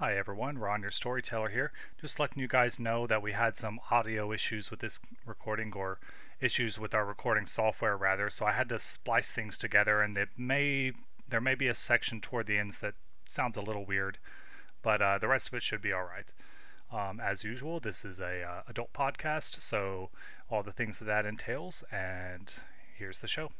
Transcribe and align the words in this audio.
Hi 0.00 0.16
everyone, 0.16 0.56
Ron, 0.56 0.80
your 0.80 0.90
storyteller 0.90 1.50
here. 1.50 1.72
Just 2.00 2.18
letting 2.18 2.40
you 2.40 2.48
guys 2.48 2.80
know 2.80 3.06
that 3.06 3.20
we 3.20 3.32
had 3.32 3.58
some 3.58 3.78
audio 3.90 4.32
issues 4.32 4.70
with 4.70 4.80
this 4.80 4.98
recording, 5.26 5.74
or 5.76 5.98
issues 6.40 6.78
with 6.78 6.94
our 6.94 7.04
recording 7.04 7.46
software 7.46 7.98
rather. 7.98 8.30
So 8.30 8.46
I 8.46 8.52
had 8.52 8.70
to 8.70 8.78
splice 8.78 9.30
things 9.30 9.58
together, 9.58 10.00
and 10.00 10.16
it 10.16 10.30
may 10.38 10.92
there 11.28 11.42
may 11.42 11.54
be 11.54 11.68
a 11.68 11.74
section 11.74 12.22
toward 12.22 12.46
the 12.46 12.56
ends 12.56 12.78
that 12.80 12.94
sounds 13.26 13.58
a 13.58 13.60
little 13.60 13.84
weird, 13.84 14.16
but 14.80 15.02
uh, 15.02 15.18
the 15.18 15.28
rest 15.28 15.48
of 15.48 15.54
it 15.54 15.62
should 15.62 15.82
be 15.82 15.92
all 15.92 16.04
right. 16.04 16.32
Um, 16.90 17.20
as 17.20 17.44
usual, 17.44 17.78
this 17.78 18.02
is 18.02 18.20
a 18.20 18.42
uh, 18.42 18.62
adult 18.68 18.94
podcast, 18.94 19.60
so 19.60 20.08
all 20.48 20.62
the 20.62 20.72
things 20.72 20.98
that 21.00 21.04
that 21.04 21.26
entails, 21.26 21.84
and 21.92 22.50
here's 22.96 23.18
the 23.18 23.28
show. 23.28 23.50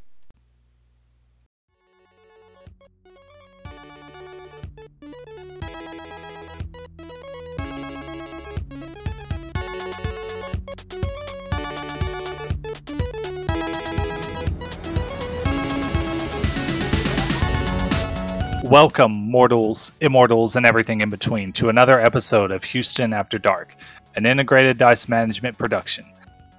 Welcome, 18.70 19.10
mortals, 19.12 19.92
immortals, 20.01 20.55
and 20.55 20.65
everything 20.65 21.01
in 21.01 21.11
between, 21.11 21.52
to 21.55 21.70
another 21.70 22.01
episode 22.01 22.52
of 22.52 22.62
Houston 22.62 23.12
After 23.12 23.37
Dark, 23.37 23.74
an 24.15 24.27
integrated 24.27 24.78
dice 24.78 25.09
management 25.09 25.59
production. 25.59 26.06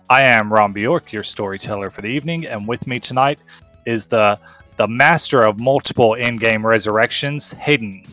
I 0.10 0.24
am 0.24 0.52
Ron 0.52 0.74
Bjork, 0.74 1.14
your 1.14 1.24
storyteller 1.24 1.90
for 1.90 2.02
the 2.02 2.10
evening, 2.10 2.46
and 2.48 2.68
with 2.68 2.86
me 2.86 3.00
tonight 3.00 3.40
is 3.86 4.08
the 4.08 4.38
the 4.76 4.88
master 4.88 5.44
of 5.44 5.58
multiple 5.60 6.16
in-game 6.16 6.66
resurrections, 6.66 7.54
Hayden. 7.54 8.04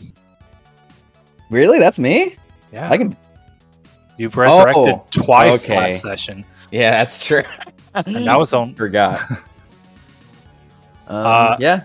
Really? 1.50 1.78
That's 1.80 1.98
me? 1.98 2.36
Yeah, 2.72 2.90
I 2.90 2.98
can. 2.98 3.16
you've 4.16 4.36
resurrected 4.36 4.94
Oh, 4.94 5.06
twice 5.10 5.68
okay. 5.68 5.78
last 5.78 6.02
session, 6.02 6.44
Yeah, 6.70 6.90
that's 6.92 7.24
true. 7.24 7.42
and 7.94 8.26
that 8.26 8.38
was 8.38 8.52
on. 8.52 8.74
Forgot. 8.76 9.20
um, 9.30 9.38
Uh, 11.08 11.56
yeah. 11.58 11.82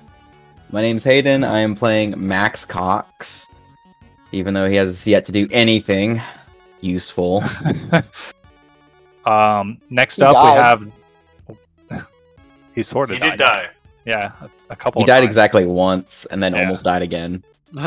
My 0.73 0.81
name's 0.81 1.03
Hayden. 1.03 1.43
I 1.43 1.59
am 1.59 1.75
playing 1.75 2.15
Max 2.17 2.65
Cox, 2.65 3.47
even 4.31 4.55
though 4.55 4.67
he 4.67 4.75
has 4.77 5.05
yet 5.05 5.23
to 5.25 5.31
do 5.31 5.47
anything 5.51 6.19
useful. 6.81 7.43
um, 9.25 9.77
next 9.91 10.15
He 10.15 10.23
up, 10.23 10.35
we 10.35 10.51
have. 11.91 12.07
he 12.75 12.81
sort 12.81 13.11
of 13.11 13.17
He 13.17 13.19
died. 13.19 13.29
did 13.31 13.37
die. 13.37 13.67
Yeah, 14.05 14.31
a, 14.41 14.49
a 14.71 14.75
couple. 14.75 15.01
He 15.01 15.03
of 15.03 15.07
died 15.09 15.17
times. 15.19 15.27
exactly 15.27 15.67
once 15.67 16.25
and 16.25 16.41
then 16.41 16.55
Yeah. 16.55 16.61
almost 16.61 16.83
died 16.83 17.03
again. 17.03 17.43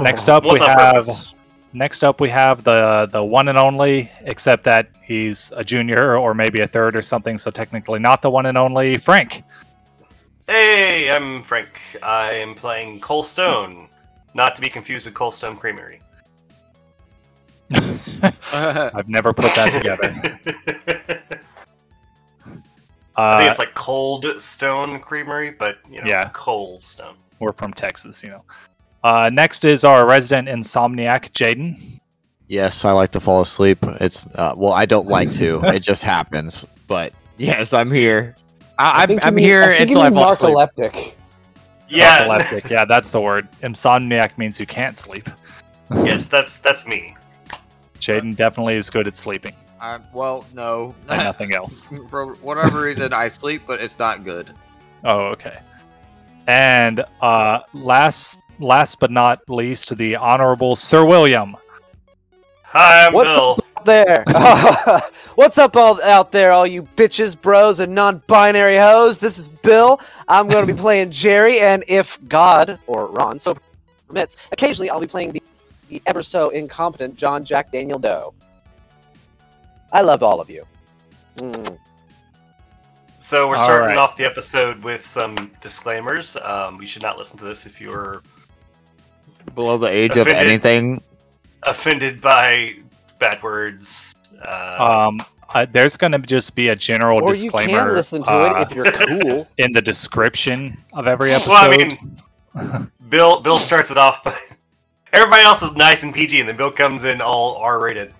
Next 0.00 0.28
up, 0.28 0.44
What's 0.44 0.60
we 0.60 0.66
up, 0.66 0.78
have. 0.78 0.94
Rebels? 1.08 1.34
Next 1.72 2.04
up, 2.04 2.20
we 2.20 2.28
have 2.30 2.62
the 2.62 3.08
the 3.10 3.24
one 3.24 3.48
and 3.48 3.58
only, 3.58 4.08
except 4.20 4.62
that 4.62 4.90
he's 5.02 5.50
a 5.56 5.64
junior 5.64 6.16
or 6.16 6.34
maybe 6.34 6.60
a 6.60 6.68
third 6.68 6.94
or 6.94 7.02
something, 7.02 7.36
so 7.36 7.50
technically 7.50 7.98
not 7.98 8.22
the 8.22 8.30
one 8.30 8.46
and 8.46 8.56
only 8.56 8.96
Frank. 8.96 9.42
Hey, 10.46 11.10
I'm 11.10 11.42
Frank. 11.42 11.80
I 12.02 12.32
am 12.32 12.54
playing 12.54 13.00
Cole 13.00 13.22
Stone, 13.22 13.88
not 14.34 14.54
to 14.56 14.60
be 14.60 14.68
confused 14.68 15.06
with 15.06 15.14
Cole 15.14 15.30
Stone 15.30 15.56
Creamery. 15.56 16.00
I've 17.72 19.08
never 19.08 19.32
put 19.32 19.46
that 19.54 19.70
together. 19.72 20.14
I 23.16 23.38
think 23.38 23.48
Uh, 23.48 23.48
it's 23.50 23.58
like 23.58 23.74
Cold 23.74 24.26
Stone 24.40 25.00
Creamery, 25.00 25.52
but 25.52 25.78
you 25.90 25.98
know, 26.00 26.04
Yeah. 26.06 26.28
Cold 26.32 26.82
Stone. 26.82 27.16
we're 27.38 27.52
from 27.52 27.72
Texas, 27.72 28.22
you 28.22 28.30
know. 28.30 28.44
Uh, 29.02 29.30
next 29.32 29.64
is 29.64 29.84
our 29.84 30.06
resident 30.06 30.48
insomniac, 30.48 31.30
Jaden. 31.32 32.00
Yes, 32.48 32.84
I 32.84 32.90
like 32.92 33.10
to 33.12 33.20
fall 33.20 33.40
asleep. 33.40 33.78
It's 34.00 34.26
uh, 34.34 34.54
well, 34.56 34.72
I 34.72 34.84
don't 34.84 35.06
like 35.06 35.32
to. 35.36 35.60
it 35.64 35.80
just 35.80 36.02
happens. 36.02 36.66
But 36.86 37.12
yes, 37.38 37.72
I'm 37.72 37.90
here. 37.90 38.34
I, 38.78 39.02
I'm, 39.02 39.08
think 39.08 39.24
I'm 39.24 39.34
mean- 39.34 39.44
here 39.44 39.62
I 39.62 39.72
until 39.74 39.98
you 39.98 40.04
I 40.04 40.10
mean 40.10 40.18
fall 40.18 40.32
asleep. 40.32 40.54
narcoleptic. 40.56 41.16
Yeah, 41.88 42.26
Narcoleptic. 42.26 42.70
yeah, 42.70 42.84
that's 42.84 43.10
the 43.10 43.20
word. 43.20 43.46
Insomniac 43.62 44.36
means 44.38 44.58
you 44.58 44.66
can't 44.66 44.96
sleep. 44.96 45.28
yes, 45.90 46.26
that's 46.26 46.58
that's 46.58 46.86
me. 46.86 47.14
Jaden 48.00 48.34
definitely 48.36 48.74
is 48.74 48.90
good 48.90 49.06
at 49.06 49.14
sleeping, 49.14 49.54
Uh, 49.80 49.98
well, 50.12 50.44
no. 50.54 50.94
and 51.08 51.22
nothing 51.22 51.54
else. 51.54 51.88
For 52.10 52.34
whatever 52.36 52.82
reason, 52.82 53.12
I 53.12 53.28
sleep, 53.28 53.62
but 53.66 53.80
it's 53.80 53.98
not 53.98 54.24
good. 54.24 54.50
Oh, 55.04 55.26
okay. 55.28 55.58
And 56.46 57.04
uh, 57.20 57.60
last 57.74 58.38
last 58.58 58.98
but 58.98 59.10
not 59.10 59.40
least, 59.48 59.96
the 59.96 60.16
Honorable 60.16 60.76
Sir 60.76 61.04
William. 61.04 61.54
Hi, 62.64 63.06
I'm 63.06 63.12
What's 63.12 63.34
Bill. 63.36 63.58
Out 63.84 63.86
there. 63.86 64.24
What's 65.34 65.58
up 65.58 65.76
all 65.76 66.02
out 66.02 66.32
there, 66.32 66.52
all 66.52 66.66
you 66.66 66.84
bitches, 66.96 67.38
bros, 67.38 67.80
and 67.80 67.94
non-binary 67.94 68.76
hoes? 68.78 69.18
This 69.18 69.36
is 69.38 69.46
Bill. 69.46 70.00
I'm 70.26 70.46
going 70.46 70.66
to 70.66 70.72
be 70.72 70.78
playing 70.80 71.10
Jerry, 71.10 71.60
and 71.60 71.84
if 71.86 72.18
God 72.26 72.78
or 72.86 73.08
Ron 73.08 73.38
so 73.38 73.56
permits, 74.08 74.38
occasionally 74.52 74.88
I'll 74.88 75.00
be 75.00 75.06
playing 75.06 75.32
the, 75.32 75.42
the 75.90 76.00
ever 76.06 76.22
so 76.22 76.48
incompetent 76.48 77.14
John 77.14 77.44
Jack 77.44 77.72
Daniel 77.72 77.98
Doe. 77.98 78.32
I 79.92 80.00
love 80.00 80.22
all 80.22 80.40
of 80.40 80.48
you. 80.48 80.64
Mm. 81.36 81.78
So 83.18 83.48
we're 83.48 83.56
All 83.56 83.64
starting 83.64 83.88
right. 83.88 83.96
off 83.98 84.16
the 84.16 84.24
episode 84.24 84.82
with 84.82 85.04
some 85.04 85.34
disclaimers. 85.60 86.36
Um, 86.38 86.80
you 86.80 86.86
should 86.86 87.02
not 87.02 87.18
listen 87.18 87.36
to 87.38 87.44
this 87.44 87.66
if 87.66 87.80
you're 87.82 88.22
Below 89.54 89.76
the 89.76 89.88
age 89.88 90.16
of 90.16 90.26
anything. 90.26 91.02
offended 91.64 92.20
by 92.22 92.76
bad 93.24 93.42
words. 93.42 94.14
Uh, 94.46 95.06
Um, 95.08 95.18
uh, 95.54 95.66
there's 95.72 95.96
going 95.96 96.12
to 96.12 96.18
just 96.18 96.54
be 96.54 96.68
a 96.68 96.76
general 96.76 97.18
Or 97.22 97.28
you 97.34 97.42
disclaimer 97.42 97.86
can 97.86 97.94
listen 97.94 98.22
to 98.24 98.30
uh, 98.30 98.54
it 98.56 98.62
if 98.70 98.74
you're 98.76 98.90
cool. 98.92 99.48
in 99.58 99.72
the 99.72 99.80
description 99.82 100.76
of 100.92 101.06
every 101.06 101.32
episode. 101.32 101.50
Well, 101.50 101.72
I 101.72 101.76
mean, 101.76 102.90
Bill 103.08 103.40
Bill 103.40 103.58
starts 103.58 103.90
it 103.90 103.96
off, 103.96 104.22
but 104.24 104.38
everybody 105.12 105.42
else 105.42 105.62
is 105.62 105.74
nice 105.76 106.02
and 106.02 106.12
PG, 106.12 106.40
and 106.40 106.48
then 106.48 106.56
Bill 106.56 106.70
comes 106.70 107.04
in 107.04 107.20
all 107.20 107.56
R 107.56 107.80
rated. 107.80 108.12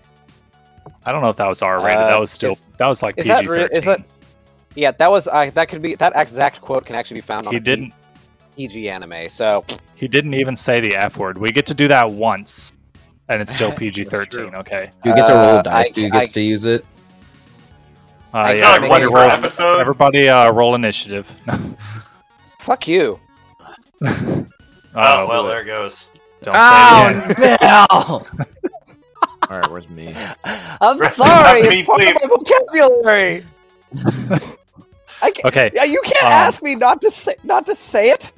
I 1.05 1.11
don't 1.11 1.21
know 1.21 1.29
if 1.29 1.35
that 1.37 1.47
was 1.47 1.61
R 1.61 1.77
rated. 1.83 1.97
Uh, 1.97 2.07
that 2.07 2.19
was 2.19 2.31
still 2.31 2.51
is- 2.53 2.63
that 2.77 2.87
was 2.87 3.03
like 3.03 3.15
is 3.17 3.27
PG 3.27 3.33
that 3.47 3.49
re- 3.49 3.67
is 3.71 3.85
that- 3.85 4.03
Yeah, 4.75 4.91
that 4.91 5.09
was 5.11 5.27
uh, 5.27 5.49
that 5.53 5.67
could 5.69 5.81
be 5.81 5.95
that 5.95 6.13
exact 6.15 6.61
quote 6.61 6.85
can 6.85 6.95
actually 6.95 7.15
be 7.17 7.21
found 7.21 7.47
on 7.47 7.53
He 7.53 7.57
a 7.57 7.61
P- 7.61 7.65
didn't. 7.65 7.93
PG 8.55 8.89
anime. 8.89 9.27
So 9.29 9.65
He 9.95 10.07
didn't 10.07 10.33
even 10.35 10.55
say 10.55 10.79
the 10.79 10.95
F 10.95 11.17
word. 11.17 11.37
We 11.37 11.49
get 11.51 11.65
to 11.67 11.73
do 11.73 11.87
that 11.89 12.09
once, 12.09 12.71
and 13.29 13.41
it's 13.41 13.51
still 13.51 13.71
PG 13.77 14.05
thirteen. 14.05 14.53
Okay. 14.55 14.89
Do 15.03 15.09
you 15.09 15.15
get 15.15 15.27
to 15.27 15.33
roll 15.33 15.57
Uh, 15.57 15.61
dice? 15.61 15.87
I- 15.87 15.91
Do 15.91 16.01
you 16.01 16.09
get 16.09 16.23
I- 16.23 16.27
to 16.27 16.41
use 16.41 16.65
it? 16.65 16.85
Uh, 18.33 18.37
I 18.39 18.53
yeah, 18.53 18.65
like 18.67 18.75
everybody 18.77 19.07
one 19.07 19.13
roll. 19.21 19.31
episode? 19.31 19.79
Everybody 19.79 20.27
uh, 20.29 20.51
roll 20.51 20.75
initiative. 20.75 21.25
fuck 22.59 22.85
you. 22.87 23.17
oh, 24.05 24.45
Oh, 24.93 25.27
well, 25.27 25.43
there 25.45 25.61
it 25.61 25.65
goes. 25.65 26.09
Don't 26.43 26.53
say 26.55 27.31
it 27.31 27.31
again. 27.37 27.57
Bill! 27.61 28.27
All 29.49 29.59
right, 29.59 29.71
where's 29.71 29.87
me? 29.89 30.13
I'm 30.81 30.97
sorry. 30.97 31.61
in 31.61 31.65
It's 31.71 31.87
part 31.87 31.99
peace, 31.99 32.09
of 32.09 32.29
my 32.29 32.35
vocabulary. 32.35 33.45
I 35.21 35.31
can't, 35.31 35.45
Okay. 35.45 35.71
Yeah, 35.73 35.85
you 35.85 36.01
can't 36.03 36.23
um, 36.25 36.31
ask 36.31 36.61
me 36.61 36.75
not 36.75 36.99
to 37.01 37.11
say 37.11 37.35
not 37.43 37.65
to 37.67 37.75
say 37.75 38.09
it. 38.09 38.33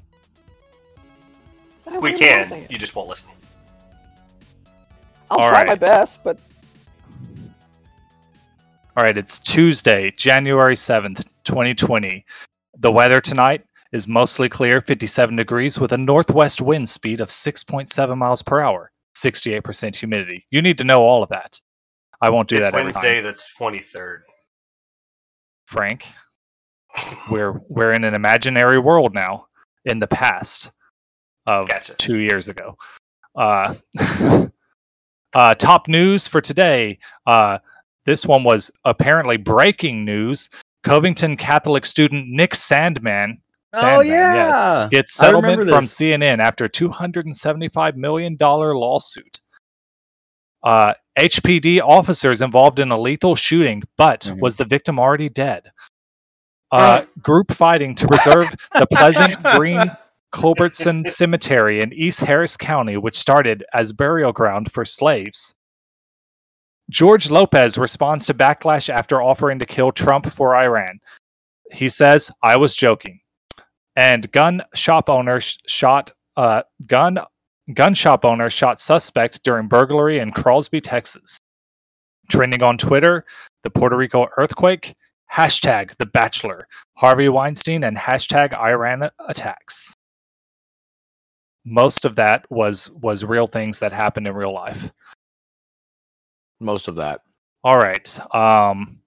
We 2.01 2.13
can. 2.13 2.43
say 2.43 2.61
it. 2.61 2.71
You 2.71 2.77
just 2.77 2.95
won't 2.95 3.09
listen. 3.09 3.31
I'll 5.29 5.39
All 5.39 5.49
try 5.49 5.59
right. 5.59 5.67
my 5.67 5.75
best, 5.75 6.23
but 6.23 6.37
All 8.95 9.03
right, 9.03 9.17
it's 9.17 9.39
Tuesday, 9.39 10.11
January 10.11 10.75
7th, 10.75 11.23
2020. 11.43 12.25
The 12.79 12.91
weather 12.91 13.21
tonight 13.21 13.63
is 13.91 14.07
mostly 14.07 14.49
clear, 14.49 14.81
57 14.81 15.35
degrees, 15.35 15.79
with 15.79 15.91
a 15.91 15.97
northwest 15.97 16.61
wind 16.61 16.89
speed 16.89 17.21
of 17.21 17.27
6.7 17.29 18.17
miles 18.17 18.41
per 18.41 18.59
hour, 18.59 18.91
68% 19.15 19.95
humidity. 19.95 20.45
You 20.51 20.61
need 20.61 20.77
to 20.79 20.83
know 20.83 21.01
all 21.01 21.23
of 21.23 21.29
that. 21.29 21.59
I 22.21 22.29
won't 22.31 22.47
do 22.49 22.55
it's 22.57 22.65
that 22.65 22.73
every 22.73 22.85
Wednesday, 22.85 23.21
time. 23.21 23.33
the 23.33 23.39
twenty 23.57 23.79
third. 23.79 24.23
Frank, 25.67 26.07
we're, 27.29 27.61
we're 27.69 27.91
in 27.91 28.03
an 28.03 28.15
imaginary 28.15 28.79
world 28.79 29.13
now, 29.13 29.45
in 29.85 29.99
the 29.99 30.07
past 30.07 30.71
of 31.45 31.67
Gotcha. 31.67 31.93
two 31.95 32.17
years 32.17 32.49
ago. 32.49 32.75
Uh, 33.35 33.75
uh, 35.33 35.55
top 35.55 35.87
news 35.87 36.27
for 36.27 36.41
today. 36.41 36.99
Uh, 37.25 37.59
this 38.05 38.25
one 38.25 38.43
was 38.43 38.71
apparently 38.85 39.37
breaking 39.37 40.05
news. 40.05 40.49
Covington 40.83 41.35
Catholic 41.35 41.85
student 41.85 42.27
Nick 42.29 42.51
Sandmann, 42.51 43.37
Oh, 43.75 43.79
Sandmann 43.81 44.05
yeah. 44.05 44.87
gets 44.89 45.13
settlement 45.13 45.67
from. 45.69 45.83
CNN 45.83 46.39
after 46.39 46.67
$275 46.69 47.95
million 47.95 48.37
lawsuit. 48.39 49.41
Uh, 50.63 50.93
HPD 51.19 51.81
officers 51.81 52.41
involved 52.41 52.79
in 52.79 52.91
a 52.91 52.97
lethal 52.99 53.35
shooting, 53.35 53.83
but 53.97 54.21
Mhm. 54.21 54.39
was 54.41 54.55
the 54.55 54.65
victim 54.65 54.99
already 54.99 55.29
dead? 55.29 55.69
Uh, 56.71 57.01
group 57.21 57.51
fighting 57.51 57.95
to 57.95 58.07
preserve 58.07 58.49
the 58.73 58.87
Pleasant 58.91 59.41
Green 59.57 59.79
Culbertson 60.31 61.05
Cemetery 61.05 61.81
in 61.81 61.93
East 61.93 62.19
Harris 62.21 62.57
County, 62.57 62.97
which 62.97 63.17
started 63.17 63.63
as 63.73 63.93
burial 63.93 64.31
ground 64.31 64.71
for 64.71 64.85
slaves. 64.85 65.55
George 66.89 67.29
Lopez 67.29 67.77
responds 67.77 68.25
to 68.25 68.33
backlash 68.33 68.89
after 68.89 69.21
offering 69.21 69.59
to 69.59 69.65
kill 69.65 69.91
Trump 69.91 70.25
for 70.25 70.55
Iran. 70.55 70.99
He 71.71 71.89
says, 71.89 72.31
"I 72.43 72.55
was 72.55 72.75
joking." 72.75 73.19
And 73.95 74.31
gun 74.31 74.61
shop 74.73 75.09
owner 75.09 75.41
sh- 75.41 75.57
shot 75.67 76.11
uh, 76.37 76.63
gun 76.87 77.19
gun 77.73 77.93
shop 77.93 78.23
owner 78.23 78.49
shot 78.49 78.79
suspect 78.79 79.43
during 79.43 79.67
burglary 79.67 80.19
in 80.19 80.31
Crosby, 80.31 80.79
Texas. 80.79 81.37
Trending 82.29 82.63
on 82.63 82.77
Twitter, 82.77 83.25
the 83.63 83.69
Puerto 83.69 83.97
Rico 83.97 84.27
earthquake, 84.37 84.93
hashtag 85.31 85.95
The 85.97 86.05
Bachelor, 86.05 86.67
Harvey 86.95 87.29
Weinstein, 87.29 87.83
and 87.83 87.97
hashtag 87.97 88.57
Iran 88.57 89.09
attacks. 89.27 89.93
Most 91.69 92.05
of 92.05 92.15
that 92.15 92.49
was 92.49 92.89
was 92.91 93.25
real 93.25 93.45
things 93.45 93.77
that 93.79 93.91
happened 93.91 94.25
in 94.25 94.33
real 94.33 94.53
life. 94.53 94.89
Most 96.61 96.87
of 96.87 96.95
that. 96.95 97.21
All 97.63 97.77
right. 97.77 98.19
Um, 98.33 98.99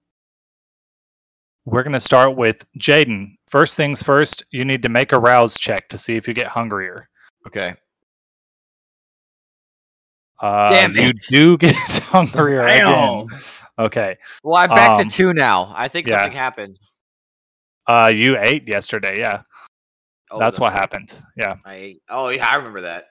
we're 1.65 1.83
going 1.83 1.95
to 1.95 2.01
start 2.01 2.37
with 2.37 2.65
Jaden. 2.79 3.37
First 3.49 3.77
things 3.77 4.03
first, 4.03 4.45
you 4.51 4.65
need 4.65 4.83
to 4.83 4.89
make 4.91 5.13
a 5.13 5.19
rouse 5.19 5.59
check 5.59 5.89
to 5.89 5.99
see 5.99 6.17
if 6.17 6.29
you 6.29 6.35
get 6.35 6.47
hungrier. 6.47 7.09
Okay. 7.47 7.75
Uh, 10.41 10.69
Damn 10.69 10.95
you 10.95 11.13
do 11.29 11.57
get 11.59 11.75
hungrier 12.03 12.65
again. 12.65 12.85
Damn. 12.85 13.27
Okay. 13.79 14.17
Well, 14.43 14.57
I'm 14.57 14.69
back 14.69 14.99
Um, 14.99 15.09
to 15.09 15.15
two 15.15 15.33
now. 15.33 15.73
I 15.75 15.89
think 15.89 16.07
yeah. 16.07 16.19
something 16.19 16.37
happened. 16.37 16.79
Uh, 17.87 18.11
you 18.15 18.37
ate 18.39 18.69
yesterday. 18.69 19.15
Yeah, 19.19 19.43
Oh, 20.31 20.39
that's 20.39 20.61
what 20.61 20.73
right. 20.73 20.81
happened. 20.81 21.21
Yeah. 21.37 21.57
I. 21.65 21.97
Oh 22.09 22.29
yeah, 22.29 22.47
I 22.47 22.57
remember 22.57 22.83
that. 22.83 23.07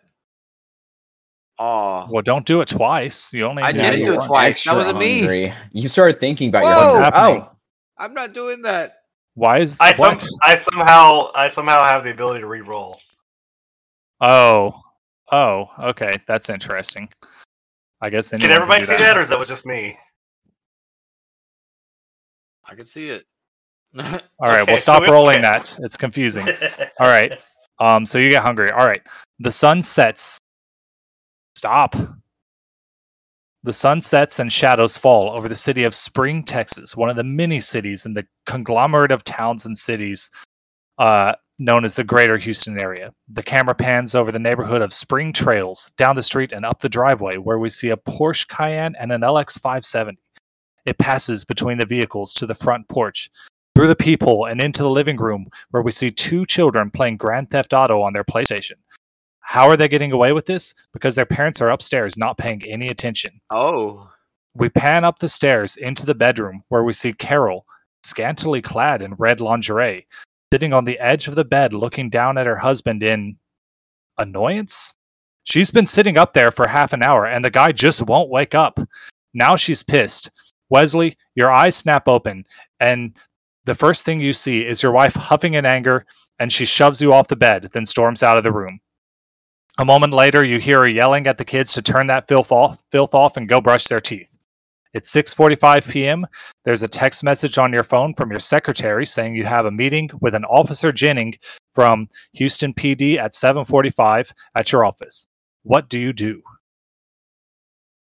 Oh, 1.62 2.07
Well, 2.10 2.21
don't 2.21 2.45
do 2.45 2.62
it 2.62 2.69
twice. 2.69 3.33
You 3.33 3.45
only 3.45 3.63
I 3.63 3.74
didn't 3.74 4.00
do 4.00 4.06
do 4.06 4.19
it 4.21 4.25
twice. 4.25 4.63
That 4.63 4.77
wasn't 4.77 4.98
me. 4.98 5.51
You 5.74 5.89
started 5.89 6.18
thinking 6.19 6.48
about 6.48 6.63
Whoa. 6.63 6.69
your 6.69 7.01
What's 7.01 7.16
happening? 7.18 7.42
Oh, 7.42 7.51
I'm 7.98 8.13
not 8.13 8.33
doing 8.33 8.62
that. 8.62 8.94
Why 9.33 9.60
is 9.60 9.77
I 9.81 9.92
some? 9.92 10.18
I 10.42 10.56
somehow 10.56 11.31
I 11.36 11.50
somehow 11.50 11.83
have 11.83 12.06
the 12.06 12.12
ability 12.12 12.39
to 12.42 12.48
re-roll. 12.48 13.00
Oh, 14.21 14.80
oh, 15.31 15.69
okay. 15.80 16.18
That's 16.27 16.50
interesting. 16.50 17.10
I 18.01 18.10
guess 18.10 18.30
Can 18.30 18.42
anyone 18.42 18.56
everybody 18.56 18.81
do 18.81 18.88
see 18.88 18.98
that, 18.98 19.18
or 19.18 19.21
is 19.21 19.30
that 19.30 19.39
was 19.39 19.50
just 19.50 19.66
me? 19.66 19.98
I 22.66 22.75
can 22.75 22.86
see 22.86 23.10
it. 23.10 23.25
All 24.00 24.04
right. 24.42 24.62
Okay, 24.62 24.72
well, 24.72 24.78
so 24.78 24.94
stop 24.94 25.04
it- 25.04 25.12
rolling 25.12 25.38
okay. 25.38 25.42
that. 25.42 25.80
It's 25.82 25.98
confusing. 25.98 26.48
All 27.00 27.08
right. 27.08 27.40
Um. 27.80 28.06
So 28.06 28.18
you 28.18 28.30
get 28.30 28.44
hungry. 28.44 28.72
All 28.72 28.86
right. 28.86 29.02
The 29.40 29.52
sun 29.52 29.82
sets. 29.82 30.40
Stop. 31.56 31.96
The 33.64 33.74
sun 33.74 34.00
sets 34.00 34.40
and 34.40 34.52
shadows 34.52 34.98
fall 34.98 35.32
over 35.32 35.50
the 35.50 35.56
city 35.56 35.84
of 35.84 35.94
Spring, 35.94 36.44
Texas, 36.44 36.96
one 36.96 37.10
of 37.10 37.18
the 37.18 37.26
many 37.26 37.60
cities 37.60 38.06
in 38.06 38.14
the 38.14 38.26
conglomerate 38.46 39.12
of 39.12 39.26
towns 39.26 39.66
and 39.66 39.78
cities 39.78 40.30
uh, 40.98 41.34
known 41.60 41.84
as 41.84 41.96
the 41.96 42.04
Greater 42.04 42.38
Houston 42.38 42.80
area. 42.80 43.12
The 43.28 43.44
camera 43.44 43.76
pans 43.76 44.16
over 44.16 44.32
the 44.32 44.40
neighborhood 44.40 44.82
of 44.82 44.94
Spring 44.94 45.34
Trails, 45.34 45.92
down 45.98 46.16
the 46.16 46.24
street 46.24 46.54
and 46.54 46.66
up 46.66 46.80
the 46.80 46.88
driveway, 46.88 47.36
where 47.36 47.60
we 47.60 47.70
see 47.70 47.90
a 47.90 47.98
Porsche 47.98 48.48
Cayenne 48.48 48.96
and 48.98 49.12
an 49.12 49.22
LX 49.22 49.60
570. 49.60 50.18
It 50.86 50.98
passes 50.98 51.44
between 51.44 51.78
the 51.78 51.86
vehicles 51.86 52.34
to 52.36 52.46
the 52.46 52.56
front 52.56 52.88
porch, 52.88 53.30
through 53.75 53.88
the 53.88 53.95
peephole, 53.95 54.45
and 54.45 54.62
into 54.62 54.83
the 54.83 54.89
living 54.89 55.18
room, 55.18 55.48
where 55.71 55.83
we 55.83 55.92
see 55.92 56.12
two 56.12 56.45
children 56.45 56.92
playing 56.92 57.18
Grand 57.18 57.50
Theft 57.50 57.74
Auto 57.74 58.01
on 58.01 58.13
their 58.13 58.24
PlayStation. 58.24 58.74
How 59.42 59.68
are 59.68 59.77
they 59.77 59.88
getting 59.88 60.12
away 60.12 60.33
with 60.33 60.45
this? 60.45 60.74
Because 60.94 61.16
their 61.16 61.25
parents 61.25 61.62
are 61.62 61.69
upstairs 61.71 62.18
not 62.18 62.38
paying 62.38 62.62
any 62.68 62.88
attention. 62.88 63.39
oh, 63.50 64.10
We 64.56 64.69
pan 64.69 65.04
up 65.04 65.19
the 65.19 65.30
stairs 65.30 65.75
into 65.77 66.06
the 66.06 66.16
bedroom 66.16 66.63
where 66.69 66.83
we 66.83 66.94
see 66.94 67.13
Carol, 67.13 67.66
scantily 68.04 68.62
clad 68.62 69.01
in 69.01 69.13
red 69.16 69.39
lingerie, 69.42 70.06
sitting 70.54 70.74
on 70.74 70.86
the 70.86 71.00
edge 71.00 71.27
of 71.27 71.36
the 71.36 71.45
bed 71.45 71.74
looking 71.74 72.10
down 72.10 72.38
at 72.38 72.48
her 72.48 72.57
husband 72.57 73.01
in 73.04 73.38
annoyance. 74.18 74.94
She's 75.44 75.71
been 75.71 75.88
sitting 75.88 76.18
up 76.18 76.33
there 76.33 76.51
for 76.51 76.68
half 76.68 76.94
an 76.94 77.04
hour 77.04 77.25
and 77.25 77.44
the 77.44 77.50
guy 77.50 77.71
just 77.71 78.06
won't 78.07 78.30
wake 78.30 78.54
up. 78.56 78.80
Now 79.33 79.56
she's 79.56 79.83
pissed. 79.83 80.30
Wesley, 80.69 81.16
your 81.36 81.51
eyes 81.51 81.75
snap 81.75 82.07
open 82.07 82.44
and 82.80 83.18
the 83.66 83.76
first 83.76 84.06
thing 84.06 84.20
you 84.20 84.34
see 84.34 84.66
is 84.66 84.82
your 84.82 84.92
wife 84.92 85.14
huffing 85.16 85.56
in 85.56 85.66
anger 85.66 86.06
and 86.40 86.52
she 86.52 86.66
shoves 86.66 87.02
you 87.02 87.14
off 87.14 87.28
the 87.28 87.36
bed, 87.36 87.70
then 87.74 87.86
storms 87.86 88.24
out 88.24 88.38
of 88.38 88.44
the 88.44 88.52
room. 88.52 88.80
A 89.78 89.86
moment 89.86 90.14
later, 90.14 90.44
you 90.44 90.60
hear 90.60 90.80
her 90.80 90.88
yelling 90.88 91.28
at 91.28 91.38
the 91.38 91.46
kids 91.46 91.74
to 91.74 91.82
turn 91.82 92.08
that 92.08 92.28
filth 92.28 92.52
off, 92.52 92.82
filth 92.92 93.16
off 93.16 93.38
and 93.38 93.48
go 93.48 93.62
brush 93.62 93.88
their 93.88 94.02
teeth. 94.02 94.38
It's 94.94 95.14
6:45 95.14 95.90
p.m. 95.90 96.26
There's 96.66 96.82
a 96.82 96.88
text 96.88 97.24
message 97.24 97.58
on 97.58 97.72
your 97.72 97.84
phone 97.84 98.14
from 98.14 98.32
your 98.32 98.40
secretary 98.40 99.06
saying 99.06 99.36
you 99.36 99.46
have 99.46 99.66
a 99.66 99.72
meeting 99.72 100.10
with 100.20 100.34
an 100.34 100.46
officer 100.46 100.92
Jennings 100.92 101.38
from 101.74 102.10
Houston 102.34 102.74
PD 102.74 103.18
at 103.18 103.34
7:45 103.34 104.34
at 104.56 104.72
your 104.72 104.84
office. 104.84 105.28
What 105.64 105.90
do 105.90 106.00
you 106.00 106.12
do? 106.12 106.42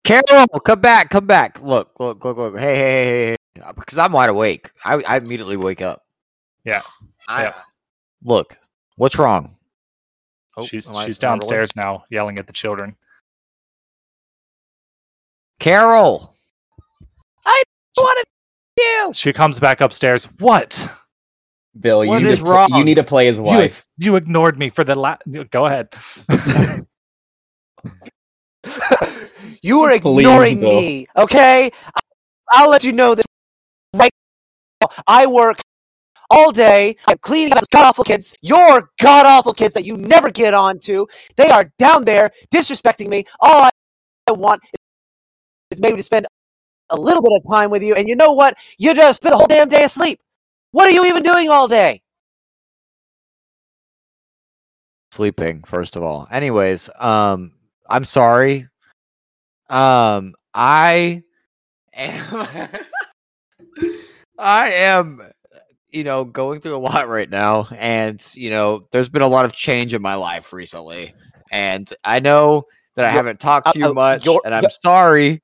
Carol, 0.04 0.48
come 0.64 0.80
back, 0.80 1.10
come 1.10 1.26
back. 1.26 1.62
Look, 1.62 2.00
look, 2.00 2.24
look, 2.24 2.38
look. 2.38 2.58
Hey, 2.58 2.76
hey, 2.76 2.94
hey, 2.94 3.06
hey, 3.06 3.26
hey. 3.32 3.37
Uh, 3.64 3.74
because 3.74 3.98
I'm 3.98 4.12
wide 4.12 4.30
awake. 4.30 4.70
I, 4.86 5.02
I 5.08 5.18
immediately 5.18 5.58
wake 5.58 5.82
up. 5.82 6.04
Yeah. 6.64 6.82
I, 7.28 7.44
Yeah. 7.44 7.54
Look, 8.24 8.58
what's 8.98 9.18
wrong? 9.18 9.56
Oh, 10.58 10.64
she's 10.64 10.86
she's 11.06 11.20
I 11.20 11.28
downstairs 11.28 11.76
now 11.76 12.04
yelling 12.10 12.40
at 12.40 12.48
the 12.48 12.54
children. 12.54 12.96
Carol. 15.60 16.34
What 17.96 18.26
you? 18.78 19.12
She 19.14 19.34
comes 19.34 19.60
back 19.60 19.82
upstairs. 19.82 20.26
What? 20.40 20.88
Bill, 21.80 22.04
you 22.04 22.10
What 22.12 22.22
need, 22.24 22.30
is 22.30 22.40
to 22.40 22.46
pl- 22.46 22.68
you 22.78 22.84
need 22.84 22.96
to 22.96 23.04
play 23.04 23.26
his 23.28 23.38
You- 23.40 23.44
wife. 23.46 23.88
You 23.98 24.16
ignored 24.16 24.58
me 24.60 24.70
for 24.70 24.84
the 24.84 24.96
last. 24.96 25.22
Go 25.52 25.66
ahead. 25.66 25.90
you 29.62 29.80
are 29.82 29.92
ignoring 29.92 30.60
Bill. 30.60 30.72
me, 30.72 31.08
okay? 31.18 31.72
I- 31.96 32.00
I'll 32.52 32.70
let 32.70 32.84
you 32.84 32.92
know 32.94 33.14
this 33.16 33.26
right 33.26 33.26
now. 33.26 33.27
I 35.08 35.26
work 35.28 35.62
all 36.30 36.52
day. 36.52 36.96
I'm 37.08 37.18
cleaning 37.20 37.54
up 37.54 37.60
those 37.60 37.68
god 37.68 37.86
awful 37.86 38.04
kids. 38.04 38.36
Your 38.42 38.90
god 39.02 39.26
awful 39.26 39.54
kids 39.54 39.74
that 39.74 39.86
you 39.86 39.98
never 39.98 40.30
get 40.30 40.54
on 40.54 40.80
to. 40.80 41.08
They 41.36 41.50
are 41.50 41.72
down 41.78 42.06
there 42.06 42.32
disrespecting 42.54 43.08
me. 43.08 43.26
All 43.40 43.70
I 44.28 44.32
want 44.32 44.62
is 45.72 45.82
maybe 45.82 45.98
to 45.98 46.04
spend 46.04 46.28
a 46.90 46.96
little 47.00 47.22
bit 47.22 47.32
of 47.34 47.52
time 47.52 47.70
with 47.70 47.84
you. 47.84 47.96
And 47.96 48.08
you 48.08 48.16
know 48.16 48.34
what? 48.34 48.58
You 48.78 48.94
just 48.94 49.18
spend 49.18 49.34
the 49.34 49.38
whole 49.38 49.48
damn 49.48 49.70
day 49.70 49.84
asleep. 49.84 50.20
What 50.72 50.88
are 50.88 50.92
you 50.92 51.06
even 51.06 51.24
doing 51.24 51.50
all 51.50 51.68
day? 51.68 52.02
Sleeping, 55.12 55.64
first 55.64 55.96
of 55.96 56.04
all. 56.04 56.28
Anyways, 56.32 56.90
um, 57.00 57.54
I'm 57.90 58.04
sorry. 58.04 58.68
Um, 59.70 60.36
I 60.54 61.24
am 61.94 62.48
I 64.38 64.72
am 64.74 65.22
you 65.90 66.04
know 66.04 66.24
going 66.26 66.60
through 66.60 66.76
a 66.76 66.80
lot 66.80 67.08
right 67.10 67.30
now 67.30 67.66
and 67.78 68.22
you 68.36 68.50
know 68.50 68.88
there's 68.92 69.10
been 69.10 69.22
a 69.22 69.28
lot 69.28 69.46
of 69.46 69.54
change 69.54 69.94
in 69.94 70.02
my 70.02 70.16
life 70.16 70.52
recently 70.54 71.14
and 71.52 71.92
I 72.04 72.20
know 72.20 72.66
that 72.96 73.06
I 73.06 73.08
You're- 73.10 73.18
haven't 73.18 73.40
talked 73.40 73.74
to 73.74 73.80
uh, 73.82 73.86
you 73.86 73.92
uh, 73.92 73.94
much 73.94 74.26
you're- 74.26 74.40
and 74.46 74.54
I'm 74.54 74.62
you're- 74.64 74.74
sorry. 74.82 75.42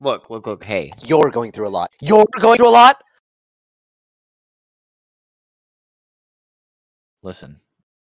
Look, 0.00 0.30
look, 0.30 0.46
look. 0.46 0.62
Hey, 0.62 0.92
You're 1.04 1.28
going 1.30 1.50
through 1.50 1.66
a 1.66 1.70
lot. 1.70 1.90
You're 2.00 2.24
going 2.40 2.56
through 2.56 2.68
a 2.68 2.70
lot. 2.70 3.02
listen. 7.22 7.60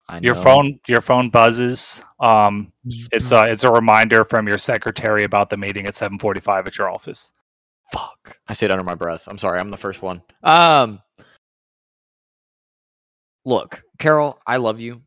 I 0.08 0.18
Your 0.20 0.34
know- 0.34 0.42
phone 0.42 0.80
your 0.88 1.00
phone 1.00 1.28
buzzes. 1.30 2.02
Um, 2.18 2.72
it's 3.12 3.30
a 3.30 3.44
it's 3.50 3.64
a 3.64 3.70
reminder 3.70 4.24
from 4.24 4.48
your 4.48 4.58
secretary 4.58 5.22
about 5.24 5.50
the 5.50 5.56
meeting 5.56 5.86
at 5.86 5.94
7:45 5.94 6.66
at 6.66 6.78
your 6.78 6.90
office. 6.90 7.32
Fuck. 7.92 8.38
I 8.48 8.52
said 8.52 8.70
under 8.70 8.84
my 8.84 8.94
breath. 8.94 9.26
I'm 9.28 9.38
sorry. 9.38 9.58
I'm 9.58 9.70
the 9.70 9.76
first 9.76 10.02
one. 10.02 10.22
Um 10.42 11.00
Look, 13.44 13.82
Carol, 13.98 14.38
I 14.46 14.58
love 14.58 14.80
you. 14.80 15.02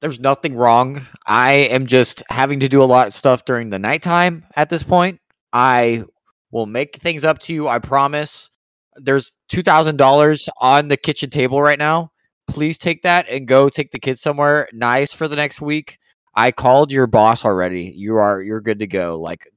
There's 0.00 0.20
nothing 0.20 0.54
wrong. 0.54 1.06
I 1.26 1.52
am 1.52 1.86
just 1.86 2.22
having 2.28 2.60
to 2.60 2.68
do 2.68 2.82
a 2.82 2.84
lot 2.84 3.06
of 3.06 3.14
stuff 3.14 3.44
during 3.44 3.70
the 3.70 3.78
nighttime 3.78 4.44
at 4.56 4.70
this 4.70 4.82
point. 4.82 5.20
I 5.52 6.04
will 6.50 6.66
make 6.66 6.96
things 6.96 7.24
up 7.24 7.38
to 7.40 7.52
you, 7.54 7.68
I 7.68 7.78
promise. 7.78 8.50
There's 8.96 9.36
$2,000 9.50 10.48
on 10.60 10.88
the 10.88 10.96
kitchen 10.96 11.30
table 11.30 11.60
right 11.60 11.78
now. 11.78 12.12
Please 12.46 12.78
take 12.78 13.02
that 13.02 13.28
and 13.28 13.48
go 13.48 13.68
take 13.68 13.90
the 13.90 13.98
kids 13.98 14.20
somewhere 14.20 14.68
nice 14.72 15.12
for 15.12 15.26
the 15.26 15.36
next 15.36 15.60
week. 15.60 15.98
I 16.34 16.52
called 16.52 16.92
your 16.92 17.06
boss 17.06 17.44
already. 17.44 17.92
You 17.96 18.16
are 18.16 18.42
you're 18.42 18.60
good 18.60 18.80
to 18.80 18.86
go. 18.86 19.18
Like 19.18 19.48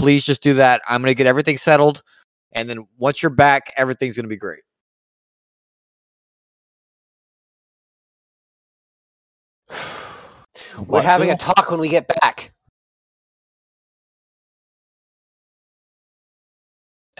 please 0.00 0.24
just 0.24 0.42
do 0.42 0.54
that. 0.54 0.82
I'm 0.88 1.00
going 1.02 1.10
to 1.10 1.14
get 1.14 1.26
everything 1.26 1.58
settled. 1.58 2.02
And 2.52 2.68
then 2.68 2.86
once 2.98 3.22
you're 3.22 3.30
back, 3.30 3.72
everything's 3.76 4.16
going 4.16 4.24
to 4.24 4.28
be 4.28 4.36
great. 4.36 4.62
We're 10.86 11.02
having 11.02 11.30
a 11.30 11.36
talk 11.36 11.70
when 11.70 11.80
we 11.80 11.88
get 11.88 12.08
back. 12.08 12.52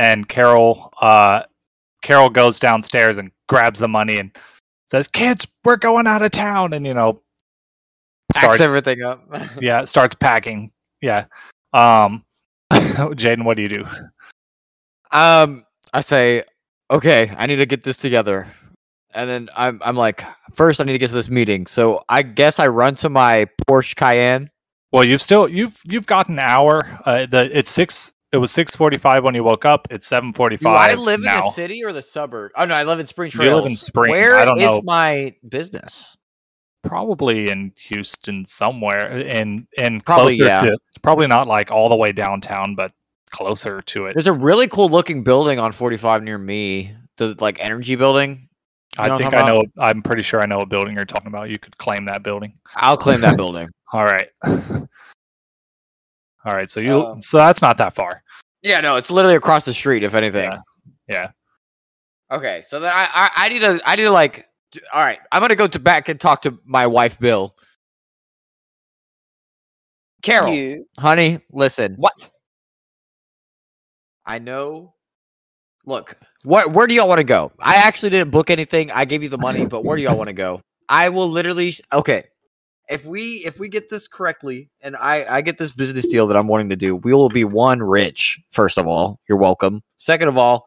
and 0.01 0.29
Carol 0.29 0.93
uh 1.01 1.43
Carol 2.03 2.31
goes 2.31 2.59
downstairs 2.59 3.19
and 3.19 3.31
grabs 3.49 3.79
the 3.79 3.89
money 3.89 4.19
and 4.19 4.37
says, 4.87 5.07
"Kids, 5.07 5.47
we're 5.65 5.77
going 5.77 6.07
out 6.07 6.23
of 6.23 6.31
town." 6.31 6.73
And 6.73 6.87
you 6.87 6.95
know, 6.95 7.23
Packs 8.33 8.57
starts 8.57 8.61
everything 8.63 9.03
up. 9.03 9.23
yeah, 9.61 9.85
starts 9.85 10.15
packing. 10.15 10.73
Yeah. 11.03 11.27
Um 11.73 12.25
Jaden, 12.73 13.45
what 13.45 13.57
do 13.57 13.63
you 13.63 13.69
do? 13.69 13.87
Um, 15.13 15.65
I 15.93 16.01
say, 16.03 16.45
okay, 16.91 17.33
I 17.37 17.47
need 17.47 17.57
to 17.57 17.67
get 17.67 17.83
this 17.85 17.97
together, 17.97 18.53
and 19.13 19.29
then 19.29 19.49
I'm 19.57 19.81
I'm 19.85 19.97
like, 19.97 20.23
first 20.55 20.81
I 20.81 20.85
need 20.85 20.93
to 20.93 20.99
get 20.99 21.09
to 21.09 21.15
this 21.15 21.31
meeting. 21.31 21.67
So 21.67 22.03
I 22.09 22.23
guess 22.23 22.59
I 22.59 22.69
run 22.69 22.95
to 22.97 23.09
my 23.11 23.47
Porsche 23.69 23.97
Cayenne. 23.97 24.51
Well, 24.93 25.05
you've 25.05 25.23
still 25.23 25.49
you've 25.49 25.81
you've 25.85 26.07
got 26.07 26.29
an 26.29 26.39
hour. 26.39 26.99
Uh, 27.05 27.27
the 27.27 27.51
it's 27.57 27.71
six. 27.71 28.13
It 28.33 28.37
was 28.37 28.53
six 28.53 28.77
forty 28.77 28.99
five 28.99 29.25
when 29.25 29.35
you 29.35 29.43
woke 29.43 29.65
up. 29.65 29.89
It's 29.91 30.07
seven 30.07 30.33
forty-five. 30.33 30.63
Do 30.63 30.69
I 30.69 30.95
live 30.95 31.21
now. 31.21 31.39
in 31.39 31.45
the 31.47 31.51
city 31.51 31.83
or 31.85 31.93
the 31.93 32.03
suburb? 32.03 32.53
Oh 32.57 32.65
no, 32.65 32.75
I 32.75 32.85
live 32.85 33.01
in 33.01 33.07
Spring 33.07 33.27
You 33.33 33.39
Trails. 33.41 33.63
live 33.63 33.71
in 33.73 33.77
Spring. 33.77 34.13
Where 34.13 34.37
I 34.37 34.45
don't 34.45 34.59
is 34.59 34.65
know. 34.65 34.83
my 34.85 35.35
business? 35.49 36.17
Probably 36.83 37.51
in 37.51 37.73
Houston 37.77 38.45
somewhere. 38.45 39.11
and 39.11 39.67
and 39.79 40.05
Probably, 40.05 40.37
closer 40.37 40.45
yeah. 40.45 40.61
to 40.63 40.79
probably 41.03 41.27
not 41.27 41.47
like 41.47 41.71
all 41.71 41.89
the 41.89 41.97
way 41.97 42.13
downtown, 42.13 42.75
but 42.75 42.93
closer 43.31 43.81
to 43.83 44.07
it. 44.07 44.15
There's 44.15 44.27
a 44.27 44.33
really 44.33 44.69
cool 44.69 44.89
looking 44.89 45.23
building 45.23 45.59
on 45.59 45.73
45 45.73 46.23
near 46.23 46.39
me. 46.39 46.95
The 47.17 47.37
like 47.41 47.59
energy 47.61 47.97
building. 47.97 48.49
You 48.99 49.07
know 49.07 49.15
I 49.15 49.19
think 49.19 49.35
I 49.35 49.41
about? 49.41 49.47
know. 49.47 49.65
I'm 49.79 50.03
pretty 50.03 50.23
sure 50.23 50.43
I 50.43 50.47
know 50.47 50.59
what 50.59 50.69
building 50.69 50.95
you're 50.95 51.05
talking 51.05 51.29
about. 51.29 51.51
You 51.51 51.59
could 51.59 51.77
claim 51.79 52.07
that 52.07 52.23
building. 52.23 52.55
I'll 52.77 52.97
claim 52.97 53.21
that 53.21 53.37
building. 53.37 53.69
All 53.93 54.05
right. 54.05 54.29
All 54.45 56.55
right. 56.55 56.71
So 56.71 56.81
you. 56.81 57.07
Um, 57.07 57.21
so 57.21 57.37
that's 57.37 57.63
not 57.63 57.77
that 57.79 57.95
far. 57.95 58.23
Yeah, 58.63 58.81
no, 58.81 58.97
it's 58.97 59.11
literally 59.11 59.37
across 59.37 59.65
the 59.65 59.75
street. 59.75 60.03
If 60.03 60.15
anything. 60.15 60.51
Yeah. 60.51 60.61
Yeah. 61.09 61.31
Okay, 62.33 62.63
so 62.63 62.79
then 62.79 62.93
I, 62.95 63.09
I 63.13 63.31
I 63.37 63.49
need 63.49 63.59
to 63.61 63.81
I 63.85 63.97
need 63.97 64.05
to 64.05 64.11
like 64.11 64.47
all 64.93 65.03
right. 65.03 65.19
I'm 65.33 65.41
gonna 65.43 65.57
go 65.57 65.67
to 65.67 65.79
back 65.79 66.09
and 66.09 66.21
talk 66.21 66.43
to 66.43 66.59
my 66.65 66.87
wife 66.87 67.19
Bill. 67.19 67.55
Carol, 70.23 70.53
You 70.55 70.87
honey, 70.99 71.41
listen. 71.51 71.95
what? 71.97 72.31
I 74.27 74.39
know. 74.39 74.95
Look, 75.87 76.17
what 76.45 76.73
where 76.73 76.87
do 76.87 76.95
y'all 76.95 77.09
want 77.09 77.19
to 77.19 77.25
go? 77.25 77.53
I 77.59 77.77
actually 77.77 78.11
didn't 78.11 78.31
book 78.31 78.51
anything. 78.51 78.91
I 78.93 79.05
gave 79.07 79.23
you 79.23 79.29
the 79.29 79.39
money, 79.39 79.65
but 79.65 79.85
where 79.85 79.97
do 79.97 80.03
y'all 80.03 80.17
want 80.17 80.29
to 80.29 80.35
go? 80.35 80.61
I 80.89 81.09
will 81.09 81.29
literally 81.29 81.75
okay. 81.93 82.25
If 82.89 83.07
we 83.07 83.37
if 83.47 83.59
we 83.59 83.69
get 83.69 83.89
this 83.89 84.09
correctly 84.09 84.69
and 84.83 84.97
I 84.97 85.25
I 85.37 85.41
get 85.41 85.57
this 85.59 85.71
business 85.71 86.07
deal 86.07 86.27
that 86.27 86.37
I'm 86.37 86.49
wanting 86.49 86.69
to 86.71 86.77
do, 86.77 86.97
we 86.97 87.15
will 87.15 87.29
be 87.29 87.45
one 87.45 87.83
rich. 87.83 88.41
First 88.51 88.79
of 88.79 88.87
all, 88.87 89.21
you're 89.29 89.39
welcome. 89.39 89.83
Second 89.99 90.29
of 90.29 90.37
all, 90.37 90.67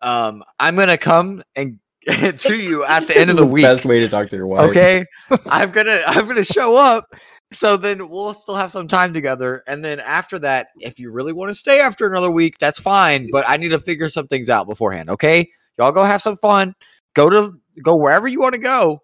um, 0.00 0.42
I'm 0.58 0.76
gonna 0.76 0.96
come 0.98 1.42
and 1.54 1.78
to 2.38 2.56
you 2.56 2.84
at 2.84 3.06
the 3.06 3.18
end 3.18 3.30
of 3.30 3.36
the 3.36 3.46
week. 3.46 3.64
Best 3.64 3.84
way 3.84 4.00
to 4.00 4.08
talk 4.08 4.28
to 4.30 4.36
your 4.36 4.46
wife. 4.46 4.70
Okay, 4.70 5.04
I'm 5.46 5.72
gonna 5.72 6.02
I'm 6.06 6.26
gonna 6.26 6.44
show 6.44 6.76
up. 6.76 7.06
So 7.52 7.76
then 7.76 8.08
we'll 8.08 8.34
still 8.34 8.56
have 8.56 8.70
some 8.70 8.88
time 8.88 9.12
together, 9.12 9.62
and 9.66 9.84
then 9.84 10.00
after 10.00 10.38
that, 10.40 10.68
if 10.80 10.98
you 10.98 11.10
really 11.10 11.32
want 11.32 11.50
to 11.50 11.54
stay 11.54 11.80
after 11.80 12.06
another 12.06 12.30
week, 12.30 12.58
that's 12.58 12.78
fine. 12.78 13.28
But 13.30 13.44
I 13.48 13.56
need 13.56 13.70
to 13.70 13.78
figure 13.78 14.08
some 14.08 14.26
things 14.28 14.48
out 14.48 14.66
beforehand. 14.66 15.10
Okay, 15.10 15.50
y'all 15.78 15.92
go 15.92 16.04
have 16.04 16.22
some 16.22 16.36
fun. 16.36 16.74
Go 17.14 17.30
to 17.30 17.54
go 17.82 17.96
wherever 17.96 18.28
you 18.28 18.40
want 18.40 18.54
to 18.54 18.60
go, 18.60 19.02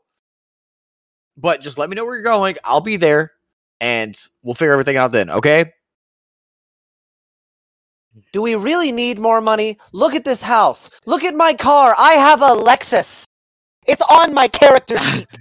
but 1.36 1.60
just 1.60 1.78
let 1.78 1.88
me 1.90 1.96
know 1.96 2.04
where 2.04 2.14
you're 2.14 2.22
going. 2.22 2.56
I'll 2.64 2.80
be 2.80 2.96
there, 2.96 3.32
and 3.80 4.16
we'll 4.42 4.54
figure 4.54 4.72
everything 4.72 4.96
out 4.96 5.12
then. 5.12 5.30
Okay. 5.30 5.72
Do 8.32 8.42
we 8.42 8.54
really 8.54 8.92
need 8.92 9.18
more 9.18 9.40
money? 9.40 9.78
Look 9.92 10.14
at 10.14 10.24
this 10.24 10.42
house. 10.42 10.90
Look 11.06 11.24
at 11.24 11.34
my 11.34 11.54
car. 11.54 11.94
I 11.98 12.12
have 12.14 12.42
a 12.42 12.48
Lexus. 12.48 13.26
It's 13.86 14.02
on 14.02 14.34
my 14.34 14.48
character 14.48 14.98
sheet. 14.98 15.26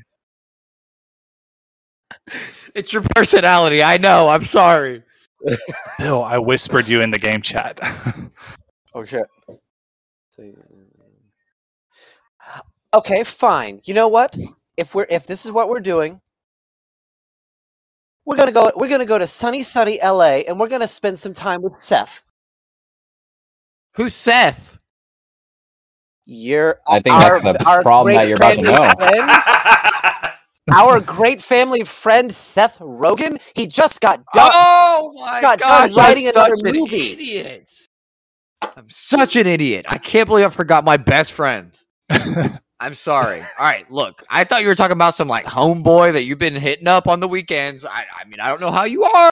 It's 2.75 2.93
your 2.93 3.03
personality. 3.15 3.83
I 3.83 3.97
know. 3.97 4.29
I'm 4.29 4.43
sorry. 4.43 5.03
Bill, 5.99 6.23
I 6.23 6.37
whispered 6.37 6.87
you 6.87 7.01
in 7.01 7.11
the 7.11 7.19
game 7.19 7.41
chat. 7.41 7.79
Oh 8.93 9.05
shit. 9.05 9.25
Okay, 12.93 13.23
fine. 13.23 13.81
You 13.85 13.93
know 13.93 14.09
what? 14.09 14.37
If 14.77 14.93
we're 14.95 15.07
if 15.09 15.27
this 15.27 15.45
is 15.45 15.51
what 15.51 15.69
we're 15.69 15.79
doing, 15.79 16.19
we're 18.25 18.35
gonna 18.35 18.51
go. 18.51 18.71
We're 18.75 18.89
gonna 18.89 19.05
go 19.05 19.17
to 19.17 19.27
sunny, 19.27 19.63
sunny 19.63 19.99
LA, 20.03 20.43
and 20.47 20.59
we're 20.59 20.67
gonna 20.69 20.87
spend 20.87 21.17
some 21.19 21.33
time 21.33 21.61
with 21.61 21.77
Seth. 21.77 22.23
Who's 23.95 24.13
Seth? 24.13 24.79
You're 26.25 26.79
I 26.87 27.01
think 27.01 27.15
our, 27.15 27.39
that's 27.41 27.57
the 27.57 27.67
our 27.67 27.81
problem 27.81 28.15
that 28.15 28.27
you're 28.27 28.37
about 28.37 28.55
to 28.55 28.61
know. 28.61 28.93
friend- 28.97 30.33
our 30.73 31.01
great 31.01 31.41
family 31.41 31.83
friend 31.83 32.33
Seth 32.33 32.79
Rogen. 32.79 33.41
He 33.55 33.67
just 33.67 33.99
got 34.01 34.23
done. 34.33 34.51
Oh 34.53 35.13
my 35.19 35.41
got 35.41 35.59
done 35.59 35.87
gosh! 35.89 35.97
writing 35.97 36.27
I'm 36.27 36.33
another 36.35 36.55
such 36.55 36.73
an 36.73 36.79
movie. 36.79 37.11
Idiot. 37.13 37.69
I'm 38.61 38.89
such 38.89 39.35
an 39.35 39.47
idiot. 39.47 39.85
I 39.89 39.97
can't 39.97 40.27
believe 40.27 40.45
I 40.45 40.49
forgot 40.49 40.85
my 40.85 40.97
best 40.97 41.33
friend. 41.33 41.77
I'm 42.79 42.95
sorry. 42.95 43.41
All 43.41 43.65
right, 43.65 43.89
look, 43.91 44.23
I 44.29 44.43
thought 44.43 44.61
you 44.61 44.67
were 44.67 44.75
talking 44.75 44.95
about 44.95 45.15
some 45.15 45.27
like 45.27 45.45
homeboy 45.45 46.13
that 46.13 46.23
you've 46.23 46.39
been 46.39 46.55
hitting 46.55 46.87
up 46.87 47.07
on 47.07 47.19
the 47.19 47.27
weekends. 47.27 47.85
I, 47.85 48.05
I 48.15 48.25
mean, 48.25 48.39
I 48.39 48.47
don't 48.47 48.61
know 48.61 48.71
how 48.71 48.85
you 48.85 49.03
are. 49.03 49.31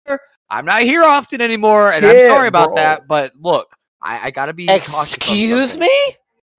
I'm 0.50 0.66
not 0.66 0.82
here 0.82 1.04
often 1.04 1.42
anymore, 1.42 1.92
and 1.92 2.06
I'm 2.06 2.28
sorry 2.28 2.48
about 2.48 2.70
bro. 2.70 2.76
that. 2.76 3.08
But 3.08 3.34
look, 3.40 3.74
I, 4.02 4.28
I 4.28 4.32
gotta 4.32 4.54
be. 4.54 4.70
Excuse 4.70 5.78
me? 5.78 5.92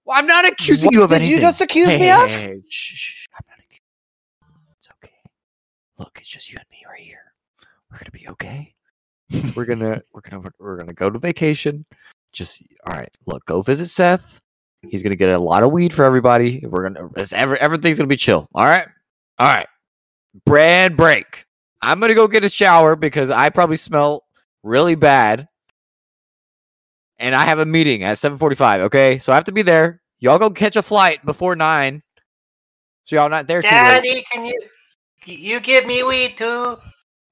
Well, 0.05 0.17
I'm 0.17 0.27
not 0.27 0.47
accusing 0.47 0.87
What 0.87 0.93
you 0.93 1.03
of 1.03 1.09
did 1.09 1.15
anything. 1.17 1.33
you 1.35 1.39
just 1.41 1.61
accuse 1.61 1.87
Hey, 1.87 1.99
me 1.99 2.05
hey, 2.05 2.23
of? 2.23 2.29
hey, 2.29 2.61
shh, 2.67 2.93
shh, 2.95 3.25
I'm 3.35 3.45
not 3.49 3.59
accusing. 3.59 3.81
It's 4.77 4.89
okay. 5.03 5.13
Look, 5.97 6.17
it's 6.19 6.27
just 6.29 6.51
you 6.51 6.57
and 6.57 6.65
me 6.71 6.83
right 6.89 7.01
here. 7.01 7.33
We're 7.91 7.97
gonna 7.99 8.11
be 8.11 8.27
okay. 8.29 8.73
we're 9.55 9.65
gonna 9.65 10.01
we're 10.13 10.21
gonna 10.21 10.49
we're 10.59 10.77
gonna 10.77 10.93
go 10.93 11.09
to 11.09 11.19
vacation. 11.19 11.85
Just 12.31 12.63
all 12.85 12.93
right. 12.93 13.09
Look, 13.27 13.45
go 13.45 13.61
visit 13.61 13.87
Seth. 13.89 14.39
He's 14.89 15.03
gonna 15.03 15.15
get 15.15 15.29
a 15.29 15.37
lot 15.37 15.63
of 15.63 15.71
weed 15.71 15.93
for 15.93 16.03
everybody. 16.05 16.63
We're 16.65 16.89
gonna 16.89 17.09
every, 17.33 17.59
everything's 17.59 17.97
gonna 17.97 18.07
be 18.07 18.15
chill. 18.15 18.47
All 18.55 18.65
right. 18.65 18.87
All 19.37 19.47
right. 19.47 19.67
Brand 20.45 20.97
break. 20.97 21.45
I'm 21.81 21.99
gonna 21.99 22.15
go 22.15 22.27
get 22.27 22.43
a 22.43 22.49
shower 22.49 22.95
because 22.95 23.29
I 23.29 23.49
probably 23.49 23.77
smell 23.77 24.23
really 24.63 24.95
bad. 24.95 25.47
And 27.21 27.35
I 27.35 27.45
have 27.45 27.59
a 27.59 27.65
meeting 27.65 28.03
at 28.03 28.17
7:45. 28.17 28.81
Okay, 28.81 29.19
so 29.19 29.31
I 29.31 29.35
have 29.35 29.43
to 29.45 29.51
be 29.51 29.61
there. 29.61 30.01
Y'all 30.19 30.39
go 30.39 30.49
catch 30.49 30.75
a 30.75 30.81
flight 30.81 31.23
before 31.25 31.55
nine. 31.55 32.01
So 33.05 33.15
y'all 33.15 33.29
not 33.29 33.47
there 33.47 33.61
too 33.61 33.67
late. 33.67 33.71
Daddy, 33.73 34.25
can 34.31 34.45
you 34.45 34.59
you 35.25 35.59
give 35.59 35.85
me 35.85 36.03
weed 36.03 36.35
too? 36.37 36.77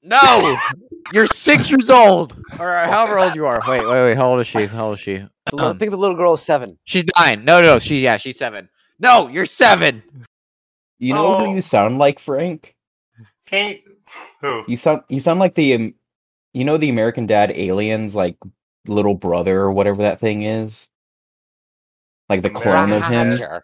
No, 0.04 0.58
you're 1.14 1.28
six 1.28 1.70
years 1.70 1.90
old, 1.90 2.38
or 2.60 2.70
however 2.74 3.20
old 3.20 3.36
you 3.36 3.46
are. 3.48 3.60
Wait, 3.68 3.82
wait, 3.84 3.90
wait. 4.04 4.16
How 4.16 4.30
old 4.32 4.40
is 4.42 4.48
she? 4.48 4.66
How 4.68 4.88
old 4.88 4.94
is 4.96 5.00
she? 5.02 5.16
The 5.18 5.56
little- 5.56 5.72
I 5.72 5.78
think 5.78 5.92
the 5.92 5.98
little 5.98 6.16
girl 6.16 6.36
is 6.36 6.42
seven. 6.42 6.78
She's 6.86 7.04
nine. 7.18 7.44
No, 7.44 7.62
no, 7.62 7.80
she 7.80 8.00
yeah, 8.02 8.18
she's 8.18 8.38
seven. 8.38 8.70
No, 9.00 9.28
you're 9.28 9.46
seven. 9.46 10.04
You 11.00 11.14
know 11.16 11.34
Oh. 11.36 11.46
who 11.46 11.56
you 11.56 11.62
sound 11.62 11.98
like, 11.98 12.20
Frank? 12.20 12.76
Can 13.48 13.72
you, 13.72 13.80
who? 14.42 14.64
You 14.68 14.78
sound 14.78 15.02
you 15.10 15.20
sound 15.20 15.40
like 15.40 15.56
the 15.56 15.74
um, 15.74 15.96
you 16.54 16.64
know 16.64 16.78
the 16.78 16.90
American 16.90 17.26
Dad 17.26 17.52
aliens 17.56 18.16
like 18.16 18.38
little 18.88 19.16
brother 19.16 19.62
or 19.62 19.72
whatever 19.72 20.04
that 20.04 20.20
thing 20.20 20.44
is. 20.44 20.90
Like 22.30 22.42
the 22.42 22.50
clone 22.50 22.92
of 22.92 23.04
him. 23.04 23.38
Sure. 23.38 23.64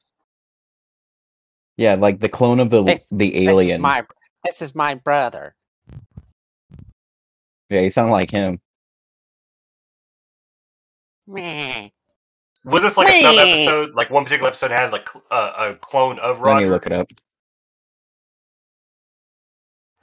Yeah, 1.78 1.96
like 1.96 2.20
the 2.20 2.30
clone 2.30 2.60
of 2.60 2.70
the 2.70 2.84
This- 2.84 3.08
the 3.12 3.48
alien. 3.48 3.68
This 3.68 3.76
is 3.76 3.82
my, 3.82 4.06
this 4.44 4.62
is 4.62 4.76
my 4.76 4.96
brother. 4.96 5.56
Yeah, 7.70 7.82
you 7.82 7.90
sound 7.90 8.12
like 8.12 8.32
him. 8.32 8.60
Meh. 11.28 11.90
Was 12.64 12.84
this 12.84 12.98
like 12.98 13.10
a 13.10 13.22
sub 13.22 13.36
episode? 13.38 13.94
Like 13.94 14.10
one 14.10 14.24
particular 14.24 14.48
episode 14.48 14.72
had 14.72 14.92
like 14.92 15.08
uh, 15.30 15.52
a 15.58 15.76
clone 15.76 16.20
of 16.20 16.40
Roger. 16.40 16.60
Let 16.62 16.64
me 16.66 16.70
look 16.70 16.86
it 16.86 16.92
up. 16.92 17.08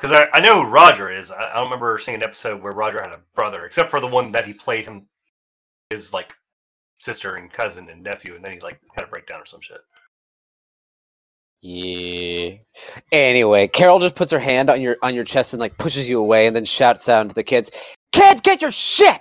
Because 0.03 0.19
I, 0.33 0.37
I 0.37 0.41
know 0.41 0.65
who 0.65 0.69
Roger 0.69 1.13
is. 1.13 1.31
I, 1.31 1.53
I 1.53 1.55
don't 1.55 1.67
remember 1.67 1.97
seeing 2.01 2.17
an 2.17 2.25
episode 2.25 2.61
where 2.61 2.73
Roger 2.73 3.01
had 3.01 3.13
a 3.13 3.21
brother, 3.37 3.65
except 3.65 3.89
for 3.89 4.01
the 4.01 4.09
one 4.09 4.33
that 4.33 4.45
he 4.45 4.53
played 4.53 4.85
him 4.85 5.07
his 5.91 6.13
like 6.13 6.35
sister 6.99 7.37
and 7.37 7.53
cousin 7.53 7.89
and 7.89 8.03
nephew, 8.03 8.35
and 8.35 8.45
then 8.45 8.53
he 8.53 8.59
like 8.59 8.81
had 8.97 9.05
a 9.05 9.07
breakdown 9.07 9.41
or 9.41 9.47
some 9.47 9.61
shit. 9.61 9.81
Yeah. 11.61 12.57
Anyway, 13.13 13.69
Carol 13.69 14.01
just 14.01 14.17
puts 14.17 14.33
her 14.33 14.41
hand 14.41 14.71
on 14.71 14.81
your 14.81 14.97
on 15.05 15.15
your 15.15 15.23
chest 15.23 15.55
and 15.55 15.61
like 15.61 15.79
pushes 15.79 16.11
you 16.11 16.19
away, 16.19 16.49
and 16.49 16.57
then 16.57 16.65
shouts 16.65 17.09
out 17.09 17.29
to 17.29 17.35
the 17.37 17.45
kids, 17.45 17.71
"Kids, 18.11 18.41
get 18.41 18.61
your 18.61 18.73
shit! 18.73 19.21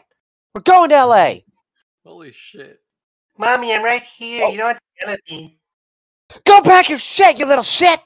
We're 0.55 0.61
going 0.61 0.89
to 0.89 0.95
L.A. 0.95 1.45
Holy 2.03 2.31
shit. 2.31 2.79
Mommy, 3.37 3.71
I'm 3.71 3.83
right 3.83 4.01
here. 4.01 4.45
Oh. 4.45 4.49
You 4.49 4.57
don't 4.57 4.67
have 4.69 4.77
to 4.77 4.83
yell 5.05 5.13
at 5.13 5.19
me. 5.29 5.59
Go 6.43 6.61
pack 6.63 6.89
your 6.89 6.97
shit, 6.97 7.37
you 7.37 7.45
little 7.45 7.63
shit!" 7.63 7.99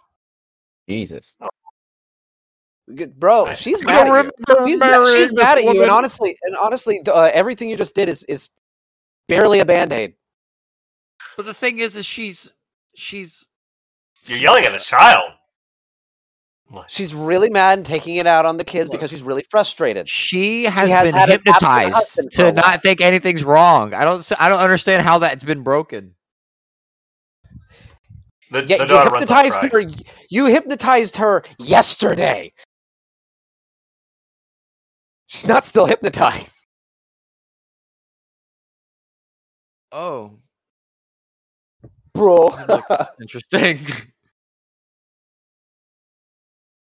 Jesus. 0.89 1.37
Good- 1.39 1.49
Bro, 2.87 3.53
she's 3.55 3.83
mad 3.83 4.07
at 4.07 4.25
you. 4.25 4.67
She's, 4.67 4.79
marrying 4.79 5.07
she's 5.07 5.33
mad 5.33 5.57
at 5.57 5.63
you, 5.63 5.81
and 5.81 5.89
honestly, 5.89 6.37
and 6.43 6.55
honestly, 6.55 7.01
uh, 7.07 7.31
everything 7.33 7.69
you 7.69 7.77
just 7.77 7.95
did 7.95 8.09
is 8.09 8.23
is 8.25 8.49
barely 9.27 9.59
a 9.59 9.65
band 9.65 9.91
aid. 9.91 10.13
But 11.35 11.45
the 11.45 11.53
thing 11.53 11.79
is, 11.79 11.95
is 11.95 12.05
she's 12.05 12.53
she's 12.93 13.47
You're 14.25 14.37
yelling 14.37 14.65
at 14.65 14.75
a 14.75 14.79
child. 14.79 15.31
She's 16.87 17.13
really 17.15 17.49
mad 17.49 17.77
and 17.79 17.85
taking 17.85 18.15
it 18.17 18.27
out 18.27 18.45
on 18.45 18.57
the 18.57 18.63
kids 18.65 18.89
because 18.89 19.11
she's 19.11 19.21
really 19.23 19.45
frustrated. 19.49 20.09
she 20.09 20.65
has, 20.65 20.89
has 20.89 21.11
been 21.11 21.19
had 21.19 21.29
an 21.29 21.41
absent 21.47 21.71
hypnotized 21.71 22.31
to 22.33 22.41
a 22.41 22.45
while. 22.45 22.53
not 22.53 22.81
think 22.81 23.01
anything's 23.01 23.43
wrong. 23.43 23.93
I 23.93 24.03
don't 24.03 24.19
s- 24.19 24.33
I 24.37 24.49
don't 24.49 24.59
understand 24.59 25.03
how 25.03 25.19
that's 25.19 25.43
been 25.43 25.61
broken. 25.61 26.15
The, 28.51 28.65
Yeah, 28.65 28.77
the 28.77 28.83
you 28.83 28.89
daughter 28.89 29.09
runs 29.11 29.31
off 29.31 29.45
hypnotized 29.45 29.73
her. 29.73 30.03
You 30.29 30.45
hypnotized 30.47 31.17
her 31.17 31.43
yesterday. 31.59 32.51
She's 35.27 35.47
not 35.47 35.63
still 35.63 35.85
hypnotized. 35.85 36.65
Oh, 39.91 40.39
Bro. 42.13 42.51
interesting. 43.21 43.79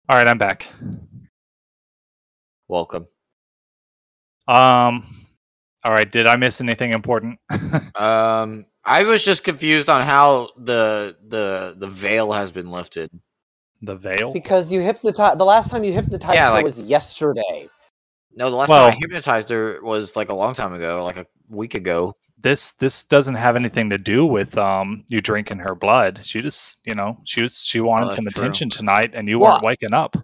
All 0.10 0.18
right, 0.18 0.28
I'm 0.28 0.38
back. 0.38 0.68
Welcome. 2.68 3.08
Um, 4.48 5.04
all 5.84 5.92
right. 5.92 6.12
Did 6.12 6.28
I 6.28 6.36
miss 6.36 6.62
anything 6.62 6.92
important? 6.94 7.40
Um, 7.96 8.66
I 8.84 9.04
was 9.04 9.24
just 9.24 9.44
confused 9.44 9.88
on 9.88 10.02
how 10.02 10.50
the 10.58 11.16
the 11.28 11.76
the 11.78 11.88
veil 11.88 12.32
has 12.34 12.52
been 12.52 12.70
lifted. 12.72 13.10
the 13.82 13.96
veil. 13.96 14.34
because 14.34 14.72
you 14.72 14.82
hypnotized. 14.82 15.38
The 15.40 15.46
last 15.46 15.70
time 15.72 15.84
you 15.84 15.94
hypnotized 15.94 16.34
Yeah, 16.36 16.48
her 16.50 16.54
like- 16.56 16.66
was 16.66 16.80
yesterday. 16.82 17.68
No, 18.36 18.50
the 18.50 18.56
last 18.56 18.70
Well- 18.70 18.90
time 18.90 18.98
I 18.98 19.00
hypnotized 19.00 19.50
her 19.50 19.80
was 19.84 20.16
like 20.16 20.30
a 20.30 20.34
long 20.34 20.54
time 20.54 20.74
ago, 20.74 21.04
like 21.04 21.18
a 21.18 21.26
week 21.50 21.76
ago. 21.76 22.16
This 22.40 22.74
this 22.74 23.04
doesn't 23.06 23.36
have 23.36 23.56
anything 23.56 23.90
to 23.90 23.98
do 23.98 24.26
with 24.26 24.58
um 24.58 25.04
you 25.10 25.20
drinking 25.20 25.60
her 25.60 25.76
blood. 25.76 26.20
She 26.24 26.40
just 26.42 26.80
you 26.86 26.94
know 26.96 27.18
she 27.24 27.42
was 27.42 27.58
she 27.64 27.80
wanted 27.80 28.12
some 28.14 28.26
true. 28.26 28.42
attention 28.44 28.70
tonight, 28.70 29.12
and 29.14 29.28
you 29.30 29.40
Well, 29.40 29.54
weren't 29.54 29.64
waking 29.64 29.94
up. 29.94 30.18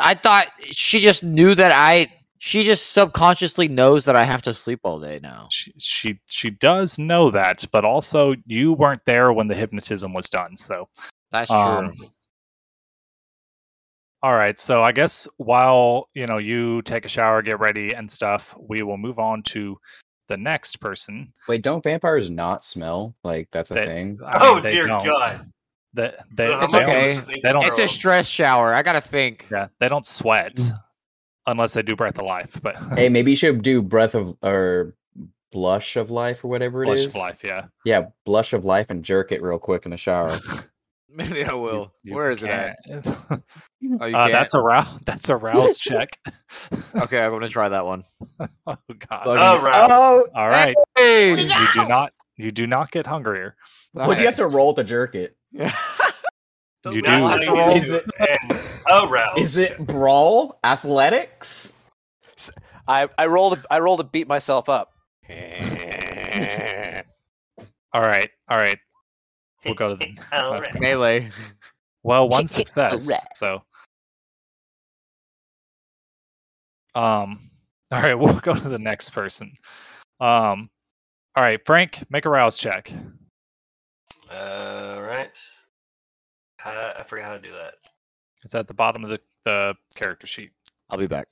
I 0.00 0.14
thought 0.14 0.46
she 0.70 1.00
just 1.00 1.22
knew 1.22 1.54
that 1.54 1.72
I. 1.72 2.06
She 2.42 2.64
just 2.64 2.92
subconsciously 2.92 3.68
knows 3.68 4.06
that 4.06 4.16
I 4.16 4.24
have 4.24 4.40
to 4.42 4.54
sleep 4.54 4.80
all 4.84 4.98
day 4.98 5.20
now. 5.22 5.48
She 5.50 5.74
she 5.78 6.20
she 6.24 6.48
does 6.48 6.98
know 6.98 7.30
that, 7.32 7.66
but 7.70 7.84
also 7.84 8.34
you 8.46 8.72
weren't 8.72 9.04
there 9.04 9.30
when 9.34 9.46
the 9.48 9.54
hypnotism 9.54 10.14
was 10.14 10.30
done. 10.30 10.56
So 10.56 10.88
That's 11.32 11.50
true. 11.50 11.92
All 14.22 14.34
right. 14.34 14.58
So 14.58 14.82
I 14.82 14.92
guess 14.92 15.26
while 15.38 16.08
you 16.14 16.26
know 16.26 16.38
you 16.38 16.82
take 16.82 17.04
a 17.04 17.08
shower, 17.08 17.40
get 17.42 17.58
ready, 17.58 17.94
and 17.94 18.10
stuff, 18.10 18.54
we 18.58 18.82
will 18.82 18.98
move 18.98 19.18
on 19.18 19.42
to 19.44 19.78
the 20.28 20.36
next 20.36 20.76
person. 20.80 21.32
Wait, 21.48 21.62
don't 21.62 21.82
vampires 21.82 22.30
not 22.30 22.64
smell? 22.64 23.14
Like 23.24 23.48
that's 23.50 23.70
a 23.70 23.74
They- 23.74 23.86
thing. 23.86 24.18
I 24.24 24.38
Oh, 24.40 24.54
mean, 24.54 24.62
they 24.64 24.72
dear 24.72 24.86
don't. 24.86 25.04
God. 25.04 25.50
They, 25.92 26.02
they, 26.02 26.12
It's 26.12 26.26
they 26.36 26.46
my 26.46 26.60
don't- 26.60 26.74
okay. 26.74 26.84
goodness, 27.08 27.26
this 27.26 27.36
is 27.36 27.42
They 27.42 27.52
don't. 27.52 27.64
it's 27.64 27.78
a 27.78 27.88
stress 27.88 28.26
shower. 28.28 28.74
I 28.74 28.82
gotta 28.82 29.00
think. 29.00 29.46
Yeah, 29.50 29.68
they 29.80 29.88
don't 29.88 30.06
sweat 30.06 30.60
unless 31.46 31.72
they 31.72 31.82
do 31.82 31.96
breath 31.96 32.18
of 32.18 32.26
life. 32.26 32.60
But 32.62 32.76
Hey, 32.96 33.08
maybe 33.08 33.32
you 33.32 33.36
should 33.36 33.62
do 33.62 33.82
breath 33.82 34.14
of 34.14 34.36
or 34.42 34.94
blush 35.50 35.96
of 35.96 36.10
life 36.12 36.44
or 36.44 36.48
whatever 36.48 36.84
it 36.84 36.86
flush 36.86 36.98
is. 37.00 37.06
of 37.06 37.14
life. 37.16 37.42
Yeah. 37.42 37.64
Yeah, 37.84 38.06
blush 38.24 38.52
of 38.52 38.64
life 38.64 38.88
and 38.90 39.02
jerk 39.04 39.32
it 39.32 39.42
real 39.42 39.58
quick 39.58 39.84
in 39.84 39.90
the 39.90 39.96
shower. 39.96 40.36
Maybe 41.14 41.44
I 41.44 41.54
will. 41.54 41.92
You 42.02 42.14
Where 42.14 42.30
is 42.30 42.42
it 42.42 42.50
at? 42.50 42.76
can't. 42.84 43.42
Oh, 44.00 44.04
you 44.06 44.16
uh, 44.16 44.28
that's 44.28 44.54
a 44.54 44.60
rouse. 44.60 45.00
That's 45.04 45.28
a 45.28 45.36
rouse 45.36 45.78
check. 45.78 46.08
Okay, 46.94 47.24
I'm 47.24 47.32
gonna 47.32 47.48
try 47.48 47.68
that 47.68 47.84
one. 47.84 48.04
oh 48.38 48.46
God. 48.66 49.24
Buggy. 49.24 49.42
Oh, 49.42 49.62
Rouse. 49.64 50.26
All 50.34 50.48
right. 50.48 50.76
Hey! 50.96 51.46
You 51.46 51.68
do 51.72 51.86
not. 51.88 52.12
You 52.36 52.50
do 52.52 52.66
not 52.66 52.90
get 52.90 53.06
hungrier. 53.06 53.56
What 53.92 54.14
do 54.16 54.20
you 54.20 54.26
have 54.26 54.36
to 54.36 54.46
roll 54.46 54.74
to 54.74 54.84
jerk 54.84 55.14
it? 55.14 55.36
Don't 56.82 56.94
You 56.94 57.02
do. 57.02 57.10
all 57.10 57.28
have 57.28 57.40
to 57.40 57.52
roll? 57.52 57.76
Is 57.76 57.90
it- 57.90 58.04
oh, 58.88 59.08
Rouse. 59.08 59.38
Is 59.38 59.56
it 59.56 59.78
brawl? 59.86 60.58
Athletics? 60.62 61.72
I 62.86 63.08
I 63.18 63.26
rolled. 63.26 63.64
I 63.70 63.80
rolled 63.80 63.98
to 64.00 64.04
beat 64.04 64.28
myself 64.28 64.68
up. 64.68 64.92
All 67.92 68.02
right. 68.02 68.30
All 68.48 68.58
right. 68.58 68.78
We'll 69.64 69.74
go 69.74 69.90
to 69.90 69.96
the. 69.96 70.18
All 70.32 70.54
okay. 70.54 70.70
right. 70.72 70.80
melee? 70.80 71.30
Well, 72.02 72.28
one 72.28 72.42
Kick 72.44 72.68
success. 72.68 73.08
alright. 73.08 73.36
So. 73.36 73.62
Um. 76.94 77.40
All 77.92 78.00
right. 78.02 78.14
We'll 78.14 78.38
go 78.40 78.54
to 78.54 78.68
the 78.68 78.78
next 78.78 79.10
person. 79.10 79.52
Um. 80.20 80.70
All 81.36 81.44
right, 81.44 81.60
Frank, 81.64 82.02
make 82.10 82.26
a 82.26 82.28
rouse 82.28 82.58
check. 82.58 82.92
All 84.30 85.00
right. 85.00 85.30
Uh, 86.64 86.92
I 86.98 87.02
forgot 87.04 87.26
how 87.26 87.32
to 87.34 87.40
do 87.40 87.52
that. 87.52 87.74
It's 88.42 88.54
at 88.54 88.66
the 88.66 88.74
bottom 88.74 89.04
of 89.04 89.10
the, 89.10 89.20
the 89.44 89.74
character 89.94 90.26
sheet. 90.26 90.50
I'll 90.90 90.98
be 90.98 91.06
back. 91.06 91.28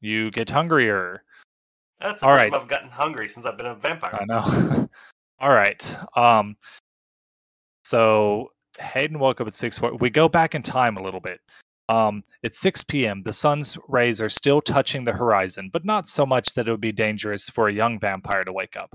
You 0.00 0.30
get 0.30 0.50
hungrier. 0.50 1.22
That's 2.00 2.20
the 2.20 2.26
All 2.26 2.32
first 2.32 2.42
right. 2.42 2.52
time 2.52 2.60
I've 2.60 2.68
gotten 2.68 2.90
hungry 2.90 3.28
since 3.28 3.46
I've 3.46 3.56
been 3.56 3.66
a 3.66 3.74
vampire. 3.74 4.18
I 4.20 4.24
know. 4.24 4.88
All 5.40 5.50
right. 5.50 5.96
Um. 6.16 6.56
So 7.84 8.50
Hayden 8.78 9.18
woke 9.18 9.40
up 9.40 9.46
at 9.46 9.54
six. 9.54 9.80
We 9.80 10.10
go 10.10 10.28
back 10.28 10.54
in 10.54 10.62
time 10.62 10.96
a 10.96 11.02
little 11.02 11.20
bit. 11.20 11.40
Um, 11.88 12.22
it's 12.42 12.58
6 12.60 12.84
p.m. 12.84 13.22
The 13.22 13.32
sun's 13.32 13.78
rays 13.88 14.20
are 14.20 14.28
still 14.28 14.60
touching 14.60 15.04
the 15.04 15.12
horizon, 15.12 15.70
but 15.72 15.86
not 15.86 16.06
so 16.06 16.26
much 16.26 16.52
that 16.52 16.68
it 16.68 16.70
would 16.70 16.82
be 16.82 16.92
dangerous 16.92 17.48
for 17.48 17.68
a 17.68 17.72
young 17.72 17.98
vampire 17.98 18.42
to 18.42 18.52
wake 18.52 18.76
up. 18.76 18.94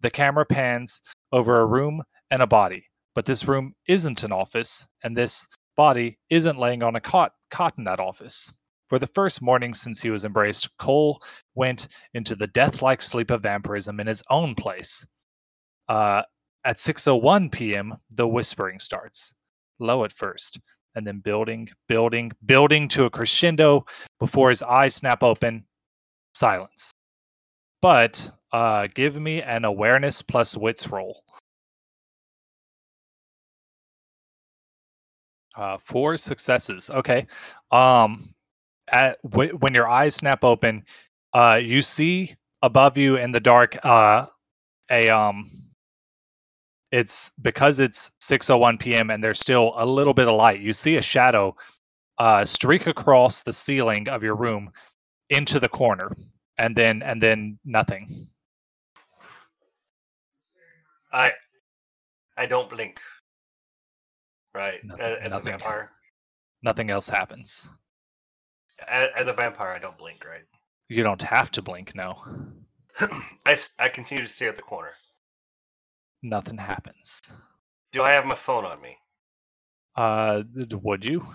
The 0.00 0.10
camera 0.10 0.46
pans 0.46 1.00
over 1.32 1.60
a 1.60 1.66
room 1.66 2.00
and 2.30 2.40
a 2.40 2.46
body, 2.46 2.84
but 3.16 3.24
this 3.24 3.48
room 3.48 3.74
isn't 3.88 4.22
an 4.22 4.30
office, 4.30 4.86
and 5.02 5.16
this 5.16 5.48
body 5.76 6.16
isn't 6.30 6.58
laying 6.58 6.84
on 6.84 6.94
a 6.94 7.00
cot, 7.00 7.32
cot 7.50 7.74
in 7.76 7.84
that 7.84 7.98
office. 7.98 8.52
For 8.88 9.00
the 9.00 9.06
first 9.08 9.42
morning 9.42 9.74
since 9.74 10.00
he 10.00 10.10
was 10.10 10.24
embraced, 10.24 10.68
Cole 10.78 11.20
went 11.56 11.88
into 12.14 12.36
the 12.36 12.46
death-like 12.46 13.02
sleep 13.02 13.32
of 13.32 13.42
vampirism 13.42 13.98
in 13.98 14.06
his 14.06 14.22
own 14.30 14.54
place. 14.54 15.04
Uh, 15.88 16.22
at 16.64 16.76
6:01 16.76 17.50
p.m., 17.50 17.96
the 18.10 18.26
whispering 18.26 18.78
starts, 18.78 19.34
low 19.78 20.04
at 20.04 20.12
first, 20.12 20.58
and 20.94 21.06
then 21.06 21.20
building, 21.20 21.68
building, 21.88 22.32
building 22.44 22.88
to 22.88 23.04
a 23.04 23.10
crescendo 23.10 23.86
before 24.18 24.50
his 24.50 24.62
eyes 24.62 24.94
snap 24.94 25.22
open. 25.22 25.64
Silence. 26.34 26.92
But 27.80 28.30
uh, 28.52 28.86
give 28.94 29.18
me 29.18 29.42
an 29.42 29.64
awareness 29.64 30.20
plus 30.22 30.56
wits 30.56 30.88
roll. 30.88 31.22
Uh, 35.56 35.78
four 35.78 36.16
successes. 36.16 36.90
Okay. 36.90 37.26
Um, 37.70 38.34
at, 38.92 39.18
w- 39.22 39.56
when 39.56 39.74
your 39.74 39.88
eyes 39.88 40.14
snap 40.14 40.44
open, 40.44 40.84
uh, 41.34 41.60
you 41.62 41.82
see 41.82 42.34
above 42.62 42.96
you 42.96 43.16
in 43.16 43.32
the 43.32 43.40
dark 43.40 43.76
uh, 43.84 44.26
a 44.90 45.08
um. 45.08 45.67
It's 46.90 47.30
because 47.42 47.80
it's 47.80 48.10
6:01 48.22 48.78
p.m. 48.80 49.10
and 49.10 49.22
there's 49.22 49.40
still 49.40 49.72
a 49.76 49.84
little 49.84 50.14
bit 50.14 50.28
of 50.28 50.34
light. 50.36 50.60
You 50.60 50.72
see 50.72 50.96
a 50.96 51.02
shadow 51.02 51.54
uh, 52.18 52.44
streak 52.44 52.86
across 52.86 53.42
the 53.42 53.52
ceiling 53.52 54.08
of 54.08 54.22
your 54.22 54.34
room 54.36 54.70
into 55.30 55.60
the 55.60 55.68
corner, 55.68 56.16
and 56.58 56.74
then 56.74 57.02
and 57.02 57.22
then 57.22 57.58
nothing. 57.64 58.28
I 61.12 61.32
I 62.36 62.46
don't 62.46 62.70
blink. 62.70 63.00
Right. 64.54 64.82
Nothing- 64.84 65.04
As 65.22 65.36
a 65.36 65.40
vampire. 65.40 65.90
Nothing 66.62 66.90
else 66.90 67.08
happens. 67.08 67.68
A- 68.88 69.16
As 69.16 69.26
a 69.26 69.32
vampire, 69.32 69.72
I 69.72 69.78
don't 69.78 69.96
blink. 69.98 70.24
Right. 70.24 70.42
You 70.88 71.02
don't 71.02 71.22
have 71.22 71.50
to 71.52 71.62
blink. 71.62 71.94
No, 71.94 72.18
I 73.46 73.56
I 73.78 73.88
continue 73.90 74.24
to 74.24 74.28
stare 74.30 74.48
at 74.48 74.56
the 74.56 74.62
corner. 74.62 74.92
Nothing 76.22 76.58
happens. 76.58 77.20
Do 77.92 78.02
I 78.02 78.12
have 78.12 78.26
my 78.26 78.34
phone 78.34 78.64
on 78.64 78.80
me? 78.80 78.96
Uh, 79.96 80.42
would 80.82 81.04
you? 81.04 81.26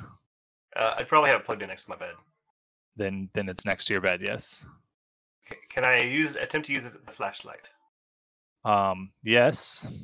Uh, 0.75 0.93
I'd 0.97 1.07
probably 1.07 1.29
have 1.29 1.41
it 1.41 1.45
plugged 1.45 1.61
in 1.61 1.67
next 1.69 1.85
to 1.85 1.89
my 1.91 1.95
bed. 1.97 2.13
Then 2.95 3.29
then 3.33 3.49
it's 3.49 3.65
next 3.65 3.85
to 3.85 3.93
your 3.93 4.01
bed. 4.01 4.21
Yes. 4.21 4.65
C- 5.49 5.55
Can 5.69 5.83
I 5.83 6.01
use 6.03 6.35
attempt 6.35 6.67
to 6.67 6.73
use 6.73 6.83
the 6.83 7.11
flashlight? 7.11 7.69
Um. 8.65 9.11
Yes. 9.23 9.87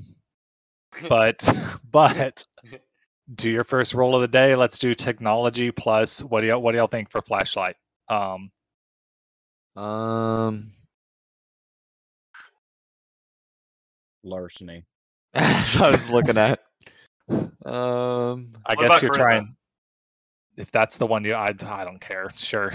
But 1.07 1.47
but 1.91 2.43
do 3.35 3.51
your 3.51 3.63
first 3.63 3.93
roll 3.93 4.15
of 4.15 4.21
the 4.21 4.27
day. 4.27 4.55
Let's 4.55 4.79
do 4.79 4.95
technology 4.95 5.69
plus 5.69 6.23
what 6.23 6.41
do 6.41 6.47
y'all 6.47 6.61
what 6.61 6.71
do 6.71 6.79
y'all 6.79 6.87
think 6.87 7.11
for 7.11 7.21
flashlight? 7.21 7.75
Um. 8.09 8.51
Um, 9.75 10.71
Larceny. 14.23 14.85
that's 15.33 15.75
what 15.75 15.89
I 15.89 15.91
was 15.91 16.09
looking 16.09 16.37
at. 16.37 16.59
Um, 17.65 18.49
I 18.65 18.73
What 18.73 18.79
guess 18.79 19.01
you're 19.03 19.11
charisma? 19.11 19.15
trying. 19.15 19.55
if 20.57 20.71
that's 20.71 20.97
the 20.97 21.05
one 21.05 21.23
you, 21.23 21.35
I, 21.35 21.49
I 21.49 21.83
don't 21.83 22.01
care. 22.01 22.29
Sure. 22.35 22.71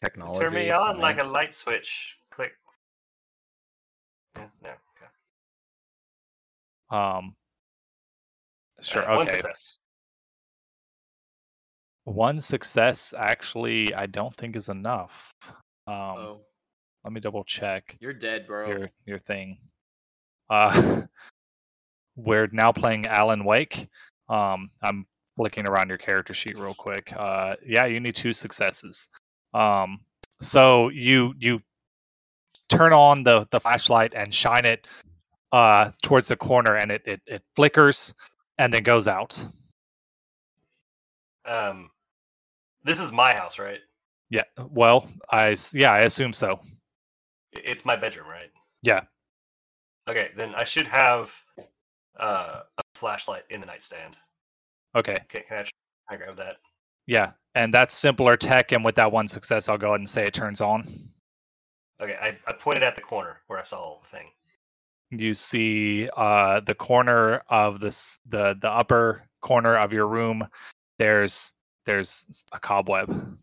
Technology. 0.00 0.40
Turn 0.44 0.54
me 0.54 0.70
on 0.70 0.98
like 0.98 1.20
a 1.20 1.24
light 1.24 1.52
switch. 1.52 2.16
Click. 2.30 2.52
Yeah, 4.36 4.46
no. 4.62 4.68
Okay. 4.68 5.10
Um. 6.90 7.34
Sure. 8.80 9.02
One 9.08 9.26
okay. 9.26 9.32
success. 9.32 9.78
One 12.04 12.40
success 12.40 13.12
actually, 13.18 13.92
I 13.94 14.06
don't 14.06 14.34
think 14.36 14.54
is 14.54 14.68
enough. 14.68 15.32
Um, 15.88 15.94
oh, 15.96 16.40
let 17.02 17.12
me 17.12 17.20
double 17.20 17.42
check 17.44 17.96
you're 18.00 18.12
dead, 18.12 18.46
bro. 18.46 18.68
your 18.68 18.90
your 19.06 19.18
thing. 19.18 19.58
Uh, 20.50 21.02
we're 22.16 22.48
now 22.52 22.72
playing 22.72 23.06
Alan 23.06 23.44
Wake. 23.44 23.88
Um, 24.28 24.70
I'm 24.82 25.06
flicking 25.36 25.66
around 25.66 25.88
your 25.88 25.98
character 25.98 26.34
sheet 26.34 26.58
real 26.58 26.74
quick. 26.74 27.12
Uh, 27.16 27.54
yeah, 27.64 27.86
you 27.86 28.00
need 28.00 28.14
two 28.14 28.32
successes. 28.32 29.08
Um, 29.54 30.00
so 30.40 30.88
you 30.90 31.34
you 31.38 31.60
turn 32.68 32.92
on 32.92 33.22
the 33.22 33.46
the 33.50 33.60
flashlight 33.60 34.12
and 34.14 34.32
shine 34.32 34.64
it 34.64 34.86
uh 35.52 35.90
towards 36.02 36.28
the 36.28 36.36
corner, 36.36 36.76
and 36.76 36.92
it 36.92 37.02
it, 37.06 37.20
it 37.26 37.42
flickers 37.56 38.14
and 38.58 38.72
then 38.72 38.82
goes 38.82 39.08
out. 39.08 39.46
Um, 41.46 41.90
this 42.84 43.00
is 43.00 43.12
my 43.12 43.34
house, 43.34 43.58
right? 43.58 43.80
Yeah. 44.30 44.44
Well, 44.70 45.08
I 45.30 45.56
yeah, 45.72 45.92
I 45.92 46.00
assume 46.00 46.32
so. 46.32 46.60
It's 47.52 47.84
my 47.86 47.96
bedroom, 47.96 48.28
right? 48.28 48.50
Yeah. 48.82 49.00
Okay, 50.08 50.30
then 50.36 50.54
I 50.54 50.64
should 50.64 50.86
have 50.86 51.34
uh, 52.18 52.62
a 52.78 52.82
flashlight 52.94 53.44
in 53.50 53.60
the 53.60 53.66
nightstand. 53.66 54.16
Okay. 54.96 55.18
Okay, 55.24 55.44
can 55.46 55.58
I, 55.58 55.62
can 55.62 55.70
I 56.08 56.16
grab 56.16 56.36
that? 56.36 56.56
Yeah, 57.06 57.32
and 57.54 57.72
that's 57.72 57.94
simpler 57.94 58.36
tech, 58.36 58.72
and 58.72 58.84
with 58.84 58.94
that 58.96 59.12
one 59.12 59.28
success, 59.28 59.68
I'll 59.68 59.78
go 59.78 59.88
ahead 59.88 60.00
and 60.00 60.08
say 60.08 60.26
it 60.26 60.34
turns 60.34 60.60
on. 60.60 60.88
Okay, 62.00 62.16
I, 62.20 62.38
I 62.46 62.52
pointed 62.54 62.82
at 62.82 62.94
the 62.94 63.02
corner 63.02 63.40
where 63.48 63.58
I 63.58 63.64
saw 63.64 63.98
the 64.00 64.08
thing. 64.08 64.26
You 65.10 65.34
see 65.34 66.08
uh, 66.16 66.60
the 66.60 66.74
corner 66.74 67.42
of 67.48 67.80
this 67.80 68.18
the 68.28 68.56
the 68.60 68.70
upper 68.70 69.22
corner 69.40 69.76
of 69.76 69.92
your 69.92 70.06
room. 70.06 70.46
There's 70.98 71.52
there's 71.86 72.44
a 72.52 72.58
cobweb. 72.58 73.36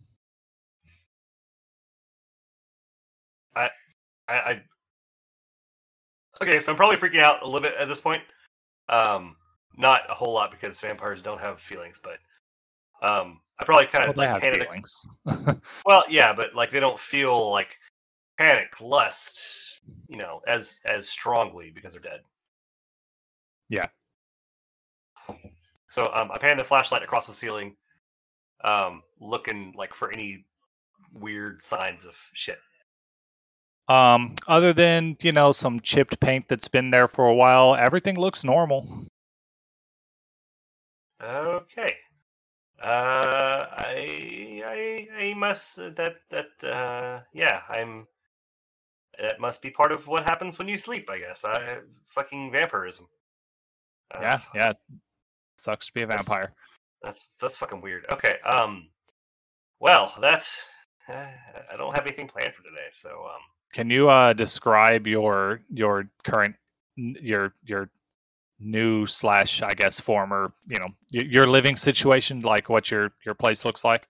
I, 3.55 3.69
I 4.27 4.61
okay, 6.41 6.59
so 6.59 6.71
I'm 6.71 6.77
probably 6.77 6.97
freaking 6.97 7.21
out 7.21 7.41
a 7.41 7.45
little 7.45 7.61
bit 7.61 7.73
at 7.79 7.87
this 7.87 8.01
point. 8.01 8.21
Um, 8.89 9.35
not 9.77 10.01
a 10.09 10.13
whole 10.13 10.33
lot 10.33 10.51
because 10.51 10.79
vampires 10.79 11.21
don't 11.21 11.39
have 11.41 11.59
feelings, 11.59 11.99
but 12.03 12.17
um, 13.07 13.41
I 13.59 13.65
probably 13.65 13.87
kind 13.87 14.03
Well, 14.03 14.11
of 14.11 14.15
they 14.41 14.47
like 14.49 14.57
it- 14.57 14.63
feelings. 14.63 15.07
Well, 15.85 16.03
yeah, 16.09 16.33
but 16.33 16.55
like 16.55 16.71
they 16.71 16.79
don't 16.79 16.99
feel 16.99 17.51
like 17.51 17.77
panic, 18.37 18.79
lust, 18.81 19.81
you 20.07 20.17
know, 20.17 20.41
as 20.47 20.79
as 20.85 21.07
strongly 21.09 21.71
because 21.71 21.93
they're 21.93 22.01
dead. 22.01 22.21
Yeah. 23.69 23.87
So 25.89 26.09
um, 26.13 26.29
I 26.31 26.37
pan 26.37 26.57
the 26.57 26.63
flashlight 26.63 27.03
across 27.03 27.27
the 27.27 27.33
ceiling, 27.33 27.75
um, 28.63 29.01
looking 29.19 29.73
like 29.77 29.93
for 29.93 30.11
any 30.11 30.45
weird 31.13 31.61
signs 31.61 32.05
of 32.05 32.15
shit. 32.33 32.59
Um, 33.87 34.35
other 34.47 34.73
than 34.73 35.17
you 35.21 35.31
know 35.31 35.51
some 35.51 35.79
chipped 35.79 36.19
paint 36.19 36.47
that's 36.47 36.67
been 36.67 36.91
there 36.91 37.07
for 37.07 37.27
a 37.27 37.33
while, 37.35 37.75
everything 37.75 38.15
looks 38.15 38.43
normal. 38.43 38.87
Okay. 41.21 41.93
Uh, 42.81 43.65
I 43.71 44.61
I 44.65 45.07
I 45.25 45.33
must 45.33 45.79
uh, 45.79 45.89
that 45.95 46.17
that 46.29 46.63
uh 46.63 47.21
yeah 47.33 47.61
I'm. 47.69 48.07
That 49.17 49.39
must 49.39 49.61
be 49.61 49.69
part 49.69 49.93
of 49.93 50.07
what 50.07 50.25
happens 50.25 50.59
when 50.59 50.67
you 50.67 50.77
sleep, 50.77 51.09
I 51.09 51.19
guess. 51.19 51.45
I 51.45 51.77
fucking 52.05 52.51
vampirism. 52.51 53.07
Uh, 54.13 54.19
Yeah, 54.21 54.39
yeah. 54.53 54.73
Sucks 55.57 55.87
to 55.87 55.93
be 55.93 56.01
a 56.01 56.07
vampire. 56.07 56.51
That's 57.01 57.29
that's 57.39 57.57
fucking 57.57 57.79
weird. 57.81 58.05
Okay. 58.11 58.37
Um. 58.45 58.89
Well, 59.79 60.13
that's. 60.21 60.67
Uh, 61.07 61.27
I 61.71 61.77
don't 61.77 61.93
have 61.93 62.07
anything 62.07 62.27
planned 62.27 62.55
for 62.55 62.63
today, 62.63 62.87
so 62.91 63.09
um. 63.31 63.41
Can 63.75 63.89
you 63.89 64.09
uh 64.09 64.31
describe 64.31 65.05
your 65.05 65.59
your 65.69 66.09
current 66.23 66.55
your 66.95 67.53
your 67.65 67.89
new 68.57 69.05
slash 69.05 69.61
I 69.61 69.73
guess 69.73 69.99
former 69.99 70.53
you 70.67 70.79
know 70.79 70.87
your 71.11 71.45
living 71.45 71.75
situation 71.75 72.39
like 72.39 72.69
what 72.69 72.89
your 72.89 73.11
your 73.25 73.35
place 73.35 73.65
looks 73.65 73.83
like? 73.83 74.07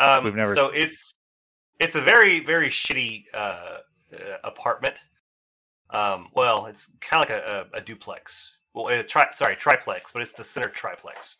Um, 0.00 0.24
We've 0.24 0.34
never- 0.34 0.54
So 0.54 0.70
it's 0.70 1.12
it's 1.80 1.96
a 1.96 2.00
very 2.00 2.40
very 2.40 2.70
shitty 2.70 3.24
uh, 3.34 3.76
apartment. 4.42 4.96
Um, 5.90 6.28
well, 6.34 6.64
it's 6.64 6.96
kind 7.02 7.22
of 7.22 7.28
like 7.28 7.38
a, 7.38 7.68
a, 7.74 7.76
a 7.76 7.80
duplex. 7.82 8.56
Well, 8.72 8.88
a 8.88 9.02
tri- 9.04 9.32
sorry, 9.32 9.54
triplex, 9.54 10.14
but 10.14 10.22
it's 10.22 10.32
the 10.32 10.44
center 10.44 10.70
triplex. 10.70 11.36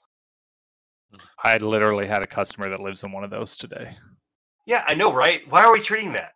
I 1.43 1.57
literally 1.57 2.07
had 2.07 2.23
a 2.23 2.27
customer 2.27 2.69
that 2.69 2.81
lives 2.81 3.05
in 3.05 3.11
one 3.11 3.25
of 3.25 3.31
those 3.31 3.57
today. 3.57 3.97
Yeah, 4.67 4.85
I 4.87 4.93
know, 4.93 5.15
right? 5.15 5.41
Why 5.49 5.65
are 5.65 5.73
we 5.73 5.81
treating 5.81 6.13
that? 6.13 6.33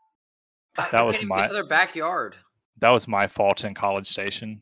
That 0.93 1.05
was 1.05 1.23
my 1.25 1.39
get 1.39 1.49
to 1.49 1.53
their 1.55 1.67
backyard. 1.67 2.37
that 2.79 2.91
was 2.91 3.07
my 3.09 3.27
fault 3.27 3.65
in 3.65 3.75
College 3.75 4.07
Station 4.07 4.61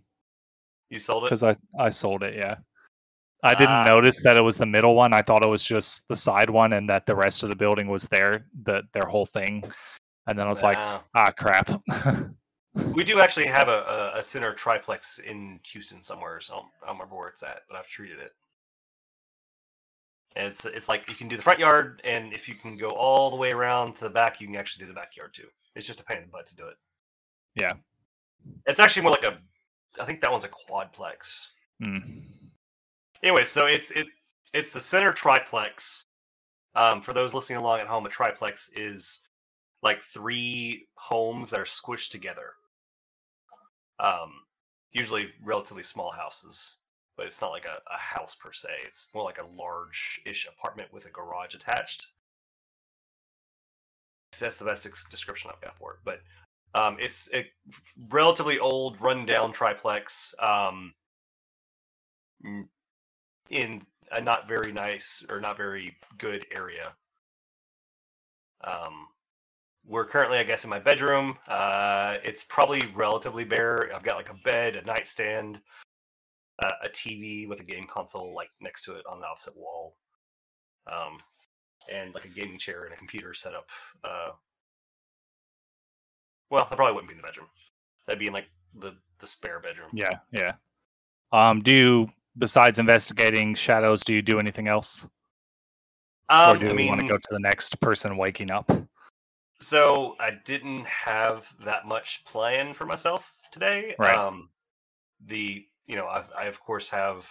You 0.90 0.98
sold 0.98 1.24
it. 1.24 1.26
because 1.26 1.42
I 1.42 1.56
I 1.78 1.90
sold 1.90 2.22
it. 2.22 2.34
Yeah, 2.36 2.56
I 3.42 3.50
didn't 3.54 3.68
Ah. 3.70 3.84
notice 3.84 4.22
that 4.22 4.36
it 4.36 4.42
was 4.42 4.56
the 4.58 4.66
middle 4.66 4.94
one. 4.94 5.12
I 5.12 5.22
thought 5.22 5.44
it 5.44 5.48
was 5.48 5.64
just 5.64 6.06
the 6.08 6.16
side 6.16 6.50
one, 6.50 6.72
and 6.74 6.88
that 6.88 7.06
the 7.06 7.14
rest 7.16 7.42
of 7.42 7.48
the 7.48 7.56
building 7.56 7.88
was 7.88 8.08
there, 8.08 8.46
the 8.62 8.82
their 8.92 9.06
whole 9.06 9.26
thing. 9.26 9.64
And 10.26 10.38
then 10.38 10.46
I 10.46 10.50
was 10.50 10.62
like, 10.62 10.78
Nah. 10.78 11.00
ah, 11.16 11.30
crap. 11.32 11.68
we 12.94 13.04
do 13.04 13.20
actually 13.20 13.46
have 13.46 13.68
a, 13.68 14.12
a, 14.14 14.18
a 14.18 14.22
center 14.22 14.54
triplex 14.54 15.18
in 15.18 15.60
Houston 15.72 16.02
somewhere. 16.02 16.40
So 16.40 16.54
I 16.54 16.56
don't, 16.56 16.66
I 16.82 16.86
don't 16.86 16.96
remember 16.96 17.16
where 17.16 17.28
it's 17.28 17.42
at, 17.42 17.60
but 17.68 17.76
I've 17.76 17.86
treated 17.88 18.18
it. 18.20 18.32
And 20.36 20.46
it's 20.48 20.64
it's 20.64 20.88
like 20.88 21.08
you 21.08 21.14
can 21.14 21.28
do 21.28 21.36
the 21.36 21.42
front 21.42 21.58
yard, 21.60 22.00
and 22.04 22.32
if 22.32 22.48
you 22.48 22.54
can 22.56 22.76
go 22.76 22.88
all 22.90 23.30
the 23.30 23.36
way 23.36 23.52
around 23.52 23.94
to 23.96 24.04
the 24.04 24.10
back, 24.10 24.40
you 24.40 24.46
can 24.48 24.56
actually 24.56 24.84
do 24.86 24.88
the 24.92 24.94
backyard 24.98 25.32
too. 25.34 25.46
It's 25.74 25.86
just 25.86 26.00
a 26.00 26.04
pain 26.04 26.18
in 26.18 26.24
the 26.24 26.28
butt 26.28 26.46
to 26.46 26.54
do 26.54 26.66
it. 26.66 26.76
Yeah. 27.54 27.72
It's 28.66 28.80
actually 28.80 29.02
more 29.02 29.12
like 29.12 29.24
a, 29.24 29.38
I 30.00 30.04
think 30.04 30.20
that 30.20 30.30
one's 30.30 30.44
a 30.44 30.48
quadplex. 30.48 31.48
Mm. 31.82 32.02
Anyway, 33.22 33.44
so 33.44 33.66
it's 33.66 33.90
it 33.90 34.06
it's 34.52 34.70
the 34.70 34.80
center 34.80 35.12
triplex. 35.12 36.04
Um, 36.74 37.00
for 37.00 37.12
those 37.12 37.34
listening 37.34 37.58
along 37.58 37.80
at 37.80 37.86
home, 37.86 38.04
a 38.04 38.08
triplex 38.08 38.70
is 38.76 39.28
like 39.82 40.02
three 40.02 40.88
homes 40.96 41.50
that 41.50 41.60
are 41.60 41.64
squished 41.64 42.10
together. 42.10 42.52
Um, 43.98 44.32
usually 44.92 45.30
relatively 45.42 45.82
small 45.82 46.10
houses, 46.10 46.78
but 47.16 47.26
it's 47.26 47.40
not 47.40 47.52
like 47.52 47.64
a, 47.64 47.78
a 47.92 47.98
house 47.98 48.34
per 48.34 48.52
se. 48.52 48.70
It's 48.84 49.08
more 49.14 49.24
like 49.24 49.38
a 49.38 49.46
large-ish 49.56 50.46
apartment 50.48 50.92
with 50.92 51.06
a 51.06 51.10
garage 51.10 51.54
attached. 51.54 52.08
That's 54.38 54.56
the 54.56 54.64
best 54.64 54.86
description 55.10 55.50
I've 55.52 55.60
got 55.60 55.76
for 55.76 55.92
it. 55.92 55.98
But 56.04 56.20
um, 56.74 56.96
it's 57.00 57.28
a 57.32 57.46
relatively 58.08 58.58
old, 58.58 59.00
run-down 59.00 59.52
triplex. 59.52 60.34
Um, 60.38 60.94
in 63.50 63.82
a 64.12 64.20
not 64.20 64.48
very 64.48 64.72
nice 64.72 65.24
or 65.28 65.40
not 65.40 65.56
very 65.56 65.96
good 66.18 66.46
area. 66.52 66.92
Um, 68.62 69.08
we're 69.86 70.06
currently, 70.06 70.38
I 70.38 70.44
guess, 70.44 70.64
in 70.64 70.70
my 70.70 70.78
bedroom. 70.78 71.36
Uh, 71.46 72.16
it's 72.24 72.44
probably 72.44 72.82
relatively 72.94 73.44
bare. 73.44 73.94
I've 73.94 74.02
got 74.02 74.16
like 74.16 74.30
a 74.30 74.40
bed, 74.44 74.76
a 74.76 74.82
nightstand, 74.84 75.60
uh, 76.62 76.72
a 76.82 76.88
TV 76.88 77.46
with 77.46 77.60
a 77.60 77.64
game 77.64 77.86
console 77.86 78.34
like 78.34 78.50
next 78.60 78.84
to 78.84 78.94
it 78.94 79.04
on 79.06 79.20
the 79.20 79.26
opposite 79.26 79.56
wall, 79.56 79.96
um, 80.90 81.18
and 81.92 82.14
like 82.14 82.24
a 82.24 82.28
gaming 82.28 82.58
chair 82.58 82.84
and 82.84 82.94
a 82.94 82.96
computer 82.96 83.34
set 83.34 83.54
up. 83.54 83.68
Uh, 84.02 84.30
well, 86.50 86.66
that 86.68 86.76
probably 86.76 86.94
wouldn't 86.94 87.08
be 87.08 87.14
in 87.14 87.20
the 87.20 87.26
bedroom. 87.26 87.48
That'd 88.06 88.20
be 88.20 88.26
in 88.26 88.32
like 88.32 88.48
the 88.74 88.94
the 89.18 89.26
spare 89.26 89.60
bedroom. 89.60 89.88
Yeah, 89.92 90.18
yeah. 90.32 90.52
Um, 91.32 91.62
do 91.62 91.72
you 91.72 92.08
besides 92.38 92.78
investigating 92.78 93.54
shadows, 93.54 94.04
do 94.04 94.14
you 94.14 94.22
do 94.22 94.38
anything 94.38 94.68
else, 94.68 95.06
or 96.30 96.54
Um, 96.54 96.58
do 96.58 96.66
I 96.66 96.70
you 96.70 96.74
mean, 96.74 96.88
want 96.88 97.00
to 97.00 97.06
go 97.06 97.16
to 97.16 97.28
the 97.30 97.40
next 97.40 97.80
person 97.80 98.16
waking 98.16 98.50
up? 98.50 98.70
So 99.60 100.16
I 100.20 100.32
didn't 100.44 100.84
have 100.86 101.48
that 101.60 101.86
much 101.86 102.24
plan 102.24 102.74
for 102.74 102.84
myself 102.84 103.32
today. 103.52 103.94
Right. 103.98 104.14
Um, 104.14 104.50
the 105.26 105.66
you 105.86 105.96
know 105.96 106.06
I've, 106.06 106.30
I 106.36 106.44
of 106.44 106.60
course 106.60 106.90
have 106.90 107.30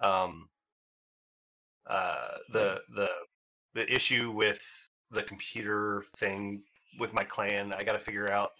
um, 0.00 0.48
uh, 1.86 2.36
the 2.50 2.82
the 2.94 3.08
the 3.74 3.92
issue 3.92 4.30
with 4.30 4.60
the 5.10 5.22
computer 5.22 6.04
thing 6.16 6.62
with 6.98 7.12
my 7.12 7.24
clan. 7.24 7.72
I 7.72 7.82
got 7.84 7.92
to 7.92 7.98
figure 7.98 8.30
out, 8.30 8.50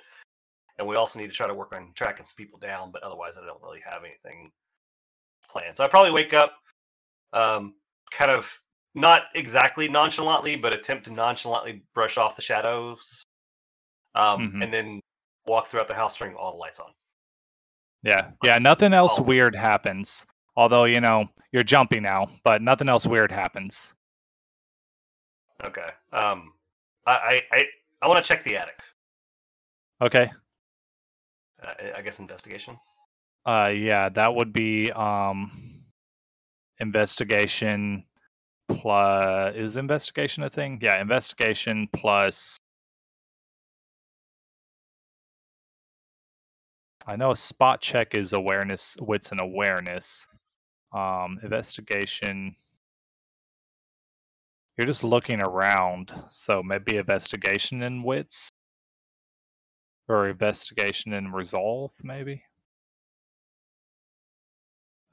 and 0.79 0.87
we 0.87 0.97
also 0.97 1.19
need 1.19 1.29
to 1.29 1.33
try 1.33 1.47
to 1.47 1.55
work 1.55 1.75
on 1.75 1.93
tracking 1.95 2.25
some 2.25 2.37
people 2.37 2.59
down. 2.59 2.91
But 2.91 3.03
otherwise, 3.03 3.39
I 3.39 3.47
don't 3.47 3.63
really 3.63 3.83
have 3.89 4.05
anything 4.05 4.51
planned. 5.49 5.77
So 5.77 5.85
I 5.85 5.89
probably 5.89 6.13
wake 6.13 6.35
up, 6.35 6.55
um, 7.33 7.75
kind 8.11 8.31
of 8.31 8.61
not 8.95 9.23
exactly 9.35 9.89
nonchalantly, 9.89 10.57
but 10.57 10.73
attempt 10.75 11.05
to 11.05 11.13
nonchalantly 11.13 11.83
brush 11.95 12.19
off 12.19 12.37
the 12.37 12.43
shadows, 12.43 13.25
um, 14.15 14.53
Mhm. 14.53 14.65
and 14.65 14.75
then 14.75 15.01
walk 15.47 15.67
throughout 15.67 15.89
the 15.89 15.95
house, 15.95 16.17
turning 16.17 16.37
all 16.37 16.53
the 16.53 16.59
lights 16.59 16.79
on. 16.81 16.93
Yeah, 18.03 18.33
yeah. 18.43 18.59
Nothing 18.59 18.93
else 18.93 19.19
Oh. 19.19 19.23
weird 19.23 19.55
happens. 19.57 20.27
Although 20.57 20.85
you 20.85 21.01
know 21.01 21.27
you're 21.53 21.63
jumpy 21.63 22.01
now, 22.01 22.27
but 22.45 22.61
nothing 22.61 22.89
else 22.89 23.07
weird 23.07 23.33
happens. 23.33 23.95
Okay. 25.65 25.89
Um, 26.13 26.53
I 27.07 27.13
I 27.13 27.41
I, 27.53 27.65
I 28.03 28.09
want 28.09 28.23
to 28.23 28.27
check 28.27 28.45
the 28.45 28.57
attic. 28.57 28.77
Okay. 30.01 30.31
Uh, 31.63 31.75
I- 31.81 31.93
I 31.99 32.03
guess 32.03 32.19
investigation. 32.21 32.79
Uh, 33.47 33.73
yeah, 33.75 34.09
that 34.09 34.35
would 34.35 34.53
be 34.53 34.91
um, 34.93 35.51
investigation 36.79 38.05
plus 38.69 39.55
is 39.57 39.77
investigation 39.77 40.45
a 40.45 40.49
thing? 40.51 40.79
Yeah, 40.81 41.01
investigation 41.01 41.89
plus. 41.93 42.57
I 47.07 47.17
know 47.17 47.33
a 47.33 47.37
spot 47.37 47.81
check 47.81 48.15
is 48.15 48.33
awareness, 48.33 48.97
wits, 49.01 49.33
and 49.33 49.41
awareness. 49.41 50.27
Um, 50.93 51.39
investigation. 51.43 52.55
You're 54.83 54.89
just 54.89 55.05
looking 55.05 55.41
around, 55.41 56.13
so 56.29 56.61
maybe 56.61 56.97
investigation 56.97 57.85
and 57.85 58.03
wits, 58.03 58.49
or 60.09 60.29
investigation 60.29 61.13
and 61.13 61.33
resolve, 61.33 61.93
maybe. 62.03 62.43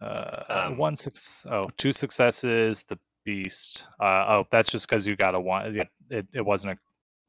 Uh, 0.01 0.43
Um, 0.49 0.77
one 0.77 0.95
six 0.95 1.45
oh 1.51 1.69
two 1.77 1.91
successes. 1.91 2.81
The 2.81 2.97
beast. 3.25 3.85
Uh, 3.99 4.25
oh, 4.27 4.47
that's 4.49 4.71
just 4.71 4.89
because 4.89 5.05
you 5.05 5.15
got 5.15 5.35
a 5.35 5.39
one. 5.39 5.77
It, 5.77 5.87
it 6.09 6.25
it 6.33 6.43
wasn't 6.43 6.73
a 6.73 6.77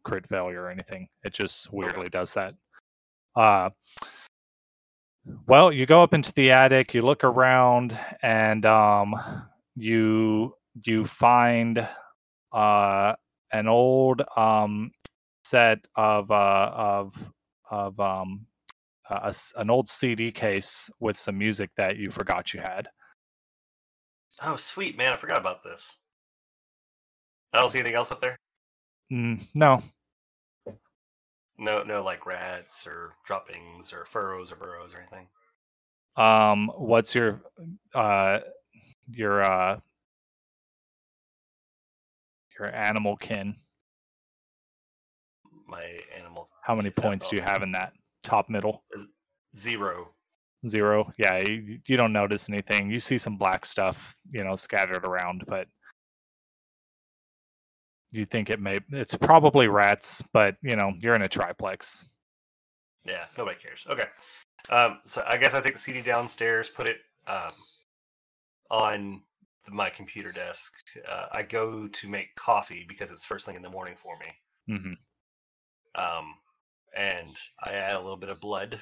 crit 0.04 0.26
failure 0.26 0.62
or 0.62 0.70
anything. 0.70 1.10
It 1.22 1.34
just 1.34 1.70
weirdly 1.74 2.08
does 2.08 2.32
that. 2.32 2.54
Uh, 3.36 3.68
well, 5.46 5.70
you 5.70 5.84
go 5.84 6.02
up 6.02 6.14
into 6.14 6.32
the 6.32 6.52
attic. 6.52 6.94
You 6.94 7.02
look 7.02 7.22
around, 7.22 7.98
and 8.22 8.64
um, 8.64 9.14
you 9.76 10.54
you 10.86 11.04
find 11.04 11.86
uh 12.52 13.14
an 13.52 13.68
old 13.68 14.22
um 14.36 14.90
set 15.44 15.78
of 15.96 16.30
uh 16.30 16.70
of 16.74 17.32
of 17.70 17.98
um 18.00 18.46
a 19.10 19.34
an 19.56 19.70
old 19.70 19.88
CD 19.88 20.30
case 20.30 20.90
with 21.00 21.16
some 21.16 21.36
music 21.36 21.70
that 21.76 21.96
you 21.96 22.10
forgot 22.10 22.54
you 22.54 22.60
had. 22.60 22.88
Oh, 24.42 24.56
sweet 24.56 24.96
man! 24.96 25.12
I 25.12 25.16
forgot 25.16 25.40
about 25.40 25.62
this. 25.62 25.98
I 27.52 27.58
don't 27.58 27.68
see 27.68 27.80
anything 27.80 27.96
else 27.96 28.12
up 28.12 28.20
there. 28.20 28.38
Mm, 29.12 29.44
no, 29.56 29.82
No, 31.58 31.82
no, 31.82 32.02
like 32.02 32.24
rats 32.24 32.86
or 32.86 33.14
droppings 33.24 33.92
or 33.92 34.04
furrows 34.04 34.52
or 34.52 34.56
burrows 34.56 34.94
or 34.94 34.98
anything. 34.98 35.26
Um, 36.16 36.70
what's 36.76 37.14
your 37.14 37.42
uh 37.94 38.40
your 39.10 39.42
uh 39.42 39.80
your 42.60 42.74
animal 42.74 43.16
ken? 43.16 43.54
My 45.66 45.98
animal 46.16 46.48
How 46.62 46.74
many 46.74 46.90
points 46.90 47.28
do 47.28 47.36
you 47.36 47.42
have 47.42 47.62
in 47.62 47.72
that 47.72 47.92
top 48.22 48.48
middle? 48.48 48.84
zero. 49.56 50.10
Zero. 50.68 51.10
Yeah, 51.16 51.38
you, 51.38 51.78
you 51.86 51.96
don't 51.96 52.12
notice 52.12 52.48
anything. 52.48 52.90
You 52.90 53.00
see 53.00 53.16
some 53.16 53.36
black 53.36 53.64
stuff, 53.64 54.14
you 54.30 54.44
know, 54.44 54.56
scattered 54.56 55.06
around, 55.06 55.44
but 55.48 55.66
you 58.12 58.24
think 58.26 58.50
it 58.50 58.60
may 58.60 58.78
it's 58.90 59.14
probably 59.16 59.68
rats, 59.68 60.22
but 60.32 60.56
you 60.62 60.76
know, 60.76 60.92
you're 61.00 61.14
in 61.14 61.22
a 61.22 61.28
triplex. 61.28 62.04
Yeah, 63.04 63.24
nobody 63.38 63.58
cares. 63.58 63.86
Okay. 63.88 64.04
Um, 64.68 64.98
so 65.06 65.24
I 65.26 65.38
guess 65.38 65.54
I 65.54 65.60
take 65.60 65.74
the 65.74 65.80
CD 65.80 66.02
downstairs, 66.02 66.68
put 66.68 66.88
it 66.88 66.98
um, 67.26 67.52
on 68.70 69.22
my 69.68 69.90
computer 69.90 70.32
desk. 70.32 70.72
Uh, 71.08 71.26
I 71.32 71.42
go 71.42 71.86
to 71.88 72.08
make 72.08 72.34
coffee 72.36 72.84
because 72.88 73.10
it's 73.10 73.24
first 73.26 73.46
thing 73.46 73.56
in 73.56 73.62
the 73.62 73.70
morning 73.70 73.94
for 73.96 74.16
me. 74.18 74.26
hmm 74.66 74.92
Um, 75.94 76.34
and 76.96 77.36
I 77.62 77.70
add 77.72 77.96
a 77.96 78.00
little 78.00 78.16
bit 78.16 78.30
of 78.30 78.40
blood. 78.40 78.80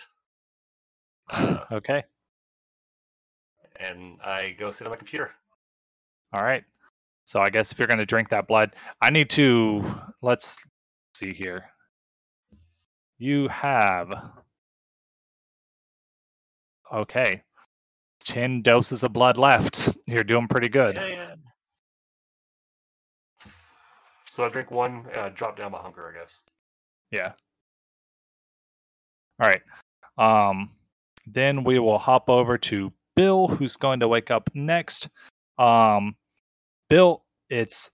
Uh, 1.31 1.65
Okay. 1.73 2.05
and 3.77 4.19
I 4.25 4.57
go 4.59 4.71
sit 4.71 4.87
on 4.87 4.91
my 4.91 4.97
computer. 4.97 5.33
All 6.33 6.43
right. 6.43 6.65
So 7.25 7.41
I 7.41 7.51
guess 7.51 7.73
if 7.73 7.79
you're 7.79 7.89
going 7.89 7.99
to 7.99 8.07
drink 8.07 8.29
that 8.31 8.49
blood, 8.49 8.75
I 9.03 9.11
need 9.11 9.31
to 9.31 9.85
let's 10.23 10.59
see 11.15 11.33
here. 11.33 11.71
You 13.19 13.49
have 13.49 14.13
okay, 16.93 17.43
ten 18.29 18.63
doses 18.63 19.03
of 19.03 19.13
blood 19.13 19.39
left. 19.39 19.97
You're 20.07 20.23
doing 20.23 20.47
pretty 20.47 20.69
good. 20.69 20.97
Yeah, 20.97 21.07
yeah. 21.07 21.31
So 24.27 24.45
I 24.45 24.49
drink 24.51 24.71
one, 24.71 25.05
uh, 25.17 25.31
drop 25.35 25.57
down 25.57 25.73
my 25.73 25.79
hunger, 25.79 26.15
I 26.15 26.21
guess. 26.21 26.39
Yeah. 27.11 27.33
All 29.41 29.49
right. 29.49 29.63
Um, 30.19 30.71
then 31.27 31.65
we 31.65 31.79
will 31.79 31.99
hop 31.99 32.29
over 32.29 32.57
to 32.59 32.93
Bill, 33.17 33.49
who's 33.49 33.77
going 33.77 33.99
to 34.01 34.09
wake 34.09 34.31
up 34.31 34.49
next. 34.55 35.09
Um, 35.59 36.15
Bill, 36.89 37.25
it's 37.51 37.91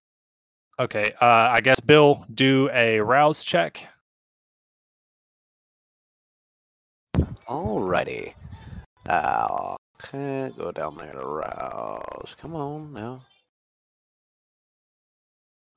okay. 0.79 1.13
Uh, 1.21 1.49
I 1.51 1.61
guess 1.61 1.81
Bill, 1.81 2.27
do 2.35 2.69
a 2.73 3.01
rouse 3.01 3.45
check. 3.45 3.87
Alrighty. 7.49 8.35
Uh, 9.09 9.77
okay, 10.05 10.51
go 10.57 10.73
down 10.73 10.97
there 10.97 11.13
to 11.13 11.27
rouse. 11.27 12.35
Come 12.41 12.55
on 12.55 12.93
now. 12.93 13.23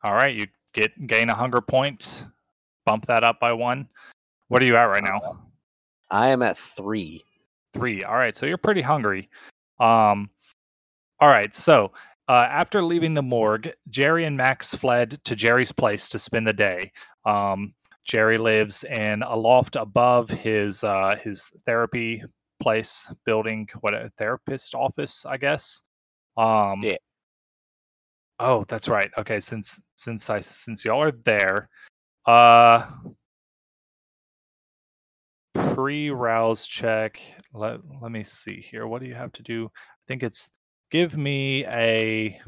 All 0.03 0.13
right, 0.13 0.35
you 0.35 0.47
get 0.73 1.07
gain 1.07 1.29
a 1.29 1.35
hunger 1.35 1.61
points. 1.61 2.25
bump 2.85 3.05
that 3.05 3.23
up 3.23 3.39
by 3.39 3.51
one. 3.51 3.87
What 4.47 4.61
are 4.61 4.65
you 4.65 4.77
at 4.77 4.83
right 4.83 5.03
now? 5.03 5.39
I 6.09 6.29
am 6.29 6.41
at 6.41 6.57
three. 6.57 7.23
Three. 7.73 8.03
All 8.03 8.15
right, 8.15 8.35
so 8.35 8.45
you're 8.45 8.57
pretty 8.57 8.81
hungry. 8.81 9.29
Um, 9.79 10.29
all 11.19 11.29
right, 11.29 11.53
so 11.53 11.91
uh, 12.29 12.47
after 12.49 12.81
leaving 12.81 13.13
the 13.13 13.21
morgue, 13.21 13.69
Jerry 13.89 14.25
and 14.25 14.37
Max 14.37 14.73
fled 14.73 15.23
to 15.25 15.35
Jerry's 15.35 15.71
place 15.71 16.09
to 16.09 16.19
spend 16.19 16.47
the 16.47 16.53
day. 16.53 16.91
Um, 17.25 17.73
Jerry 18.05 18.37
lives 18.37 18.85
in 18.85 19.21
a 19.23 19.35
loft 19.35 19.75
above 19.75 20.29
his 20.29 20.83
uh, 20.83 21.17
his 21.21 21.51
therapy 21.65 22.23
place 22.60 23.13
building, 23.26 23.67
what 23.82 23.93
a 23.93 24.10
therapist 24.17 24.76
office, 24.76 25.26
I 25.26 25.38
guess. 25.38 25.84
Um, 26.38 26.80
Yeah. 26.82 26.98
Oh, 28.39 28.63
that's 28.67 28.88
right. 28.88 29.10
Okay, 29.17 29.39
since 29.39 29.82
since 29.96 30.30
I 30.30 30.39
since 30.41 30.86
y'all 30.86 31.02
are 31.02 31.12
there, 31.12 31.70
uh, 32.28 32.88
pre-rouse 35.54 36.67
check. 36.67 37.20
Let 37.54 37.80
let 38.02 38.12
me 38.12 38.24
see 38.24 38.62
here. 38.62 38.88
What 38.88 39.02
do 39.02 39.08
you 39.08 39.15
have 39.15 39.32
to 39.34 39.43
do? 39.43 39.65
I 39.65 40.04
think 40.08 40.24
it's 40.24 40.52
give 40.91 41.17
me 41.17 41.65
a 41.65 42.39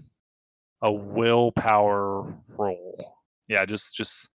a 0.82 0.92
willpower 0.92 2.34
roll. 2.50 3.16
Yeah, 3.48 3.66
just 3.66 3.96
just 3.96 4.30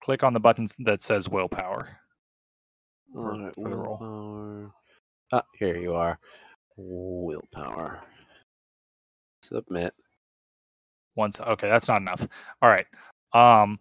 click 0.00 0.22
on 0.22 0.32
the 0.32 0.40
button 0.40 0.66
that 0.80 1.00
says 1.00 1.28
willpower. 1.28 1.88
For- 3.12 3.32
Alright, 3.34 3.54
for 3.54 3.68
the 3.70 3.76
roll. 3.76 3.98
willpower. 4.00 4.70
Ah, 5.32 5.42
here 5.58 5.76
you 5.76 5.94
are. 5.94 6.18
Willpower. 6.76 8.00
Submit. 9.42 9.94
Once 11.16 11.40
okay, 11.40 11.68
that's 11.68 11.88
not 11.88 12.00
enough. 12.00 12.26
All 12.62 12.70
right. 12.70 12.86
Um 13.32 13.78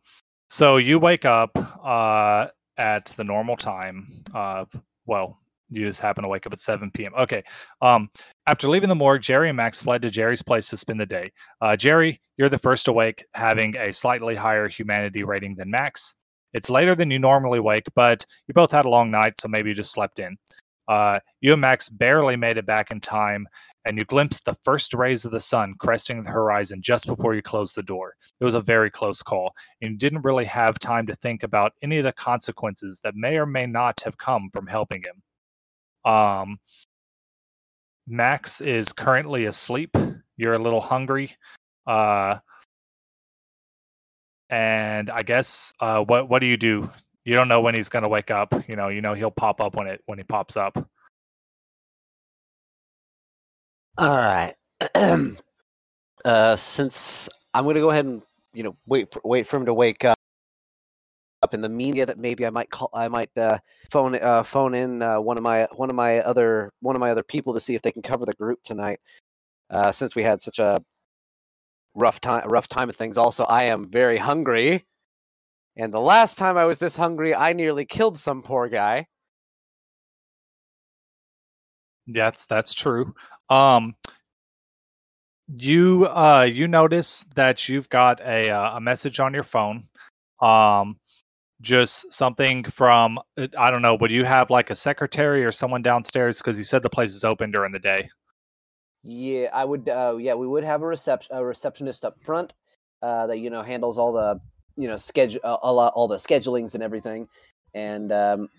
so 0.50 0.78
you 0.78 1.00
wake 1.00 1.26
up 1.26 1.52
uh 1.84 2.48
at 2.78 3.06
the 3.18 3.24
normal 3.24 3.56
time. 3.56 4.08
Uh 4.34 4.66
well, 5.06 5.40
you 5.70 5.86
just 5.86 6.02
happen 6.02 6.24
to 6.24 6.30
wake 6.30 6.46
up 6.48 6.54
at 6.54 6.60
7 6.60 6.90
p.m. 6.92 7.13
Okay. 7.18 7.44
Um 7.82 8.10
after 8.48 8.68
leaving 8.68 8.90
the 8.90 8.96
morgue, 8.96 9.22
Jerry 9.22 9.50
and 9.50 9.58
Max 9.58 9.82
fled 9.84 10.02
to 10.02 10.10
Jerry's 10.10 10.42
place 10.42 10.70
to 10.70 10.78
spend 10.78 11.00
the 11.00 11.06
day. 11.06 11.30
Uh 11.62 11.76
Jerry, 11.76 12.20
you're 12.38 12.50
the 12.50 12.58
first 12.58 12.88
awake, 12.88 13.24
having 13.36 13.76
a 13.78 13.94
slightly 13.94 14.36
higher 14.36 14.68
humanity 14.68 15.24
rating 15.24 15.56
than 15.56 15.70
Max. 15.70 16.16
It's 16.53 16.69
later 16.69 16.95
than 16.95 17.12
you 17.12 17.19
normally 17.19 17.60
wake, 17.60 17.88
but 17.95 18.25
you 18.47 18.53
both 18.53 18.71
had 18.71 18.86
a 18.86 18.89
long 18.89 19.12
night, 19.12 19.39
so 19.39 19.47
maybe 19.47 19.69
you 19.69 19.75
just 19.75 19.91
slept 19.91 20.19
in. 20.19 20.38
Uh, 20.88 21.19
you 21.41 21.51
and 21.51 21.62
Max 21.62 21.89
barely 21.89 22.38
made 22.38 22.57
it 22.57 22.65
back 22.65 22.91
in 22.91 22.99
time, 23.01 23.45
and 23.86 23.97
you 23.97 24.05
glimpsed 24.05 24.45
the 24.45 24.53
first 24.63 24.93
rays 24.93 25.25
of 25.25 25.31
the 25.31 25.39
sun 25.39 25.73
cresting 25.79 26.23
the 26.23 26.29
horizon 26.29 26.81
just 26.81 27.07
before 27.07 27.36
you 27.36 27.41
closed 27.41 27.75
the 27.75 27.83
door. 27.83 28.13
It 28.39 28.45
was 28.45 28.53
a 28.53 28.62
very 28.62 28.89
close 28.89 29.21
call, 29.21 29.53
and 29.81 29.91
you 29.91 29.97
didn't 29.97 30.23
really 30.23 30.45
have 30.45 30.79
time 30.79 31.05
to 31.07 31.15
think 31.15 31.43
about 31.43 31.73
any 31.81 31.97
of 31.97 32.05
the 32.05 32.13
consequences 32.13 33.01
that 33.03 33.15
may 33.15 33.38
or 33.38 33.45
may 33.45 33.65
not 33.65 33.99
have 34.01 34.17
come 34.17 34.49
from 34.53 34.65
helping 34.65 35.03
him. 35.03 36.12
Um, 36.12 36.57
Max 38.07 38.62
is 38.62 38.93
currently 38.93 39.45
asleep. 39.45 39.95
You're 40.38 40.53
a 40.53 40.60
little 40.60 40.79
hungry. 40.79 41.36
Uh, 41.86 42.38
and 44.49 45.10
I 45.10 45.23
guess 45.23 45.73
uh, 45.79 46.03
what 46.03 46.29
what 46.29 46.39
do 46.39 46.45
you 46.47 46.57
do? 46.57 46.89
You 47.25 47.33
don't 47.33 47.47
know 47.47 47.62
when 47.62 47.75
he's 47.75 47.89
gonna 47.89 48.07
wake 48.07 48.31
up. 48.31 48.53
You 48.67 48.75
know, 48.75 48.88
you 48.89 49.01
know 49.01 49.13
he'll 49.13 49.31
pop 49.31 49.60
up 49.62 49.75
when 49.75 49.88
it 49.88 50.01
when 50.05 50.17
he 50.17 50.23
pops 50.23 50.57
up. 50.57 50.77
All 53.97 54.07
right. 54.07 54.53
uh, 56.25 56.55
since 56.55 57.29
I'm 57.53 57.65
to 57.67 57.73
go 57.73 57.89
ahead 57.89 58.05
and 58.05 58.21
you 58.53 58.63
know 58.63 58.77
wait 58.86 59.12
for, 59.12 59.21
wait 59.25 59.47
for 59.47 59.57
him 59.57 59.65
to 59.65 59.73
wake 59.73 60.05
up. 60.05 60.17
Up 61.43 61.53
in 61.53 61.62
the 61.62 61.69
media 61.69 62.03
that 62.05 62.17
maybe 62.17 62.47
I 62.47 62.49
might 62.49 62.69
call 62.71 62.89
I 62.93 63.07
might 63.10 63.29
uh, 63.38 63.60
phone 63.91 64.15
uh, 64.15 64.41
phone 64.43 64.73
in 64.73 65.03
uh, 65.03 65.21
one 65.21 65.38
of 65.38 65.43
my 65.43 65.67
one 65.75 65.89
of 65.89 65.95
my 65.95 66.19
other 66.19 66.71
one 66.81 66.95
of 66.95 66.99
my 66.99 67.12
other 67.12 67.21
people 67.23 67.53
to 67.53 67.60
see 67.60 67.75
if 67.75 67.81
they 67.83 67.91
can 67.91 68.01
cover 68.01 68.25
the 68.25 68.33
group 68.33 68.60
tonight. 68.63 68.99
Uh, 69.69 69.91
since 69.91 70.15
we 70.15 70.23
had 70.23 70.41
such 70.41 70.60
a 70.60 70.81
rough 71.97 72.21
time 72.21 72.47
rough 72.49 72.67
time 72.69 72.89
of 72.89 72.95
things. 72.95 73.17
Also, 73.17 73.43
I 73.45 73.63
am 73.63 73.89
very 73.89 74.17
hungry, 74.17 74.86
and 75.75 75.93
the 75.93 75.99
last 75.99 76.38
time 76.38 76.57
I 76.57 76.65
was 76.65 76.79
this 76.79 76.95
hungry, 76.95 77.36
I 77.36 77.53
nearly 77.53 77.86
killed 77.86 78.17
some 78.17 78.43
poor 78.43 78.69
guy. 78.69 79.07
That's 82.07 82.45
that's 82.45 82.73
true. 82.73 83.13
Um, 83.49 83.95
you 85.57 86.07
uh 86.10 86.47
you 86.49 86.67
notice 86.67 87.23
that 87.36 87.69
you've 87.69 87.89
got 87.89 88.19
a 88.21 88.49
uh, 88.49 88.77
a 88.77 88.81
message 88.81 89.19
on 89.19 89.33
your 89.33 89.43
phone. 89.43 89.88
Um, 90.41 90.97
just 91.62 92.12
something 92.12 92.63
from 92.65 93.19
uh, 93.38 93.47
I 93.57 93.71
don't 93.71 93.81
know. 93.81 93.95
Would 93.95 94.12
you 94.12 94.25
have 94.25 94.49
like 94.49 94.69
a 94.69 94.75
secretary 94.75 95.43
or 95.45 95.51
someone 95.51 95.81
downstairs? 95.81 96.38
Because 96.38 96.57
you 96.57 96.63
said 96.65 96.83
the 96.83 96.89
place 96.89 97.13
is 97.15 97.23
open 97.23 97.51
during 97.51 97.71
the 97.73 97.79
day. 97.79 98.10
Yeah, 99.10 99.48
I 99.54 99.63
would. 99.63 99.88
Uh, 99.88 100.17
yeah, 100.20 100.34
we 100.34 100.46
would 100.46 100.65
have 100.65 100.82
a 100.82 100.86
reception 100.86 101.34
a 101.34 101.43
receptionist 101.43 102.04
up 102.04 102.20
front 102.20 102.54
uh, 103.02 103.28
that 103.28 103.39
you 103.39 103.50
know 103.50 103.62
handles 103.62 103.98
all 103.98 104.12
the 104.12 104.41
you 104.76 104.89
know 104.89 104.98
schedule 104.98 105.39
uh, 105.46 105.56
all, 105.56 105.80
all 105.80 106.10
the 106.10 106.17
schedulings 106.17 106.74
and 106.74 106.84
everything, 106.84 107.30
and 107.74 108.12
um, 108.12 108.50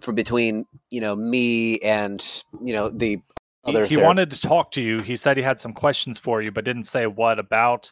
for 0.00 0.12
between 0.12 0.66
you 0.90 1.00
know 1.00 1.16
me 1.16 1.80
and 1.80 2.44
you 2.62 2.72
know 2.72 2.90
the 2.90 3.18
He, 3.66 3.72
other 3.72 3.86
he 3.86 3.96
thera- 3.96 4.04
wanted 4.04 4.30
to 4.30 4.40
talk 4.40 4.70
to 4.72 4.80
you. 4.80 5.00
He 5.00 5.16
said 5.16 5.36
he 5.36 5.42
had 5.42 5.58
some 5.58 5.72
questions 5.72 6.16
for 6.16 6.40
you, 6.40 6.52
but 6.52 6.64
didn't 6.64 6.84
say 6.84 7.08
what 7.08 7.40
about. 7.40 7.90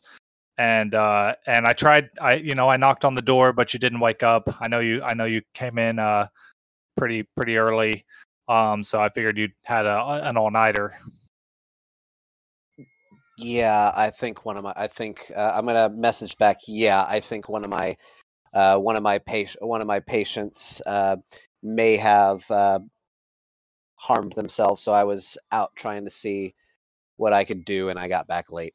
And 0.59 0.95
uh, 0.95 1.35
and 1.49 1.67
I 1.67 1.73
tried. 1.73 2.11
I 2.21 2.35
you 2.37 2.55
know 2.55 2.69
I 2.69 2.77
knocked 2.77 3.05
on 3.05 3.17
the 3.17 3.23
door, 3.23 3.53
but 3.53 3.75
you 3.75 3.81
didn't 3.81 3.99
wake 3.99 4.23
up. 4.23 4.49
I 4.61 4.69
know 4.69 4.79
you. 4.79 5.03
I 5.03 5.15
know 5.15 5.25
you 5.25 5.43
came 5.55 5.77
in 5.77 5.99
uh, 5.99 6.29
pretty 6.97 7.25
pretty 7.37 7.57
early. 7.57 8.05
Um, 8.47 8.85
so 8.85 9.01
I 9.01 9.09
figured 9.09 9.37
you 9.37 9.49
had 9.65 9.87
a 9.87 10.29
an 10.29 10.37
all 10.37 10.53
nighter. 10.53 10.97
Yeah, 13.43 13.93
I 13.95 14.11
think 14.11 14.45
one 14.45 14.57
of 14.57 14.65
my. 14.65 14.73
I 14.77 14.87
think 14.87 15.31
uh, 15.35 15.53
I'm 15.55 15.67
gonna 15.67 15.89
message 15.91 16.37
back. 16.37 16.59
Yeah, 16.67 17.05
I 17.09 17.21
think 17.21 17.49
one 17.49 17.65
of 17.65 17.71
my, 17.71 17.97
uh, 18.53 18.79
one 18.79 18.97
of 18.97 19.03
my 19.03 19.19
patient, 19.19 19.67
one 19.67 19.81
of 19.81 19.87
my 19.87 20.01
patients 20.01 20.83
uh, 20.87 21.17
may 21.63 21.97
have 21.97 22.49
uh, 22.51 22.81
harmed 23.97 24.35
themselves. 24.35 24.83
So 24.83 24.93
I 24.93 25.05
was 25.05 25.39
out 25.53 25.71
trying 25.75 26.05
to 26.05 26.11
see 26.11 26.55
what 27.17 27.33
I 27.33 27.45
could 27.45 27.65
do, 27.65 27.89
and 27.89 27.99
I 27.99 28.09
got 28.09 28.27
back 28.27 28.53
late. 28.53 28.75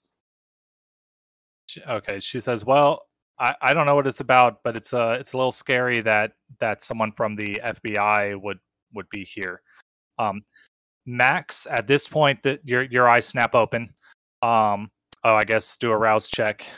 Okay, 1.87 2.19
she 2.19 2.39
says, 2.39 2.65
"Well, 2.65 3.03
I, 3.39 3.55
I 3.61 3.73
don't 3.73 3.85
know 3.85 3.95
what 3.95 4.07
it's 4.07 4.21
about, 4.21 4.63
but 4.63 4.75
it's 4.75 4.93
uh 4.93 5.17
it's 5.19 5.33
a 5.33 5.37
little 5.37 5.51
scary 5.51 6.01
that 6.01 6.31
that 6.59 6.81
someone 6.81 7.11
from 7.11 7.35
the 7.35 7.59
FBI 7.63 8.41
would 8.41 8.59
would 8.93 9.09
be 9.09 9.23
here." 9.23 9.61
Um, 10.17 10.43
Max, 11.05 11.67
at 11.69 11.87
this 11.87 12.07
point, 12.07 12.41
that 12.43 12.61
your 12.63 12.83
your 12.83 13.07
eyes 13.07 13.27
snap 13.27 13.53
open. 13.53 13.93
Um, 14.45 14.91
oh, 15.23 15.33
I 15.33 15.43
guess 15.43 15.75
do 15.77 15.89
a 15.89 15.97
rouse 15.97 16.27
check. 16.27 16.69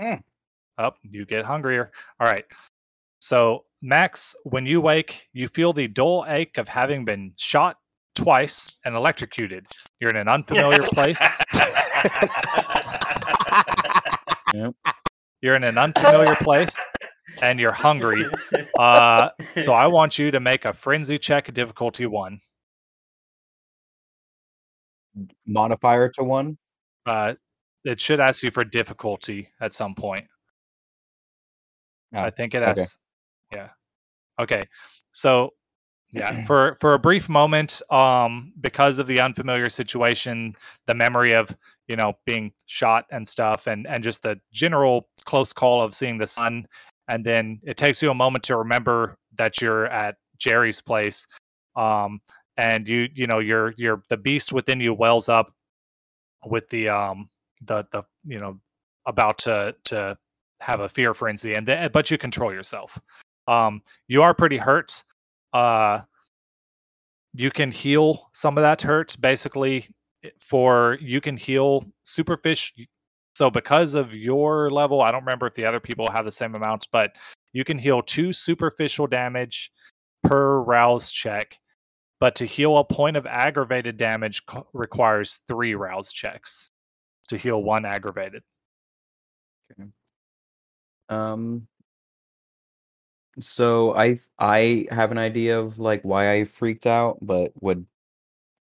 Mm. 0.00 0.22
Up, 0.78 0.96
you 1.02 1.26
get 1.26 1.44
hungrier. 1.44 1.92
All 2.18 2.26
right. 2.26 2.46
So, 3.18 3.66
Max, 3.82 4.34
when 4.44 4.64
you 4.64 4.80
wake, 4.80 5.28
you 5.34 5.46
feel 5.48 5.74
the 5.74 5.88
dull 5.88 6.24
ache 6.26 6.56
of 6.56 6.68
having 6.68 7.04
been 7.04 7.34
shot 7.36 7.76
twice 8.14 8.72
and 8.86 8.96
electrocuted. 8.96 9.66
You're 10.00 10.08
in 10.08 10.16
an 10.16 10.28
unfamiliar 10.28 10.84
place. 10.94 11.20
You're 15.42 15.56
in 15.56 15.64
an 15.64 15.76
unfamiliar 15.76 16.34
place 16.36 16.78
and 17.42 17.60
you're 17.60 17.72
hungry. 17.72 18.24
Uh, 18.78 19.28
so 19.56 19.74
I 19.74 19.86
want 19.86 20.18
you 20.18 20.30
to 20.30 20.40
make 20.40 20.64
a 20.64 20.72
frenzy 20.72 21.18
check, 21.18 21.52
difficulty 21.52 22.06
one. 22.06 22.38
Modifier 25.46 26.08
to 26.10 26.24
one. 26.24 26.58
Uh, 27.06 27.34
it 27.84 28.00
should 28.00 28.20
ask 28.20 28.42
you 28.42 28.50
for 28.50 28.64
difficulty 28.64 29.48
at 29.60 29.72
some 29.72 29.94
point. 29.94 30.26
I 32.14 32.28
Oh, 32.28 32.30
think 32.30 32.54
it 32.54 32.62
okay. 32.62 32.80
has. 32.80 32.98
Yeah. 33.52 33.68
Okay. 34.40 34.64
So 35.10 35.50
yeah, 36.12 36.42
for 36.46 36.76
for 36.80 36.94
a 36.94 36.98
brief 36.98 37.28
moment, 37.28 37.82
um, 37.90 38.52
because 38.60 38.98
of 38.98 39.06
the 39.06 39.20
unfamiliar 39.20 39.68
situation, 39.68 40.54
the 40.86 40.94
memory 40.94 41.34
of 41.34 41.54
you 41.88 41.96
know 41.96 42.14
being 42.24 42.52
shot 42.66 43.04
and 43.10 43.26
stuff, 43.26 43.66
and 43.66 43.86
and 43.86 44.02
just 44.02 44.22
the 44.22 44.40
general 44.52 45.08
close 45.24 45.52
call 45.52 45.82
of 45.82 45.94
seeing 45.94 46.18
the 46.18 46.26
sun, 46.26 46.66
and 47.08 47.24
then 47.24 47.60
it 47.64 47.76
takes 47.76 48.02
you 48.02 48.10
a 48.10 48.14
moment 48.14 48.44
to 48.44 48.56
remember 48.56 49.16
that 49.34 49.60
you're 49.60 49.86
at 49.86 50.16
Jerry's 50.38 50.80
place, 50.80 51.26
um, 51.76 52.20
and 52.56 52.88
you 52.88 53.08
you 53.14 53.26
know 53.26 53.38
you're 53.38 53.74
you're 53.76 54.02
the 54.08 54.16
beast 54.16 54.52
within 54.52 54.80
you 54.80 54.94
wells 54.94 55.28
up 55.28 55.50
with 56.44 56.68
the 56.70 56.88
um 56.88 57.28
the 57.62 57.86
the 57.90 58.02
you 58.26 58.38
know 58.38 58.58
about 59.06 59.38
to 59.38 59.74
to 59.84 60.16
have 60.60 60.80
a 60.80 60.88
fear 60.88 61.12
frenzy 61.14 61.54
and 61.54 61.66
then 61.66 61.90
but 61.92 62.10
you 62.10 62.18
control 62.18 62.52
yourself. 62.52 62.98
Um 63.46 63.82
you 64.08 64.22
are 64.22 64.34
pretty 64.34 64.56
hurt. 64.56 65.04
Uh 65.52 66.00
you 67.34 67.50
can 67.50 67.70
heal 67.70 68.30
some 68.32 68.56
of 68.56 68.62
that 68.62 68.80
hurt 68.80 69.16
basically 69.20 69.86
for 70.40 70.96
you 71.00 71.20
can 71.20 71.36
heal 71.36 71.84
superficial 72.04 72.84
so 73.34 73.50
because 73.50 73.94
of 73.94 74.14
your 74.14 74.70
level 74.70 75.02
i 75.02 75.10
don't 75.10 75.24
remember 75.24 75.46
if 75.46 75.54
the 75.54 75.66
other 75.66 75.80
people 75.80 76.08
have 76.10 76.24
the 76.24 76.32
same 76.32 76.54
amounts 76.54 76.86
but 76.86 77.12
you 77.52 77.64
can 77.64 77.76
heal 77.76 78.00
two 78.00 78.32
superficial 78.32 79.06
damage 79.06 79.70
per 80.22 80.60
rouse 80.60 81.12
check 81.12 81.58
but 82.20 82.36
to 82.36 82.44
heal 82.44 82.78
a 82.78 82.84
point 82.84 83.16
of 83.16 83.26
aggravated 83.26 83.96
damage 83.96 84.46
co- 84.46 84.66
requires 84.72 85.40
three 85.48 85.74
rouse 85.74 86.12
checks 86.12 86.70
to 87.28 87.36
heal 87.36 87.62
one 87.62 87.84
aggravated 87.84 88.42
Okay. 89.72 89.88
Um. 91.08 91.66
So 93.40 93.94
I 93.96 94.18
I 94.38 94.86
have 94.90 95.10
an 95.10 95.18
idea 95.18 95.58
of 95.58 95.78
like 95.78 96.02
why 96.02 96.32
I 96.32 96.44
freaked 96.44 96.86
out, 96.86 97.18
but 97.20 97.52
would 97.60 97.86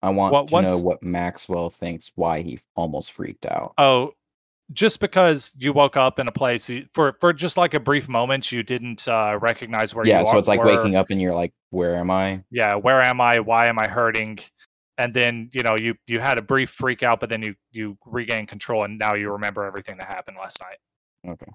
I 0.02 0.10
want 0.10 0.34
Well, 0.34 0.48
to 0.48 0.62
know 0.62 0.78
what 0.80 1.04
Maxwell 1.04 1.70
thinks 1.70 2.12
why 2.16 2.42
he 2.42 2.60
almost 2.76 3.12
freaked 3.12 3.46
out? 3.46 3.74
Oh, 3.78 4.14
just 4.74 5.00
because 5.00 5.54
you 5.58 5.74
woke 5.74 5.98
up 5.98 6.20
in 6.20 6.28
a 6.28 6.32
place 6.32 6.70
you, 6.70 6.86
for 6.92 7.16
for 7.20 7.34
just 7.34 7.58
like 7.58 7.74
a 7.74 7.80
brief 7.80 8.10
moment, 8.10 8.52
you 8.52 8.64
didn't 8.64 9.08
uh, 9.08 9.38
recognize 9.42 9.94
where 9.94 10.06
you 10.06 10.12
yeah, 10.12 10.20
are. 10.20 10.26
so 10.26 10.38
it's 10.38 10.48
like 10.48 10.64
waking 10.64 10.96
up 10.96 11.10
and 11.10 11.22
you're 11.22 11.34
like, 11.34 11.54
where 11.70 11.96
am 11.96 12.12
I? 12.12 12.44
Yeah, 12.52 12.76
where 12.76 13.02
am 13.02 13.22
I? 13.22 13.40
Why 13.40 13.68
am 13.68 13.80
I 13.80 13.88
hurting? 13.88 14.40
And 14.98 15.14
then 15.14 15.50
you 15.54 15.64
know 15.64 15.76
you 15.78 15.96
you 16.08 16.20
had 16.20 16.38
a 16.38 16.42
brief 16.42 16.70
freak 16.70 17.04
out, 17.04 17.20
but 17.20 17.30
then 17.30 17.42
you 17.42 17.56
you 17.72 17.98
regain 18.06 18.46
control, 18.46 18.84
and 18.84 18.98
now 18.98 19.16
you 19.16 19.32
remember 19.32 19.64
everything 19.64 19.98
that 19.98 20.08
happened 20.08 20.38
last 20.40 20.62
night. 20.62 20.78
Okay. 21.32 21.52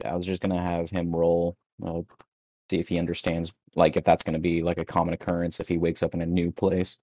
Yeah, 0.00 0.12
I 0.12 0.16
was 0.16 0.26
just 0.26 0.42
gonna 0.42 0.60
have 0.60 0.90
him 0.90 1.14
roll, 1.14 1.56
uh, 1.84 2.02
see 2.70 2.78
if 2.78 2.88
he 2.88 2.98
understands, 2.98 3.52
like 3.76 3.96
if 3.96 4.04
that's 4.04 4.22
gonna 4.22 4.38
be 4.38 4.62
like 4.62 4.78
a 4.78 4.84
common 4.84 5.14
occurrence 5.14 5.60
if 5.60 5.68
he 5.68 5.78
wakes 5.78 6.02
up 6.02 6.14
in 6.14 6.22
a 6.22 6.26
new 6.26 6.50
place. 6.50 6.98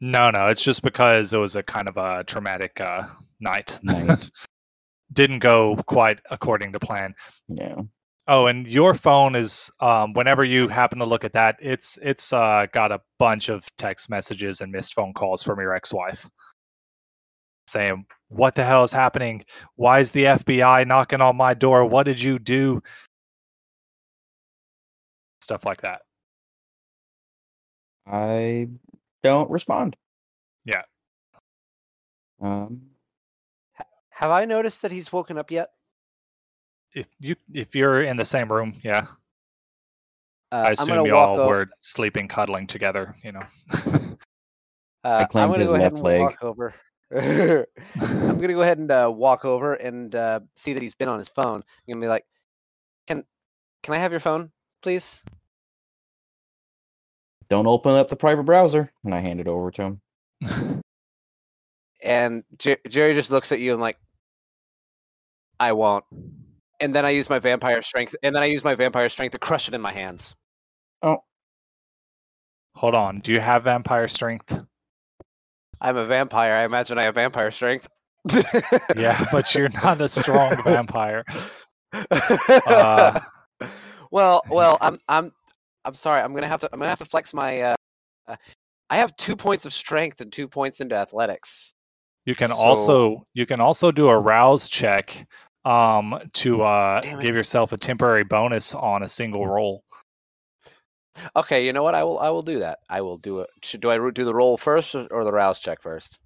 No, 0.00 0.30
no, 0.30 0.48
it's 0.48 0.64
just 0.64 0.82
because 0.82 1.32
it 1.32 1.38
was 1.38 1.56
a 1.56 1.62
kind 1.62 1.88
of 1.88 1.96
a 1.96 2.24
traumatic 2.24 2.80
uh, 2.80 3.04
night. 3.40 3.78
Night. 3.82 4.30
Didn't 5.12 5.38
go 5.38 5.76
quite 5.86 6.20
according 6.30 6.72
to 6.72 6.80
plan. 6.80 7.14
Yeah. 7.48 7.82
Oh, 8.26 8.46
and 8.46 8.66
your 8.66 8.94
phone 8.94 9.34
is 9.36 9.70
um, 9.80 10.14
whenever 10.14 10.44
you 10.44 10.68
happen 10.68 10.98
to 10.98 11.04
look 11.04 11.24
at 11.24 11.34
that, 11.34 11.56
it's 11.60 11.98
it's 12.02 12.32
uh, 12.32 12.66
got 12.72 12.90
a 12.90 13.00
bunch 13.18 13.50
of 13.50 13.66
text 13.76 14.08
messages 14.08 14.60
and 14.60 14.72
missed 14.72 14.94
phone 14.94 15.12
calls 15.12 15.42
from 15.42 15.60
your 15.60 15.74
ex-wife 15.74 16.28
saying, 17.66 18.06
"What 18.28 18.54
the 18.54 18.64
hell 18.64 18.82
is 18.82 18.92
happening? 18.92 19.44
Why 19.76 20.00
is 20.00 20.12
the 20.12 20.24
FBI 20.24 20.86
knocking 20.86 21.20
on 21.20 21.36
my 21.36 21.54
door? 21.54 21.84
What 21.84 22.04
did 22.04 22.22
you 22.22 22.38
do?" 22.38 22.82
Stuff 25.40 25.66
like 25.66 25.82
that. 25.82 26.00
I 28.06 28.68
don't 29.24 29.50
respond. 29.50 29.96
Yeah. 30.64 30.82
Um. 32.40 32.82
Have 34.10 34.30
I 34.30 34.44
noticed 34.44 34.82
that 34.82 34.92
he's 34.92 35.12
woken 35.12 35.36
up 35.38 35.50
yet? 35.50 35.70
If 36.94 37.08
you 37.18 37.34
if 37.52 37.74
you're 37.74 38.02
in 38.02 38.16
the 38.16 38.24
same 38.24 38.52
room, 38.52 38.74
yeah, 38.84 39.06
Uh, 40.52 40.66
I 40.66 40.70
assume 40.72 41.06
you 41.06 41.16
all 41.16 41.40
o- 41.40 41.48
were 41.48 41.66
sleeping, 41.80 42.28
cuddling 42.28 42.68
together. 42.68 43.14
You 43.24 43.32
know. 43.32 43.42
Uh, 45.04 45.18
I'm 45.20 45.26
claimed 45.26 45.50
gonna 45.50 45.58
his 45.58 45.68
go 45.68 45.74
ahead 45.74 45.92
left 45.92 45.96
and 45.96 46.02
leg. 46.02 46.20
walk 46.20 46.38
over. 46.42 46.74
I'm 47.14 48.40
gonna 48.40 48.54
go 48.54 48.62
ahead 48.62 48.78
and 48.78 48.90
uh, 48.90 49.12
walk 49.14 49.44
over 49.44 49.74
and 49.74 50.14
uh, 50.14 50.40
see 50.56 50.72
that 50.72 50.82
he's 50.82 50.94
been 50.94 51.08
on 51.10 51.18
his 51.18 51.28
phone. 51.28 51.56
I'm 51.56 51.92
gonna 51.92 52.00
be 52.00 52.08
like, 52.08 52.24
"Can 53.06 53.22
can 53.82 53.94
I 53.94 53.98
have 53.98 54.12
your 54.12 54.20
phone, 54.20 54.50
please?" 54.82 55.22
Don't 57.48 57.66
open 57.66 57.94
up 57.94 58.08
the 58.08 58.16
private 58.16 58.44
browser. 58.44 58.92
And 59.04 59.14
I 59.14 59.20
hand 59.20 59.40
it 59.40 59.48
over 59.48 59.70
to 59.72 59.82
him. 59.82 60.80
And 62.04 62.44
Jer- 62.58 62.76
Jerry 62.86 63.14
just 63.14 63.30
looks 63.30 63.50
at 63.50 63.60
you 63.60 63.72
and 63.72 63.80
like, 63.80 63.98
"I 65.58 65.72
won't." 65.72 66.04
And 66.78 66.94
then 66.94 67.06
I 67.06 67.10
use 67.10 67.30
my 67.30 67.38
vampire 67.38 67.80
strength, 67.80 68.14
and 68.22 68.36
then 68.36 68.42
I 68.42 68.46
use 68.46 68.62
my 68.62 68.74
vampire 68.74 69.08
strength 69.08 69.32
to 69.32 69.38
crush 69.38 69.68
it 69.68 69.74
in 69.74 69.80
my 69.80 69.90
hands. 69.90 70.36
Oh. 71.02 71.24
Hold 72.74 72.94
on. 72.94 73.20
Do 73.20 73.32
you 73.32 73.40
have 73.40 73.64
vampire 73.64 74.06
strength? 74.08 74.60
I'm 75.80 75.96
a 75.96 76.04
vampire. 76.04 76.52
I 76.52 76.64
imagine 76.64 76.98
I 76.98 77.04
have 77.04 77.14
vampire 77.14 77.50
strength. 77.50 77.88
Yeah, 78.96 79.24
but 79.32 79.54
you're 79.54 79.68
not 79.82 80.00
a 80.00 80.08
strong 80.08 80.62
vampire. 80.64 81.24
Uh, 82.66 83.20
well, 84.10 84.42
well, 84.50 84.76
I'm 84.80 84.98
I'm 85.08 85.32
I'm 85.84 85.94
sorry. 85.94 86.22
I'm 86.22 86.34
gonna 86.34 86.46
have 86.48 86.60
to 86.62 86.68
I'm 86.72 86.78
gonna 86.78 86.88
have 86.88 86.98
to 86.98 87.04
flex 87.04 87.34
my. 87.34 87.60
Uh, 87.60 87.74
uh, 88.26 88.36
I 88.90 88.96
have 88.96 89.14
two 89.16 89.36
points 89.36 89.64
of 89.66 89.72
strength 89.72 90.20
and 90.20 90.32
two 90.32 90.46
points 90.48 90.80
into 90.80 90.94
athletics. 90.94 91.74
You 92.26 92.34
can 92.34 92.50
So- 92.50 92.56
also 92.56 93.26
you 93.34 93.46
can 93.46 93.60
also 93.60 93.90
do 93.90 94.08
a 94.08 94.18
rouse 94.18 94.68
check 94.68 95.26
um 95.64 96.18
to 96.34 96.62
uh 96.62 97.00
give 97.20 97.34
yourself 97.34 97.72
a 97.72 97.76
temporary 97.76 98.24
bonus 98.24 98.74
on 98.74 99.02
a 99.02 99.08
single 99.08 99.46
roll. 99.46 99.82
Okay, 101.36 101.64
you 101.64 101.72
know 101.72 101.82
what? 101.82 101.94
I 101.94 102.02
will 102.04 102.18
I 102.18 102.28
will 102.30 102.42
do 102.42 102.58
that. 102.60 102.78
I 102.88 103.00
will 103.00 103.18
do 103.18 103.40
it. 103.40 103.50
Should 103.62 103.80
do 103.80 103.90
I 103.90 104.10
do 104.10 104.24
the 104.24 104.34
roll 104.34 104.56
first 104.56 104.94
or, 104.94 105.06
or 105.10 105.24
the 105.24 105.32
rouse 105.32 105.60
check 105.60 105.80
first? 105.82 106.18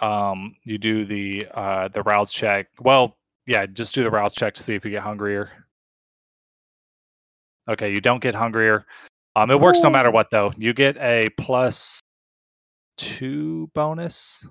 Um 0.00 0.56
you 0.64 0.78
do 0.78 1.04
the 1.04 1.46
uh 1.54 1.88
the 1.88 2.02
rouse 2.02 2.32
check. 2.32 2.68
Well, 2.80 3.16
yeah, 3.46 3.66
just 3.66 3.94
do 3.94 4.02
the 4.02 4.10
rouse 4.10 4.34
check 4.34 4.54
to 4.54 4.62
see 4.62 4.74
if 4.74 4.84
you 4.84 4.90
get 4.90 5.02
hungrier. 5.02 5.61
Okay, 7.68 7.90
you 7.92 8.00
don't 8.00 8.22
get 8.22 8.34
hungrier. 8.34 8.86
Um 9.36 9.50
it 9.50 9.60
works 9.60 9.82
no 9.82 9.90
matter 9.90 10.10
what 10.10 10.30
though. 10.30 10.52
You 10.56 10.72
get 10.72 10.96
a 10.98 11.26
plus 11.38 12.00
2 12.98 13.70
bonus. 13.74 14.46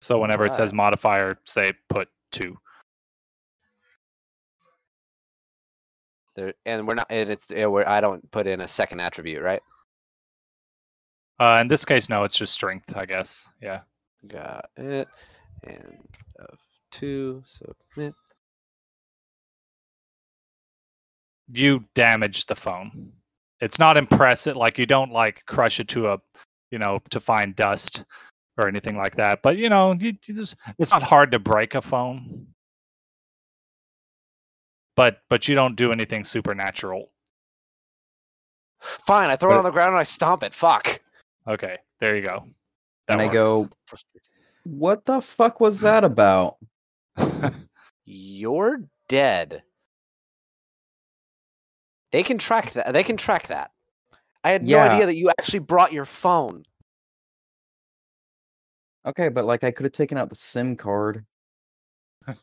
So 0.00 0.20
whenever 0.20 0.46
it 0.46 0.54
says 0.54 0.72
modifier, 0.72 1.36
say 1.44 1.72
put 1.88 2.08
2. 2.32 2.56
There, 6.36 6.54
and 6.66 6.86
we're 6.86 6.94
not. 6.94 7.06
And 7.10 7.30
it's 7.30 7.50
we're, 7.50 7.86
I 7.86 8.00
don't 8.00 8.30
put 8.30 8.46
in 8.46 8.60
a 8.60 8.68
second 8.68 9.00
attribute, 9.00 9.42
right? 9.42 9.62
Uh, 11.40 11.58
in 11.60 11.68
this 11.68 11.84
case, 11.84 12.08
no, 12.08 12.24
it's 12.24 12.38
just 12.38 12.52
strength, 12.52 12.96
I 12.96 13.06
guess. 13.06 13.48
Yeah. 13.60 13.80
Got 14.26 14.68
it. 14.76 15.08
And 15.64 15.98
of 16.38 16.58
two 16.90 17.42
submit. 17.46 18.14
You 21.52 21.84
damage 21.94 22.46
the 22.46 22.54
phone. 22.54 23.12
It's 23.60 23.78
not 23.78 23.96
impressive. 23.96 24.56
Like 24.56 24.78
you 24.78 24.86
don't 24.86 25.12
like 25.12 25.44
crush 25.46 25.80
it 25.80 25.88
to 25.88 26.08
a, 26.08 26.18
you 26.70 26.78
know, 26.78 27.00
to 27.10 27.20
find 27.20 27.56
dust 27.56 28.04
or 28.58 28.68
anything 28.68 28.96
like 28.96 29.16
that. 29.16 29.42
But 29.42 29.56
you 29.56 29.68
know, 29.68 29.92
you, 29.92 30.12
you 30.26 30.34
just 30.34 30.56
it's 30.78 30.92
not 30.92 31.02
hard 31.02 31.32
to 31.32 31.38
break 31.38 31.74
a 31.74 31.82
phone. 31.82 32.46
But 34.96 35.20
but 35.28 35.46
you 35.46 35.54
don't 35.54 35.76
do 35.76 35.92
anything 35.92 36.24
supernatural. 36.24 37.10
Fine, 38.80 39.30
I 39.30 39.36
throw 39.36 39.54
it 39.54 39.58
on 39.58 39.64
the 39.64 39.70
ground 39.70 39.90
and 39.90 39.98
I 39.98 40.04
stomp 40.04 40.42
it. 40.42 40.54
Fuck. 40.54 41.00
Okay, 41.48 41.78
there 41.98 42.16
you 42.16 42.22
go. 42.22 42.44
And 43.08 43.20
I 43.20 43.28
go, 43.28 43.68
what 44.64 45.04
the 45.04 45.20
fuck 45.20 45.60
was 45.60 45.80
that 45.80 46.04
about? 46.04 46.56
You're 48.04 48.82
dead. 49.08 49.62
They 52.12 52.22
can 52.22 52.38
track 52.38 52.72
that. 52.72 52.92
They 52.92 53.02
can 53.02 53.16
track 53.16 53.48
that. 53.48 53.70
I 54.44 54.50
had 54.50 54.64
no 54.64 54.78
idea 54.78 55.06
that 55.06 55.16
you 55.16 55.28
actually 55.30 55.58
brought 55.58 55.92
your 55.92 56.04
phone. 56.04 56.62
Okay, 59.04 59.28
but 59.28 59.44
like 59.44 59.64
I 59.64 59.70
could 59.70 59.84
have 59.84 59.92
taken 59.92 60.18
out 60.18 60.30
the 60.30 60.36
SIM 60.36 60.76
card. 60.76 61.24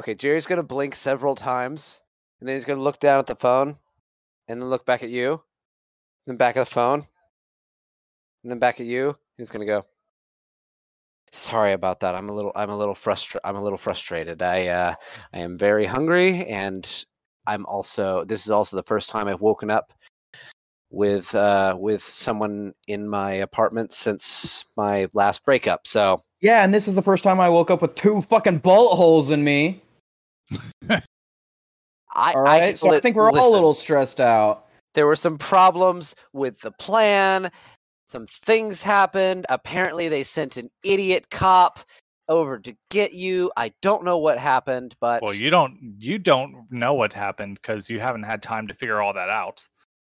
Okay, 0.00 0.14
Jerry's 0.14 0.46
gonna 0.46 0.62
blink 0.62 0.94
several 0.94 1.34
times, 1.34 2.02
and 2.38 2.48
then 2.48 2.54
he's 2.54 2.64
gonna 2.64 2.80
look 2.80 3.00
down 3.00 3.18
at 3.18 3.26
the 3.26 3.34
phone, 3.34 3.76
and 4.46 4.62
then 4.62 4.70
look 4.70 4.86
back 4.86 5.02
at 5.02 5.08
you, 5.08 5.42
then 6.24 6.36
back 6.36 6.56
at 6.56 6.60
the 6.60 6.72
phone, 6.72 7.04
and 8.44 8.52
then 8.52 8.60
back 8.60 8.78
at 8.78 8.86
you. 8.86 9.18
He's 9.36 9.50
gonna 9.50 9.66
go. 9.66 9.84
Sorry 11.32 11.72
about 11.72 11.98
that. 11.98 12.14
I'm 12.14 12.28
a 12.28 12.32
little. 12.32 12.52
I'm 12.54 12.70
a 12.70 12.76
little 12.76 12.94
frustrated. 12.94 13.40
I'm 13.44 13.56
a 13.56 13.60
little 13.60 13.76
frustrated. 13.76 14.40
I. 14.40 14.68
Uh, 14.68 14.94
I 15.32 15.38
am 15.40 15.58
very 15.58 15.84
hungry, 15.84 16.46
and 16.46 17.04
I'm 17.48 17.66
also. 17.66 18.24
This 18.24 18.44
is 18.44 18.50
also 18.50 18.76
the 18.76 18.82
first 18.84 19.10
time 19.10 19.26
I've 19.26 19.40
woken 19.40 19.70
up 19.70 19.92
with 20.90 21.34
uh 21.34 21.76
with 21.78 22.02
someone 22.02 22.72
in 22.86 23.06
my 23.08 23.32
apartment 23.32 23.92
since 23.92 24.64
my 24.76 25.08
last 25.14 25.44
breakup. 25.44 25.86
So 25.86 26.22
Yeah, 26.40 26.62
and 26.64 26.72
this 26.72 26.86
is 26.88 26.94
the 26.94 27.02
first 27.02 27.24
time 27.24 27.40
I 27.40 27.48
woke 27.48 27.70
up 27.70 27.82
with 27.82 27.94
two 27.94 28.22
fucking 28.22 28.58
bullet 28.58 28.94
holes 28.94 29.30
in 29.30 29.42
me. 29.44 29.82
I. 30.90 32.32
All 32.32 32.46
I 32.46 32.58
right, 32.60 32.60
can- 32.68 32.76
so 32.76 32.92
I 32.94 33.00
think 33.00 33.16
we're 33.16 33.30
all 33.32 33.50
a 33.50 33.52
little 33.52 33.74
stressed 33.74 34.20
out. 34.20 34.66
there 34.94 35.06
were 35.06 35.16
some 35.16 35.38
problems 35.38 36.14
with 36.32 36.60
the 36.60 36.72
plan. 36.72 37.50
Some 38.10 38.26
things 38.26 38.82
happened. 38.82 39.44
Apparently, 39.50 40.08
they 40.08 40.22
sent 40.22 40.56
an 40.56 40.70
idiot 40.82 41.26
cop 41.30 41.80
over 42.28 42.58
to 42.58 42.76
get 42.90 43.12
you. 43.12 43.50
I 43.56 43.72
don't 43.82 44.04
know 44.04 44.18
what 44.18 44.38
happened, 44.38 44.94
but 45.00 45.22
well, 45.22 45.34
you 45.34 45.50
don't 45.50 45.94
you 45.98 46.18
don't 46.18 46.66
know 46.70 46.94
what 46.94 47.12
happened 47.12 47.58
because 47.60 47.88
you 47.88 48.00
haven't 48.00 48.24
had 48.24 48.42
time 48.42 48.66
to 48.68 48.74
figure 48.74 49.00
all 49.00 49.14
that 49.14 49.30
out. 49.30 49.66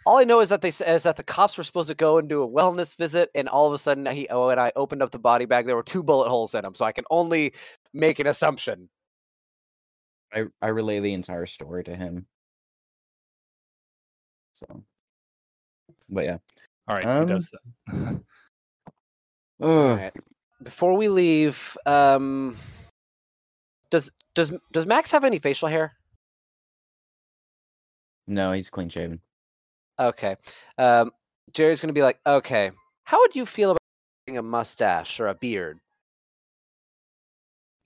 all 0.06 0.18
I 0.18 0.24
know 0.24 0.40
is 0.40 0.48
that 0.48 0.62
they 0.62 0.68
s- 0.68 0.80
is 0.80 1.02
that 1.02 1.16
the 1.16 1.22
cops 1.22 1.58
were 1.58 1.64
supposed 1.64 1.88
to 1.88 1.94
go 1.94 2.18
and 2.18 2.28
do 2.28 2.42
a 2.42 2.48
wellness 2.48 2.96
visit, 2.96 3.30
and 3.34 3.48
all 3.48 3.66
of 3.66 3.72
a 3.72 3.78
sudden, 3.78 4.06
he 4.06 4.26
oh, 4.28 4.48
and 4.48 4.60
I 4.60 4.72
opened 4.76 5.02
up 5.02 5.10
the 5.10 5.18
body 5.18 5.44
bag, 5.44 5.66
there 5.66 5.76
were 5.76 5.82
two 5.82 6.02
bullet 6.02 6.28
holes 6.28 6.54
in 6.54 6.64
him, 6.64 6.74
So 6.74 6.84
I 6.84 6.92
can 6.92 7.04
only 7.10 7.52
make 7.92 8.18
an 8.18 8.26
assumption. 8.26 8.88
I, 10.32 10.44
I 10.60 10.68
relay 10.68 11.00
the 11.00 11.14
entire 11.14 11.46
story 11.46 11.84
to 11.84 11.96
him. 11.96 12.26
So, 14.54 14.84
but 16.10 16.24
yeah. 16.24 16.38
All 16.86 16.96
right, 16.96 17.04
Um, 17.06 17.28
he 17.28 17.32
does 17.34 17.50
that. 17.50 17.60
Ugh. 19.60 19.68
Alright. 19.70 20.12
Before 20.62 20.94
we 20.94 21.08
leave, 21.08 21.76
um, 21.86 22.56
does 23.90 24.10
does 24.34 24.52
does 24.72 24.86
Max 24.86 25.10
have 25.12 25.24
any 25.24 25.38
facial 25.38 25.68
hair? 25.68 25.94
No, 28.26 28.52
he's 28.52 28.68
clean 28.70 28.88
shaven. 28.88 29.20
Okay. 29.98 30.36
Um, 30.76 31.12
Jerry's 31.52 31.80
going 31.80 31.88
to 31.88 31.92
be 31.94 32.02
like, 32.02 32.18
okay, 32.26 32.70
how 33.04 33.18
would 33.20 33.34
you 33.34 33.46
feel 33.46 33.70
about 33.70 33.78
having 34.26 34.38
a 34.38 34.42
mustache 34.42 35.18
or 35.20 35.28
a 35.28 35.34
beard? 35.34 35.78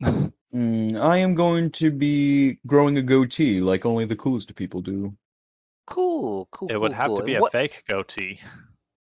Mm, 0.54 1.00
I 1.00 1.16
am 1.16 1.34
going 1.34 1.70
to 1.70 1.90
be 1.90 2.58
growing 2.66 2.98
a 2.98 3.02
goatee 3.02 3.62
like 3.62 3.86
only 3.86 4.04
the 4.04 4.14
coolest 4.16 4.54
people 4.54 4.82
do. 4.82 5.16
Cool, 5.86 6.46
cool. 6.50 6.68
it 6.70 6.76
would 6.78 6.92
cool, 6.92 6.96
have 7.00 7.06
cool. 7.06 7.18
to 7.20 7.24
be 7.24 7.32
And 7.36 7.38
a 7.38 7.40
what- 7.40 7.52
fake 7.52 7.84
goatee 7.88 8.38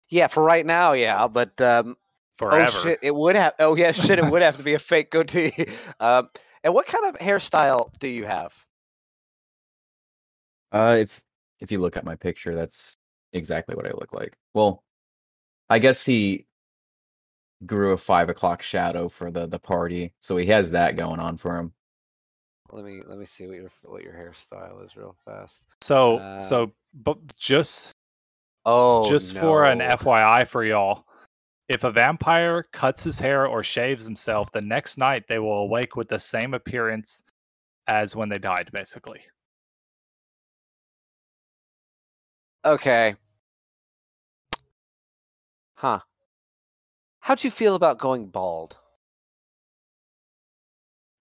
Yeah, 0.08 0.28
for 0.28 0.42
right 0.42 0.64
now, 0.64 0.92
yeah. 0.92 1.28
But 1.28 1.60
um, 1.60 1.98
forever. 2.34 2.64
oh 2.64 2.82
shit, 2.82 2.98
it 3.02 3.14
would 3.14 3.36
have. 3.36 3.54
Oh 3.58 3.76
yeah, 3.76 3.92
shit, 3.92 4.18
it 4.18 4.30
would 4.30 4.42
have 4.42 4.56
to 4.56 4.62
be 4.62 4.74
a 4.74 4.78
fake 4.78 5.10
goatee. 5.10 5.52
Um, 6.00 6.28
and 6.62 6.74
what 6.74 6.86
kind 6.86 7.04
of 7.06 7.20
hairstyle 7.20 7.90
do 7.98 8.08
you 8.08 8.24
have? 8.24 8.54
Uh, 10.72 10.96
if 10.98 11.22
if 11.60 11.70
you 11.70 11.78
look 11.78 11.96
at 11.96 12.04
my 12.04 12.16
picture, 12.16 12.54
that's 12.54 12.94
exactly 13.32 13.74
what 13.74 13.86
I 13.86 13.90
look 13.90 14.12
like. 14.12 14.34
Well, 14.54 14.82
I 15.70 15.78
guess 15.78 16.04
he 16.04 16.46
grew 17.64 17.92
a 17.92 17.96
five 17.96 18.28
o'clock 18.28 18.62
shadow 18.62 19.08
for 19.08 19.30
the 19.30 19.46
the 19.46 19.58
party, 19.58 20.12
so 20.20 20.36
he 20.36 20.46
has 20.46 20.72
that 20.72 20.96
going 20.96 21.20
on 21.20 21.36
for 21.36 21.56
him. 21.56 21.72
Let 22.72 22.84
me 22.84 23.02
let 23.06 23.18
me 23.18 23.26
see 23.26 23.46
what 23.46 23.56
your 23.56 23.70
what 23.82 24.02
your 24.02 24.14
hairstyle 24.14 24.84
is 24.84 24.96
real 24.96 25.16
fast. 25.24 25.64
So 25.80 26.18
Uh, 26.18 26.40
so 26.40 26.72
but 26.92 27.18
just 27.36 27.94
Oh, 28.66 29.08
just 29.08 29.36
for 29.36 29.66
an. 29.66 29.80
FYI 29.80 30.46
for 30.46 30.64
y'all, 30.64 31.04
if 31.68 31.84
a 31.84 31.90
vampire 31.90 32.64
cuts 32.72 33.04
his 33.04 33.18
hair 33.18 33.46
or 33.46 33.62
shaves 33.62 34.04
himself, 34.04 34.50
the 34.52 34.60
next 34.60 34.98
night 34.98 35.24
they 35.28 35.38
will 35.38 35.58
awake 35.58 35.96
with 35.96 36.08
the 36.08 36.18
same 36.18 36.54
appearance 36.54 37.22
as 37.86 38.16
when 38.16 38.28
they 38.28 38.38
died, 38.38 38.70
basically. 38.72 39.20
Okay. 42.64 43.14
Huh. 45.74 46.00
How'd 47.20 47.44
you 47.44 47.50
feel 47.50 47.74
about 47.74 47.98
going 47.98 48.26
bald? 48.26 48.78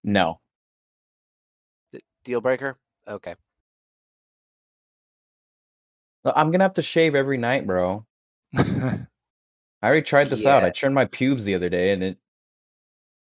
No, 0.04 0.41
Deal 2.24 2.39
breaker? 2.39 2.78
Okay. 3.08 3.36
I'm 6.26 6.52
gonna 6.52 6.64
have 6.64 6.76
to 6.76 6.82
shave 6.82 7.16
every 7.16 7.38
night, 7.38 7.68
bro. 7.68 8.06
I 9.84 9.88
already 9.88 10.01
tried 10.03 10.29
this 10.29 10.45
out. 10.45 10.63
I 10.63 10.67
Yeah. 10.67 10.71
trimmed 10.71 10.95
my 10.95 11.03
pubes 11.03 11.43
the 11.43 11.55
other 11.55 11.67
day 11.67 11.91
and 11.91 12.01
it 12.01 12.17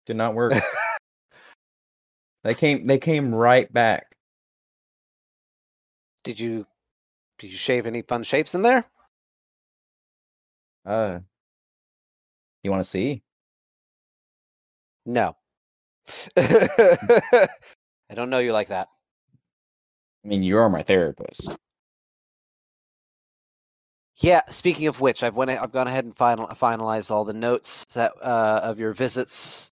did 0.06 0.16
not 0.16 0.34
work. 0.34 0.52
they 2.42 2.52
came 2.52 2.84
they 2.84 2.98
came 2.98 3.32
right 3.32 3.72
back. 3.72 4.16
Did 6.24 6.40
you 6.40 6.66
did 7.38 7.52
you 7.52 7.56
shave 7.56 7.86
any 7.86 8.02
fun 8.02 8.24
shapes 8.24 8.56
in 8.56 8.62
there? 8.62 8.84
Uh 10.84 11.20
you 12.64 12.72
wanna 12.72 12.82
see? 12.82 13.22
No. 15.06 15.36
I 16.36 17.48
don't 18.14 18.30
know 18.30 18.40
you 18.40 18.52
like 18.52 18.68
that. 18.68 18.88
I 20.24 20.28
mean 20.28 20.42
you 20.42 20.58
are 20.58 20.68
my 20.68 20.82
therapist. 20.82 21.56
Yeah. 24.18 24.42
Speaking 24.50 24.86
of 24.86 25.00
which, 25.00 25.22
I've 25.22 25.36
went. 25.36 25.50
I've 25.50 25.72
gone 25.72 25.86
ahead 25.86 26.04
and 26.04 26.16
final 26.16 26.46
finalized 26.48 27.10
all 27.10 27.24
the 27.24 27.32
notes 27.32 27.84
that 27.94 28.12
uh, 28.20 28.60
of 28.62 28.78
your 28.78 28.92
visits, 28.92 29.70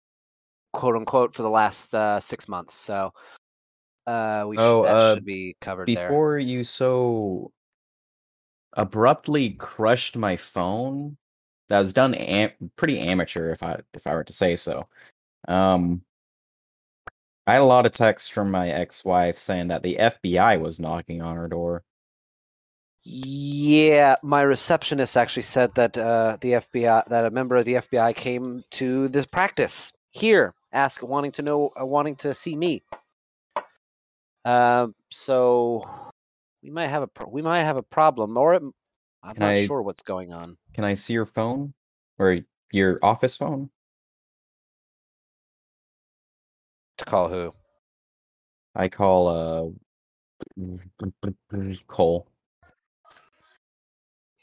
quote 0.74 0.96
unquote, 0.96 1.34
for 1.34 1.44
the 1.44 1.50
last 1.50 1.96
uh, 1.96 2.20
six 2.20 2.48
months. 2.48 2.74
So 2.74 3.14
uh, 4.06 4.46
we 4.48 4.58
Oh, 4.58 4.84
should, 4.84 4.90
that 4.90 4.98
uh, 4.98 5.16
should 5.16 5.26
be 5.26 5.56
covered 5.62 5.88
there. 5.88 6.10
Before 6.10 6.38
you 6.38 6.64
so 6.64 7.52
abruptly 8.74 9.52
crushed 9.52 10.18
my 10.18 10.36
phone, 10.36 11.18
that 11.70 11.80
was 11.80 11.94
done 11.94 12.14
am- 12.16 12.72
pretty 12.76 13.00
amateur 13.00 13.52
if 13.52 13.64
I 13.64 13.80
if 13.94 14.06
I 14.08 14.14
were 14.14 14.24
to 14.26 14.34
say 14.34 14.56
so. 14.56 14.88
Um 15.48 16.02
I 17.46 17.54
had 17.54 17.62
a 17.62 17.66
lot 17.66 17.86
of 17.86 17.92
texts 17.92 18.30
from 18.30 18.52
my 18.52 18.70
ex-wife 18.70 19.38
saying 19.38 19.68
that 19.68 19.84
the 19.84 19.98
FBI 20.00 20.62
was 20.62 20.80
knocking 20.80 21.22
on 21.22 21.36
her 21.36 21.50
door. 21.50 21.84
Yeah, 23.06 24.16
my 24.24 24.42
receptionist 24.44 25.18
actually 25.18 25.44
said 25.44 25.76
that 25.76 25.98
uh, 25.98 26.38
the 26.40 26.54
FBI, 26.54 27.06
that 27.08 27.26
a 27.26 27.32
member 27.32 27.58
of 27.58 27.66
the 27.66 27.74
FBI 27.76 28.16
came 28.16 28.64
to 28.72 29.10
this 29.10 29.26
practice 29.26 29.92
here, 30.12 30.54
ask 30.72 31.04
wanting 31.04 31.32
to 31.34 31.42
know, 31.42 31.72
uh, 31.80 31.86
wanting 31.86 32.16
to 32.18 32.34
see 32.34 32.56
me. 32.56 32.82
Um, 34.46 34.94
so 35.12 35.86
we 36.62 36.70
might 36.70 36.88
have 36.88 37.02
a 37.04 37.08
pro- 37.08 37.28
we 37.30 37.42
might 37.42 37.64
have 37.64 37.76
a 37.78 37.84
problem, 37.84 38.38
or 38.38 38.54
it, 38.56 38.64
I'm 39.22 39.34
Can 39.36 39.40
not 39.42 39.52
I- 39.52 39.66
sure 39.66 39.82
what's 39.82 40.02
going 40.02 40.32
on. 40.32 40.58
Can 40.74 40.86
I 40.86 40.94
see 40.94 41.14
your 41.14 41.26
phone 41.26 41.74
or 42.20 42.40
your 42.72 43.00
office 43.04 43.36
phone? 43.36 43.70
To 47.00 47.06
call 47.06 47.28
who? 47.28 47.54
I 48.76 48.88
call 48.88 49.76
uh 50.58 51.32
Cole. 51.88 52.28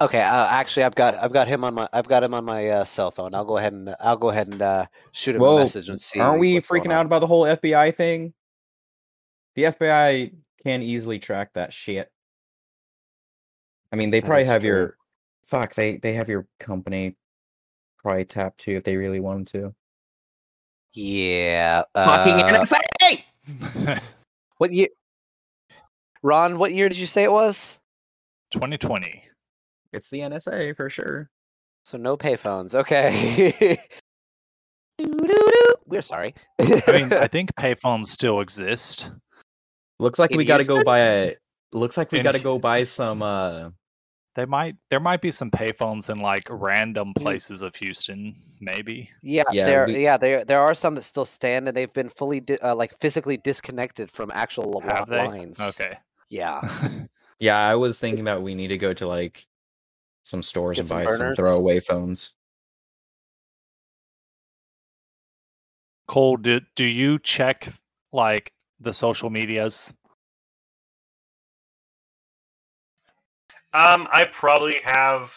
Okay, 0.03 0.23
uh, 0.23 0.47
actually, 0.49 0.85
I've 0.85 0.95
got 0.95 1.15
I've 1.15 1.33
got 1.33 1.47
him 1.47 1.63
on 1.63 1.75
my 1.75 1.89
I've 1.93 2.09
got 2.09 2.23
him 2.23 2.33
on 2.33 2.45
my 2.45 2.69
uh, 2.69 2.85
cell 2.85 3.11
phone. 3.11 3.35
I'll 3.35 3.45
go 3.45 3.59
ahead 3.59 3.75
and 3.75 3.95
I'll 4.01 4.17
go 4.17 4.31
ahead 4.31 4.49
and 4.49 4.63
uh, 4.63 4.87
shoot 5.13 5.35
him 5.37 5.43
Whoa, 5.43 5.57
a 5.59 5.61
message 5.61 5.89
and 5.91 6.01
see. 6.01 6.19
Aren't 6.21 6.41
we 6.41 6.55
what's 6.55 6.69
going 6.69 6.83
freaking 6.83 6.93
out 6.93 7.01
on. 7.01 7.07
about 7.07 7.19
the 7.19 7.27
whole 7.27 7.43
FBI 7.45 7.95
thing? 7.95 8.33
The 9.57 9.65
FBI 9.65 10.33
can 10.65 10.81
easily 10.83 11.19
track 11.19 11.51
that 11.55 11.73
shit. 11.75 12.11
I 13.93 13.97
mean, 13.97 14.11
they 14.11 14.21
That 14.21 14.27
probably 14.27 14.45
have 14.45 14.63
true. 14.63 14.69
your 14.71 14.97
fuck. 15.45 15.75
They 15.75 15.97
they 15.99 16.15
have 16.15 16.31
your 16.31 16.47
company 16.59 17.17
probably 17.99 18.25
tapped 18.25 18.59
too 18.61 18.73
if 18.77 18.85
they 18.85 18.97
really 18.97 19.21
wanted 19.21 19.49
to. 19.49 19.75
Yeah. 20.93 21.83
Fucking 21.95 22.41
Uh, 22.41 22.65
NSA! 22.65 24.01
what 24.57 24.73
year? 24.73 24.89
Ron, 26.23 26.59
what 26.59 26.73
year 26.73 26.89
did 26.89 26.99
you 26.99 27.07
say 27.07 27.23
it 27.25 27.33
was? 27.33 27.81
2020. 28.53 29.25
It's 29.93 30.11
the 30.11 30.21
NSA 30.21 30.77
for 30.77 30.89
sure. 30.91 31.31
So 31.85 31.99
no 31.99 32.17
payphones. 32.17 32.75
Okay. 32.75 33.79
We're 35.87 36.03
sorry. 36.03 36.35
I 36.61 36.83
mean, 36.93 37.13
I 37.13 37.27
think 37.33 37.55
payphones 37.55 38.07
still 38.07 38.41
exist. 38.41 39.13
Looks 39.99 40.19
like 40.19 40.31
It 40.33 40.37
we 40.37 40.45
got 40.45 40.59
to 40.59 40.65
go 40.65 40.85
buy 40.85 41.01
a. 41.01 41.35
Looks 41.73 41.97
like 41.97 42.13
we 42.13 42.21
got 42.21 42.33
to 42.33 42.39
go 42.43 42.59
buy 42.71 42.85
some. 42.85 43.23
uh 43.23 43.71
They 44.35 44.45
might 44.45 44.77
there 44.91 45.01
might 45.01 45.21
be 45.21 45.31
some 45.31 45.51
payphones 45.51 46.11
in 46.11 46.19
like 46.19 46.45
random 46.51 47.13
places 47.15 47.63
of 47.63 47.75
Houston, 47.77 48.35
maybe. 48.61 49.11
yeah, 49.23 49.43
Yeah, 49.53 49.67
there. 49.67 49.87
we- 49.87 50.03
Yeah, 50.03 50.17
there. 50.17 50.45
There 50.45 50.61
are 50.61 50.75
some 50.75 50.95
that 50.97 51.03
still 51.03 51.25
stand, 51.27 51.67
and 51.69 51.77
they've 51.77 51.93
been 51.93 52.09
fully, 52.11 52.41
di- 52.41 52.59
uh, 52.59 52.75
like, 52.75 52.99
physically 53.01 53.37
disconnected 53.39 54.11
from 54.11 54.31
actual 54.33 54.81
li- 54.85 54.89
Have 54.93 55.09
they? 55.09 55.27
lines. 55.27 55.61
Okay. 55.61 55.97
Yeah. 56.29 56.61
Yeah, 57.41 57.59
I 57.59 57.75
was 57.75 57.99
thinking 57.99 58.21
about 58.21 58.43
we 58.43 58.55
need 58.55 58.69
to 58.69 58.79
go 58.79 58.93
to 58.95 59.07
like 59.07 59.45
some 60.31 60.43
stores 60.43 60.77
Get 60.77 60.83
and 60.83 60.89
some 60.89 60.99
buy 60.99 61.07
some 61.07 61.35
throwaway 61.35 61.81
phones. 61.81 62.33
Cole, 66.07 66.37
do 66.37 66.61
do 66.75 66.87
you 66.87 67.19
check 67.19 67.69
like 68.13 68.53
the 68.81 68.93
social 68.93 69.31
medias? 69.31 69.93
Um, 73.73 74.09
I 74.13 74.29
probably 74.33 74.81
have 74.83 75.33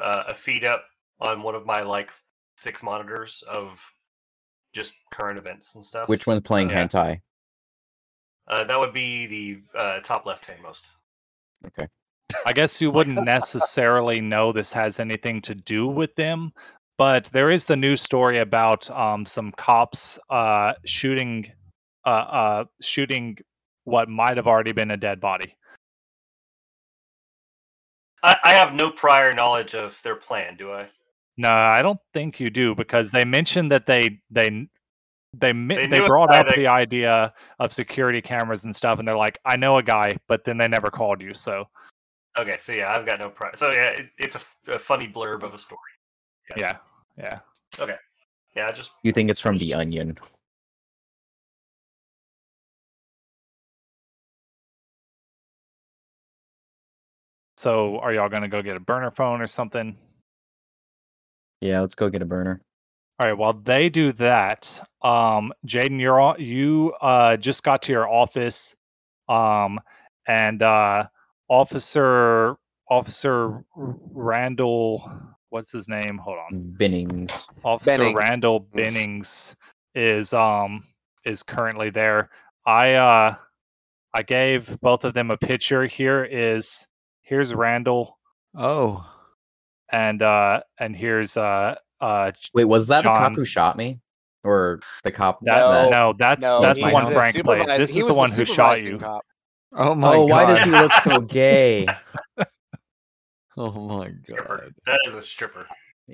uh, 0.00 0.24
a 0.28 0.34
feed 0.34 0.64
up 0.64 0.84
on 1.20 1.42
one 1.42 1.54
of 1.54 1.66
my 1.66 1.82
like 1.82 2.10
six 2.56 2.82
monitors 2.82 3.42
of 3.46 3.82
just 4.72 4.94
current 5.10 5.38
events 5.38 5.74
and 5.74 5.84
stuff. 5.84 6.08
Which 6.08 6.26
one's 6.26 6.42
playing 6.42 6.70
Yeah. 6.70 6.86
hentai? 6.86 7.20
Uh, 8.48 8.64
that 8.64 8.78
would 8.78 8.94
be 8.94 9.26
the 9.26 9.78
uh, 9.78 10.00
top 10.00 10.24
left 10.24 10.46
hand 10.46 10.62
most. 10.62 10.90
Okay. 11.66 11.88
I 12.44 12.52
guess 12.52 12.80
you 12.80 12.90
wouldn't 12.92 13.24
necessarily 13.24 14.20
know 14.20 14.52
this 14.52 14.72
has 14.72 15.00
anything 15.00 15.40
to 15.42 15.54
do 15.54 15.86
with 15.86 16.14
them, 16.16 16.52
but 16.98 17.26
there 17.26 17.50
is 17.50 17.64
the 17.66 17.76
news 17.76 18.00
story 18.00 18.38
about 18.38 18.90
um, 18.90 19.26
some 19.26 19.52
cops 19.52 20.18
uh, 20.30 20.72
shooting 20.84 21.50
uh, 22.04 22.08
uh, 22.08 22.64
shooting 22.80 23.36
what 23.84 24.08
might 24.08 24.36
have 24.36 24.46
already 24.46 24.72
been 24.72 24.90
a 24.92 24.96
dead 24.96 25.20
body. 25.20 25.56
I, 28.22 28.36
I 28.44 28.52
have 28.52 28.74
no 28.74 28.90
prior 28.90 29.32
knowledge 29.32 29.74
of 29.74 30.00
their 30.02 30.16
plan, 30.16 30.56
do 30.56 30.72
I? 30.72 30.88
No, 31.36 31.50
I 31.50 31.82
don't 31.82 32.00
think 32.14 32.40
you 32.40 32.48
do 32.48 32.74
because 32.74 33.10
they 33.10 33.24
mentioned 33.24 33.70
that 33.72 33.86
they 33.86 34.20
they 34.30 34.66
they 35.34 35.52
They 35.52 35.86
they, 35.86 36.06
brought 36.06 36.32
up 36.32 36.46
that- 36.46 36.56
the 36.56 36.66
idea 36.66 37.34
of 37.58 37.72
security 37.72 38.22
cameras 38.22 38.64
and 38.64 38.74
stuff, 38.74 38.98
and 38.98 39.06
they're 39.06 39.16
like, 39.16 39.38
"I 39.44 39.56
know 39.56 39.76
a 39.76 39.82
guy," 39.82 40.16
but 40.28 40.44
then 40.44 40.56
they 40.56 40.66
never 40.66 40.90
called 40.90 41.20
you. 41.20 41.34
So 41.34 41.68
Okay, 42.38 42.56
so 42.58 42.72
yeah, 42.72 42.92
I've 42.94 43.06
got 43.06 43.18
no 43.18 43.30
prior. 43.30 43.52
So 43.54 43.70
yeah, 43.70 43.90
it, 43.90 44.10
it's 44.18 44.36
a 44.68 44.78
funny 44.78 45.08
blurb 45.08 45.42
of 45.42 45.54
a 45.54 45.58
story. 45.58 45.80
Gotcha. 46.48 46.60
yeah, 46.60 46.78
yeah. 47.24 47.82
Okay. 47.82 47.96
Yeah, 48.54 48.70
just 48.72 48.92
You 49.02 49.12
think 49.12 49.30
it's 49.30 49.40
from 49.40 49.58
the 49.58 49.74
Onion? 49.74 50.18
So 57.56 57.98
are 58.00 58.12
y'all 58.12 58.28
gonna 58.28 58.48
go 58.48 58.62
get 58.62 58.76
a 58.76 58.80
burner 58.80 59.10
phone 59.10 59.40
or 59.40 59.46
something? 59.46 59.96
Yeah, 61.60 61.80
let's 61.80 61.94
go 61.94 62.10
get 62.10 62.22
a 62.22 62.26
burner. 62.26 62.60
All 63.18 63.26
right. 63.26 63.36
While 63.36 63.54
they 63.54 63.88
do 63.88 64.12
that, 64.12 64.78
um, 65.00 65.52
Jaden, 65.66 65.98
you're 65.98 66.20
all, 66.20 66.38
you 66.38 66.92
uh, 67.00 67.38
just 67.38 67.62
got 67.62 67.80
to 67.82 67.92
your 67.92 68.06
office, 68.06 68.76
um, 69.26 69.80
and 70.26 70.62
uh, 70.62 71.06
Officer 71.48 72.56
Officer 72.88 73.64
Randall, 73.74 75.10
what's 75.50 75.72
his 75.72 75.88
name? 75.88 76.18
Hold 76.18 76.38
on. 76.38 76.74
Binnings. 76.78 77.46
Officer 77.64 77.98
Benning. 77.98 78.16
Randall 78.16 78.68
Yes. 78.74 78.94
Bennings 78.94 79.56
is 79.94 80.32
um 80.34 80.82
is 81.24 81.42
currently 81.42 81.90
there. 81.90 82.30
I 82.64 82.94
uh 82.94 83.34
I 84.14 84.22
gave 84.22 84.78
both 84.80 85.04
of 85.04 85.14
them 85.14 85.30
a 85.30 85.36
picture. 85.36 85.84
Here 85.84 86.24
is 86.24 86.86
here's 87.22 87.54
Randall, 87.54 88.18
Oh, 88.54 89.04
and 89.90 90.22
uh 90.22 90.62
and 90.78 90.96
here's 90.96 91.36
uh 91.36 91.76
uh 92.00 92.32
Wait, 92.54 92.64
was 92.64 92.86
that 92.88 93.02
the 93.02 93.10
cop 93.10 93.34
who 93.34 93.44
shot 93.44 93.76
me, 93.76 94.00
or 94.44 94.80
the 95.02 95.10
cop? 95.10 95.40
that 95.42 95.58
No, 95.58 95.90
no, 95.90 96.14
that's 96.16 96.42
No, 96.42 96.60
that's 96.60 96.80
the 96.80 96.92
one 96.92 97.06
the 97.06 97.12
Frank 97.12 97.42
played. 97.42 97.66
This 97.80 97.96
is 97.96 98.06
the 98.06 98.14
one 98.14 98.30
who 98.30 98.44
shot 98.44 98.82
you. 98.82 98.98
cop. 98.98 99.24
Oh 99.76 99.94
my 99.94 100.16
oh, 100.16 100.26
god! 100.26 100.30
why 100.30 100.46
does 100.46 100.64
he 100.64 100.70
look 100.70 100.92
so 101.02 101.20
gay? 101.20 101.86
Oh 103.58 103.70
my 103.72 104.10
stripper. 104.24 104.58
god! 104.58 104.74
That 104.84 105.00
is 105.06 105.14
a 105.14 105.22
stripper. 105.22 105.66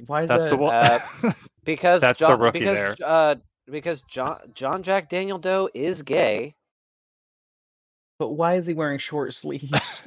Why 0.06 0.22
is 0.22 0.28
That's 0.28 0.44
that? 0.44 0.50
the 0.50 0.56
one. 0.56 0.74
Uh, 0.74 0.98
Because 1.64 2.00
That's 2.00 2.20
the 2.20 2.36
rookie 2.36 2.60
because, 2.60 3.00
Uh, 3.00 3.34
because 3.66 4.02
John 4.04 4.38
John 4.54 4.82
Jack 4.84 5.08
Daniel 5.08 5.38
Doe 5.38 5.68
is 5.74 6.02
gay. 6.02 6.54
But 8.20 8.30
why 8.30 8.54
is 8.54 8.66
he 8.66 8.74
wearing 8.74 8.98
short 8.98 9.34
sleeves 9.34 10.02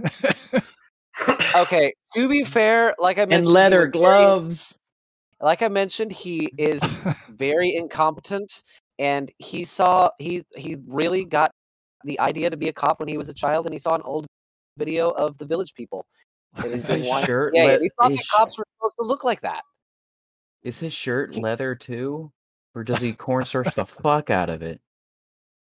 Okay, 1.56 1.94
to 2.16 2.28
be 2.30 2.44
fair, 2.44 2.94
like 3.00 3.18
I 3.18 3.22
mentioned, 3.26 3.46
and 3.48 3.54
leather 3.54 3.82
was 3.82 3.90
very- 3.90 4.02
gloves? 4.02 4.80
like 5.42 5.62
I 5.62 5.68
mentioned, 5.68 6.12
he 6.14 6.50
is 6.58 7.00
very 7.30 7.76
incompetent, 7.76 8.64
and 8.98 9.30
he 9.40 9.64
saw 9.66 10.10
he 10.20 10.44
he 10.56 10.78
really 10.88 11.26
got 11.26 11.52
the 12.06 12.20
idea 12.20 12.50
to 12.50 12.56
be 12.58 12.70
a 12.70 12.74
cop 12.74 13.00
when 13.00 13.10
he 13.10 13.18
was 13.18 13.28
a 13.30 13.34
child, 13.34 13.66
and 13.66 13.74
he 13.74 13.80
saw 13.80 13.96
an 13.96 14.02
old 14.04 14.26
video 14.78 15.10
of 15.12 15.38
the 15.38 15.46
Village 15.46 15.74
People, 15.74 16.06
It 16.64 16.72
Is 16.72 16.88
his 16.88 17.08
shirt 17.26 17.54
Yeah, 17.56 17.66
le- 17.66 17.80
we 17.80 17.90
thought 18.00 18.12
is 18.12 18.20
the 18.20 18.24
sh- 18.24 18.30
cops 18.34 18.58
were 18.58 18.66
supposed 18.78 18.96
to 19.00 19.04
look 19.06 19.24
like 19.24 19.42
that. 19.42 19.64
Is 20.64 20.80
his 20.80 20.94
shirt 20.94 21.36
leather 21.36 21.76
too, 21.76 22.32
or 22.74 22.84
does 22.84 23.02
he 23.02 23.14
cornstarch 23.14 23.74
the 23.76 23.86
fuck 23.86 24.30
out 24.30 24.50
of 24.50 24.62
it? 24.62 24.80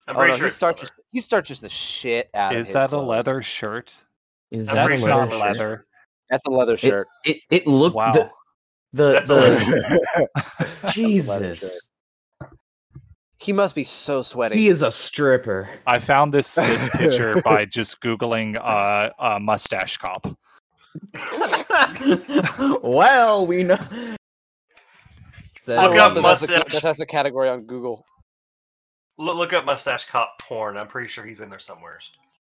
I'm 0.07 0.15
Oh, 0.15 0.25
no, 0.25 0.35
sure 0.35 0.45
he 0.45 0.47
it's 0.47 0.55
starches 0.55 0.89
leather. 0.91 1.03
he 1.11 1.19
starches 1.21 1.59
the 1.61 1.69
shit 1.69 2.29
out 2.33 2.53
of 2.53 2.59
Is 2.59 2.67
his 2.67 2.73
that 2.73 2.91
a 2.93 2.97
leather 2.97 3.41
shirt? 3.41 4.05
Is 4.51 4.69
I'm 4.69 4.75
that 4.75 4.83
a 4.83 4.87
pretty 4.87 5.01
sure 5.01 5.25
leather 5.25 5.55
shirt? 5.55 5.87
That's 6.29 6.45
a 6.45 6.49
leather 6.49 6.77
shirt. 6.77 7.07
it 7.25 7.41
it 7.49 7.67
looked 7.67 7.95
Wow. 7.95 8.11
the 8.13 8.31
the, 8.93 9.23
the 9.25 9.35
leather 9.35 10.27
Jesus. 10.91 11.81
shirt. 13.39 13.45
He 13.45 13.53
must 13.53 13.75
be 13.75 13.83
so 13.83 14.21
sweaty. 14.21 14.57
He 14.57 14.67
is 14.67 14.81
a 14.81 14.91
stripper. 14.91 15.69
I 15.85 15.99
found 15.99 16.33
this 16.33 16.55
this 16.55 16.89
picture 16.95 17.41
by 17.41 17.65
just 17.65 18.01
googling 18.01 18.57
uh, 18.57 19.09
uh 19.19 19.39
mustache 19.39 19.97
cop. 19.97 20.27
well, 22.83 23.45
we 23.45 23.63
know. 23.63 23.77
Look 25.67 25.77
love 25.77 25.95
up 25.95 26.13
that 26.15 26.21
that's, 26.23 26.43
a, 26.43 26.47
mustache. 26.47 26.73
that 26.73 26.81
that's 26.81 26.99
a 26.99 27.05
category 27.05 27.49
on 27.49 27.65
Google. 27.65 28.05
Look, 29.17 29.35
look 29.35 29.53
up 29.53 29.65
mustache 29.65 30.05
cop 30.05 30.39
porn. 30.39 30.77
I'm 30.77 30.87
pretty 30.87 31.07
sure 31.09 31.25
he's 31.25 31.41
in 31.41 31.49
there 31.49 31.59
somewhere. 31.59 31.99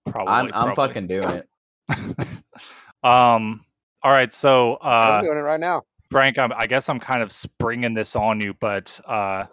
Probably. 0.06 0.32
I'm 0.32 0.44
I'm 0.46 0.50
probably. 0.50 0.74
fucking 0.74 1.06
doing 1.08 1.28
it. 1.28 1.48
um. 3.02 3.64
All 4.02 4.12
right. 4.12 4.32
So, 4.32 4.74
uh, 4.74 5.18
I'm 5.18 5.24
doing 5.24 5.38
it 5.38 5.40
right 5.40 5.58
now. 5.58 5.82
Frank, 6.10 6.38
I'm, 6.38 6.52
I 6.56 6.66
guess 6.66 6.88
I'm 6.88 7.00
kind 7.00 7.22
of 7.22 7.30
springing 7.30 7.92
this 7.92 8.16
on 8.16 8.40
you, 8.40 8.54
but 8.60 8.98
uh, 9.06 9.44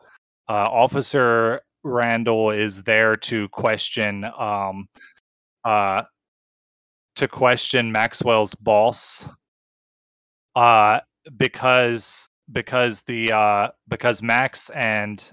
uh, 0.49 0.67
Officer 0.71 1.61
Randall 1.83 2.49
is 2.51 2.83
there 2.83 3.15
to 3.15 3.47
question 3.49 4.25
um, 4.37 4.87
uh, 5.63 6.03
to 7.15 7.27
question 7.27 7.91
Maxwell's 7.91 8.55
boss, 8.55 9.27
uh, 10.55 10.99
because 11.37 12.29
because 12.51 13.01
the 13.03 13.31
uh, 13.31 13.67
because 13.87 14.21
Max 14.21 14.69
and 14.71 15.31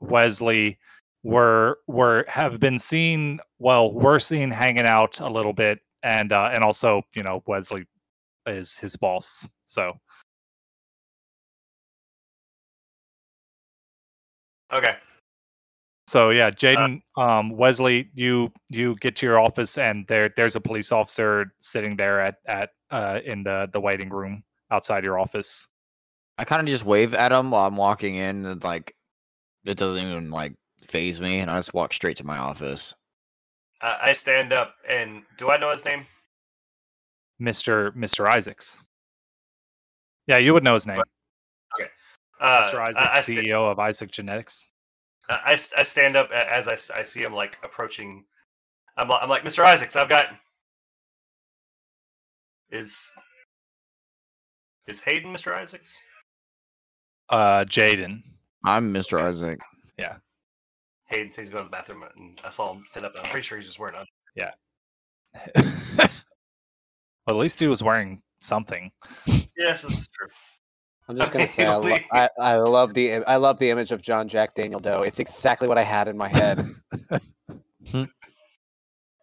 Wesley 0.00 0.78
were 1.22 1.78
were 1.86 2.24
have 2.28 2.60
been 2.60 2.78
seen 2.78 3.40
well 3.58 3.92
we're 3.92 4.18
seen 4.18 4.50
hanging 4.50 4.86
out 4.86 5.20
a 5.20 5.28
little 5.28 5.54
bit 5.54 5.80
and 6.02 6.32
uh, 6.32 6.50
and 6.52 6.62
also 6.62 7.02
you 7.14 7.22
know 7.22 7.42
Wesley 7.46 7.86
is 8.46 8.76
his 8.76 8.94
boss 8.94 9.48
so 9.64 9.90
Okay. 14.74 14.96
So 16.06 16.30
yeah, 16.30 16.50
Jaden, 16.50 17.00
um, 17.16 17.50
Wesley, 17.50 18.10
you 18.14 18.52
you 18.68 18.94
get 18.96 19.16
to 19.16 19.26
your 19.26 19.38
office 19.38 19.78
and 19.78 20.06
there 20.06 20.30
there's 20.36 20.54
a 20.54 20.60
police 20.60 20.92
officer 20.92 21.46
sitting 21.60 21.96
there 21.96 22.20
at 22.20 22.36
at 22.46 22.70
uh, 22.90 23.20
in 23.24 23.42
the 23.42 23.70
the 23.72 23.80
waiting 23.80 24.10
room 24.10 24.42
outside 24.70 25.04
your 25.04 25.18
office. 25.18 25.66
I 26.36 26.44
kind 26.44 26.60
of 26.60 26.66
just 26.66 26.84
wave 26.84 27.14
at 27.14 27.32
him 27.32 27.52
while 27.52 27.66
I'm 27.66 27.76
walking 27.76 28.16
in, 28.16 28.44
and 28.44 28.62
like 28.62 28.94
it 29.64 29.78
doesn't 29.78 30.06
even 30.06 30.30
like 30.30 30.54
faze 30.82 31.20
me, 31.20 31.38
and 31.38 31.50
I 31.50 31.56
just 31.56 31.72
walk 31.72 31.94
straight 31.94 32.18
to 32.18 32.24
my 32.24 32.36
office. 32.36 32.92
Uh, 33.80 33.96
I 34.02 34.12
stand 34.12 34.52
up 34.52 34.74
and 34.90 35.22
do 35.38 35.50
I 35.50 35.56
know 35.56 35.70
his 35.70 35.84
name? 35.84 36.04
Mister 37.38 37.92
Mister 37.92 38.28
Isaacs. 38.28 38.84
Yeah, 40.26 40.38
you 40.38 40.52
would 40.52 40.64
know 40.64 40.74
his 40.74 40.86
name. 40.86 41.00
Uh, 42.40 42.60
Mister 42.62 42.80
I- 42.80 42.88
Isaacs, 42.88 43.08
I, 43.12 43.20
sta- 43.20 43.32
CEO 43.32 43.70
of 43.70 43.78
Isaac 43.78 44.10
Genetics. 44.10 44.68
I, 45.28 45.52
I 45.52 45.82
stand 45.82 46.16
up 46.16 46.30
a- 46.30 46.52
as 46.52 46.68
I 46.68 47.02
see 47.02 47.22
him 47.22 47.32
like 47.32 47.58
approaching. 47.62 48.24
I'm, 48.96 49.10
I'm 49.10 49.28
like, 49.28 49.44
Mr. 49.44 49.64
Isaacs, 49.64 49.96
I've 49.96 50.08
got. 50.08 50.28
Is. 52.70 53.12
Is 54.86 55.02
Hayden 55.02 55.32
Mr. 55.32 55.54
Isaacs? 55.54 55.96
Uh, 57.30 57.64
Jaden. 57.64 58.22
I'm 58.64 58.92
Mr. 58.92 59.20
Isaac. 59.20 59.60
Yeah. 59.98 60.16
Hayden 61.06 61.32
says 61.32 61.48
he's 61.48 61.50
going 61.50 61.64
to 61.64 61.70
the 61.70 61.76
bathroom, 61.76 62.04
and 62.16 62.40
I 62.44 62.50
saw 62.50 62.72
him 62.72 62.82
stand 62.84 63.06
up. 63.06 63.14
And 63.14 63.24
I'm 63.24 63.30
pretty 63.30 63.44
sure 63.44 63.56
he's 63.58 63.66
just 63.66 63.78
wearing 63.78 63.94
a. 63.96 64.04
well, 67.26 67.36
at 67.36 67.36
least 67.36 67.58
he 67.60 67.66
was 67.66 67.82
wearing 67.82 68.22
something. 68.40 68.90
Yes, 69.56 69.82
this 69.82 70.00
is 70.00 70.08
true. 70.08 70.28
I'm 71.08 71.16
just 71.16 71.32
gonna 71.32 71.46
say 71.48 71.66
I, 71.66 71.76
lo- 71.76 71.98
I, 72.12 72.28
I 72.38 72.56
love 72.56 72.94
the 72.94 73.24
I 73.24 73.36
love 73.36 73.58
the 73.58 73.70
image 73.70 73.92
of 73.92 74.02
John 74.02 74.28
Jack 74.28 74.54
Daniel 74.54 74.80
Doe. 74.80 75.02
It's 75.02 75.18
exactly 75.18 75.68
what 75.68 75.78
I 75.78 75.82
had 75.82 76.08
in 76.08 76.16
my 76.16 76.28
head. 76.28 76.64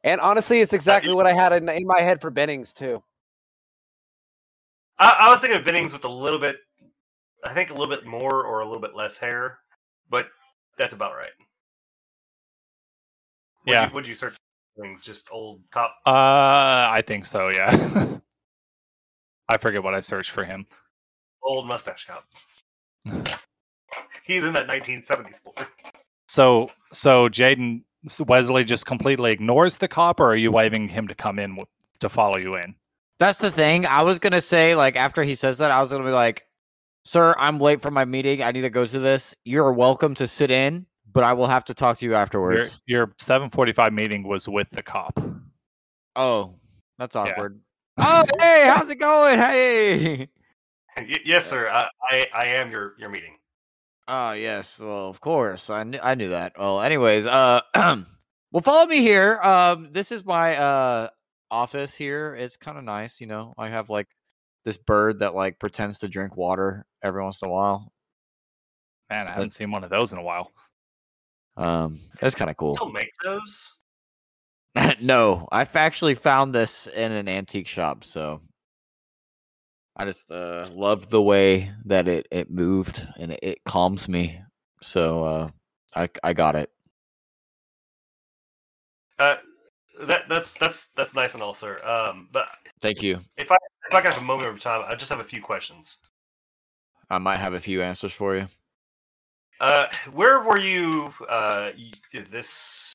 and 0.04 0.22
honestly, 0.22 0.60
it's 0.62 0.74
exactly 0.74 1.14
what 1.14 1.28
I 1.28 1.34
had 1.34 1.54
in, 1.54 1.68
in 1.70 1.86
my 1.86 2.02
head 2.02 2.22
for 2.22 2.30
Bennings 2.30 2.74
too. 2.74 3.02
I, 5.00 5.18
I 5.22 5.30
was 5.32 5.42
thinking 5.42 5.60
of 5.60 5.66
Bennings 5.66 5.94
with 5.94 6.06
a 6.06 6.10
little 6.10 6.40
bit. 6.40 6.58
I 7.44 7.54
think 7.54 7.72
a 7.72 7.74
little 7.74 7.90
bit 7.94 8.06
more 8.06 8.46
or 8.46 8.60
a 8.60 8.66
little 8.66 8.82
bit 8.82 8.96
less 8.96 9.18
hair, 9.18 9.58
but 10.10 10.28
that's 10.78 10.94
about 10.94 11.16
right. 11.16 11.32
Would 13.66 13.74
Yeah. 13.74 13.88
You, 13.88 13.96
would 13.96 14.08
you 14.08 14.16
search 14.16 14.36
Bennings? 14.78 15.04
Just 15.04 15.30
old 15.32 15.62
cop? 15.72 15.96
Uh, 16.06 16.12
I 16.12 17.02
think 17.06 17.26
so. 17.26 17.50
Yeah. 17.50 17.72
I 19.50 19.58
forget 19.58 19.84
what 19.84 19.96
I 19.96 20.00
searched 20.00 20.32
for 20.32 20.44
him. 20.44 20.68
Old 21.44 21.68
mustache 21.68 22.06
cop. 22.08 22.26
He's 24.24 24.44
in 24.46 24.54
that 24.54 24.68
1970s 24.68 25.44
boy. 25.44 25.52
So, 26.28 26.70
so 26.94 27.28
Jaden 27.28 27.82
s- 28.06 28.22
Wesley 28.22 28.64
just 28.64 28.86
completely 28.86 29.32
ignores 29.32 29.78
the 29.78 29.88
cop, 29.88 30.20
or 30.20 30.28
are 30.32 30.36
you 30.36 30.52
waving 30.52 30.88
him 30.88 31.08
to 31.08 31.16
come 31.16 31.40
in 31.40 31.58
to 32.00 32.10
follow 32.10 32.38
you 32.38 32.56
in? 32.56 32.76
That's 33.20 33.38
the 33.40 33.52
thing. 33.52 33.86
I 33.86 34.04
was 34.04 34.20
gonna 34.20 34.42
say, 34.42 34.76
like, 34.76 34.96
after 34.96 35.24
he 35.24 35.36
says 35.36 35.58
that, 35.58 35.72
I 35.72 35.82
was 35.82 35.92
gonna 35.92 36.06
be 36.06 36.12
like, 36.12 36.46
"Sir, 37.06 37.36
I'm 37.38 37.60
late 37.60 37.82
for 37.82 37.92
my 37.92 38.06
meeting. 38.06 38.42
I 38.42 38.52
need 38.52 38.62
to 38.62 38.70
go 38.70 38.86
to 38.86 39.00
this. 39.00 39.36
You're 39.46 39.74
welcome 39.74 40.16
to 40.16 40.28
sit 40.28 40.50
in, 40.52 40.86
but 41.12 41.24
I 41.24 41.34
will 41.34 41.48
have 41.48 41.66
to 41.66 41.74
talk 41.74 41.98
to 42.00 42.06
you 42.06 42.16
afterwards." 42.16 42.80
your 42.86 43.14
7:45 43.20 43.92
meeting 43.94 44.24
was 44.28 44.48
with 44.48 44.70
the 44.70 44.82
cop. 44.84 45.20
Oh, 46.16 46.56
that's 46.98 47.16
awkward. 47.16 47.60
oh, 47.98 48.24
hey, 48.40 48.64
how's 48.66 48.90
it 48.90 48.96
going? 49.00 49.38
Hey. 49.40 50.30
Y- 50.98 51.20
yes, 51.26 51.46
sir. 51.46 51.70
I, 51.70 51.90
I, 52.10 52.28
I 52.34 52.46
am 52.48 52.72
your, 52.72 52.96
your 52.98 53.10
meeting. 53.10 53.38
Oh 54.08 54.32
yes, 54.34 54.80
well 54.80 55.08
of 55.08 55.22
course 55.22 55.70
I 55.70 55.84
knew 55.84 56.00
I 56.02 56.16
knew 56.16 56.30
that. 56.30 56.54
Well, 56.60 56.82
anyways, 56.82 57.26
uh, 57.26 57.62
well 57.76 58.62
follow 58.62 58.86
me 58.86 59.00
here. 59.00 59.40
Um, 59.42 59.90
this 59.92 60.12
is 60.12 60.26
my 60.26 60.58
uh 60.58 61.10
office 61.50 61.94
here. 61.94 62.36
It's 62.36 62.58
kind 62.58 62.78
of 62.78 62.84
nice, 62.84 63.22
you 63.22 63.28
know. 63.28 63.54
I 63.58 63.70
have 63.70 63.90
like 63.90 64.08
this 64.66 64.78
bird 64.78 65.20
that 65.20 65.36
like 65.36 65.60
pretends 65.60 66.00
to 66.00 66.10
drink 66.10 66.36
water 66.36 66.86
every 67.04 67.24
once 67.24 67.42
in 67.42 67.48
a 67.48 67.52
while. 67.52 67.92
Man, 69.10 69.28
I 69.28 69.32
haven't 69.32 69.54
seen 69.54 69.72
one 69.72 69.84
of 69.84 69.90
those 69.90 70.14
in 70.14 70.20
a 70.20 70.24
while. 70.24 70.52
Um, 71.58 72.00
it's 72.22 72.36
kind 72.36 72.50
of 72.50 72.58
cool. 72.58 72.76
Still 72.76 72.92
make 72.92 73.12
those? 73.24 73.74
no, 75.02 75.48
I've 75.52 75.76
actually 75.76 76.16
found 76.16 76.56
this 76.56 76.88
in 76.88 77.12
an 77.12 77.28
antique 77.28 77.68
shop, 77.68 78.04
so 78.04 78.42
I 79.96 80.06
just 80.06 80.32
uh 80.32 80.68
love 80.74 81.10
the 81.10 81.22
way 81.22 81.72
that 81.86 82.08
it 82.08 82.28
it 82.32 82.50
moved 82.50 83.06
and 83.20 83.32
it, 83.32 83.40
it 83.42 83.64
calms 83.66 84.08
me. 84.08 84.42
So 84.82 85.24
uh, 85.24 85.50
I 85.96 86.10
I 86.24 86.34
got 86.34 86.56
it. 86.56 86.72
Uh, 89.20 89.36
that 90.04 90.28
that's 90.30 90.54
that's 90.56 90.90
that's 90.94 91.14
nice 91.14 91.34
and 91.34 91.44
all, 91.44 91.54
sir. 91.54 91.80
Um, 91.86 92.30
but 92.32 92.48
Thank 92.82 93.04
you. 93.04 93.20
if 93.38 93.52
I 93.52 93.58
if 93.88 93.94
I 93.94 94.02
can 94.02 94.12
have 94.12 94.22
a 94.22 94.26
moment 94.26 94.50
of 94.50 94.60
time, 94.60 94.84
I 94.88 94.96
just 94.96 95.12
have 95.12 95.20
a 95.20 95.24
few 95.24 95.42
questions. 95.42 95.98
I 97.10 97.18
might 97.18 97.38
have 97.38 97.54
a 97.54 97.60
few 97.60 97.82
answers 97.82 98.14
for 98.14 98.36
you. 98.36 98.48
Uh, 99.60 99.86
where 100.14 100.40
were 100.40 100.58
you 100.58 101.14
uh 101.30 101.72
this 102.30 102.94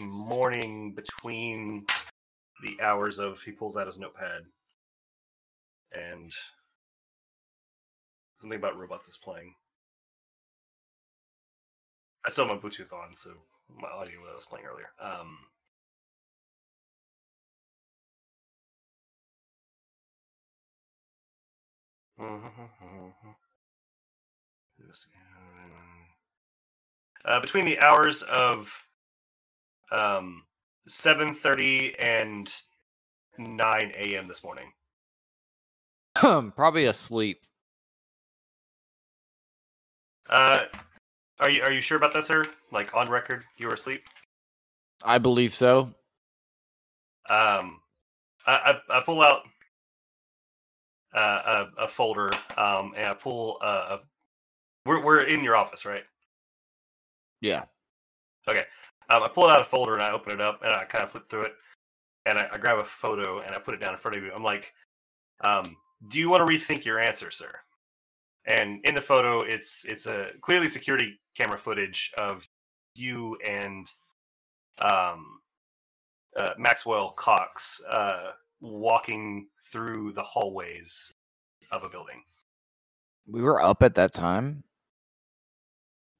morning 0.00 0.94
between 0.94 1.84
the 2.62 2.80
hours 2.80 3.18
of 3.18 3.42
he 3.42 3.52
pulls 3.52 3.76
out 3.76 3.86
his 3.86 3.98
notepad 3.98 4.42
and 5.92 6.32
something 8.34 8.58
about 8.58 8.78
robots 8.78 9.08
is 9.08 9.16
playing. 9.16 9.54
I 12.26 12.30
still 12.30 12.46
have 12.46 12.56
my 12.56 12.60
Bluetooth 12.68 12.92
on, 12.92 13.14
so 13.16 13.30
my 13.68 13.88
audio 13.88 14.24
that 14.24 14.32
I 14.32 14.34
was 14.34 14.46
playing 14.46 14.66
earlier. 14.66 14.90
Um, 15.00 15.38
uh, 27.24 27.40
between 27.40 27.64
the 27.64 27.80
hours 27.80 28.22
of 28.22 28.84
um, 29.92 30.44
7.30 30.88 31.94
and 31.98 32.52
9 33.38 33.92
a.m. 33.96 34.28
this 34.28 34.44
morning. 34.44 34.72
Probably 36.56 36.86
asleep. 36.86 37.40
Uh, 40.28 40.60
are 41.40 41.50
you 41.50 41.62
are 41.62 41.72
you 41.72 41.80
sure 41.80 41.96
about 41.96 42.12
that, 42.14 42.24
sir? 42.24 42.44
Like 42.72 42.94
on 42.94 43.08
record, 43.08 43.44
you 43.56 43.68
were 43.68 43.74
asleep. 43.74 44.04
I 45.02 45.18
believe 45.18 45.54
so. 45.54 45.94
Um, 47.28 47.80
I 48.46 48.74
I, 48.90 48.98
I 48.98 49.00
pull 49.00 49.22
out 49.22 49.42
uh, 51.14 51.66
a, 51.78 51.84
a 51.84 51.88
folder 51.88 52.30
um, 52.56 52.92
and 52.96 53.08
I 53.08 53.14
pull. 53.14 53.58
Uh, 53.62 53.98
a, 53.98 54.00
we're 54.84 55.02
we're 55.04 55.22
in 55.22 55.42
your 55.44 55.56
office, 55.56 55.84
right? 55.84 56.04
Yeah. 57.40 57.64
Okay. 58.48 58.64
Um, 59.10 59.22
I 59.22 59.28
pull 59.28 59.46
out 59.46 59.62
a 59.62 59.64
folder 59.64 59.94
and 59.94 60.02
I 60.02 60.10
open 60.10 60.32
it 60.32 60.42
up 60.42 60.62
and 60.62 60.72
I 60.72 60.84
kind 60.84 61.04
of 61.04 61.10
flip 61.10 61.28
through 61.28 61.42
it 61.42 61.54
and 62.26 62.38
I, 62.38 62.48
I 62.52 62.58
grab 62.58 62.78
a 62.78 62.84
photo 62.84 63.40
and 63.40 63.54
I 63.54 63.58
put 63.58 63.74
it 63.74 63.80
down 63.80 63.92
in 63.92 63.98
front 63.98 64.16
of 64.16 64.22
you. 64.22 64.32
I'm 64.34 64.42
like, 64.42 64.74
um, 65.40 65.76
"Do 66.06 66.18
you 66.18 66.30
want 66.30 66.46
to 66.46 66.52
rethink 66.54 66.84
your 66.84 67.00
answer, 67.00 67.30
sir?" 67.30 67.52
And 68.46 68.80
in 68.84 68.94
the 68.94 69.00
photo, 69.00 69.40
it's 69.40 69.84
it's 69.84 70.06
a 70.06 70.30
clearly 70.40 70.68
security 70.68 71.20
camera 71.36 71.58
footage 71.58 72.12
of 72.16 72.46
you 72.94 73.36
and 73.46 73.86
um, 74.80 75.40
uh, 76.36 76.54
Maxwell 76.56 77.10
Cox 77.12 77.82
uh, 77.90 78.30
walking 78.60 79.48
through 79.70 80.12
the 80.12 80.22
hallways 80.22 81.12
of 81.72 81.82
a 81.84 81.88
building. 81.88 82.22
We 83.26 83.42
were 83.42 83.60
up 83.60 83.82
at 83.82 83.94
that 83.96 84.12
time. 84.14 84.62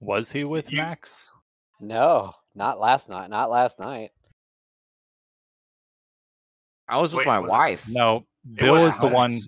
Was 0.01 0.31
he 0.31 0.45
with 0.45 0.71
You- 0.71 0.79
Max? 0.79 1.33
No, 1.81 2.35
not 2.55 2.79
last 2.79 3.09
night. 3.09 3.31
Not 3.31 3.51
last 3.51 3.79
night. 3.79 4.11
I 6.89 6.97
was 6.99 7.13
with 7.13 7.21
Wait, 7.21 7.27
my 7.27 7.39
was 7.41 7.51
it- 7.51 7.55
wife. 7.55 7.89
No, 7.89 8.27
Bill 8.55 8.77
is 8.77 8.99
the 8.99 9.07
one. 9.09 9.39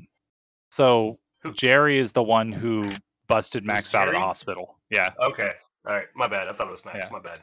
So 0.71 1.19
Jerry 1.55 1.99
is 1.99 2.13
the 2.13 2.23
one 2.23 2.53
who 2.53 2.91
busted 3.27 3.65
Max 3.65 3.95
out 3.95 4.09
of 4.09 4.15
the 4.15 4.21
hospital. 4.21 4.79
Yeah, 4.91 5.11
Okay, 5.21 5.53
all 5.87 5.95
right, 5.95 6.07
my 6.15 6.27
bad. 6.27 6.49
I 6.49 6.53
thought 6.53 6.67
it 6.67 6.71
was 6.71 6.85
Max. 6.85 7.07
Yeah. 7.07 7.13
My 7.13 7.21
bad. 7.21 7.41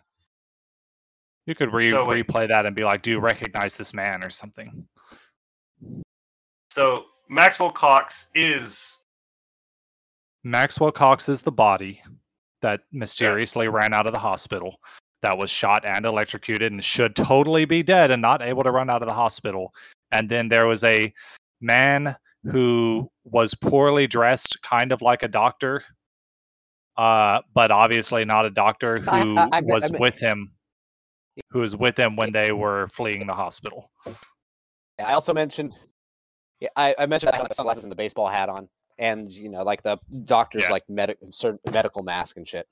you 1.45 1.55
could 1.55 1.71
re- 1.73 1.89
So, 1.89 2.05
replay 2.05 2.47
that 2.47 2.65
and 2.65 2.75
be 2.75 2.84
like, 2.84 3.01
"Do 3.01 3.11
you 3.11 3.19
recognize 3.19 3.78
this 3.78 3.93
man?" 3.93 4.23
or 4.23 4.30
something. 4.30 4.88
So 6.71 7.05
Maxwell 7.30 7.71
Cox 7.71 8.30
is 8.36 8.97
Maxwell 10.43 10.91
Cox 10.91 11.28
is 11.30 11.41
the 11.41 11.51
body 11.51 12.01
that 12.61 12.82
mysteriously 12.91 13.67
ran 13.67 13.93
out 13.93 14.07
of 14.07 14.13
the 14.13 14.19
hospital 14.19 14.78
that 15.21 15.38
was 15.38 15.49
shot 15.49 15.84
and 15.86 16.05
electrocuted 16.05 16.71
and 16.71 16.84
should 16.84 17.15
totally 17.15 17.65
be 17.65 17.82
dead 17.84 18.11
and 18.11 18.21
not 18.21 18.41
able 18.41 18.63
to 18.63 18.71
run 18.71 18.89
out 18.89 19.01
of 19.01 19.07
the 19.07 19.13
hospital. 19.13 19.73
And 20.11 20.30
then 20.30 20.47
there 20.47 20.67
was 20.67 20.84
a 20.84 21.11
man 21.59 22.15
who 22.52 23.10
was 23.24 23.54
poorly 23.56 24.08
dressed, 24.08 24.62
kind 24.62 24.91
of 24.91 25.02
like 25.02 25.24
a 25.24 25.28
doctor, 25.28 25.84
uh, 26.98 27.41
but 27.54 27.72
obviously 27.72 28.26
not 28.26 28.45
a 28.45 28.50
doctor 28.50 28.98
who 29.00 29.10
I- 29.38 29.50
I- 29.54 29.62
was 29.62 29.86
I 29.86 29.89
mean- 29.89 30.02
with 30.02 30.20
him, 30.20 30.52
who 31.52 31.60
was 31.60 31.76
with 31.76 31.98
him 31.98 32.16
when 32.16 32.32
they 32.32 32.52
were 32.52 32.88
fleeing 32.89 33.26
the 33.28 33.34
hospital. 33.34 33.91
I 35.00 35.14
also 35.14 35.34
mentioned. 35.34 35.74
Yeah, 36.60 36.70
I, 36.76 36.95
I 36.98 37.06
mentioned 37.06 37.32
I 37.32 37.36
had 37.36 37.43
like, 37.43 37.54
sunglasses 37.54 37.84
and 37.84 37.91
the 37.91 37.95
baseball 37.95 38.28
hat 38.28 38.50
on, 38.50 38.68
and 38.98 39.30
you 39.30 39.48
know, 39.50 39.62
like 39.64 39.84
the 39.84 40.00
doctor's 40.26 40.64
Yeah. 40.64 40.72
like 40.72 40.89
medic 40.89 41.18
certain 41.32 41.60
medical 41.72 42.02
mask 42.02 42.38
and 42.38 42.48
shit. 42.48 42.68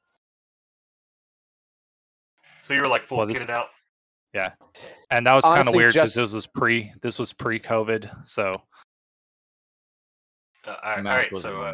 so 2.64 2.74
you 2.74 2.82
were 2.82 2.88
like 2.88 3.04
full 3.04 3.20
Well, 3.20 3.28
this- 3.28 3.46
kitted 3.46 3.52
out. 3.54 3.68
Yeah. 4.34 4.52
And 5.12 5.26
that 5.28 5.34
was 5.36 5.46
kind 5.46 5.66
of 5.68 5.74
weird 5.74 5.94
because 5.94 6.14
this 6.14 6.34
was 6.34 6.46
pre 6.48 6.92
this 7.02 7.20
was 7.20 7.32
pre 7.32 7.60
COVID, 7.60 8.28
so 8.28 8.62
all 10.86 10.92
right, 10.92 10.98
all 10.98 11.04
Mask 11.04 11.24
right 11.24 11.32
was 11.34 11.42
so 11.42 11.62
uh, 11.64 11.72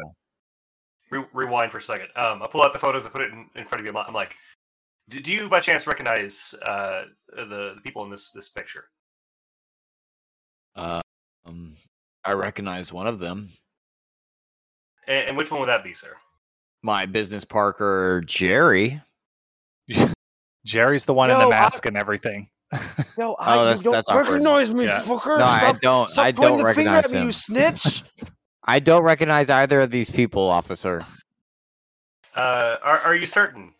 re- 1.10 1.24
rewind 1.32 1.70
for 1.70 1.78
a 1.78 1.82
second. 1.82 2.08
Um, 2.16 2.42
I 2.42 2.46
pull 2.48 2.62
out 2.62 2.72
the 2.72 2.78
photos 2.78 3.04
and 3.04 3.12
put 3.12 3.22
it 3.22 3.30
in, 3.32 3.48
in 3.54 3.64
front 3.64 3.80
of 3.80 3.86
you. 3.86 3.96
I'm 4.00 4.14
like, 4.14 4.34
do, 5.08 5.20
do 5.20 5.32
you 5.32 5.48
by 5.48 5.60
chance 5.60 5.86
recognize 5.86 6.54
uh, 6.66 7.02
the, 7.36 7.44
the 7.74 7.80
people 7.84 8.02
in 8.04 8.10
this 8.10 8.30
this 8.30 8.48
picture? 8.48 8.86
Uh, 10.74 11.00
um, 11.44 11.74
I 12.24 12.32
recognize 12.32 12.92
one 12.92 13.06
of 13.06 13.18
them. 13.18 13.50
And, 15.06 15.28
and 15.28 15.36
which 15.36 15.50
one 15.50 15.60
would 15.60 15.68
that 15.68 15.84
be, 15.84 15.92
sir? 15.94 16.14
My 16.82 17.04
business 17.06 17.44
partner 17.44 18.22
Jerry. 18.22 19.00
Jerry's 20.64 21.04
the 21.04 21.12
one 21.14 21.28
in 21.30 21.36
Yo, 21.36 21.40
the 21.40 21.46
I- 21.54 21.60
mask 21.60 21.86
and 21.86 21.96
everything. 21.96 22.48
No, 23.18 23.34
I- 23.34 23.58
you 23.58 23.64
that's- 23.64 23.82
don't 23.82 23.92
that's 23.92 24.08
awkward. 24.08 24.26
recognize 24.28 24.72
me, 24.72 24.84
Yeah. 24.84 25.00
fucker. 25.02 25.38
No, 25.38 25.44
I 25.44 25.74
don't. 25.82 26.18
I 26.18 26.30
don't 26.30 26.64
recognize 26.64 27.12
him. 27.12 27.26
You 27.26 27.32
snitch. 27.32 28.02
I 28.64 28.78
don't 28.78 29.02
recognize 29.02 29.50
either 29.50 29.80
of 29.80 29.90
these 29.90 30.10
people, 30.10 30.48
officer. 30.48 31.02
Uh, 32.34 32.76
are 32.82 32.98
are 33.00 33.14
you 33.14 33.26
certain? 33.26 33.74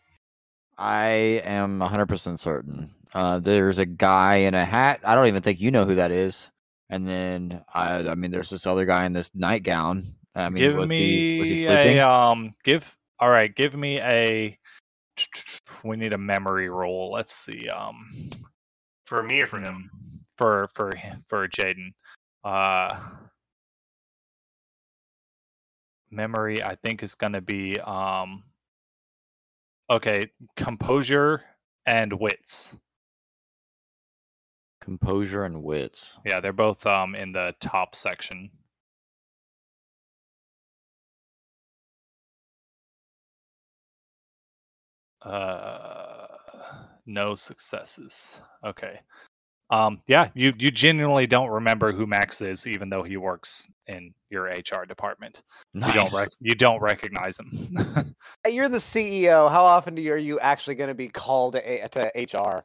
I 0.77 1.41
am 1.45 1.79
100% 1.79 2.39
certain. 2.39 2.93
Uh, 3.13 3.39
there's 3.39 3.77
a 3.77 3.85
guy 3.85 4.37
in 4.37 4.53
a 4.55 4.65
hat. 4.65 4.99
I 5.03 5.15
don't 5.15 5.27
even 5.27 5.41
think 5.43 5.61
you 5.61 5.71
know 5.71 5.85
who 5.85 5.95
that 5.95 6.11
is. 6.11 6.51
And 6.89 7.07
then, 7.07 7.63
I, 7.73 8.09
I 8.09 8.15
mean, 8.15 8.31
there's 8.31 8.49
this 8.49 8.65
other 8.65 8.85
guy 8.85 9.05
in 9.05 9.13
this 9.13 9.31
nightgown. 9.35 10.15
I 10.35 10.49
mean, 10.49 10.61
give 10.61 10.75
was 10.75 10.89
he, 10.89 11.39
was 11.39 11.49
he 11.49 11.55
me 11.55 11.63
sleeping? 11.63 11.97
a 11.97 11.99
um. 11.99 12.55
Give 12.63 12.95
all 13.19 13.29
right. 13.29 13.53
Give 13.53 13.75
me 13.75 13.99
a. 13.99 14.57
We 15.85 15.97
need 15.97 16.13
a 16.13 16.17
memory 16.17 16.69
roll. 16.69 17.11
Let's 17.11 17.33
see. 17.33 17.67
Um, 17.67 18.07
For 19.05 19.21
me 19.21 19.41
or 19.41 19.47
for 19.47 19.59
him? 19.59 19.89
for 20.35 20.69
for 20.73 20.93
for 21.27 21.47
Jaden. 21.47 21.93
Uh, 22.43 22.99
memory. 26.15 26.63
I 26.63 26.75
think 26.75 27.03
is 27.03 27.15
going 27.15 27.33
to 27.33 27.41
be 27.41 27.79
um. 27.81 28.43
Okay, 29.89 30.31
composure 30.55 31.43
and 31.85 32.13
wits. 32.19 32.75
Composure 34.81 35.45
and 35.45 35.63
wits. 35.63 36.19
Yeah, 36.25 36.39
they're 36.39 36.53
both 36.53 36.85
um 36.85 37.15
in 37.15 37.31
the 37.31 37.55
top 37.59 37.95
section. 37.95 38.51
Uh, 45.21 46.27
no 47.05 47.35
successes. 47.35 48.41
Okay. 48.63 48.99
Um, 49.73 50.01
yeah, 50.07 50.29
you 50.35 50.53
you 50.59 50.69
genuinely 50.69 51.25
don't 51.25 51.49
remember 51.49 51.91
who 51.91 52.05
Max 52.05 52.41
is, 52.41 52.67
even 52.67 52.89
though 52.89 53.01
he 53.01 53.17
works 53.17 53.67
in 53.87 54.13
your 54.29 54.43
HR 54.43 54.85
department. 54.85 55.41
Nice. 55.73 55.87
You 55.87 55.93
don't 55.99 56.13
rec- 56.13 56.29
you 56.41 56.55
don't 56.55 56.79
recognize 56.79 57.39
him. 57.39 57.75
You're 58.47 58.69
the 58.69 58.77
CEO. 58.77 59.49
How 59.49 59.63
often 59.63 59.95
do 59.95 60.01
you, 60.03 60.13
are 60.13 60.17
you 60.17 60.39
actually 60.39 60.75
going 60.75 60.89
to 60.89 60.93
be 60.93 61.07
called 61.07 61.53
to, 61.53 61.85
A- 61.85 61.87
to 61.89 62.37
HR? 62.37 62.63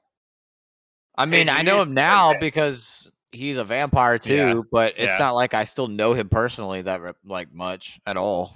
I 1.16 1.24
mean, 1.24 1.46
do 1.46 1.52
I 1.54 1.62
know 1.62 1.80
him 1.80 1.94
now 1.94 2.30
okay. 2.32 2.40
because 2.40 3.10
he's 3.32 3.56
a 3.56 3.64
vampire 3.64 4.18
too, 4.18 4.36
Yeah, 4.36 4.60
but 4.70 4.92
it's 4.98 5.12
yeah. 5.12 5.18
not 5.18 5.34
like 5.34 5.54
I 5.54 5.64
still 5.64 5.88
know 5.88 6.12
him 6.12 6.28
personally 6.28 6.82
that 6.82 7.00
like 7.24 7.50
much 7.54 7.98
at 8.04 8.18
all. 8.18 8.54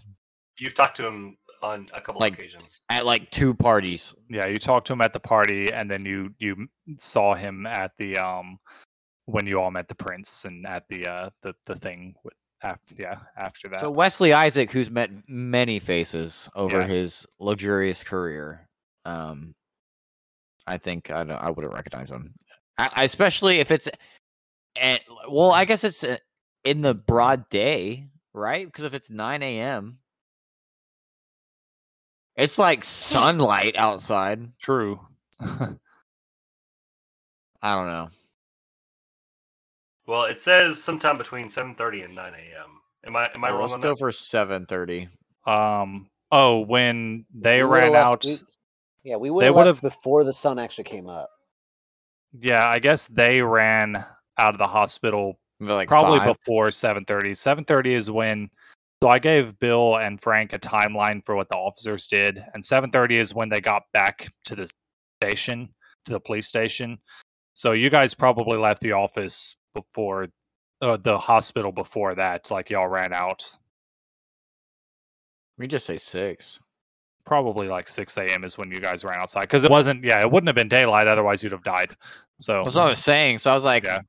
You've 0.58 0.74
talked 0.74 0.98
to 0.98 1.06
him 1.06 1.38
on 1.62 1.88
a 1.94 2.00
couple 2.00 2.20
Like- 2.20 2.34
of 2.34 2.38
occasions. 2.40 2.82
At 2.88 3.06
like 3.06 3.30
two 3.30 3.54
parties. 3.54 4.14
yeah, 4.28 4.46
you 4.46 4.58
talked 4.58 4.86
to 4.88 4.92
him 4.92 5.00
at 5.00 5.12
the 5.12 5.20
party, 5.20 5.72
and 5.72 5.90
then 5.90 6.04
you 6.04 6.34
you 6.38 6.68
saw 6.98 7.34
him 7.34 7.66
at 7.66 7.92
the 7.98 8.16
um 8.18 8.58
when 9.26 9.46
you 9.46 9.60
all 9.60 9.70
met 9.70 9.88
the 9.88 9.94
prince 9.94 10.44
and 10.44 10.66
at 10.66 10.88
the 10.88 11.06
uh 11.06 11.30
the 11.42 11.54
the 11.66 11.74
thing 11.76 12.14
with 12.24 12.34
after 12.62 12.94
yeah 12.98 13.18
after 13.36 13.68
that. 13.68 13.80
So 13.80 13.90
Wesley 13.90 14.32
Isaac, 14.32 14.70
who's 14.70 14.90
met 14.90 15.10
many 15.28 15.78
faces 15.78 16.48
over 16.54 16.80
Yeah. 16.80 16.86
his 16.86 17.26
luxurious 17.40 18.02
career, 18.04 18.68
um, 19.04 19.54
I 20.66 20.78
think 20.78 21.10
I 21.10 21.24
don't, 21.24 21.38
I 21.42 21.50
wouldn't 21.50 21.74
recognize 21.74 22.10
him, 22.10 22.34
I, 22.78 22.90
I- 22.94 23.04
especially 23.04 23.58
if 23.58 23.70
it's, 23.72 23.88
at, 24.80 25.00
well, 25.28 25.50
I 25.52 25.64
guess 25.64 25.82
it's 25.84 26.04
uh, 26.04 26.16
in 26.64 26.82
the 26.82 26.94
broad 26.94 27.48
day, 27.48 28.06
right? 28.32 28.64
Because 28.66 28.84
if 28.84 28.94
it's 28.94 29.10
nine 29.10 29.42
a.m., 29.42 29.98
it's 32.36 32.58
like 32.58 32.84
sunlight 32.84 33.74
outside. 33.78 34.50
True. 34.58 35.00
I 35.40 35.68
don't 37.74 37.86
know. 37.86 38.08
Well, 40.06 40.24
it 40.24 40.40
says 40.40 40.82
sometime 40.82 41.16
between 41.18 41.46
7:30 41.46 42.04
and 42.06 42.14
9 42.14 42.32
a.m. 42.34 42.80
Am 43.06 43.16
I 43.16 43.28
am 43.34 43.44
I 43.44 43.48
Yeah, 43.48 43.52
wrong 43.54 43.60
let's 43.62 43.72
on 43.74 43.80
go 43.80 43.88
that? 43.90 43.98
for 43.98 44.12
seven 44.12 44.66
thirty. 44.66 45.08
um. 45.46 46.08
Oh, 46.34 46.60
when 46.60 47.26
they 47.34 47.62
We 47.62 47.68
would've 47.68 47.82
ran 47.84 47.92
left- 47.92 48.06
out. 48.06 48.24
we- 48.24 48.38
yeah, 49.10 49.16
we 49.16 49.28
would 49.30 49.42
they 49.42 49.46
have 49.46 49.54
would've- 49.54 49.82
left 49.82 49.92
before 49.96 50.24
the 50.24 50.32
sun 50.32 50.58
actually 50.58 50.84
came 50.84 51.08
up. 51.08 51.28
Yeah, 52.38 52.66
I 52.66 52.78
guess 52.78 53.06
they 53.08 53.42
ran 53.42 53.96
out 54.38 54.54
of 54.54 54.58
the 54.58 54.66
hospital 54.66 55.38
Like 55.60 55.88
probably 55.88 56.20
five. 56.20 56.38
before 56.38 56.70
7:30. 56.70 57.32
7:30 57.36 57.92
is 57.92 58.10
when 58.10 58.48
so 59.02 59.08
I 59.08 59.18
gave 59.18 59.58
Bill 59.58 59.96
and 59.96 60.20
Frank 60.20 60.52
a 60.52 60.60
timeline 60.60 61.26
for 61.26 61.34
what 61.34 61.48
the 61.48 61.56
officers 61.56 62.06
did 62.06 62.40
and 62.54 62.62
7:30 62.62 63.16
is 63.16 63.34
when 63.34 63.48
they 63.48 63.60
got 63.60 63.82
back 63.92 64.28
to 64.44 64.54
the 64.54 64.70
station, 65.20 65.68
to 66.04 66.12
the 66.12 66.20
police 66.20 66.46
station. 66.46 66.96
So 67.52 67.72
you 67.72 67.90
guys 67.90 68.14
probably 68.14 68.56
left 68.58 68.80
the 68.80 68.92
office 68.92 69.56
before 69.74 70.28
uh, 70.82 70.98
the 70.98 71.18
hospital 71.18 71.72
before 71.72 72.14
that 72.14 72.48
like 72.52 72.70
y'all 72.70 72.86
ran 72.86 73.12
out. 73.12 73.42
We 75.58 75.66
just 75.66 75.84
say 75.84 75.96
six. 75.96 76.60
Probably 77.24 77.66
like 77.66 77.88
6 77.88 78.16
a.m. 78.18 78.44
is 78.44 78.56
when 78.56 78.70
you 78.70 78.80
guys 78.80 79.04
ran 79.04 79.18
outside 79.18 79.42
because 79.42 79.64
it 79.64 79.70
wasn't. 79.70 80.04
Yeah, 80.04 80.20
it 80.20 80.30
wouldn't 80.30 80.48
have 80.48 80.56
been 80.56 80.68
daylight 80.68 81.08
otherwise 81.08 81.42
you'd 81.42 81.52
have 81.52 81.64
died. 81.64 81.96
So 82.38 82.62
That's 82.62 82.76
what 82.76 82.86
I 82.86 82.90
was 82.90 83.02
saying. 83.02 83.38
So 83.38 83.50
I 83.50 83.54
was 83.54 83.64
like, 83.64 83.82
Yeah. 83.82 84.02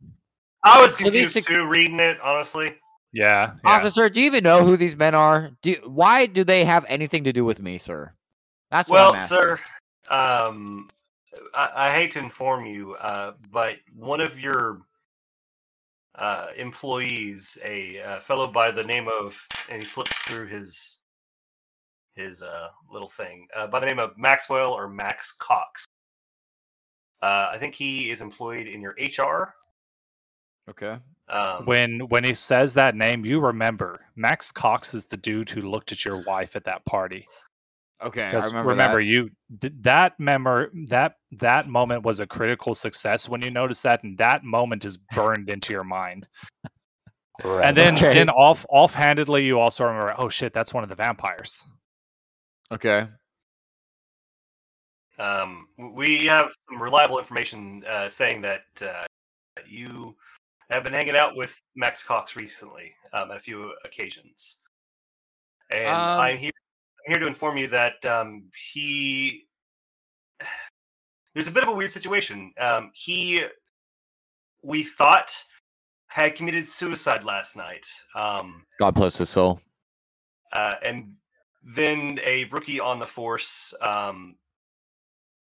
I 0.64 0.80
was 0.80 0.96
So 0.96 1.06
these 1.06 1.34
confused 1.34 1.34
sec- 1.34 1.46
too 1.46 1.66
reading 1.66 2.00
it, 2.00 2.20
honestly. 2.22 2.76
Yeah. 3.14 3.54
yeah. 3.64 3.72
Officer, 3.72 4.10
do 4.10 4.20
you 4.20 4.26
even 4.26 4.44
know 4.44 4.66
who 4.66 4.76
these 4.76 4.96
men 4.96 5.16
are? 5.16 5.52
Do 5.62 5.76
why 5.86 6.26
do 6.26 6.44
they 6.44 6.66
have 6.66 6.84
anything 6.90 7.24
to 7.26 7.32
do 7.34 7.46
with 7.46 7.60
me, 7.60 7.78
sir? 7.78 8.12
That's 8.72 8.90
what 8.90 8.96
well, 8.96 9.14
I'm 9.14 9.22
sir, 9.22 9.60
um, 10.10 10.88
I, 11.56 11.70
I 11.76 11.92
hate 11.92 12.12
to 12.14 12.20
inform 12.20 12.66
you, 12.66 12.96
uh, 12.96 13.34
but 13.52 13.78
one 13.96 14.20
of 14.20 14.40
your 14.40 14.82
uh, 16.16 16.48
employees, 16.58 17.58
a 17.66 18.02
uh, 18.02 18.20
fellow 18.20 18.52
by 18.52 18.72
the 18.72 18.84
name 18.84 19.08
of, 19.08 19.48
and 19.70 19.82
he 19.82 19.88
flips 19.88 20.18
through 20.24 20.48
his 20.48 21.00
his 22.16 22.44
uh, 22.44 22.68
little 22.92 23.10
thing 23.10 23.48
uh, 23.56 23.68
by 23.68 23.80
the 23.80 23.86
name 23.86 24.00
of 24.00 24.18
Maxwell 24.18 24.72
or 24.72 24.88
Max 24.88 25.32
Cox. 25.32 25.86
Uh, 27.22 27.50
I 27.52 27.58
think 27.58 27.74
he 27.74 28.12
is 28.12 28.22
employed 28.22 28.68
in 28.68 28.82
your 28.82 28.96
HR. 29.00 29.54
Okay. 30.70 30.98
Um, 31.30 31.66
when 31.66 32.00
when 32.10 32.24
he 32.24 32.34
says 32.34 32.74
that 32.74 32.96
name, 32.96 33.26
you 33.26 33.40
remember 33.40 34.06
Max 34.16 34.52
Cox 34.52 34.94
is 34.94 35.06
the 35.06 35.18
dude 35.18 35.50
who 35.50 35.62
looked 35.62 35.92
at 35.92 36.04
your 36.04 36.22
wife 36.24 36.56
at 36.56 36.66
that 36.66 36.84
party. 36.86 37.26
Okay. 38.04 38.24
I 38.24 38.46
remember, 38.46 38.70
remember, 38.70 38.98
that. 38.98 39.06
you 39.06 39.30
th- 39.62 39.74
that 39.82 40.20
memor 40.20 40.70
that 40.88 41.16
that 41.32 41.70
moment 41.70 42.04
was 42.04 42.20
a 42.20 42.28
critical 42.28 42.76
success 42.76 43.30
when 43.30 43.42
you 43.42 43.52
notice 43.52 43.82
that, 43.84 44.04
and 44.04 44.18
that 44.18 44.44
moment 44.44 44.84
is 44.84 44.98
burned 45.16 45.50
into 45.50 45.72
your 45.72 45.86
mind. 45.86 46.28
And 47.44 47.76
then 47.76 47.96
Okay. 47.96 48.14
then 48.14 48.30
off 48.30 48.66
offhandedly, 48.70 49.46
you 49.46 49.60
also 49.60 49.86
remember, 49.86 50.14
oh 50.18 50.30
shit, 50.30 50.54
that's 50.54 50.74
one 50.74 50.84
of 50.84 50.90
the 50.90 50.96
vampires. 50.96 51.66
Okay. 52.72 53.08
Um, 55.18 55.68
we 55.78 56.26
have 56.26 56.52
some 56.70 56.82
reliable 56.82 57.20
information 57.20 57.84
uh, 57.88 58.10
saying 58.10 58.42
that 58.42 58.64
uh, 58.82 59.06
you 59.66 60.16
have 60.70 60.84
been 60.84 60.94
hanging 60.94 61.16
out 61.16 61.36
with 61.36 61.60
Max 61.76 62.04
Cox 62.04 62.36
recently 62.36 62.94
um, 63.14 63.32
at 63.32 63.38
a 63.38 63.40
few 63.40 63.74
occasions, 63.86 64.62
and 65.72 65.88
Um, 65.88 66.20
I'm 66.20 66.38
here. 66.38 66.52
I'm 67.06 67.12
here 67.12 67.20
to 67.20 67.28
inform 67.28 67.58
you 67.58 67.68
that 67.68 68.04
um, 68.06 68.46
he. 68.74 69.48
There's 71.34 71.48
a 71.48 71.52
bit 71.52 71.64
of 71.64 71.70
a 71.70 71.74
weird 71.74 71.92
situation. 71.92 72.54
Um, 72.60 72.92
he, 72.94 73.44
we 74.64 74.84
thought, 74.84 75.34
had 76.08 76.36
committed 76.36 76.66
suicide 76.68 77.24
last 77.24 77.58
night. 77.58 77.86
Um, 78.16 78.66
God 78.80 78.94
bless 78.94 79.18
his 79.18 79.30
soul. 79.30 79.60
uh, 80.54 80.76
and 80.84 81.12
then 81.64 82.20
a 82.24 82.46
rookie 82.46 82.80
on 82.80 83.00
the 83.00 83.08
force 83.08 83.74
um, 83.82 84.36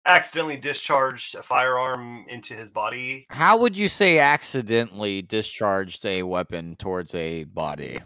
accidentally 0.05 0.57
discharged 0.57 1.35
a 1.35 1.43
firearm 1.43 2.25
into 2.29 2.53
his 2.53 2.71
body. 2.71 3.25
How 3.29 3.57
would 3.57 3.77
you 3.77 3.89
say 3.89 4.19
accidentally 4.19 5.21
discharged 5.21 6.05
a 6.05 6.23
weapon 6.23 6.75
towards 6.77 7.13
a 7.15 7.43
body? 7.45 7.99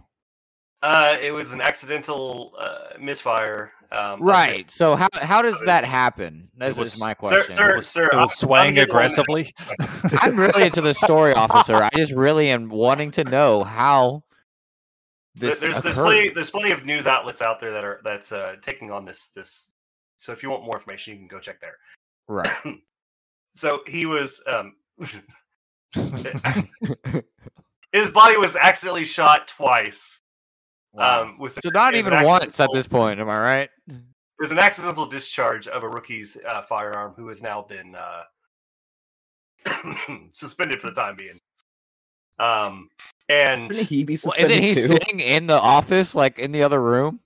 Uh, 0.82 1.16
it 1.22 1.32
was 1.32 1.54
an 1.54 1.62
accidental 1.62 2.54
uh, 2.60 2.98
misfire. 3.00 3.72
Um, 3.94 4.14
of 4.14 4.20
it. 4.22 4.24
Right. 4.24 4.72
So 4.72 4.96
how 4.96 5.08
how 5.14 5.42
does 5.44 5.62
that 5.66 5.84
happen? 5.84 6.50
That 6.58 6.76
was- 6.76 6.96
is 6.96 7.00
my 7.00 7.14
question. 7.14 7.52
sir, 7.52 7.74
it 7.74 7.76
was, 7.76 7.88
sir, 7.88 8.06
it 8.06 8.14
I'm- 8.14 8.22
was 8.24 8.32
I'm 8.32 8.48
swaying 8.48 8.74
getting 8.74 8.90
on 8.92 8.98
aggressively. 8.98 9.54
I'm 10.20 10.36
really 10.36 10.64
into 10.64 10.82
the 10.82 10.94
story, 10.96 11.34
officer. 11.36 11.76
I 11.76 11.90
just 11.96 12.12
really 12.12 12.50
am 12.50 12.70
wanting 12.70 13.12
to 13.12 13.24
know 13.24 13.64
how 13.64 14.24
this 15.36 15.60
there's 15.60 15.82
there's 15.82 15.96
plenty 15.96 16.30
there's 16.30 16.50
plenty 16.50 16.72
of 16.72 16.86
news 16.86 17.06
outlets 17.08 17.42
out 17.44 17.60
there 17.60 17.72
that 17.72 17.84
are 17.84 18.02
that's 18.04 18.32
uh, 18.32 18.56
taking 18.64 18.92
on 18.92 19.06
this 19.06 19.30
this. 19.30 19.73
So 20.24 20.32
if 20.32 20.42
you 20.42 20.50
want 20.50 20.64
more 20.64 20.76
information, 20.78 21.12
you 21.14 21.20
can 21.20 21.28
go 21.28 21.40
check 21.40 21.60
there. 21.60 21.76
Right. 22.28 22.50
So 23.56 23.82
he 23.86 24.08
was 24.08 24.42
um, 24.48 24.74
his 27.92 28.10
body 28.10 28.36
was 28.38 28.56
accidentally 28.56 29.06
shot 29.06 29.48
twice. 29.48 30.22
Wow. 30.92 31.22
Um, 31.22 31.38
with 31.38 31.54
so 31.62 31.70
not 31.72 31.94
even 31.94 32.24
once 32.24 32.60
at 32.60 32.72
this 32.74 32.88
point, 32.88 33.20
am 33.20 33.30
I 33.30 33.40
right? 33.40 33.70
It 33.88 33.96
was 34.40 34.50
an 34.52 34.58
accidental 34.58 35.06
discharge 35.06 35.68
of 35.68 35.84
a 35.84 35.88
rookie's 35.88 36.36
uh, 36.48 36.64
firearm 36.64 37.14
who 37.16 37.28
has 37.28 37.44
now 37.44 37.62
been 37.62 37.96
uh, 37.96 38.24
suspended 40.32 40.82
for 40.82 40.88
the 40.88 40.96
time 40.96 41.16
being. 41.16 41.38
Um, 42.40 42.90
and 43.30 43.72
Shouldn't 43.72 43.88
he 43.90 44.04
be 44.04 44.18
Well, 44.24 44.34
isn't 44.40 44.64
he 44.64 44.74
too? 44.74 44.88
sitting 44.88 45.20
in 45.20 45.46
the 45.46 45.60
office, 45.60 46.16
like 46.16 46.40
in 46.40 46.52
the 46.52 46.64
other 46.64 46.82
room? 46.82 47.20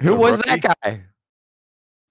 Who 0.00 0.10
The 0.10 0.14
was 0.14 0.36
rookie? 0.36 0.60
that 0.60 0.76
guy? 0.84 1.02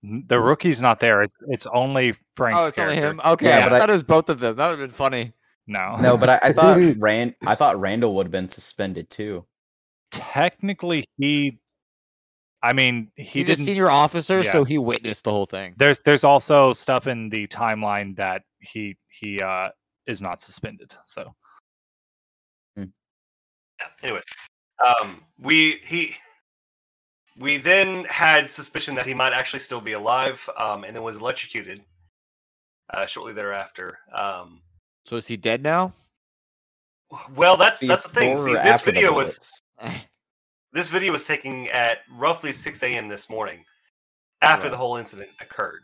The 0.03 0.39
rookie's 0.39 0.81
not 0.81 0.99
there. 0.99 1.21
It's 1.23 1.33
it's 1.47 1.67
only 1.67 2.13
Frank's 2.35 2.65
oh, 2.65 2.67
it's 2.69 2.79
only 2.79 2.95
him. 2.95 3.19
Okay, 3.23 3.47
Yeah, 3.47 3.59
I 3.59 3.63
but 3.69 3.73
I- 3.73 3.79
thought 3.79 3.89
it 3.89 3.93
was 3.93 4.03
both 4.03 4.29
of 4.29 4.39
them. 4.39 4.55
That 4.55 4.69
would 4.69 4.79
have 4.79 4.89
been 4.89 4.95
funny. 4.95 5.33
No, 5.67 5.97
No, 6.01 6.17
but 6.17 6.29
I, 6.29 6.39
I 6.43 6.51
thought 6.53 6.77
Rand 6.97 7.35
I 7.45 7.53
thought 7.55 7.79
Randall 7.79 8.15
would 8.15 8.25
have 8.25 8.31
been 8.31 8.49
suspended 8.49 9.09
too. 9.09 9.45
technically 10.11 11.03
he. 11.17 11.59
I 12.61 12.73
mean, 12.73 13.09
he 13.15 13.23
He's 13.23 13.45
a 13.45 13.55
didn't. 13.55 13.65
senior 13.67 13.89
officer, 13.89 14.41
yeah. 14.41 14.51
so 14.51 14.65
he 14.65 14.77
witnessed 14.77 15.23
the 15.23 15.31
whole 15.31 15.45
thing. 15.45 15.75
There's 15.77 16.01
there's 16.01 16.23
also 16.25 16.73
stuff 16.73 17.07
in 17.07 17.29
the 17.29 17.47
timeline 17.47 18.15
that 18.17 18.41
he 18.59 18.97
he 19.09 19.39
uh 19.41 19.69
is 20.07 20.21
not 20.21 20.41
suspended. 20.41 20.93
So 21.05 21.33
yeah, 22.75 22.85
anyways, 24.03 24.23
um, 24.85 25.23
we 25.39 25.79
he 25.85 26.15
we 27.39 27.57
then 27.57 28.05
had 28.05 28.51
suspicion 28.51 28.95
that 28.95 29.05
he 29.05 29.13
might 29.13 29.33
actually 29.33 29.59
still 29.59 29.81
be 29.81 29.93
alive, 29.93 30.47
um, 30.57 30.83
and 30.83 30.95
then 30.95 31.03
was 31.03 31.17
electrocuted 31.17 31.81
uh, 32.93 33.05
shortly 33.05 33.33
thereafter. 33.33 33.99
Um, 34.13 34.61
So 35.05 35.15
is 35.17 35.27
he 35.27 35.37
dead 35.37 35.63
now? 35.63 35.93
well, 37.35 37.57
that's 37.57 37.79
that's 37.79 38.03
the 38.03 38.09
thing. 38.09 38.37
See, 38.37 38.53
this 38.53 38.81
video 38.81 39.13
was 39.13 39.39
this 40.73 40.89
video 40.89 41.11
was 41.11 41.25
taken 41.25 41.67
at 41.71 41.99
roughly 42.11 42.51
6 42.51 42.83
a.m. 42.83 43.07
this 43.07 43.29
morning, 43.29 43.63
after 44.41 44.63
Right. 44.65 44.71
the 44.71 44.77
whole 44.77 44.97
incident 44.97 45.29
occurred. 45.41 45.81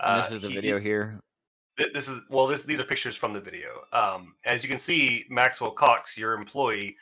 And 0.00 0.10
Uh, 0.20 0.22
this 0.22 0.32
is 0.32 0.40
the 0.40 0.48
he- 0.48 0.54
video 0.54 0.78
here. 0.78 1.18
th- 1.78 1.92
this 1.92 2.08
is 2.08 2.22
well 2.28 2.46
this 2.46 2.64
these 2.64 2.78
are 2.80 2.84
pictures 2.84 3.16
from 3.16 3.32
the 3.32 3.40
video 3.40 3.70
um 3.92 4.34
as 4.44 4.62
you 4.62 4.68
can 4.68 4.76
see 4.78 5.24
maxwell 5.30 5.70
cox 5.70 6.18
your 6.18 6.34
employee 6.34 6.94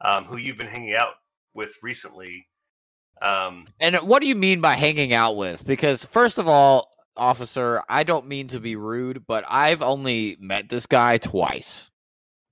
um 0.00 0.24
who 0.24 0.36
you've 0.38 0.56
been 0.56 0.66
hanging 0.76 0.94
out 0.94 1.14
with 1.56 1.74
recently 1.82 2.46
um 3.22 3.66
And 3.80 3.96
what 3.96 4.20
do 4.20 4.28
you 4.28 4.36
mean 4.36 4.60
by 4.60 4.74
hanging 4.74 5.12
out 5.12 5.36
with? 5.36 5.66
Because 5.66 6.04
first 6.04 6.38
of 6.38 6.46
all, 6.48 6.90
officer, 7.16 7.82
I 7.88 8.02
don't 8.04 8.26
mean 8.26 8.48
to 8.48 8.60
be 8.60 8.76
rude, 8.76 9.26
but 9.26 9.42
I've 9.48 9.80
only 9.82 10.36
met 10.38 10.68
this 10.68 10.84
guy 10.86 11.16
twice. 11.18 11.90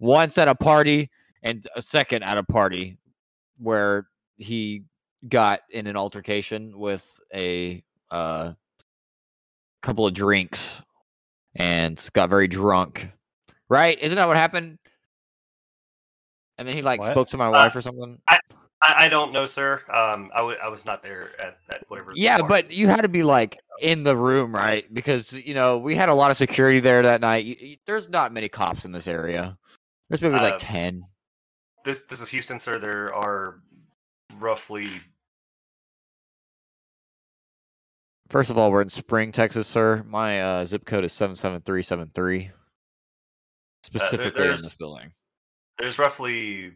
Once 0.00 0.38
at 0.38 0.48
a 0.48 0.54
party 0.54 1.10
and 1.42 1.66
a 1.76 1.82
second 1.82 2.22
at 2.24 2.38
a 2.38 2.42
party 2.42 2.96
where 3.58 4.08
he 4.38 4.84
got 5.28 5.60
in 5.70 5.86
an 5.86 5.96
altercation 5.96 6.78
with 6.78 7.06
a 7.34 7.84
uh, 8.10 8.52
couple 9.82 10.06
of 10.06 10.14
drinks 10.14 10.82
and 11.54 12.08
got 12.14 12.30
very 12.30 12.48
drunk. 12.48 13.08
Right? 13.68 13.98
Isn't 14.00 14.16
that 14.16 14.26
what 14.28 14.36
happened? 14.36 14.78
And 16.58 16.66
then 16.68 16.74
he 16.74 16.82
like 16.82 17.00
What? 17.00 17.10
spoke 17.12 17.28
to 17.30 17.36
my 17.36 17.48
Uh, 17.48 17.52
wife 17.52 17.76
or 17.76 17.82
something. 17.82 18.18
I, 18.86 19.06
I 19.06 19.08
don't 19.08 19.32
know 19.32 19.46
sir 19.46 19.80
um 19.92 20.30
I 20.34 20.42
was 20.68 20.84
not 20.84 21.02
there 21.02 21.30
at, 21.40 21.58
at 21.70 21.84
whatever 21.88 22.12
Yeah, 22.14 22.42
but 22.42 22.70
you 22.70 22.86
had 22.88 23.02
to 23.02 23.08
be 23.08 23.22
like 23.22 23.58
in 23.80 24.02
the 24.04 24.16
room, 24.16 24.54
right? 24.54 24.92
Because 24.92 25.32
you 25.32 25.54
know 25.54 25.78
we 25.78 25.96
had 25.96 26.08
a 26.08 26.14
lot 26.14 26.30
of 26.30 26.36
security 26.36 26.80
there 26.80 27.02
that 27.02 27.20
night. 27.20 27.44
Y- 27.46 27.56
y- 27.60 27.78
There's 27.86 28.08
not 28.08 28.32
many 28.32 28.48
cops 28.48 28.84
in 28.84 28.92
this 28.92 29.08
area. 29.08 29.56
There's 30.08 30.20
maybe 30.22 30.34
like 30.36 30.54
Uh, 30.54 30.58
ten. 30.60 31.06
this 31.84 32.04
this 32.06 32.20
is 32.20 32.28
houston 32.28 32.58
sir 32.58 32.78
there 32.78 33.12
are 33.14 33.60
roughly 34.38 34.88
First 38.30 38.50
of 38.50 38.56
all, 38.58 38.70
we're 38.72 38.82
in 38.82 38.88
Spring, 38.90 39.32
Texas, 39.32 39.68
sir. 39.68 40.02
My 40.08 40.40
uh, 40.40 40.64
zip 40.64 40.86
code 40.86 41.04
is 41.04 41.12
seven 41.12 41.36
seven 41.36 41.60
three 41.60 41.82
seven 41.82 42.10
three. 42.14 42.50
Specifically 43.84 44.44
in 44.46 44.50
this 44.52 44.74
building. 44.74 45.12
there's 45.78 45.98
roughly 45.98 46.72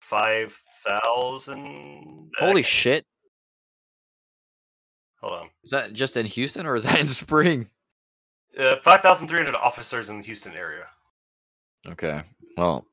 5000 0.00 2.30
Holy 2.38 2.60
uh, 2.60 2.64
shit! 2.64 3.04
hold 5.20 5.32
on 5.32 5.48
Is 5.64 5.70
that 5.70 5.92
just 5.92 6.16
in 6.16 6.26
Houston 6.26 6.66
or 6.66 6.76
is 6.76 6.84
that 6.84 7.00
in 7.00 7.08
Spring? 7.08 7.68
uh, 8.58 8.76
5300 8.76 9.54
officers 9.54 10.10
in 10.10 10.18
the 10.18 10.24
houston 10.24 10.54
area 10.54 10.86
Okay. 11.86 12.22
Well. 12.56 12.86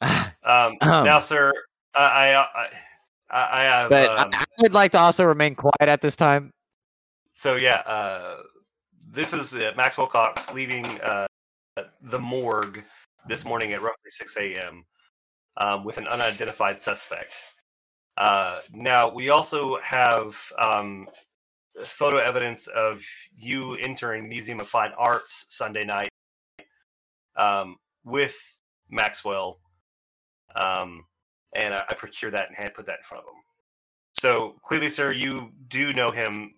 Um, 0.44 0.78
now, 0.80 1.18
sir, 1.18 1.52
I, 1.94 2.32
I, 2.32 2.66
I, 3.28 3.60
I 3.60 3.64
have. 3.64 3.90
but 3.90 4.08
um, 4.08 4.30
I, 4.32 4.38
I 4.38 4.44
would 4.62 4.72
like 4.72 4.92
to 4.92 4.98
also 4.98 5.26
remain 5.26 5.54
quiet 5.54 5.74
at 5.82 6.00
this 6.00 6.16
time. 6.16 6.52
so 7.34 7.56
yeah, 7.56 7.82
uh, 7.84 8.36
this 9.06 9.34
is 9.34 9.54
uh, 9.54 9.72
Maxwell 9.76 10.06
Cox 10.06 10.50
leaving 10.54 10.86
uh, 11.02 11.26
the 12.00 12.18
morgue 12.18 12.82
this 13.28 13.44
morning 13.44 13.72
at 13.74 13.82
roughly 13.82 14.08
6 14.08 14.36
a.m. 14.38 14.84
Um, 15.56 15.84
with 15.84 15.98
an 15.98 16.08
unidentified 16.08 16.80
suspect. 16.80 17.34
Uh, 18.16 18.60
now, 18.72 19.12
we 19.12 19.28
also 19.28 19.78
have 19.80 20.36
um, 20.58 21.08
photo 21.84 22.18
evidence 22.18 22.66
of 22.68 23.02
you 23.36 23.74
entering 23.74 24.28
Museum 24.28 24.60
of 24.60 24.68
Fine 24.68 24.92
Arts 24.96 25.46
Sunday 25.50 25.84
night 25.84 26.08
um, 27.36 27.76
with 28.04 28.60
Maxwell, 28.90 29.60
um, 30.56 31.04
and 31.54 31.74
I, 31.74 31.84
I 31.88 31.94
procure 31.94 32.30
that 32.30 32.48
and 32.48 32.56
hand 32.56 32.74
put 32.74 32.86
that 32.86 32.98
in 32.98 33.04
front 33.04 33.24
of 33.24 33.28
him. 33.28 33.40
So 34.20 34.56
clearly, 34.64 34.88
sir, 34.88 35.12
you 35.12 35.52
do 35.68 35.92
know 35.92 36.10
him 36.10 36.54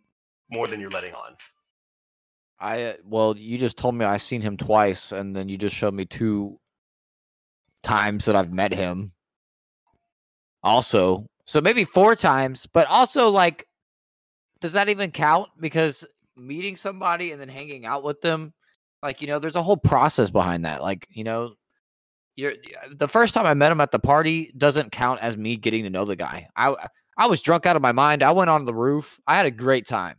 more 0.51 0.67
than 0.67 0.81
you're 0.81 0.91
letting 0.91 1.15
on. 1.15 1.37
I 2.61 2.83
uh, 2.83 2.93
well, 3.05 3.37
you 3.37 3.59
just 3.59 3.79
told 3.79 3.95
me 3.95 4.05
I've 4.05 4.23
seen 4.23 4.43
him 4.43 4.57
twice, 4.57 5.13
and 5.13 5.35
then 5.35 5.49
you 5.49 5.57
just 5.57 5.75
showed 5.75 5.95
me 5.95 6.05
two 6.05 6.59
times 7.83 8.27
that 8.27 8.37
I've 8.37 8.53
met 8.53 8.75
him. 8.75 9.13
Also, 10.63 11.27
so 11.47 11.61
maybe 11.61 11.85
four 11.85 12.15
times, 12.15 12.67
but 12.73 12.87
also 12.89 13.29
like, 13.31 13.67
does 14.61 14.73
that 14.73 14.91
even 14.91 15.11
count? 15.11 15.49
Because 15.59 16.05
meeting 16.37 16.77
somebody 16.77 17.33
and 17.33 17.41
then 17.41 17.49
hanging 17.49 17.87
out 17.87 18.03
with 18.05 18.21
them, 18.21 18.53
like 19.03 19.23
you 19.23 19.29
know, 19.29 19.39
there's 19.39 19.57
a 19.57 19.63
whole 19.63 19.79
process 19.79 20.29
behind 20.29 20.67
that. 20.67 20.83
Like 20.83 21.07
you 21.11 21.25
know, 21.25 21.55
you're 22.37 22.55
the 22.95 23.09
first 23.09 23.33
time 23.33 23.47
I 23.47 23.55
met 23.55 23.73
him 23.73 23.81
at 23.81 23.91
the 23.91 23.99
party 23.99 24.53
doesn't 24.57 24.93
count 24.93 25.21
as 25.21 25.37
me 25.37 25.57
getting 25.57 25.85
to 25.85 25.91
know 25.91 26.05
the 26.05 26.17
guy. 26.17 26.49
I 26.57 26.75
I 27.17 27.27
was 27.27 27.41
drunk 27.41 27.65
out 27.65 27.77
of 27.77 27.83
my 27.83 27.93
mind. 27.93 28.23
I 28.23 28.33
went 28.33 28.51
on 28.51 28.67
the 28.67 28.75
roof. 28.75 29.19
I 29.27 29.37
had 29.37 29.47
a 29.47 29.51
great 29.51 29.87
time. 29.87 30.17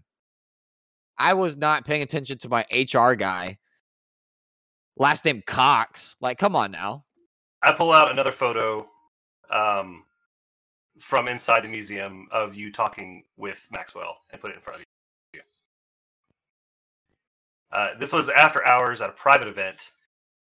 I 1.17 1.33
was 1.33 1.55
not 1.55 1.85
paying 1.85 2.01
attention 2.03 2.37
to 2.39 2.49
my 2.49 2.65
HR 2.71 3.13
guy. 3.13 3.57
Last 4.97 5.23
name 5.25 5.41
Cox. 5.45 6.15
Like, 6.21 6.37
come 6.37 6.55
on 6.55 6.71
now. 6.71 7.05
I 7.61 7.71
pull 7.71 7.91
out 7.91 8.11
another 8.11 8.31
photo 8.31 8.87
um, 9.51 10.03
from 10.99 11.27
inside 11.27 11.63
the 11.63 11.67
museum 11.69 12.27
of 12.31 12.55
you 12.55 12.71
talking 12.71 13.23
with 13.37 13.67
Maxwell 13.71 14.17
and 14.31 14.41
put 14.41 14.51
it 14.51 14.55
in 14.55 14.61
front 14.61 14.79
of 14.81 14.85
you. 15.33 15.41
Uh, 17.71 17.89
this 17.99 18.11
was 18.11 18.29
after 18.29 18.65
hours 18.65 19.01
at 19.01 19.09
a 19.09 19.13
private 19.13 19.47
event. 19.47 19.91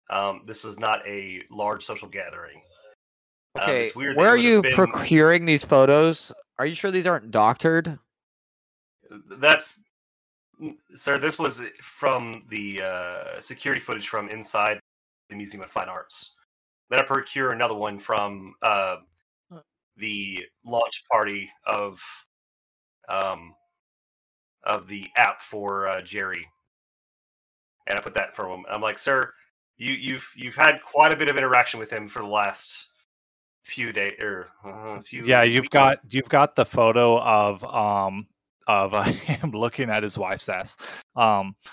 Um, 0.09 0.41
this 0.45 0.63
was 0.63 0.79
not 0.79 1.05
a 1.05 1.43
large 1.51 1.83
social 1.83 2.07
gathering. 2.07 2.57
Um, 2.57 3.63
Okay, 3.63 3.89
weird 3.95 4.15
where 4.15 4.29
are 4.29 4.37
you 4.37 4.61
been- 4.61 4.73
procuring 4.75 5.43
these 5.45 5.63
photos? 5.63 6.31
Are 6.59 6.65
you 6.65 6.75
sure 6.75 6.91
these 6.91 7.07
aren't 7.07 7.31
doctored? 7.31 7.97
That's 9.31 9.83
sir. 10.93 11.17
This 11.17 11.39
was 11.39 11.61
from 11.81 12.43
the 12.49 12.81
uh, 12.83 13.39
security 13.39 13.81
footage 13.81 14.09
from 14.09 14.29
inside 14.29 14.79
the 15.29 15.35
Museum 15.35 15.63
of 15.63 15.69
Fine 15.69 15.89
Arts. 15.89 16.35
Then 16.89 16.99
I 16.99 17.03
procure 17.03 17.51
another 17.51 17.75
one 17.75 17.99
from 17.99 18.55
uh, 18.61 18.97
the 19.97 20.45
launch 20.65 21.03
party 21.11 21.49
of 21.65 22.01
um, 23.09 23.53
of 24.63 24.87
the 24.87 25.07
app 25.15 25.41
for 25.41 25.87
uh, 25.87 26.01
Jerry, 26.01 26.47
and 27.87 27.97
I 27.97 28.01
put 28.01 28.13
that 28.15 28.35
for 28.35 28.47
him. 28.49 28.65
I'm 28.69 28.81
like, 28.81 28.97
sir, 28.97 29.31
you, 29.77 29.93
you've 29.93 30.29
you've 30.35 30.55
had 30.55 30.79
quite 30.83 31.13
a 31.13 31.15
bit 31.15 31.29
of 31.29 31.37
interaction 31.37 31.79
with 31.79 31.91
him 31.91 32.07
for 32.07 32.19
the 32.19 32.27
last 32.27 32.87
few 33.63 33.93
days 33.93 34.13
or 34.21 34.49
uh, 34.65 34.99
few. 34.99 35.23
Yeah, 35.23 35.43
you've 35.43 35.63
weeks. 35.63 35.69
got 35.69 35.99
you've 36.09 36.29
got 36.29 36.55
the 36.55 36.65
photo 36.65 37.19
of 37.21 37.63
um 37.63 38.27
of 38.69 38.93
uh, 38.93 39.03
him 39.03 39.51
looking 39.51 39.89
at 39.89 40.03
his 40.03 40.17
wife's 40.17 40.47
ass. 40.47 40.77
Um, 41.15 41.55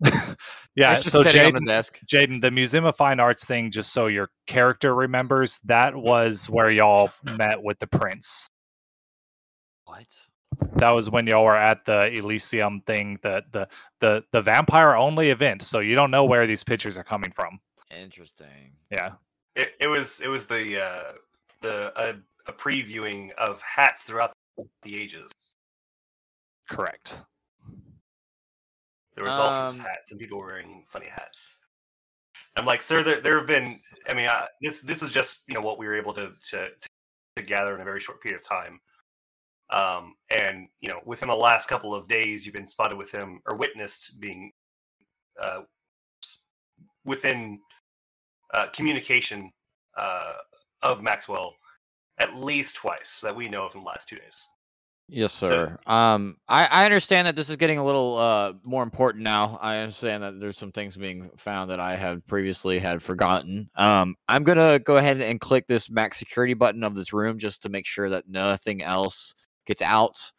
yeah, 0.76 0.94
so 0.94 1.22
sitting 1.24 1.56
on 1.56 1.64
the 1.64 1.72
Jaden. 1.72 1.90
Jaden, 2.06 2.40
the 2.40 2.52
Museum 2.52 2.84
of 2.84 2.96
Fine 2.96 3.18
Arts 3.18 3.44
thing, 3.44 3.70
just 3.70 3.92
so 3.92 4.06
your 4.06 4.30
character 4.46 4.94
remembers, 4.94 5.60
that 5.64 5.94
was 5.94 6.48
where 6.48 6.70
y'all 6.70 7.10
met 7.36 7.60
with 7.60 7.80
the 7.80 7.88
prince. 7.88 8.46
What? 9.86 10.06
That 10.76 10.90
was 10.90 11.10
when 11.10 11.26
y'all 11.26 11.44
were 11.44 11.56
at 11.56 11.84
the 11.84 12.06
Elysium 12.16 12.80
thing, 12.86 13.18
the 13.22 13.42
the 13.50 13.68
the 14.00 14.24
the 14.30 14.40
vampire 14.40 14.94
only 14.94 15.30
event. 15.30 15.62
So 15.62 15.80
you 15.80 15.96
don't 15.96 16.12
know 16.12 16.24
where 16.24 16.46
these 16.46 16.62
pictures 16.62 16.96
are 16.96 17.04
coming 17.04 17.32
from. 17.32 17.58
Interesting. 18.00 18.72
Yeah. 18.90 19.12
It, 19.56 19.72
it 19.80 19.88
was 19.88 20.20
it 20.20 20.28
was 20.28 20.46
the 20.46 20.80
uh, 20.80 21.12
the 21.60 21.92
a, 22.00 22.14
a 22.46 22.52
previewing 22.52 23.32
of 23.34 23.60
hats 23.62 24.04
throughout 24.04 24.32
the 24.82 24.96
ages. 24.96 25.32
Correct. 26.68 27.22
There 29.14 29.24
was 29.24 29.34
all 29.34 29.50
sorts 29.50 29.70
of 29.72 29.80
Um, 29.80 29.80
hats 29.80 30.12
and 30.12 30.20
people 30.20 30.38
wearing 30.38 30.84
funny 30.88 31.08
hats. 31.08 31.58
I'm 32.56 32.66
like, 32.66 32.82
sir, 32.82 33.02
there, 33.02 33.20
there 33.20 33.38
have 33.38 33.46
been. 33.46 33.80
I 34.08 34.14
mean, 34.14 34.26
uh, 34.26 34.46
this 34.60 34.82
this 34.82 35.02
is 35.02 35.12
just 35.12 35.44
you 35.48 35.54
know 35.54 35.60
what 35.60 35.78
we 35.78 35.86
were 35.86 35.96
able 35.96 36.14
to 36.14 36.32
to 36.50 36.66
to 37.36 37.42
gather 37.42 37.74
in 37.74 37.80
a 37.80 37.84
very 37.84 38.00
short 38.00 38.22
period 38.22 38.40
of 38.40 38.46
time. 38.46 38.80
Um, 39.70 40.14
and 40.30 40.68
you 40.80 40.88
know, 40.88 41.00
within 41.04 41.28
the 41.28 41.36
last 41.36 41.68
couple 41.68 41.94
of 41.94 42.08
days, 42.08 42.44
you've 42.44 42.54
been 42.54 42.66
spotted 42.66 42.96
with 42.96 43.10
him 43.10 43.40
or 43.46 43.56
witnessed 43.56 44.20
being 44.20 44.52
uh, 45.40 45.62
within 47.04 47.60
uh, 48.54 48.68
communication 48.72 49.50
uh, 49.96 50.34
of 50.82 51.02
Maxwell 51.02 51.54
at 52.18 52.34
least 52.34 52.76
twice 52.76 53.20
that 53.20 53.34
we 53.34 53.48
know 53.48 53.66
of 53.66 53.74
in 53.74 53.80
the 53.82 53.86
last 53.86 54.08
two 54.08 54.16
days. 54.16 54.46
Yes, 55.10 55.32
So- 55.32 55.48
sir. 55.48 55.78
um, 55.86 56.36
I, 56.48 56.66
I 56.66 56.84
understand 56.84 57.26
that 57.26 57.34
this 57.34 57.48
is 57.48 57.56
getting 57.56 57.78
a 57.78 57.84
little 57.84 58.18
uh 58.18 58.52
more 58.62 58.82
important 58.82 59.24
now. 59.24 59.58
I 59.62 59.78
understand 59.78 60.22
that 60.22 60.38
there's 60.38 60.58
some 60.58 60.70
things 60.70 60.96
being 60.96 61.30
found 61.36 61.70
that 61.70 61.80
I 61.80 61.96
have 61.96 62.26
previously 62.26 62.78
had 62.78 63.02
forgotten. 63.02 63.70
Um, 63.74 64.16
I'm 64.28 64.44
gonna 64.44 64.78
go 64.78 64.98
ahead 64.98 65.20
and 65.22 65.40
click 65.40 65.66
this 65.66 65.88
max 65.88 66.18
security 66.18 66.52
button 66.54 66.84
of 66.84 66.94
this 66.94 67.12
room 67.14 67.38
just 67.38 67.62
to 67.62 67.70
make 67.70 67.86
sure 67.86 68.10
that 68.10 68.28
nothing 68.28 68.82
else 68.82 69.34
gets 69.66 69.80
out. 69.80 70.30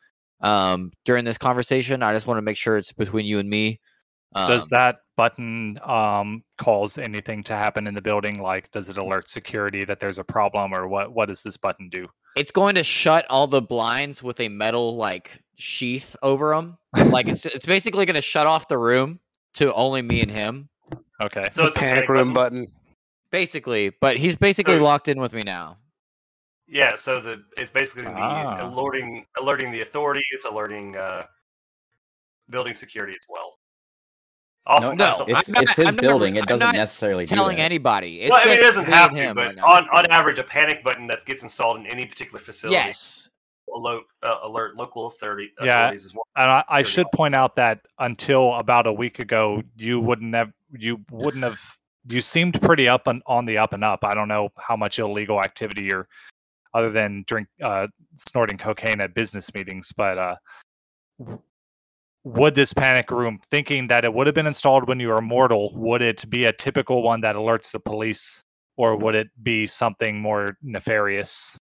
Um, 0.41 0.91
during 1.03 1.26
this 1.26 1.38
conversation, 1.39 2.03
I 2.03 2.13
just 2.13 2.28
want 2.28 2.38
to 2.38 2.41
make 2.43 2.55
sure 2.57 2.78
it's 2.78 2.93
between 2.93 3.26
you 3.26 3.39
and 3.39 3.49
me. 3.49 3.80
Um, 4.36 4.47
Does 4.47 4.67
that 4.69 4.97
button 5.17 5.80
um, 5.84 6.43
cause 6.59 6.97
anything 6.99 7.43
to 7.43 7.53
happen 7.55 7.88
in 7.88 7.95
the 7.95 8.01
building? 8.01 8.38
Like, 8.39 8.69
does 8.71 8.88
it 8.88 8.97
alert 8.97 9.30
security 9.30 9.84
that 9.86 9.99
there's 9.99 10.19
a 10.19 10.23
problem, 10.23 10.73
or 10.73 10.88
what? 10.88 11.13
What 11.13 11.27
does 11.30 11.41
this 11.43 11.57
button 11.57 11.89
do? 11.89 12.07
it's 12.36 12.51
going 12.51 12.75
to 12.75 12.84
shut 12.84 13.25
all 13.32 13.47
the 13.47 13.61
blinds 13.61 14.21
with 14.21 14.39
a 14.39 14.47
metal 14.47 14.95
like 14.95 15.41
sheath 15.55 16.15
over 16.21 16.51
them. 16.55 16.77
like 17.11 17.27
it's 17.34 17.45
it's 17.47 17.65
basically 17.65 18.05
going 18.05 18.15
to 18.15 18.21
shut 18.21 18.45
off 18.45 18.67
the 18.67 18.77
room 18.77 19.19
to 19.55 19.73
only 19.73 20.01
me 20.03 20.21
and 20.21 20.30
him. 20.32 20.69
Okay. 21.21 21.47
So 21.51 21.67
It's 21.67 21.75
a 21.75 21.80
panic 21.80 22.07
room 22.07 22.32
button. 22.32 22.67
Basically, 23.32 23.89
but 23.99 24.15
he's 24.17 24.36
basically 24.36 24.75
So- 24.77 24.84
locked 24.84 25.07
in 25.07 25.19
with 25.19 25.34
me 25.34 25.41
now. 25.43 25.77
Yeah, 26.67 26.95
so 26.95 27.19
the 27.19 27.43
it's 27.57 27.71
basically 27.71 28.05
Ah. 28.15 28.69
alerting 28.69 29.25
alerting 29.39 29.71
the 29.71 29.82
authorities, 29.82 30.45
alerting 30.47 30.95
uh, 30.95 31.25
building 32.49 32.75
security 32.75 33.13
as 33.13 33.25
well. 33.27 33.59
No, 34.70 34.91
no, 34.93 35.26
it's 35.28 35.49
not- 35.49 35.63
it's 35.63 35.76
his 35.76 35.88
I'm 35.88 35.95
building. 35.95 36.38
I'm 36.38 36.43
It 36.43 36.47
doesn't 36.47 36.65
not 36.67 36.76
necessarily 36.76 37.26
do 37.26 37.36
Telling 37.36 37.57
that. 37.57 37.63
anybody. 37.63 38.22
It's 38.22 38.32
well, 38.32 38.41
I 38.41 38.45
mean, 38.45 38.57
it 38.57 38.61
doesn't 38.61 38.86
have 38.86 39.13
to, 39.15 39.34
but 39.34 39.55
right 39.55 39.59
on, 39.63 39.89
on 39.89 40.05
average, 40.11 40.38
a 40.39 40.43
panic 40.43 40.84
button 40.84 41.07
that 41.07 41.26
gets 41.26 41.41
installed 41.43 41.78
in 41.80 41.88
any 41.88 42.05
particular 42.05 42.39
facility 42.39 42.76
yes, 42.76 43.30
alert, 43.76 44.03
uh, 44.24 44.36
alert 44.43 44.76
local 44.76 45.07
authority, 45.07 45.51
Yeah. 45.61 45.80
authorities 45.80 46.05
as 46.05 46.13
well. 46.13 46.24
And 46.36 46.49
I, 46.51 46.63
I 46.70 46.76
Very 46.78 46.84
should 46.86 47.07
point 47.13 47.34
out 47.36 47.55
that 47.55 47.82
until 47.99 48.53
about 48.55 48.86
a 48.86 48.93
week 48.93 49.20
ago, 49.20 49.63
you 49.78 49.99
wouldn't 49.99 50.36
have 50.36 50.51
you 50.78 51.03
wouldn't 51.11 51.43
have 51.43 51.59
you 52.07 52.22
seemed 52.22 52.61
pretty 52.61 52.88
up 52.88 53.07
and 53.07 53.22
on 53.26 53.45
the 53.45 53.57
up 53.57 53.74
and 53.74 53.84
up. 53.84 54.03
I 54.03 54.13
don't 54.13 54.28
know 54.28 54.49
how 54.57 54.76
much 54.76 54.99
illegal 54.99 55.41
activity 55.41 55.86
you're 55.86 56.07
other 56.76 56.91
than 56.91 57.24
drink 57.28 57.47
uh, 57.63 57.88
snorting 58.15 58.57
cocaine 58.57 59.01
at 59.01 59.13
business 59.15 59.51
meetings, 59.55 59.91
but 59.91 60.17
uh, 60.20 60.36
w- 61.20 61.41
would 62.34 62.55
this 62.55 62.73
panic 62.73 63.11
room, 63.11 63.39
thinking 63.51 63.88
that 63.88 64.05
it 64.05 64.13
would 64.13 64.27
have 64.27 64.36
been 64.36 64.47
installed 64.47 64.88
when 64.88 64.99
you 64.99 65.09
were 65.09 65.21
mortal, 65.21 65.71
would 65.75 66.01
it 66.01 66.30
be 66.30 66.45
a 66.45 66.53
typical 66.53 67.03
one 67.03 67.21
that 67.21 67.36
alerts 67.36 67.71
the 67.71 67.80
police, 67.80 68.43
or 68.77 68.95
would 68.97 69.15
it 69.15 69.30
be 69.43 69.65
something 69.67 70.19
more 70.21 70.57
nefarious? 70.61 71.57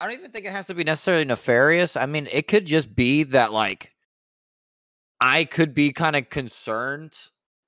I 0.00 0.06
don't 0.06 0.18
even 0.18 0.30
think 0.30 0.46
it 0.46 0.52
has 0.52 0.66
to 0.66 0.74
be 0.74 0.84
necessarily 0.84 1.24
nefarious. 1.24 1.96
I 1.96 2.06
mean, 2.06 2.28
it 2.30 2.46
could 2.46 2.66
just 2.66 2.94
be 2.94 3.24
that 3.24 3.52
like 3.52 3.94
I 5.20 5.44
could 5.44 5.74
be 5.74 5.92
kind 5.92 6.16
of 6.16 6.30
concerned 6.30 7.16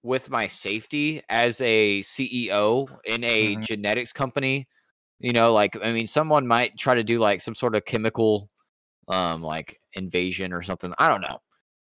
with 0.03 0.31
my 0.31 0.47
safety 0.47 1.23
as 1.29 1.61
a 1.61 2.01
CEO 2.03 2.89
in 3.05 3.25
a 3.25 3.57
Mhm. 3.57 3.63
genetics 3.63 4.13
company. 4.13 4.69
You 5.19 5.33
know, 5.33 5.53
like 5.53 5.77
I 5.83 5.93
mean, 5.93 6.07
someone 6.07 6.47
might 6.47 6.79
try 6.79 6.95
to 6.95 7.05
do 7.05 7.19
like 7.19 7.41
some 7.41 7.55
sort 7.55 7.75
of 7.77 7.85
chemical 7.85 8.51
um 9.09 9.43
like 9.43 9.81
invasion 9.95 10.53
or 10.53 10.63
something. 10.63 10.95
I 10.99 11.09
don't 11.09 11.23
know. 11.23 11.41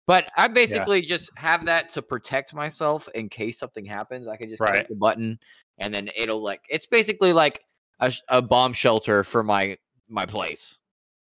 But 0.08 0.32
I 0.38 0.47
basically 0.47 1.01
just 1.01 1.30
have 1.36 1.66
that 1.66 1.89
to 1.89 2.01
protect 2.01 2.53
myself 2.53 3.10
in 3.14 3.28
case 3.28 3.60
something 3.60 3.86
happens. 3.86 4.28
I 4.28 4.38
can 4.38 4.49
just 4.49 4.62
Right. 4.62 4.76
click 4.76 4.88
the 4.88 4.95
button 4.95 5.38
and 5.78 5.93
then 5.93 6.10
it'll 6.16 6.41
like 6.41 6.62
it's 6.70 6.88
basically 6.88 7.34
like 7.34 7.64
a, 7.99 8.12
a 8.30 8.41
bomb 8.41 8.74
shelter 8.74 9.24
for 9.24 9.43
my 9.43 9.78
my 10.08 10.26
place. 10.26 10.80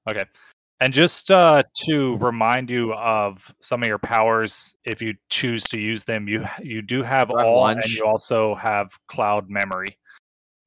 Okay. 0.10 0.26
And 0.82 0.94
just 0.94 1.32
uh, 1.32 1.64
to 1.86 2.18
remind 2.18 2.70
you 2.70 2.94
of 2.96 3.54
some 3.62 3.82
of 3.82 3.88
your 3.88 3.98
powers, 3.98 4.76
if 4.84 5.02
you 5.02 5.16
choose 5.30 5.64
to 5.70 5.80
use 5.80 6.04
them, 6.04 6.28
you 6.28 6.46
you 6.62 6.82
do 6.82 7.02
have 7.02 7.30
have 7.30 7.48
all, 7.48 7.68
and 7.68 7.86
you 7.86 8.06
also 8.06 8.56
have 8.56 8.90
cloud 9.08 9.50
memory. 9.50 9.98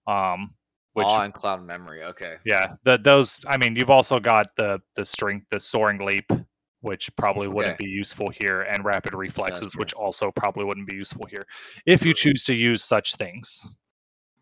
Um, 0.06 0.48
which 0.94 1.06
and 1.10 1.34
cloud 1.34 1.62
memory. 1.62 2.02
Okay. 2.04 2.36
yeah, 2.46 2.72
the 2.84 2.96
those. 2.96 3.38
I 3.46 3.58
mean, 3.58 3.76
you've 3.76 3.90
also 3.90 4.18
got 4.18 4.56
the 4.56 4.80
the 4.96 5.04
strength, 5.04 5.46
the 5.50 5.60
soaring 5.60 5.98
leap, 5.98 6.32
which 6.80 7.14
probably 7.16 7.48
wouldn't 7.48 7.74
Okay. 7.74 7.84
be 7.86 7.90
useful 7.90 8.30
here, 8.30 8.62
and 8.62 8.84
rapid 8.84 9.14
reflexes, 9.14 9.72
true. 9.72 9.80
which 9.80 9.92
also 9.94 10.30
probably 10.30 10.64
wouldn't 10.64 10.88
be 10.88 10.96
useful 10.96 11.26
here, 11.26 11.46
if 11.86 12.04
you 12.04 12.14
choose 12.14 12.44
to 12.44 12.54
use 12.54 12.82
such 12.84 13.16
things. 13.16 13.66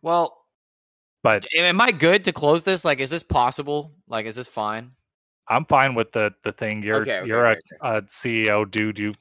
Well, 0.02 0.36
But 1.22 1.46
am 1.56 1.80
I 1.80 1.90
good 1.90 2.24
to 2.24 2.32
close 2.32 2.62
this? 2.62 2.84
Like, 2.84 3.00
is 3.00 3.10
this 3.10 3.22
possible? 3.24 3.92
Like, 4.06 4.26
is 4.26 4.36
this 4.36 4.48
fine? 4.48 4.92
I'm 5.48 5.64
fine 5.64 5.94
with 5.94 6.12
the 6.12 6.32
the 6.42 6.52
thing. 6.52 6.82
You're 6.82 7.02
Okay, 7.02 7.18
okay, 7.18 7.26
you're 7.28 7.46
okay, 7.46 7.60
a, 7.80 7.96
a 7.98 8.02
CEO 8.02 8.68
dude. 8.70 8.98
You 8.98 9.12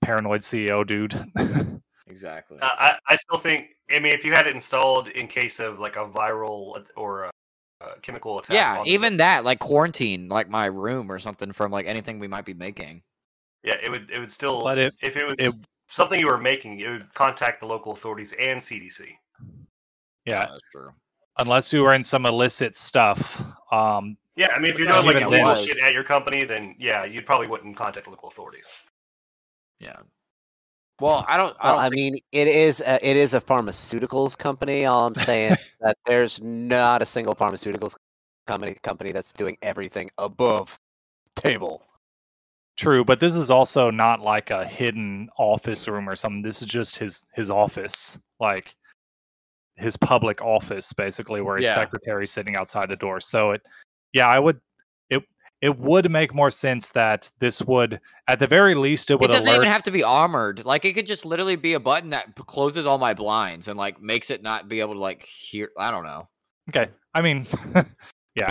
paranoid 0.00 0.40
CEO 0.40 0.86
dude. 0.86 1.14
Exactly. 2.08 2.58
Uh, 2.60 2.68
I, 2.70 2.98
I 3.08 3.16
still 3.16 3.38
think. 3.38 3.70
I 3.90 3.98
mean, 3.98 4.12
if 4.12 4.24
you 4.24 4.32
had 4.32 4.46
it 4.46 4.54
installed 4.54 5.08
in 5.08 5.26
case 5.26 5.58
of 5.58 5.80
like 5.80 5.96
a 5.96 6.06
viral 6.06 6.84
or 6.96 7.24
a, 7.24 7.30
a 7.80 8.00
chemical 8.00 8.38
attack. 8.38 8.54
yeah, 8.54 8.78
on 8.78 8.84
the- 8.84 8.90
even 8.92 9.16
that, 9.18 9.44
like 9.44 9.58
quarantine, 9.58 10.28
like 10.28 10.48
my 10.48 10.66
room 10.66 11.10
or 11.10 11.18
something 11.18 11.52
from 11.52 11.70
like 11.70 11.86
anything 11.86 12.18
we 12.18 12.28
might 12.28 12.44
be 12.44 12.54
making. 12.54 13.02
yeah, 13.62 13.74
it 13.82 13.90
would 13.90 14.10
it 14.10 14.18
would 14.20 14.30
still. 14.30 14.62
but 14.62 14.78
it 14.78 14.94
if 15.02 15.16
it 15.16 15.26
was 15.26 15.38
it- 15.38 15.54
something 15.88 16.18
you 16.18 16.26
were 16.26 16.38
making, 16.38 16.80
it 16.80 16.88
would 16.88 17.12
contact 17.14 17.60
the 17.60 17.66
local 17.66 17.92
authorities 17.92 18.32
and 18.40 18.60
CDC. 18.60 19.16
yeah, 20.24 20.46
that's 20.46 20.60
true. 20.72 20.92
unless 21.38 21.72
you 21.72 21.82
were 21.82 21.92
in 21.94 22.02
some 22.02 22.24
illicit 22.26 22.74
stuff. 22.76 23.42
Um, 23.72 24.16
Yeah, 24.36 24.48
I 24.54 24.58
mean, 24.58 24.70
if 24.70 24.78
you're 24.78 24.88
doing 24.90 25.06
like 25.06 25.16
even 25.16 25.28
illegal 25.28 25.54
shit 25.56 25.82
at 25.82 25.92
your 25.92 26.04
company, 26.04 26.44
then 26.44 26.74
yeah, 26.78 27.04
you 27.04 27.22
probably 27.22 27.46
wouldn't 27.46 27.76
contact 27.76 28.08
local 28.08 28.28
authorities. 28.28 28.68
Yeah. 29.78 29.96
Well, 31.00 31.24
I 31.28 31.36
don't. 31.36 31.56
I 31.60 31.70
don't 31.70 31.80
I 31.80 31.90
mean, 31.90 32.16
it 32.32 32.48
is 32.48 32.80
a, 32.80 33.06
it 33.06 33.16
is 33.16 33.34
a 33.34 33.40
pharmaceuticals 33.40 34.36
company. 34.36 34.86
All 34.86 35.06
I'm 35.06 35.14
saying 35.14 35.52
is 35.52 35.76
that 35.80 35.98
there's 36.06 36.40
not 36.40 37.02
a 37.02 37.06
single 37.06 37.34
pharmaceuticals 37.34 37.96
company 38.46 38.76
company 38.82 39.12
that's 39.12 39.32
doing 39.32 39.58
everything 39.62 40.10
above 40.18 40.78
table. 41.34 41.82
true, 42.76 43.04
but 43.04 43.20
this 43.20 43.36
is 43.36 43.50
also 43.50 43.90
not 43.90 44.20
like 44.20 44.50
a 44.50 44.64
hidden 44.64 45.28
office 45.38 45.86
room 45.88 46.08
or 46.08 46.16
something. 46.16 46.42
This 46.42 46.62
is 46.62 46.68
just 46.68 46.96
his 46.96 47.26
his 47.34 47.50
office, 47.50 48.18
like 48.40 48.74
his 49.76 49.96
public 49.98 50.40
office, 50.40 50.92
basically, 50.94 51.42
where 51.42 51.58
his 51.58 51.66
Yeah. 51.66 51.74
secretary's 51.74 52.32
sitting 52.32 52.56
outside 52.56 52.88
the 52.88 52.96
door. 52.96 53.20
So 53.20 53.50
it, 53.50 53.62
yeah, 54.14 54.28
I 54.28 54.38
would. 54.38 54.58
It 55.62 55.68
it 55.68 55.78
would 55.78 56.10
make 56.10 56.34
more 56.34 56.50
sense 56.50 56.90
that 56.90 57.30
this 57.38 57.62
would, 57.62 58.00
at 58.28 58.38
the 58.38 58.46
very 58.46 58.74
least, 58.74 59.10
it 59.10 59.18
would. 59.18 59.30
It 59.30 59.32
doesn't 59.34 59.48
alert 59.48 59.56
even 59.56 59.68
have 59.68 59.82
to 59.84 59.90
be 59.90 60.02
armored. 60.02 60.64
Like 60.64 60.84
it 60.84 60.92
could 60.92 61.06
just 61.06 61.24
literally 61.24 61.56
be 61.56 61.72
a 61.74 61.80
button 61.80 62.10
that 62.10 62.34
closes 62.46 62.86
all 62.86 62.98
my 62.98 63.14
blinds 63.14 63.68
and 63.68 63.76
like 63.76 64.00
makes 64.00 64.30
it 64.30 64.42
not 64.42 64.68
be 64.68 64.80
able 64.80 64.94
to 64.94 65.00
like 65.00 65.24
hear. 65.24 65.70
I 65.78 65.90
don't 65.90 66.04
know. 66.04 66.28
Okay. 66.68 66.90
I 67.14 67.22
mean, 67.22 67.46
yeah. 68.34 68.50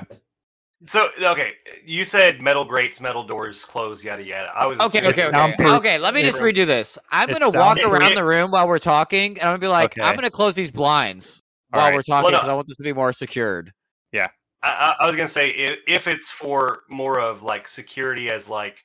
So 0.87 1.09
okay, 1.21 1.53
you 1.83 2.03
said 2.03 2.41
metal 2.41 2.65
grates, 2.65 2.99
metal 2.99 3.23
doors, 3.23 3.63
close, 3.65 4.03
yada 4.03 4.23
yada. 4.23 4.51
I 4.53 4.67
was 4.67 4.79
Okay, 4.79 5.07
okay, 5.07 5.27
okay. 5.27 5.55
Okay, 5.59 5.97
let 5.97 6.13
me 6.13 6.21
just 6.21 6.37
redo 6.37 6.65
this. 6.65 6.99
I'm 7.11 7.29
It's 7.29 7.39
gonna 7.39 7.57
walk 7.57 7.79
soundproof. 7.79 8.01
around 8.01 8.15
the 8.15 8.23
room 8.25 8.51
while 8.51 8.67
we're 8.67 8.77
talking, 8.77 9.31
and 9.39 9.41
I'm 9.41 9.47
gonna 9.53 9.59
be 9.59 9.67
like, 9.67 9.97
I'm 9.99 10.15
gonna 10.15 10.29
close 10.29 10.53
these 10.53 10.71
blinds 10.71 11.41
All 11.73 11.79
while 11.79 11.87
right. 11.87 11.95
we're 11.95 12.03
talking 12.03 12.23
Well, 12.25 12.31
no. 12.33 12.37
because 12.39 12.49
I 12.49 12.53
want 12.53 12.67
this 12.67 12.77
to 12.77 12.83
be 12.83 12.93
more 12.93 13.13
secured. 13.13 13.71
I, 14.13 14.27
I, 14.69 14.95
I 15.01 15.05
was 15.05 15.15
gonna 15.15 15.27
say 15.27 15.49
if, 15.49 15.79
if 15.87 16.07
it's 16.07 16.29
for 16.31 16.83
more 16.89 17.19
of 17.19 17.43
like 17.43 17.67
security 17.67 18.29
as 18.29 18.49
like, 18.49 18.83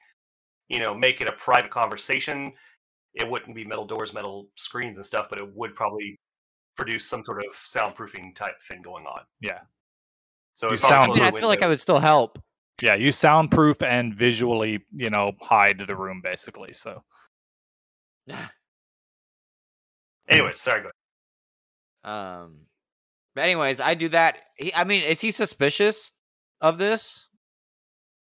you 0.68 0.78
know, 0.78 0.94
make 0.94 1.20
it 1.20 1.28
a 1.28 1.32
private 1.32 1.70
conversation, 1.70 2.52
it 3.14 3.28
wouldn't 3.28 3.54
be 3.56 3.64
metal 3.64 3.84
doors, 3.86 4.12
metal 4.12 4.48
screens 4.56 4.98
and 4.98 5.04
stuff, 5.06 5.26
but 5.30 5.38
it 5.40 5.48
would 5.54 5.74
probably 5.74 6.18
produce 6.76 7.06
some 7.06 7.22
sort 7.24 7.44
of 7.44 7.52
soundproofing 7.54 8.34
type 8.34 8.60
thing 8.68 8.82
going 8.82 9.04
on. 9.06 9.22
Yeah. 9.40 9.60
So 10.54 10.68
You 10.68 10.74
I 10.74 10.76
sound- 10.76 11.12
mean, 11.14 11.22
I 11.22 11.30
feel 11.30 11.48
like 11.48 11.62
I 11.62 11.68
would 11.68 11.80
still 11.80 11.98
help. 11.98 12.38
yeah, 12.82 12.94
you 12.94 13.10
soundproof 13.12 13.82
and 13.82 14.14
visually, 14.14 14.84
you 14.92 15.10
know, 15.10 15.32
hide 15.40 15.78
the 15.80 15.96
room 15.96 16.20
basically. 16.24 16.72
So 16.72 17.02
Yeah. 18.26 18.48
Anyways, 20.28 20.60
sorry. 20.60 20.82
Go 20.82 20.90
ahead. 22.04 22.16
Um, 22.42 22.66
but 23.34 23.44
anyways, 23.44 23.80
I 23.80 23.94
do 23.94 24.08
that. 24.10 24.40
He, 24.56 24.74
I 24.74 24.84
mean, 24.84 25.02
is 25.02 25.20
he 25.20 25.30
suspicious 25.30 26.12
of 26.60 26.78
this? 26.78 27.28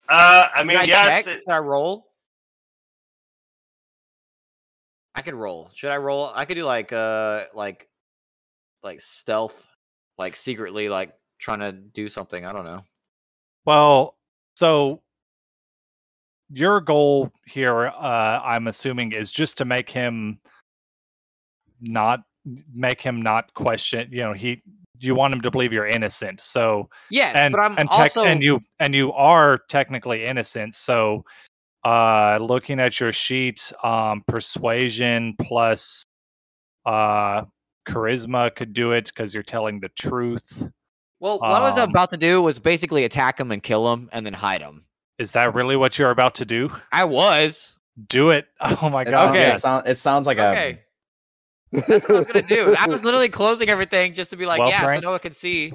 Uh, 0.09 0.47
I 0.55 0.63
mean, 0.63 0.79
Can 0.79 0.81
I 0.81 0.85
yeah, 0.85 1.21
check? 1.21 1.25
Can 1.25 1.41
I 1.49 1.59
roll? 1.59 2.07
I 5.15 5.21
could 5.21 5.35
roll. 5.35 5.71
Should 5.75 5.91
I 5.91 5.97
roll? 5.97 6.31
I 6.33 6.45
could 6.45 6.55
do 6.55 6.65
like 6.65 6.93
uh 6.93 7.45
like 7.53 7.89
like 8.85 9.01
stealth, 9.01 9.67
like 10.17 10.37
secretly 10.37 10.89
like 10.89 11.13
trying 11.39 11.61
to 11.61 11.73
do 11.73 12.09
something. 12.09 12.45
I 12.45 12.53
don't 12.53 12.65
know. 12.65 12.83
Well, 13.65 14.17
so 14.55 15.03
your 16.51 16.81
goal 16.81 17.33
here, 17.47 17.89
uh, 17.89 18.41
I'm 18.45 18.69
assuming, 18.69 19.13
is 19.13 19.31
just 19.33 19.59
to 19.59 19.65
make 19.65 19.91
him 19.91 20.39
not 21.81 22.21
make 22.73 23.01
him 23.01 23.21
not 23.21 23.53
question. 23.55 24.09
You 24.11 24.21
know, 24.21 24.33
he 24.33 24.63
you 25.01 25.15
want 25.15 25.35
him 25.35 25.41
to 25.43 25.51
believe 25.51 25.73
you're 25.73 25.87
innocent. 25.87 26.41
So 26.41 26.89
Yes, 27.11 27.35
and 27.37 27.53
but 27.53 27.61
I'm 27.61 27.79
and 27.79 27.91
tech, 27.91 28.17
also 28.17 28.25
and 28.25 28.43
you 28.43 28.61
and 28.81 28.95
you 28.95 29.13
are 29.13 29.59
technically 29.69 30.25
innocent. 30.25 30.75
So 30.75 31.25
uh, 31.85 32.39
looking 32.41 32.81
at 32.81 32.99
your 33.01 33.13
sheet, 33.13 33.73
um, 33.83 34.23
persuasion 34.27 35.35
plus 35.41 36.03
uh, 36.87 37.45
charisma 37.87 38.55
could 38.55 38.73
do 38.73 38.93
it 38.93 39.07
because 39.07 39.33
you're 39.35 39.43
telling 39.43 39.81
the 39.81 39.89
truth. 39.91 40.69
well. 41.21 41.39
What 41.39 41.51
I 41.51 41.61
was 41.61 41.79
um, 41.79 41.91
about 41.91 42.11
to 42.11 42.17
do 42.17 42.43
was 42.43 42.59
basically 42.59 43.05
attack 43.05 43.39
him 43.39 43.51
and 43.53 43.63
kill 43.63 43.93
him 43.93 44.09
and 44.13 44.27
then 44.27 44.35
hide 44.35 44.63
him. 44.63 44.85
Is 45.19 45.33
that 45.33 45.55
really 45.55 45.77
what 45.77 45.99
you're 45.99 46.11
about 46.11 46.35
to 46.37 46.45
do? 46.45 46.71
I 46.93 47.05
was 47.05 47.75
Do 48.09 48.31
it! 48.31 48.47
Oh 48.61 48.89
my 48.89 49.03
It 49.03 49.07
god! 49.07 49.13
sounds- 49.13 49.37
Okay. 49.37 49.51
It, 49.55 49.61
sound- 49.61 49.89
it 49.89 49.99
sounds 49.99 50.27
like 50.27 50.39
okay. 50.39 50.81
That's 51.73 51.89
what 52.09 52.11
I 52.11 52.19
was 52.19 52.27
gonna 52.27 52.47
do. 52.47 52.75
I 52.79 52.87
was 52.87 53.03
literally 53.05 53.29
closing 53.29 53.69
everything 53.69 54.13
just 54.13 54.31
to 54.31 54.37
be 54.37 54.47
like, 54.47 54.61
Well, 54.61 54.71
yeah, 54.71 54.83
Frank- 54.83 55.03
so 55.03 55.11
Noah 55.11 55.19
can 55.19 55.33
see. 55.33 55.73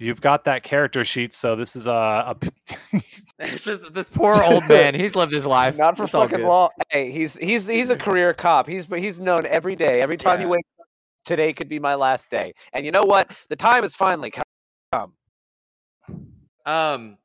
You've 0.00 0.20
got 0.20 0.44
that 0.44 0.64
character 0.64 1.04
sheet, 1.04 1.32
so 1.32 1.54
this 1.54 1.76
is 1.76 1.86
a. 1.86 1.92
a 1.92 2.36
This 3.38 3.66
is 3.66 3.80
this 3.90 4.06
poor 4.08 4.42
old 4.42 4.66
man. 4.68 4.94
He's 4.94 5.14
lived 5.16 5.32
his 5.32 5.44
life. 5.46 5.76
Not 5.76 5.96
for 5.96 6.04
It's 6.04 6.12
fucking 6.12 6.42
long. 6.42 6.70
Hey, 6.88 7.10
he's 7.10 7.36
he's 7.36 7.66
he's 7.66 7.90
a 7.90 7.96
career 7.96 8.32
cop. 8.34 8.66
He's 8.68 8.86
he's 8.86 9.18
known 9.20 9.44
every 9.46 9.74
day. 9.76 10.00
Every 10.00 10.16
time 10.16 10.38
he 10.38 10.44
Yeah. 10.44 10.50
wakes 10.50 10.68
up, 10.80 10.86
today 11.24 11.52
could 11.52 11.68
be 11.68 11.78
my 11.80 11.94
last 11.96 12.30
day. 12.30 12.54
And 12.72 12.84
you 12.84 12.92
know 12.92 13.04
what? 13.04 13.36
The 13.48 13.56
time 13.56 13.82
has 13.82 13.94
finally 13.94 14.30
come. 14.30 15.12
Um, 16.66 17.18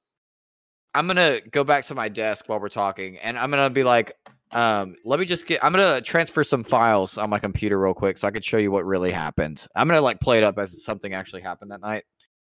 I'm 0.94 1.08
gonna 1.08 1.42
go 1.52 1.64
back 1.64 1.86
to 1.86 1.96
my 1.96 2.10
desk 2.10 2.46
while 2.50 2.60
we're 2.60 2.70
talking, 2.70 3.18
and 3.20 3.38
I'm 3.38 3.50
gonna 3.52 3.70
be 3.70 3.84
like, 3.84 4.14
um, 4.52 4.96
let 5.06 5.20
me 5.20 5.26
just 5.26 5.46
get. 5.46 5.64
I'm 5.64 5.72
gonna 5.72 6.02
transfer 6.02 6.44
some 6.44 6.64
files 6.64 7.18
on 7.18 7.30
my 7.30 7.40
computer 7.40 7.80
real 7.80 7.94
quick 7.94 8.18
so 8.18 8.28
I 8.28 8.32
could 8.32 8.44
show 8.44 8.58
you 8.58 8.72
what 8.72 8.86
really 8.86 9.12
happened. 9.12 9.68
I'm 9.76 9.88
gonna 9.88 10.02
like 10.02 10.20
play 10.20 10.38
it 10.38 10.44
up 10.44 10.58
as 10.58 10.84
something 10.84 11.14
actually 11.14 11.42
happened 11.42 11.72
that 11.72 11.82
night. 11.82 12.04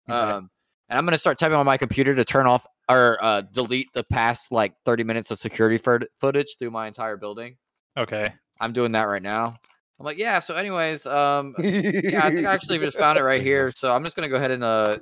Okay. 0.10 0.18
Um, 0.20 0.50
and 0.90 0.98
I'm 0.98 1.06
gonna 1.06 1.18
start 1.18 1.38
typing 1.38 1.58
on 1.58 1.66
my 1.66 1.78
computer 1.78 2.16
to 2.16 2.26
turn 2.26 2.48
off 2.48 2.66
or 2.90 3.24
uh, 3.24 3.42
delete 3.42 3.94
the 3.94 4.04
past 4.04 4.52
like 4.52 4.74
30 4.86 5.04
minutes 5.04 5.32
of 5.32 5.40
security 5.40 5.78
footage 5.78 6.10
footage 6.20 6.58
through 6.58 6.72
my 6.72 6.88
entire 6.88 7.18
building. 7.18 7.58
okay. 7.98 8.34
I'm 8.60 8.74
doing 8.74 8.92
that 8.92 9.08
right 9.08 9.24
now. 9.24 9.56
I'm 10.00 10.06
like, 10.06 10.20
yeah. 10.20 10.38
So, 10.40 10.56
anyways, 10.56 11.08
um, 11.08 11.56
yeah, 11.60 12.26
I 12.26 12.32
think 12.32 12.46
I 12.46 12.54
actually 12.54 12.78
just 12.78 12.98
found 12.98 13.18
it 13.18 13.24
right 13.24 13.42
here. 13.42 13.72
So 13.72 13.94
I'm 13.94 14.04
just 14.04 14.16
gonna 14.16 14.30
go 14.30 14.36
ahead 14.36 14.52
and 14.52 14.64
uh 14.64 14.98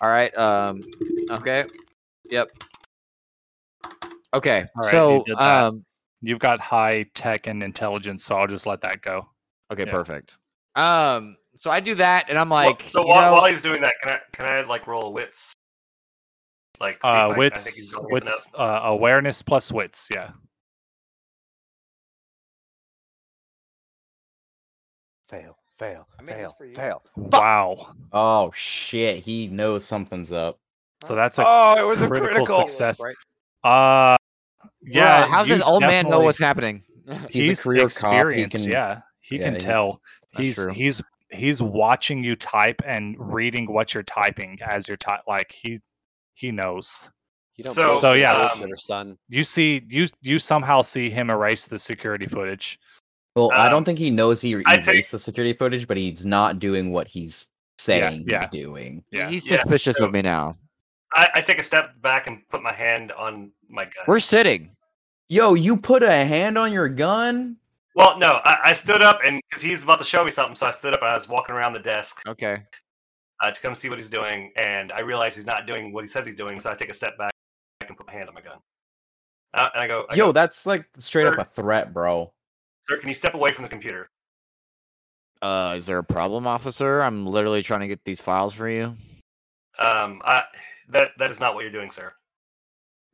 all 0.00 0.08
right. 0.08 0.36
Um 0.36 0.80
okay. 1.30 1.64
Yep. 2.30 2.50
Okay. 4.34 4.66
Right, 4.76 4.90
so 4.90 5.24
um 5.36 5.84
You've 6.20 6.38
got 6.40 6.60
high 6.60 7.04
tech 7.14 7.46
and 7.46 7.62
intelligence, 7.62 8.24
so 8.24 8.36
I'll 8.36 8.46
just 8.48 8.66
let 8.66 8.80
that 8.82 9.02
go. 9.02 9.28
okay, 9.72 9.84
Yeah. 9.86 9.90
perfect. 9.92 10.38
Um 10.74 11.36
so 11.56 11.70
I 11.70 11.80
do 11.80 11.94
that 11.96 12.28
and 12.28 12.38
I'm 12.38 12.48
Well, 12.50 12.64
like 12.66 12.82
so 12.82 13.02
you 13.02 13.08
while, 13.08 13.22
know- 13.22 13.32
while 13.40 13.50
he's 13.50 13.62
doing 13.62 13.80
that, 13.82 13.94
can 14.02 14.10
I 14.12 14.18
can 14.32 14.46
I 14.46 14.60
like 14.66 14.86
roll 14.86 15.12
wits? 15.12 15.52
Like 16.80 16.94
see 16.94 16.98
if 16.98 17.04
I- 17.04 17.18
I 17.26 17.32
Uh, 17.34 17.36
wits, 17.38 17.96
wits, 18.00 18.48
uh, 18.54 18.80
awareness 18.84 19.42
plus 19.42 19.72
wits. 19.72 20.08
Yeah. 20.14 20.30
fail, 25.28 25.56
fail, 25.76 26.08
I 26.18 26.22
made 26.22 26.36
this 26.36 26.52
fail, 26.58 26.74
fail. 26.74 27.02
Wow. 27.16 27.92
Oh 28.12 28.50
shit, 28.54 29.18
he 29.18 29.48
knows 29.48 29.84
something's 29.84 30.32
up. 30.32 30.58
So 31.02 31.14
that's 31.14 31.38
a 31.38 31.44
Oh, 31.46 31.74
it 31.78 31.86
was 31.86 32.02
a 32.02 32.08
critical 32.08 32.44
critical. 32.46 32.68
success. 32.68 33.00
Right? 33.04 34.17
Yeah. 34.82 35.24
Bruh, 35.24 35.28
how's 35.28 35.48
you 35.48 35.54
this 35.56 35.62
old 35.64 35.82
man 35.82 36.08
know 36.08 36.20
what's 36.20 36.38
happening? 36.38 36.82
He's 37.30 37.46
a 37.46 37.48
He's, 37.48 37.62
career 37.62 37.80
cop, 37.82 37.82
he 37.82 37.84
experienced. 37.84 38.62
can- 38.64 38.72
yeah, 38.72 39.00
he 39.20 39.36
yeah, 39.38 39.42
can 39.44 39.52
he- 39.54 39.58
tell. 39.60 40.00
That's 40.34 40.44
He's 40.44 40.56
true. 40.62 40.72
he's 40.72 41.02
he's 41.30 41.62
watching 41.62 42.22
you 42.22 42.36
type 42.36 42.80
and 42.86 43.16
reading 43.18 43.70
what 43.72 43.94
you're 43.94 44.02
typing 44.02 44.58
as 44.62 44.88
you're 44.88 44.96
type. 44.98 45.20
Like 45.26 45.50
he 45.52 45.78
he 46.34 46.50
knows. 46.52 47.10
You 47.56 47.64
don't 47.64 47.74
So- 47.74 47.92
so, 47.94 48.12
yeah. 48.12 48.48
bullshitter, 48.48 48.76
son. 48.76 49.18
You 49.28 49.42
see 49.42 49.82
you 49.88 50.06
you 50.20 50.38
somehow 50.38 50.82
see 50.82 51.08
him 51.10 51.30
erase 51.30 51.66
the 51.66 51.78
security 51.78 52.26
footage. 52.26 52.78
Well, 53.34 53.50
I 53.52 53.66
Um, 53.66 53.72
don't 53.72 53.84
think 53.84 53.98
he 53.98 54.10
knows 54.10 54.40
he 54.42 54.50
erased 54.52 54.86
take- 54.88 55.08
the 55.08 55.18
security 55.18 55.52
footage, 55.54 55.86
but 55.88 55.96
he's 55.96 56.26
not 56.26 56.58
doing 56.58 56.90
what 56.92 57.08
he's 57.08 57.48
saying 57.78 58.26
yeah. 58.28 58.40
he's 58.40 58.48
doing. 58.50 59.02
Yeah. 59.10 59.28
He's 59.30 59.48
Yeah, 59.50 59.58
suspicious 59.60 59.96
so- 59.96 60.06
of 60.06 60.12
me 60.12 60.22
now. 60.22 60.56
I, 61.12 61.28
I 61.34 61.40
take 61.40 61.58
a 61.58 61.62
step 61.62 62.00
back 62.02 62.26
and 62.26 62.46
put 62.48 62.62
my 62.62 62.72
hand 62.72 63.12
on 63.12 63.50
my 63.68 63.84
gun. 63.84 64.04
We're 64.06 64.20
sitting. 64.20 64.70
Yo, 65.28 65.54
you 65.54 65.76
put 65.76 66.02
a 66.02 66.12
hand 66.24 66.56
on 66.58 66.72
your 66.72 66.88
gun? 66.88 67.56
Well, 67.94 68.18
no, 68.18 68.40
I, 68.44 68.58
I 68.66 68.72
stood 68.72 69.02
up 69.02 69.20
and 69.24 69.40
because 69.48 69.62
he's 69.62 69.84
about 69.84 69.98
to 69.98 70.04
show 70.04 70.24
me 70.24 70.30
something, 70.30 70.54
so 70.54 70.66
I 70.66 70.70
stood 70.70 70.94
up 70.94 71.02
and 71.02 71.10
I 71.10 71.14
was 71.14 71.28
walking 71.28 71.54
around 71.54 71.72
the 71.72 71.80
desk 71.80 72.22
Okay. 72.28 72.56
uh, 73.42 73.50
to 73.50 73.60
come 73.60 73.74
see 73.74 73.88
what 73.88 73.98
he's 73.98 74.10
doing, 74.10 74.52
and 74.56 74.92
I 74.92 75.00
realize 75.00 75.34
he's 75.34 75.46
not 75.46 75.66
doing 75.66 75.92
what 75.92 76.04
he 76.04 76.08
says 76.08 76.24
he's 76.24 76.34
doing, 76.36 76.60
so 76.60 76.70
I 76.70 76.74
take 76.74 76.90
a 76.90 76.94
step 76.94 77.18
back 77.18 77.32
and 77.86 77.96
put 77.96 78.06
my 78.06 78.12
hand 78.12 78.28
on 78.28 78.34
my 78.34 78.40
gun. 78.40 78.58
Uh, 79.54 79.68
and 79.74 79.82
I 79.82 79.88
go, 79.88 80.06
I 80.10 80.14
Yo, 80.14 80.26
go, 80.26 80.32
that's 80.32 80.66
like 80.66 80.86
straight 80.98 81.26
up 81.26 81.38
a 81.38 81.44
threat, 81.44 81.92
bro. 81.92 82.32
sir, 82.82 82.98
can 82.98 83.08
you 83.08 83.14
step 83.14 83.34
away 83.34 83.50
from 83.52 83.62
the 83.64 83.68
computer? 83.68 84.08
Uh, 85.42 85.74
is 85.76 85.86
there 85.86 85.98
a 85.98 86.04
problem, 86.04 86.46
officer? 86.46 87.00
I'm 87.00 87.26
literally 87.26 87.62
trying 87.62 87.80
to 87.80 87.88
get 87.88 88.04
these 88.04 88.20
files 88.20 88.54
for 88.54 88.68
you. 88.68 88.94
Um, 89.78 90.20
I, 90.24 90.42
that 90.88 91.10
that 91.18 91.30
is 91.30 91.40
not 91.40 91.54
what 91.54 91.62
you're 91.62 91.72
doing, 91.72 91.90
sir. 91.90 92.12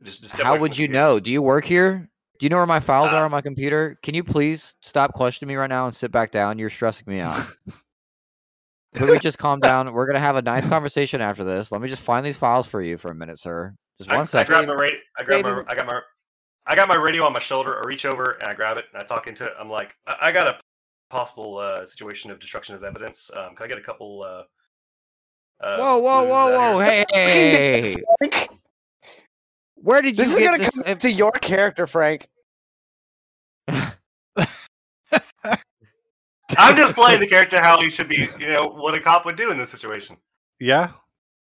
Just, 0.03 0.23
just 0.23 0.41
How 0.41 0.53
would 0.59 0.77
you 0.77 0.87
computer. 0.87 0.93
know? 0.93 1.21
Do 1.21 1.31
you 1.31 1.41
work 1.43 1.65
here? 1.65 2.09
Do 2.39 2.45
you 2.47 2.51
know 2.51 2.57
where 2.57 2.67
my 2.67 2.81
files 2.81 3.13
Uh, 3.13 3.17
are 3.17 3.25
on 3.25 3.31
my 3.31 3.41
computer? 3.41 3.99
Can 4.03 4.15
you 4.15 4.25
please 4.25 4.75
stop 4.83 5.13
questioning 5.15 5.49
me 5.49 5.57
right 5.57 5.69
now 5.71 5.87
and 5.87 5.95
sit 5.95 6.11
back 6.11 6.31
down? 6.33 6.59
You're 6.59 6.69
stressing 6.71 7.05
me 7.07 7.21
out. 7.21 7.39
Could 8.95 9.11
we 9.11 9.19
just 9.19 9.39
calm 9.39 9.61
down? 9.61 9.93
We're 9.93 10.07
gonna 10.07 10.21
have 10.21 10.37
a 10.37 10.43
nice 10.43 10.69
conversation 10.69 11.21
after 11.21 11.43
this. 11.45 11.73
Let 11.73 11.81
me 11.81 11.89
just 11.89 12.03
find 12.03 12.25
these 12.25 12.37
files 12.37 12.67
for 12.67 12.81
you 12.81 12.97
for 12.97 13.11
a 13.11 13.15
minute, 13.15 13.39
sir. 13.39 13.75
Just 13.99 14.11
I, 14.11 14.15
one 14.15 14.23
I 14.23 14.25
second. 14.25 14.53
grab 14.55 14.67
my 14.69 14.75
radio. 14.75 14.99
I 15.19 15.23
grab 15.25 15.45
my. 15.45 15.65
I 15.69 15.75
got 15.75 15.87
my. 15.87 16.01
I 16.67 16.75
got 16.77 16.89
my 16.89 16.95
radio 16.95 17.25
on 17.25 17.33
my 17.33 17.41
shoulder. 17.41 17.77
I 17.83 17.87
reach 17.87 18.05
over 18.07 18.33
and 18.41 18.49
I 18.49 18.55
grab 18.55 18.79
it 18.79 18.87
and 18.93 19.03
I 19.03 19.05
talk 19.05 19.27
into 19.27 19.45
it. 19.45 19.53
I'm 19.59 19.69
like, 19.69 19.95
I, 20.07 20.17
I 20.23 20.33
got 20.33 20.47
a 20.49 20.59
possible 21.11 21.59
uh, 21.59 21.85
situation 21.85 22.31
of 22.31 22.39
destruction 22.39 22.75
of 22.75 22.83
evidence. 22.85 23.31
Um, 23.37 23.55
can 23.55 23.65
I 23.65 23.69
get 23.69 23.79
a 23.79 23.83
couple? 23.83 24.23
Uh, 24.23 24.45
uh, 25.61 25.77
whoa, 25.79 25.99
whoa, 25.99 26.25
whoa, 26.25 26.57
whoa! 26.79 26.79
here? 26.81 27.05
Hey, 27.13 27.97
Frank, 28.19 28.49
where 29.77 30.03
did 30.03 30.17
you 30.19 30.25
this 30.25 30.33
is 30.33 30.39
get 30.39 30.45
gonna 30.47 30.59
this? 30.59 30.71
come 30.71 30.85
inf- 30.85 30.99
to 31.01 31.11
your 31.11 31.33
character, 31.33 31.87
Frank. 31.87 32.29
I'm 36.59 36.77
just 36.77 36.95
playing 36.95 37.21
the 37.21 37.27
character 37.27 37.61
how 37.61 37.81
he 37.81 37.89
should 37.91 38.09
be. 38.09 38.29
You 38.39 38.47
know 38.49 38.69
what 38.69 38.95
a 38.95 39.01
cop 39.01 39.25
would 39.25 39.37
do 39.37 39.51
in 39.51 39.57
this 39.59 39.71
situation. 39.71 40.17
Yeah, 40.61 40.91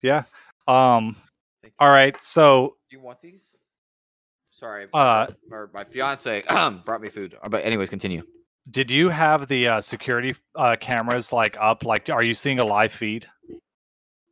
yeah. 0.03 0.25
Um. 0.67 1.17
All 1.79 1.91
right. 1.91 2.21
So 2.21 2.75
Do 2.91 2.97
you 2.97 3.03
want 3.03 3.21
these? 3.23 3.45
Sorry, 4.53 4.89
Uh, 4.93 5.29
or 5.53 5.71
my 5.73 5.85
fiance 5.85 6.43
brought 6.85 7.01
me 7.01 7.09
food. 7.09 7.37
Uh, 7.41 7.49
But 7.49 7.65
anyways, 7.65 7.89
continue. 7.89 8.25
did 8.73 8.91
you 8.91 9.09
have 9.09 9.47
the 9.47 9.69
uh, 9.69 9.81
security 9.81 10.35
uh, 10.57 10.75
cameras 10.81 11.33
like 11.33 11.57
up? 11.61 11.85
Like, 11.85 12.11
are 12.11 12.25
you 12.25 12.35
seeing 12.35 12.59
a 12.59 12.65
live 12.65 12.93
feed? 12.93 13.25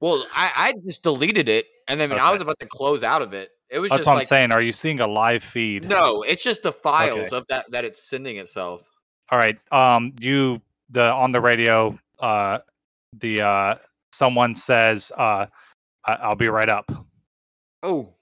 Well, 0.01 0.25
I, 0.35 0.53
I 0.57 0.75
just 0.85 1.03
deleted 1.03 1.49
it, 1.49 1.67
and 1.89 1.99
then 2.01 2.13
I 2.13 2.31
was 2.31 2.37
Okay. 2.37 2.43
about 2.43 2.59
to 2.61 2.67
close 2.67 3.03
out 3.03 3.23
of 3.23 3.33
it. 3.33 3.51
It 3.71 3.79
was 3.79 3.91
That's 3.91 4.01
just 4.01 4.09
what 4.09 4.19
I'm 4.19 4.25
saying. 4.25 4.53
Are 4.53 4.61
you 4.63 4.73
seeing 4.73 5.01
a 5.01 5.07
live 5.07 5.43
feed? 5.43 5.89
no, 5.89 6.23
it's 6.23 6.43
just 6.43 6.63
the 6.63 6.73
files 6.73 7.29
Okay. 7.33 7.37
of 7.37 7.47
that 7.49 7.71
that 7.71 7.85
it's 7.85 8.03
sending 8.03 8.37
itself. 8.37 8.89
All 9.31 9.39
right. 9.39 9.59
Um. 9.73 10.13
You 10.21 10.61
the 10.91 11.03
on 11.13 11.33
the 11.33 11.41
radio. 11.41 11.99
Uh. 12.21 12.59
The 13.19 13.41
uh. 13.43 13.75
Someone 14.13 14.55
says. 14.55 15.11
Uh. 15.17 15.47
I- 16.05 16.19
I'll 16.21 16.37
be 16.37 16.49
right 16.49 16.69
up. 16.69 16.91
Oh. 17.83 18.13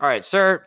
All 0.00 0.08
right, 0.08 0.24
sir. 0.24 0.64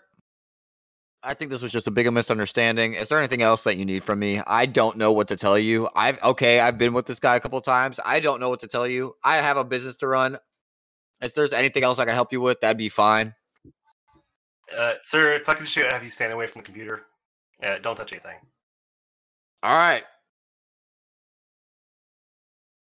I 1.21 1.33
think 1.33 1.51
this 1.51 1.61
was 1.61 1.71
just 1.73 1.87
a 1.87 1.91
big 1.91 2.09
misunderstanding. 2.11 2.93
Is 2.93 3.09
there 3.09 3.19
anything 3.19 3.41
else 3.43 3.63
that 3.63 3.75
you 3.75 3.85
need 3.85 4.03
from 4.03 4.19
me? 4.19 4.41
I 4.47 4.65
don't 4.65 4.97
know 4.97 5.11
what 5.11 5.27
to 5.27 5.35
tell 5.35 5.59
you. 5.59 5.89
I've 5.95 6.21
okay, 6.23 6.61
I've 6.61 6.77
been 6.77 6.93
with 6.93 7.05
this 7.07 7.19
guy 7.19 7.35
a 7.35 7.39
couple 7.41 7.59
times. 7.61 7.99
I 8.05 8.19
don't 8.21 8.39
know 8.39 8.47
what 8.49 8.61
to 8.61 8.67
tell 8.67 8.87
you. 8.87 9.15
I 9.23 9.35
have 9.37 9.57
a 9.57 9.63
business 9.65 9.97
to 9.97 10.07
run. 10.07 10.37
If 11.21 11.33
there's 11.35 11.51
anything 11.51 11.83
else 11.83 11.99
I 11.99 12.05
can 12.05 12.13
help 12.13 12.31
you 12.31 12.39
with, 12.39 12.61
that'd 12.61 12.77
be 12.77 12.87
fine. 12.87 13.35
Uh, 14.75 14.93
sir, 15.01 15.33
if 15.33 15.49
I 15.49 15.55
could 15.55 15.65
just 15.65 15.75
have 15.77 16.03
you 16.03 16.09
stand 16.09 16.31
away 16.31 16.47
from 16.47 16.61
the 16.61 16.65
computer. 16.65 17.01
Uh, 17.61 17.77
don't 17.79 17.97
touch 17.97 18.13
anything. 18.13 18.37
All 19.63 19.75
right. 19.75 20.05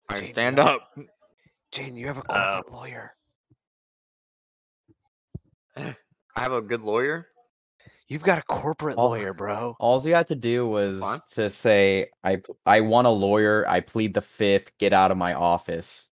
I 0.08 0.20
Jane, 0.22 0.34
stand 0.34 0.58
you- 0.58 0.64
up. 0.64 0.90
Jane, 1.74 1.98
you 1.98 2.08
have 2.08 2.18
a 2.20 2.32
Uh, 2.32 2.62
lawyer. 2.72 3.14
I 5.76 5.95
have 6.38 6.53
a 6.53 6.62
good 6.62 6.82
lawyer. 6.82 7.28
You've 8.12 8.24
got 8.24 8.40
a 8.40 8.42
corporate 8.42 8.98
Oh. 8.98 9.08
lawyer, 9.08 9.34
bro. 9.34 9.78
All 9.80 10.02
you 10.06 10.14
had 10.14 10.28
to 10.28 10.36
do 10.36 10.68
was 10.68 11.00
Fine. 11.00 11.20
to 11.36 11.50
say, 11.50 12.10
"I 12.26 12.36
p- 12.36 12.44
I 12.66 12.82
want 12.82 13.08
a 13.08 13.10
lawyer. 13.10 13.66
I 13.70 13.80
plead 13.80 14.14
the 14.14 14.22
fifth. 14.22 14.78
Get 14.80 14.92
out 14.92 15.12
of 15.12 15.18
my 15.18 15.34
office." 15.34 16.10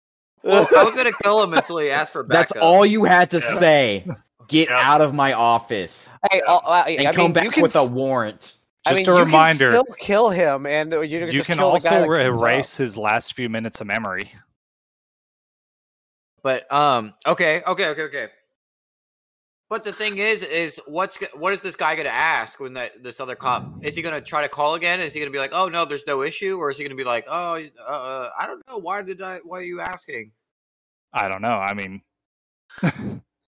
Well, 0.44 0.68
I 0.78 0.84
was 0.84 0.94
gonna 0.94 1.14
kill 1.24 1.42
him 1.42 1.54
until 1.54 1.78
he 1.78 1.90
asked 1.92 2.12
for 2.12 2.24
backup. 2.24 2.50
That's 2.50 2.62
all 2.62 2.86
you 2.86 3.06
had 3.06 3.32
to 3.32 3.40
Yeah. 3.40 3.60
say. 3.60 4.06
Get 4.50 4.68
Yeah. 4.70 4.78
out 4.80 5.00
of 5.00 5.14
my 5.14 5.32
office 5.34 6.10
Hey, 6.30 6.42
Yeah. 6.46 6.52
uh, 6.54 6.84
and 6.86 7.08
I 7.08 7.14
come 7.14 7.18
mean, 7.18 7.28
you 7.30 7.34
back 7.34 7.54
can 7.54 7.64
with 7.64 7.76
a 7.78 7.80
s- 7.80 7.90
warrant. 7.90 8.58
I 8.86 8.92
Just 8.94 9.08
mean, 9.08 9.16
a 9.16 9.20
you 9.20 9.26
reminder. 9.26 9.72
Can 9.72 9.82
still 9.86 9.96
kill 9.98 10.30
him, 10.32 10.66
and 10.66 10.92
you, 10.92 11.02
You 11.02 11.28
just 11.32 11.48
can 11.48 11.58
kill 11.58 11.72
the 11.72 11.80
guy 11.80 12.02
also 12.02 12.14
that 12.14 12.30
up. 12.30 12.40
erase 12.42 12.76
his 12.78 12.98
last 12.98 13.34
few 13.36 13.48
minutes 13.48 13.80
of 13.80 13.88
memory. 13.88 14.30
But 16.44 16.72
um, 16.74 17.14
okay, 17.26 17.64
okay, 17.66 17.88
okay, 17.88 18.02
okay. 18.04 18.28
But 19.68 19.84
the 19.84 19.92
thing 19.92 20.20
is, 20.20 20.44
is 20.44 20.80
what's 20.86 21.18
what 21.34 21.52
is 21.54 21.62
this 21.62 21.76
guy 21.76 21.96
gonna 21.96 22.10
ask 22.10 22.60
when 22.60 22.74
that 22.74 23.04
this 23.04 23.20
other 23.20 23.36
cop 23.36 23.84
is 23.84 23.96
he 23.96 24.02
gonna 24.04 24.22
try 24.22 24.44
to 24.44 24.50
call 24.50 24.76
again? 24.76 25.00
Is 25.00 25.14
he 25.14 25.20
gonna 25.20 25.32
be 25.32 25.40
like, 25.40 25.54
oh 25.54 25.68
no, 25.68 25.86
there's 25.86 26.06
no 26.06 26.22
issue, 26.22 26.58
or 26.58 26.70
is 26.70 26.78
he 26.78 26.84
gonna 26.84 26.96
be 26.96 27.04
like, 27.04 27.26
oh, 27.28 27.60
uh, 27.80 27.92
uh, 27.92 28.30
I 28.38 28.46
don't 28.46 28.62
know, 28.68 28.78
why 28.78 29.02
did 29.02 29.22
I, 29.22 29.40
why 29.44 29.60
are 29.60 29.64
you 29.64 29.82
asking? 29.82 30.32
I 31.14 31.28
don't 31.28 31.42
know. 31.42 31.56
I 31.58 31.74
mean, 31.74 32.02
That's 32.82 33.02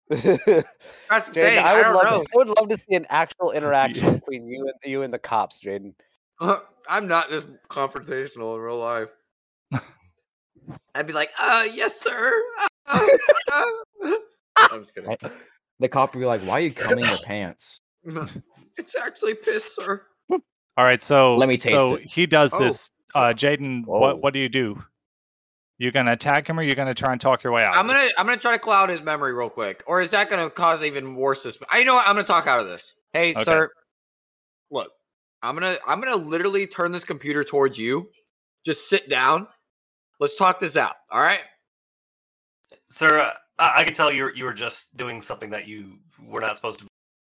the 0.10 0.66
Jaden, 1.10 1.34
thing. 1.34 1.58
I 1.60 1.70
I, 1.70 1.74
would 1.74 1.84
don't 1.84 1.94
love. 1.94 2.04
know. 2.06 2.24
To, 2.24 2.30
I 2.34 2.38
would 2.38 2.48
love 2.50 2.70
to 2.70 2.76
see 2.78 2.96
an 2.96 3.06
actual 3.10 3.52
interaction 3.52 4.16
between 4.16 4.48
you 4.48 4.68
and 4.68 4.92
you 4.92 5.04
and 5.04 5.14
the 5.14 5.20
cops, 5.20 5.60
Jaden. 5.60 5.94
I'm 6.90 7.08
not 7.08 7.30
this 7.30 7.46
confrontational 7.70 8.56
in 8.56 8.62
real 8.62 8.80
life. 8.80 9.10
I'd 10.96 11.06
be 11.06 11.14
like, 11.14 11.30
uh, 11.40 11.68
yes, 11.72 12.00
sir. 12.00 12.34
Uh, 12.88 13.08
uh." 13.52 14.16
I'm 14.58 14.82
just 14.82 14.96
kidding. 14.96 15.16
Right. 15.80 15.86
The 15.86 15.90
cop 15.90 16.14
would 16.14 16.20
be 16.20 16.26
like, 16.26 16.42
"Why 16.42 16.58
are 16.58 16.60
you 16.62 16.72
combing 16.74 17.06
your 17.08 17.18
pants?" 17.20 17.80
It's 18.78 18.96
actually 18.96 19.36
piss, 19.36 19.76
sir. 19.76 20.04
all 20.32 20.40
right. 20.78 21.02
So 21.02 21.36
Let 21.36 21.50
me 21.50 21.58
taste 21.58 21.74
So 21.76 21.96
it. 21.96 22.06
he 22.06 22.26
does 22.26 22.54
Oh. 22.54 22.60
this. 22.60 22.90
Uh, 23.16 23.34
Jaden, 23.34 23.86
what 23.86 24.22
what 24.22 24.34
do 24.34 24.40
you 24.40 24.50
do? 24.50 24.82
You're 25.80 25.92
gonna 25.92 26.12
attack 26.12 26.48
him 26.48 26.60
or 26.60 26.64
you're 26.64 26.76
gonna 26.76 26.94
try 26.94 27.12
and 27.12 27.20
talk 27.22 27.44
your 27.44 27.54
way 27.54 27.64
out? 27.64 27.76
I'm 27.76 27.88
gonna? 27.88 28.08
I'm 28.18 28.26
gonna 28.28 28.40
try 28.40 28.54
to 28.54 28.60
cloud 28.60 28.90
his 28.90 29.02
memory 29.02 29.34
real 29.34 29.50
quick, 29.50 29.84
or 29.88 30.02
is 30.02 30.12
that 30.12 30.30
gonna 30.30 30.50
cause 30.50 30.84
even 30.84 31.16
worse 31.16 31.42
suspicion? 31.42 31.68
I 31.72 31.84
know 31.84 31.96
what, 31.96 32.08
I'm 32.08 32.16
gonna 32.16 32.28
talk 32.28 32.46
out 32.48 32.60
of 32.60 32.68
this. 32.68 32.94
Hey, 33.14 33.32
Okay. 33.32 33.44
sir, 33.44 33.70
look, 34.70 34.92
I'm 35.42 35.56
gonna 35.56 35.78
I'm 35.88 36.02
gonna 36.02 36.18
literally 36.18 36.68
turn 36.68 36.92
this 36.92 37.04
computer 37.04 37.44
towards 37.44 37.78
you. 37.78 38.10
Just 38.66 38.90
sit 38.90 39.10
down. 39.10 39.48
Let's 40.20 40.36
talk 40.36 40.60
this 40.60 40.76
out. 40.76 40.96
All 41.10 41.22
right. 41.22 41.40
Sir, 42.92 43.20
uh, 43.20 43.34
I, 43.60 43.82
I 43.82 43.84
can 43.84 43.94
tell 43.94 44.12
you 44.12 44.32
you 44.34 44.46
were 44.46 44.54
just 44.54 44.98
doing 44.98 45.22
something 45.22 45.50
that 45.52 45.68
you 45.68 45.98
were 46.26 46.42
not 46.42 46.56
supposed 46.56 46.80
to 46.80 46.88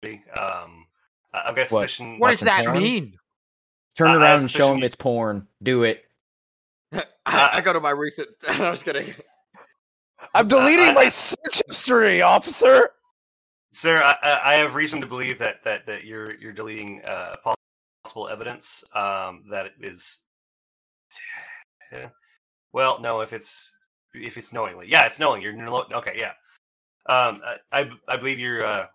be. 0.03 0.23
Um, 0.39 0.87
I- 1.33 1.43
I've 1.47 1.57
got 1.57 1.71
What? 1.71 1.89
suspicion. 1.89 2.19
What 2.19 2.31
does 2.31 2.43
Watching 2.43 2.65
that 2.65 2.65
porn? 2.73 2.83
mean? 2.83 3.19
Turn 3.97 4.09
I- 4.09 4.13
I 4.13 4.17
around 4.17 4.41
and 4.41 4.41
show 4.43 4.47
suspicion 4.49 4.73
him 4.75 4.79
you- 4.81 4.85
it's 4.87 4.97
porn. 4.97 5.49
Do 5.63 5.83
it. 5.85 6.05
I, 6.93 7.05
I 7.27 7.61
go 7.61 7.73
to 7.73 7.81
my 7.81 7.91
recent. 7.91 8.29
I 8.49 8.71
was 8.71 8.83
kidding. 8.83 9.13
I'm 10.35 10.49
deleting 10.49 10.89
I- 10.91 10.93
my 10.95 11.09
search 11.09 11.63
history, 11.69 12.23
officer. 12.23 12.91
Sir, 13.73 14.03
I, 14.03 14.17
I 14.23 14.41
I 14.45 14.55
have 14.59 14.77
reason 14.77 15.01
to 15.01 15.07
believe 15.07 15.39
that 15.41 15.63
that 15.65 15.85
that 15.87 16.05
you're 16.05 16.35
you're 16.37 16.53
deleting 16.53 17.03
uh, 17.05 17.35
possible 18.05 18.29
evidence 18.29 18.85
um, 18.95 19.43
that 19.51 19.71
is. 19.81 20.23
Yeah. 21.93 22.09
Well, 22.73 23.01
no, 23.01 23.21
if 23.21 23.33
it's 23.33 23.73
if 24.15 24.37
it's 24.39 24.53
knowingly, 24.53 24.89
yeah, 24.89 25.07
it's 25.07 25.19
knowing. 25.19 25.43
You're 25.43 25.55
okay, 25.95 26.17
yeah. 26.17 26.33
Um, 27.07 27.41
I 27.45 27.81
I, 27.81 27.91
I 28.09 28.17
believe 28.17 28.39
you're 28.39 28.65
uh, 28.65 28.87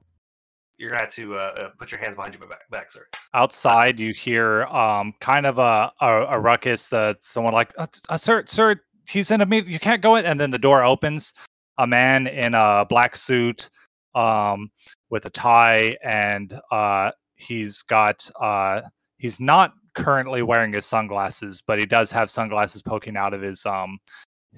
you're 0.79 0.89
gonna 0.89 1.01
have 1.01 1.11
to 1.13 1.35
uh, 1.35 1.37
uh, 1.37 1.69
put 1.77 1.91
your 1.91 1.99
hands 1.99 2.15
behind 2.15 2.33
your 2.33 2.47
back, 2.47 2.69
back 2.71 2.89
sir. 2.89 3.05
outside 3.33 3.99
you 3.99 4.13
hear 4.13 4.63
um 4.65 5.13
kind 5.19 5.45
of 5.45 5.59
a 5.59 5.91
a, 6.01 6.25
a 6.31 6.39
ruckus 6.39 6.89
that 6.89 7.23
someone 7.23 7.53
like 7.53 7.71
uh, 7.77 7.85
uh, 8.07 8.17
sir 8.17 8.43
sir 8.47 8.75
he's 9.07 9.29
in 9.29 9.41
a 9.41 9.45
meeting 9.45 9.71
you 9.71 9.79
can't 9.79 10.01
go 10.01 10.15
in 10.15 10.25
and 10.25 10.39
then 10.39 10.49
the 10.49 10.57
door 10.57 10.83
opens 10.83 11.33
a 11.77 11.85
man 11.85 12.27
in 12.27 12.53
a 12.55 12.85
black 12.89 13.15
suit 13.15 13.69
um 14.15 14.71
with 15.09 15.25
a 15.25 15.29
tie 15.29 15.95
and 16.03 16.53
uh 16.71 17.11
he's 17.35 17.83
got 17.83 18.29
uh 18.41 18.81
he's 19.17 19.39
not 19.39 19.73
currently 19.95 20.41
wearing 20.41 20.71
his 20.73 20.85
sunglasses 20.85 21.61
but 21.65 21.77
he 21.77 21.85
does 21.85 22.09
have 22.09 22.29
sunglasses 22.29 22.81
poking 22.81 23.17
out 23.17 23.33
of 23.33 23.41
his 23.41 23.65
um 23.65 23.99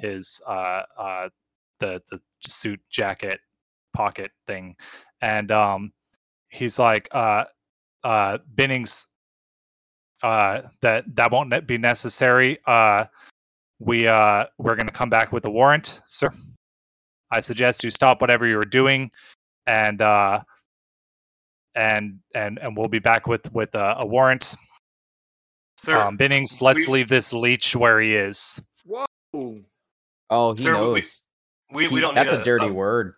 his 0.02 0.41
uh 0.48 0.82
uh 0.98 1.30
the 1.80 2.02
the 2.10 2.19
suit 2.45 2.80
jacket 2.90 3.40
pocket 3.94 4.32
thing 4.48 4.76
and 5.22 5.52
um 5.52 5.91
he's 6.49 6.80
like 6.80 7.07
uh 7.11 7.44
uh 8.03 8.38
Bennings 8.56 9.07
uh 10.23 10.61
that 10.82 11.03
that 11.15 11.32
won't 11.32 11.68
be 11.68 11.78
necessary. 11.78 12.57
Uh 12.65 13.06
we 13.80 14.07
uh 14.07 14.45
we're 14.57 14.76
going 14.76 14.88
to 14.88 14.94
come 14.94 15.10
back 15.10 15.32
with 15.32 15.45
a 15.45 15.49
warrant, 15.49 16.02
sir. 16.06 16.32
I 17.32 17.40
suggest 17.40 17.84
you 17.84 17.90
stop 17.90 18.22
whatever 18.22 18.45
you 18.45 18.57
were 18.57 18.65
doing 18.65 19.10
and 19.68 20.02
uh 20.02 20.41
and 21.76 22.19
and 22.36 22.60
and 22.60 22.76
we'll 22.76 22.90
be 22.90 22.99
back 22.99 23.28
with 23.28 23.52
with 23.53 23.73
a, 23.76 23.95
a 23.99 24.06
warrant. 24.06 24.56
Sir, 25.78 25.99
um, 25.99 26.18
Bennings, 26.18 26.61
let's 26.61 26.88
we- 26.88 26.94
leave 26.94 27.10
this 27.10 27.34
leech 27.34 27.76
where 27.76 27.99
he 27.99 28.15
is. 28.15 28.61
Oh, 30.32 30.53
he 30.53 30.64
Sir, 30.64 30.74
knows. 30.74 31.22
we, 31.72 31.88
we 31.90 31.95
He- 31.95 32.02
don't 32.02 32.16
that's 32.16 32.32
need 32.32 32.40
a 32.41 32.44
dirty 32.44 32.68
a, 32.68 32.74
word. 32.74 33.14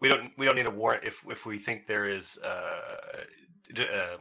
we 0.00 0.08
don't 0.08 0.32
we 0.38 0.46
don't 0.46 0.56
need 0.56 0.66
a 0.66 0.70
warrant 0.70 1.04
if 1.04 1.22
if 1.28 1.46
we 1.46 1.58
think 1.58 1.86
there 1.86 2.06
is 2.06 2.38
uh, 2.42 3.24
d- 3.74 3.86
uh 3.94 4.16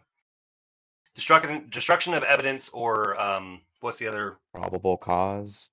destruction 1.16 1.66
destruction 1.70 2.14
of 2.14 2.24
evidence 2.24 2.70
or 2.70 3.20
um 3.20 3.62
what's 3.82 3.98
the 3.98 4.08
other 4.08 4.38
Probable 4.54 4.98
cause. 4.98 5.70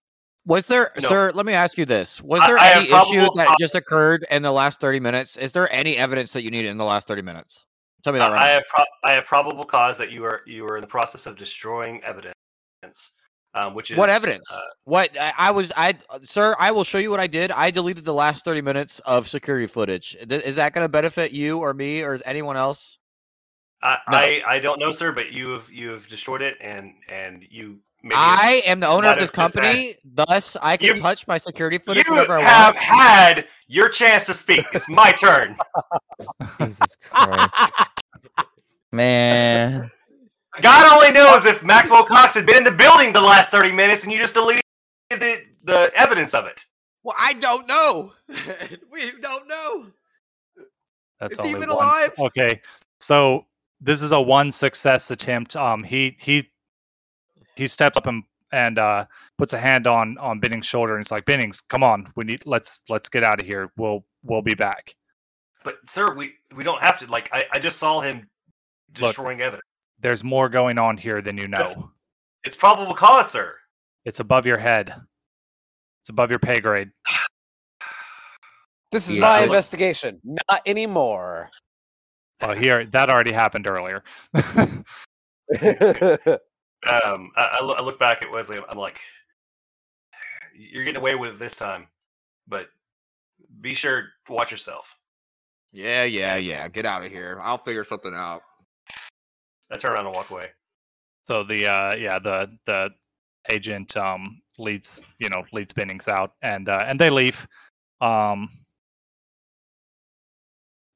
Was 0.47 0.69
there, 0.69 0.93
No. 1.03 1.09
sir? 1.09 1.33
Let 1.35 1.45
me 1.45 1.55
ask 1.55 1.77
you 1.77 1.85
this: 1.85 2.23
Was 2.23 2.41
there 2.47 2.57
I 2.57 2.65
have 2.67 2.77
any 2.77 2.87
issue 2.87 2.95
probable 2.95 3.35
that 3.35 3.47
cause- 3.49 3.57
just 3.59 3.75
occurred 3.75 4.25
in 4.31 4.43
the 4.43 4.53
last 4.53 4.81
thirty 4.81 5.01
minutes? 5.01 5.37
Is 5.37 5.51
there 5.51 5.71
any 5.73 5.97
evidence 5.97 6.33
that 6.35 6.43
you 6.43 6.51
needed 6.53 6.69
in 6.69 6.77
the 6.77 6.85
last 6.85 7.09
thirty 7.09 7.23
minutes? 7.23 7.67
Tell 8.05 8.13
me 8.13 8.21
that 8.21 8.31
right 8.31 8.41
I 8.41 8.47
now. 8.47 8.53
have 8.55 8.65
pro- 8.69 8.85
I 9.03 9.13
have 9.15 9.25
probable 9.25 9.65
cause 9.65 9.99
that 9.99 10.13
you 10.13 10.25
are 10.25 10.43
you 10.47 10.65
are 10.67 10.77
in 10.77 10.83
the 10.83 10.87
process 10.87 11.27
of 11.27 11.37
destroying 11.37 12.01
evidence 12.05 12.33
um, 13.57 13.75
which 13.75 13.91
is 13.91 13.97
what 13.97 14.11
evidence? 14.11 14.49
uh, 14.53 14.61
what 14.85 15.11
I, 15.19 15.33
I 15.39 15.51
was, 15.51 15.73
I, 15.77 15.95
sir, 16.23 16.55
I 16.61 16.71
will 16.71 16.85
show 16.85 16.99
you 16.99 17.11
what 17.11 17.21
I 17.21 17.27
did. 17.27 17.51
I 17.51 17.71
deleted 17.71 18.05
the 18.05 18.15
last 18.15 18.45
thirty 18.45 18.61
minutes 18.63 19.01
of 19.01 19.27
security 19.27 19.67
footage. 19.67 20.17
Is 20.31 20.57
that 20.57 20.73
going 20.75 20.85
to 20.85 20.89
benefit 20.89 21.33
you 21.33 21.59
or 21.59 21.73
me 21.75 22.03
or 22.03 22.15
is 22.15 22.23
anyone 22.27 22.57
else? 22.57 22.99
I, 23.83 23.99
No. 24.11 24.17
I 24.19 24.43
I 24.47 24.59
don't 24.59 24.79
know 24.81 24.91
sir 24.93 25.13
but 25.13 25.33
you 25.33 25.51
have 25.51 25.71
you 25.71 25.91
have 25.91 26.07
destroyed 26.09 26.41
it 26.43 26.57
and 26.61 26.95
and 27.11 27.45
you 27.51 27.79
maybe 28.03 28.15
I 28.17 28.63
am 28.65 28.81
the 28.81 28.87
owner 28.89 29.09
of 29.09 29.19
this 29.19 29.29
have 29.35 29.53
just 29.53 29.55
had- 29.55 29.63
company, 29.63 29.95
thus 30.05 30.57
I 30.63 30.77
can 30.79 30.97
You- 30.97 31.03
touch 31.03 31.27
my 31.29 31.37
security 31.39 31.79
footage 31.79 32.07
you 32.09 32.15
whenever 32.15 32.39
I 32.39 32.41
have 32.43 32.75
want. 32.75 32.85
had 32.87 33.49
your 33.69 33.89
chance 33.91 34.25
to 34.27 34.35
speak 34.35 34.65
it's 34.73 34.89
my 34.89 35.13
turn 35.13 35.57
Jesus 36.59 36.97
Christ. 37.11 37.55
Man. 38.93 39.91
God 40.63 40.93
only 40.93 41.13
knows 41.13 41.45
if 41.45 41.63
Maxwell 41.63 42.05
Cox 42.05 42.35
had 42.35 42.47
been 42.47 42.57
in 42.57 42.65
the 42.65 42.71
building 42.71 43.13
the 43.13 43.21
last 43.21 43.51
30 43.51 43.73
minutes 43.73 44.05
and 44.05 44.13
you 44.13 44.19
just 44.19 44.35
deleted 44.35 44.63
the, 45.11 45.43
the 45.65 45.91
evidence 45.95 46.35
of 46.35 46.47
it. 46.47 46.65
Well, 47.03 47.15
I 47.19 47.35
don't 47.35 47.69
know. 47.69 48.13
we 48.91 49.13
don't 49.21 49.47
know. 49.47 49.87
That's 51.21 51.35
Is 51.35 51.41
he 51.41 51.49
only 51.49 51.59
even 51.59 51.69
one 51.69 51.85
alive? 51.85 52.13
Okay, 52.19 52.61
so 53.01 53.47
this 53.81 54.03
is 54.03 54.13
a 54.13 54.21
one 54.21 54.51
success 54.51 55.11
attempt. 55.11 55.57
Um, 55.57 55.83
he 55.83 56.17
he 56.21 56.51
he 57.55 57.67
steps 57.67 57.97
up 57.97 58.07
and 58.07 58.23
and 58.53 58.79
uh, 58.79 59.07
puts 59.39 59.53
a 59.53 59.59
hand 59.59 59.87
on 59.87 60.19
on 60.19 60.41
Bennings' 60.41 60.67
shoulder 60.67 60.97
and 60.97 61.05
he's 61.05 61.11
like, 61.11 61.25
"Bennings, 61.25 61.61
come 61.61 61.83
on, 61.83 62.07
we 62.17 62.25
need 62.25 62.45
let's 62.45 62.83
let's 62.89 63.09
get 63.09 63.23
out 63.23 63.41
of 63.41 63.47
here. 63.47 63.71
We'll 63.77 64.05
we'll 64.23 64.43
be 64.43 64.55
back." 64.55 64.95
But 65.65 65.79
sir, 65.89 66.15
we, 66.15 66.35
we 66.55 66.63
don't 66.65 66.81
have 66.81 66.99
to 67.01 67.07
like 67.07 67.29
I, 67.33 67.45
I 67.53 67.59
just 67.59 67.79
saw 67.79 68.01
him 68.01 68.29
Look. 69.01 69.09
destroying 69.09 69.41
evidence. 69.41 69.65
There's 70.01 70.25
more 70.25 70.49
going 70.49 70.79
on 70.79 70.97
here 70.97 71.23
than 71.23 71.39
you 71.39 71.49
know. 71.49 71.59
That's- 71.59 71.83
It's 72.45 72.57
probable 72.57 72.95
cause, 72.95 73.31
sir. 73.31 73.57
It's 74.05 74.21
above 74.21 74.47
your 74.47 74.59
head. 74.59 74.95
It's 76.03 76.11
above 76.11 76.31
your 76.31 76.39
pay 76.39 76.61
grade. 76.61 76.91
This 78.93 79.09
is 79.09 79.17
Yeah, 79.17 79.23
my 79.23 79.41
investigation. 79.43 80.21
Not 80.23 80.63
anymore. 80.65 81.51
Oh, 82.43 82.55
here 82.55 82.85
that 82.87 83.11
already 83.11 83.33
happened 83.33 83.67
earlier. 83.67 84.05
Um, 86.93 87.33
I, 87.35 87.57
I, 87.59 87.65
loo- 87.65 87.75
I 87.75 87.83
look 87.83 87.99
back 87.99 88.25
at 88.25 88.31
Wesley. 88.31 88.61
I'm 88.69 88.79
like, 88.79 89.01
you're 90.55 90.85
getting 90.85 91.01
away 91.01 91.17
with 91.17 91.31
it 91.31 91.39
this 91.41 91.57
time, 91.57 91.89
but 92.47 92.69
be 93.61 93.75
sure 93.75 94.05
to 94.27 94.33
watch 94.33 94.53
yourself. 94.53 94.97
Yeah, 95.73 96.05
yeah, 96.05 96.37
yeah. 96.37 96.69
Get 96.69 96.87
out 96.87 97.05
of 97.05 97.11
here. 97.11 97.41
I'll 97.43 97.59
figure 97.59 97.83
something 97.83 98.15
out. 98.15 98.43
I 99.71 99.77
turn 99.77 99.93
around 99.93 100.07
and 100.07 100.15
walk 100.15 100.31
away. 100.31 100.51
So 101.27 101.43
the 101.43 101.67
uh 101.67 101.97
yeah, 101.97 102.19
the 102.19 102.51
the 102.67 102.91
agent 103.51 103.97
um 103.97 104.41
leads, 104.59 105.03
you 105.19 105.29
know, 105.29 105.45
leads 105.53 105.73
Bennings 105.73 106.09
out 106.09 106.33
and 106.43 106.69
uh 106.69 106.85
and 106.87 107.01
they 107.01 107.11
leave. 107.11 107.47
Um 108.01 108.49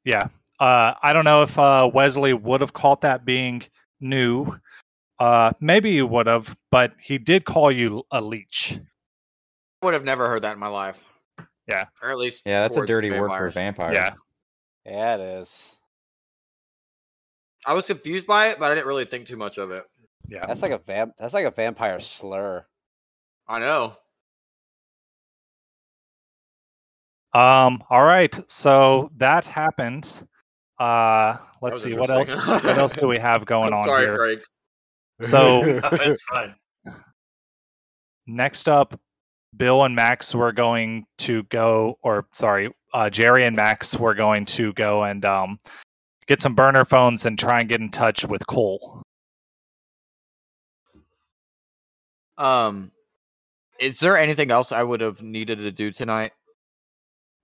Yeah. 0.04 0.28
Uh 0.58 0.94
I 1.02 1.12
don't 1.12 1.24
know 1.24 1.42
if 1.42 1.58
uh 1.58 1.90
Wesley 1.92 2.32
would 2.32 2.60
have 2.60 2.72
caught 2.72 3.00
that 3.02 3.24
being 3.24 3.62
new. 4.00 4.58
Uh 5.18 5.52
maybe 5.60 5.90
you 5.90 6.06
would 6.06 6.26
have, 6.26 6.56
but 6.70 6.94
he 7.00 7.18
did 7.18 7.44
call 7.44 7.70
you 7.72 8.04
a 8.10 8.20
leech. 8.20 8.78
I 9.82 9.86
would 9.86 9.94
have 9.94 10.04
never 10.04 10.28
heard 10.28 10.42
that 10.42 10.52
in 10.52 10.58
my 10.58 10.68
life. 10.68 11.02
Yeah. 11.66 11.84
Or 12.02 12.10
at 12.10 12.18
least. 12.18 12.42
Yeah, 12.44 12.62
that's 12.62 12.76
a 12.76 12.86
dirty 12.86 13.10
word 13.10 13.30
for 13.30 13.46
a 13.46 13.50
vampire. 13.50 13.94
Yeah. 13.94 14.14
yeah, 14.84 15.14
it 15.16 15.20
is. 15.20 15.76
I 17.66 17.74
was 17.74 17.86
confused 17.86 18.26
by 18.26 18.48
it, 18.48 18.58
but 18.58 18.70
I 18.70 18.74
didn't 18.74 18.86
really 18.86 19.04
think 19.04 19.26
too 19.26 19.36
much 19.36 19.58
of 19.58 19.70
it. 19.70 19.84
Yeah. 20.28 20.46
That's 20.46 20.62
like 20.62 20.72
a 20.72 20.78
vamp. 20.78 21.14
That's 21.18 21.34
like 21.34 21.44
a 21.44 21.50
vampire 21.50 22.00
slur. 22.00 22.64
I 23.48 23.58
know. 23.58 23.96
Um 27.32 27.82
all 27.90 28.04
right. 28.04 28.36
So 28.50 29.10
that 29.16 29.46
happened. 29.46 30.22
Uh 30.78 31.36
let's 31.60 31.82
see 31.82 31.94
what 31.94 32.10
else 32.10 32.48
what 32.48 32.78
else 32.78 32.96
do 32.96 33.06
we 33.06 33.18
have 33.28 33.44
going 33.44 33.72
I'm 33.72 33.80
on 33.80 33.84
sorry, 33.84 34.06
here. 34.06 34.16
Craig. 34.16 34.42
So 35.20 35.80
That's 35.90 36.22
fine. 36.24 36.54
next 38.26 38.68
up 38.68 38.98
bill 39.56 39.82
and 39.84 39.94
max 39.94 40.34
were 40.34 40.52
going 40.52 41.04
to 41.18 41.42
go 41.44 41.98
or 42.02 42.26
sorry 42.32 42.72
uh, 42.94 43.10
jerry 43.10 43.44
and 43.44 43.54
max 43.56 43.98
were 43.98 44.14
going 44.14 44.44
to 44.44 44.72
go 44.74 45.04
and 45.04 45.24
um, 45.24 45.58
get 46.30 46.40
some 46.40 46.54
burner 46.54 46.84
phones 46.84 47.26
and 47.26 47.36
try 47.36 47.58
and 47.58 47.68
get 47.68 47.80
in 47.80 47.88
touch 47.90 48.24
with 48.24 48.46
cole 48.46 49.02
Um, 52.38 52.92
is 53.80 53.98
there 53.98 54.16
anything 54.16 54.52
else 54.52 54.70
I 54.70 54.84
would 54.84 55.00
have 55.00 55.20
needed 55.22 55.58
to 55.58 55.72
do 55.72 55.90
tonight? 55.90 56.30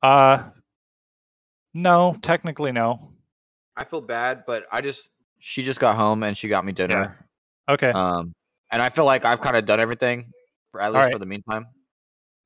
uh 0.03 0.51
no 1.75 2.17
technically 2.23 2.71
no 2.71 3.01
I 3.77 3.83
feel 3.83 4.01
bad, 4.01 4.45
but 4.47 4.67
I 4.71 4.83
just 4.83 5.11
she 5.41 5.65
just 5.65 5.81
got 5.81 5.97
home 5.97 6.23
and 6.23 6.39
she 6.39 6.47
got 6.47 6.65
me 6.65 6.71
dinner. 6.71 7.27
okay 7.69 7.91
Um, 7.91 8.35
and 8.71 8.81
I 8.81 8.89
feel 8.91 9.05
like 9.05 9.25
I've 9.25 9.41
kind 9.41 9.57
of 9.57 9.67
done 9.67 9.81
everything, 9.81 10.31
for, 10.71 10.81
at 10.81 10.93
least 10.93 10.97
Alright. 10.99 11.13
for 11.13 11.19
the 11.19 11.27
meantime. 11.27 11.67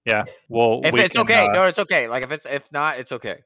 yeah 0.06 0.24
well 0.48 0.80
If 0.84 0.94
we 0.94 1.02
it's 1.02 1.12
can, 1.12 1.22
okay, 1.22 1.46
uh, 1.48 1.52
no, 1.52 1.66
it's 1.66 1.78
okay. 1.78 2.08
Like 2.08 2.22
if 2.22 2.32
it's 2.32 2.46
if 2.46 2.64
not, 2.72 2.98
it's 2.98 3.12
okay. 3.12 3.40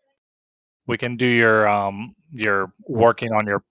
We 0.86 0.96
can 0.96 1.16
do 1.16 1.26
your 1.26 1.66
um 1.68 2.14
your 2.32 2.72
working 2.86 3.32
on 3.32 3.46
your 3.46 3.62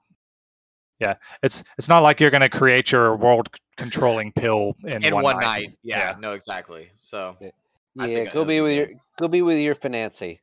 yeah 1.00 1.16
it's 1.42 1.64
it's 1.78 1.90
not 1.90 2.00
like 2.00 2.20
you're 2.20 2.32
going 2.32 2.42
to 2.42 2.50
create 2.50 2.92
your 2.92 3.16
world 3.16 3.50
controlling 3.78 4.32
pill 4.32 4.76
in, 4.86 5.04
In 5.04 5.14
one, 5.14 5.24
one, 5.24 5.40
night, 5.40 5.62
night. 5.62 5.78
Yeah, 5.84 6.16
no, 6.20 6.34
exactly. 6.34 6.90
So, 6.98 7.36
I 7.42 8.08
Yeah, 8.08 8.16
think 8.16 8.30
I 8.30 8.34
go 8.34 8.46
be 8.46 8.58
the 8.58 8.64
with 8.64 8.74
your 8.76 8.86
game. 8.88 9.00
go 9.20 9.28
be 9.28 9.42
with 9.42 9.60
your 9.60 9.76
financy. 9.76 10.40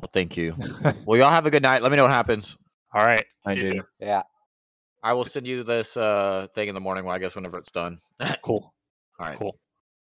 well, 0.00 0.10
thank 0.12 0.36
you. 0.36 0.56
well, 1.06 1.18
y'all 1.18 1.30
have 1.30 1.46
a 1.46 1.50
good 1.50 1.62
night. 1.62 1.82
Let 1.82 1.90
me 1.90 1.96
know 1.96 2.04
what 2.04 2.12
happens. 2.12 2.56
all 2.94 3.04
right 3.04 3.24
I 3.44 3.54
You 3.54 3.62
do. 3.66 3.72
too. 3.74 3.82
Yeah. 3.98 4.22
I 5.02 5.14
will 5.14 5.24
send 5.24 5.46
you 5.48 5.62
this 5.64 5.96
uh 5.96 6.46
thing 6.54 6.68
in 6.68 6.74
the 6.74 6.80
morning. 6.80 7.04
Well, 7.04 7.14
I 7.14 7.18
guess 7.18 7.34
whenever 7.34 7.58
it's 7.58 7.70
done. 7.70 7.98
cool 8.42 8.72
All 9.18 9.26
right. 9.26 9.38
cool 9.38 9.58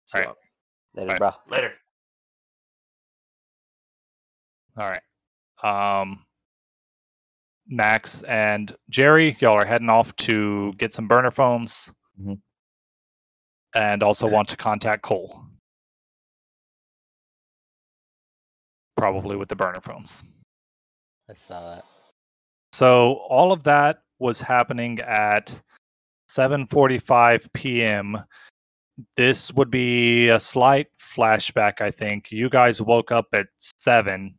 So, 0.06 0.20
Alright. 0.20 0.36
Later, 0.94 1.10
Right. 1.12 1.20
bro. 1.20 1.32
Later. 1.50 1.74
All 4.78 4.90
right. 4.90 5.02
Um, 5.64 6.26
Max 7.68 8.24
and 8.24 8.76
Jerry, 8.90 9.38
y'all 9.40 9.54
are 9.54 9.66
heading 9.66 9.90
off 9.90 10.16
to 10.18 10.74
get 10.74 10.94
some 10.94 11.08
burner 11.08 11.32
phones, 11.32 11.94
Mhm. 12.20 12.42
and 13.76 14.04
also 14.04 14.28
want 14.28 14.48
to 14.50 14.58
contact 14.58 15.04
Cole, 15.04 15.46
probably 18.98 19.36
with 19.38 19.50
the 19.50 19.56
burner 19.56 19.80
phones. 19.80 20.24
I 21.30 21.34
saw 21.34 21.76
that. 21.76 21.86
So 22.74 23.16
all 23.30 23.52
of 23.52 23.64
that 23.64 24.04
was 24.20 24.42
happening 24.42 25.00
at 25.02 25.62
7:45 26.28 27.52
p.m. 27.54 28.24
This 29.16 29.54
would 29.54 29.72
be 29.72 30.30
a 30.30 30.40
slight 30.40 30.88
flashback, 30.98 31.82
I 31.82 31.92
think. 31.92 32.32
You 32.32 32.50
guys 32.50 32.82
woke 32.82 33.12
up 33.12 33.28
at 33.34 33.48
7. 33.58 34.36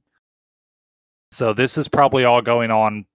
So 1.33 1.55
this 1.55 1.79
is 1.79 1.89
probably 1.89 2.25
all 2.25 2.43
going 2.43 2.71
on 2.71 3.07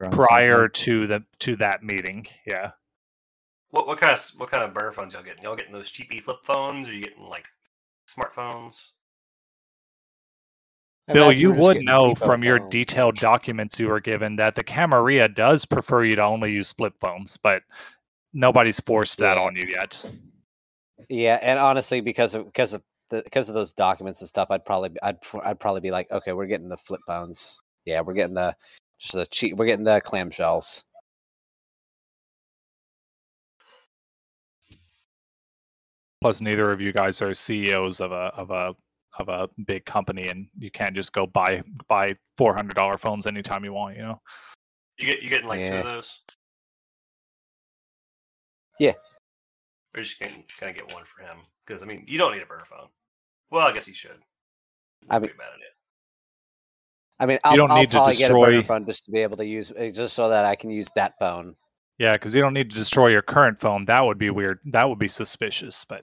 Around 0.00 0.12
prior 0.12 0.62
sometime. 0.62 0.70
to 0.72 1.06
the 1.06 1.24
to 1.40 1.56
that 1.56 1.82
meeting. 1.82 2.26
Yeah. 2.46 2.70
What 3.70 3.86
what 3.86 4.00
kind 4.00 4.14
of 4.14 4.20
what 4.38 4.50
kind 4.50 4.64
of 4.64 4.72
burner 4.72 4.92
phones 4.92 5.12
y'all 5.12 5.22
getting? 5.22 5.42
Y'all 5.42 5.56
getting 5.56 5.74
those 5.74 5.90
cheapy 5.90 6.20
flip 6.20 6.38
phones, 6.42 6.88
or 6.88 6.94
you 6.94 7.02
getting 7.02 7.28
like 7.28 7.46
smartphones? 8.08 8.92
Bill, 11.12 11.32
you 11.32 11.50
would 11.52 11.84
know 11.84 12.14
cheapo 12.14 12.18
from 12.18 12.44
your 12.44 12.60
detailed 12.70 13.16
documents 13.16 13.78
you 13.78 13.88
were 13.88 14.00
given 14.00 14.36
that 14.36 14.54
the 14.54 14.62
Camarilla 14.62 15.28
does 15.28 15.64
prefer 15.64 16.04
you 16.04 16.16
to 16.16 16.22
only 16.22 16.52
use 16.52 16.72
flip 16.72 16.94
phones, 17.00 17.36
but 17.36 17.62
nobody's 18.32 18.80
forced 18.80 19.18
that 19.18 19.36
Yeah. 19.36 19.42
on 19.42 19.56
you 19.56 19.66
yet. 19.68 20.06
Yeah, 21.08 21.38
and 21.42 21.58
honestly, 21.58 22.00
because 22.00 22.34
of 22.34 22.46
because 22.46 22.72
of 22.74 22.82
the, 23.10 23.22
because 23.22 23.48
of 23.48 23.54
those 23.54 23.72
documents 23.74 24.20
and 24.20 24.28
stuff, 24.28 24.48
I'd 24.50 24.64
probably 24.64 24.90
be- 24.90 25.02
I'd 25.02 25.18
I'd 25.44 25.60
probably 25.60 25.80
be 25.80 25.90
like, 25.90 26.10
okay, 26.10 26.32
we're 26.32 26.46
getting 26.46 26.68
the 26.68 26.76
flip 26.76 27.00
phones. 27.06 27.60
Yeah, 27.84 28.00
we're 28.00 28.14
getting 28.14 28.34
the 28.34 28.54
Just 28.98 29.14
the 29.14 29.26
cheap. 29.26 29.56
We're 29.56 29.66
getting 29.66 29.84
the 29.84 30.00
clamshells. 30.04 30.84
Plus, 36.20 36.40
neither 36.42 36.70
of 36.70 36.80
you 36.80 36.92
guys 36.92 37.22
are 37.22 37.32
CEOs 37.32 38.00
of 38.00 38.12
a 38.12 38.32
of 38.36 38.50
a 38.50 38.74
of 39.18 39.28
a 39.28 39.48
big 39.64 39.84
company, 39.86 40.28
and 40.28 40.46
you 40.58 40.70
can't 40.70 40.94
just 40.94 41.12
go 41.12 41.26
buy 41.26 41.62
buy 41.88 42.14
four 42.36 42.54
hundred 42.54 42.76
dollar 42.76 42.98
phones 42.98 43.26
anytime 43.26 43.64
you 43.64 43.72
want. 43.72 43.96
You 43.96 44.02
know. 44.02 44.20
You 44.98 45.06
get 45.06 45.22
you 45.22 45.30
getting 45.30 45.48
like 45.48 45.64
two 45.64 45.72
of 45.72 45.84
those? 45.84 46.20
Yeah. 48.78 48.92
We're 49.94 50.02
just 50.02 50.20
gonna 50.20 50.32
gonna 50.60 50.72
get 50.72 50.92
one 50.92 51.04
for 51.04 51.22
him 51.22 51.38
because 51.66 51.82
I 51.82 51.86
mean 51.86 52.04
you 52.06 52.18
don't 52.18 52.32
need 52.32 52.42
a 52.42 52.46
burner 52.46 52.64
phone. 52.64 52.88
Well, 53.50 53.66
I 53.66 53.72
guess 53.72 53.86
he 53.86 53.92
should. 53.94 54.18
I 55.08 55.18
mean- 55.18 55.30
be 55.30 55.36
mad 55.36 55.48
at 55.54 55.60
it. 55.60 55.66
I 57.18 57.26
mean, 57.26 57.38
I'll, 57.44 57.54
don't 57.56 57.70
I'll 57.70 57.78
need 57.80 57.90
to 57.90 57.98
probably 57.98 58.14
get 58.14 58.30
a 58.30 58.32
burner 58.32 58.46
destroy- 58.52 58.62
phone 58.62 58.86
just 58.86 59.04
to 59.04 59.10
be 59.10 59.18
able 59.18 59.36
to 59.36 59.44
use, 59.46 59.70
uh, 59.72 59.90
just 59.92 60.14
so 60.14 60.30
that 60.30 60.46
I 60.46 60.54
can 60.56 60.70
use 60.70 60.88
that 60.94 61.18
phone. 61.18 61.54
Yeah, 61.98 62.14
because 62.14 62.34
you 62.34 62.40
don't 62.40 62.54
need 62.54 62.70
to 62.70 62.76
destroy 62.76 63.08
your 63.08 63.20
current 63.20 63.60
phone. 63.60 63.84
That 63.84 64.02
would 64.02 64.16
be 64.16 64.30
weird. 64.30 64.58
That 64.64 64.88
would 64.88 64.98
be 64.98 65.08
suspicious. 65.08 65.84
But 65.84 66.02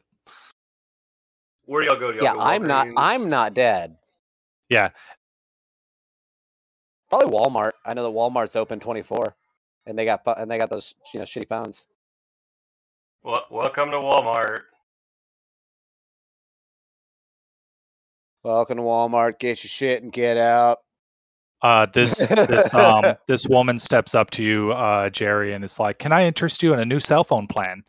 Where 1.65 1.81
do 1.81 1.87
y'all 1.87 1.97
go? 1.99 2.11
Do 2.11 2.17
y'all 2.17 2.23
Yeah, 2.25 2.33
go 2.33 2.39
I'm 2.41 2.67
not. 2.67 2.87
I'm 2.97 3.27
not 3.27 3.55
dead. 3.55 3.97
yeah, 4.69 4.89
Probably 7.09 7.27
Walmart. 7.35 7.71
I 7.83 7.95
know 7.95 8.03
that 8.03 8.15
Walmart's 8.15 8.55
open 8.55 8.79
24, 8.79 9.35
and 9.87 9.97
they 9.97 10.05
got 10.05 10.21
and 10.37 10.51
they 10.51 10.59
got 10.59 10.69
those 10.69 10.93
you 11.15 11.19
know 11.19 11.25
shitty 11.25 11.47
phones. 11.47 11.87
Well, 13.23 13.45
welcome 13.49 13.89
to 13.89 13.97
Walmart. 13.97 14.61
Welcome 18.47 18.77
to 18.77 18.83
Walmart. 18.83 19.39
Get 19.39 19.61
your 19.61 19.67
shit 19.67 20.03
and 20.03 20.09
get 20.09 20.37
out. 20.37 20.77
uh, 21.63 21.85
this 21.87 22.29
this 22.29 22.73
um 22.73 23.03
this 23.27 23.45
woman 23.45 23.77
steps 23.77 24.15
up 24.15 24.29
to 24.31 24.43
you, 24.43 24.71
uh, 24.71 25.09
Jerry, 25.09 25.51
and 25.51 25.65
is 25.65 25.81
like, 25.81 25.99
"Can 25.99 26.13
I 26.13 26.25
interest 26.25 26.63
you 26.63 26.73
in 26.73 26.79
a 26.79 26.85
new 26.85 27.01
cell 27.01 27.25
phone 27.25 27.47
plan? 27.47 27.83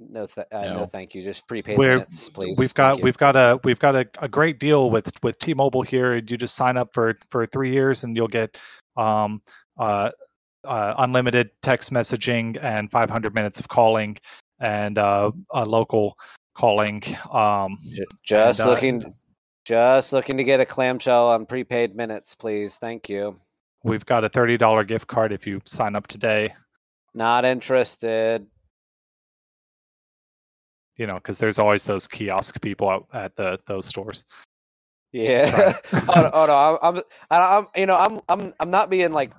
No, 0.00 0.26
th- 0.26 0.48
uh, 0.50 0.64
no. 0.64 0.78
No. 0.78 0.86
thank 0.86 1.14
you. 1.14 1.22
Just 1.22 1.46
prepaid 1.46 1.78
We're- 1.78 1.94
minutes, 1.94 2.28
please. 2.28 2.58
we've 2.58 2.74
got 2.74 3.02
we've 3.02 3.16
got 3.16 3.36
a 3.36 3.60
we've 3.62 3.78
got 3.78 3.94
a, 3.94 4.08
a 4.20 4.26
great 4.26 4.58
deal 4.58 4.90
with 4.90 5.12
with 5.22 5.38
T-Mobile 5.38 5.82
here. 5.82 6.16
You 6.16 6.22
just 6.22 6.56
sign 6.56 6.76
up 6.76 6.90
for 6.92 7.16
for 7.30 7.46
three 7.46 7.70
years, 7.70 8.02
and 8.02 8.16
you'll 8.16 8.26
get 8.26 8.58
um 8.96 9.42
uh, 9.78 10.10
uh 10.64 10.94
unlimited 10.98 11.50
text 11.62 11.92
messaging 11.92 12.58
and 12.60 12.90
500 12.90 13.32
minutes 13.32 13.60
of 13.60 13.68
calling 13.68 14.18
and 14.58 14.98
uh, 14.98 15.30
uh 15.54 15.64
local 15.64 16.18
calling. 16.54 17.02
Um, 17.30 17.78
just 18.26 18.58
and, 18.58 18.68
uh, 18.68 18.70
looking, 18.70 19.14
just 19.64 20.12
looking 20.12 20.36
to 20.36 20.44
get 20.44 20.60
a 20.60 20.66
clamshell 20.66 21.30
on 21.30 21.46
prepaid 21.46 21.94
minutes, 21.94 22.34
please. 22.34 22.76
Thank 22.76 23.08
you. 23.08 23.38
we've 23.84 24.06
got 24.06 24.24
a 24.24 24.28
thirty 24.28 24.56
dollar 24.56 24.84
gift 24.84 25.06
card 25.06 25.32
if 25.32 25.46
you 25.46 25.60
sign 25.64 25.96
up 25.96 26.06
today. 26.06 26.54
Not 27.14 27.44
interested. 27.44 28.46
You 30.96 31.06
know, 31.06 31.14
because 31.14 31.38
there's 31.38 31.58
always 31.58 31.84
those 31.84 32.06
kiosk 32.06 32.60
people 32.60 32.88
out 32.88 33.06
at 33.12 33.34
the 33.36 33.58
those 33.66 33.86
stores. 33.86 34.24
Yeah. 35.12 35.74
oh, 35.92 36.02
no, 36.16 36.30
oh 36.32 36.46
no, 36.46 36.78
I'm, 36.82 36.96
I'm, 36.96 37.02
I'm, 37.30 37.66
you 37.76 37.86
know, 37.86 37.96
I'm, 37.96 38.20
I'm, 38.30 38.54
I'm 38.60 38.70
not 38.70 38.88
being 38.88 39.12
like, 39.12 39.32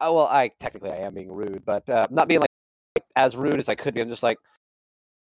oh, 0.00 0.14
well, 0.14 0.26
I 0.28 0.52
technically 0.60 0.90
I 0.90 0.98
am 0.98 1.14
being 1.14 1.32
rude, 1.32 1.64
but 1.64 1.88
uh, 1.88 2.06
I'm 2.08 2.14
not 2.14 2.28
being 2.28 2.40
like 2.40 2.50
as 3.16 3.36
rude 3.36 3.58
as 3.58 3.68
I 3.68 3.74
could 3.74 3.94
be. 3.94 4.00
I'm 4.00 4.08
just 4.08 4.22
like 4.22 4.38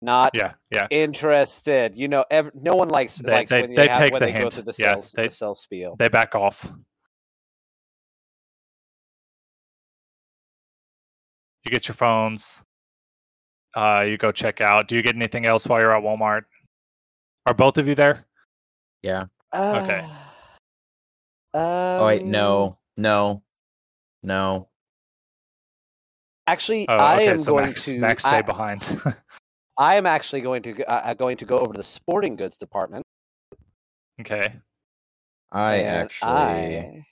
not 0.02 0.32
Yeah, 0.34 0.54
yeah. 0.70 0.86
interested. 0.90 1.94
You 1.96 2.08
know, 2.08 2.24
ev- 2.30 2.50
no 2.54 2.74
one 2.74 2.88
likes 2.88 3.16
They- 3.16 3.30
likes 3.32 3.50
they- 3.50 3.62
when 3.62 3.74
they 3.74 3.88
have, 3.88 3.96
take 3.98 4.12
when 4.12 4.20
the 4.20 4.26
they 4.26 4.32
go 4.32 4.38
hint. 4.38 4.54
through 4.54 4.62
the 4.64 4.74
Yeah, 4.78 4.92
sales 4.94 5.12
they- 5.12 5.24
the 5.24 5.30
sales 5.30 5.60
spiel. 5.60 5.96
They 5.96 6.08
back 6.08 6.34
off. 6.34 6.70
You 11.64 11.70
get 11.70 11.88
your 11.88 11.94
phones. 11.94 12.62
Uh, 13.76 14.04
you 14.08 14.16
go 14.16 14.32
check 14.32 14.60
out. 14.60 14.88
Do 14.88 14.96
you 14.96 15.02
get 15.02 15.14
anything 15.14 15.46
else 15.46 15.66
while 15.66 15.80
you're 15.80 15.94
at 15.96 16.02
Walmart? 16.02 16.42
Are 17.46 17.54
both 17.54 17.78
of 17.78 17.86
you 17.86 17.94
there? 17.94 18.26
Yeah. 19.02 19.24
okay. 19.54 20.06
Oh 21.52 22.06
wait, 22.06 22.22
Um, 22.22 22.30
no, 22.30 22.78
no, 22.96 23.42
no. 24.22 24.68
Actually, 26.46 26.88
Oh, 26.88 26.96
I 26.96 27.22
am 27.22 27.38
so 27.38 27.52
going 27.52 27.66
Max, 27.66 27.84
to. 27.86 27.98
Max 27.98 28.24
stay 28.24 28.38
I, 28.38 28.42
behind. 28.42 28.82
I 29.80 29.96
am 29.96 30.04
actually 30.04 30.42
going 30.42 30.62
to 30.64 30.72
go- 30.74 30.84
uh, 30.86 31.00
uh, 31.06 31.14
going 31.14 31.38
to 31.38 31.46
go 31.46 31.58
over 31.58 31.72
to 31.72 31.78
the 31.78 31.82
sporting 31.82 32.36
goods 32.36 32.58
department. 32.58 33.02
okay. 34.20 34.52
I 35.50 35.76
and 35.76 35.86
actually. 36.04 36.30
I- 36.78 37.06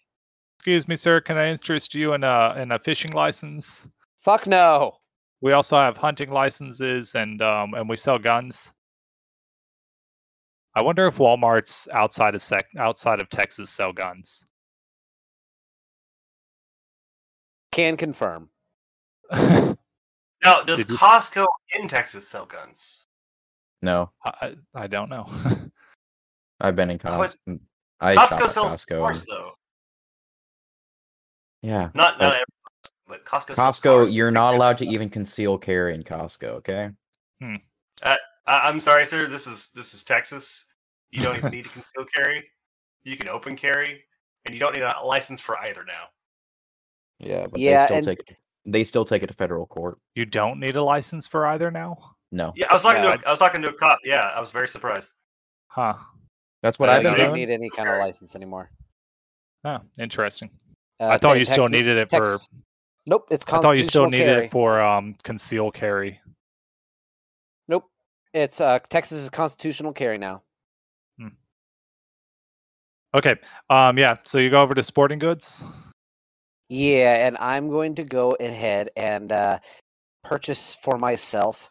Excuse 0.58 0.86
me, 0.86 0.96
sir. 0.96 1.20
Can 1.22 1.38
I 1.38 1.48
interest 1.50 1.94
you 1.94 2.12
in 2.12 2.24
a 2.24 2.54
in 2.58 2.72
a 2.72 2.78
fishing 2.78 3.12
license? 3.12 3.88
Fuck 4.22 4.46
no. 4.46 4.98
We 5.40 5.52
also 5.52 5.76
have 5.76 5.96
hunting 5.96 6.30
licenses 6.30 7.14
and 7.14 7.40
um 7.40 7.72
and 7.74 7.88
we 7.88 7.96
sell 7.96 8.18
guns. 8.18 8.72
I 10.74 10.82
wonder 10.82 11.06
if 11.06 11.16
Walmart's 11.16 11.88
outside 11.92 12.34
of 12.34 12.42
sec- 12.42 12.68
outside 12.76 13.22
of 13.22 13.30
Texas 13.30 13.70
sell 13.70 13.92
guns. 13.94 14.44
Can 17.72 17.96
confirm. 17.96 18.50
Now, 20.42 20.62
does 20.62 20.78
Did 20.78 20.90
you 20.90 20.96
Costco 20.96 21.46
in 21.78 21.88
Texas 21.88 22.26
sell 22.28 22.46
guns? 22.46 23.04
No, 23.82 24.10
I 24.24 24.54
I 24.74 24.86
don't 24.86 25.08
know. 25.08 25.26
I've 26.60 26.76
been 26.76 26.90
in 26.90 26.96
it- 26.96 27.02
Costco. 27.02 27.36
Mm, 27.48 27.60
I 28.00 28.16
Costco 28.16 28.48
sells 28.50 28.74
Costco. 28.86 28.98
cars, 29.00 29.20
and- 29.20 29.28
though. 29.30 29.52
yeah, 31.62 31.90
Not 31.94 32.18
not 32.18 32.18
But- 32.18 32.34
every, 32.34 32.44
but 33.06 33.24
Costco. 33.24 33.56
sells 33.56 33.80
Costco. 33.80 33.82
cars. 33.82 34.14
You're 34.14 34.30
not 34.30 34.54
allowed 34.54 34.78
to 34.78 34.86
even 34.86 35.08
conceal 35.10 35.58
carry 35.58 35.94
in 35.94 36.02
Costco. 36.04 36.44
Okay. 36.58 36.90
Hmm. 37.40 37.56
Uh, 38.02 38.16
I, 38.46 38.68
I'm 38.68 38.80
sorry, 38.80 39.06
sir. 39.06 39.26
This 39.26 39.46
is 39.46 39.70
this 39.72 39.94
is 39.94 40.04
Texas. 40.04 40.66
You 41.10 41.22
don't 41.22 41.36
even 41.36 41.50
need 41.50 41.64
to 41.64 41.70
conceal 41.70 42.04
carry. 42.14 42.44
You 43.02 43.16
can 43.16 43.28
open 43.28 43.56
carry, 43.56 44.04
and 44.44 44.54
you 44.54 44.60
don't 44.60 44.74
need 44.74 44.82
a 44.82 45.00
license 45.04 45.40
for 45.40 45.58
either 45.58 45.84
now. 45.84 46.04
Yeah, 47.18 47.46
but 47.46 47.58
Yeah, 47.60 47.80
they 47.80 47.84
still 47.86 47.96
and- 47.98 48.06
take 48.06 48.20
it. 48.20 48.40
They 48.70 48.84
still 48.84 49.04
take 49.04 49.22
it 49.22 49.28
to 49.28 49.34
federal 49.34 49.66
court. 49.66 49.98
you 50.14 50.26
don't 50.26 50.60
need 50.60 50.76
a 50.76 50.82
license 50.82 51.26
for 51.26 51.46
either 51.46 51.70
now? 51.70 51.96
No, 52.30 52.52
Yeah, 52.54 52.66
I 52.70 52.74
was 52.74 52.82
talking 52.82 53.02
No. 53.02 53.14
to 53.16 53.22
a, 53.24 53.26
I 53.26 53.30
was 53.30 53.38
talking 53.38 53.62
to 53.62 53.68
a 53.70 53.72
cop. 53.72 53.98
Yeah, 54.04 54.20
I 54.20 54.40
was 54.40 54.50
very 54.50 54.68
surprised. 54.68 55.14
Huh. 55.68 55.94
that's 56.62 56.78
what 56.78 56.88
I've 56.90 57.02
been 57.02 57.12
don't 57.12 57.18
don't 57.18 57.28
doing. 57.34 57.48
need 57.48 57.54
any 57.54 57.70
kind 57.70 57.88
of 57.88 57.98
license 57.98 58.36
anymore. 58.36 58.70
Oh, 59.64 59.78
interesting. 59.98 60.50
Uh, 61.00 61.06
I 61.08 61.16
thought 61.18 61.34
te- 61.34 61.40
you 61.40 61.46
still 61.46 61.68
needed 61.68 61.96
it 61.96 62.10
for 62.10 62.20
Tex- 62.26 62.48
Nope, 63.06 63.28
it's 63.30 63.44
I 63.50 63.60
thought 63.60 63.78
you 63.78 63.84
still 63.84 64.10
needed 64.10 64.26
carry. 64.26 64.44
it 64.46 64.50
for 64.50 64.80
um 64.82 65.14
conceal 65.22 65.70
carry. 65.70 66.20
Nope, 67.68 67.84
it's 68.34 68.60
uh 68.60 68.78
Texas 68.90 69.18
is 69.22 69.30
constitutional 69.30 69.92
carry 69.94 70.18
now. 70.18 70.42
Okay. 73.16 73.36
Um 73.70 73.96
yeah, 73.98 74.16
so 74.24 74.38
you 74.38 74.50
go 74.50 74.60
over 74.62 74.74
to 74.74 74.82
Sporting 74.82 75.18
Goods. 75.18 75.64
Yeah, 76.68 77.26
and 77.26 77.36
I'm 77.38 77.68
going 77.70 77.94
to 77.94 78.04
go 78.04 78.36
ahead 78.38 78.90
and 78.96 79.32
uh, 79.32 79.58
purchase 80.22 80.76
for 80.76 80.98
myself 80.98 81.70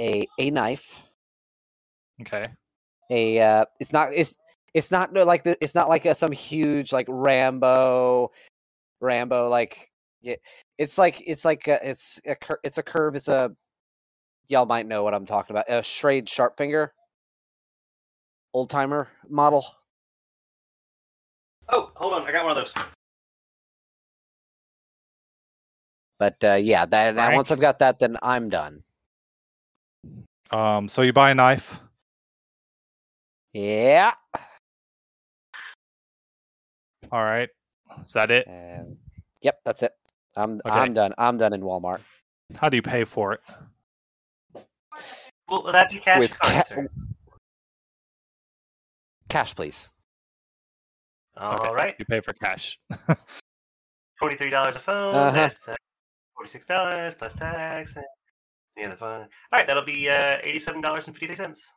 a 0.00 0.26
a 0.38 0.50
knife. 0.50 1.06
Okay. 2.20 2.46
A 3.10 3.40
uh, 3.40 3.64
it's 3.78 3.92
not 3.92 4.08
it's 4.12 4.38
it's 4.74 4.90
not 4.90 5.12
like 5.12 5.44
the, 5.44 5.56
it's 5.62 5.74
not 5.74 5.88
like 5.88 6.06
a, 6.06 6.14
some 6.14 6.32
huge 6.32 6.92
like 6.92 7.06
Rambo, 7.08 8.32
Rambo 9.00 9.48
like 9.48 9.90
yeah, 10.22 10.36
it's 10.78 10.98
like 10.98 11.22
it's 11.26 11.44
like 11.44 11.68
a, 11.68 11.78
it's 11.88 12.20
a 12.26 12.34
cur- 12.34 12.60
it's 12.62 12.78
a 12.78 12.82
curve. 12.82 13.14
It's 13.14 13.28
a 13.28 13.54
y'all 14.48 14.66
might 14.66 14.86
know 14.86 15.02
what 15.02 15.14
I'm 15.14 15.26
talking 15.26 15.54
about. 15.54 15.68
A 15.68 15.82
Schrade 15.82 16.28
sharp 16.28 16.56
finger, 16.56 16.92
old 18.54 18.70
timer 18.70 19.08
model. 19.28 19.66
Oh, 21.68 21.90
hold 21.94 22.14
on, 22.14 22.22
I 22.22 22.32
got 22.32 22.44
one 22.44 22.56
of 22.56 22.64
those. 22.64 22.74
But 26.22 26.44
uh, 26.44 26.54
yeah, 26.54 26.86
that 26.86 27.16
now 27.16 27.24
Frank? 27.24 27.34
once 27.34 27.50
I've 27.50 27.58
got 27.58 27.80
that, 27.80 27.98
then 27.98 28.16
I'm 28.22 28.48
done. 28.48 28.84
Um 30.52 30.88
so 30.88 31.02
you 31.02 31.12
buy 31.12 31.32
a 31.32 31.34
knife. 31.34 31.80
Yeah. 33.52 34.14
All 37.10 37.24
right. 37.24 37.48
Is 38.04 38.12
that 38.12 38.30
it? 38.30 38.46
And 38.46 38.98
yep, 39.40 39.58
that's 39.64 39.82
it. 39.82 39.90
I'm 40.36 40.60
Okay. 40.64 40.70
I'm 40.70 40.92
done. 40.92 41.12
I'm 41.18 41.38
done 41.38 41.54
in 41.54 41.62
Walmart. 41.62 41.98
How 42.54 42.68
do 42.68 42.76
you 42.76 42.82
pay 42.82 43.02
for 43.02 43.32
it? 43.32 43.40
Well, 45.48 45.64
would 45.64 45.74
that 45.74 45.90
be 45.90 45.98
cash 45.98 46.20
With 46.20 46.34
or 46.34 46.36
card, 46.36 46.54
ca- 46.54 46.62
sir? 46.62 46.88
Cash, 49.28 49.56
please. 49.56 49.90
All 51.36 51.56
Okay, 51.56 51.72
right, 51.74 51.96
You 51.98 52.04
pay 52.04 52.20
for 52.20 52.32
cash. 52.32 52.78
twenty-three 54.20 54.50
dollars 54.50 54.76
a 54.76 54.78
phone. 54.78 55.16
Uh-huh. 55.16 55.32
That's 55.32 55.68
uh, 55.68 55.74
forty-six 56.42 56.66
dollars 56.66 57.14
plus 57.14 57.34
tax. 57.34 57.94
And 58.76 58.90
the 58.90 58.96
phone. 58.96 59.20
All 59.20 59.28
right, 59.52 59.66
that'll 59.66 59.84
be 59.84 60.08
uh, 60.08 60.38
eighty-seven 60.42 60.80
dollars 60.80 61.06
and 61.06 61.14
fifty-three 61.14 61.36
cents. 61.36 61.70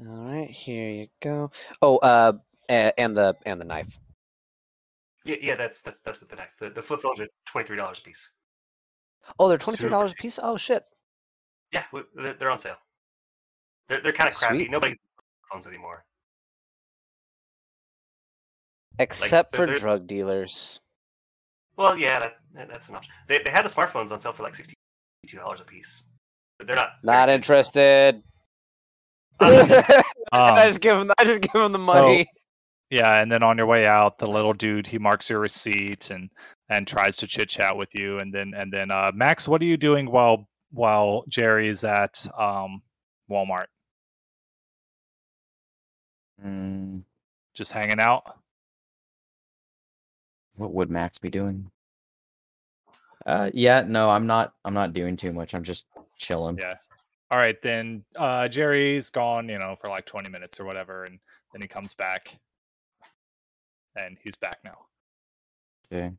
All 0.00 0.30
right, 0.30 0.48
here 0.48 0.90
you 0.90 1.06
go. 1.20 1.50
Oh, 1.82 1.96
uh, 1.98 2.34
and 2.68 3.16
the 3.16 3.34
and 3.44 3.60
the 3.60 3.64
knife. 3.64 3.98
Yeah, 5.24 5.36
yeah, 5.40 5.56
that's 5.56 5.82
that's 5.82 6.00
that's 6.02 6.20
with 6.20 6.28
the 6.28 6.36
knife. 6.36 6.54
The, 6.60 6.70
the 6.70 6.82
flip 6.82 7.00
phones 7.00 7.20
are 7.20 7.26
twenty 7.46 7.66
three 7.66 7.76
dollars 7.76 7.98
a 7.98 8.02
piece. 8.02 8.30
Oh, 9.40 9.48
they're 9.48 9.58
twenty 9.58 9.78
three 9.78 9.90
dollars 9.90 10.12
a 10.12 10.14
piece. 10.14 10.38
Oh 10.40 10.56
shit! 10.56 10.84
Yeah, 11.72 11.82
they're, 12.14 12.34
they're 12.34 12.50
on 12.50 12.58
sale. 12.60 12.76
They're 13.88 14.00
they're 14.00 14.12
kind 14.12 14.28
of 14.28 14.36
crappy. 14.36 14.58
Sweet. 14.58 14.70
Nobody 14.70 14.94
phones 15.50 15.66
anymore. 15.66 16.04
Except 19.00 19.50
they're- 19.52 19.62
for 19.62 19.66
they're- 19.66 19.76
drug 19.76 20.06
dealers. 20.06 20.80
Well, 21.76 21.96
yeah, 21.96 22.18
that- 22.18 22.37
that's 22.54 22.88
an 22.88 22.96
option. 22.96 23.12
They 23.26 23.42
they 23.42 23.50
had 23.50 23.64
the 23.64 23.68
smartphones 23.68 24.10
on 24.10 24.18
sale 24.18 24.32
for 24.32 24.42
like 24.42 24.54
sixty 24.54 24.74
two 25.26 25.36
dollars 25.38 25.60
a 25.60 25.64
piece. 25.64 26.04
But 26.58 26.66
they're 26.66 26.76
not. 26.76 26.90
Not 27.04 27.26
very 27.26 27.26
good. 27.26 27.34
interested. 27.34 28.22
Um, 30.30 30.40
I 30.54 30.66
just 30.66 30.80
give 30.80 30.98
him. 30.98 31.10
I 31.18 31.24
just 31.24 31.40
give 31.42 31.54
him 31.62 31.72
the 31.72 31.82
so- 31.84 31.92
money. 31.94 32.26
Yeah, 32.90 33.20
and 33.20 33.30
then 33.30 33.42
on 33.42 33.56
your 33.58 33.66
way 33.66 33.86
out, 33.86 34.16
the 34.18 34.26
little 34.26 34.54
dude 34.54 34.86
he 34.86 34.98
marks 34.98 35.28
your 35.30 35.40
receipt 35.40 36.10
and 36.10 36.30
and 36.70 36.86
tries 36.86 37.16
to 37.18 37.26
chit 37.26 37.48
chat 37.50 37.76
with 37.76 37.88
you, 37.94 38.18
and 38.18 38.32
then 38.32 38.52
and 38.56 38.72
then 38.72 38.90
uh, 38.90 39.10
Max, 39.14 39.46
what 39.46 39.60
are 39.62 39.66
you 39.66 39.76
doing 39.76 40.10
while 40.10 40.48
while 40.72 41.24
Jerry's 41.28 41.84
at 41.84 42.26
um, 42.38 42.82
Walmart? 43.30 43.66
Mm, 46.44 47.02
Just 47.54 47.72
hanging 47.72 48.00
out. 48.00 48.38
what 50.56 50.72
would 50.72 50.90
Max 50.90 51.18
be 51.18 51.30
doing? 51.30 51.70
Uh, 53.28 53.50
yeah, 53.52 53.84
no, 53.86 54.08
I'm 54.08 54.26
not. 54.26 54.54
I'm 54.64 54.72
not 54.72 54.94
doing 54.94 55.14
too 55.14 55.34
much. 55.34 55.54
I'm 55.54 55.62
just 55.62 55.84
chilling. 56.16 56.56
Yeah. 56.56 56.76
All 57.30 57.36
right, 57.36 57.60
then 57.60 58.02
uh, 58.16 58.48
Jerry's 58.48 59.10
gone, 59.10 59.50
you 59.50 59.58
know, 59.58 59.76
for 59.76 59.90
like 59.90 60.06
twenty 60.06 60.30
minutes 60.30 60.58
or 60.58 60.64
whatever, 60.64 61.04
and 61.04 61.18
then 61.52 61.60
he 61.60 61.68
comes 61.68 61.92
back, 61.92 62.34
and 63.96 64.16
he's 64.24 64.34
back 64.34 64.60
now. 64.64 64.78
Okay. 65.92 66.10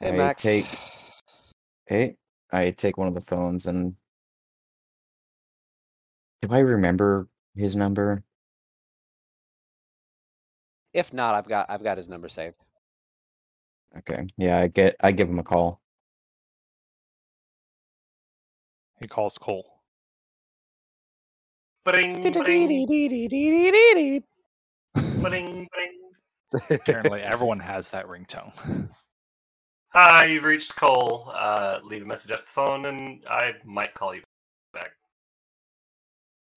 Hey 0.00 0.08
I 0.08 0.12
Max. 0.12 0.42
take- 0.42 0.66
Hey, 1.86 2.16
I 2.50 2.70
take 2.70 2.96
one 2.96 3.08
of 3.08 3.14
the 3.14 3.20
phones 3.20 3.66
and 3.66 3.94
do 6.42 6.48
I 6.50 6.58
remember 6.60 7.28
his 7.54 7.74
number? 7.76 8.22
If 10.94 11.12
not, 11.12 11.34
I've 11.34 11.48
got 11.48 11.68
I've 11.68 11.82
got 11.82 11.98
his 11.98 12.08
number 12.08 12.28
saved. 12.28 12.58
Okay. 13.96 14.26
Yeah, 14.36 14.58
I 14.58 14.66
get. 14.68 14.96
I 15.00 15.12
give 15.12 15.28
him 15.28 15.38
a 15.38 15.42
call. 15.44 15.80
He 19.00 19.06
calls 19.06 19.38
Cole. 19.38 19.64
Ba-ding, 21.84 22.20
ba-ding, 22.20 22.86
ba-ding, 25.22 25.68
ba-ding. 25.72 26.10
Apparently, 26.70 27.20
everyone 27.22 27.60
has 27.60 27.90
that 27.92 28.06
ringtone. 28.06 28.88
Hi, 29.94 30.26
you've 30.26 30.44
reached 30.44 30.74
Cole. 30.76 31.32
Uh, 31.34 31.78
leave 31.82 32.02
a 32.02 32.04
message 32.04 32.30
at 32.32 32.38
the 32.40 32.44
phone, 32.44 32.86
and 32.86 33.24
I 33.30 33.52
might 33.64 33.94
call 33.94 34.14
you 34.14 34.22
back. 34.74 34.90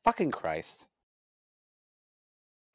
Fucking 0.03 0.31
Christ! 0.31 0.87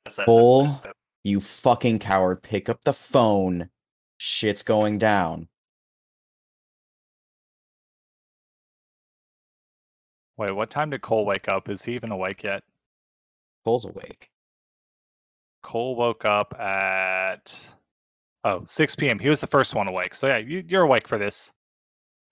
That's 0.05 0.17
that. 0.19 0.27
Cole? 0.27 0.65
that- 0.67 0.83
that- 0.85 0.97
You 1.25 1.41
fucking 1.41 1.99
coward! 1.99 2.43
Pick 2.43 2.69
up 2.69 2.85
the 2.85 2.93
phone. 2.95 3.69
Shit's 4.19 4.63
going 4.63 4.99
down. 4.99 5.49
Wait, 10.37 10.55
what 10.55 10.71
time 10.71 10.91
did 10.91 11.01
Cole 11.01 11.25
wake 11.25 11.49
up? 11.49 11.69
Is 11.69 11.83
he 11.83 11.95
even 11.95 12.13
awake 12.13 12.43
yet? 12.43 12.63
Cole's 13.65 13.87
awake. 13.87 14.31
Cole 15.63 15.97
woke 15.97 16.25
up 16.25 16.55
at 16.59 17.75
oh 18.45 18.63
6 18.65 18.97
p.m. 18.97 19.19
He 19.19 19.29
was 19.29 19.41
the 19.41 19.47
first 19.47 19.75
one 19.75 19.89
awake. 19.89 20.15
So 20.15 20.29
yeah, 20.29 20.39
you, 20.39 20.63
you're 20.67 20.83
awake 20.83 21.09
for 21.09 21.19
this, 21.19 21.53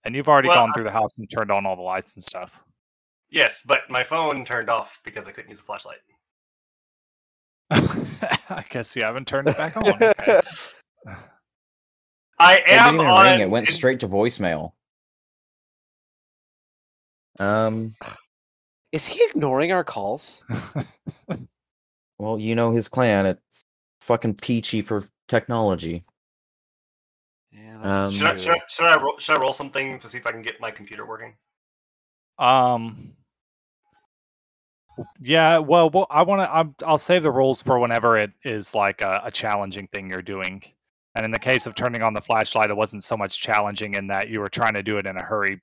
and 0.05 0.15
you've 0.15 0.29
already 0.29 0.47
Well, 0.47 0.57
gone 0.57 0.71
through 0.71 0.85
the 0.85 0.91
house 0.91 1.17
and 1.17 1.29
turned 1.29 1.51
on 1.51 1.65
all 1.65 1.75
the 1.75 1.81
lights 1.81 2.15
and 2.15 2.23
stuff. 2.23 2.63
Yes, 3.29 3.63
but 3.67 3.81
my 3.89 4.03
phone 4.03 4.45
turned 4.45 4.69
off 4.69 5.01
because 5.03 5.27
I 5.27 5.31
couldn't 5.31 5.49
use 5.49 5.59
the 5.59 5.65
flashlight. 5.65 5.97
I 7.71 8.63
guess 8.69 8.95
you 8.95 9.03
haven't 9.03 9.27
turned 9.27 9.47
it 9.49 9.57
back 9.57 9.75
on. 9.75 9.85
Okay. 10.01 10.41
I 12.37 12.57
It 12.57 12.65
didn't 12.65 12.79
am 12.79 12.93
even 12.95 13.05
on. 13.07 13.25
ring. 13.25 13.39
It 13.41 13.49
went 13.49 13.67
straight 13.67 13.99
to 14.01 14.07
voicemail. 14.07 14.73
Um. 17.39 17.95
Is 18.91 19.05
he 19.07 19.23
ignoring 19.25 19.71
our 19.71 19.83
calls? 19.83 20.43
Well, 22.17 22.39
you 22.39 22.55
know 22.55 22.71
his 22.71 22.87
clan. 22.87 23.25
It's 23.25 23.65
fucking 23.99 24.35
peachy 24.35 24.81
for 24.81 25.03
technology. 25.27 26.03
Yeah, 27.51 27.77
Um, 27.81 28.11
Should 28.13 28.27
I, 28.27 28.35
should, 28.37 28.51
I, 28.53 28.61
should, 28.69 28.85
I 28.85 29.01
roll, 29.01 29.17
should 29.17 29.35
I 29.35 29.39
roll 29.41 29.51
something 29.53 29.99
to 29.99 30.07
see 30.07 30.17
if 30.17 30.25
I 30.25 30.31
can 30.31 30.41
get 30.41 30.61
my 30.61 30.71
computer 30.71 31.05
working? 31.05 31.35
Um. 32.39 32.95
Yeah, 35.19 35.57
well, 35.57 35.89
well 35.89 36.07
I 36.09 36.21
want 36.23 36.41
to. 36.79 36.85
I'll 36.87 36.97
save 36.97 37.23
the 37.23 37.31
rules 37.31 37.61
for 37.61 37.79
whenever 37.79 38.17
it 38.17 38.31
is 38.45 38.73
like 38.73 39.01
a, 39.01 39.21
a 39.25 39.31
challenging 39.31 39.87
thing 39.87 40.09
you're 40.09 40.21
doing. 40.21 40.63
And 41.15 41.23
in 41.25 41.31
the 41.31 41.39
case 41.39 41.65
of 41.65 41.75
turning 41.75 42.01
on 42.01 42.13
the 42.13 42.21
flashlight, 42.21 42.69
it 42.69 42.75
wasn't 42.75 43.03
so 43.03 43.15
much 43.15 43.39
challenging 43.39 43.95
in 43.95 44.07
that 44.07 44.29
you 44.29 44.39
were 44.39 44.49
trying 44.49 44.73
to 44.73 44.83
do 44.83 44.97
it 44.97 45.05
in 45.05 45.15
a 45.17 45.23
hurry 45.23 45.61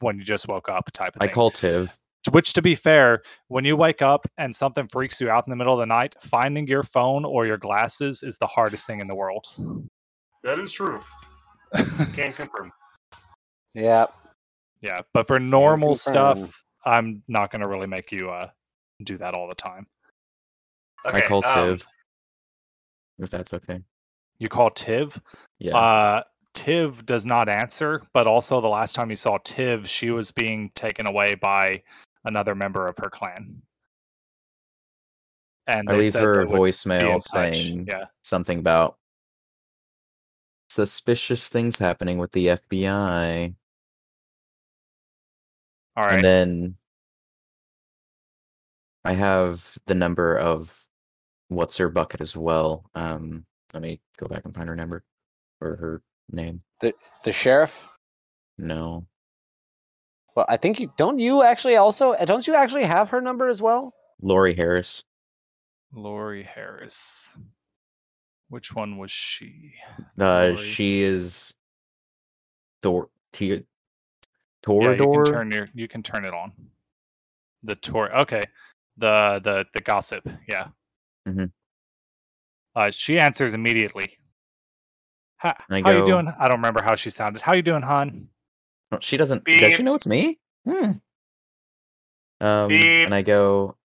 when 0.00 0.18
you 0.18 0.24
just 0.24 0.46
woke 0.48 0.68
up, 0.68 0.90
type 0.92 1.16
of 1.16 1.22
I 1.22 1.26
thing. 1.26 1.34
call 1.34 1.50
Tiv. 1.50 1.96
Which, 2.30 2.54
to 2.54 2.62
be 2.62 2.74
fair, 2.74 3.22
when 3.48 3.64
you 3.64 3.76
wake 3.76 4.00
up 4.00 4.26
and 4.38 4.54
something 4.54 4.88
freaks 4.88 5.20
you 5.20 5.30
out 5.30 5.44
in 5.46 5.50
the 5.50 5.56
middle 5.56 5.74
of 5.74 5.80
the 5.80 5.86
night, 5.86 6.14
finding 6.20 6.66
your 6.66 6.82
phone 6.82 7.24
or 7.24 7.46
your 7.46 7.58
glasses 7.58 8.22
is 8.22 8.38
the 8.38 8.46
hardest 8.46 8.86
thing 8.86 9.00
in 9.00 9.08
the 9.08 9.14
world. 9.14 9.44
That 10.42 10.58
is 10.58 10.72
true. 10.72 11.02
Can 12.14 12.32
confirm. 12.32 12.72
yeah. 13.74 14.06
Yeah, 14.80 15.00
but 15.12 15.26
for 15.26 15.38
normal 15.38 15.94
stuff, 15.94 16.64
I'm 16.84 17.22
not 17.28 17.50
going 17.50 17.62
to 17.62 17.68
really 17.68 17.86
make 17.86 18.12
you 18.12 18.30
uh, 18.30 18.48
do 19.02 19.16
that 19.18 19.34
all 19.34 19.48
the 19.48 19.54
time. 19.54 19.86
Okay, 21.06 21.18
I 21.18 21.20
call 21.26 21.42
um, 21.46 21.68
Tiv. 21.68 21.86
If 23.18 23.30
that's 23.30 23.54
okay. 23.54 23.80
You 24.44 24.50
call 24.50 24.68
Tiv. 24.68 25.18
Yeah. 25.58 25.74
Uh, 25.74 26.22
Tiv 26.52 27.06
does 27.06 27.24
not 27.24 27.48
answer, 27.48 28.02
but 28.12 28.26
also 28.26 28.60
the 28.60 28.68
last 28.68 28.94
time 28.94 29.08
you 29.08 29.16
saw 29.16 29.38
Tiv, 29.38 29.88
she 29.88 30.10
was 30.10 30.30
being 30.30 30.70
taken 30.74 31.06
away 31.06 31.34
by 31.40 31.82
another 32.26 32.54
member 32.54 32.86
of 32.86 32.98
her 32.98 33.08
clan. 33.08 33.62
And 35.66 35.88
I 35.88 35.92
they 35.92 35.98
leave 36.02 36.12
said 36.12 36.24
her 36.24 36.42
a 36.42 36.46
they 36.46 36.52
would 36.52 36.56
be 36.56 36.56
in 36.56 36.60
voicemail 36.60 37.22
saying 37.22 37.86
"Yeah, 37.88 38.04
something 38.20 38.58
about 38.58 38.98
suspicious 40.68 41.48
things 41.48 41.78
happening 41.78 42.18
with 42.18 42.32
the 42.32 42.48
FBI. 42.48 43.54
all 45.96 46.04
right, 46.04 46.16
And 46.16 46.22
then 46.22 46.76
I 49.06 49.14
have 49.14 49.78
the 49.86 49.94
number 49.94 50.36
of 50.36 50.86
what's 51.48 51.78
her 51.78 51.88
bucket 51.88 52.20
as 52.20 52.36
well. 52.36 52.84
Um, 52.94 53.46
let 53.74 53.82
me 53.82 54.00
go 54.16 54.26
back 54.28 54.44
and 54.44 54.54
find 54.54 54.68
her 54.68 54.76
number 54.76 55.02
or 55.60 55.76
her 55.76 56.02
name. 56.30 56.62
The 56.80 56.94
the 57.24 57.32
sheriff. 57.32 57.90
No, 58.56 59.04
Well, 60.36 60.46
I 60.48 60.56
think 60.56 60.78
you 60.78 60.92
don't. 60.96 61.18
You 61.18 61.42
actually 61.42 61.74
also 61.74 62.12
uh, 62.12 62.24
don't 62.24 62.46
you 62.46 62.54
actually 62.54 62.84
have 62.84 63.10
her 63.10 63.20
number 63.20 63.48
as 63.48 63.60
well? 63.60 63.92
Lori 64.22 64.54
Harris. 64.54 65.02
Lori 65.92 66.44
Harris. 66.44 67.36
Which 68.48 68.72
one 68.74 68.96
was 68.96 69.10
she? 69.10 69.74
Uh, 70.20 70.50
Lori. 70.52 70.56
she 70.56 71.02
is 71.02 71.54
Thor. 72.80 73.08
T- 73.32 73.64
Yeah, 74.68 74.92
you 74.92 74.96
can 75.24 75.24
turn 75.32 75.50
your 75.50 75.66
you 75.74 75.88
can 75.88 76.02
turn 76.04 76.24
it 76.24 76.32
on. 76.32 76.52
The 77.64 77.74
tour. 77.74 78.16
Okay, 78.20 78.44
the 78.98 79.40
the 79.42 79.66
the 79.74 79.80
gossip. 79.80 80.28
Yeah. 80.46 80.68
Mhm. 81.26 81.50
Uh, 82.74 82.90
she 82.90 83.18
answers 83.18 83.54
immediately. 83.54 84.18
How, 85.36 85.54
I 85.70 85.80
how 85.82 85.90
you 85.90 86.06
doing? 86.06 86.32
I 86.38 86.48
don't 86.48 86.56
remember 86.56 86.82
how 86.82 86.94
she 86.94 87.10
sounded. 87.10 87.42
How 87.42 87.52
you 87.52 87.62
doing, 87.62 87.82
hon? 87.82 88.28
Oh, 88.92 88.98
she 89.00 89.16
doesn't. 89.16 89.44
Beep. 89.44 89.60
Does 89.60 89.74
she 89.74 89.82
know 89.82 89.94
it's 89.94 90.06
me? 90.06 90.38
Hmm. 90.66 90.92
Um, 92.40 92.68
Beep. 92.68 93.06
and 93.06 93.14
I 93.14 93.22
go. 93.22 93.76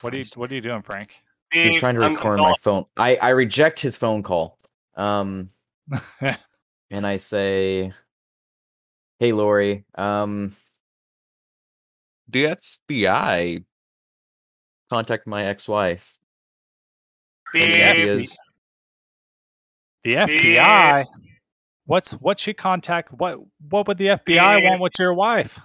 What 0.00 0.12
are 0.14 0.16
you 0.16 0.24
What 0.34 0.50
are 0.50 0.54
you 0.54 0.60
doing, 0.60 0.82
Frank? 0.82 1.14
He's 1.52 1.78
trying 1.80 1.94
to 1.94 2.02
I'm- 2.02 2.10
I'm 2.10 2.16
record 2.16 2.38
my 2.38 2.54
phone. 2.60 2.86
I 2.96 3.16
I 3.16 3.28
reject 3.30 3.80
his 3.80 3.96
phone 3.96 4.22
call. 4.22 4.58
Um, 4.96 5.50
and 6.90 7.06
I 7.06 7.18
say, 7.18 7.92
"Hey, 9.20 9.32
Lori. 9.32 9.84
Um, 9.94 10.54
the 12.28 12.44
FBI 12.46 13.64
contact 14.90 15.26
my 15.26 15.44
ex-wife. 15.44 16.18
Any 17.62 17.72
Beep. 17.72 17.82
ideas? 17.82 18.38
the 20.02 20.14
FBI. 20.14 21.04
What's 21.86 22.12
what 22.12 22.38
she 22.38 22.54
contact? 22.54 23.12
What 23.12 23.38
what 23.68 23.88
would 23.88 23.98
the 23.98 24.06
FBI 24.08 24.64
want 24.64 24.80
with 24.80 24.92
your 24.98 25.14
wife? 25.14 25.58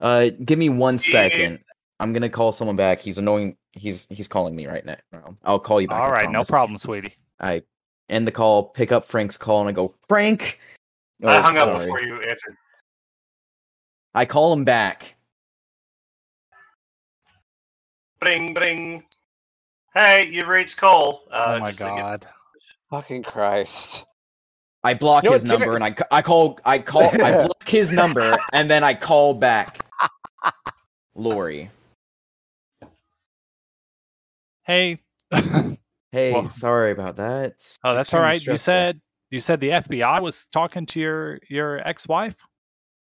Uh, 0.00 0.30
give 0.44 0.58
me 0.58 0.68
one 0.70 0.94
Beep. 0.96 1.00
second. 1.02 1.58
I'm 1.98 2.12
gonna 2.14 2.30
call 2.30 2.52
someone 2.52 2.76
back. 2.76 3.00
He's 3.00 3.18
annoying. 3.18 3.56
he's 3.72 4.06
he's 4.10 4.26
calling 4.28 4.56
me 4.56 4.66
right 4.66 4.84
now. 4.84 4.96
I'll 5.44 5.58
call 5.58 5.80
you 5.80 5.88
back. 5.88 6.00
All 6.00 6.10
right, 6.10 6.30
no 6.30 6.42
problem, 6.44 6.78
sweetie. 6.78 7.14
I 7.40 7.62
end 8.08 8.26
the 8.26 8.32
call, 8.32 8.64
pick 8.64 8.90
up 8.92 9.04
Frank's 9.04 9.36
call, 9.36 9.60
and 9.60 9.68
I 9.68 9.72
go, 9.72 9.94
Frank. 10.08 10.58
I 11.22 11.36
Oh, 11.38 11.42
hung 11.42 11.58
up 11.58 11.78
before 11.78 12.00
you 12.00 12.20
answered. 12.22 12.56
I 14.14 14.24
call 14.24 14.52
him 14.54 14.64
back. 14.64 15.14
Bring, 18.18 18.54
bring. 18.54 19.02
Hey, 19.94 20.28
you've 20.30 20.48
reached 20.48 20.76
Cole. 20.76 21.22
Uh, 21.30 21.54
oh 21.56 21.60
my 21.60 21.72
god. 21.72 22.26
Fucking 22.90 23.22
Christ. 23.24 24.06
I 24.82 24.94
block 24.94 25.24
You 25.24 25.30
know 25.30 25.34
his 25.34 25.42
what, 25.42 25.48
Jerry- 25.58 25.60
number 25.60 25.84
and 25.84 25.84
I, 26.10 26.16
I 26.18 26.22
call 26.22 26.58
I 26.64 26.78
call 26.78 27.02
I 27.22 27.32
block 27.46 27.68
his 27.68 27.92
number 27.92 28.36
and 28.52 28.70
then 28.70 28.82
I 28.82 28.94
call 28.94 29.34
back 29.34 29.84
Lori. 31.14 31.70
Hey. 34.64 35.00
Hey, 36.12 36.32
Well- 36.32 36.48
sorry 36.50 36.90
about 36.90 37.14
that. 37.16 37.52
Oh, 37.84 37.94
that's 37.94 38.12
all 38.14 38.20
right. 38.20 38.34
extremely 38.34 38.50
right. 38.50 38.54
You 38.54 38.58
said 38.58 39.00
you 39.30 39.40
said 39.40 39.60
the 39.60 39.68
FBI 39.70 40.20
was 40.20 40.46
talking 40.46 40.84
to 40.86 40.98
your 40.98 41.38
your 41.48 41.80
ex-wife. 41.88 42.34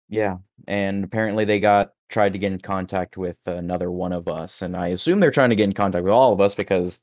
Yeah, 0.10 0.38
and 0.68 1.04
apparently 1.04 1.46
they 1.46 1.60
got 1.60 1.94
tried 2.10 2.34
to 2.34 2.40
get 2.40 2.52
in 2.52 2.60
contact 2.60 3.16
with 3.18 3.38
another 3.46 3.92
one 3.92 4.12
of 4.12 4.28
us, 4.28 4.62
and 4.62 4.76
I 4.76 4.88
assume 4.88 5.20
they're 5.20 5.32
trying 5.32 5.52
to 5.52 5.56
get 5.56 5.66
in 5.68 5.74
contact 5.74 6.04
with 6.04 6.14
all 6.14 6.34
of 6.34 6.42
us 6.42 6.56
because 6.56 7.00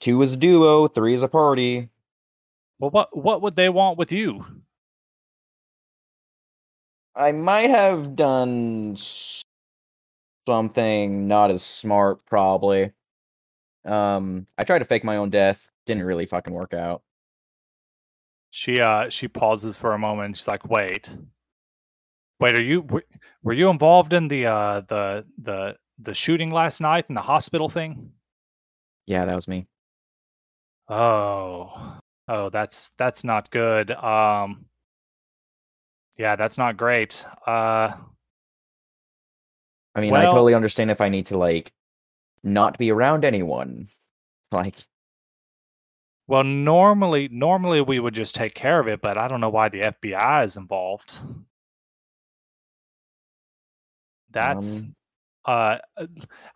two 0.00 0.20
is 0.22 0.34
a 0.34 0.36
duo, 0.36 0.88
three 0.88 1.14
is 1.14 1.22
a 1.22 1.28
party. 1.28 1.88
Well, 2.78 2.90
what 2.90 3.16
what 3.16 3.42
would 3.42 3.56
they 3.56 3.68
want 3.70 3.98
with 3.98 4.12
you? 4.12 4.44
I 7.14 7.32
might 7.32 7.70
have 7.70 8.16
done 8.16 8.96
something 10.46 11.28
not 11.28 11.50
as 11.50 11.62
smart, 11.62 12.24
probably. 12.26 12.92
Um, 13.84 14.46
I 14.58 14.64
tried 14.64 14.78
to 14.80 14.84
fake 14.84 15.04
my 15.04 15.16
own 15.16 15.30
death. 15.30 15.70
Didn't 15.86 16.04
really 16.04 16.26
fucking 16.26 16.52
work 16.52 16.74
out. 16.74 17.02
She 18.50 18.80
uh 18.80 19.08
she 19.08 19.28
pauses 19.28 19.78
for 19.78 19.94
a 19.94 19.98
moment. 19.98 20.36
She's 20.36 20.48
like, 20.48 20.68
"Wait, 20.68 21.16
wait. 22.42 22.58
Are 22.58 22.62
you 22.62 22.82
were, 22.82 23.04
were 23.42 23.52
you 23.52 23.70
involved 23.70 24.12
in 24.12 24.28
the 24.28 24.46
uh 24.46 24.80
the 24.82 25.26
the 25.40 25.76
the 25.98 26.14
shooting 26.14 26.50
last 26.50 26.80
night 26.80 27.06
in 27.08 27.14
the 27.14 27.22
hospital 27.22 27.68
thing?" 27.68 28.12
Yeah, 29.06 29.24
that 29.24 29.34
was 29.34 29.48
me. 29.48 29.66
Oh, 30.88 31.98
oh, 32.28 32.50
that's 32.50 32.90
that's 32.98 33.24
not 33.24 33.50
good. 33.50 33.92
Um, 33.92 34.66
yeah, 36.18 36.36
that's 36.36 36.58
not 36.58 36.76
great. 36.76 37.24
Uh, 37.46 37.92
I 39.94 40.00
mean, 40.00 40.14
I 40.14 40.24
totally 40.24 40.54
understand 40.54 40.90
if 40.90 41.00
I 41.00 41.08
need 41.08 41.26
to 41.26 41.38
like 41.38 41.72
not 42.42 42.76
be 42.78 42.90
around 42.90 43.24
anyone. 43.24 43.88
Like, 44.50 44.76
well, 46.26 46.44
normally 46.44 47.28
normally 47.30 47.80
we 47.80 48.00
would 48.00 48.14
just 48.14 48.34
take 48.34 48.54
care 48.54 48.80
of 48.80 48.88
it, 48.88 49.00
but 49.00 49.16
I 49.16 49.28
don't 49.28 49.40
know 49.40 49.50
why 49.50 49.68
the 49.68 49.80
FBI 49.80 50.44
is 50.44 50.56
involved. 50.56 51.20
That's 54.32 54.80
um, 54.80 54.94
uh, 55.44 55.78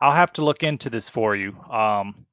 I'll 0.00 0.12
have 0.12 0.32
to 0.34 0.44
look 0.44 0.62
into 0.62 0.90
this 0.90 1.08
for 1.08 1.36
you. 1.36 1.56
Um, 1.70 2.26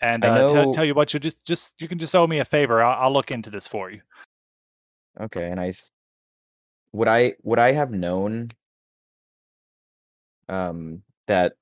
and 0.00 0.24
uh, 0.24 0.46
know- 0.52 0.72
tell 0.72 0.84
you 0.84 0.94
what, 0.94 1.12
you 1.14 1.20
just 1.20 1.46
just 1.46 1.80
you 1.80 1.88
can 1.88 1.98
just 1.98 2.14
owe 2.14 2.26
me 2.26 2.38
a 2.38 2.44
favor. 2.44 2.82
I'll, 2.82 3.04
I'll 3.04 3.12
look 3.12 3.30
into 3.30 3.50
this 3.50 3.66
for 3.66 3.90
you. 3.90 4.00
okay, 5.20 5.50
and 5.50 5.60
I 5.60 5.68
s- 5.68 5.90
would 6.92 7.08
I 7.08 7.34
would 7.42 7.58
I 7.58 7.72
have 7.72 7.90
known 7.92 8.48
um 10.48 11.02
that 11.28 11.54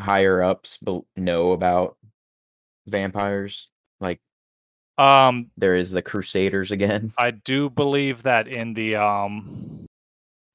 higher 0.00 0.42
ups 0.42 0.78
know 1.16 1.52
about 1.52 1.96
vampires? 2.86 3.68
Like, 4.00 4.20
Um, 4.98 5.50
there 5.56 5.76
is 5.76 5.90
the 5.92 6.02
Crusaders 6.02 6.72
again. 6.72 7.12
I 7.18 7.30
do 7.30 7.70
believe 7.70 8.24
that 8.24 8.48
in 8.48 8.74
the 8.74 8.96
um 8.96 9.86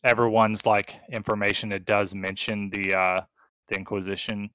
everyone's 0.08 0.66
like 0.66 1.00
information 1.12 1.72
it 1.72 1.86
does 1.86 2.16
mention 2.16 2.70
the 2.70 2.96
uh 2.96 3.22
the 3.68 3.76
Inquisition. 3.76 4.50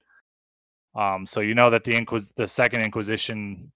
Um 0.94 1.26
so 1.26 1.40
you 1.40 1.54
know 1.54 1.70
that 1.70 1.84
the 1.84 1.94
Inquis 1.94 2.32
the 2.36 2.48
second 2.48 2.82
Inquisition 2.82 3.70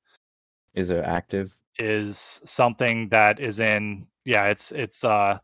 Is 0.75 0.91
it 0.91 1.05
active? 1.05 1.53
is 1.79 2.41
something 2.45 3.09
that 3.11 3.39
is 3.41 3.61
in 3.61 4.07
yeah, 4.25 4.49
it's 4.49 4.73
it's 4.73 5.05
uh 5.05 5.39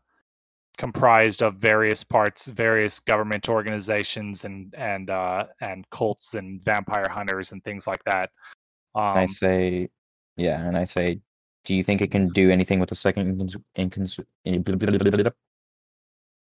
comprised 0.77 1.43
of 1.43 1.55
various 1.55 2.03
parts, 2.03 2.47
various 2.47 2.99
government 2.99 3.47
organizations 3.49 4.45
and 4.45 4.73
and 4.75 5.09
uh 5.09 5.45
and 5.61 5.87
cults 5.91 6.33
and 6.33 6.63
vampire 6.63 7.07
hunters 7.09 7.51
and 7.51 7.63
things 7.63 7.85
like 7.87 8.03
that. 8.05 8.31
And 9.11 9.19
I 9.19 9.25
Um 9.25 9.27
say, 9.27 9.89
yeah, 10.37 10.59
and 10.67 10.77
I 10.77 10.83
say, 10.85 11.19
do 11.65 11.73
you 11.75 11.83
think 11.83 12.01
it 12.01 12.11
can 12.11 12.29
do 12.29 12.51
anything 12.51 12.79
with 12.79 12.89
the 12.89 12.95
second 12.95 13.39
incons? 13.39 13.57
incons- 13.77 14.25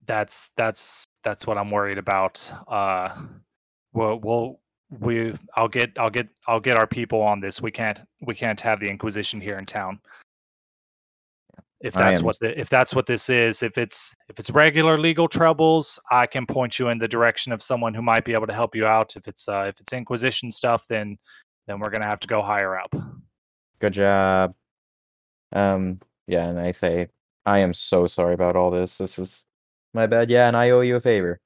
that's 0.07 0.51
that's 0.57 1.07
that's 1.23 1.47
what 1.47 1.59
I'm 1.59 1.71
worried 1.71 1.99
about. 1.99 2.53
Uh, 2.69 3.15
we'll, 3.93 4.19
we'll 4.21 4.61
we 5.01 5.35
I'll 5.57 5.69
get 5.69 5.99
I'll 5.99 6.11
get 6.11 6.29
I'll 6.47 6.61
get 6.61 6.77
our 6.77 6.87
people 6.87 7.21
on 7.23 7.41
this. 7.41 7.61
We 7.61 7.71
can't 7.71 8.01
we 8.23 8.35
can't 8.35 8.61
have 8.61 8.81
the 8.81 8.89
Inquisition 8.89 9.41
here 9.41 9.59
in 9.59 9.67
town. 9.67 10.01
If 11.81 11.93
that's 11.93 12.23
what 12.23 12.39
the, 12.41 12.59
if 12.59 12.71
that's 12.71 12.95
what 12.95 13.05
this 13.05 13.29
is, 13.29 13.63
if 13.63 13.77
it's 13.77 14.15
if 14.29 14.39
it's 14.39 14.51
regular 14.51 14.97
legal 14.97 15.29
troubles, 15.29 15.99
I 16.11 16.27
can 16.27 16.47
point 16.47 16.79
you 16.79 16.89
in 16.89 16.99
the 16.99 17.09
direction 17.09 17.53
of 17.53 17.61
someone 17.61 17.93
who 17.93 18.01
might 18.01 18.25
be 18.25 18.33
able 18.33 18.47
to 18.47 18.55
help 18.55 18.75
you 18.75 18.87
out. 18.87 19.17
If 19.17 19.29
it's 19.29 19.49
uh, 19.49 19.67
if 19.69 19.81
it's 19.81 19.93
Inquisition 19.93 20.51
stuff, 20.51 20.87
then 20.89 21.19
then 21.67 21.81
we're 21.81 21.91
gonna 21.91 22.07
have 22.07 22.21
to 22.21 22.29
go 22.29 22.41
higher 22.41 22.79
up. 22.79 22.95
Good 23.81 23.93
job. 23.93 24.55
Um, 25.53 26.01
yeah, 26.27 26.47
and 26.47 26.59
I 26.59 26.71
say, 26.71 27.09
I 27.45 27.59
am 27.59 27.75
so 27.75 28.07
sorry 28.07 28.33
about 28.33 28.57
all 28.57 28.71
this. 28.71 28.97
This 28.97 29.19
is 29.19 29.45
my 29.95 30.07
bad. 30.07 30.31
Yeah, 30.31 30.49
and 30.49 30.57
I 30.57 30.71
owe 30.71 30.81
you 30.81 30.97
a 30.97 31.01
favor. 31.01 31.41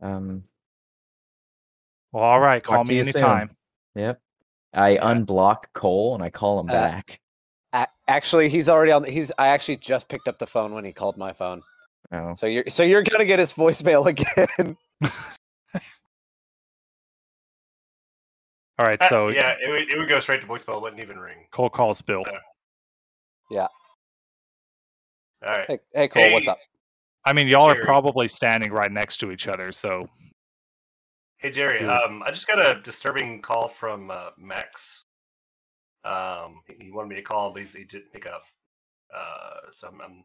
Um, 0.00 0.44
Well, 2.12 2.24
all 2.24 2.40
right, 2.40 2.62
call 2.62 2.84
me 2.84 2.96
you 2.96 3.04
soon. 3.04 3.22
anytime. 3.22 3.56
yep. 3.94 4.20
I 4.72 4.96
unblock 4.96 5.64
Cole 5.74 6.14
and 6.14 6.22
I 6.24 6.30
call 6.30 6.60
him 6.60 6.70
Uh, 6.70 6.72
back. 6.72 7.20
A- 7.74 7.86
actually, 8.08 8.48
he's 8.48 8.68
already 8.68 8.92
on. 8.92 9.04
He's. 9.04 9.30
I 9.38 9.48
actually 9.48 9.76
just 9.76 10.08
picked 10.08 10.28
up 10.28 10.38
the 10.38 10.46
phone 10.46 10.72
when 10.72 10.84
he 10.84 10.92
called 10.92 11.16
my 11.18 11.32
phone. 11.32 11.62
Oh, 12.12 12.32
So 12.34 12.46
you're. 12.46 12.64
So 12.68 12.82
you're 12.82 13.02
gonna 13.02 13.24
get 13.26 13.38
his 13.38 13.52
voicemail 13.52 14.06
again. 14.12 14.76
All 18.78 18.86
right, 18.86 19.00
Uh, 19.00 19.08
so 19.08 19.28
yeah, 19.28 19.54
it 19.62 19.68
would, 19.68 19.92
it 19.92 19.98
would 19.98 20.08
go 20.08 20.18
straight 20.20 20.40
to 20.40 20.46
voicemail. 20.46 20.76
It 20.76 20.82
wouldn't 20.82 21.02
even 21.02 21.18
ring. 21.18 21.46
Cole 21.50 21.70
calls 21.70 22.00
Bill. 22.00 22.24
Yeah. 23.50 23.68
All 25.46 25.50
right. 25.50 25.66
hey, 25.68 25.78
hey, 25.94 26.08
Cole, 26.08 26.32
what's 26.32 26.48
up? 26.48 26.58
I 27.24 27.32
mean, 27.32 27.46
y'all 27.48 27.68
are 27.68 27.80
probably 27.82 28.26
standing 28.28 28.72
right 28.72 28.90
next 28.90 29.18
to 29.18 29.30
each 29.30 29.48
other, 29.48 29.72
so 29.72 30.08
Hey 31.38 31.50
Jerry, 31.50 31.84
um, 31.84 32.22
I 32.24 32.30
just 32.30 32.46
got 32.46 32.58
a 32.58 32.80
disturbing 32.82 33.42
call 33.42 33.66
from 33.68 34.10
uh, 34.10 34.30
Max. 34.38 35.04
Um, 36.04 36.62
he- 36.68 36.86
he 36.86 36.90
wanted 36.92 37.08
me 37.08 37.16
to 37.16 37.22
call, 37.22 37.52
but 37.52 37.60
he's, 37.62 37.74
he 37.74 37.84
didn't 37.84 38.12
pick 38.12 38.26
up. 38.26 38.44
Uh, 39.14 39.70
so 39.70 39.88
I'm, 39.88 40.00
I'm, 40.00 40.24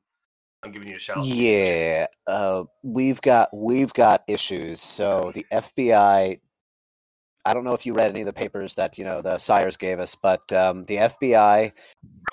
I'm 0.63 0.71
giving 0.71 0.87
you 0.87 0.95
a 0.95 0.99
shout. 0.99 1.23
Yeah, 1.23 2.05
uh, 2.27 2.63
we've 2.83 3.19
got 3.21 3.49
we've 3.55 3.91
got 3.93 4.23
issues. 4.27 4.79
So 4.81 5.31
the 5.33 5.45
FBI. 5.51 6.37
I 7.45 7.53
don't 7.53 7.63
know 7.63 7.73
if 7.73 7.85
you 7.85 7.93
read 7.93 8.09
any 8.11 8.21
of 8.21 8.25
the 8.27 8.33
papers 8.33 8.75
that 8.75 8.97
you 8.97 9.03
know 9.05 9.21
the 9.21 9.37
sires 9.37 9.77
gave 9.77 9.99
us, 9.99 10.15
but 10.15 10.51
um, 10.51 10.83
the 10.83 10.97
FBI 10.97 11.71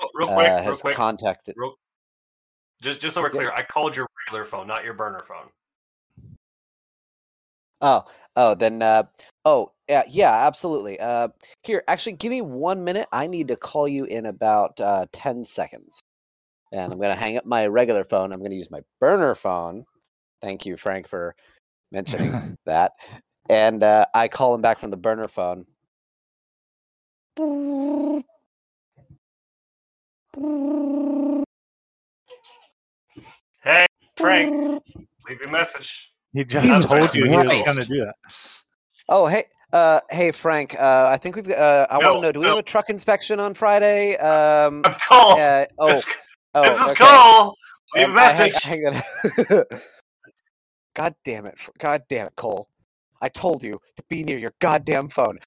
Real, 0.01 0.11
real 0.15 0.27
quick, 0.29 0.47
uh, 0.49 0.55
real 0.57 0.63
has 0.63 0.81
quick, 0.83 0.95
contacted. 0.97 1.55
real, 1.57 1.75
just 2.85 3.01
just 3.01 3.15
so 3.15 3.23
we're 3.23 3.31
clear, 3.31 3.51
I 3.53 3.63
called 3.63 3.97
your 3.97 4.07
regular 4.27 4.45
phone, 4.45 4.67
not 4.67 4.85
your 4.85 4.95
burner 4.95 5.23
phone. 5.23 5.49
Oh, 7.81 8.05
oh, 8.37 8.55
then, 8.55 8.81
uh, 8.81 9.03
oh, 9.45 9.69
yeah, 9.89 10.05
yeah, 10.09 10.47
absolutely. 10.47 10.99
Uh, 11.01 11.29
here, 11.65 11.83
actually, 11.89 12.13
give 12.13 12.31
me 12.31 12.41
one 12.41 12.85
minute. 12.85 13.07
I 13.13 13.27
need 13.27 13.49
to 13.49 13.57
call 13.57 13.87
you 13.89 14.05
in 14.05 14.27
about 14.27 14.81
uh, 14.81 15.07
10 15.13 15.45
seconds. 15.45 16.01
And 16.73 16.93
I'm 16.93 16.99
going 16.99 17.15
to 17.15 17.21
hang 17.21 17.37
up 17.37 17.45
my 17.45 17.67
regular 17.67 18.05
phone. 18.05 18.33
I'm 18.33 18.39
going 18.39 18.53
to 18.53 18.57
use 18.57 18.71
my 18.71 18.81
burner 19.01 19.35
phone. 19.35 19.85
Thank 20.41 20.65
you, 20.65 20.77
Frank, 20.79 21.09
for 21.09 21.35
mentioning 21.93 22.57
that. 22.67 22.93
And 23.51 23.83
uh, 23.83 24.07
I 24.15 24.29
call 24.29 24.55
him 24.55 24.63
back 24.63 24.79
from 24.79 24.91
the 24.91 24.97
burner 24.97 25.29
phone. 25.29 25.67
Hey 33.65 33.87
Frank, 34.19 34.83
leave 35.29 35.41
a 35.47 35.51
message. 35.51 36.13
he 36.35 36.45
Jesus 36.45 36.77
just 36.77 36.89
told 36.89 37.15
you 37.15 37.25
he 37.25 37.37
was 37.37 37.47
going 37.47 37.77
to 37.79 37.85
do 37.87 38.05
that. 38.05 38.15
Oh, 39.09 39.27
hey, 39.27 39.45
uh, 39.73 40.01
hey, 40.11 40.31
Frank. 40.33 40.79
Uh, 40.79 41.09
I 41.11 41.17
think 41.17 41.37
we've. 41.37 41.51
Uh, 41.51 41.87
I 41.91 41.99
want 41.99 42.17
to 42.19 42.21
know. 42.23 42.33
Do 42.33 42.41
we 42.41 42.45
no. 42.45 42.51
have 42.51 42.59
a 42.59 42.63
truck 42.63 42.91
inspection 42.91 43.41
on 43.41 43.55
Friday? 43.55 44.17
Um, 44.17 44.83
I'm 44.85 44.95
Cole. 45.09 45.39
uh, 45.39 45.65
oh, 45.79 45.89
this, 45.89 46.07
oh, 46.55 46.63
this 46.63 46.81
is 46.81 46.89
okay. 46.93 47.05
Cole. 47.05 47.57
Leave 47.95 48.05
a 48.05 48.11
Um, 48.11 48.19
I 48.19 48.23
hang- 48.33 48.51
message. 48.51 48.63
hang 48.65 48.87
on. 48.87 49.65
God 50.95 51.15
damn 51.25 51.47
it! 51.47 51.55
God 51.79 52.03
damn 52.09 52.27
it, 52.29 52.37
Cole. 52.37 52.69
I 53.21 53.29
told 53.29 53.63
you 53.63 53.81
to 53.97 54.03
be 54.09 54.23
near 54.25 54.39
your 54.39 54.53
goddamn 54.61 55.09
phone. 55.09 55.39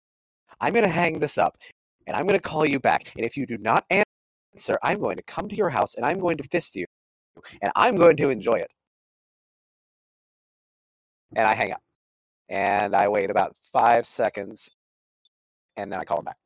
I'm 0.59 0.73
going 0.73 0.83
to 0.85 0.89
hang 0.89 1.19
this 1.19 1.37
up 1.37 1.57
and 2.07 2.15
I'm 2.17 2.25
going 2.25 2.37
to 2.37 2.41
call 2.41 2.65
you 2.65 2.79
back. 2.79 3.13
And 3.15 3.25
if 3.25 3.37
you 3.37 3.45
do 3.45 3.57
not 3.59 3.85
answer, 3.89 4.77
I'm 4.83 4.99
going 4.99 5.17
to 5.17 5.23
come 5.23 5.47
to 5.49 5.55
your 5.55 5.69
house 5.69 5.93
and 5.95 6.03
I'm 6.05 6.19
going 6.19 6.37
to 6.37 6.43
fist 6.43 6.75
you. 6.75 6.85
And 7.61 7.71
I'm 7.75 7.95
going 7.95 8.17
to 8.17 8.29
enjoy 8.29 8.55
it. 8.55 8.71
And 11.35 11.47
I 11.47 11.53
hang 11.53 11.71
up. 11.71 11.81
And 12.49 12.95
I 12.95 13.07
wait 13.07 13.29
about 13.29 13.55
five 13.73 14.05
seconds 14.05 14.69
and 15.75 15.91
then 15.91 15.99
I 15.99 16.05
call 16.05 16.19
him 16.19 16.25
back. 16.25 16.37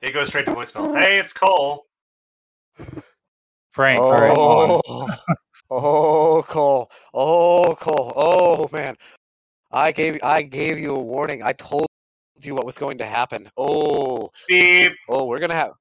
It 0.00 0.12
goes 0.12 0.28
straight 0.28 0.46
to 0.46 0.52
voicemail. 0.52 0.98
Hey, 1.00 1.18
it's 1.18 1.32
Cole. 1.32 1.86
Frank, 3.72 4.00
all 4.00 4.12
right, 4.12 4.28
come 4.28 4.38
on. 4.38 4.80
Oh, 4.88 5.08
oh, 5.70 6.42
Cole. 6.46 6.90
Oh, 7.14 7.76
Cole. 7.78 8.12
Oh, 8.16 8.68
man. 8.72 8.96
I 9.70 9.92
gave 9.92 10.18
I 10.22 10.42
gave 10.42 10.78
you 10.78 10.94
a 10.94 11.00
warning. 11.00 11.42
I 11.42 11.52
told 11.52 11.86
you 12.42 12.54
what 12.54 12.64
was 12.64 12.78
going 12.78 12.98
to 12.98 13.06
happen. 13.06 13.50
Oh, 13.56 14.30
Beep. 14.48 14.92
oh, 15.08 15.26
we're 15.26 15.38
gonna 15.38 15.54
have. 15.54 15.72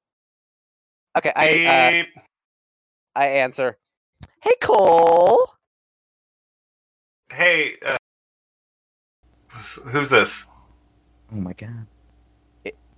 Okay, 1.17 1.31
I 1.35 1.65
uh, 1.65 1.91
Beep. 1.91 2.07
I 3.17 3.25
answer. 3.25 3.77
Hey, 4.43 4.53
Cole. 4.61 5.49
hey, 7.33 7.73
uh, 7.83 7.97
who's 9.85 10.11
this? 10.11 10.45
Oh 11.33 11.37
my 11.37 11.53
god. 11.53 11.87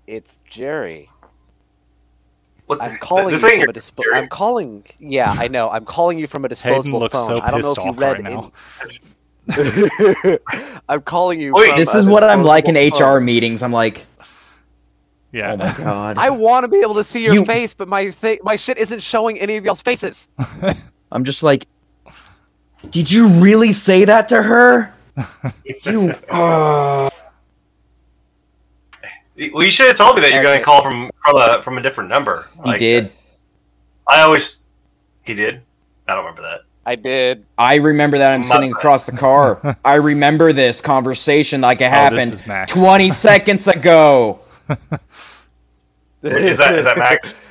It's 0.07 0.39
Jerry. 0.49 1.09
What? 2.65 2.81
I'm 2.81 2.97
calling 2.97 3.29
this 3.31 3.41
you 3.43 3.61
from 3.61 3.69
a 3.69 3.73
dispo- 3.73 4.03
Jerry. 4.03 4.17
I'm 4.17 4.27
calling. 4.27 4.83
Yeah, 4.99 5.33
I 5.37 5.47
know. 5.47 5.69
I'm 5.69 5.85
calling 5.85 6.17
you 6.19 6.27
from 6.27 6.43
a 6.45 6.49
disposable 6.49 6.99
Hayden 6.99 6.99
looks 6.99 7.13
phone. 7.17 7.37
so 7.39 7.41
I 7.41 7.51
don't 7.51 7.61
know 7.61 7.67
pissed 7.73 7.77
if 7.77 7.83
you 7.85 7.89
off 7.91 7.99
read. 7.99 8.23
right 8.23 8.23
now. 8.23 8.51
in- 10.27 10.81
I'm 10.89 11.01
calling 11.03 11.39
you. 11.39 11.53
Wait, 11.53 11.69
from 11.69 11.79
This 11.79 11.95
a 11.95 11.99
is 11.99 12.05
what 12.05 12.23
I'm 12.25 12.43
like 12.43 12.67
in 12.67 12.75
HR 12.75 12.95
phone. 12.97 13.25
meetings. 13.25 13.63
I'm 13.63 13.71
like, 13.71 14.05
Yeah. 15.31 15.53
oh 15.53 15.57
my 15.57 15.73
god. 15.77 16.17
I 16.17 16.29
want 16.31 16.63
to 16.63 16.67
be 16.67 16.77
able 16.79 16.95
to 16.95 17.03
see 17.03 17.23
your 17.23 17.33
You- 17.33 17.45
face, 17.45 17.73
but 17.73 17.87
my 17.87 18.07
th- 18.09 18.39
my 18.43 18.55
shit 18.55 18.77
isn't 18.77 19.01
showing 19.01 19.39
any 19.39 19.57
of 19.57 19.65
y'all's 19.65 19.81
faces. 19.81 20.27
I'm 21.11 21.23
just 21.23 21.43
like, 21.43 21.67
did 22.89 23.11
you 23.11 23.27
really 23.41 23.73
say 23.73 24.05
that 24.05 24.27
to 24.29 24.41
her? 24.41 24.93
You. 25.85 26.11
Uh... 26.29 27.09
Well, 29.53 29.63
you 29.63 29.71
should 29.71 29.87
have 29.87 29.97
told 29.97 30.15
me 30.15 30.21
that 30.21 30.33
you're 30.33 30.43
going 30.43 30.57
to 30.59 30.63
call 30.65 30.81
from 30.81 31.09
from 31.23 31.35
a 31.37 31.61
from 31.61 31.77
a 31.77 31.81
different 31.81 32.09
number. 32.09 32.47
He 32.55 32.61
Like, 32.71 32.79
did. 32.79 33.11
I 34.07 34.21
always. 34.21 34.65
He 35.25 35.33
did. 35.33 35.61
I 36.07 36.15
don't 36.15 36.25
remember 36.25 36.41
that. 36.41 36.61
I 36.85 36.95
did. 36.95 37.45
I 37.57 37.75
remember 37.75 38.17
that 38.17 38.31
I'm 38.33 38.41
My 38.41 38.45
sitting 38.47 38.71
bad. 38.71 38.77
across 38.77 39.05
the 39.05 39.11
car. 39.15 39.77
I 39.85 39.95
remember 39.95 40.51
this 40.53 40.81
conversation 40.81 41.61
like 41.61 41.81
it 41.81 41.85
Oh, 41.85 41.89
happened 41.89 42.41
20 42.69 43.09
seconds 43.11 43.67
ago. 43.67 44.39
Is 46.21 46.57
that 46.57 46.75
is 46.75 46.83
that 46.85 46.97
Max? 46.97 47.41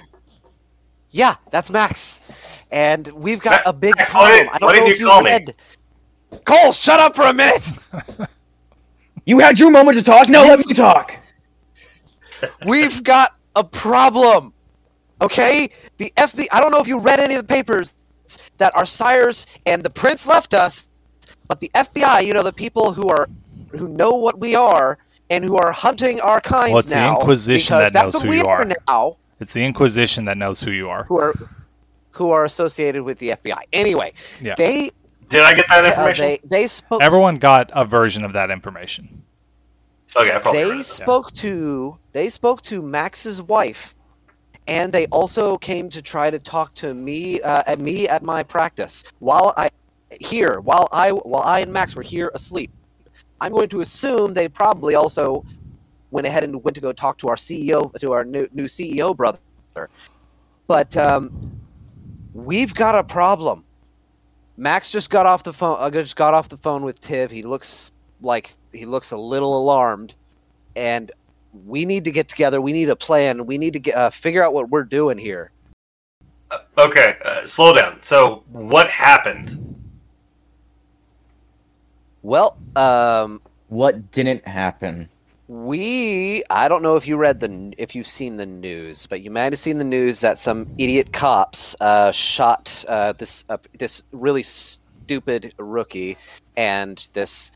Yeah, 1.10 1.36
that's 1.50 1.70
Max. 1.70 2.20
And 2.70 3.06
we've 3.08 3.40
got 3.40 3.62
Ma- 3.64 3.70
a 3.70 3.72
big 3.72 3.94
Max, 3.96 4.10
problem. 4.10 4.30
did- 4.32 4.48
I 4.48 4.58
don't 4.58 4.66
why 4.66 4.72
know 4.74 4.80
didn't 4.80 4.88
if 4.90 4.98
you 5.00 5.06
you 5.06 5.10
call 5.10 5.22
me? 5.22 5.30
read. 5.30 5.54
Cole, 6.44 6.72
shut 6.72 7.00
up 7.00 7.16
for 7.16 7.22
a 7.24 7.32
minute. 7.32 7.66
You 9.24 9.38
had 9.40 9.58
your 9.58 9.70
moment 9.70 9.96
to 9.98 10.04
talk. 10.04 10.28
Now 10.28 10.42
let 10.42 10.58
me 10.66 10.74
talk. 10.74 11.16
We've 12.66 13.02
got 13.02 13.34
a 13.56 13.64
problem. 13.64 14.52
Okay? 15.22 15.70
The 15.96 16.12
FBI. 16.16 16.46
I 16.52 16.60
don't 16.60 16.70
know 16.72 16.80
if 16.80 16.86
you 16.86 16.98
read 16.98 17.20
any 17.20 17.34
of 17.34 17.46
the 17.46 17.54
papers 17.54 17.92
that 18.58 18.76
our 18.76 18.84
sires 18.86 19.46
and 19.66 19.82
the 19.82 19.90
prince 19.90 20.26
left 20.26 20.52
us, 20.54 20.88
but 21.48 21.60
the 21.60 21.70
FBI, 21.74 22.26
you 22.26 22.34
know, 22.34 22.42
the 22.42 22.52
people 22.52 22.92
who 22.92 23.08
are 23.08 23.26
who 23.70 23.88
know 23.88 24.12
what 24.14 24.38
we 24.38 24.54
are 24.54 24.98
and 25.30 25.44
who 25.44 25.56
are 25.56 25.72
hunting 25.72 26.20
our 26.20 26.40
kind 26.40 26.72
Well, 26.72 26.80
it's 26.80 26.90
the 26.90 26.96
now. 26.96 27.18
Inquisition 27.18 27.78
that 27.78 27.92
that's 27.92 28.06
knows 28.06 28.14
what 28.14 28.22
who 28.24 28.28
we 28.30 28.38
you 28.38 28.46
are. 28.46 28.64
now. 28.88 29.16
It's 29.40 29.52
the 29.52 29.64
Inquisition 29.64 30.24
that 30.24 30.36
knows 30.38 30.60
who 30.60 30.70
you 30.72 30.88
are. 30.88 31.04
who 31.04 31.20
are 31.20 31.34
who 32.10 32.30
are 32.30 32.44
associated 32.44 33.02
with 33.04 33.18
the 33.18 33.30
FBI. 33.30 33.60
Anyway, 33.72 34.12
Yeah. 34.40 34.54
they 34.56 34.90
Did 35.28 35.42
I 35.42 35.54
get 35.54 35.68
that 35.68 35.84
uh, 35.84 35.88
information? 35.88 36.24
they 36.24 36.40
they 36.44 36.66
spoke 36.66 37.02
Everyone 37.02 37.36
got 37.36 37.70
a 37.74 37.84
version 37.84 38.24
of 38.24 38.32
that 38.32 38.50
information. 38.50 39.22
okay, 40.16 40.34
I 40.34 40.38
probably 40.40 40.64
they 40.64 40.70
it. 40.80 40.84
spoke 40.84 41.32
to 41.34 41.96
they 42.12 42.30
spoke 42.30 42.62
to 42.62 42.82
Max's 42.82 43.40
wife, 43.42 43.94
and 44.66 44.92
they 44.92 45.06
also 45.06 45.56
came 45.58 45.88
to 45.90 46.02
try 46.02 46.30
to 46.30 46.38
talk 46.40 46.74
to 46.74 46.92
me 46.94 47.40
uh, 47.42 47.62
at 47.66 47.78
me 47.78 48.08
at 48.08 48.22
my 48.24 48.42
practice 48.42 49.04
while 49.20 49.54
I 49.56 49.70
here 50.18 50.58
while 50.60 50.88
I 50.90 51.10
while 51.12 51.42
I 51.44 51.60
and 51.60 51.72
Max 51.72 51.94
were 51.94 52.02
here 52.02 52.32
asleep. 52.34 52.70
I'm 53.40 53.52
going 53.52 53.68
to 53.70 53.80
assume 53.80 54.34
they 54.34 54.48
probably 54.48 54.94
also 54.94 55.44
went 56.10 56.26
ahead 56.26 56.44
and 56.44 56.62
went 56.62 56.74
to 56.74 56.80
go 56.80 56.92
talk 56.92 57.18
to 57.18 57.28
our 57.28 57.36
CEO 57.36 57.92
to 57.98 58.12
our 58.12 58.24
new 58.24 58.48
new 58.52 58.64
CEO 58.64 59.16
brother. 59.16 59.38
But 60.66 60.96
um, 60.96 61.60
we've 62.34 62.74
got 62.74 62.94
a 62.94 63.04
problem. 63.04 63.64
Max 64.56 64.90
just 64.90 65.08
got 65.08 65.24
off 65.24 65.44
the 65.44 65.52
phone. 65.52 65.76
Uh, 65.78 65.90
just 65.90 66.16
got 66.16 66.34
off 66.34 66.48
the 66.48 66.56
phone 66.56 66.82
with 66.82 67.00
Tiv. 67.00 67.30
He 67.30 67.42
looks 67.42 67.92
like 68.20 68.50
he 68.72 68.84
looks 68.84 69.12
a 69.12 69.16
little 69.16 69.56
alarmed, 69.58 70.14
and 70.74 71.12
we 71.66 71.84
need 71.84 72.04
to 72.04 72.10
get 72.10 72.28
together. 72.28 72.60
We 72.60 72.72
need 72.72 72.88
a 72.88 72.96
plan. 72.96 73.46
We 73.46 73.56
need 73.56 73.72
to 73.74 73.78
get, 73.78 73.94
uh, 73.94 74.10
figure 74.10 74.44
out 74.44 74.52
what 74.52 74.68
we're 74.68 74.84
doing 74.84 75.16
here. 75.16 75.52
Okay, 76.76 77.16
uh, 77.24 77.46
slow 77.46 77.74
down. 77.74 78.02
So, 78.02 78.42
what 78.50 78.88
happened? 78.88 79.67
Well, 82.22 82.56
um, 82.76 83.40
What 83.68 84.10
didn't 84.12 84.46
happen? 84.46 85.08
we 85.48 86.44
I 86.50 86.68
don't 86.68 86.82
know 86.82 86.96
if 86.96 87.08
you 87.08 87.16
read 87.16 87.40
the 87.40 87.72
if 87.78 87.94
you've 87.94 88.06
seen 88.06 88.36
the 88.36 88.44
news, 88.44 89.06
but 89.06 89.22
you 89.22 89.30
might 89.30 89.50
have 89.52 89.58
seen 89.58 89.78
the 89.78 89.84
news 89.84 90.20
that 90.20 90.36
some 90.38 90.66
idiot 90.76 91.12
cops 91.14 91.74
uh, 91.80 92.12
shot 92.12 92.84
uh, 92.86 93.12
this 93.14 93.46
uh, 93.48 93.56
this 93.78 94.02
really 94.12 94.42
stupid 94.42 95.54
rookie 95.58 96.18
and 96.58 97.08
this 97.14 97.50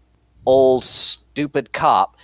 old 0.46 0.84
stupid 0.84 1.70
cop 1.74 2.16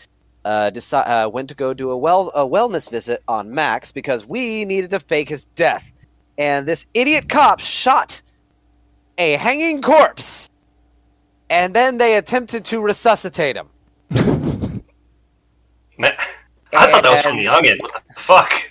uh, 0.46 0.70
deci- 0.72 1.06
uh, 1.06 1.28
went 1.28 1.50
to 1.50 1.54
go 1.54 1.74
do 1.74 1.90
a 1.90 1.96
well 1.98 2.32
a 2.34 2.46
wellness 2.46 2.90
visit 2.90 3.22
on 3.28 3.50
Max 3.54 3.92
because 3.92 4.24
we 4.24 4.64
needed 4.64 4.88
to 4.88 5.00
fake 5.00 5.28
his 5.28 5.44
death, 5.54 5.92
and 6.38 6.66
this 6.66 6.86
idiot 6.94 7.28
cop 7.28 7.60
shot 7.60 8.22
a 9.18 9.32
hanging 9.32 9.82
corpse, 9.82 10.48
and 11.50 11.74
then 11.74 11.98
they 11.98 12.16
attempted 12.16 12.64
to 12.66 12.80
resuscitate 12.80 13.56
him. 13.56 13.68
Man, 15.98 16.14
I 16.72 16.90
thought 16.90 17.02
that 17.02 17.10
was 17.10 17.22
from 17.22 17.38
Onion. 17.38 17.78
What 17.78 17.92
the 17.92 18.20
fuck? 18.20 18.70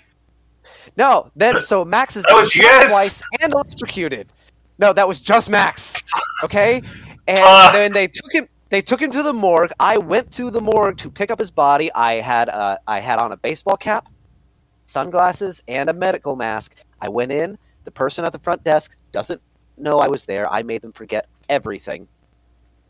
No, 0.98 1.32
then 1.36 1.62
so 1.62 1.86
Max 1.86 2.16
is 2.16 2.26
was 2.30 2.52
shot 2.52 2.64
yes! 2.64 2.90
twice 2.92 3.22
and 3.42 3.54
electrocuted. 3.54 4.30
No, 4.80 4.94
that 4.94 5.08
was 5.08 5.22
just 5.22 5.50
Max. 5.50 6.02
Okay, 6.44 6.84
and 7.28 7.40
Fuck. 7.40 7.74
then 7.74 7.94
they 7.94 8.06
took 8.06 8.32
him. 8.32 8.46
They 8.70 8.80
took 8.80 9.02
him 9.02 9.10
to 9.10 9.24
the 9.24 9.34
morgue. 9.34 9.72
I 9.80 9.98
went 9.98 10.30
to 10.34 10.52
the 10.52 10.62
morgue 10.62 10.98
to 10.98 11.10
pick 11.10 11.32
up 11.32 11.40
his 11.40 11.50
body. 11.50 11.92
I 11.94 12.22
had 12.22 12.48
uh, 12.50 12.78
I 12.86 13.00
had 13.00 13.18
on 13.18 13.32
a 13.32 13.38
baseball 13.38 13.76
cap, 13.76 14.08
sunglasses, 14.86 15.64
and 15.68 15.90
a 15.90 15.94
medical 15.94 16.36
mask. 16.36 16.76
I 17.02 17.10
went 17.10 17.32
in. 17.32 17.58
The 17.86 17.92
person 17.92 18.24
at 18.24 18.34
the 18.34 18.40
front 18.40 18.64
desk 18.64 18.96
doesn't 19.12 19.42
know 19.78 19.98
I 19.98 20.08
was 20.08 20.26
there. 20.26 20.48
I 20.52 20.62
made 20.62 20.84
them 20.84 20.92
forget 20.92 21.26
everything. 21.50 22.08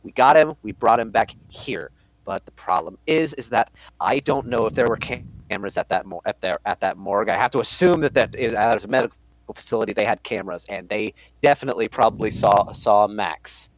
We 0.03 0.11
got 0.11 0.37
him. 0.37 0.55
We 0.63 0.71
brought 0.71 0.99
him 0.99 1.11
back 1.11 1.31
here. 1.49 1.91
But 2.25 2.45
the 2.45 2.51
problem 2.51 2.97
is, 3.07 3.33
is 3.35 3.49
that 3.51 3.71
I 4.01 4.19
don't 4.19 4.47
know 4.47 4.65
if 4.65 4.73
there 4.73 4.89
were 4.89 4.97
cam- 4.97 5.27
cameras 5.49 5.77
at 5.77 5.87
that 5.89 6.05
mor- 6.05 6.21
at 6.25 6.43
at 6.65 6.79
that 6.81 6.97
morgue. 6.97 7.29
I 7.29 7.35
have 7.35 7.51
to 7.51 7.59
assume 7.59 8.01
that 8.01 8.13
that 8.15 8.35
is, 8.35 8.53
as 8.53 8.83
a 8.83 8.87
medical 8.87 9.17
facility 9.55 9.93
they 9.93 10.03
had 10.03 10.21
cameras, 10.23 10.65
and 10.69 10.89
they 10.89 11.13
definitely 11.41 11.87
probably 11.87 12.31
saw 12.31 12.71
saw 12.73 13.07
Max. 13.07 13.69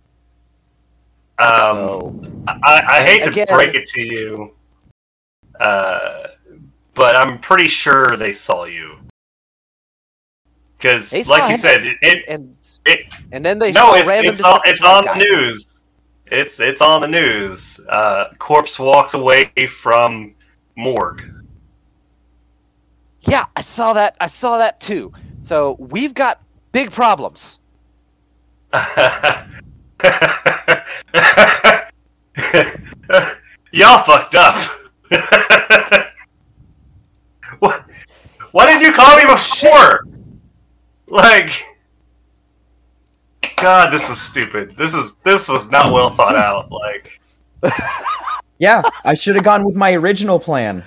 Um, 1.38 1.48
so 1.48 2.22
I, 2.48 2.84
I 2.90 3.04
hate 3.04 3.24
to 3.24 3.46
break 3.46 3.76
it 3.76 3.86
to 3.90 4.02
you, 4.02 4.56
uh, 5.60 6.24
but 6.96 7.16
I'm 7.16 7.40
pretty 7.40 7.68
sure 7.68 8.18
they 8.18 8.34
saw 8.34 8.66
you. 8.66 8.98
Because, 10.76 11.30
like 11.30 11.52
you 11.52 11.58
said, 11.58 11.86
it, 11.86 11.98
it, 12.02 12.26
and 12.28 12.56
it 12.86 13.14
and 13.32 13.46
then 13.46 13.60
they 13.60 13.72
no, 13.74 13.94
it's 13.94 14.10
it's 14.10 14.44
on, 14.44 14.60
it's 14.66 14.84
on 14.84 15.04
the 15.06 15.12
guy. 15.12 15.20
news. 15.20 15.79
It's 16.32 16.60
it's 16.60 16.82
on 16.82 17.02
the 17.02 17.08
news. 17.08 17.80
Uh, 17.90 18.26
corpse 18.38 18.78
walks 18.80 19.14
away 19.14 19.52
from 19.68 20.36
morgue. 20.76 21.24
Yeah, 23.22 23.46
I 23.56 23.62
saw 23.62 23.94
that. 23.94 24.16
I 24.20 24.28
saw 24.28 24.58
that 24.60 24.80
too. 24.80 25.12
So 25.44 25.76
we've 25.80 26.14
got 26.14 26.42
big 26.72 26.92
problems. 26.92 27.60
Y'all 33.72 34.00
fucked 34.00 34.36
up. 34.36 34.56
what? 37.60 37.86
Why 38.52 38.72
did 38.72 38.82
you 38.86 38.94
call 38.94 39.18
me 39.18 39.26
before? 39.26 40.06
Like, 41.08 41.64
God, 43.62 43.92
this 43.94 44.08
was 44.10 44.20
stupid. 44.20 44.76
This 44.78 44.94
is 44.94 45.16
this 45.18 45.50
was 45.50 45.70
not 45.72 45.92
well 45.94 46.10
thought 46.10 46.36
out. 46.36 46.70
Like, 46.80 47.20
Yeah, 48.58 48.82
I 49.04 49.14
should 49.16 49.36
have 49.36 49.44
gone 49.44 49.66
with 49.66 49.76
my 49.76 49.94
original 49.94 50.40
plan. 50.40 50.84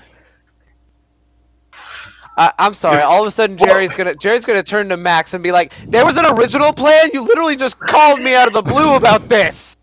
I, 2.37 2.51
I'm 2.59 2.73
sorry. 2.73 3.03
All 3.03 3.21
of 3.21 3.29
a 3.29 3.31
sudden, 3.31 3.59
Jerry's 3.59 3.95
gonna 3.95 4.15
Jerry's 4.15 4.47
gonna 4.47 4.63
turn 4.63 4.89
to 4.89 4.97
Max 4.97 5.35
and 5.35 5.43
be 5.43 5.53
like, 5.53 5.75
"There 5.87 6.05
was 6.07 6.17
an 6.17 6.25
original 6.27 6.73
plan. 6.73 7.11
You 7.13 7.23
literally 7.23 7.57
just 7.57 7.79
called 7.79 8.21
me 8.21 8.35
out 8.35 8.47
of 8.47 8.55
the 8.55 8.63
blue 8.63 8.97
about 8.97 9.21
this." 9.23 9.77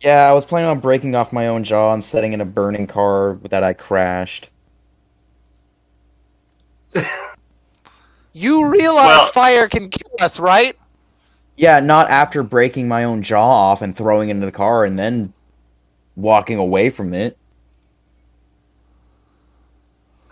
Yeah, 0.00 0.28
I 0.28 0.32
was 0.32 0.46
planning 0.46 0.70
on 0.70 0.78
breaking 0.80 1.14
off 1.14 1.32
my 1.32 1.48
own 1.48 1.64
jaw 1.64 1.92
and 1.92 2.02
setting 2.02 2.32
in 2.32 2.40
a 2.40 2.44
burning 2.44 2.86
car 2.86 3.38
that 3.50 3.62
I 3.64 3.72
crashed. 3.72 4.48
You 8.32 8.68
realize 8.68 9.06
Well- 9.18 9.26
fire 9.32 9.68
can 9.68 9.90
kill 9.90 10.10
us, 10.20 10.38
right? 10.38 10.76
Yeah, 11.58 11.80
not 11.80 12.08
after 12.08 12.44
breaking 12.44 12.86
my 12.86 13.02
own 13.02 13.24
jaw 13.24 13.70
off 13.70 13.82
and 13.82 13.94
throwing 13.94 14.28
it 14.28 14.36
into 14.36 14.46
the 14.46 14.52
car 14.52 14.84
and 14.84 14.96
then 14.96 15.32
walking 16.14 16.56
away 16.56 16.88
from 16.88 17.12
it. 17.12 17.36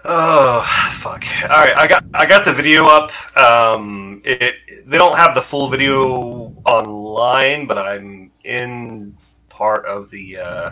Oh 0.05 0.61
fuck! 0.93 1.25
All 1.43 1.49
right, 1.49 1.77
I 1.77 1.89
got 1.89 2.05
I 2.15 2.27
got 2.27 2.45
the 2.45 2.53
video 2.53 2.85
up. 2.87 3.11
Um, 3.37 4.23
it 4.25 4.55
they 4.87 4.99
don't 4.99 5.17
have 5.17 5.35
the 5.35 5.43
full 5.43 5.69
video 5.69 6.55
online, 6.65 7.67
but 7.67 7.77
I'm 7.77 8.31
in 8.45 9.17
part 9.49 9.85
of 9.85 10.09
the 10.11 10.39
uh, 10.39 10.71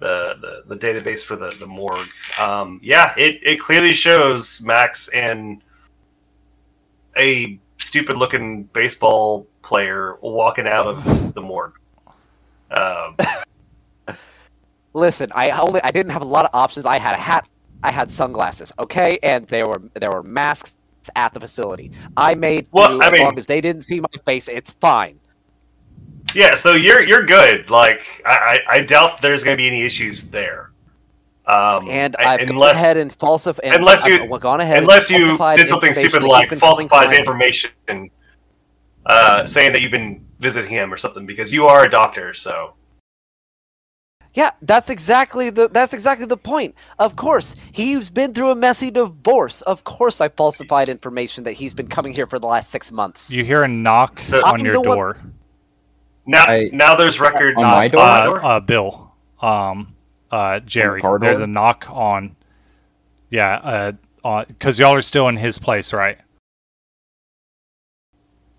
the, 0.00 0.64
the 0.66 0.74
the 0.74 0.76
database 0.76 1.22
for 1.22 1.36
the 1.36 1.54
the 1.60 1.66
morgue. 1.68 2.08
Um, 2.40 2.80
yeah, 2.82 3.14
it 3.16 3.38
it 3.44 3.60
clearly 3.60 3.92
shows 3.92 4.62
Max 4.64 5.10
and 5.10 5.62
a 7.16 7.60
stupid 7.78 8.16
looking 8.16 8.64
baseball 8.64 9.46
player 9.74 10.16
walking 10.20 10.66
out 10.66 10.88
of 10.88 11.32
the 11.34 11.40
morgue. 11.40 11.74
Um, 12.72 13.16
Listen, 14.92 15.30
I 15.32 15.50
only 15.50 15.80
I 15.82 15.92
didn't 15.92 16.10
have 16.10 16.22
a 16.22 16.26
lot 16.36 16.44
of 16.44 16.50
options. 16.52 16.84
I 16.84 16.98
had 16.98 17.14
a 17.14 17.18
hat, 17.18 17.48
I 17.84 17.92
had 17.92 18.10
sunglasses, 18.10 18.72
okay, 18.80 19.18
and 19.22 19.46
there 19.46 19.68
were 19.68 19.80
there 19.94 20.10
were 20.10 20.24
masks 20.24 20.76
at 21.14 21.32
the 21.32 21.38
facility. 21.38 21.92
I 22.16 22.34
made 22.34 22.66
Well, 22.72 22.88
do 22.98 23.00
I 23.02 23.06
as 23.06 23.12
mean- 23.12 23.22
long 23.22 23.38
as 23.38 23.46
they 23.46 23.60
didn't 23.60 23.82
see 23.82 24.00
my 24.00 24.08
face. 24.24 24.48
It's 24.48 24.72
fine. 24.72 25.20
Yeah, 26.34 26.54
so 26.56 26.72
you're 26.72 27.02
you're 27.04 27.24
good. 27.24 27.70
Like 27.70 28.02
I, 28.26 28.60
I, 28.68 28.74
I 28.78 28.82
doubt 28.84 29.20
there's 29.22 29.44
going 29.44 29.56
to 29.56 29.60
be 29.62 29.68
any 29.68 29.82
issues 29.82 30.28
there. 30.30 30.72
Um, 31.46 31.88
And 31.88 32.16
I- 32.18 32.34
I've 32.34 32.40
gone 32.40 32.48
unless 32.50 32.76
ahead 32.82 32.96
and 32.96 33.12
falsified. 33.12 33.72
unless 33.74 34.04
you- 34.06 34.32
I've 34.34 34.40
gone 34.40 34.60
ahead 34.60 34.78
and 34.78 34.84
unless 34.86 35.08
you 35.08 35.38
did 35.56 35.68
something 35.68 35.94
stupid 35.94 36.24
like 36.24 36.52
falsified 36.58 37.12
information, 37.16 37.70
uh, 39.06 39.46
saying 39.46 39.72
that 39.72 39.82
you've 39.82 39.90
been 39.90 40.24
visiting 40.38 40.70
him 40.70 40.92
or 40.92 40.96
something 40.96 41.26
because 41.26 41.52
you 41.52 41.66
are 41.66 41.84
a 41.84 41.90
doctor. 41.90 42.32
So 42.34 42.74
Yeah, 44.34 44.50
that's 44.62 44.90
exactly 44.90 45.50
the 45.50 45.68
that's 45.68 45.92
exactly 45.92 46.26
the 46.26 46.36
point. 46.36 46.74
Of 46.98 47.16
course, 47.16 47.56
he's 47.72 48.10
been 48.10 48.32
through 48.32 48.50
a 48.50 48.54
messy 48.54 48.90
divorce. 48.90 49.62
Of 49.62 49.82
course, 49.84 50.20
I 50.20 50.28
falsified 50.28 50.88
information 50.88 51.44
that 51.44 51.52
he's 51.52 51.74
been 51.74 51.88
coming 51.88 52.14
here 52.14 52.26
for 52.26 52.38
the 52.38 52.46
last 52.46 52.70
six 52.70 52.92
months. 52.92 53.30
You 53.32 53.44
hear 53.44 53.62
a 53.64 53.68
knock 53.68 54.18
So- 54.18 54.44
on 54.46 54.60
I'm 54.60 54.64
your 54.64 54.74
the 54.74 54.80
one- 54.82 54.96
door. 54.96 55.18
now 56.26 56.44
I- 56.44 56.70
now 56.72 56.94
there's 56.94 57.18
records 57.20 57.62
On 57.62 57.68
my 57.70 57.88
door? 57.88 58.00
uh, 58.02 58.30
Uh, 58.30 58.46
uh, 58.56 58.60
Bill, 58.60 59.12
um, 59.42 59.94
uh, 60.30 60.60
Jerry. 60.60 61.00
car 61.00 61.18
There's 61.18 61.40
a 61.40 61.46
knock 61.46 61.86
on. 61.90 62.36
Yeah, 63.30 63.92
uh, 64.22 64.44
because 64.46 64.78
y'all 64.78 64.94
are 64.94 65.02
still 65.02 65.28
in 65.28 65.36
his 65.36 65.58
place, 65.58 65.92
right? 65.92 66.18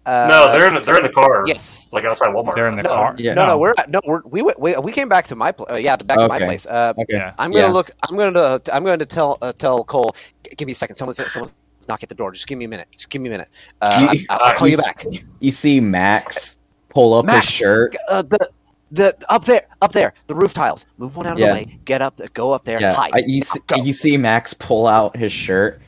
Uh, 0.06 0.26
no, 0.28 0.52
they're 0.52 0.68
in 0.68 0.74
the, 0.74 0.80
they're 0.80 0.98
in 0.98 1.04
the 1.04 1.10
car. 1.12 1.44
yes. 1.46 1.88
like 1.92 2.04
outside 2.06 2.34
Walmart. 2.34 2.56
They're 2.56 2.68
in 2.68 2.76
the 2.76 2.84
No, 2.84 2.90
car. 2.90 3.16
Yeah. 3.20 3.34
No, 3.36 3.44
no, 3.46 3.48
No. 3.54 3.58
we're 3.60 3.74
no, 3.88 4.02
we're 4.06 4.22
we 4.26 4.42
we, 4.58 4.76
we 4.78 4.92
came 4.92 5.08
back 5.08 5.28
to 5.28 5.36
my 5.36 5.52
place. 5.52 5.70
Uh, 5.72 5.76
yeah, 5.76 5.96
back 5.96 6.18
to 6.18 6.28
my 6.28 6.40
place. 6.40 6.66
Uh, 6.66 6.94
Okay. 6.98 7.32
I'm 7.38 7.52
gonna 7.52 7.68
Yeah. 7.68 7.72
look. 7.72 7.92
I'm 8.10 8.18
gonna. 8.18 8.60
I'm 8.74 8.84
going 8.84 8.98
to 9.00 9.06
tell 9.06 9.38
uh, 9.44 9.54
tell 9.54 9.84
Cole. 9.84 10.16
Give 10.58 10.66
me 10.66 10.72
a 10.72 10.76
second. 10.76 10.96
Someone's 10.96 11.18
someone's 11.32 11.54
knocking 11.88 12.06
at 12.06 12.10
the 12.10 12.16
door. 12.16 12.32
Just 12.32 12.48
give 12.48 12.58
me 12.58 12.66
a 12.66 12.68
minute. 12.68 12.88
Just 12.94 13.10
give 13.12 13.22
me 13.22 13.30
a 13.30 13.32
minute. 13.32 13.50
Uh, 13.82 14.10
You- 14.14 14.26
I, 14.30 14.50
will 14.50 14.56
call 14.56 14.68
you 14.68 14.78
s- 14.78 14.86
back. 14.88 15.06
You 15.40 15.52
see 15.52 15.80
Max 15.80 16.58
pull 16.90 17.14
up 17.14 17.26
Max, 17.26 17.46
his 17.46 17.54
shirt. 17.56 17.96
Uh, 18.10 18.24
the 18.24 18.50
the 18.92 19.16
up 19.30 19.46
there, 19.46 19.62
up 19.84 19.92
there, 19.94 20.14
the 20.28 20.34
roof 20.36 20.54
tiles. 20.56 20.86
Move 20.98 21.16
one 21.16 21.28
out 21.28 21.34
of 21.34 21.40
Yeah. 21.40 21.48
the 21.48 21.54
way. 21.54 21.80
Get 21.86 22.02
up. 22.02 22.20
Go 22.34 22.52
up 22.54 22.66
there. 22.66 22.82
Yeah, 22.82 22.94
hide. 22.94 23.12
I, 23.14 23.20
you, 23.28 23.42
see, 23.42 23.60
Go. 23.68 23.76
you 23.84 23.94
see 23.94 24.18
Max 24.18 24.54
pull 24.56 24.88
out 24.88 25.16
his 25.16 25.32
shirt, 25.32 25.80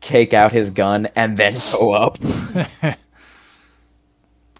take 0.00 0.32
out 0.34 0.52
his 0.52 0.70
gun, 0.70 1.08
and 1.16 1.36
then 1.36 1.54
go 1.72 1.90
up. 1.92 2.16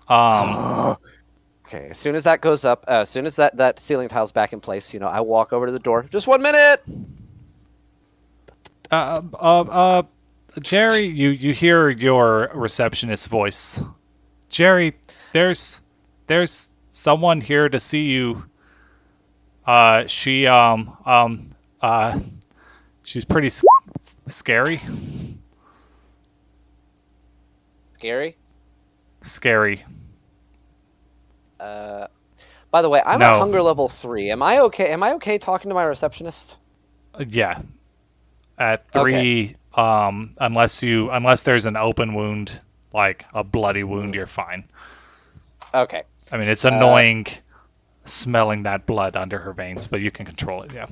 um, 0.09 0.97
okay. 1.67 1.89
As 1.91 1.99
soon 1.99 2.15
as 2.15 2.25
that 2.25 2.41
goes 2.41 2.65
up, 2.65 2.85
uh, 2.89 3.01
as 3.03 3.09
soon 3.11 3.27
as 3.27 3.37
that 3.37 3.57
that 3.57 3.81
ceiling 3.81 4.09
tile's 4.09 4.33
back 4.33 4.53
in 4.53 4.61
place, 4.61 4.93
you 4.95 5.01
know, 5.01 5.09
I 5.09 5.21
walk 5.21 5.53
over 5.53 5.67
to 5.67 5.73
the 5.73 5.79
door. 5.79 6.07
Just 6.11 6.27
one 6.29 6.43
minute. 6.43 6.83
uh, 8.91 9.21
uh, 9.35 9.61
uh, 9.63 10.03
Jerry, 10.61 11.07
you 11.07 11.31
you 11.31 11.53
hear 11.53 11.91
your 11.91 12.51
receptionist's 12.55 13.27
voice. 13.27 13.81
Jerry, 14.49 14.95
there's 15.33 15.81
there's 16.29 16.75
someone 16.91 17.41
here 17.41 17.69
to 17.69 17.79
see 17.79 18.05
you. 18.05 18.45
Uh, 19.67 20.07
she 20.07 20.47
um 20.47 20.97
um 21.05 21.51
uh, 21.83 22.19
she's 23.03 23.25
pretty 23.25 23.49
s- 23.49 23.65
scary. 24.25 24.81
Scary. 27.95 28.37
Scary. 29.27 29.85
Uh, 31.61 32.07
by 32.71 32.83
the 32.83 32.89
way, 32.89 33.03
I'm 33.05 33.21
No. 33.21 33.27
at 33.27 33.33
hunger 33.33 33.63
level 33.63 33.89
three. 33.89 34.31
Am 34.31 34.43
I 34.43 34.59
okay? 34.61 34.89
Am 34.91 35.03
I 35.03 35.13
okay 35.15 35.39
talking 35.39 35.69
to 35.71 35.75
my 35.75 35.85
receptionist? 35.85 36.59
Uh, 37.15 37.25
Yeah. 37.29 37.61
At 38.59 38.87
Okay. 38.95 39.25
three, 39.25 39.57
um, 39.75 40.35
unless 40.39 40.83
you 40.83 41.11
unless 41.11 41.43
there's 41.43 41.67
an 41.67 41.77
open 41.77 42.15
wound, 42.15 42.61
like 42.93 43.27
a 43.35 43.45
bloody 43.45 43.85
wound, 43.85 44.15
you're 44.15 44.27
fine. 44.27 44.65
Okay. 45.75 46.03
I 46.33 46.37
mean, 46.39 46.49
it's 46.49 46.65
Uh, 46.65 46.69
annoying 46.69 47.27
smelling 48.05 48.63
that 48.65 48.87
blood 48.87 49.17
under 49.17 49.39
her 49.39 49.53
veins, 49.53 49.87
but 49.87 50.01
you 50.01 50.11
can 50.11 50.27
control 50.27 50.63
it. 50.63 50.73
Yeah. 50.73 50.87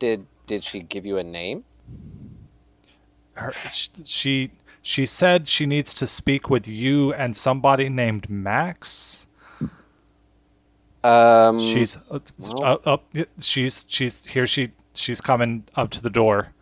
Did 0.00 0.26
did 0.46 0.64
she 0.64 0.80
give 0.80 1.06
you 1.06 1.18
a 1.18 1.22
name? 1.22 1.64
Her, 3.34 3.52
sh- 3.72 3.88
she 4.04 4.50
she 4.82 5.06
said 5.06 5.48
she 5.48 5.66
needs 5.66 5.94
to 5.96 6.06
speak 6.06 6.50
with 6.50 6.66
you 6.68 7.12
and 7.14 7.36
somebody 7.36 7.88
named 7.88 8.28
Max. 8.30 9.28
Um, 11.02 11.60
she's 11.60 11.96
uh, 12.10 12.18
well- 12.54 12.80
uh, 12.84 12.92
up. 12.94 13.04
she's 13.40 13.86
she's 13.88 14.24
here. 14.24 14.46
She 14.46 14.70
she's 14.94 15.20
coming 15.20 15.64
up 15.76 15.90
to 15.90 16.02
the 16.02 16.10
door. 16.10 16.52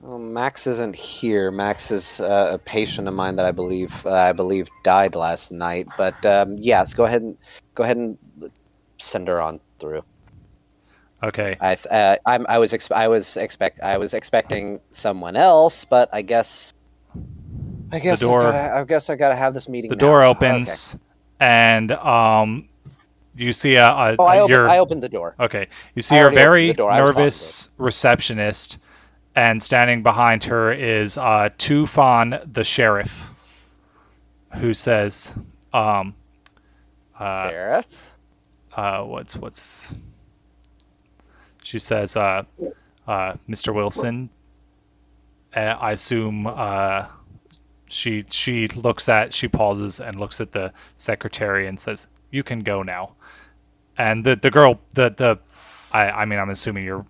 well, 0.00 0.18
Max 0.18 0.66
isn't 0.68 0.94
here. 0.94 1.50
Max 1.50 1.90
is 1.90 2.20
uh, 2.20 2.50
a 2.52 2.58
patient 2.58 3.08
of 3.08 3.14
mine 3.14 3.34
that 3.36 3.44
I 3.46 3.50
believe 3.50 4.06
uh, 4.06 4.12
I 4.12 4.32
believe 4.32 4.68
died 4.84 5.16
last 5.16 5.50
night. 5.50 5.88
But 5.96 6.24
um, 6.24 6.56
yes, 6.58 6.94
go 6.94 7.04
ahead 7.06 7.22
and 7.22 7.36
go 7.74 7.82
ahead 7.82 7.96
and 7.96 8.16
send 8.98 9.26
her 9.26 9.40
on 9.40 9.58
through. 9.80 10.04
Okay. 11.24 11.56
I 11.60 11.76
uh, 11.90 12.16
I'm 12.24 12.46
I 12.48 12.58
was 12.58 12.72
ex- 12.72 12.90
I 12.92 13.08
was 13.08 13.36
expect 13.36 13.80
I 13.80 13.98
was 13.98 14.14
expecting 14.14 14.80
someone 14.92 15.34
else, 15.34 15.84
but 15.84 16.08
I 16.12 16.22
guess 16.22 16.72
I 17.92 17.98
guess 17.98 18.20
door- 18.20 18.42
I, 18.42 18.52
gotta, 18.52 18.74
I 18.80 18.84
guess 18.84 19.10
I 19.10 19.16
gotta 19.16 19.36
have 19.36 19.54
this 19.54 19.68
meeting. 19.68 19.90
The 19.90 19.96
now. 19.96 20.00
door 20.00 20.24
Okay. 20.24 20.46
opens, 20.48 20.96
and 21.40 21.92
um, 21.92 22.68
you 23.36 23.52
see 23.52 23.76
a, 23.76 23.86
a, 23.88 24.16
Oh, 24.18 24.24
I, 24.24 24.40
open, 24.40 24.50
your 24.50 24.68
I 24.68 24.78
opened 24.78 25.02
the 25.02 25.08
door. 25.08 25.34
Okay. 25.38 25.66
You 25.94 26.02
see 26.02 26.16
your 26.16 26.24
already 26.24 26.36
very 26.36 26.66
the 26.68 26.74
door. 26.74 26.90
I 26.90 27.00
was 27.00 27.10
talking 27.12 27.14
to 27.14 27.20
nervous 27.22 27.70
receptionist, 27.78 28.78
and 29.36 29.62
standing 29.62 30.02
behind 30.02 30.42
her 30.44 30.72
is 30.72 31.18
uh, 31.18 31.50
Tufan 31.58 32.52
the 32.52 32.64
sheriff, 32.64 33.30
who 34.54 34.72
says, 34.74 35.32
um, 35.72 36.14
uh, 37.18 37.50
Sheriff. 37.50 38.10
uh, 38.74 39.02
what's 39.02 39.36
what's 39.36 39.94
she 41.62 41.78
says, 41.78 42.16
uh, 42.16 42.44
uh, 43.08 43.34
Mr. 43.48 43.74
Wilson. 43.74 44.28
Uh, 45.54 45.76
I 45.80 45.92
assume 45.92 46.46
uh, 46.46 47.06
she 47.88 48.24
she 48.30 48.68
looks 48.68 49.08
at 49.08 49.32
she 49.32 49.48
pauses 49.48 50.00
and 50.00 50.18
looks 50.18 50.40
at 50.40 50.52
the 50.52 50.72
secretary 50.96 51.66
and 51.66 51.78
says, 51.78 52.08
"You 52.30 52.42
can 52.42 52.60
go 52.60 52.82
now." 52.82 53.12
And 53.98 54.24
the 54.24 54.36
the 54.36 54.50
girl 54.50 54.80
the 54.94 55.10
the 55.10 55.38
I 55.92 56.10
I 56.10 56.24
mean 56.24 56.38
I'm 56.38 56.50
assuming 56.50 56.84
you're. 56.84 57.04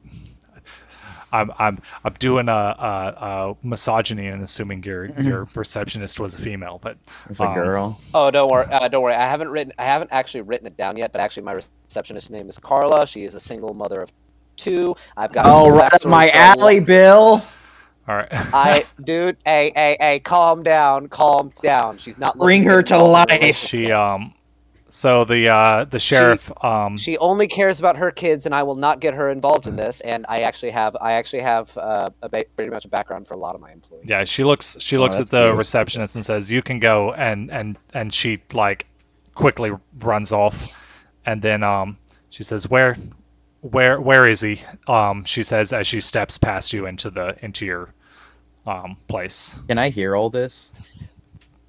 I'm 1.33 1.51
I'm 1.59 1.79
I'm 2.05 2.13
doing 2.15 2.49
a, 2.49 2.53
a, 2.53 3.17
a 3.21 3.57
misogyny 3.67 4.29
and 4.29 4.43
assuming 4.43 4.83
your 4.85 5.07
your 5.21 5.49
receptionist 5.55 6.21
was 6.21 6.39
a 6.39 6.43
female, 6.43 6.79
but 6.81 6.97
It's 7.29 7.41
a 7.41 7.45
Um, 7.49 7.55
girl. 7.55 8.01
Oh, 8.15 8.31
don't 8.31 8.51
worry. 8.51 8.67
Uh, 8.71 8.87
don't 8.89 9.03
worry. 9.03 9.15
I 9.15 9.27
haven't 9.29 9.49
written. 9.49 9.73
I 9.79 9.85
haven't 9.85 10.13
actually 10.13 10.43
written 10.43 10.67
it 10.69 10.77
down 10.77 10.97
yet. 10.97 11.13
But 11.13 11.21
actually, 11.21 11.43
my 11.43 11.61
receptionist's 11.89 12.31
name 12.31 12.49
is 12.49 12.59
Carla. 12.59 13.07
She 13.07 13.25
is 13.25 13.35
a 13.35 13.41
single 13.41 13.75
mother 13.75 14.01
of 14.03 14.13
two. 14.57 14.95
I've 15.17 15.33
got. 15.33 15.47
Oh, 15.47 15.69
a 15.75 15.77
right 15.77 16.07
my 16.07 16.29
so- 16.29 16.39
alley, 16.39 16.81
Bill. 16.81 17.43
All 18.09 18.17
right. 18.17 18.29
I, 18.33 18.85
dude, 19.03 19.37
hey, 19.45 19.73
hey, 19.75 19.97
hey, 20.01 20.21
calm 20.21 20.63
down, 20.63 21.09
calm 21.09 21.53
down. 21.63 21.99
She's 21.99 22.19
not. 22.19 22.37
Bring 22.39 22.63
her 22.65 22.83
to 22.83 22.99
life. 22.99 23.57
she 23.57 23.91
um 23.93 24.33
So 24.89 25.25
the 25.25 25.49
uh, 25.49 25.85
the 25.85 25.99
sheriff. 25.99 26.51
um, 26.65 26.97
She 26.97 27.19
only 27.19 27.49
cares 27.49 27.81
about 27.81 27.97
her 27.97 28.11
kids, 28.13 28.47
and 28.47 28.55
I 28.55 28.63
will 28.63 28.77
not 28.77 29.01
get 29.01 29.15
her 29.15 29.29
involved 29.31 29.67
in 29.67 29.75
this. 29.77 30.01
And 30.03 30.25
I 30.29 30.41
actually 30.43 30.71
have, 30.71 30.97
I 31.01 31.13
actually 31.15 31.43
have 31.43 31.77
uh, 31.77 32.11
a 32.23 32.29
ba- 32.29 32.45
pretty 32.55 32.71
much 32.71 32.85
a 32.85 32.89
background 32.89 33.27
for 33.27 33.35
a 33.35 33.39
lot 33.39 33.55
of 33.57 33.61
my 33.61 33.73
employees. 33.73 34.05
yeah, 34.09 34.25
she 34.25 34.45
looks. 34.45 34.77
She 34.81 34.97
Oh, 34.97 35.01
looks 35.01 35.19
at 35.19 35.29
the 35.29 35.47
cute. 35.49 35.59
receptionist 35.59 36.15
and 36.15 36.25
says, 36.25 36.51
"You 36.51 36.63
can 36.63 36.79
go." 36.79 37.13
And 37.13 37.51
and 37.51 37.77
and 37.95 38.15
she 38.15 38.39
like 38.53 38.87
quickly 39.35 39.73
runs 39.99 40.33
off, 40.33 41.05
and 41.27 41.43
then 41.43 41.63
um 41.65 41.99
she 42.31 42.45
says, 42.45 42.71
"Where, 42.71 42.97
where, 43.71 44.01
where 44.01 44.27
is 44.27 44.41
he?" 44.41 44.61
Um, 44.87 45.25
she 45.25 45.43
says 45.43 45.73
as 45.73 45.87
she 45.87 46.01
steps 46.01 46.39
past 46.39 46.73
you 46.73 46.87
into 46.87 47.11
the 47.11 47.37
into 47.43 47.67
your 47.67 47.95
um 48.67 48.97
place. 49.09 49.59
Can 49.69 49.79
I 49.79 49.91
hear 49.91 50.17
all 50.17 50.31
this? 50.31 50.73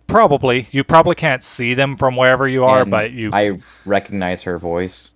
Probably 0.07 0.67
you 0.71 0.83
probably 0.83 1.15
can't 1.15 1.43
see 1.43 1.73
them 1.73 1.97
from 1.97 2.15
wherever 2.15 2.47
you 2.47 2.63
are, 2.63 2.81
And 2.81 2.91
but 2.91 3.11
you 3.11 3.29
I 3.33 3.59
recognize 3.85 4.43
her 4.43 4.57
voice. 4.57 5.11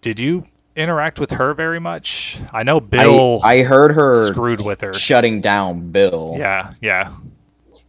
did 0.00 0.18
you 0.20 0.44
interact 0.76 1.18
with 1.18 1.32
her 1.32 1.54
very 1.54 1.80
much? 1.80 2.38
I 2.52 2.62
know 2.62 2.78
Bill 2.80 3.40
I, 3.42 3.54
I 3.60 3.62
heard 3.64 3.94
her 3.96 4.12
screwed 4.12 4.60
with 4.60 4.80
her. 4.82 4.92
shutting 4.94 5.40
down 5.40 5.90
Bill. 5.90 6.36
Yeah, 6.38 6.74
yeah, 6.80 7.12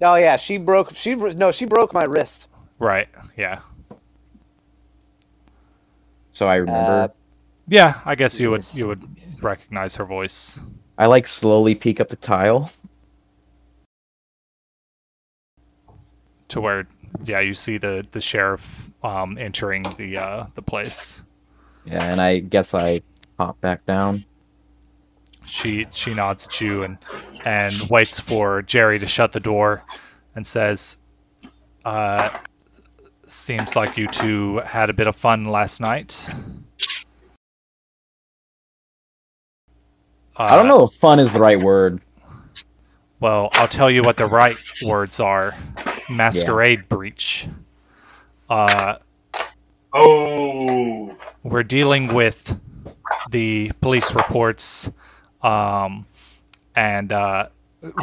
Oh 0.02 0.15
yeah, 0.15 0.38
she 0.38 0.57
broke. 0.57 0.95
She 0.95 1.14
no, 1.15 1.52
she 1.52 1.65
broke 1.65 1.94
my 1.94 2.03
wrist. 2.06 2.48
right, 2.80 3.07
yeah, 3.38 3.60
So 6.31 6.48
I 6.48 6.56
remember. 6.56 6.91
Uh, 6.91 7.07
yeah. 7.69 7.99
I 8.05 8.15
guess 8.15 8.39
you 8.39 8.51
would 8.51 8.65
you 8.73 8.87
would 8.87 9.03
recognize 9.41 9.95
her 9.97 10.05
voice. 10.05 10.59
I 10.97 11.05
like 11.05 11.27
slowly 11.27 11.75
peek 11.75 11.99
up 12.01 12.09
the 12.09 12.15
tile. 12.17 12.71
to 16.49 16.61
where 16.61 16.87
yeah 17.23 17.39
you 17.39 17.53
see 17.53 17.77
the 17.77 18.05
the 18.11 18.21
sheriff 18.21 18.89
um 19.03 19.37
entering 19.37 19.83
the 19.97 20.17
uh 20.17 20.45
the 20.55 20.61
place 20.61 21.23
Yeah, 21.85 22.03
and 22.03 22.19
I 22.21 22.39
guess 22.39 22.73
I 22.73 23.01
hop 23.39 23.61
back 23.61 23.85
down. 23.85 24.25
she 25.45 25.87
she 25.91 26.13
nods 26.13 26.45
at 26.47 26.59
you 26.61 26.83
and 26.83 26.97
and 27.45 27.73
waits 27.89 28.19
for 28.19 28.61
jerry 28.63 28.99
to 28.99 29.05
shut 29.07 29.31
the 29.31 29.39
door 29.39 29.83
and 30.35 30.45
says 30.45 30.97
uh 31.85 32.29
seems 33.23 33.75
like 33.75 33.97
you 33.97 34.07
two 34.07 34.57
had 34.59 34.89
a 34.89 34.93
bit 34.93 35.07
of 35.07 35.15
fun 35.15 35.45
last 35.45 35.81
night 35.81 36.29
I 40.39 40.55
don't 40.55 40.65
Uh, 40.65 40.77
know 40.77 40.83
if 40.85 40.91
fun 40.93 41.19
is 41.19 41.33
the 41.33 41.39
right 41.39 41.59
word. 41.59 41.99
Well, 43.19 43.49
I'll 43.53 43.67
tell 43.67 43.91
you 43.91 44.01
what 44.03 44.15
the 44.17 44.25
right 44.25 44.55
words 44.85 45.19
are. 45.19 45.53
Masquerade 46.09 46.87
breach. 46.89 47.47
Uh, 48.49 48.95
Oh, 49.91 51.15
we're 51.41 51.63
dealing 51.63 52.13
with 52.13 52.59
the 53.31 53.71
police 53.81 54.13
reports, 54.13 54.89
um, 55.41 56.05
and 56.75 57.11
uh, 57.11 57.47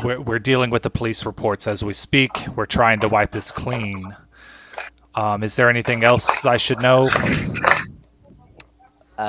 we're, 0.02 0.20
we're 0.20 0.40
dealing 0.40 0.70
with 0.70 0.82
the 0.82 0.90
police 0.90 1.24
reports 1.24 1.68
as 1.68 1.84
we 1.84 1.94
speak. 1.94 2.30
We're 2.56 2.66
trying 2.66 2.98
to 3.00 3.08
wipe 3.08 3.30
this 3.30 3.52
clean. 3.52 4.04
Um, 5.14 5.44
is 5.44 5.54
there 5.54 5.70
anything 5.70 6.02
else 6.02 6.44
I 6.44 6.56
should 6.56 6.80
know? 6.80 7.08
Uh, 9.18 9.22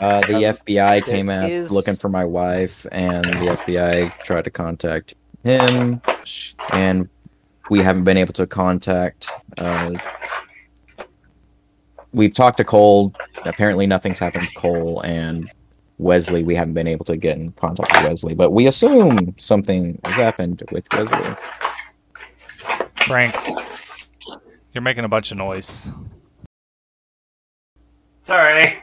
Uh, 0.00 0.20
the 0.26 0.36
Um, 0.36 0.42
FBI 0.54 1.00
came 1.04 1.28
out 1.30 1.48
is- 1.50 1.70
looking 1.72 1.96
for 1.96 2.08
my 2.08 2.24
wife, 2.24 2.86
and 2.92 3.24
the 3.24 3.50
FBI 3.50 4.08
tried 4.24 4.44
to 4.44 4.50
contact 4.50 5.14
him, 5.44 6.00
and 6.72 7.08
we 7.70 7.80
haven't 7.82 8.04
been 8.04 8.16
able 8.16 8.32
to 8.34 8.46
contact. 8.46 9.28
Uh, 9.58 9.94
we've 12.12 12.34
talked 12.34 12.56
to 12.58 12.64
Cole. 12.64 13.12
Apparently, 13.44 13.86
nothing's 13.86 14.18
happened 14.18 14.46
to 14.48 14.54
Cole 14.54 15.00
and 15.02 15.50
Wesley. 15.98 16.42
We 16.42 16.54
haven't 16.54 16.74
been 16.74 16.86
able 16.88 17.04
to 17.06 17.16
get 17.16 17.36
in 17.36 17.52
contact 17.52 17.92
with 17.96 18.04
Wesley, 18.08 18.34
but 18.34 18.50
we 18.52 18.66
assume 18.66 19.34
something 19.38 19.98
has 20.04 20.14
happened 20.14 20.62
with 20.72 20.84
Wesley. 20.92 21.34
Frank, 23.06 23.34
you're 24.72 24.82
making 24.82 25.04
a 25.04 25.08
bunch 25.08 25.30
of 25.32 25.38
noise. 25.38 25.90
Sorry. 28.28 28.82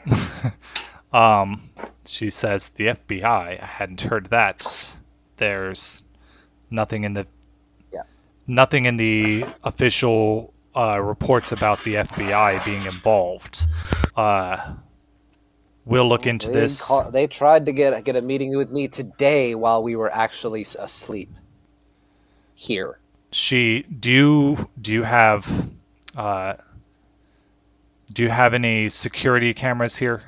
um, 1.14 1.62
she 2.06 2.30
says 2.32 2.70
the 2.72 2.88
FBI. 2.88 3.62
I 3.62 3.64
hadn't 3.64 4.02
heard 4.02 4.26
that. 4.28 4.98
There's 5.38 6.02
nothing 6.72 7.04
in 7.04 7.14
the 7.14 7.28
Yeah. 7.94 8.02
nothing 8.48 8.86
in 8.86 8.98
the 8.98 9.46
official 9.64 10.54
uh, 10.76 11.00
reports 11.00 11.52
about 11.52 11.84
the 11.84 11.96
FBI 11.96 12.66
being 12.66 12.86
involved. 12.86 13.68
Uh, 14.16 14.58
we'll 15.86 16.10
look 16.10 16.26
into 16.26 16.50
they 16.50 16.62
this. 16.62 16.88
ca- 16.88 17.12
they 17.12 17.28
tried 17.28 17.68
to 17.68 17.72
get 17.72 18.04
get 18.04 18.16
a 18.16 18.22
meeting 18.22 18.58
with 18.58 18.72
me 18.72 18.88
today 18.88 19.54
while 19.56 19.84
we 19.84 19.96
were 19.96 20.12
actually 20.12 20.62
asleep. 20.62 21.30
Here. 22.56 22.98
She 23.32 23.84
do 23.84 24.12
you 24.12 24.70
do 24.82 24.92
you 24.94 25.04
have 25.04 25.46
uh, 26.16 26.56
do 28.16 28.24
you 28.24 28.30
have 28.30 28.54
any 28.54 28.90
security 28.90 29.54
cameras 29.54 29.96
here? 29.96 30.24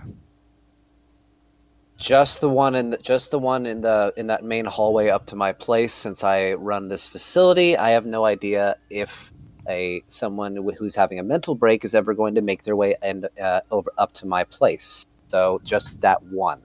Just 1.97 2.41
the 2.41 2.49
one 2.49 2.75
in 2.75 2.91
the, 2.91 2.97
just 2.97 3.31
the 3.31 3.39
one 3.39 3.65
in 3.65 3.81
the 3.81 4.13
in 4.17 4.27
that 4.27 4.43
main 4.43 4.65
hallway 4.65 5.09
up 5.09 5.25
to 5.27 5.35
my 5.35 5.51
place. 5.51 5.93
Since 5.93 6.23
I 6.23 6.53
run 6.53 6.89
this 6.89 7.07
facility, 7.07 7.75
I 7.75 7.89
have 7.91 8.05
no 8.05 8.25
idea 8.25 8.75
if 8.91 9.33
a 9.67 10.03
someone 10.05 10.55
who's 10.77 10.95
having 10.95 11.17
a 11.17 11.23
mental 11.23 11.55
break 11.55 11.83
is 11.83 11.95
ever 11.95 12.13
going 12.13 12.35
to 12.35 12.41
make 12.41 12.63
their 12.63 12.75
way 12.75 12.95
and 13.01 13.27
uh, 13.41 13.61
over 13.71 13.91
up 13.97 14.13
to 14.15 14.27
my 14.27 14.43
place. 14.43 15.07
So 15.29 15.59
just 15.63 16.01
that 16.01 16.21
one. 16.23 16.61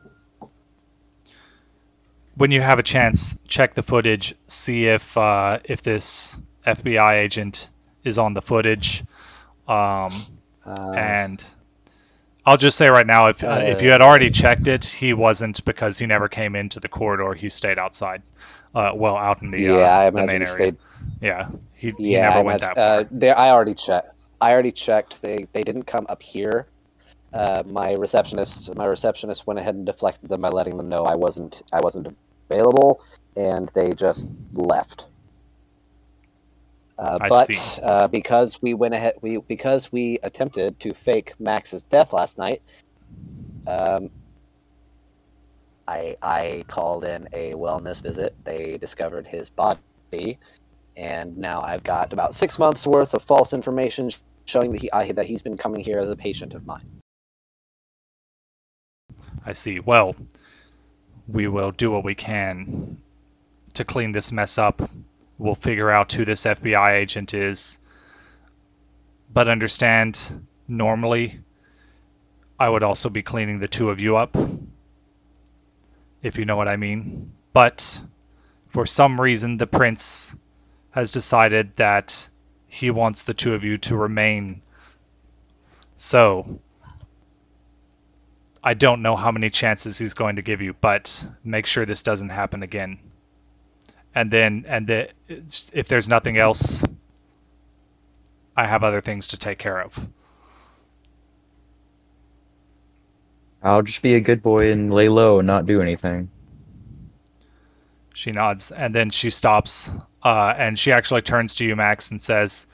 when 2.35 2.51
you 2.51 2.61
have 2.61 2.78
a 2.78 2.82
chance, 2.82 3.39
check 3.47 3.74
the 3.74 3.82
footage, 3.82 4.35
see 4.49 4.86
if 4.86 5.16
uh, 5.16 5.61
if 5.65 5.82
this 5.82 6.36
FBI 6.66 7.15
agent 7.15 7.70
is 8.05 8.19
on 8.19 8.35
the 8.35 8.43
footage. 8.43 9.05
Um, 9.69 10.12
Uh, 10.66 10.98
and 10.98 11.44
I'll 12.47 12.56
just 12.56 12.76
say 12.78 12.89
right 12.89 13.06
now, 13.06 13.28
if 13.28 13.44
uh, 13.44 13.60
if 13.64 13.82
you 13.82 13.90
had 13.90 14.01
already 14.02 14.30
checked 14.30 14.68
it, 14.68 14.84
he 14.84 15.12
wasn't 15.12 15.64
because 15.64 15.98
he 15.98 16.06
never 16.06 16.28
came 16.28 16.56
into 16.56 16.80
the 16.80 16.89
corridor. 16.89 17.34
He 17.34 17.48
stayed 17.48 17.78
outside, 17.78 18.22
uh, 18.74 18.93
well, 18.94 19.16
out 19.16 19.43
in 19.43 19.51
the 19.51 19.68
uh, 19.68 19.78
yeah, 19.78 19.98
I 19.98 20.10
the 20.14 20.22
main 20.22 20.43
area. 20.43 20.70
they. 20.70 20.72
Yeah, 21.20 21.48
he, 21.74 21.93
he 22.05 22.18
Yeah, 22.18 22.20
never 22.20 22.39
I 22.39 22.43
went 22.43 22.60
imagine, 22.60 22.60
that 22.60 22.78
far. 22.78 23.01
uh, 23.01 23.05
they, 23.10 23.30
I 23.30 23.51
already 23.51 23.74
checked. 23.74 24.14
I 24.40 24.52
already 24.52 24.72
checked. 24.72 25.22
They 25.22 25.47
they 25.52 25.64
didn't 25.64 25.84
come 25.84 26.06
up 26.09 26.22
here. 26.22 26.68
Uh, 27.32 27.62
my 27.66 27.93
receptionist 27.93 28.74
my 28.76 28.86
receptionist 28.86 29.47
went 29.47 29.60
ahead 29.60 29.74
and 29.76 29.86
deflected 29.86 30.30
them 30.30 30.43
by 30.43 30.48
letting 30.51 30.76
them 30.78 30.89
know 30.89 31.05
I 31.05 31.14
wasn't 31.16 31.62
I 31.72 31.80
wasn't 31.80 32.09
available, 32.51 33.02
and 33.36 33.70
they 33.74 33.94
just 33.94 34.30
left. 34.52 35.09
Uh, 37.03 37.19
but 37.29 37.81
uh, 37.83 38.07
because 38.07 38.62
we 38.62 38.74
went 38.74 38.95
ahead, 38.95 39.15
we 39.23 39.39
because 39.39 39.91
we 39.91 40.19
attempted 40.23 40.79
to 40.79 40.95
fake 40.95 41.35
Max's 41.41 41.83
death 41.83 42.12
last 42.12 42.39
night. 42.39 42.62
Um, 43.66 44.09
I 45.89 46.16
I 46.23 46.65
called 46.69 47.03
in 47.03 47.29
a 47.33 47.55
wellness 47.55 48.01
visit. 48.01 48.37
They 48.45 48.79
discovered 48.79 49.27
his 49.27 49.51
body, 49.51 50.39
and 50.97 51.37
now 51.37 51.61
I've 51.61 51.83
got 51.83 52.12
about 52.12 52.35
six 52.35 52.57
months 52.57 52.87
worth 52.87 53.15
of 53.15 53.23
false 53.24 53.53
information 53.53 54.11
showing 54.45 54.70
that 54.70 54.81
he 54.81 54.93
I, 54.93 55.11
that 55.11 55.27
he's 55.27 55.43
been 55.43 55.57
coming 55.57 55.83
here 55.83 55.99
as 55.99 56.09
a 56.09 56.16
patient 56.16 56.55
of 56.55 56.65
mine. 56.66 56.87
I 59.45 59.55
see. 59.55 59.81
Well, 59.81 60.15
we 61.27 61.49
will 61.49 61.73
do 61.73 61.91
what 61.91 62.05
we 62.05 62.15
can 62.15 62.97
to 63.74 63.85
clean 63.85 64.12
this 64.12 64.31
mess 64.31 64.57
up. 64.57 64.89
We'll 65.39 65.55
figure 65.55 65.91
out 65.91 66.13
who 66.13 66.25
this 66.25 66.45
FBI 66.45 66.93
agent 66.95 67.35
is. 67.35 67.79
But 69.33 69.49
understand, 69.49 70.47
normally, 70.69 71.41
I 72.59 72.69
would 72.69 72.83
also 72.83 73.09
be 73.09 73.23
cleaning 73.23 73.59
the 73.59 73.69
two 73.69 73.91
of 73.91 73.99
you 73.99 74.17
up. 74.17 74.37
If 76.23 76.39
you 76.39 76.45
know 76.45 76.57
what 76.57 76.69
I 76.69 76.77
mean. 76.77 77.33
But 77.53 78.03
for 78.69 78.87
some 78.87 79.21
reason, 79.21 79.57
the 79.57 79.67
prince 79.67 80.37
has 80.93 81.11
decided 81.11 81.77
that 81.77 82.29
he 82.69 82.91
wants 82.91 83.25
the 83.25 83.35
two 83.35 83.55
of 83.55 83.65
you 83.65 83.79
to 83.79 83.97
remain. 83.97 84.63
So, 85.97 86.61
I 88.63 88.75
don't 88.75 89.03
know 89.03 89.17
how 89.17 89.33
many 89.33 89.51
chances 89.51 89.99
he's 89.99 90.15
going 90.15 90.37
to 90.37 90.43
give 90.43 90.63
you, 90.63 90.75
but 90.81 91.27
make 91.43 91.67
sure 91.67 91.85
this 91.85 92.03
doesn't 92.03 92.29
happen 92.29 92.63
again. 92.63 92.99
And 94.14 94.30
then, 94.30 94.64
and 94.68 94.86
the, 94.86 95.09
if 95.28 95.89
there's 95.89 96.09
nothing 96.09 96.36
else, 96.36 96.84
I 98.56 98.66
have 98.66 98.84
other 98.84 99.01
things 99.01 99.28
to 99.28 99.39
take 99.39 99.59
care 99.59 99.80
of. 99.80 100.09
I'll 103.62 103.82
just 103.82 104.02
be 104.02 104.14
a 104.14 104.20
good 104.20 104.43
boy 104.43 104.72
and 104.72 104.93
lay 104.93 105.09
low 105.09 105.39
and 105.39 105.47
not 105.47 105.66
do 105.66 105.80
anything. 105.80 106.30
She 108.14 108.32
nods, 108.32 108.70
and 108.72 108.94
then 108.94 109.10
she 109.10 109.30
stops, 109.30 109.90
uh, 110.22 110.55
and 110.59 110.78
she 110.78 110.93
actually 110.93 111.22
turns 111.22 111.55
to 111.56 111.64
you, 111.64 111.74
Max, 111.74 112.10
and 112.10 112.20
says, 112.20 112.66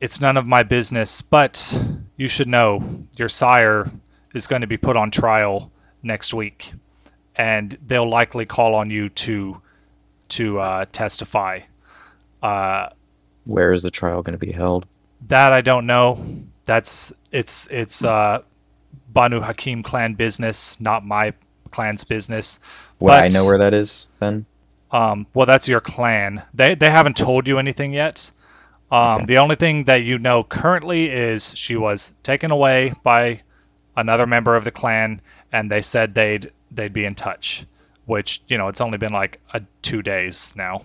it's 0.00 0.20
none 0.20 0.36
of 0.36 0.46
my 0.46 0.62
business, 0.62 1.22
but 1.22 1.76
you 2.16 2.28
should 2.28 2.46
know 2.46 2.84
your 3.16 3.28
sire 3.28 3.90
is 4.34 4.46
going 4.46 4.60
to 4.60 4.68
be 4.68 4.76
put 4.76 4.96
on 4.96 5.10
trial 5.10 5.72
next 6.04 6.32
week, 6.32 6.72
and 7.38 7.78
they'll 7.86 8.08
likely 8.08 8.44
call 8.44 8.74
on 8.74 8.90
you 8.90 9.08
to 9.10 9.60
to 10.30 10.58
uh, 10.58 10.84
testify. 10.92 11.60
Uh, 12.42 12.90
Where 13.44 13.72
is 13.72 13.82
the 13.82 13.90
trial 13.90 14.22
going 14.22 14.38
to 14.38 14.46
be 14.46 14.52
held? 14.52 14.86
that 15.26 15.52
I 15.52 15.60
don't 15.62 15.86
know. 15.86 16.24
That's 16.64 17.12
it's 17.32 17.66
it's 17.68 18.04
uh, 18.04 18.42
Banu 19.12 19.40
Haqim 19.40 19.82
clan 19.82 20.14
business, 20.14 20.80
not 20.80 21.04
my 21.04 21.32
clan's 21.70 22.04
business. 22.04 22.60
Well, 23.00 23.22
I 23.24 23.28
know 23.28 23.44
where 23.46 23.58
that 23.58 23.74
is. 23.74 24.06
Then 24.20 24.44
Um, 24.90 25.26
well, 25.34 25.46
that's 25.46 25.68
your 25.68 25.80
clan. 25.80 26.42
They 26.54 26.74
they 26.74 26.90
haven't 26.90 27.16
told 27.16 27.48
you 27.48 27.58
anything 27.58 27.92
yet. 27.92 28.30
Um, 28.90 28.98
Okay. 29.00 29.24
The 29.26 29.38
only 29.38 29.56
thing 29.56 29.84
that 29.84 30.02
you 30.02 30.18
know 30.18 30.44
currently 30.44 31.10
is 31.10 31.52
she 31.56 31.76
was 31.76 32.12
taken 32.22 32.50
away 32.50 32.92
by 33.02 33.42
another 33.96 34.26
member 34.26 34.54
of 34.56 34.64
the 34.64 34.70
clan, 34.70 35.20
and 35.52 35.70
they 35.70 35.80
said 35.82 36.14
they'd 36.14 36.52
they'd 36.70 36.92
be 36.92 37.04
in 37.04 37.14
touch. 37.14 37.66
Which 38.06 38.40
you 38.48 38.56
know, 38.58 38.68
it's 38.68 38.80
only 38.80 38.98
been 38.98 39.12
like 39.12 39.40
a, 39.54 39.62
two 39.82 40.02
days 40.02 40.52
now. 40.56 40.84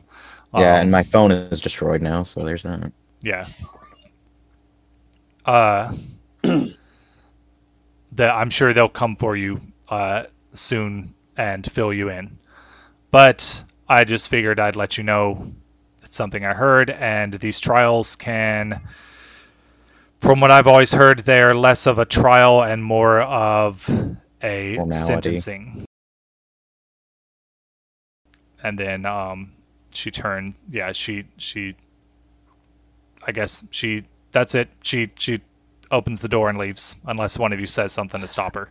yeah, 0.55 0.75
Um, 0.75 0.81
and 0.81 0.91
my 0.91 1.03
phone 1.03 1.31
is 1.31 1.61
destroyed 1.61 2.01
now, 2.01 2.23
so 2.23 2.43
there's 2.43 2.63
that. 2.63 2.91
yeah. 3.21 3.45
Uh, 5.45 5.93
that 8.13 8.31
I'm 8.31 8.49
sure 8.49 8.73
they'll 8.73 8.89
come 8.89 9.15
for 9.15 9.35
you 9.35 9.59
uh, 9.89 10.25
soon 10.53 11.13
and 11.37 11.69
fill 11.69 11.93
you 11.93 12.09
in. 12.09 12.37
But 13.11 13.63
I 13.89 14.03
just 14.03 14.29
figured 14.29 14.59
I'd 14.59 14.75
let 14.75 14.97
you 14.97 15.03
know 15.03 15.45
it's 16.03 16.15
something 16.15 16.45
I 16.45 16.53
heard, 16.53 16.89
and 16.89 17.33
these 17.35 17.59
trials 17.59 18.15
can, 18.15 18.81
from 20.19 20.39
what 20.39 20.51
I've 20.51 20.67
always 20.67 20.91
heard, 20.91 21.19
they're 21.19 21.53
less 21.53 21.87
of 21.87 21.99
a 21.99 22.05
trial 22.05 22.63
and 22.63 22.83
more 22.83 23.21
of 23.21 23.89
a 24.43 24.75
Formality. 24.75 25.37
sentencing. 25.37 25.85
And 28.63 28.77
then 28.77 29.05
um, 29.05 29.51
she 29.93 30.11
turned, 30.11 30.55
yeah, 30.69 30.91
she 30.91 31.25
she 31.37 31.75
I 33.25 33.31
guess 33.31 33.63
she 33.71 34.03
that's 34.31 34.55
it. 34.55 34.69
She 34.83 35.09
she 35.17 35.41
opens 35.91 36.21
the 36.21 36.27
door 36.27 36.49
and 36.49 36.57
leaves 36.57 36.95
unless 37.05 37.37
one 37.37 37.53
of 37.53 37.59
you 37.59 37.65
says 37.65 37.91
something 37.91 38.21
to 38.21 38.27
stop 38.27 38.55
her. 38.55 38.69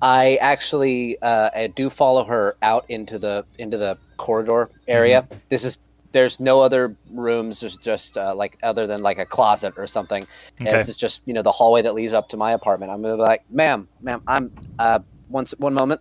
I 0.00 0.36
actually 0.36 1.20
uh, 1.20 1.50
I 1.54 1.66
do 1.68 1.90
follow 1.90 2.24
her 2.24 2.56
out 2.62 2.84
into 2.88 3.18
the 3.18 3.44
into 3.58 3.78
the 3.78 3.98
corridor 4.16 4.70
area. 4.86 5.26
This 5.48 5.64
is 5.64 5.78
there's 6.12 6.40
no 6.40 6.60
other 6.60 6.96
rooms. 7.10 7.60
There's 7.60 7.76
just 7.76 8.16
uh, 8.16 8.34
like 8.34 8.56
other 8.62 8.86
than 8.86 9.02
like 9.02 9.18
a 9.18 9.26
closet 9.26 9.74
or 9.76 9.86
something. 9.86 10.24
And 10.60 10.68
Okay. 10.68 10.78
This 10.78 10.88
is 10.88 10.96
just 10.96 11.22
you 11.26 11.34
know 11.34 11.42
the 11.42 11.52
hallway 11.52 11.82
that 11.82 11.94
leads 11.94 12.12
up 12.12 12.28
to 12.30 12.36
my 12.36 12.52
apartment. 12.52 12.92
I'm 12.92 13.02
gonna 13.02 13.16
be 13.16 13.22
like, 13.22 13.42
ma'am, 13.50 13.88
ma'am, 14.00 14.22
I'm 14.26 14.52
uh 14.78 15.00
one 15.28 15.42
s- 15.42 15.54
one 15.58 15.74
moment. 15.74 16.00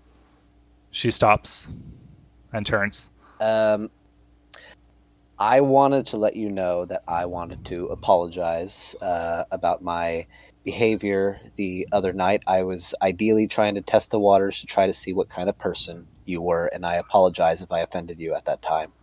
She 0.91 1.11
stops 1.11 1.67
and 2.53 2.65
turns. 2.65 3.11
Um, 3.39 3.91
I 5.39 5.61
wanted 5.61 6.07
to 6.07 6.17
let 6.17 6.35
you 6.35 6.49
know 6.49 6.85
that 6.85 7.03
I 7.07 7.25
wanted 7.27 7.63
to 7.65 7.85
apologize 7.88 8.95
uh, 9.01 9.43
about 9.51 9.84
my 9.84 10.25
behavior 10.65 11.39
the 11.57 11.88
other 11.91 12.11
night. 12.13 12.41
I 12.47 12.63
was 12.63 12.95
ideally 13.03 13.47
trying 13.47 13.75
to 13.75 13.81
test 13.81 14.09
the 14.09 14.19
waters 14.19 14.59
to 14.61 14.65
try 14.67 14.88
to 14.88 14.93
see 14.93 15.13
what 15.13 15.29
kind 15.29 15.47
of 15.49 15.57
person 15.59 16.07
you 16.25 16.41
were, 16.41 16.67
and 16.73 16.85
I 16.85 16.95
apologize 16.95 17.61
if 17.61 17.71
I 17.71 17.81
offended 17.81 18.19
you 18.19 18.34
at 18.34 18.45
that 18.45 18.63
time. 18.63 18.93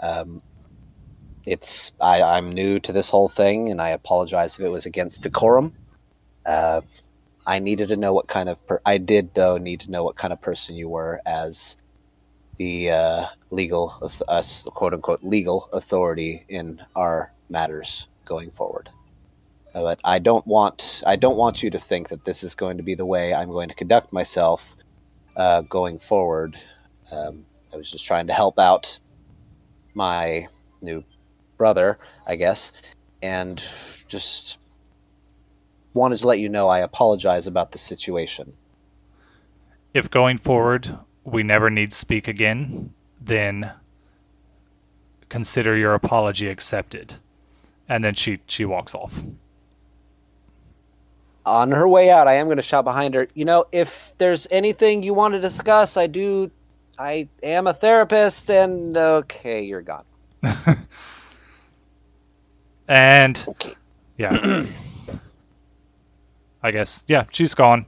Um, 0.00 0.42
it's 1.46 1.92
I, 2.00 2.22
I'm 2.22 2.50
new 2.50 2.78
to 2.80 2.92
this 2.92 3.10
whole 3.10 3.28
thing, 3.28 3.68
and 3.68 3.80
I 3.80 3.90
apologize 3.90 4.58
if 4.58 4.64
it 4.64 4.70
was 4.70 4.86
against 4.86 5.22
decorum. 5.22 5.74
Uh, 6.46 6.80
I 7.46 7.58
needed 7.58 7.88
to 7.88 7.96
know 7.96 8.14
what 8.14 8.28
kind 8.28 8.48
of 8.48 8.64
per- 8.66 8.80
I 8.86 8.98
did 8.98 9.34
though 9.34 9.58
need 9.58 9.80
to 9.80 9.90
know 9.90 10.04
what 10.04 10.16
kind 10.16 10.32
of 10.32 10.40
person 10.40 10.76
you 10.76 10.88
were 10.88 11.20
as 11.26 11.76
the 12.56 12.90
uh, 12.90 13.26
legal 13.50 13.94
us 14.28 14.62
the 14.62 14.70
quote 14.70 14.94
unquote 14.94 15.22
legal 15.22 15.68
authority 15.72 16.44
in 16.48 16.80
our 16.96 17.32
matters 17.50 18.08
going 18.24 18.50
forward. 18.50 18.88
Uh, 19.74 19.82
But 19.82 20.00
I 20.04 20.18
don't 20.18 20.46
want 20.46 21.02
I 21.06 21.16
don't 21.16 21.36
want 21.36 21.62
you 21.62 21.70
to 21.70 21.78
think 21.78 22.08
that 22.08 22.24
this 22.24 22.42
is 22.42 22.54
going 22.54 22.76
to 22.78 22.82
be 22.82 22.94
the 22.94 23.06
way 23.06 23.34
I'm 23.34 23.50
going 23.50 23.68
to 23.68 23.74
conduct 23.74 24.12
myself 24.12 24.76
uh, 25.36 25.62
going 25.62 25.98
forward. 25.98 26.56
Um, 27.10 27.44
I 27.72 27.76
was 27.76 27.90
just 27.90 28.06
trying 28.06 28.26
to 28.28 28.32
help 28.32 28.58
out 28.58 28.98
my 29.94 30.46
new 30.82 31.04
brother, 31.56 31.98
I 32.26 32.36
guess, 32.36 32.72
and 33.22 33.56
just 34.08 34.58
wanted 35.94 36.18
to 36.18 36.26
let 36.26 36.40
you 36.40 36.48
know 36.48 36.68
I 36.68 36.80
apologize 36.80 37.46
about 37.46 37.72
the 37.72 37.78
situation. 37.78 38.52
If 39.94 40.10
going 40.10 40.38
forward 40.38 40.98
we 41.24 41.42
never 41.42 41.70
need 41.70 41.92
speak 41.92 42.28
again, 42.28 42.92
then 43.20 43.72
consider 45.28 45.76
your 45.76 45.94
apology 45.94 46.48
accepted. 46.48 47.14
And 47.88 48.04
then 48.04 48.14
she 48.14 48.40
she 48.46 48.64
walks 48.64 48.94
off. 48.94 49.22
on 51.46 51.70
her 51.70 51.86
way 51.86 52.10
out, 52.10 52.26
I 52.26 52.34
am 52.34 52.46
going 52.46 52.56
to 52.56 52.62
shout 52.62 52.84
behind 52.84 53.14
her. 53.14 53.28
You 53.34 53.44
know, 53.44 53.66
if 53.72 54.14
there's 54.18 54.46
anything 54.50 55.02
you 55.02 55.14
want 55.14 55.34
to 55.34 55.40
discuss, 55.40 55.96
I 55.96 56.06
do. 56.06 56.50
I 56.98 57.28
am 57.42 57.66
a 57.66 57.74
therapist, 57.74 58.50
and 58.50 58.96
okay, 58.96 59.62
you're 59.62 59.82
gone. 59.82 60.04
And 62.88 63.42
Okay. 63.48 63.72
yeah. 64.18 64.66
I 66.62 66.70
guess 66.70 67.04
yeah, 67.08 67.24
she's 67.32 67.54
gone. 67.54 67.86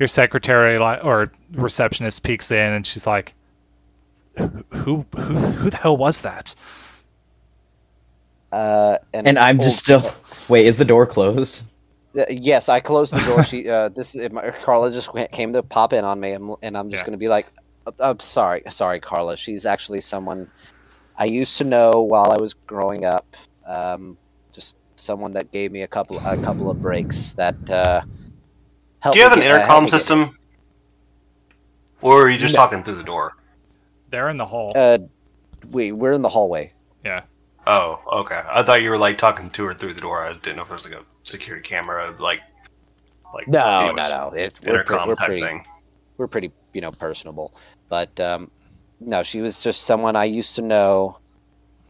Your 0.00 0.08
secretary 0.08 0.78
li- 0.78 0.98
or 1.02 1.30
receptionist 1.52 2.22
peeks 2.24 2.50
in 2.50 2.72
and 2.72 2.84
she's 2.84 3.06
like 3.06 3.32
who 4.36 4.64
who 4.72 5.06
who, 5.16 5.34
who 5.34 5.70
the 5.70 5.76
hell 5.76 5.96
was 5.96 6.22
that? 6.22 6.54
Uh, 8.50 8.98
and 9.12 9.28
And 9.28 9.38
I'm 9.38 9.58
just 9.58 9.88
oh, 9.90 10.00
still. 10.00 10.16
Wait, 10.48 10.66
is 10.66 10.76
the 10.78 10.84
door 10.84 11.06
closed? 11.06 11.62
uh, 12.18 12.24
yes, 12.28 12.68
I 12.68 12.80
closed 12.80 13.12
the 13.14 13.20
door. 13.22 13.42
She, 13.44 13.68
uh, 13.70 13.88
this, 13.88 14.14
if 14.16 14.32
my, 14.32 14.50
Carla 14.50 14.90
just 14.92 15.12
went, 15.14 15.32
came 15.32 15.52
to 15.52 15.62
pop 15.62 15.92
in 15.92 16.04
on 16.04 16.20
me, 16.20 16.32
and, 16.32 16.54
and 16.62 16.76
I'm 16.76 16.90
just 16.90 17.02
Yeah. 17.02 17.06
going 17.06 17.12
to 17.12 17.18
be 17.18 17.28
like, 17.28 17.46
"Uh, 17.58 17.62
"I'm 18.00 18.20
sorry, 18.20 18.62
sorry, 18.70 19.00
Carla. 19.00 19.36
She's 19.36 19.66
actually 19.66 20.00
someone 20.00 20.50
I 21.18 21.24
used 21.26 21.58
to 21.58 21.64
know 21.64 22.02
while 22.02 22.30
I 22.32 22.36
was 22.36 22.54
growing 22.54 23.04
up. 23.04 23.26
Um, 23.66 24.16
just 24.52 24.76
someone 24.96 25.32
that 25.32 25.50
gave 25.52 25.72
me 25.72 25.82
a 25.82 25.86
couple, 25.86 26.18
a 26.18 26.36
couple 26.42 26.70
of 26.70 26.80
breaks 26.82 27.34
that 27.34 27.56
uh, 27.70 28.02
helped. 29.00 29.14
Do 29.14 29.18
you 29.22 29.28
have 29.28 29.38
me 29.38 29.44
an 29.46 29.50
get- 29.50 29.52
uh, 29.52 29.66
helped 29.66 29.66
intercom 29.66 29.84
me 29.84 29.90
get- 29.90 29.98
system? 30.00 30.38
Or 32.00 32.22
are 32.26 32.30
you 32.30 32.38
just 32.38 32.54
No. 32.54 32.60
talking 32.62 32.82
through 32.82 32.96
the 32.96 33.02
door? 33.04 33.36
They're 34.10 34.28
in 34.28 34.36
the 34.36 34.46
hall. 34.46 34.72
Uh, 34.74 34.98
we 35.70 35.92
we're 35.92 36.12
in 36.12 36.22
the 36.22 36.28
hallway. 36.28 36.72
yeah. 37.04 37.22
Oh, 37.66 37.98
okay. 38.20 38.42
I 38.46 38.62
thought 38.62 38.82
you 38.82 38.90
were 38.90 38.98
like 38.98 39.16
talking 39.16 39.48
to 39.48 39.64
her 39.64 39.72
through 39.72 39.94
the 39.94 40.00
door. 40.02 40.26
I 40.26 40.34
didn't 40.34 40.56
know 40.56 40.62
if 40.62 40.68
there 40.68 40.76
was 40.76 40.84
like 40.84 41.00
a 41.00 41.04
security 41.22 41.66
camera, 41.66 42.14
like, 42.18 42.40
like 43.32 43.48
No, 43.48 43.90
no, 43.90 44.02
no. 44.10 44.32
It's 44.36 44.60
we're, 44.60 44.66
pre- 44.84 44.96
intercom 44.96 45.08
we're 45.08 45.14
type 45.14 45.26
pretty, 45.28 45.40
thing. 45.40 45.64
We're 46.16 46.28
pretty, 46.28 46.50
you 46.72 46.80
know, 46.80 46.90
personable. 46.92 47.54
But 47.88 48.18
um, 48.20 48.50
no, 49.00 49.22
she 49.22 49.40
was 49.40 49.62
just 49.62 49.82
someone 49.82 50.16
I 50.16 50.24
used 50.24 50.54
to 50.56 50.62
know 50.62 51.18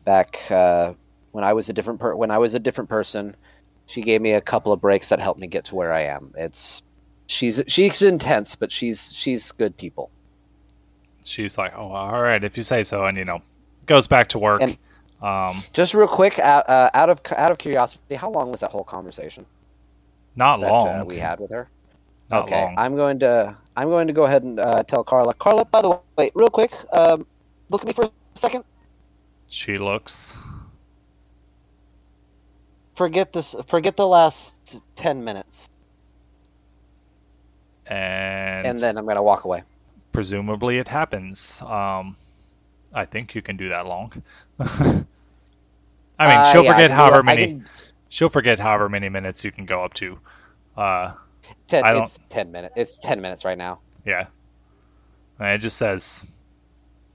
back 0.05 0.41
uh, 0.51 0.95
when 1.33 1.45
I 1.45 1.53
was 1.53 1.69
a 1.69 1.73
different 1.73 2.01
per- 2.01 2.15
when 2.15 2.31
I 2.31 2.39
was 2.39 2.55
a 2.55 2.59
different 2.59 2.91
person. 2.91 3.37
She 3.87 4.01
gave 4.03 4.23
me 4.23 4.33
a 4.33 4.41
couple 4.41 4.73
of 4.73 4.81
breaks 4.81 5.11
that 5.11 5.21
helped 5.21 5.39
me 5.41 5.47
get 5.47 5.67
to 5.67 5.75
where 5.75 5.93
I 5.93 6.03
am. 6.03 6.33
It's 6.39 6.83
she's 7.27 7.63
she's 7.67 8.01
intense, 8.03 8.55
but 8.57 8.73
she's 8.73 9.13
she's 9.15 9.53
good 9.53 9.77
people. 9.77 10.11
She's 11.25 11.57
like, 11.59 11.73
"Oh, 11.77 11.93
all 11.93 12.21
right, 12.23 12.43
if 12.43 12.57
you 12.57 12.63
say 12.63 12.83
so." 12.83 13.05
And 13.05 13.17
you 13.19 13.25
know, 13.25 13.43
goes 13.87 14.07
back 14.07 14.29
to 14.31 14.39
work. 14.39 14.61
And- 14.63 14.79
um, 15.23 15.57
Just 15.73 15.95
real 15.95 16.07
quick, 16.09 16.39
out, 16.39 16.69
uh, 16.69 16.91
out 16.93 17.09
of 17.09 17.21
out 17.35 17.51
of 17.51 17.57
curiosity, 17.57 18.15
how 18.15 18.31
long 18.31 18.51
was 18.51 18.61
that 18.61 18.71
whole 18.71 18.85
conversation 18.85 19.47
not 20.37 20.61
that 20.61 20.71
long. 20.71 20.89
uh, 20.89 21.05
we 21.05 21.17
had 21.17 21.41
with 21.41 21.51
her? 21.51 21.69
Not 22.35 22.45
okay, 22.45 22.63
long. 22.63 22.75
I'm 22.79 22.97
going 22.97 23.19
to 23.21 23.57
I'm 23.77 23.89
going 23.89 24.07
to 24.07 24.13
go 24.13 24.25
ahead 24.25 24.43
and 24.43 24.61
uh, 24.61 24.83
tell 24.85 25.03
Carla. 25.05 25.35
Carla, 25.35 25.65
by 25.65 25.83
the 25.83 25.99
way, 26.17 26.31
real 26.35 26.49
quick, 26.51 26.73
um, 26.93 27.27
look 27.71 27.83
at 27.83 27.87
me 27.87 27.93
for 27.93 28.05
a 28.05 28.11
second. 28.35 28.65
She 29.49 29.79
looks. 29.79 30.37
Forget 32.95 33.33
this. 33.33 33.55
Forget 33.67 33.97
the 33.97 34.07
last 34.07 34.81
ten 34.95 35.25
minutes, 35.25 35.69
And, 37.87 38.67
and 38.67 38.79
then 38.79 38.97
I'm 38.97 39.05
going 39.05 39.17
to 39.17 39.23
walk 39.23 39.45
away. 39.45 39.63
presumably 40.13 40.79
it 40.79 40.87
happens. 40.89 41.61
Um, 41.63 42.17
I 42.93 43.05
think 43.05 43.35
you 43.35 43.43
can 43.43 43.57
do 43.57 43.69
that 43.71 43.87
long. 43.87 44.13
I 44.61 46.29
mean, 46.29 46.39
Uh, 46.39 46.45
she'll 46.45 46.63
yeah, 46.65 46.73
forget 46.73 46.91
however 46.93 47.23
many. 47.25 47.47
can- 47.49 47.67
She'll 48.09 48.29
forget 48.29 48.61
however 48.61 48.89
many 48.89 49.09
minutes 49.09 49.45
you 49.45 49.51
can 49.51 49.67
go 49.67 49.83
up 49.85 49.93
to. 49.95 50.17
Uh, 50.77 51.15
ten, 51.67 51.85
I 51.85 51.93
don't- 51.93 52.03
It's 52.05 52.19
ten 52.29 52.51
minutes. 52.53 52.75
It's 52.77 52.99
ten 52.99 53.21
minutes 53.21 53.45
right 53.45 53.59
now. 53.59 53.81
yeah. 54.05 54.27
And 55.39 55.49
it 55.49 55.59
just 55.59 55.77
says 55.77 56.25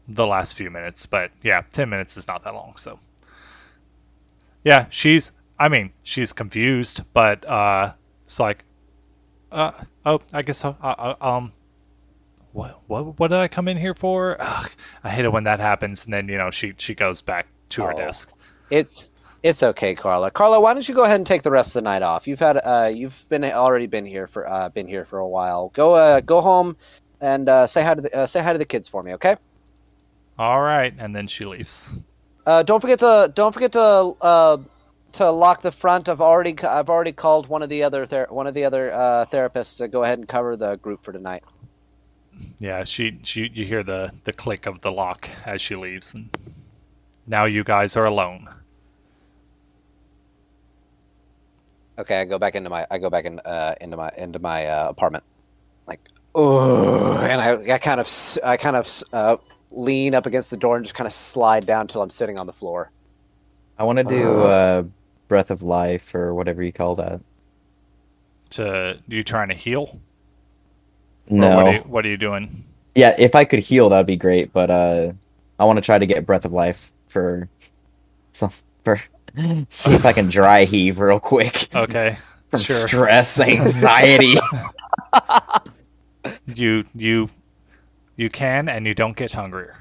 the 0.09 0.27
last 0.27 0.57
few 0.57 0.69
minutes, 0.69 1.05
but 1.05 1.31
yeah, 1.43 1.61
ten 1.71 1.89
minutes 1.89 2.17
is 2.17 2.27
not 2.27 2.43
that 2.43 2.53
long. 2.53 2.73
So, 2.75 2.99
yeah, 4.63 4.87
she's 4.89 5.31
I 5.57 5.67
mean, 5.69 5.91
she's 6.03 6.31
confused, 6.33 7.01
but 7.13 7.43
uh, 7.45 7.93
it's 8.25 8.39
like, 8.39 8.63
uh, 9.51 9.71
oh, 10.05 10.21
I 10.31 10.41
guess. 10.41 10.63
Uh, 10.63 10.73
uh, 10.81 11.15
um, 11.19 11.51
what, 12.53 12.79
what, 12.87 13.19
what 13.19 13.27
did 13.29 13.39
I 13.39 13.47
come 13.49 13.67
in 13.67 13.75
here 13.77 13.93
for? 13.93 14.37
Ugh, 14.39 14.71
I 15.03 15.09
hate 15.09 15.25
it 15.25 15.31
when 15.33 15.43
that 15.45 15.59
happens, 15.59 16.05
and 16.05 16.13
then 16.13 16.27
you 16.29 16.37
know 16.37 16.49
she 16.51 16.73
she 16.77 16.95
goes 16.95 17.21
back 17.21 17.47
to 17.69 17.83
her 17.83 17.93
Oh. 17.93 17.97
desk. 17.97 18.31
It's 18.69 19.11
it's 19.43 19.63
okay, 19.63 19.95
Carla. 19.95 20.31
Carla, 20.31 20.59
why 20.59 20.73
don't 20.73 20.87
you 20.87 20.95
go 20.95 21.03
ahead 21.03 21.17
and 21.17 21.27
take 21.27 21.43
the 21.43 21.51
rest 21.51 21.75
of 21.75 21.83
the 21.83 21.89
night 21.89 22.01
off? 22.01 22.27
You've 22.27 22.39
had 22.39 22.57
uh 22.57 22.91
you've 22.93 23.27
been 23.29 23.43
already 23.45 23.87
been 23.87 24.05
here 24.05 24.27
for 24.27 24.49
uh 24.49 24.69
been 24.69 24.87
here 24.87 25.05
for 25.05 25.19
a 25.19 25.27
while. 25.27 25.69
Go 25.73 25.93
uh 25.93 26.21
go 26.21 26.41
home 26.41 26.77
and 27.21 27.49
uh, 27.49 27.67
say 27.67 27.83
hi 27.83 27.95
to 27.95 28.01
the 28.01 28.17
uh, 28.17 28.25
say 28.25 28.41
hi 28.41 28.53
to 28.53 28.59
the 28.59 28.65
kids 28.65 28.87
for 28.87 29.03
me, 29.03 29.13
okay? 29.13 29.35
All 30.37 30.61
right, 30.61 30.93
and 30.97 31.15
then 31.15 31.27
she 31.27 31.45
leaves. 31.45 31.89
Uh, 32.45 32.63
don't 32.63 32.81
forget 32.81 32.99
to 32.99 33.31
don't 33.33 33.53
forget 33.53 33.71
to 33.73 33.81
uh, 34.21 34.57
to 35.13 35.29
lock 35.31 35.61
the 35.61 35.71
front. 35.71 36.07
I've 36.07 36.21
already 36.21 36.57
I've 36.63 36.89
already 36.89 37.11
called 37.11 37.47
one 37.47 37.61
of 37.61 37.69
the 37.69 37.83
other 37.83 38.05
ther- 38.05 38.27
one 38.29 38.47
of 38.47 38.53
the 38.53 38.65
other 38.65 38.91
uh, 38.91 39.25
therapists 39.25 39.77
to 39.77 39.87
go 39.87 40.03
ahead 40.03 40.19
and 40.19 40.27
cover 40.27 40.55
the 40.55 40.77
group 40.77 41.03
for 41.03 41.11
tonight. 41.11 41.43
Yeah, 42.59 42.85
she 42.85 43.19
she 43.23 43.49
you 43.53 43.65
hear 43.65 43.83
the 43.83 44.11
the 44.23 44.33
click 44.33 44.65
of 44.65 44.79
the 44.79 44.91
lock 44.91 45.29
as 45.45 45.61
she 45.61 45.75
leaves, 45.75 46.13
and 46.13 46.29
now 47.27 47.45
you 47.45 47.63
guys 47.63 47.97
are 47.97 48.05
alone. 48.05 48.47
Okay, 51.99 52.21
I 52.21 52.25
go 52.25 52.39
back 52.39 52.55
into 52.55 52.69
my 52.69 52.87
I 52.89 52.97
go 52.97 53.09
back 53.09 53.25
in 53.25 53.39
uh, 53.39 53.75
into 53.81 53.97
my 53.97 54.09
into 54.17 54.39
my 54.39 54.65
uh, 54.65 54.87
apartment, 54.89 55.23
like 55.85 55.99
oh, 56.33 57.19
and 57.29 57.41
I 57.41 57.73
I 57.73 57.77
kind 57.77 57.99
of 57.99 58.09
I 58.43 58.55
kind 58.55 58.77
of 58.77 58.89
uh, 59.11 59.35
lean 59.71 60.15
up 60.15 60.25
against 60.25 60.49
the 60.49 60.57
door 60.57 60.77
and 60.77 60.85
just 60.85 60.95
kind 60.95 61.07
of 61.07 61.13
slide 61.13 61.65
down 61.65 61.87
till 61.87 62.01
I'm 62.01 62.09
sitting 62.09 62.39
on 62.39 62.47
the 62.47 62.53
floor. 62.53 62.89
I 63.77 63.83
want 63.83 63.97
to 63.97 64.05
do 64.05 64.41
uh, 64.43 64.83
breath 65.27 65.51
of 65.51 65.61
life 65.61 66.15
or 66.15 66.33
whatever 66.33 66.63
you 66.63 66.71
call 66.71 66.95
that. 66.95 67.19
To 68.51 68.97
you 69.07 69.21
trying 69.21 69.49
to 69.49 69.55
heal? 69.55 69.99
No. 71.29 71.55
What 71.57 71.65
are 71.65 71.73
you, 71.73 71.79
what 71.81 72.05
are 72.05 72.09
you 72.09 72.17
doing? 72.17 72.49
Yeah, 72.95 73.13
if 73.19 73.35
I 73.35 73.45
could 73.45 73.59
heal, 73.59 73.89
that'd 73.89 74.07
be 74.07 74.17
great. 74.17 74.53
But 74.53 74.71
uh, 74.71 75.11
I 75.59 75.65
want 75.65 75.77
to 75.77 75.81
try 75.81 75.99
to 75.99 76.05
get 76.05 76.25
breath 76.25 76.45
of 76.45 76.53
life 76.53 76.93
for 77.07 77.49
some 78.31 78.51
for 78.83 78.99
see 79.69 79.93
if 79.93 80.05
I 80.05 80.13
can 80.13 80.29
dry 80.29 80.65
heave 80.65 80.99
real 80.99 81.19
quick 81.19 81.67
Okay, 81.73 82.17
from 82.49 82.59
sure. 82.59 82.75
stress, 82.75 83.39
anxiety. 83.39 84.35
You 86.53 86.83
you 86.93 87.29
you 88.17 88.29
can, 88.29 88.67
and 88.69 88.85
you 88.85 88.93
don't 88.93 89.15
get 89.15 89.31
hungrier. 89.31 89.77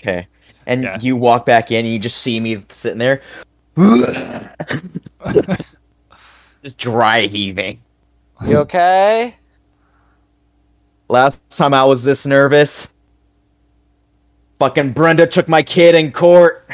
okay, 0.00 0.28
and 0.66 0.84
Yeah. 0.84 0.98
you 1.00 1.16
walk 1.16 1.44
back 1.44 1.70
in, 1.72 1.84
and 1.84 1.92
you 1.92 1.98
just 1.98 2.18
see 2.18 2.38
me 2.38 2.62
sitting 2.68 2.98
there, 2.98 3.20
just 6.62 6.76
dry 6.78 7.22
heaving. 7.22 7.80
You 8.46 8.58
okay? 8.58 9.34
Last 11.08 11.40
time 11.50 11.74
I 11.74 11.82
was 11.84 12.04
this 12.04 12.24
nervous, 12.26 12.88
fucking 14.58 14.92
Brenda 14.92 15.26
took 15.26 15.48
my 15.48 15.62
kid 15.62 15.94
in 15.96 16.12
court. 16.12 16.68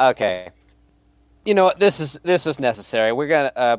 Okay. 0.00 0.48
You 1.44 1.54
know 1.54 1.64
what? 1.64 1.78
This 1.78 2.00
is 2.00 2.18
this 2.22 2.46
is 2.46 2.58
necessary. 2.58 3.12
We're 3.12 3.28
gonna. 3.28 3.52
Uh, 3.54 3.76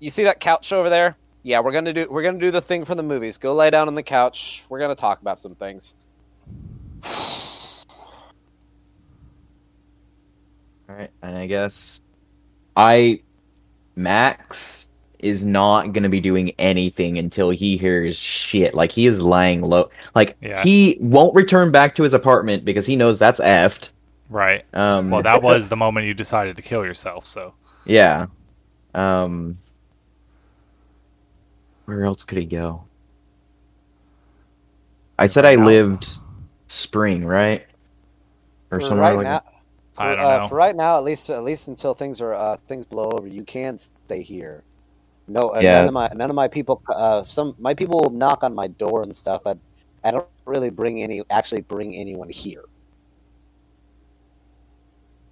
you 0.00 0.10
see 0.10 0.24
that 0.24 0.40
couch 0.40 0.72
over 0.72 0.90
there? 0.90 1.16
Yeah, 1.42 1.60
we're 1.60 1.72
gonna 1.72 1.92
do 1.92 2.06
we're 2.10 2.22
gonna 2.22 2.38
do 2.38 2.50
the 2.50 2.60
thing 2.60 2.84
from 2.84 2.96
the 2.96 3.02
movies. 3.02 3.38
Go 3.38 3.54
lay 3.54 3.70
down 3.70 3.88
on 3.88 3.94
the 3.94 4.02
couch. 4.02 4.64
We're 4.68 4.80
gonna 4.80 4.94
talk 4.94 5.20
about 5.20 5.38
some 5.38 5.54
things. 5.54 5.94
All 10.88 10.94
right, 10.96 11.10
and 11.22 11.36
I 11.36 11.46
guess 11.46 12.00
I 12.76 13.20
Max 13.96 14.88
is 15.18 15.44
not 15.46 15.92
gonna 15.92 16.08
be 16.10 16.20
doing 16.20 16.52
anything 16.58 17.18
until 17.18 17.50
he 17.50 17.76
hears 17.76 18.16
shit. 18.16 18.74
Like 18.74 18.92
he 18.92 19.06
is 19.06 19.22
lying 19.22 19.62
low. 19.62 19.90
Like 20.14 20.36
Yeah. 20.42 20.62
he 20.62 20.98
won't 21.00 21.34
return 21.34 21.72
back 21.72 21.94
to 21.96 22.02
his 22.02 22.12
apartment 22.14 22.64
because 22.64 22.86
he 22.86 22.94
knows 22.96 23.18
that's 23.18 23.40
effed. 23.40 23.90
Right. 24.28 24.64
Um, 24.74 25.10
Well, 25.10 25.22
that 25.22 25.42
was 25.42 25.68
the 25.68 25.76
moment 25.76 26.06
you 26.06 26.14
decided 26.14 26.56
to 26.56 26.62
kill 26.62 26.84
yourself. 26.84 27.26
So 27.26 27.54
yeah. 27.84 28.26
Um, 28.94 29.58
where 31.84 32.04
else 32.04 32.24
could 32.24 32.38
he 32.38 32.46
go? 32.46 32.84
I 35.18 35.26
said 35.26 35.44
I 35.44 35.54
now. 35.54 35.64
lived 35.64 36.08
spring, 36.66 37.24
right? 37.24 37.66
Or 38.70 38.80
For 38.80 38.80
somewhere 38.80 39.14
right 39.14 39.16
like 39.16 39.24
now, 39.24 39.42
I 39.98 40.14
for, 40.14 40.16
don't 40.16 40.24
uh, 40.24 40.38
know. 40.38 40.48
For 40.48 40.54
right 40.56 40.76
now, 40.76 40.96
at 40.98 41.04
least 41.04 41.30
at 41.30 41.42
least 41.44 41.68
until 41.68 41.94
things 41.94 42.20
are 42.20 42.34
uh, 42.34 42.56
things 42.68 42.86
blow 42.86 43.10
over, 43.10 43.26
you 43.26 43.44
can 43.44 43.78
stay 43.78 44.22
here. 44.22 44.64
No, 45.28 45.54
uh, 45.54 45.60
Yeah. 45.60 45.72
none 45.72 45.88
of 45.88 45.94
my 45.94 46.08
none 46.14 46.30
of 46.30 46.36
my 46.36 46.48
people. 46.48 46.82
Uh, 46.88 47.24
some 47.24 47.54
my 47.58 47.74
people 47.74 48.00
will 48.00 48.10
knock 48.10 48.42
on 48.44 48.54
my 48.54 48.68
door 48.68 49.02
and 49.02 49.14
stuff, 49.14 49.42
but 49.44 49.58
I 50.04 50.10
don't 50.10 50.26
really 50.46 50.70
bring 50.70 51.02
any 51.02 51.22
actually 51.30 51.62
bring 51.62 51.94
anyone 51.94 52.28
here. 52.30 52.64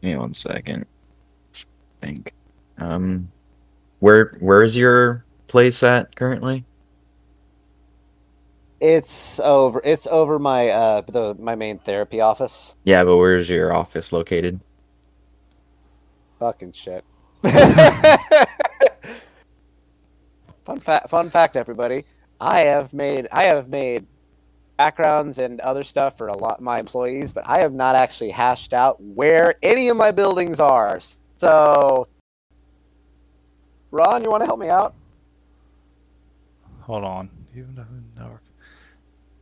Give 0.04 0.12
me 0.12 0.18
one 0.18 0.34
second. 0.34 0.84
Think. 2.02 2.34
Um, 2.76 3.32
where 4.00 4.36
where 4.38 4.62
is 4.62 4.76
your 4.76 5.24
place 5.46 5.82
at 5.82 6.14
currently? 6.14 6.66
It's 8.80 9.40
over. 9.40 9.80
It's 9.82 10.06
over 10.06 10.38
my 10.38 10.68
uh 10.68 11.00
the 11.08 11.34
my 11.38 11.54
main 11.54 11.78
therapy 11.78 12.20
office. 12.20 12.76
Yeah, 12.84 13.02
but 13.04 13.16
where's 13.16 13.48
your 13.48 13.72
office 13.72 14.12
located? 14.12 14.60
Fucking 16.38 16.72
shit. 16.72 17.02
fun 20.64 20.80
fact. 20.80 21.08
Fun 21.08 21.30
fact, 21.30 21.56
everybody. 21.56 22.04
I 22.42 22.60
have 22.60 22.92
made. 22.92 23.26
I 23.32 23.44
have 23.44 23.70
made 23.70 24.06
backgrounds 24.76 25.38
and 25.38 25.60
other 25.60 25.84
stuff 25.84 26.18
for 26.18 26.28
a 26.28 26.36
lot 26.36 26.58
of 26.58 26.60
my 26.60 26.78
employees, 26.80 27.32
but 27.32 27.48
I 27.48 27.60
have 27.60 27.72
not 27.72 27.96
actually 27.96 28.30
hashed 28.30 28.72
out 28.72 29.00
where 29.00 29.54
any 29.62 29.88
of 29.88 29.96
my 29.96 30.10
buildings 30.10 30.60
are. 30.60 30.98
So, 31.36 32.08
Ron, 33.90 34.24
you 34.24 34.30
want 34.30 34.42
to 34.42 34.46
help 34.46 34.58
me 34.58 34.68
out? 34.68 34.94
hold 36.84 37.04
on. 37.04 37.30
You 37.54 37.66
know, 37.74 37.84
network. 38.16 38.42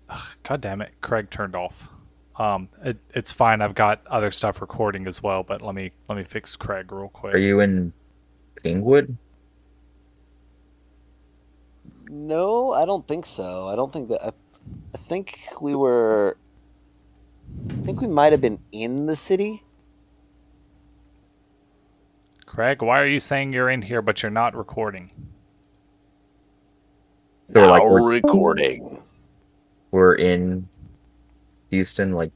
Ugh, 0.09 0.35
God 0.43 0.61
damn 0.61 0.81
it, 0.81 0.93
Craig 1.01 1.31
turned 1.31 1.55
off. 1.55 1.89
Um, 2.37 2.69
it, 2.85 2.97
it's 3.15 3.33
fine. 3.33 3.61
I've 3.61 3.75
got 3.75 4.07
other 4.07 4.31
stuff 4.31 4.61
recording 4.61 5.07
as 5.07 5.23
well, 5.23 5.43
but 5.43 5.61
let 5.61 5.75
me 5.75 5.93
let 6.09 6.17
me 6.17 6.25
fix 6.25 6.57
Craig 6.57 6.91
real 6.91 7.09
quick. 7.09 7.35
Are 7.35 7.39
you 7.39 7.61
in 7.61 7.93
Kingwood? 8.65 9.15
No, 12.09 12.73
I 12.73 12.85
don't 12.85 13.07
think 13.07 13.27
so. 13.27 13.69
I 13.69 13.77
don't 13.77 13.93
think 13.93 14.09
that. 14.09 14.35
I, 14.67 14.95
I 14.95 14.99
think 14.99 15.41
we 15.61 15.75
were. 15.75 16.37
I 17.69 17.73
think 17.85 18.01
we 18.01 18.07
might 18.07 18.33
have 18.33 18.41
been 18.41 18.59
in 18.73 19.07
the 19.07 19.17
city. 19.17 19.63
Craig, 22.47 22.83
why 22.83 23.01
are 23.01 23.07
you 23.07 23.21
saying 23.21 23.53
you're 23.53 23.71
in 23.71 23.81
here 23.81 24.03
but 24.03 24.23
you're 24.23 24.31
not 24.31 24.55
recording? 24.55 25.11
So 27.53 27.67
like 27.67 27.83
we're, 27.83 28.03
recording. 28.03 29.03
we're 29.91 30.15
in 30.15 30.69
Houston, 31.71 32.13
like 32.13 32.33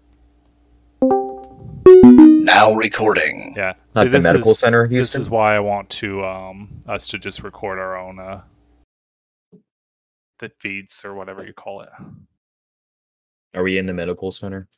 Now 1.03 2.73
recording. 2.75 3.55
Yeah. 3.57 3.75
not 3.95 4.03
See, 4.03 4.05
the 4.05 4.11
this 4.11 4.25
medical 4.25 4.51
is, 4.53 4.59
center 4.59 4.83
of 4.83 4.91
This 4.91 5.15
is 5.15 5.31
why 5.31 5.57
I 5.57 5.61
want 5.61 5.91
to 5.91 6.25
um 6.25 6.69
us 6.87 7.09
to 7.09 7.19
just 7.19 7.43
record 7.43 7.79
our 7.79 7.99
own 7.99 8.19
uh 8.19 8.43
the 10.39 10.51
feeds 10.59 11.05
or 11.05 11.15
whatever 11.15 11.45
you 11.47 11.53
call 11.53 11.81
it. 11.83 11.89
Are 13.55 13.63
we 13.63 13.79
in 13.79 13.87
the 13.87 13.95
medical 13.95 14.31
center 14.31 14.69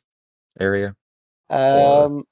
area? 0.59 0.95
Um. 1.49 2.23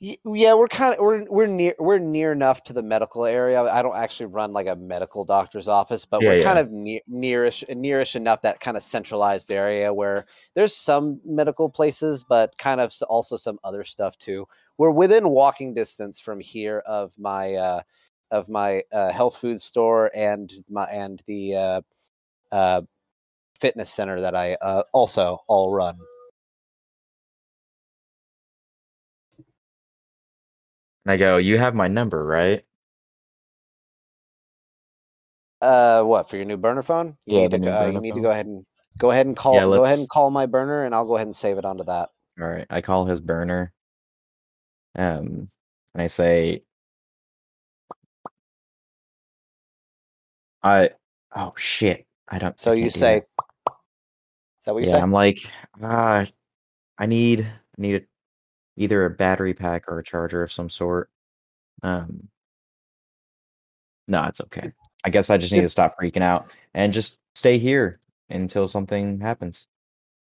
y- 0.00 0.16
Yeah, 0.24 0.54
we're 0.54 0.68
kind 0.68 0.94
of 0.94 1.00
we're 1.00 1.24
we're 1.30 1.46
near 1.46 1.74
we're 1.78 1.98
near 1.98 2.32
enough 2.32 2.62
to 2.64 2.72
the 2.72 2.82
medical 2.82 3.24
area. 3.24 3.62
I 3.62 3.82
don't 3.82 3.96
actually 3.96 4.26
run 4.26 4.52
like 4.52 4.66
a 4.66 4.76
medical 4.76 5.24
doctor's 5.24 5.68
office, 5.68 6.04
but 6.04 6.22
Yeah, 6.22 6.28
we're 6.30 6.36
yeah. 6.38 6.44
kind 6.44 6.58
of 6.58 6.70
near 6.70 7.00
nearish 7.10 7.64
nearish 7.70 8.14
enough 8.16 8.42
that 8.42 8.60
kind 8.60 8.76
of 8.76 8.82
centralized 8.82 9.50
area 9.50 9.92
where 9.92 10.26
there's 10.54 10.74
some 10.74 11.20
medical 11.24 11.68
places, 11.70 12.24
but 12.28 12.56
kind 12.58 12.80
of 12.80 12.92
also 13.08 13.36
some 13.36 13.58
other 13.64 13.84
stuff 13.84 14.18
too. 14.18 14.46
We're 14.78 14.90
within 14.90 15.28
walking 15.28 15.74
distance 15.74 16.18
from 16.20 16.40
here 16.40 16.80
of 16.86 17.12
my 17.18 17.54
uh, 17.54 17.82
of 18.32 18.48
my 18.48 18.82
uh, 18.92 19.12
health 19.12 19.36
food 19.36 19.60
store 19.60 20.10
and 20.14 20.52
my 20.68 20.86
and 20.86 21.22
the 21.28 21.54
uh, 21.54 21.80
uh, 22.50 22.82
fitness 23.60 23.90
center 23.90 24.20
that 24.20 24.34
I 24.34 24.54
uh, 24.54 24.82
also 24.92 25.38
all 25.46 25.72
run. 25.72 25.98
And 31.04 31.12
I 31.12 31.16
go, 31.16 31.36
you 31.36 31.58
have 31.58 31.74
my 31.74 31.88
number, 31.88 32.24
right? 32.24 32.64
Uh, 35.60 36.02
what 36.02 36.28
for 36.28 36.36
your 36.36 36.44
new 36.44 36.56
burner 36.56 36.82
phone? 36.82 37.16
You 37.26 37.34
Yeah, 37.34 37.42
need 37.42 37.50
to 37.52 37.58
go, 37.58 37.80
uh, 37.80 37.86
you 37.86 38.00
need 38.00 38.14
to 38.14 38.20
go 38.20 38.30
ahead 38.30 38.46
and 38.46 38.66
go 38.98 39.10
ahead 39.12 39.26
and 39.26 39.36
call 39.36 39.54
Yeah, 39.54 39.64
go 39.64 39.84
ahead 39.84 39.98
and 39.98 40.08
call 40.08 40.30
my 40.30 40.46
burner, 40.46 40.84
and 40.84 40.94
I'll 40.94 41.06
go 41.06 41.14
ahead 41.14 41.28
and 41.28 41.36
save 41.36 41.58
it 41.58 41.64
onto 41.64 41.84
that. 41.84 42.10
All 42.40 42.46
right. 42.48 42.66
I 42.70 42.80
call 42.80 43.06
his 43.06 43.20
burner. 43.20 43.72
Um, 44.96 45.48
and 45.94 46.02
I 46.02 46.06
say, 46.06 46.64
I 50.62 50.90
oh 51.34 51.52
shit, 51.56 52.06
I 52.28 52.38
don't. 52.38 52.58
So 52.58 52.72
I 52.72 52.74
you 52.74 52.90
say, 52.90 53.20
that. 53.20 53.26
is 54.60 54.64
that 54.66 54.74
what 54.74 54.82
you 54.82 54.88
yeah, 54.88 54.96
say? 54.96 55.00
I'm 55.00 55.12
like, 55.12 55.40
ah, 55.82 56.26
I 56.98 57.06
need 57.06 57.40
I 57.40 57.80
need 57.80 57.94
a, 57.96 58.00
either 58.76 59.04
a 59.04 59.10
battery 59.10 59.54
pack 59.54 59.88
or 59.88 59.98
a 59.98 60.04
charger 60.04 60.42
of 60.42 60.52
some 60.52 60.68
sort. 60.68 61.10
Um, 61.82 62.28
no, 64.08 64.24
it's 64.24 64.40
okay. 64.40 64.72
I 65.04 65.10
guess 65.10 65.30
I 65.30 65.36
just 65.36 65.52
need 65.52 65.60
to 65.60 65.68
stop 65.68 65.96
freaking 66.00 66.22
out 66.22 66.48
and 66.74 66.92
just 66.92 67.18
stay 67.34 67.58
here 67.58 67.98
until 68.30 68.68
something 68.68 69.20
happens. 69.20 69.66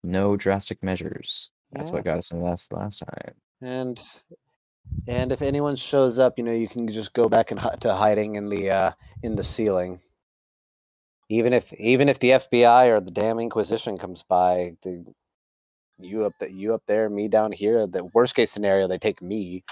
No 0.03 0.35
drastic 0.35 0.83
measures. 0.83 1.51
That's 1.71 1.89
Yeah. 1.89 1.95
what 1.95 2.05
got 2.05 2.17
us 2.17 2.31
in 2.31 2.39
the 2.39 2.45
last 2.45 2.71
last 2.73 2.99
time. 2.99 3.33
And 3.61 3.99
and 5.07 5.31
if 5.31 5.41
anyone 5.41 5.75
shows 5.75 6.19
up, 6.19 6.37
you 6.37 6.43
know, 6.43 6.53
you 6.53 6.67
can 6.67 6.87
just 6.87 7.13
go 7.13 7.27
back 7.29 7.51
and 7.51 7.59
to 7.81 7.93
hiding 7.93 8.35
in 8.35 8.49
the 8.49 8.69
uh, 8.71 8.91
in 9.23 9.35
the 9.35 9.43
ceiling. 9.43 9.99
Even 11.29 11.53
if 11.53 11.73
even 11.73 12.07
if 12.07 12.19
the 12.19 12.31
FBI 12.31 12.89
or 12.89 13.01
the 13.01 13.11
damn 13.11 13.39
Inquisition 13.39 13.97
comes 13.97 14.23
by, 14.23 14.73
the 14.81 15.05
you 15.99 16.25
up 16.25 16.33
that 16.39 16.51
you 16.51 16.73
up 16.73 16.83
there, 16.87 17.09
me 17.09 17.27
down 17.27 17.51
here. 17.51 17.87
The 17.87 18.05
worst 18.13 18.35
case 18.35 18.51
scenario, 18.51 18.87
they 18.87 18.97
take 18.97 19.21
me, 19.21 19.63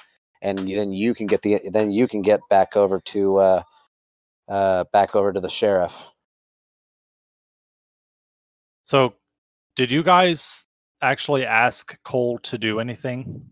and 0.42 0.60
then 0.60 0.92
you 0.92 1.14
can 1.14 1.28
get 1.28 1.42
the 1.42 1.60
then 1.72 1.92
you 1.92 2.08
can 2.08 2.22
get 2.22 2.42
back 2.50 2.76
over 2.76 3.00
to 3.00 3.38
uh, 3.38 3.64
uh, 4.48 4.84
back 4.92 5.16
over 5.16 5.32
to 5.32 5.40
the 5.40 5.50
sheriff. 5.50 6.12
So, 8.86 9.16
did 9.76 9.92
you 9.92 10.04
guys 10.04 10.68
actually 11.02 11.46
ask 11.46 11.98
Cole 12.04 12.38
to 12.40 12.58
do 12.58 12.80
anything? 12.80 13.46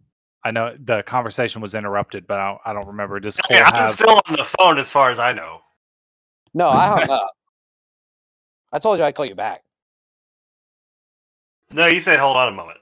I 0.43 0.51
know 0.51 0.75
the 0.77 1.03
conversation 1.03 1.61
was 1.61 1.73
interrupted, 1.73 2.27
but 2.27 2.39
I 2.39 2.49
don't, 2.49 2.61
I 2.65 2.73
don't 2.73 2.87
remember. 2.87 3.19
Does 3.19 3.37
Cole 3.37 3.57
Yeah, 3.57 3.69
I'm 3.69 3.85
have? 3.85 3.93
still 3.93 4.21
on 4.27 4.35
the 4.35 4.43
phone 4.43 4.77
as 4.77 4.91
far 4.91 5.09
as 5.09 5.17
I 5.17 5.31
know. 5.31 5.61
No, 6.53 6.67
I 6.69 6.87
hung 6.87 7.09
up. 7.09 7.31
I 8.73 8.79
told 8.79 8.97
you 8.99 9.05
I'd 9.05 9.15
call 9.15 9.25
you 9.25 9.35
back. 9.35 9.61
No, 11.71 11.87
you 11.87 12.01
said 12.01 12.19
hold 12.19 12.35
on 12.35 12.49
a 12.49 12.51
moment. 12.51 12.79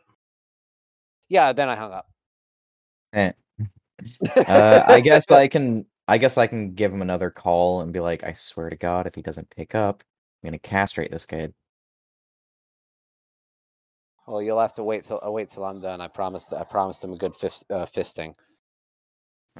Yeah, 1.30 1.54
then 1.54 1.70
I 1.70 1.76
hung 1.76 1.92
up. 1.92 2.08
Eh. 3.14 3.32
Uh, 4.36 4.84
I 4.88 5.00
guess 5.00 5.30
I 5.30 5.48
can. 5.48 5.86
I 6.08 6.18
guess 6.18 6.36
I 6.36 6.48
can 6.48 6.74
give 6.74 6.92
him 6.92 7.04
another 7.04 7.30
call 7.30 7.82
and 7.82 7.94
be 7.94 8.00
like, 8.00 8.24
I 8.24 8.34
swear 8.34 8.72
to 8.72 8.76
God, 8.76 9.06
if 9.06 9.14
he 9.14 9.22
doesn't 9.22 9.56
pick 9.56 9.76
up, 9.76 10.04
I'm 10.44 10.48
gonna 10.48 10.58
castrate 10.58 11.12
this 11.12 11.28
kid. 11.28 11.54
Well, 14.26 14.42
you'll 14.42 14.60
have 14.60 14.74
to 14.74 14.84
wait 14.84 15.04
till 15.04 15.20
uh, 15.24 15.30
wait 15.30 15.50
till 15.50 15.64
I'm 15.64 15.82
done. 15.82 16.02
I 16.02 16.08
promised. 16.08 16.52
I 16.52 16.64
promised 16.64 17.04
him 17.04 17.14
a 17.14 17.18
good 17.18 17.36
fist, 17.36 17.66
uh, 17.70 17.86
fisting. 17.86 18.34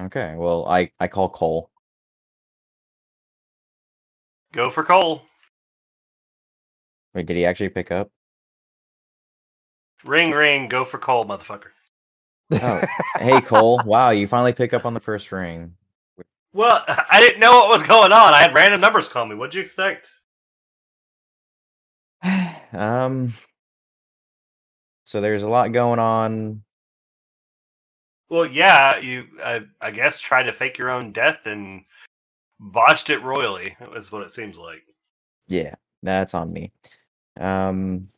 Okay, 0.00 0.34
well, 0.36 0.66
I 0.66 0.90
I 0.98 1.06
call 1.06 1.28
Cole. 1.28 1.70
Go 4.52 4.70
for 4.70 4.82
Cole. 4.82 5.22
Wait, 7.14 7.26
did 7.26 7.36
he 7.36 7.44
actually 7.44 7.68
pick 7.68 7.90
up? 7.90 8.10
Ring, 10.04 10.32
ring. 10.32 10.68
Go 10.68 10.84
for 10.84 10.98
Cole, 10.98 11.24
motherfucker. 11.24 11.70
Oh, 12.52 12.82
hey 13.18 13.40
Cole! 13.40 13.80
Wow, 13.84 14.10
you 14.10 14.26
finally 14.26 14.52
pick 14.52 14.72
up 14.72 14.84
on 14.84 14.94
the 14.94 15.00
first 15.00 15.30
ring. 15.32 15.74
Well, 16.52 16.84
I 16.88 17.20
didn't 17.20 17.40
know 17.40 17.52
what 17.52 17.68
was 17.68 17.82
going 17.82 18.12
on. 18.12 18.34
I 18.34 18.42
had 18.42 18.54
random 18.54 18.80
numbers 18.80 19.08
call 19.08 19.26
me. 19.26 19.34
What'd 19.34 19.54
you 19.54 19.60
expect? 19.60 20.10
um. 22.72 23.32
So 25.04 25.20
there's 25.20 25.42
a 25.42 25.48
lot 25.48 25.72
going 25.72 25.98
on. 25.98 26.62
Well, 28.30 28.46
yeah, 28.46 28.98
you, 28.98 29.26
I, 29.44 29.60
I 29.78 29.90
guess, 29.90 30.18
tried 30.18 30.44
to 30.44 30.54
fake 30.54 30.78
your 30.78 30.88
own 30.88 31.12
death 31.12 31.40
and 31.44 31.82
botched 32.58 33.10
it 33.10 33.22
royally. 33.22 33.76
Is 33.94 34.10
what 34.10 34.22
it 34.22 34.32
seems 34.32 34.56
like. 34.56 34.84
Yeah, 35.48 35.74
that's 36.02 36.32
on 36.32 36.50
me. 36.50 36.72
Um, 37.38 38.08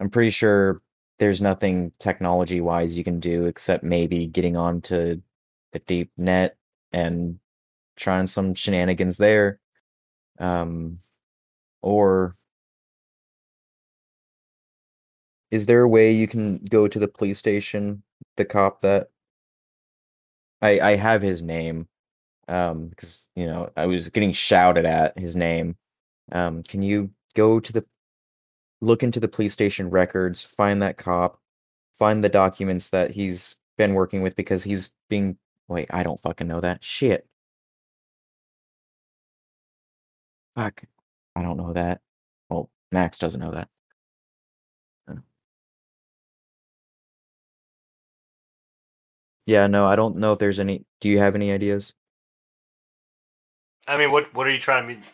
I'm 0.00 0.10
pretty 0.10 0.30
sure 0.30 0.80
there's 1.18 1.40
nothing 1.40 1.92
technology 1.98 2.60
wise 2.60 2.96
you 2.98 3.04
can 3.04 3.20
do 3.20 3.44
except 3.46 3.84
maybe 3.84 4.26
getting 4.26 4.56
onto 4.56 5.20
the 5.72 5.78
deep 5.80 6.10
net 6.16 6.56
and 6.92 7.38
trying 7.96 8.26
some 8.26 8.54
shenanigans 8.54 9.18
there. 9.18 9.60
Um, 10.38 10.98
or 11.82 12.36
is 15.50 15.66
there 15.66 15.82
a 15.82 15.88
way 15.88 16.12
you 16.12 16.26
can 16.26 16.58
go 16.70 16.88
to 16.88 16.98
the 16.98 17.08
police 17.08 17.38
station, 17.38 18.02
the 18.36 18.44
cop 18.44 18.80
that 18.80 19.08
I 20.60 20.80
I 20.80 20.96
have 20.96 21.22
his 21.22 21.42
name 21.42 21.88
um 22.48 22.88
because 22.88 23.28
you 23.36 23.46
know 23.46 23.70
I 23.76 23.86
was 23.86 24.08
getting 24.10 24.32
shouted 24.32 24.86
at 24.86 25.18
his 25.18 25.36
name. 25.36 25.76
Um, 26.32 26.62
can 26.64 26.82
you 26.82 27.10
go 27.34 27.60
to 27.60 27.72
the 27.72 27.84
look 28.80 29.02
into 29.02 29.20
the 29.20 29.28
police 29.28 29.52
station 29.52 29.90
records, 29.90 30.44
find 30.44 30.82
that 30.82 30.98
cop, 30.98 31.38
find 31.92 32.22
the 32.22 32.28
documents 32.28 32.90
that 32.90 33.12
he's 33.12 33.56
been 33.78 33.94
working 33.94 34.22
with 34.22 34.36
because 34.36 34.64
he's 34.64 34.92
being 35.08 35.38
wait, 35.68 35.88
I 35.90 36.02
don't 36.02 36.20
fucking 36.20 36.46
know 36.46 36.60
that. 36.60 36.84
Shit. 36.84 37.26
Fuck. 40.54 40.82
I 41.34 41.42
don't 41.42 41.56
know 41.56 41.72
that. 41.72 42.00
Well, 42.50 42.70
Max 42.90 43.18
doesn't 43.18 43.40
know 43.40 43.52
that. 43.52 43.68
Uh. 45.08 45.20
Yeah, 49.46 49.66
no, 49.66 49.86
I 49.86 49.96
don't 49.96 50.16
know 50.16 50.32
if 50.32 50.38
there's 50.38 50.60
any. 50.60 50.84
Do 51.00 51.08
you 51.08 51.18
have 51.18 51.34
any 51.34 51.52
ideas? 51.52 51.94
I 53.86 53.96
mean, 53.96 54.10
what 54.12 54.32
what 54.34 54.46
are 54.46 54.50
you 54.50 54.58
trying 54.58 54.86
to 54.86 54.94
mean? 54.94 55.04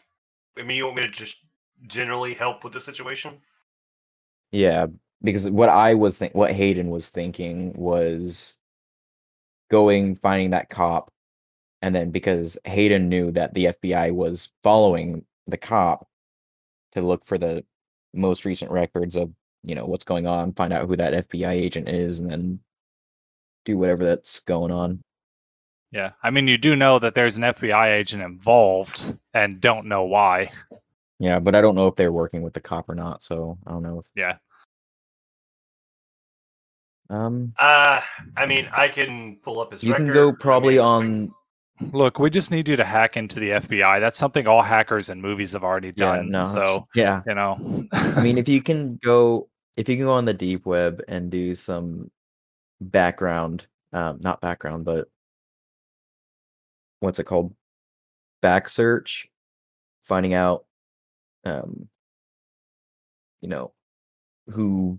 I 0.59 0.62
mean, 0.62 0.77
you 0.77 0.85
want 0.85 0.97
me 0.97 1.03
to 1.03 1.09
just 1.09 1.45
generally 1.86 2.34
help 2.34 2.64
with 2.64 2.72
the 2.72 2.80
situation? 2.80 3.38
Yeah, 4.50 4.86
because 5.22 5.50
what 5.50 5.68
I 5.68 5.94
was 5.94 6.16
think 6.16 6.34
what 6.34 6.52
Hayden 6.52 6.90
was 6.90 7.10
thinking 7.10 7.72
was 7.76 8.56
going 9.70 10.14
finding 10.14 10.50
that 10.50 10.70
cop 10.70 11.12
and 11.82 11.94
then 11.94 12.10
because 12.10 12.59
Hayden 12.64 13.09
knew 13.09 13.30
that 13.32 13.55
the 13.55 13.66
FBI 13.66 14.12
was 14.12 14.52
following 14.62 15.24
the 15.46 15.56
cop 15.56 16.09
to 16.92 17.02
look 17.02 17.24
for 17.24 17.38
the 17.38 17.64
most 18.14 18.44
recent 18.44 18.70
records 18.70 19.16
of, 19.16 19.30
you 19.62 19.74
know, 19.74 19.86
what's 19.86 20.05
going 20.05 20.26
on, 20.26 20.52
find 20.52 20.72
out 20.72 20.88
who 20.88 20.96
that 20.96 21.28
FBI 21.28 21.50
agent 21.50 21.88
is 21.88 22.20
and 22.20 22.30
then 22.30 22.60
do 23.64 23.76
whatever 23.76 24.05
that's 24.05 24.40
going 24.40 24.72
on. 24.72 25.00
Yeah, 25.90 26.12
I 26.22 26.30
mean, 26.30 26.48
you 26.48 26.59
do 26.59 26.76
know 26.76 26.98
that 26.98 27.14
there's 27.14 27.38
an 27.38 27.44
FBI 27.44 27.92
agent 27.92 28.22
involved, 28.22 29.16
and 29.32 29.59
don't 29.59 29.86
know 29.86 30.05
why. 30.05 30.50
Yeah, 31.19 31.40
but 31.40 31.55
I 31.55 31.61
don't 31.61 31.74
know 31.74 31.89
if 31.89 31.97
they're 31.97 32.12
working 32.12 32.43
with 32.43 32.55
the 32.55 32.61
cop 32.61 32.89
or 32.89 32.95
not, 32.95 33.23
so 33.23 33.59
I 33.66 33.70
don't 33.73 33.82
know 33.82 33.99
if 33.99 34.07
Yeah, 34.15 34.36
um 37.11 37.53
Uh, 37.59 38.01
I 38.36 38.47
mean, 38.47 38.69
I 38.73 38.89
can 38.89 39.36
pull 39.43 39.61
up 39.61 39.73
his. 39.73 39.82
you 39.82 39.95
can 39.95 40.07
record. 40.09 40.15
go 40.15 40.28
I 40.31 40.35
probably 40.40 40.74
mean, 40.74 40.85
on 40.85 41.35
look, 41.93 42.19
we 42.19 42.31
just 42.31 42.51
need 42.51 42.69
you 42.69 42.77
to 42.77 42.85
hack 42.85 43.16
into 43.16 43.40
the 43.40 43.51
FBI. 43.51 44.01
That's 44.01 44.19
something 44.19 44.47
all 44.47 44.62
hackers 44.62 45.09
and 45.09 45.23
movies 45.23 45.53
have 45.53 45.65
already 45.65 45.89
yeah, 45.89 46.16
done. 46.16 46.28
no, 46.31 46.45
so 46.45 46.86
yeah. 46.95 47.23
you 47.27 47.35
know, 47.35 47.59
I 47.93 48.23
mean, 48.23 48.39
if 48.39 48.49
you 48.49 48.62
can 48.62 48.97
go, 48.97 49.49
if 49.77 49.89
you 49.89 49.97
can 49.97 50.05
go 50.07 50.12
on 50.12 50.24
the 50.24 50.35
deep 50.35 50.66
web 50.66 51.03
and 51.09 51.31
do 51.31 51.55
some 51.55 52.11
background, 52.81 53.66
um, 53.93 54.19
not 54.20 54.40
background, 54.40 54.85
but 54.85 55.09
what's 57.01 57.19
it 57.19 57.24
called? 57.24 57.55
Back 58.40 58.69
search, 58.69 59.28
finding 60.01 60.35
out, 60.35 60.65
um, 61.44 61.89
you 63.40 63.48
know, 63.48 63.73
who 64.48 64.98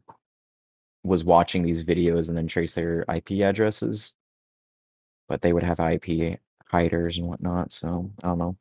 was 1.03 1.23
watching 1.23 1.63
these 1.63 1.83
videos 1.83 2.29
and 2.29 2.37
then 2.37 2.47
trace 2.47 2.75
their 2.75 3.05
IP 3.13 3.31
addresses. 3.41 4.15
But 5.27 5.41
they 5.41 5.53
would 5.53 5.63
have 5.63 5.79
IP 5.79 6.39
hiders 6.65 7.17
and 7.17 7.27
whatnot. 7.27 7.73
So 7.73 8.11
I 8.23 8.27
don't 8.27 8.39
know. 8.39 8.55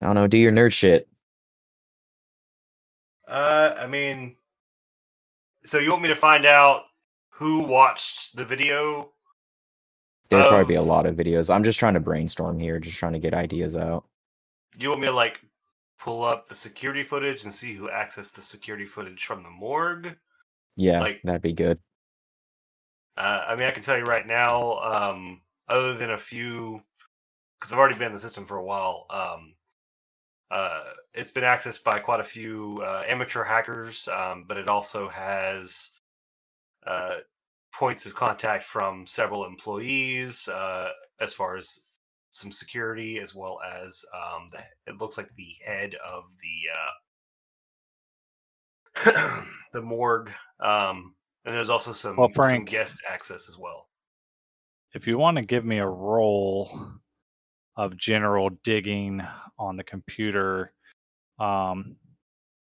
I 0.00 0.06
don't 0.06 0.14
know. 0.14 0.26
Do 0.26 0.38
your 0.38 0.52
nerd 0.52 0.72
shit. 0.72 1.08
Uh, 3.28 3.74
I 3.78 3.86
mean, 3.86 4.36
so 5.64 5.78
you 5.78 5.90
want 5.90 6.02
me 6.02 6.08
to 6.08 6.14
find 6.14 6.44
out 6.44 6.82
who 7.30 7.60
watched 7.60 8.36
the 8.36 8.44
video? 8.44 9.10
There'd 10.28 10.46
probably 10.46 10.66
be 10.66 10.74
a 10.76 10.82
lot 10.82 11.06
of 11.06 11.14
videos. 11.14 11.54
I'm 11.54 11.62
just 11.62 11.78
trying 11.78 11.94
to 11.94 12.00
brainstorm 12.00 12.58
here, 12.58 12.78
just 12.78 12.96
trying 12.96 13.12
to 13.12 13.18
get 13.18 13.34
ideas 13.34 13.76
out. 13.76 14.04
You 14.78 14.88
want 14.88 15.02
me 15.02 15.06
to 15.08 15.12
like 15.12 15.40
pull 16.02 16.24
up 16.24 16.48
the 16.48 16.54
security 16.54 17.04
footage 17.04 17.44
and 17.44 17.54
see 17.54 17.74
who 17.74 17.88
accessed 17.88 18.34
the 18.34 18.40
security 18.40 18.86
footage 18.86 19.24
from 19.24 19.44
the 19.44 19.50
morgue? 19.50 20.16
Yeah, 20.74 21.00
Like- 21.00 21.22
that'd 21.22 21.42
be 21.42 21.52
good. 21.52 21.78
Uh, 23.16 23.44
I 23.46 23.54
mean, 23.54 23.68
I 23.68 23.70
can 23.70 23.82
tell 23.82 23.96
you 23.96 24.04
right 24.04 24.26
now, 24.26 24.78
um, 24.80 25.42
other 25.68 25.94
than 25.94 26.10
a 26.10 26.18
few, 26.18 26.82
because 27.58 27.72
I've 27.72 27.78
already 27.78 27.98
been 27.98 28.08
in 28.08 28.14
the 28.14 28.18
system 28.18 28.46
for 28.46 28.56
a 28.56 28.64
while, 28.64 29.06
um, 29.10 29.54
uh, 30.50 30.82
it's 31.14 31.30
been 31.30 31.44
accessed 31.44 31.84
by 31.84 32.00
quite 32.00 32.20
a 32.20 32.24
few 32.24 32.80
uh, 32.82 33.04
amateur 33.06 33.44
hackers, 33.44 34.08
um, 34.08 34.44
but 34.44 34.56
it 34.56 34.68
also 34.68 35.08
has 35.08 35.92
uh, 36.84 37.18
points 37.72 38.06
of 38.06 38.14
contact 38.14 38.64
from 38.64 39.06
several 39.06 39.44
employees, 39.44 40.48
uh, 40.48 40.90
as 41.20 41.32
far 41.32 41.56
as 41.56 41.80
some 42.32 42.50
security, 42.50 43.20
as 43.20 43.34
well 43.34 43.58
as 43.64 44.04
um, 44.14 44.48
the, 44.50 44.58
it 44.86 45.00
looks 45.00 45.16
like 45.16 45.28
the 45.36 45.54
head 45.64 45.94
of 46.06 46.24
the 48.94 49.12
uh, 49.14 49.42
the 49.72 49.82
morgue. 49.82 50.30
Um, 50.60 51.14
and 51.44 51.54
there's 51.54 51.70
also 51.70 51.92
some, 51.92 52.16
Well, 52.16 52.30
some 52.30 52.64
guest 52.64 53.02
access 53.08 53.48
as 53.48 53.58
well. 53.58 53.88
if 54.94 55.06
you 55.06 55.18
want 55.18 55.36
to 55.36 55.42
give 55.42 55.64
me 55.64 55.78
a 55.78 55.86
roll 55.86 56.68
of 57.76 57.96
general 57.96 58.50
digging 58.64 59.22
on 59.58 59.76
the 59.76 59.84
computer, 59.84 60.72
um, 61.38 61.96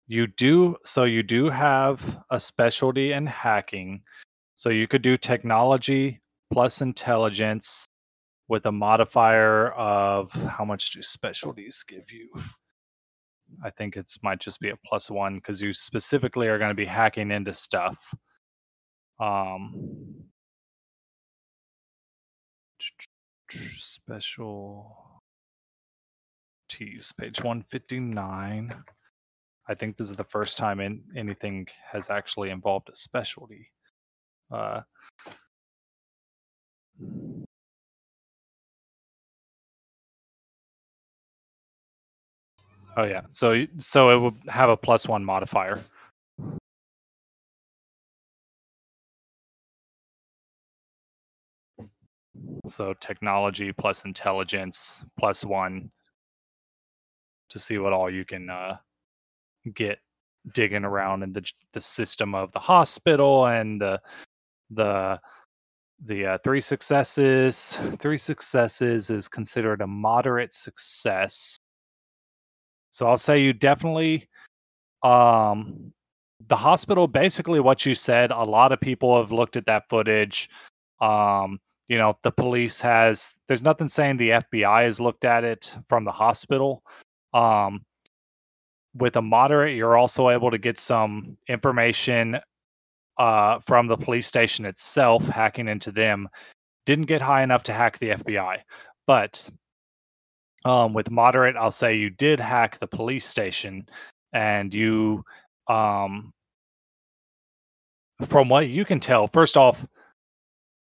you 0.08 0.28
do 0.28 0.76
so 0.84 1.06
you 1.06 1.24
do 1.24 1.50
have 1.50 2.20
a 2.30 2.40
specialty 2.40 3.14
in 3.14 3.26
hacking. 3.26 4.02
So 4.56 4.70
you 4.70 4.88
could 4.88 5.02
do 5.02 5.18
technology 5.18 6.22
plus 6.52 6.82
intelligence 6.82 7.88
with 8.54 8.68
a 8.68 8.72
modifier 8.72 9.72
of 9.72 10.32
how 10.32 10.64
much 10.64 10.92
do 10.92 11.02
specialties 11.02 11.84
give 11.88 12.12
you? 12.12 12.30
I 13.64 13.72
think 13.72 13.98
it's 13.98 14.22
might 14.22 14.40
just 14.40 14.60
be 14.60 14.70
a 14.70 14.78
plus 14.86 15.10
one 15.10 15.38
because 15.38 15.60
you 15.60 15.74
specifically 15.74 16.48
are 16.50 16.60
going 16.60 16.70
to 16.70 16.76
be 16.76 16.86
hacking 16.86 17.32
into 17.32 17.52
stuff. 17.52 18.14
Um, 19.20 20.14
special 23.50 24.96
tease 26.70 27.12
page 27.20 27.42
159 27.42 28.76
i 29.70 29.74
think 29.74 29.96
this 29.96 30.10
is 30.10 30.16
the 30.16 30.24
first 30.24 30.58
time 30.58 30.80
in 30.80 31.02
anything 31.16 31.68
has 31.92 32.10
actually 32.10 32.50
involved 32.50 32.90
a 32.90 32.96
specialty 32.96 33.70
uh 34.52 34.82
oh 42.98 43.04
yeah. 43.04 43.22
So 43.30 43.66
so 43.78 44.10
it 44.10 44.20
would 44.20 44.50
have 44.50 44.70
a 44.70 44.78
plus 44.78 45.08
one 45.08 45.24
modifier. 45.24 45.82
So 52.68 52.94
technology 53.00 53.72
plus 53.74 54.06
intelligence 54.06 55.06
plus 55.20 55.44
one 55.44 55.92
to 57.50 57.60
see 57.60 57.78
what 57.78 57.94
all 57.94 58.10
you 58.10 58.26
can 58.26 58.50
uh, 58.50 58.78
get 59.74 60.00
digging 60.54 60.84
around 60.84 61.24
in 61.24 61.32
the 61.32 61.50
the 61.74 61.82
system 61.82 62.36
of 62.36 62.52
the 62.52 62.60
hospital 62.60 63.48
and 63.48 63.80
the 63.82 64.02
the 64.72 65.20
the 66.06 66.26
uh, 66.26 66.38
three 66.44 66.62
successes. 66.62 67.78
Three 68.00 68.18
successes 68.18 69.10
is 69.10 69.28
considered 69.28 69.82
a 69.82 69.88
moderate 69.88 70.52
success 70.52 71.58
so 72.94 73.08
i'll 73.08 73.18
say 73.18 73.40
you 73.40 73.54
definitely 73.54 74.28
um 75.02 75.92
the 76.48 76.56
hospital 76.56 77.08
basically 77.08 77.60
what 77.60 77.88
you 77.88 77.96
said 77.96 78.30
a 78.30 78.44
lot 78.44 78.72
of 78.72 78.80
people 78.80 79.18
have 79.18 79.32
looked 79.32 79.56
at 79.56 79.66
that 79.66 79.90
footage. 79.90 80.48
Um 81.02 81.60
you 81.88 81.98
know 81.98 82.16
the 82.22 82.32
police 82.32 82.80
has 82.82 83.34
there's 83.48 83.64
nothing 83.64 83.90
saying 83.90 84.18
the 84.18 84.30
fbi 84.30 84.84
has 84.84 85.00
looked 85.02 85.26
at 85.26 85.44
it 85.44 85.76
from 85.88 86.06
the 86.06 86.12
hospital. 86.12 86.84
Um 87.34 87.84
with 88.96 89.16
a 89.16 89.22
moderate 89.22 89.76
you're 89.76 89.98
also 89.98 90.30
able 90.30 90.52
to 90.52 90.60
get 90.60 90.78
some 90.78 91.36
information 91.50 92.38
uh 93.18 93.58
from 93.60 93.88
the 93.88 93.98
police 93.98 94.28
station 94.28 94.66
itself 94.66 95.28
hacking 95.28 95.68
into 95.68 95.92
them. 95.92 96.30
Didn't 96.86 97.08
get 97.08 97.22
high 97.22 97.42
enough 97.42 97.64
to 97.64 97.74
hack 97.74 97.98
the 97.98 98.10
fbi 98.10 98.60
but 99.08 99.50
um 100.66 100.94
with 100.94 101.12
moderate 101.12 101.56
i'll 101.56 101.72
say 101.72 101.94
you 101.94 102.10
did 102.10 102.40
hack 102.40 102.78
the 102.80 102.88
police 102.88 103.26
station 103.26 103.88
and 104.34 104.74
you 104.74 105.24
um 105.68 106.32
from 108.26 108.50
what 108.50 108.68
you 108.68 108.86
can 108.86 109.00
tell 109.00 109.28
first 109.28 109.58
off 109.58 109.86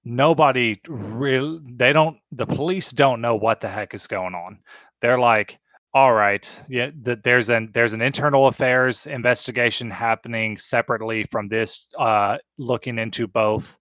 nobody 0.08 0.80
real 0.88 1.60
they 1.76 1.92
don't 1.92 2.16
the 2.32 2.46
police 2.46 2.92
don't 2.92 3.20
know 3.20 3.36
what 3.36 3.60
the 3.60 3.68
heck 3.68 3.92
is 3.92 4.06
going 4.06 4.34
on. 4.34 4.58
They're 5.00 5.18
like 5.18 5.58
all 5.94 6.12
right 6.12 6.62
yeah 6.68 6.90
th- 7.04 7.18
there's 7.24 7.48
an 7.50 7.70
there's 7.72 7.92
an 7.92 8.02
internal 8.02 8.46
affairs 8.46 9.06
investigation 9.06 9.90
happening 9.90 10.56
separately 10.56 11.24
from 11.24 11.48
this 11.48 11.92
uh 11.98 12.36
looking 12.58 12.98
into 12.98 13.26
both 13.26 13.78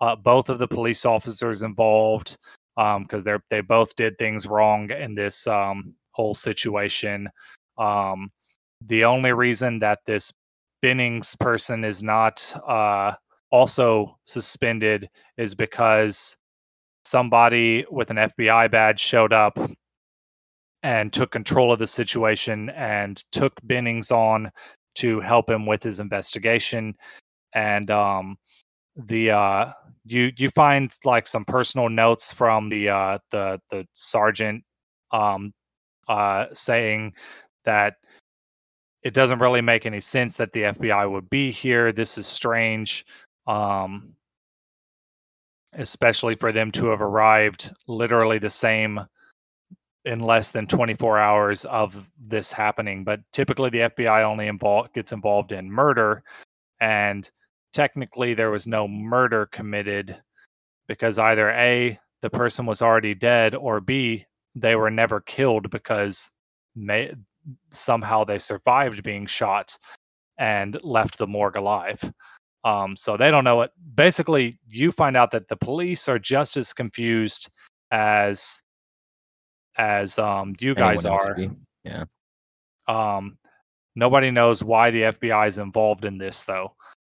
uh 0.00 0.16
both 0.16 0.48
of 0.48 0.58
the 0.58 0.68
police 0.68 1.04
officers 1.04 1.62
involved 1.62 2.36
um 2.76 3.02
because 3.02 3.24
they're 3.24 3.42
they 3.50 3.60
both 3.60 3.94
did 3.96 4.16
things 4.18 4.46
wrong 4.46 4.90
in 4.90 5.14
this 5.14 5.46
um 5.46 5.94
whole 6.12 6.34
situation 6.34 7.28
um 7.78 8.30
the 8.86 9.04
only 9.04 9.32
reason 9.32 9.78
that 9.78 10.00
this 10.06 10.32
Bennings 10.82 11.34
person 11.36 11.84
is 11.84 12.02
not 12.02 12.54
uh 12.66 13.14
also 13.50 14.18
suspended 14.24 15.08
is 15.38 15.54
because 15.54 16.36
somebody 17.04 17.84
with 17.90 18.10
an 18.10 18.16
FBI 18.16 18.70
badge 18.70 19.00
showed 19.00 19.32
up 19.32 19.58
and 20.82 21.12
took 21.12 21.30
control 21.30 21.72
of 21.72 21.78
the 21.78 21.86
situation 21.86 22.70
and 22.70 23.24
took 23.32 23.52
Bennings 23.64 24.10
on 24.10 24.50
to 24.96 25.20
help 25.20 25.48
him 25.48 25.66
with 25.66 25.82
his 25.82 26.00
investigation. 26.00 26.94
And 27.54 27.90
um, 27.90 28.36
the 28.96 29.30
uh, 29.30 29.72
you 30.04 30.32
you 30.36 30.50
find 30.50 30.92
like 31.04 31.26
some 31.26 31.44
personal 31.44 31.88
notes 31.88 32.32
from 32.32 32.68
the 32.68 32.88
uh, 32.88 33.18
the 33.30 33.60
the 33.70 33.86
sergeant 33.92 34.62
um, 35.10 35.52
uh, 36.08 36.46
saying 36.52 37.14
that 37.64 37.94
it 39.02 39.14
doesn't 39.14 39.38
really 39.38 39.60
make 39.60 39.86
any 39.86 40.00
sense 40.00 40.36
that 40.36 40.52
the 40.52 40.62
FBI 40.62 41.10
would 41.10 41.28
be 41.30 41.50
here. 41.50 41.92
This 41.92 42.18
is 42.18 42.26
strange. 42.26 43.04
Um, 43.46 44.14
especially 45.76 46.34
for 46.34 46.52
them 46.52 46.70
to 46.72 46.86
have 46.86 47.02
arrived 47.02 47.72
literally 47.86 48.38
the 48.38 48.50
same 48.50 49.00
in 50.04 50.20
less 50.20 50.52
than 50.52 50.66
24 50.66 51.18
hours 51.18 51.64
of 51.64 52.08
this 52.20 52.52
happening 52.52 53.04
but 53.04 53.20
typically 53.32 53.70
the 53.70 53.78
FBI 53.78 54.22
only 54.22 54.46
involved 54.46 54.92
gets 54.92 55.12
involved 55.12 55.52
in 55.52 55.70
murder 55.70 56.22
and 56.80 57.30
technically 57.74 58.32
there 58.32 58.50
was 58.50 58.66
no 58.66 58.88
murder 58.88 59.46
committed 59.46 60.16
because 60.88 61.18
either 61.18 61.50
a 61.50 61.98
the 62.22 62.30
person 62.30 62.64
was 62.64 62.80
already 62.80 63.14
dead 63.14 63.54
or 63.54 63.80
b 63.80 64.24
they 64.54 64.76
were 64.76 64.90
never 64.90 65.20
killed 65.20 65.68
because 65.70 66.30
may, 66.74 67.12
somehow 67.70 68.24
they 68.24 68.38
survived 68.38 69.02
being 69.02 69.26
shot 69.26 69.76
and 70.38 70.78
left 70.82 71.18
the 71.18 71.26
morgue 71.26 71.56
alive 71.56 72.00
um, 72.64 72.96
so 72.96 73.16
they 73.16 73.30
don't 73.30 73.44
know 73.44 73.60
it. 73.60 73.70
Basically, 73.94 74.58
you 74.68 74.90
find 74.90 75.16
out 75.16 75.30
that 75.32 75.48
the 75.48 75.56
police 75.56 76.08
are 76.08 76.18
just 76.18 76.56
as 76.56 76.72
confused 76.72 77.50
as 77.90 78.62
as 79.76 80.18
um, 80.18 80.54
you 80.60 80.74
guys 80.74 81.04
Anyone 81.04 81.20
are. 81.20 81.46
Yeah. 81.84 82.04
Um, 82.88 83.36
nobody 83.94 84.30
knows 84.30 84.64
why 84.64 84.90
the 84.90 85.02
FBI 85.02 85.48
is 85.48 85.58
involved 85.58 86.06
in 86.06 86.16
this, 86.16 86.44
though. 86.44 86.74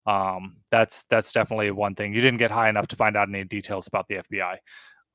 Um, 0.05 0.55
that's 0.71 1.03
that's 1.05 1.31
definitely 1.31 1.71
one 1.71 1.95
thing. 1.95 2.13
You 2.13 2.21
didn't 2.21 2.37
get 2.37 2.51
high 2.51 2.69
enough 2.69 2.87
to 2.87 2.95
find 2.95 3.17
out 3.17 3.29
any 3.29 3.43
details 3.43 3.87
about 3.87 4.07
the 4.07 4.15
FBI. 4.15 4.57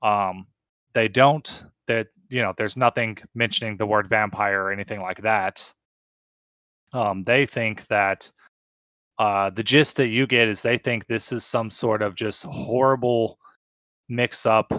Um, 0.02 0.46
they 0.92 1.08
don't. 1.08 1.64
That 1.86 2.08
you 2.28 2.42
know, 2.42 2.54
there's 2.56 2.76
nothing 2.76 3.18
mentioning 3.34 3.76
the 3.76 3.86
word 3.86 4.08
vampire 4.08 4.62
or 4.62 4.72
anything 4.72 5.00
like 5.00 5.22
that. 5.22 5.72
Um, 6.92 7.22
they 7.22 7.46
think 7.46 7.86
that 7.86 8.30
uh, 9.18 9.50
the 9.50 9.62
gist 9.62 9.96
that 9.98 10.08
you 10.08 10.26
get 10.26 10.48
is 10.48 10.62
they 10.62 10.78
think 10.78 11.06
this 11.06 11.30
is 11.30 11.44
some 11.44 11.70
sort 11.70 12.02
of 12.02 12.14
just 12.14 12.44
horrible 12.44 13.38
mix 14.08 14.46
up 14.46 14.72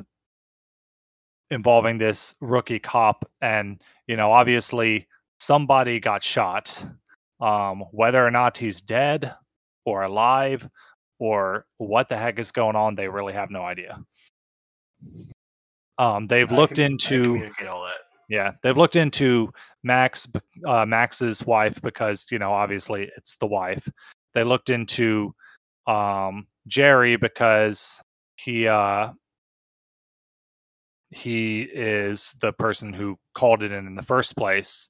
involving 1.51 1.97
this 1.97 2.33
rookie 2.41 2.79
cop 2.79 3.29
and 3.41 3.81
you 4.07 4.15
know 4.15 4.31
obviously 4.31 5.07
somebody 5.39 5.99
got 5.99 6.23
shot 6.23 6.85
um, 7.39 7.81
whether 7.91 8.25
or 8.25 8.31
not 8.31 8.57
he's 8.57 8.81
dead 8.81 9.33
or 9.85 10.03
alive 10.03 10.67
or 11.19 11.65
what 11.77 12.09
the 12.09 12.17
heck 12.17 12.39
is 12.39 12.51
going 12.51 12.75
on 12.75 12.95
they 12.95 13.07
really 13.07 13.33
have 13.33 13.51
no 13.51 13.61
idea. 13.63 13.99
Um, 15.97 16.27
they've 16.27 16.51
I 16.51 16.55
looked 16.55 16.75
can- 16.75 16.93
into 16.93 17.49
yeah, 18.29 18.53
they've 18.63 18.77
looked 18.77 18.95
into 18.95 19.51
Max, 19.83 20.25
uh, 20.65 20.85
Max's 20.85 21.45
wife 21.45 21.81
because 21.81 22.25
you 22.31 22.39
know 22.39 22.53
obviously 22.53 23.09
it's 23.17 23.35
the 23.37 23.45
wife. 23.45 23.87
They 24.33 24.43
looked 24.43 24.69
into 24.69 25.35
um, 25.85 26.47
Jerry 26.67 27.17
because 27.17 28.01
he 28.37 28.67
uh, 28.67 29.11
he 31.09 31.63
is 31.63 32.33
the 32.41 32.53
person 32.53 32.93
who 32.93 33.17
called 33.35 33.63
it 33.63 33.71
in 33.71 33.85
in 33.85 33.95
the 33.95 34.01
first 34.01 34.37
place, 34.37 34.87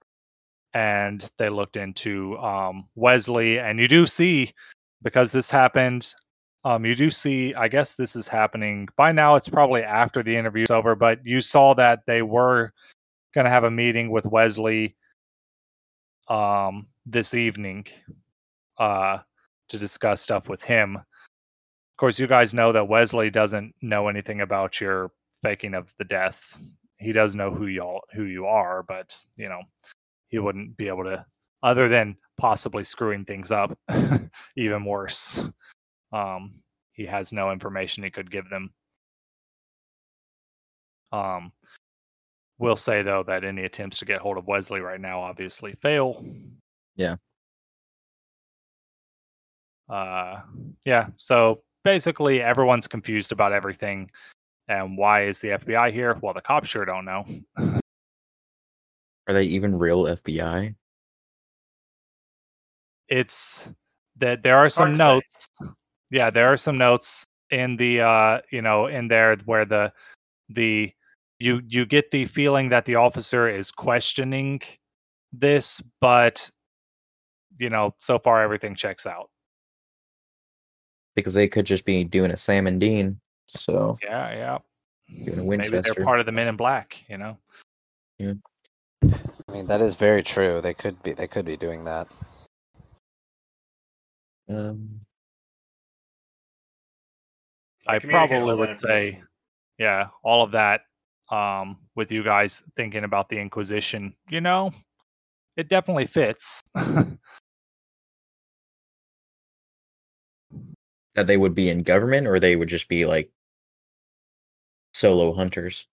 and 0.74 1.28
they 1.38 1.50
looked 1.50 1.78
into 1.78 2.38
um, 2.38 2.88
Wesley, 2.96 3.60
and 3.60 3.80
you 3.80 3.88
do 3.88 4.06
see 4.06 4.52
because 5.04 5.32
this 5.32 5.52
happened 5.52 6.14
Um, 6.64 6.86
you 6.86 6.94
do 6.96 7.10
see, 7.10 7.56
I 7.56 7.68
guess 7.68 7.96
this 7.96 8.16
is 8.16 8.28
happening 8.28 8.88
by 8.96 9.12
now. 9.12 9.36
It's 9.36 9.50
probably 9.50 9.82
after 9.84 10.22
the 10.22 10.36
interview's 10.36 10.70
over, 10.70 10.96
but 10.96 11.20
you 11.26 11.42
saw 11.42 11.74
that 11.74 12.06
they 12.06 12.22
were 12.22 12.72
going 13.34 13.46
to 13.46 13.52
have 13.52 13.64
a 13.64 13.72
meeting 13.72 14.12
with 14.12 14.28
Wesley 14.28 14.96
um, 16.28 16.88
this 17.06 17.34
evening 17.34 17.88
uh, 18.78 19.20
to 19.70 19.78
discuss 19.80 20.22
stuff 20.22 20.50
with 20.50 20.62
him. 20.62 20.98
Of 20.98 21.04
course, 21.98 22.20
you 22.20 22.28
guys 22.28 22.54
know 22.54 22.72
that 22.72 22.88
Wesley 22.88 23.32
doesn't 23.32 23.74
know 23.82 24.08
anything 24.08 24.42
about 24.42 24.80
your 24.80 25.12
faking 25.42 25.74
of 25.74 25.96
the 25.98 26.06
death. 26.06 26.58
He 26.98 27.12
does 27.12 27.36
know 27.36 27.50
who 27.52 27.68
y'all 27.68 28.02
who 28.14 28.26
you 28.26 28.46
are, 28.46 28.84
but 28.84 29.18
you 29.36 29.50
know 29.50 29.62
he 30.30 30.38
wouldn't 30.38 30.78
be 30.78 30.88
able 30.88 31.06
to, 31.06 31.26
other 31.64 31.90
than 31.90 32.16
possibly 32.42 32.84
screwing 32.84 33.24
things 33.24 33.52
up 33.52 33.78
even 34.58 34.84
worse. 34.84 35.48
Um, 36.12 36.52
he 36.92 37.06
has 37.06 37.32
no 37.32 37.52
information 37.52 38.04
he 38.04 38.10
could 38.10 38.32
give 38.32 38.50
them. 38.50 38.72
Um, 41.12 41.52
will 42.58 42.76
say 42.76 43.04
though 43.04 43.22
that 43.22 43.44
any 43.44 43.64
attempts 43.64 44.00
to 44.00 44.06
get 44.06 44.22
hold 44.22 44.40
of 44.40 44.48
Wesley 44.48 44.80
right 44.80 45.00
now 45.00 45.22
obviously 45.22 45.74
fail. 45.74 46.26
Yeah. 46.96 47.18
Uh, 49.88 50.42
yeah. 50.84 51.10
So 51.18 51.62
basically, 51.84 52.42
everyone's 52.42 52.88
confused 52.88 53.32
about 53.32 53.54
everything. 53.54 54.10
And 54.68 54.98
why 54.98 55.26
is 55.26 55.42
the 55.42 55.50
FBI 55.50 55.92
here? 55.92 56.18
Well, 56.22 56.34
the 56.34 56.42
cops 56.42 56.70
sure 56.70 56.86
don't 56.86 57.06
know. 57.06 57.24
Are 59.28 59.34
they 59.34 59.44
even 59.44 59.78
real 59.78 60.06
FBI? 60.06 60.74
It's 63.12 63.70
that 64.18 64.42
there 64.42 64.58
are 64.58 64.70
some 64.70 64.94
to 64.94 64.98
say. 64.98 65.04
notes. 65.04 65.50
Yeah, 66.10 66.30
there 66.30 66.48
are 66.48 66.58
some 66.58 66.78
notes 66.78 67.28
in 67.52 67.76
the 67.76 68.02
uh, 68.02 68.42
you 68.52 68.62
know, 68.62 68.88
in 68.88 69.08
there 69.08 69.36
where 69.46 69.66
the 69.66 69.94
the 70.50 70.92
you 71.40 71.62
you 71.68 71.86
get 71.86 72.10
the 72.12 72.26
feeling 72.26 72.70
that 72.70 72.86
the 72.86 72.96
officer 72.96 73.48
is 73.50 73.70
questioning 73.72 74.62
this, 75.34 75.82
but 76.00 76.50
you 77.60 77.70
know, 77.70 77.94
so 78.00 78.18
far 78.18 78.42
everything 78.42 78.76
checks 78.76 79.06
out. 79.06 79.30
Because 81.16 81.34
they 81.34 81.48
could 81.48 81.66
just 81.66 81.86
be 81.86 82.04
doing 82.04 82.32
a 82.32 82.38
Sam 82.38 82.68
and 82.68 82.80
Dean. 82.80 83.20
So 83.50 83.98
Yeah, 84.02 84.34
yeah. 84.34 84.58
doing 85.26 85.40
a 85.40 85.44
Maybe 85.44 85.82
they're 85.82 86.06
part 86.06 86.22
of 86.22 86.26
the 86.26 86.32
Men 86.32 86.48
in 86.48 86.56
Black, 86.56 87.04
you 87.10 87.18
know. 87.18 87.38
Yeah. 88.18 88.34
I 89.04 89.52
mean, 89.52 89.68
that 89.68 89.82
is 89.82 89.96
very 89.96 90.24
true. 90.24 90.62
They 90.62 90.74
could 90.74 91.02
be. 91.04 91.14
They 91.14 91.28
could 91.28 91.46
be 91.46 91.58
doing 91.58 91.84
that. 91.86 92.08
Um, 94.56 95.02
I 97.88 98.00
probably 98.00 98.56
would 98.56 98.80
say, 98.80 99.22
yeah, 99.78 100.08
all 100.24 100.44
of 100.44 100.52
that. 100.52 100.82
Um, 101.30 101.78
with 101.96 102.12
you 102.12 102.24
guys 102.24 102.62
thinking 102.76 103.06
about 103.06 103.30
the 103.30 103.38
Inquisition, 103.38 104.14
you 104.30 104.42
know, 104.42 104.72
it 105.56 105.70
definitely 105.70 106.06
fits. 106.06 106.60
that 111.16 111.28
they 111.28 111.38
would 111.38 111.56
be 111.56 111.70
in 111.70 111.84
government 111.84 112.28
or 112.28 112.40
they 112.40 112.56
would 112.56 112.68
just 112.68 112.90
be 112.90 113.06
like 113.06 113.32
solo 114.94 115.34
hunters. 115.34 115.88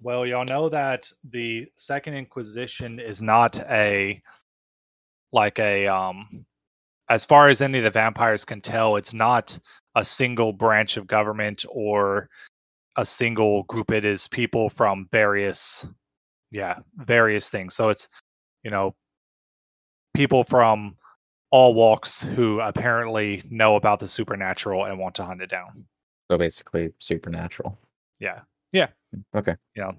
well, 0.00 0.24
y'all 0.24 0.44
know 0.44 0.68
that 0.68 1.10
the 1.24 1.66
Second 1.76 2.14
Inquisition 2.14 3.00
is 3.00 3.22
not 3.22 3.58
a 3.68 4.22
like 5.32 5.58
a 5.58 5.86
um, 5.88 6.46
as 7.08 7.24
far 7.24 7.48
as 7.48 7.60
any 7.62 7.78
of 7.78 7.84
the 7.84 7.90
vampires 7.90 8.44
can 8.44 8.60
tell, 8.60 8.96
it's 8.96 9.14
not 9.14 9.58
a 9.94 10.04
single 10.04 10.52
branch 10.52 10.96
of 10.96 11.06
government 11.06 11.64
or 11.70 12.28
a 12.96 13.04
single 13.04 13.62
group. 13.64 13.90
It 13.90 14.04
is 14.04 14.28
people 14.28 14.68
from 14.68 15.08
various, 15.10 15.86
yeah, 16.50 16.78
various 16.96 17.48
things. 17.48 17.74
So 17.74 17.88
it's 17.88 18.08
you 18.62 18.70
know 18.70 18.94
people 20.14 20.44
from 20.44 20.96
all 21.50 21.74
walks 21.74 22.22
who 22.22 22.60
apparently 22.60 23.42
know 23.50 23.76
about 23.76 24.00
the 24.00 24.08
supernatural 24.08 24.84
and 24.84 24.98
want 24.98 25.14
to 25.14 25.24
hunt 25.24 25.40
it 25.40 25.48
down. 25.48 25.86
So 26.30 26.36
basically 26.36 26.92
supernatural. 26.98 27.78
Yeah. 28.20 28.40
Yeah. 28.72 28.88
Okay. 29.34 29.56
You 29.74 29.82
know. 29.82 29.92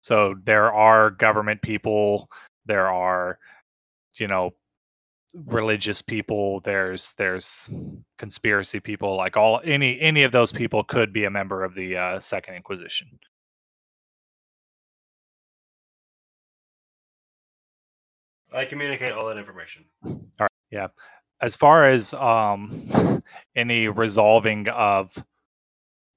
So 0.00 0.34
there 0.44 0.72
are 0.72 1.10
government 1.10 1.62
people, 1.62 2.30
there 2.66 2.88
are, 2.88 3.38
you 4.14 4.28
know, 4.28 4.52
religious 5.34 6.02
people, 6.02 6.60
there's 6.60 7.14
there's 7.14 7.70
conspiracy 8.18 8.80
people, 8.80 9.16
like 9.16 9.36
all 9.36 9.60
any 9.64 10.00
any 10.00 10.22
of 10.24 10.32
those 10.32 10.52
people 10.52 10.84
could 10.84 11.12
be 11.12 11.24
a 11.24 11.30
member 11.30 11.64
of 11.64 11.74
the 11.74 11.96
uh, 11.96 12.20
Second 12.20 12.54
Inquisition. 12.54 13.18
I 18.52 18.64
communicate 18.64 19.12
all 19.12 19.26
that 19.26 19.38
information. 19.38 19.84
All 20.04 20.20
right. 20.40 20.50
Yeah. 20.70 20.88
As 21.40 21.56
far 21.56 21.86
as 21.86 22.14
um 22.14 23.22
any 23.56 23.88
resolving 23.88 24.68
of 24.68 25.12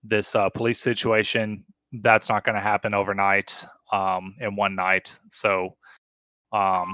this 0.03 0.35
uh, 0.35 0.49
police 0.49 0.79
situation, 0.79 1.63
that's 2.01 2.29
not 2.29 2.43
going 2.43 2.55
to 2.55 2.61
happen 2.61 2.93
overnight 2.93 3.65
um 3.91 4.35
in 4.39 4.55
one 4.55 4.75
night. 4.75 5.17
So 5.29 5.75
um 6.53 6.93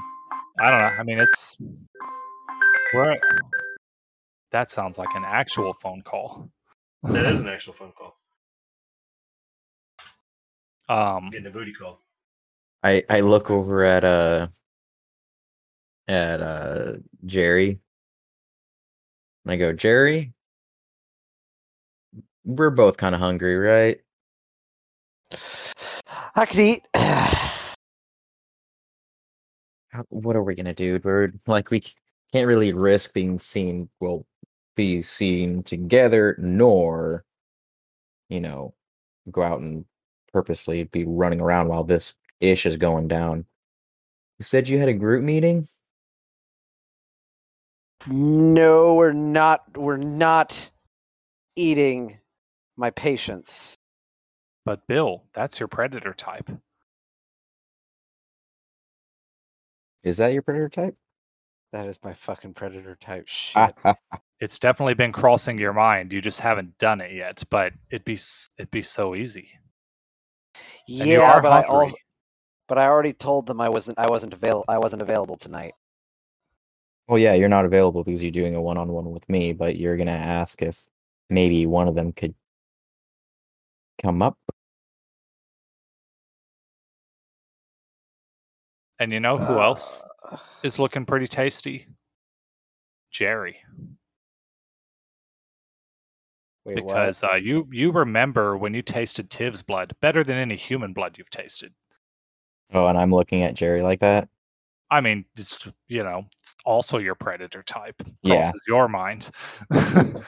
I 0.60 0.72
don't 0.72 0.80
know. 0.80 0.95
I 0.99 1.03
mean, 1.03 1.19
it's 1.19 1.57
we're 2.94 3.18
that 4.52 4.72
sounds 4.72 4.98
like 4.98 5.15
an 5.15 5.23
actual 5.26 5.73
phone 5.73 6.02
call. 6.03 6.49
That 7.03 7.26
is 7.26 7.41
an 7.41 7.48
actual 7.49 7.73
phone 7.73 7.94
call. 7.94 8.15
Um 10.90 11.30
Getting 11.32 11.48
a 11.48 11.52
booty 11.52 11.73
call. 11.73 11.99
I 12.84 13.03
I 13.10 13.22
look 13.22 13.49
over 13.52 13.84
at 13.84 14.03
uh 14.03 14.48
at 16.07 16.41
uh 16.41 16.94
Jerry. 17.26 17.80
And 19.45 19.53
I 19.53 19.56
go, 19.57 19.73
Jerry, 19.73 20.34
we're 22.45 22.69
both 22.72 22.98
kind 22.98 23.15
of 23.15 23.22
hungry, 23.22 23.57
right? 23.57 24.02
I 26.36 26.45
could 26.45 26.60
eat. 26.60 26.88
How, 29.92 30.06
what 30.10 30.36
are 30.36 30.44
we 30.44 30.56
gonna 30.56 30.74
do? 30.74 31.00
We're 31.04 31.32
like 31.48 31.70
we 31.72 31.82
can't 32.34 32.48
really 32.48 32.74
risk 32.74 33.14
being 33.14 33.40
seen. 33.40 33.90
Well, 34.00 34.26
be 34.76 35.02
seen 35.02 35.64
together, 35.64 36.36
nor 36.40 37.26
you 38.30 38.40
know, 38.40 38.74
go 39.30 39.44
out 39.44 39.60
and 39.60 39.86
purposely 40.32 40.86
be 40.86 41.04
running 41.06 41.42
around 41.42 41.68
while 41.68 41.84
this 41.84 42.16
ish 42.40 42.66
is 42.66 42.78
going 42.78 43.08
down. 43.10 43.46
You 44.40 44.44
said 44.46 44.70
you 44.70 44.80
had 44.80 44.90
a 44.90 44.94
group 44.94 45.24
meeting. 45.24 45.68
no, 48.08 48.96
we're 48.96 49.14
not. 49.14 49.78
We're 49.78 49.98
not 49.98 50.72
eating 51.56 52.18
my 52.78 52.90
patients. 52.92 53.76
but 54.66 54.88
Bill, 54.88 55.24
that's 55.34 55.60
your 55.60 55.68
predator 55.68 56.14
type. 56.14 56.50
Is 60.03 60.18
that 60.18 60.34
your 60.34 60.41
predator 60.41 60.69
type? 60.69 60.95
That 61.73 61.88
is 61.88 61.99
my 62.03 62.14
fucking 62.14 62.53
predator 62.53 62.98
type 62.99 63.28
shit. 63.28 63.73
It's 64.41 64.57
definitely 64.57 64.95
been 64.95 65.11
crossing 65.11 65.60
your 65.60 65.72
mind. 65.72 66.11
You 66.11 66.19
just 66.19 66.40
haven't 66.40 66.76
done 66.80 66.99
it 66.99 67.11
yet, 67.11 67.44
but 67.52 67.73
it'd 67.91 68.03
be 68.03 68.18
it'd 68.57 68.72
be 68.72 68.82
so 68.82 69.14
easy. 69.14 69.48
And 70.90 71.07
you 71.07 71.19
yeah, 71.19 71.34
are 71.34 71.41
but 71.44 71.52
I 71.52 71.61
also, 71.61 71.95
but 72.68 72.80
I 72.80 72.88
already 72.88 73.14
told 73.14 73.45
them 73.45 73.61
I 73.61 73.69
wasn't. 73.69 73.99
I 73.99 74.10
wasn't 74.10 74.34
avail. 74.34 74.65
I 74.68 74.80
wasn't 74.80 75.03
available 75.03 75.38
tonight. 75.38 75.73
Well, 77.07 77.19
yeah, 77.19 77.36
you're 77.36 77.49
not 77.49 77.65
available 77.65 78.03
because 78.03 78.23
you're 78.23 78.32
doing 78.32 78.56
a 78.56 78.61
one-on-one 78.61 79.11
with 79.11 79.30
me, 79.30 79.53
but 79.53 79.76
you're 79.76 79.95
gonna 79.95 80.11
ask 80.11 80.60
if 80.64 80.88
maybe 81.30 81.68
one 81.68 81.88
of 81.88 81.94
them 81.94 82.11
could 82.11 82.34
come 84.02 84.23
up. 84.23 84.40
And 89.02 89.11
you 89.11 89.19
know 89.19 89.36
who 89.40 89.60
else 89.60 90.06
Uh, 90.32 90.38
is 90.61 90.78
looking 90.78 91.07
pretty 91.07 91.26
tasty? 91.26 91.88
Jerry. 93.10 93.57
Wait, 96.65 96.76
because 96.76 97.23
uh, 97.23 97.34
you 97.34 97.68
you 97.72 97.91
remember 97.91 98.56
when 98.57 98.76
you 98.76 98.84
tasted 98.84 99.32
Tiv's 99.32 99.64
blood 99.64 99.91
better 100.02 100.23
than 100.23 100.38
any 100.38 100.56
human 100.56 100.94
blood 100.94 101.18
you've 101.18 101.32
tasted. 101.32 101.73
Oh, 102.73 102.86
and 102.86 102.95
I'm 102.95 103.11
looking 103.11 103.41
at 103.41 103.56
Jerry 103.56 103.82
like 103.82 104.02
that. 104.02 104.30
I 104.91 105.02
mean, 105.02 105.26
it's 105.36 105.68
you 105.88 106.03
know, 106.03 106.28
it's 106.38 106.56
also 106.64 106.99
your 106.99 107.15
predator 107.15 107.64
type. 107.64 107.95
Yeah. 108.22 108.36
Crosses 108.36 108.61
your 108.68 108.88
mind. 108.88 109.32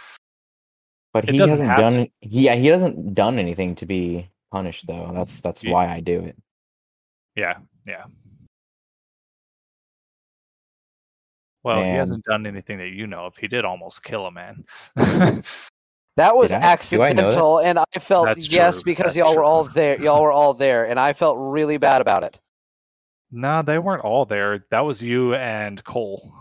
But 1.13 1.29
he 1.29 1.37
doesn't 1.37 1.59
hasn't 1.59 1.69
have 1.69 1.93
done. 1.93 2.07
Yeah, 2.21 2.55
he 2.55 2.65
hasn't 2.65 3.13
done 3.13 3.37
anything 3.37 3.75
to 3.75 3.85
be 3.85 4.31
punished, 4.51 4.87
though. 4.87 5.11
That's 5.13 5.41
that's 5.41 5.63
Ye- 5.63 5.71
why 5.71 5.87
I 5.87 5.99
do 5.99 6.21
it. 6.21 6.35
yeah, 7.35 7.59
yeah. 7.87 8.05
Well, 11.63 11.81
he 11.81 11.89
hasn't 11.91 12.25
done 12.25 12.45
anything 12.45 12.77
that 12.79 12.89
you 12.89 13.07
know 13.07 13.25
of. 13.27 13.37
He 13.37 13.47
did 13.47 13.63
almost 13.65 14.03
kill 14.03 14.25
a 14.25 14.31
man. 14.31 14.65
That 16.15 16.35
was 16.35 16.51
I? 16.51 16.57
Do 16.57 16.57
I 16.57 16.59
that? 16.59 16.71
accidental, 16.73 17.59
and 17.59 17.79
I 17.79 17.83
felt 17.99 18.25
That's 18.27 18.53
yes 18.53 18.81
true, 18.81 18.83
because 18.91 19.15
that's 19.15 19.15
y'all 19.15 19.35
were 19.35 19.43
all 19.43 19.63
there. 19.63 19.99
Y'all 19.99 20.21
were 20.21 20.31
all 20.31 20.53
there, 20.53 20.85
and 20.87 20.99
I 20.99 21.13
felt 21.13 21.37
really 21.39 21.77
bad 21.77 22.01
about 22.01 22.23
it. 22.23 22.39
no, 23.31 23.63
they 23.63 23.79
weren't 23.79 24.03
all 24.03 24.25
there. 24.25 24.63
That 24.69 24.81
was 24.81 25.01
you 25.03 25.33
and 25.33 25.83
Cole. 25.83 26.31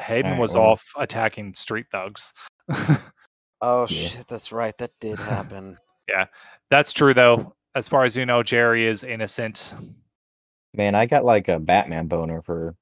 Hayden 0.00 0.26
Alright, 0.32 0.40
was 0.40 0.54
well- 0.54 0.70
off 0.70 0.84
attacking 0.96 1.54
street 1.54 1.86
thugs. 1.90 2.32
Oh 3.60 3.86
Yeah. 3.88 4.08
shit, 4.08 4.28
that's 4.28 4.52
right. 4.52 4.76
That 4.78 4.90
did 5.00 5.18
happen. 5.18 5.78
Yeah, 6.08 6.26
that's 6.70 6.92
true, 6.92 7.14
though. 7.14 7.54
As 7.74 7.88
far 7.88 8.04
as 8.04 8.14
you 8.14 8.26
know, 8.26 8.42
Jerry 8.42 8.84
is 8.84 9.04
innocent. 9.04 9.74
Man, 10.74 10.94
I 10.94 11.06
got 11.06 11.24
like 11.24 11.48
a 11.48 11.58
Batman 11.58 12.06
boner 12.06 12.42
for. 12.42 12.74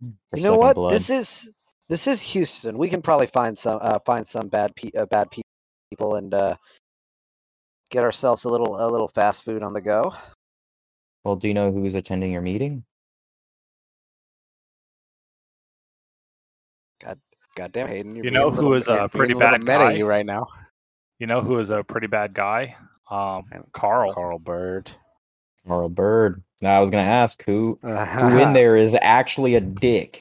For 0.00 0.36
you 0.36 0.42
know 0.42 0.56
what? 0.56 0.74
blood. 0.76 0.90
This 0.92 1.10
is 1.10 1.50
this 1.88 2.06
is 2.06 2.20
Houston. 2.22 2.78
We 2.78 2.88
can 2.88 3.02
probably 3.02 3.26
find 3.28 3.56
some 3.56 3.78
uh, 3.82 3.98
find 4.06 4.26
some 4.26 4.48
bad 4.48 4.74
pe- 4.76 4.90
uh, 4.96 5.06
bad 5.06 5.30
pe- 5.30 5.42
people 5.90 6.16
and 6.16 6.32
uh, 6.34 6.56
get 7.90 8.02
ourselves 8.04 8.44
a 8.44 8.48
little 8.48 8.76
a 8.84 8.88
little 8.90 9.08
fast 9.08 9.44
food 9.44 9.62
on 9.62 9.72
the 9.72 9.80
go. 9.80 10.14
Well, 11.24 11.36
do 11.36 11.48
you 11.48 11.54
know 11.54 11.72
who's 11.72 11.94
attending 11.94 12.30
your 12.32 12.42
meeting? 12.42 12.84
God, 17.02 17.18
Goddamn, 17.56 17.88
Hayden, 17.88 18.14
you're 18.16 18.24
You 18.24 18.30
know 18.30 18.48
a 18.48 18.50
who 18.50 18.56
little- 18.56 18.74
is 18.74 18.88
a 18.88 19.08
pretty 19.08 19.34
little 19.34 19.50
bad 19.50 19.60
meta 19.60 19.78
guy? 19.78 19.92
you 19.92 20.06
right 20.06 20.26
now. 20.26 20.46
You 21.18 21.26
know 21.26 21.40
who 21.40 21.58
is 21.58 21.70
a 21.70 21.82
pretty 21.82 22.06
bad 22.06 22.34
guy? 22.34 22.76
Um, 23.10 23.44
Carl. 23.72 24.12
Carl 24.12 24.38
Bird. 24.38 24.90
Carl 25.66 25.88
Bird. 25.88 26.42
Now 26.62 26.78
I 26.78 26.80
was 26.80 26.90
gonna 26.90 27.02
ask 27.02 27.44
who 27.44 27.78
who 27.82 27.88
Uh-huh. 27.88 28.38
in 28.38 28.52
there 28.54 28.76
is 28.76 28.96
actually 29.02 29.54
a 29.54 29.60
dick. 29.60 30.20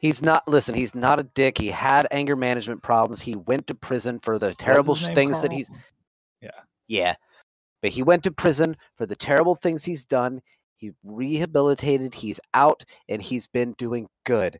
He's 0.00 0.22
not. 0.22 0.46
Listen, 0.46 0.74
he's 0.74 0.94
not 0.94 1.18
a 1.18 1.24
dick. 1.24 1.56
He 1.58 1.68
had 1.68 2.06
anger 2.10 2.36
management 2.36 2.82
problems. 2.82 3.20
He 3.20 3.36
went 3.36 3.66
to 3.68 3.74
prison 3.74 4.18
for 4.20 4.38
the 4.38 4.54
terrible 4.54 4.94
his 4.94 5.06
name 5.08 5.14
things 5.14 5.42
that 5.42 5.52
he's. 5.52 5.70
Yeah. 6.42 6.50
Yeah, 6.88 7.14
but 7.82 7.90
he 7.90 8.02
went 8.02 8.22
to 8.24 8.30
prison 8.30 8.76
for 8.96 9.06
the 9.06 9.16
terrible 9.16 9.54
things 9.54 9.84
he's 9.84 10.06
done. 10.06 10.40
He 10.76 10.92
rehabilitated. 11.04 12.14
He's 12.14 12.40
out, 12.54 12.84
and 13.08 13.20
he's 13.22 13.46
been 13.46 13.72
doing 13.74 14.08
good. 14.24 14.58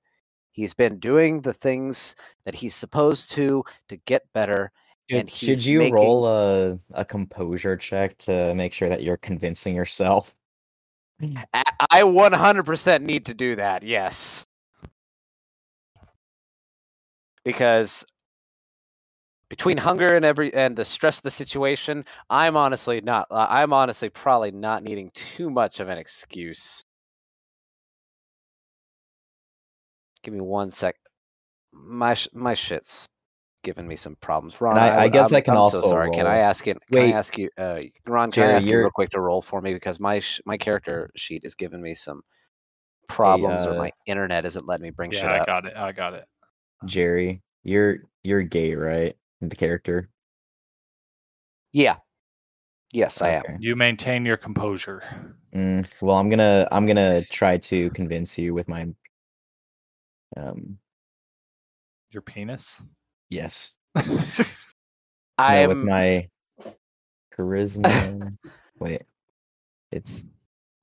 He's 0.50 0.74
been 0.74 0.98
doing 0.98 1.40
the 1.40 1.52
things 1.52 2.16
that 2.44 2.55
he's 2.55 2.74
supposed 2.74 3.30
to 3.32 3.64
to 3.88 3.96
get 4.06 4.24
better. 4.32 4.72
Should, 5.09 5.30
should 5.30 5.64
you 5.64 5.78
making- 5.78 5.94
roll 5.94 6.26
a 6.26 6.78
a 6.93 7.05
composure 7.05 7.76
check 7.76 8.18
to 8.18 8.55
make 8.55 8.72
sure 8.72 8.89
that 8.89 9.02
you're 9.02 9.16
convincing 9.16 9.74
yourself? 9.74 10.35
I- 11.52 11.64
I 11.90 12.02
100% 12.02 13.02
need 13.02 13.26
to 13.26 13.35
do 13.35 13.56
that. 13.56 13.82
Yes. 13.82 14.44
Because 17.44 18.05
between 19.48 19.78
hunger 19.78 20.14
and 20.14 20.24
every 20.24 20.52
and 20.52 20.76
the 20.76 20.85
stress 20.85 21.18
of 21.18 21.22
the 21.22 21.30
situation, 21.30 22.05
I'm 22.28 22.56
honestly 22.56 23.01
not 23.01 23.26
uh, 23.30 23.47
I'm 23.48 23.72
honestly 23.72 24.10
probably 24.10 24.51
not 24.51 24.82
needing 24.82 25.10
too 25.14 25.48
much 25.48 25.80
of 25.80 25.89
an 25.89 25.97
excuse. 25.97 26.85
Give 30.22 30.35
me 30.35 30.40
one 30.40 30.70
sec. 30.70 30.97
My 31.72 32.12
sh- 32.14 32.28
my 32.35 32.52
shit's 32.55 33.09
giving 33.64 33.86
me 33.89 33.97
some 33.97 34.16
problems. 34.16 34.60
Ron, 34.60 34.78
I- 34.78 34.89
I 34.89 35.02
would- 35.05 35.12
guess 35.12 35.32
I'm, 35.32 35.36
I 35.36 35.40
can 35.40 35.52
I'm 35.55 35.56
so 35.70 35.78
also 35.78 35.89
sorry. 35.89 36.10
Can 36.10 36.26
I 36.26 36.36
roll. 36.36 36.44
ask 36.44 36.66
you? 36.66 36.74
Can 36.74 36.80
Wait. 36.90 37.14
I 37.14 37.16
ask 37.16 37.36
you? 37.39 37.51
Uh, 37.59 37.80
Ron, 38.06 38.30
can 38.30 38.43
Jerry, 38.43 38.52
I 38.52 38.56
ask 38.56 38.66
you 38.66 38.78
real 38.78 38.90
quick 38.90 39.10
to 39.10 39.20
roll 39.20 39.42
for 39.42 39.60
me 39.60 39.74
because 39.74 39.99
my 40.00 40.20
sh- 40.20 40.41
my 40.47 40.57
character 40.57 41.10
sheet 41.16 41.42
is 41.44 41.55
giving 41.55 41.82
me 41.82 41.94
some 41.94 42.23
problems, 43.08 43.66
or 43.66 43.73
uh, 43.73 43.78
my 43.78 43.91
internet 44.07 44.44
isn't 44.44 44.66
letting 44.66 44.82
me 44.84 44.91
bring 44.91 45.10
shit 45.10 45.24
Yeah, 45.24 45.32
I 45.32 45.39
up. 45.39 45.47
got 45.47 45.66
it. 45.66 45.76
I 45.76 45.92
got 45.92 46.15
it. 46.15 46.24
Jerry, 46.84 47.42
you're 47.65 47.99
you're 48.23 48.42
gay, 48.42 48.74
right? 48.74 49.16
The 49.41 49.57
character. 49.57 50.10
Yeah. 51.73 51.97
Yes, 52.92 53.20
I 53.20 53.31
am. 53.31 53.42
You 53.60 53.76
maintain 53.76 54.24
your 54.24 54.39
composure. 54.39 55.02
Mm, 55.55 55.86
well, 56.00 56.16
I'm 56.16 56.31
gonna 56.31 56.66
I'm 56.73 56.86
gonna 56.86 57.23
try 57.26 57.58
to 57.58 57.91
convince 57.91 58.39
you 58.39 58.55
with 58.55 58.68
my 58.68 58.86
um 60.36 60.78
Your 62.10 62.23
penis. 62.23 62.82
Yes 63.31 63.74
I 65.39 65.62
no, 65.62 65.68
with 65.68 65.78
my 65.78 66.28
charisma. 67.36 68.36
Wait, 68.78 69.02
it's 69.92 70.26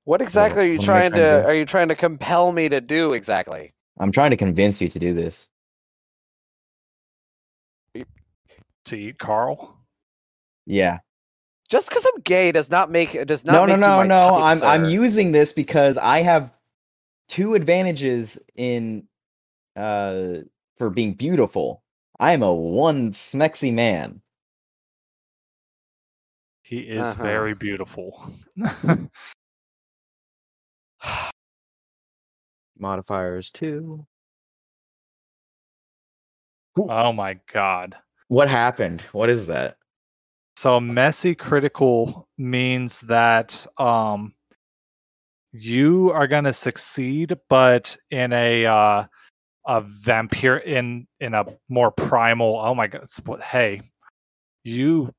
What 0.05 0.21
exactly 0.21 0.63
are 0.63 0.65
you 0.65 0.77
what 0.77 0.85
trying 0.85 1.11
trying 1.11 1.23
to 1.23 1.41
to? 1.41 1.45
Are 1.45 1.55
you 1.55 1.65
trying 1.65 1.89
to 1.89 1.95
compel 1.95 2.51
me 2.51 2.69
to 2.69 2.81
do 2.81 3.13
exactly? 3.13 3.73
I'm 3.99 4.11
trying 4.11 4.31
to 4.31 4.37
convince 4.37 4.81
you 4.81 4.89
to 4.89 4.99
do 4.99 5.13
this. 5.13 5.49
to 8.85 8.95
eat 8.95 9.17
Carl. 9.17 9.77
Yeah. 10.65 10.99
Just 11.69 11.89
because 11.89 12.05
I'm 12.05 12.21
gay 12.21 12.51
does 12.51 12.69
not 12.69 12.91
make 12.91 13.15
it 13.15 13.25
does 13.27 13.43
not. 13.43 13.53
No, 13.53 13.65
no, 13.65 13.75
make 13.75 13.77
you 13.77 13.81
no, 13.81 14.03
no. 14.03 14.29
type, 14.35 14.43
I'm 14.43 14.63
I'm 14.63 14.85
using 14.85 15.31
this 15.31 15.51
because 15.51 15.97
I 15.97 16.19
have 16.19 16.53
two 17.27 17.55
advantages 17.55 18.39
in 18.55 19.07
uh 19.75 20.35
for 20.77 20.89
being 20.89 21.13
beautiful. 21.13 21.81
I 22.19 22.31
am 22.33 22.43
a 22.43 22.53
one 22.53 23.11
smexy 23.11 23.73
man. 23.73 24.21
He 26.63 26.79
is 26.79 27.07
Uh-huh. 27.11 27.23
very 27.23 27.53
beautiful. 27.53 28.31
Modifiers 32.77 33.51
two. 33.51 34.05
oh 36.77 37.13
my 37.13 37.39
god. 37.51 37.95
What 38.27 38.49
happened? 38.49 39.01
What 39.11 39.29
is 39.29 39.47
that? 39.47 39.77
So 40.57 40.79
messy 40.79 41.35
critical 41.35 42.27
means 42.37 43.01
that 43.01 43.65
um 43.77 44.33
you 45.51 46.11
are 46.11 46.27
gonna 46.27 46.51
succeed, 46.53 47.33
but 47.49 47.95
in 48.11 48.33
a 48.33 48.65
uh 48.65 49.05
a 49.67 49.81
vampire 49.81 50.57
in 50.57 51.07
in 51.19 51.33
a 51.33 51.45
more 51.69 51.91
primal 51.91 52.59
oh 52.63 52.75
my 52.75 52.87
god 52.87 53.03
hey 53.43 53.81
you 54.63 55.11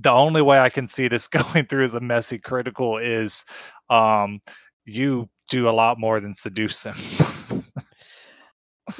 the 0.00 0.10
only 0.10 0.42
way 0.42 0.58
I 0.60 0.68
can 0.68 0.86
see 0.86 1.08
this 1.08 1.26
going 1.28 1.66
through 1.66 1.84
as 1.84 1.94
a 1.94 2.00
messy 2.00 2.38
critical 2.38 2.98
is 2.98 3.44
um 3.90 4.40
you 4.84 5.28
do 5.50 5.68
a 5.68 5.70
lot 5.70 5.98
more 5.98 6.20
than 6.20 6.32
seduce 6.32 6.84
him. 6.84 7.62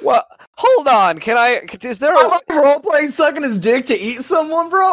Well, 0.02 0.24
hold 0.56 0.88
on. 0.88 1.18
Can 1.18 1.36
i 1.38 1.60
Is 1.82 1.98
there 1.98 2.14
a 2.14 2.40
role 2.50 2.80
playing 2.80 3.08
sucking 3.08 3.42
his 3.42 3.58
dick 3.58 3.86
to 3.86 3.98
eat 3.98 4.22
someone, 4.22 4.68
bro? 4.68 4.92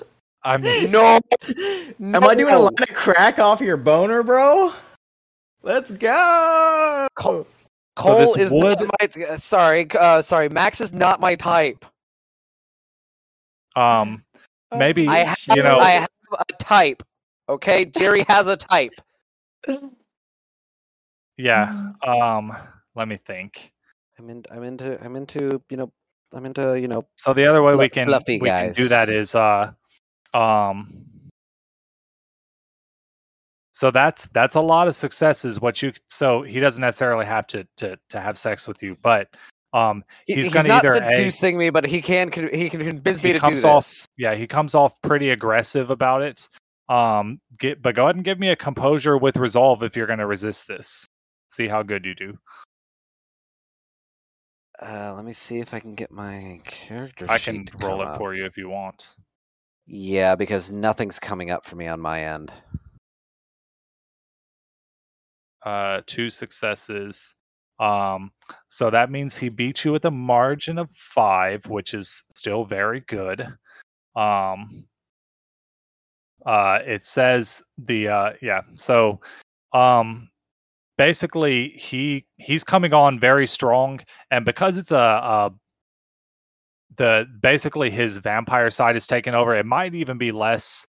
i'm 0.44 0.62
No. 0.90 1.20
Am 2.00 2.24
I 2.24 2.34
doing 2.34 2.54
a 2.54 2.58
No. 2.58 2.62
line 2.62 2.72
of 2.80 2.94
crack 2.94 3.38
off 3.38 3.60
your 3.60 3.76
boner, 3.76 4.22
bro? 4.22 4.72
Let's 5.62 5.90
go. 5.90 7.06
Cole, 8.00 8.34
So 8.34 8.40
is 8.40 8.52
would- 8.52 8.80
not 8.80 8.90
my. 9.00 9.24
uh, 9.24 9.36
Sorry, 9.36 9.86
uh, 9.92 10.22
sorry. 10.22 10.48
Max 10.48 10.80
is 10.80 10.92
not 10.92 11.20
my 11.20 11.34
type. 11.34 11.84
um 13.76 14.20
maybe 14.76 15.06
I 15.06 15.18
have, 15.18 15.38
you 15.54 15.62
know 15.62 15.78
I 15.78 15.90
have 15.90 16.08
a 16.48 16.52
type. 16.54 17.02
Okay, 17.48 17.84
Jerry 17.84 18.24
has 18.28 18.46
a 18.48 18.56
type. 18.56 18.92
yeah 21.36 21.92
um 22.06 22.52
let 22.96 23.06
me 23.08 23.16
think. 23.16 23.72
I'm 24.18 24.28
in. 24.28 24.44
I'm 24.50 24.64
into. 24.64 25.02
I'm 25.04 25.16
into. 25.16 25.62
You 25.70 25.76
know. 25.76 25.92
I'm 26.32 26.44
into. 26.44 26.78
You 26.78 26.88
know. 26.88 27.06
So 27.16 27.32
the 27.32 27.46
other 27.46 27.62
way 27.62 27.74
we 27.74 27.88
can 27.88 28.08
fluffy 28.08 28.38
we 28.38 28.48
can 28.48 28.72
do 28.72 28.88
that 28.88 29.08
is 29.08 29.34
uh 29.34 29.72
um 30.34 30.88
so 33.80 33.90
that's 33.90 34.28
that's 34.28 34.56
a 34.56 34.60
lot 34.60 34.88
of 34.88 34.94
successes 34.94 35.58
what 35.58 35.80
you 35.80 35.90
so 36.06 36.42
he 36.42 36.60
doesn't 36.60 36.82
necessarily 36.82 37.24
have 37.24 37.46
to 37.46 37.66
to 37.78 37.98
to 38.10 38.20
have 38.20 38.36
sex 38.36 38.68
with 38.68 38.82
you 38.82 38.94
but 39.00 39.34
um 39.72 40.04
He's 40.26 40.36
he's, 40.36 40.48
gonna 40.50 40.68
not 40.68 40.84
either 40.84 41.02
A- 41.02 41.16
seducing 41.16 41.56
me, 41.56 41.70
but 41.70 41.86
he 41.86 42.02
can. 42.02 42.30
He 42.52 42.68
can 42.68 42.80
convince 42.84 43.22
me 43.22 43.32
to 43.32 43.38
do 43.38 43.54
off- 43.66 43.86
this. 43.86 44.06
yeah 44.18 44.34
he 44.34 44.46
comes 44.46 44.74
off 44.74 45.00
pretty 45.00 45.30
aggressive 45.30 45.88
about 45.90 46.20
it 46.20 46.46
um 46.90 47.40
get 47.58 47.80
but 47.80 47.94
go 47.94 48.04
ahead 48.04 48.16
and 48.16 48.24
give 48.24 48.38
me 48.38 48.50
a 48.50 48.56
composure 48.56 49.16
with 49.16 49.38
resolve 49.38 49.82
if 49.82 49.96
you're 49.96 50.06
going 50.08 50.18
to 50.18 50.26
resist 50.26 50.68
this 50.68 51.06
see 51.48 51.66
how 51.66 51.82
good 51.82 52.04
you 52.04 52.14
do 52.14 52.36
Uh, 54.82 55.12
let 55.14 55.24
me 55.24 55.32
see 55.32 55.58
if 55.60 55.72
I 55.74 55.80
can 55.80 55.94
get 55.94 56.10
my 56.10 56.60
character. 56.64 57.26
i 57.30 57.36
sheet 57.38 57.70
can 57.70 57.78
roll 57.80 58.02
it 58.02 58.08
up. 58.08 58.16
for 58.18 58.34
you 58.34 58.44
if 58.44 58.56
you 58.58 58.68
want 58.68 59.14
Yeah, 59.86 60.34
because 60.36 60.70
nothing's 60.72 61.18
coming 61.18 61.50
up 61.50 61.64
for 61.64 61.76
me 61.76 61.86
on 61.86 62.00
my 62.00 62.24
end. 62.24 62.52
Uh 65.64 66.00
two 66.06 66.30
successes 66.30 67.34
um 67.80 68.30
so 68.68 68.90
that 68.90 69.10
means 69.10 69.36
he 69.36 69.48
beat 69.48 69.84
you 69.84 69.92
with 69.92 70.04
a 70.04 70.10
margin 70.10 70.78
of 70.78 70.90
five 70.92 71.64
which 71.66 71.94
is 71.94 72.22
still 72.34 72.64
very 72.64 73.00
good 73.08 73.46
um 74.16 74.68
Uh, 76.46 76.80
it 76.86 77.04
says 77.04 77.62
the 77.78 78.08
uh, 78.08 78.32
yeah. 78.42 78.62
So, 78.74 79.20
um, 79.72 80.30
basically 80.98 81.70
he 81.70 82.26
he's 82.38 82.64
coming 82.64 82.94
on 82.94 83.18
very 83.20 83.46
strong, 83.46 84.00
and 84.30 84.44
because 84.44 84.78
it's 84.78 84.92
a, 84.92 84.96
a 84.96 85.52
the 86.96 87.26
basically 87.40 87.90
his 87.90 88.18
vampire 88.18 88.70
side 88.70 88.96
is 88.96 89.06
taking 89.06 89.34
over. 89.34 89.54
It 89.54 89.66
might 89.66 89.94
even 89.94 90.18
be 90.18 90.32
less 90.32 90.86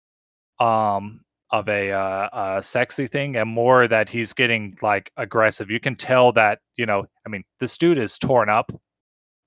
um 0.60 1.22
of 1.52 1.70
a 1.70 1.92
uh, 1.92 2.58
a 2.58 2.64
sexy 2.64 3.08
thing 3.08 3.38
and 3.38 3.50
more 3.50 3.88
that 3.88 4.10
he's 4.10 4.34
getting 4.34 4.76
like 4.82 5.12
aggressive. 5.18 5.72
You 5.72 5.80
can 5.80 5.96
tell 5.96 6.32
that 6.34 6.60
you 6.76 6.86
know. 6.86 7.06
I 7.26 7.30
mean, 7.30 7.44
this 7.60 7.78
dude 7.78 7.98
is 7.98 8.18
torn 8.18 8.50
up. 8.50 8.72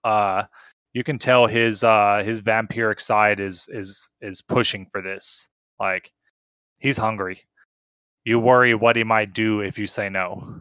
Uh, 0.05 0.45
you 0.93 1.05
can 1.05 1.19
tell 1.19 1.47
his 1.47 1.85
uh 1.85 2.23
his 2.25 2.43
vampiric 2.43 3.01
side 3.01 3.41
is 3.41 3.69
is 3.71 4.09
is 4.21 4.43
pushing 4.43 4.87
for 4.91 5.03
this. 5.03 5.49
Like 5.79 6.11
he's 6.81 6.97
hungry. 6.99 7.43
You 8.25 8.39
worry 8.39 8.75
what 8.75 8.97
he 8.97 9.05
might 9.05 9.33
do 9.33 9.61
if 9.61 9.79
you 9.79 9.87
say 9.87 10.09
no. 10.09 10.61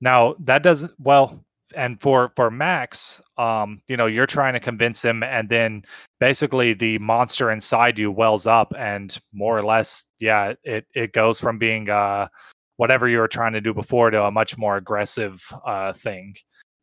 Now 0.00 0.34
that 0.40 0.62
doesn't 0.62 0.92
well 0.98 1.44
and 1.76 2.00
for 2.00 2.32
for 2.36 2.50
Max, 2.50 3.20
um, 3.38 3.80
you 3.88 3.96
know, 3.96 4.06
you're 4.06 4.26
trying 4.26 4.54
to 4.54 4.60
convince 4.60 5.04
him, 5.04 5.22
and 5.22 5.48
then 5.48 5.84
basically 6.20 6.72
the 6.74 6.98
monster 6.98 7.50
inside 7.50 7.98
you 7.98 8.10
wells 8.10 8.46
up, 8.46 8.72
and 8.78 9.16
more 9.32 9.56
or 9.58 9.62
less, 9.62 10.06
yeah, 10.20 10.54
it 10.64 10.86
it 10.94 11.12
goes 11.12 11.40
from 11.40 11.58
being 11.58 11.88
uh, 11.90 12.28
whatever 12.76 13.08
you 13.08 13.18
were 13.18 13.28
trying 13.28 13.52
to 13.52 13.60
do 13.60 13.74
before 13.74 14.10
to 14.10 14.24
a 14.24 14.30
much 14.30 14.56
more 14.58 14.76
aggressive 14.76 15.42
uh, 15.66 15.92
thing, 15.92 16.34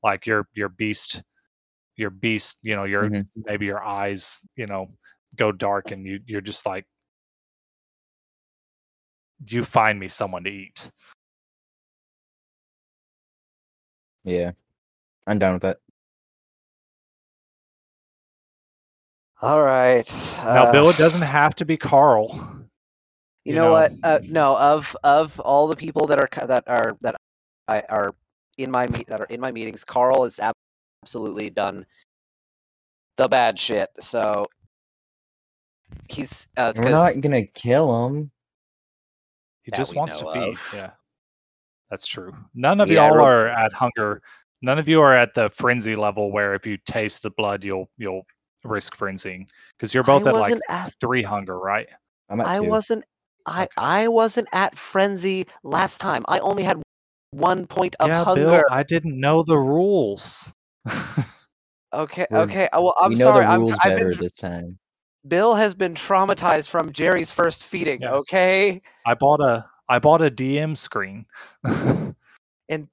like 0.04 0.26
your 0.26 0.48
your 0.54 0.70
beast, 0.70 1.24
your 1.98 2.10
beast, 2.12 2.60
you 2.62 2.76
know, 2.76 2.86
your 2.86 3.10
Mhm. 3.10 3.28
maybe 3.46 3.66
your 3.66 3.84
eyes, 3.84 4.46
you 4.56 4.68
know, 4.68 4.90
go 5.36 5.52
dark, 5.52 5.92
and 5.92 6.06
you 6.06 6.20
you're 6.26 6.42
just 6.42 6.66
like, 6.66 6.86
you 9.48 9.64
find 9.64 10.00
me 10.00 10.08
someone 10.08 10.44
to 10.44 10.50
eat. 10.50 10.92
Yeah. 14.24 14.52
I'm 15.28 15.40
down 15.40 15.54
with 15.54 15.62
that. 15.64 15.78
All 19.42 19.64
right. 19.64 20.08
Now, 20.38 20.66
uh, 20.66 20.72
Bill, 20.72 20.90
it 20.90 20.98
doesn't 20.98 21.22
have 21.24 21.56
to 21.56 21.66
be 21.66 21.78
Carl. 21.78 22.30
You 23.44 23.54
you 23.54 23.56
know, 23.56 23.66
know. 23.66 23.72
what? 23.72 23.92
Uh, 24.04 24.20
no, 24.30 24.56
of 24.58 24.96
of 25.04 25.40
all 25.40 25.68
the 25.68 25.76
people 25.76 26.06
that 26.08 26.20
are 26.20 26.30
that 26.46 26.64
are 26.68 26.96
that 27.02 27.16
I 27.68 27.82
are 27.90 28.14
in 28.60 28.70
my 28.70 28.86
meet 28.88 29.08
that 29.08 29.20
are 29.20 29.26
in 29.26 29.40
my 29.42 29.52
meetings, 29.52 29.84
Carl 29.84 30.24
has 30.26 30.38
ab- 30.38 30.54
absolutely 31.04 31.50
done 31.50 31.86
the 33.18 33.28
bad 33.28 33.58
shit. 33.58 33.90
So 34.00 34.46
he's 36.08 36.48
uh, 36.58 36.74
We're 36.76 36.84
'cause- 36.84 37.16
not 37.16 37.22
gonna 37.22 37.46
kill 37.48 38.08
him. 38.08 38.32
He 39.64 39.72
just 39.72 39.96
wants 39.96 40.20
to 40.20 40.32
feed. 40.32 40.54
of. 40.54 40.74
Yeah, 40.74 40.92
that's 41.90 42.08
true. 42.08 42.36
None 42.54 42.80
of 42.80 42.90
Yeah, 42.92 43.08
y'all 43.08 43.16
real- 43.16 43.26
are 43.26 43.48
at 43.48 43.74
hunger. 43.74 44.22
None 44.62 44.78
of 44.80 44.88
you 44.88 45.02
are 45.02 45.14
at 45.14 45.34
the 45.34 45.50
frenzy 45.50 45.96
level 45.96 46.32
where 46.32 46.54
if 46.54 46.66
you 46.68 46.78
taste 46.86 47.24
the 47.24 47.32
blood, 47.32 47.64
you'll 47.64 47.90
you'll 47.98 48.24
risk 48.64 48.96
frenzying 48.96 49.48
because 49.78 49.94
you're 49.94 50.04
both 50.04 50.26
I 50.28 50.30
at 50.30 50.36
like 50.36 50.56
at 50.70 50.94
three 51.00 51.24
hunger, 51.24 51.58
right? 51.60 51.88
I'm 52.30 52.40
at 52.42 52.48
I 52.48 52.60
two. 52.60 52.66
wasn't 52.66 53.04
I 53.46 53.68
I 53.78 54.08
wasn't 54.08 54.48
at 54.54 54.78
frenzy 54.78 55.48
last 55.64 56.00
time. 56.00 56.24
I 56.28 56.40
only 56.40 56.64
had 56.64 56.82
one 57.32 57.66
point 57.66 57.96
of 58.00 58.08
yeah, 58.10 58.24
hunger. 58.24 58.44
Bill. 58.44 58.64
I 58.70 58.84
didn't 58.84 59.20
know 59.20 59.44
the 59.44 59.58
rules. 59.58 60.54
Okay, 61.94 62.26
We're- 62.32 62.44
okay. 62.44 62.70
uh, 62.70 62.82
Well, 62.82 62.96
I'm 63.00 63.12
we 63.12 63.18
know 63.18 63.26
sorry. 63.26 63.44
the 63.46 63.52
I'm, 63.52 63.60
rules 63.62 63.78
I've 63.84 63.96
better 63.96 64.10
been, 64.12 64.18
this 64.20 64.32
time. 64.32 64.80
Bill 65.28 65.56
has 65.56 65.76
been 65.76 65.94
traumatized 65.94 66.70
from 66.70 66.92
Jerry's 66.92 67.32
first 67.32 67.64
feeding. 67.64 68.02
Yeah. 68.02 68.14
Okay, 68.14 68.82
I 69.06 69.14
bought 69.14 69.42
a 69.42 69.66
I 69.90 70.00
bought 70.00 70.22
a 70.22 70.32
DM 70.32 70.78
screen. 70.78 71.26
and 72.70 72.88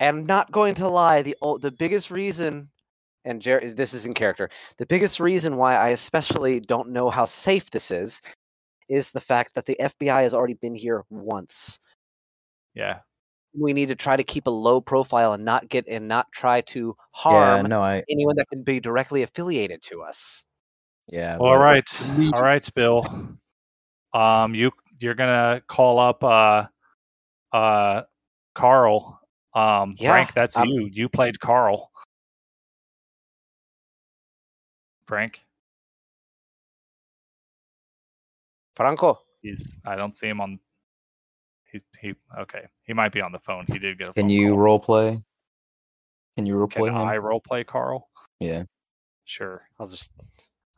and 0.00 0.18
I'm 0.18 0.26
not 0.26 0.52
going 0.52 0.74
to 0.74 0.88
lie. 0.88 1.22
The 1.22 1.36
the 1.60 1.70
biggest 1.70 2.10
reason, 2.10 2.70
and 3.24 3.40
Jerry, 3.40 3.68
this 3.70 3.94
is 3.94 4.06
in 4.06 4.14
character. 4.14 4.48
The 4.78 4.86
biggest 4.86 5.20
reason 5.20 5.56
why 5.56 5.76
I 5.76 5.88
especially 5.90 6.60
don't 6.60 6.90
know 6.90 7.10
how 7.10 7.24
safe 7.24 7.70
this 7.70 7.90
is, 7.90 8.20
is 8.88 9.10
the 9.10 9.20
fact 9.20 9.54
that 9.54 9.66
the 9.66 9.76
FBI 9.80 10.22
has 10.22 10.34
already 10.34 10.54
been 10.54 10.74
here 10.74 11.04
once. 11.10 11.78
yeah, 12.74 13.00
We 13.54 13.72
need 13.72 13.88
to 13.88 13.96
try 13.96 14.16
to 14.16 14.22
keep 14.24 14.46
a 14.46 14.50
low 14.50 14.80
profile 14.80 15.32
and 15.32 15.44
not 15.44 15.68
get 15.68 15.88
and 15.88 16.06
not 16.08 16.30
try 16.32 16.60
to 16.62 16.94
Yeah, 17.24 17.56
harm 17.56 17.66
no, 17.68 17.82
I 17.82 18.04
anyone 18.08 18.36
that 18.36 18.48
can 18.50 18.62
be 18.62 18.80
directly 18.80 19.22
affiliated 19.22 19.82
to 19.84 20.02
us. 20.02 20.44
yeah. 21.08 21.36
All 21.40 21.52
but 21.54 21.58
right, 21.58 22.02
we- 22.16 22.30
all 22.34 22.42
right, 22.42 22.68
Bill. 22.74 23.02
Um, 24.12 24.54
you 24.54 24.70
you're 25.00 25.14
gonna 25.14 25.62
call 25.66 25.98
up 25.98 26.22
uh 26.24 26.66
uh 27.52 28.02
Carl. 28.54 29.15
Um, 29.56 29.94
Yeah, 29.98 30.10
Frank, 30.10 30.34
that's 30.34 30.56
I'm- 30.58 30.68
you. 30.68 30.86
You 30.92 31.08
played 31.08 31.40
Carl. 31.40 31.90
Frank, 35.06 35.44
Franco. 38.74 39.22
he's. 39.40 39.78
I 39.86 39.94
don't 39.96 40.16
see 40.16 40.28
him 40.28 40.40
on. 40.40 40.58
He 41.72 41.80
he. 42.00 42.14
Okay, 42.36 42.66
he 42.84 42.92
might 42.92 43.12
be 43.12 43.22
on 43.22 43.30
the 43.32 43.38
phone. 43.38 43.64
He 43.68 43.78
did 43.78 43.98
get 43.98 44.08
a 44.08 44.12
Can 44.12 44.24
phone 44.24 44.30
you 44.30 44.48
call. 44.50 44.58
role 44.58 44.78
play? 44.80 45.18
Can 46.36 46.44
you 46.44 46.56
role 46.56 46.66
play 46.66 46.90
Can 46.90 46.96
him? 47.00 47.06
I 47.08 47.16
role 47.18 47.40
play 47.40 47.62
Carl? 47.64 48.08
Yeah. 48.40 48.64
Sure. 49.24 49.62
I'll 49.78 49.86
just 49.86 50.12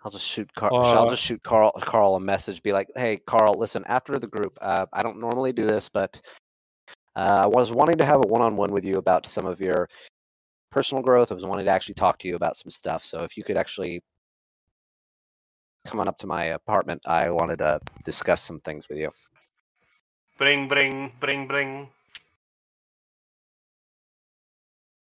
I'll 0.04 0.10
just 0.10 0.26
shoot 0.26 0.52
Carl. 0.54 0.76
I'll 0.76 1.06
Uh, 1.06 1.10
just 1.10 1.22
shoot 1.22 1.42
Carl 1.42 1.72
Carl 1.80 2.14
a 2.16 2.20
message. 2.20 2.62
Be 2.62 2.72
like, 2.72 2.88
hey, 2.96 3.16
Carl, 3.16 3.54
listen. 3.54 3.82
After 3.86 4.18
the 4.18 4.26
group, 4.28 4.58
uh, 4.60 4.86
I 4.92 5.02
don't 5.02 5.18
normally 5.20 5.52
do 5.54 5.64
this, 5.66 5.88
but 5.88 6.20
uh, 7.18 7.42
I 7.42 7.46
was 7.46 7.72
wanting 7.72 7.98
to 7.98 8.04
have 8.04 8.18
a 8.24 8.28
one-on-one 8.28 8.70
with 8.70 8.84
you 8.84 8.98
about 8.98 9.26
some 9.26 9.44
of 9.44 9.60
your 9.60 9.88
personal 10.70 11.02
growth. 11.02 11.32
I 11.32 11.34
was 11.34 11.44
wanting 11.44 11.66
to 11.66 11.72
actually 11.72 11.94
talk 11.94 12.16
to 12.20 12.28
you 12.28 12.36
about 12.36 12.56
some 12.56 12.70
stuff. 12.70 13.04
So 13.04 13.24
if 13.24 13.36
you 13.36 13.42
could 13.42 13.56
actually 13.56 14.00
come 15.84 15.98
on 15.98 16.06
up 16.06 16.16
to 16.18 16.28
my 16.28 16.44
apartment, 16.44 17.02
I 17.06 17.30
wanted 17.30 17.58
to 17.58 17.80
discuss 18.04 18.42
some 18.42 18.60
things 18.60 18.88
with 18.88 18.98
you. 18.98 19.10
Bring, 20.38 20.68
bring, 20.68 21.10
bring, 21.18 21.48
bring. 21.48 21.88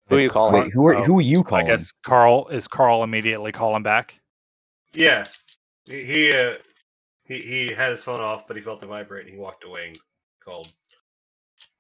Who 0.08 0.16
are 0.16 0.20
you 0.20 0.28
calling? 0.28 0.65
Wait, 0.65 0.73
who 0.74 0.86
are 0.89 0.97
Oh, 0.97 1.05
who 1.05 1.18
are 1.18 1.23
you 1.23 1.42
calling? 1.42 1.65
I 1.65 1.66
calling? 1.66 1.78
guess 1.78 1.92
Carl 2.02 2.49
is 2.49 2.68
Carl 2.68 3.05
immediately 3.05 3.52
calling 3.52 3.82
back. 3.82 4.20
Yeah, 4.92 5.24
he 5.86 6.05
he, 6.05 6.32
uh, 6.36 6.57
he 7.24 7.41
he 7.41 7.73
had 7.73 7.91
his 7.91 8.02
phone 8.02 8.20
off, 8.20 8.47
but 8.47 8.57
he 8.57 8.62
felt 8.62 8.82
it 8.82 8.86
vibrate, 8.86 9.24
and 9.24 9.34
he 9.34 9.41
walked 9.41 9.65
away 9.65 9.86
and 9.86 9.99
called. 10.44 10.70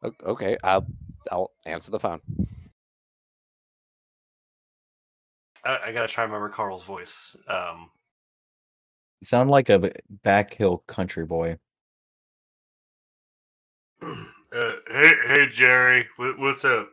O- 0.02 0.12
Okay, 0.26 0.56
I'll 0.64 0.86
I'll 1.30 1.52
answer 1.66 1.90
the 1.90 2.00
phone. 2.00 2.20
I, 5.64 5.78
I 5.88 5.92
gotta 5.92 6.08
try 6.08 6.24
and 6.24 6.32
remember 6.32 6.54
Carl's 6.54 6.84
voice. 6.84 7.36
Um, 7.48 7.90
You 9.20 9.26
sound 9.26 9.50
like 9.50 9.68
a 9.70 9.92
back 10.24 10.54
hill 10.54 10.78
country 10.86 11.26
boy. 11.26 11.58
uh, 14.02 14.12
hey, 14.52 15.12
hey, 15.28 15.48
Jerry, 15.50 16.08
what, 16.16 16.38
what's 16.38 16.64
up? 16.64 16.90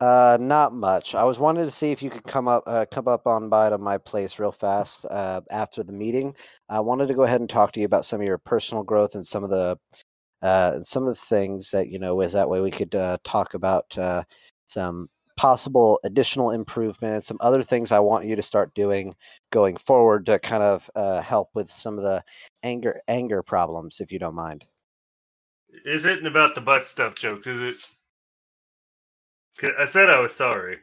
Uh, 0.00 0.38
not 0.40 0.74
much. 0.74 1.14
I 1.16 1.24
was 1.24 1.40
wanting 1.40 1.64
to 1.64 1.72
see 1.72 1.92
if 1.92 2.02
you 2.04 2.10
could 2.10 2.24
come 2.24 2.48
up, 2.48 2.64
uh, 2.68 2.86
come 2.92 3.08
up 3.08 3.26
on 3.26 3.48
by 3.48 3.70
to 3.70 3.78
my 3.78 3.98
place 3.98 4.38
real 4.38 4.52
fast. 4.52 5.06
Uh, 5.10 5.42
after 5.50 5.82
the 5.84 5.92
meeting, 5.92 6.36
I 6.68 6.80
wanted 6.80 7.08
to 7.08 7.14
go 7.14 7.24
ahead 7.24 7.40
and 7.40 7.50
talk 7.50 7.72
to 7.72 7.80
you 7.80 7.86
about 7.86 8.04
some 8.04 8.20
of 8.20 8.26
your 8.28 8.38
personal 8.38 8.84
growth 8.84 9.16
and 9.16 9.26
some 9.26 9.44
of 9.44 9.50
the, 9.50 9.78
uh, 10.42 10.80
some 10.80 11.04
of 11.04 11.10
the 11.10 11.14
things 11.14 11.70
that 11.70 11.88
you 11.88 11.98
know. 11.98 12.20
Is 12.20 12.32
that 12.32 12.48
way 12.48 12.60
we 12.60 12.70
could 12.70 12.94
uh, 12.94 13.18
talk 13.24 13.54
about 13.54 13.96
uh, 13.98 14.22
some 14.68 15.08
possible 15.36 15.98
additional 16.04 16.50
improvement 16.50 17.14
and 17.14 17.24
some 17.24 17.38
other 17.40 17.62
things 17.62 17.90
I 17.90 17.98
want 17.98 18.26
you 18.26 18.36
to 18.36 18.42
start 18.42 18.74
doing 18.74 19.14
going 19.50 19.76
forward 19.76 20.26
to 20.26 20.38
kind 20.38 20.62
of 20.62 20.90
uh, 20.94 21.20
help 21.20 21.50
with 21.54 21.70
some 21.70 21.98
of 21.98 22.04
the 22.04 22.22
anger 22.62 23.00
anger 23.08 23.42
problems, 23.42 24.00
if 24.00 24.12
you 24.12 24.18
don't 24.18 24.34
mind. 24.34 24.66
Is 25.84 26.04
it 26.04 26.24
about 26.26 26.54
the 26.54 26.60
butt 26.60 26.84
stuff 26.84 27.14
jokes? 27.14 27.46
Is 27.46 27.76
it? 29.62 29.72
I 29.78 29.84
said 29.84 30.10
I 30.10 30.20
was 30.20 30.34
sorry. 30.34 30.78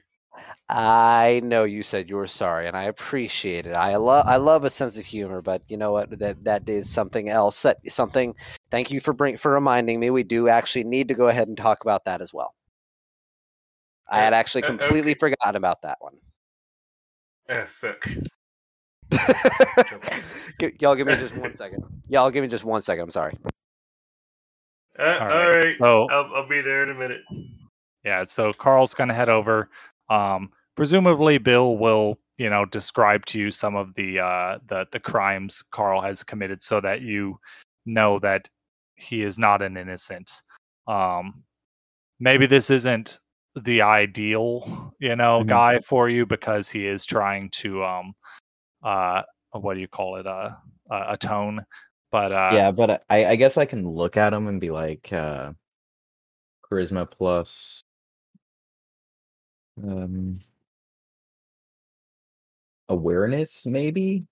I 0.70 1.42
know 1.44 1.64
you 1.64 1.82
said 1.82 2.10
you 2.10 2.16
were 2.16 2.28
sorry, 2.28 2.68
and 2.68 2.78
I 2.78 2.84
appreciate 2.84 3.66
it. 3.66 3.76
I 3.76 3.96
love 3.96 4.26
I 4.28 4.36
love 4.36 4.64
a 4.66 4.70
sense 4.70 4.98
of 4.98 5.06
humor, 5.06 5.42
but 5.42 5.64
you 5.68 5.78
know 5.78 5.92
what? 5.92 6.18
That 6.20 6.44
that 6.44 6.70
is 6.70 6.88
something 6.90 7.28
else. 7.30 7.62
That 7.64 7.78
something. 7.88 8.36
Thank 8.70 8.92
you 8.92 9.00
for 9.00 9.14
bring 9.14 9.36
for 9.38 9.52
reminding 9.52 10.00
me. 10.00 10.12
We 10.12 10.24
do 10.24 10.48
actually 10.48 10.84
need 10.84 11.08
to 11.08 11.16
go 11.16 11.28
ahead 11.28 11.48
and 11.48 11.58
talk 11.58 11.82
about 11.82 12.06
that 12.06 12.22
as 12.22 12.34
well. 12.34 12.54
I 14.08 14.20
had 14.22 14.34
Uh, 14.34 14.38
actually 14.38 14.64
uh, 14.64 14.68
completely 14.68 15.12
okay. 15.12 15.20
forgotten 15.20 15.56
about 15.56 15.82
that 15.82 15.98
one. 16.02 16.16
Ah, 17.50 17.66
fuck. 17.82 18.08
Y'all 20.80 20.96
give 20.96 21.08
me 21.08 21.16
just 21.16 21.36
one 21.36 21.54
second. 21.64 21.84
Y'all 22.10 22.30
give 22.30 22.44
me 22.44 22.48
just 22.48 22.64
one 22.64 22.82
second. 22.84 23.04
I'm 23.06 23.12
sorry. 23.12 23.36
Uh, 24.98 25.04
All 25.04 25.20
all 25.20 25.28
right, 25.28 25.64
right, 25.64 25.78
so- 25.80 26.08
I'll, 26.10 26.32
I'll 26.36 26.48
be 26.48 26.62
there 26.62 26.84
in 26.84 26.90
a 26.90 26.94
minute. 26.94 27.22
Yeah, 28.04 28.24
so 28.26 28.54
Carl's 28.54 28.94
gonna 28.94 29.14
head 29.14 29.30
over. 29.30 29.70
Um, 30.10 30.52
presumably, 30.76 31.38
Bill 31.38 31.78
will, 31.78 32.18
you 32.38 32.50
know 32.50 32.66
describe 32.66 33.26
to 33.28 33.40
you 33.40 33.52
some 33.52 33.76
of 33.76 33.94
the 33.96 34.20
uh, 34.20 34.60
the 34.68 34.88
the 34.92 35.00
crimes 35.00 35.64
Carl 35.72 36.02
has 36.02 36.24
committed, 36.24 36.62
so 36.62 36.82
that 36.82 37.02
you 37.02 37.38
know 37.86 38.20
that 38.20 38.50
he 38.96 39.24
is 39.24 39.38
not 39.38 39.62
an 39.62 39.78
innocent. 39.78 40.32
Um, 40.88 41.44
maybe 42.20 42.46
this 42.48 42.70
isn't 42.70 43.20
the 43.56 43.82
ideal, 43.82 44.94
you 45.00 45.16
know, 45.16 45.44
Mhm. 45.44 45.48
guy 45.48 45.80
for 45.80 46.10
you 46.10 46.26
because 46.26 46.70
he 46.70 46.88
is 46.88 47.06
trying 47.06 47.50
to 47.52 47.84
um, 47.84 48.14
uh, 48.84 49.24
what 49.52 49.74
do 49.74 49.80
you 49.80 49.88
call 49.88 50.18
it, 50.18 50.28
uh, 50.28 50.52
uh 50.90 51.06
atone. 51.10 51.66
But 52.12 52.32
uh, 52.32 52.52
yeah, 52.54 52.72
but 52.72 53.04
I, 53.10 53.26
I 53.26 53.36
guess 53.36 53.58
I 53.58 53.66
can 53.66 53.88
look 53.88 54.18
at 54.18 54.34
him 54.34 54.48
and 54.48 54.60
be 54.60 54.72
like, 54.72 55.12
uh, 55.14 55.54
charisma 56.64 57.10
plus, 57.10 57.82
um, 59.84 60.40
awareness, 62.88 63.66
maybe. 63.66 64.24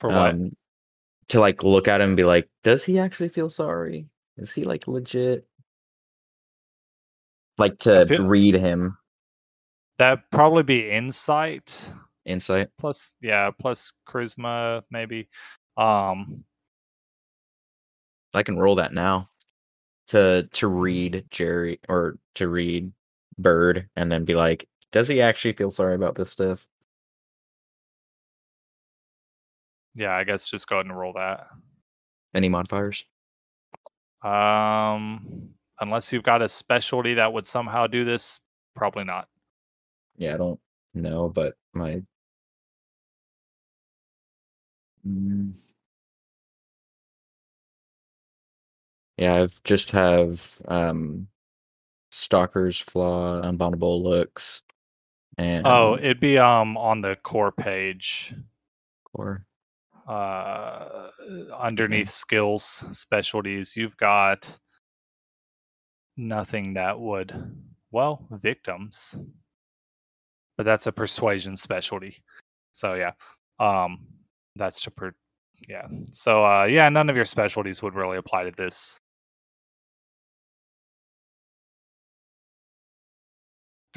for 0.00 0.08
what? 0.10 0.30
Um, 0.34 0.56
to 1.28 1.40
like 1.40 1.62
look 1.62 1.88
at 1.88 2.00
him 2.00 2.10
and 2.10 2.16
be 2.16 2.24
like, 2.24 2.48
does 2.64 2.84
he 2.84 2.98
actually 2.98 3.28
feel 3.28 3.50
sorry? 3.50 4.06
Is 4.38 4.52
he 4.54 4.64
like 4.64 4.88
legit? 4.88 5.46
Like 7.58 7.78
to 7.80 8.06
feel- 8.06 8.26
read 8.26 8.54
him 8.54 8.96
That 9.98 10.20
probably 10.30 10.62
be 10.62 10.90
insight. 10.90 11.92
insight. 12.24 12.68
plus 12.78 13.14
yeah 13.20 13.50
plus 13.58 13.92
charisma 14.06 14.82
maybe 14.90 15.28
um 15.76 16.44
I 18.34 18.42
can 18.42 18.58
roll 18.58 18.76
that 18.76 18.92
now 18.94 19.28
to 20.08 20.48
to 20.52 20.68
read 20.68 21.24
Jerry 21.30 21.80
or 21.88 22.18
to 22.36 22.48
read 22.48 22.92
Bird 23.38 23.88
and 23.96 24.10
then 24.10 24.24
be 24.24 24.34
like, 24.34 24.68
does 24.92 25.08
he 25.08 25.20
actually 25.22 25.52
feel 25.52 25.70
sorry 25.70 25.94
about 25.94 26.14
this 26.16 26.30
stuff? 26.30 26.66
yeah 29.94 30.14
i 30.14 30.24
guess 30.24 30.50
just 30.50 30.66
go 30.68 30.76
ahead 30.76 30.86
and 30.86 30.96
roll 30.96 31.12
that 31.14 31.46
Any 32.34 32.48
modifiers? 32.48 33.04
um 34.22 35.54
unless 35.80 36.12
you've 36.12 36.22
got 36.24 36.42
a 36.42 36.48
specialty 36.48 37.14
that 37.14 37.32
would 37.32 37.46
somehow 37.46 37.86
do 37.86 38.04
this 38.04 38.40
probably 38.74 39.04
not 39.04 39.28
Yeah, 40.16 40.34
I 40.34 40.36
don't 40.36 40.60
know, 40.94 41.28
but 41.28 41.54
my 41.72 42.02
Mm. 45.06 45.52
Yeah, 49.16 49.34
I've 49.34 49.62
just 49.64 49.90
have 49.92 50.60
um 50.68 51.28
Stalker's 52.10 52.78
Flaw, 52.78 53.42
Unbondable 53.42 54.02
Looks, 54.02 54.62
and 55.36 55.66
oh 55.66 55.96
it'd 56.00 56.20
be 56.20 56.38
um 56.38 56.76
on 56.76 57.00
the 57.00 57.16
core 57.22 57.52
page. 57.52 58.34
Core. 59.04 59.44
uh 60.06 61.08
underneath 61.58 62.08
skills 62.08 62.84
specialties 62.92 63.76
you've 63.76 63.96
got 63.96 64.58
nothing 66.16 66.74
that 66.74 66.98
would 66.98 67.32
well 67.90 68.26
victims. 68.30 69.16
But 70.56 70.64
that's 70.64 70.86
a 70.86 70.92
persuasion 70.92 71.56
specialty. 71.56 72.22
So 72.72 72.94
yeah 72.94 73.12
um 73.60 73.98
that's 74.56 74.82
to 74.82 74.90
per 74.90 75.14
yeah. 75.68 75.86
So 76.10 76.44
uh 76.44 76.64
yeah 76.64 76.88
none 76.88 77.10
of 77.10 77.16
your 77.16 77.24
specialties 77.24 77.82
would 77.82 77.94
really 77.94 78.16
apply 78.16 78.44
to 78.44 78.50
this 78.56 78.98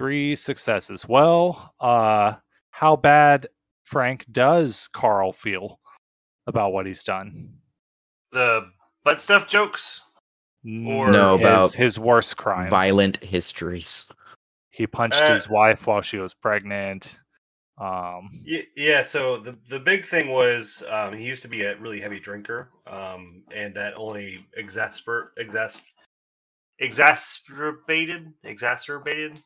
three 0.01 0.35
successes 0.35 1.07
well 1.07 1.73
uh 1.80 2.33
how 2.71 2.95
bad 2.95 3.47
frank 3.83 4.25
does 4.31 4.88
carl 4.93 5.31
feel 5.31 5.80
about 6.47 6.73
what 6.73 6.88
he's 6.88 7.03
done 7.03 7.31
The 8.31 8.71
butt 9.03 9.21
stuff 9.21 9.47
jokes. 9.47 10.01
Or- 10.65 11.11
No, 11.11 11.35
about 11.35 11.71
his 11.73 11.99
worst 11.99 12.38
crimes 12.38 12.71
violent 12.71 13.23
histories. 13.23 14.07
he 14.71 14.88
punched 14.88 15.21
Uh, 15.21 15.33
his 15.33 15.47
wife 15.49 15.85
while 15.85 16.01
she 16.01 16.17
was 16.17 16.33
pregnant 16.33 17.19
um 17.77 18.30
Yeah, 18.43 18.61
yeah. 18.75 19.01
So 19.03 19.38
the 19.38 19.57
the 19.69 19.80
big 19.80 20.03
thing 20.05 20.30
was 20.30 20.83
um, 20.89 21.13
he 21.13 21.25
used 21.25 21.41
to 21.43 21.47
be 21.47 21.61
a 21.63 21.77
really 21.77 21.99
heavy 22.01 22.19
drinker, 22.19 22.69
um, 22.88 23.43
and 23.53 23.73
that 23.75 23.93
only 23.97 24.45
exasper 24.59 25.30
exas 25.39 25.81
exacerbated 26.80 28.33
exacerbated, 28.43 29.39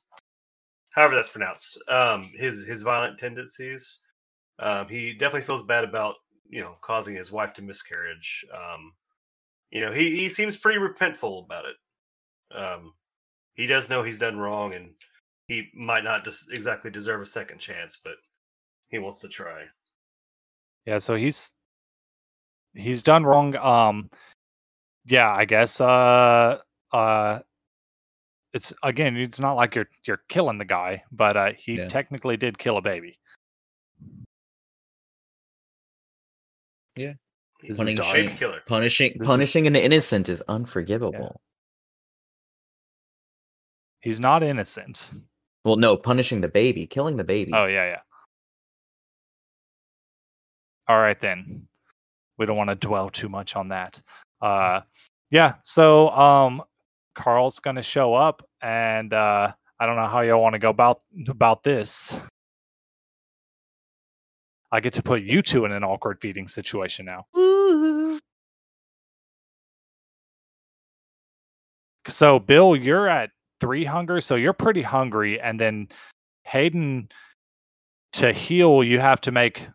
however 0.95 1.15
that's 1.15 1.29
pronounced. 1.29 1.77
Um, 1.87 2.31
his 2.33 2.65
his 2.65 2.81
violent 2.81 3.19
tendencies. 3.19 3.99
Um, 4.57 4.87
he 4.87 5.13
definitely 5.13 5.45
feels 5.45 5.63
bad 5.63 5.83
about 5.83 6.15
you 6.49 6.61
know 6.61 6.75
causing 6.81 7.15
his 7.15 7.31
wife 7.31 7.53
to 7.53 7.61
miscarriage. 7.61 8.45
Um, 8.53 8.93
you 9.71 9.81
know 9.81 9.91
he 9.91 10.15
he 10.15 10.29
seems 10.29 10.57
pretty 10.57 10.79
repentful 10.79 11.45
about 11.45 11.65
it. 11.65 12.57
Um, 12.57 12.93
he 13.53 13.67
does 13.67 13.89
know 13.89 14.03
he's 14.03 14.19
done 14.19 14.37
wrong 14.37 14.73
and 14.73 14.91
he 15.47 15.69
might 15.75 16.03
not 16.03 16.23
just 16.23 16.51
exactly 16.51 16.89
deserve 16.89 17.21
a 17.21 17.25
second 17.25 17.59
chance, 17.59 17.99
but 18.03 18.15
he 18.87 18.97
wants 18.97 19.19
to 19.19 19.27
try. 19.27 19.65
Yeah, 20.85 20.99
so 20.99 21.15
he's 21.15 21.51
he's 22.73 23.03
done 23.03 23.23
wrong. 23.23 23.55
Um, 23.57 24.09
yeah, 25.05 25.31
I 25.33 25.45
guess. 25.45 25.81
Uh, 25.81 26.59
uh, 26.91 27.39
it's 28.55 28.73
again, 28.83 29.15
it's 29.17 29.39
not 29.39 29.53
like 29.53 29.75
you're 29.75 29.89
you're 30.07 30.21
killing 30.29 30.57
the 30.57 30.65
guy, 30.65 31.03
but 31.11 31.37
uh, 31.37 31.51
he 31.57 31.73
Yeah. 31.75 31.87
technically 31.87 32.37
did 32.37 32.57
kill 32.57 32.77
a 32.77 32.81
baby. 32.81 33.19
He's 36.95 37.07
This 37.61 37.77
Punishing, 37.77 37.95
dark. 37.97 38.13
baby 38.13 38.33
killer. 38.33 38.61
punishing, 38.67 39.13
This 39.13 39.21
is- 39.21 39.27
punishing 39.27 39.67
an 39.67 39.75
innocent 39.75 40.29
is 40.29 40.41
unforgivable. 40.47 41.41
He's 44.01 44.19
not 44.19 44.43
innocent. 44.43 45.11
Well, 45.63 45.77
no, 45.77 45.97
punishing 45.97 46.41
the 46.41 46.47
baby, 46.47 46.85
killing 46.85 47.17
the 47.17 47.23
baby. 47.23 47.51
Oh 47.53 47.65
yeah, 47.65 47.85
yeah. 47.87 48.01
All 50.87 50.99
right 50.99 51.19
then. 51.19 51.67
We 52.37 52.45
don't 52.45 52.57
want 52.57 52.69
to 52.69 52.75
dwell 52.75 53.09
too 53.09 53.29
much 53.29 53.55
on 53.55 53.69
that. 53.69 54.01
Uh 54.41 54.81
yeah, 55.31 55.55
so 55.63 56.09
um 56.11 56.61
Carl's 57.15 57.59
gonna 57.59 57.81
show 57.81 58.13
up 58.13 58.47
and 58.61 59.13
uh 59.13 59.51
I 59.79 59.85
don't 59.85 59.95
know 59.97 60.07
how 60.07 60.21
y'all 60.21 60.41
want 60.41 60.53
to 60.53 60.59
go 60.59 60.69
about 60.69 61.01
about 61.27 61.63
this. 61.63 62.17
I 64.71 64.79
get 64.79 64.93
to 64.93 65.03
put 65.03 65.21
you 65.23 65.41
two 65.41 65.65
in 65.65 65.71
an 65.71 65.83
awkward 65.83 66.19
feeding 66.21 66.47
situation 66.47 67.05
now. 67.05 67.25
So 72.07 72.39
Bill, 72.39 72.75
you're 72.75 73.07
at 73.07 73.31
three 73.59 73.83
hunger, 73.85 74.21
so 74.21 74.35
you're 74.35 74.53
pretty 74.53 74.81
hungry, 74.81 75.39
and 75.39 75.59
then 75.59 75.87
Hayden 76.43 77.09
to 78.13 78.31
heal, 78.31 78.83
you 78.83 78.99
have 78.99 79.19
to 79.21 79.31
make 79.31 79.67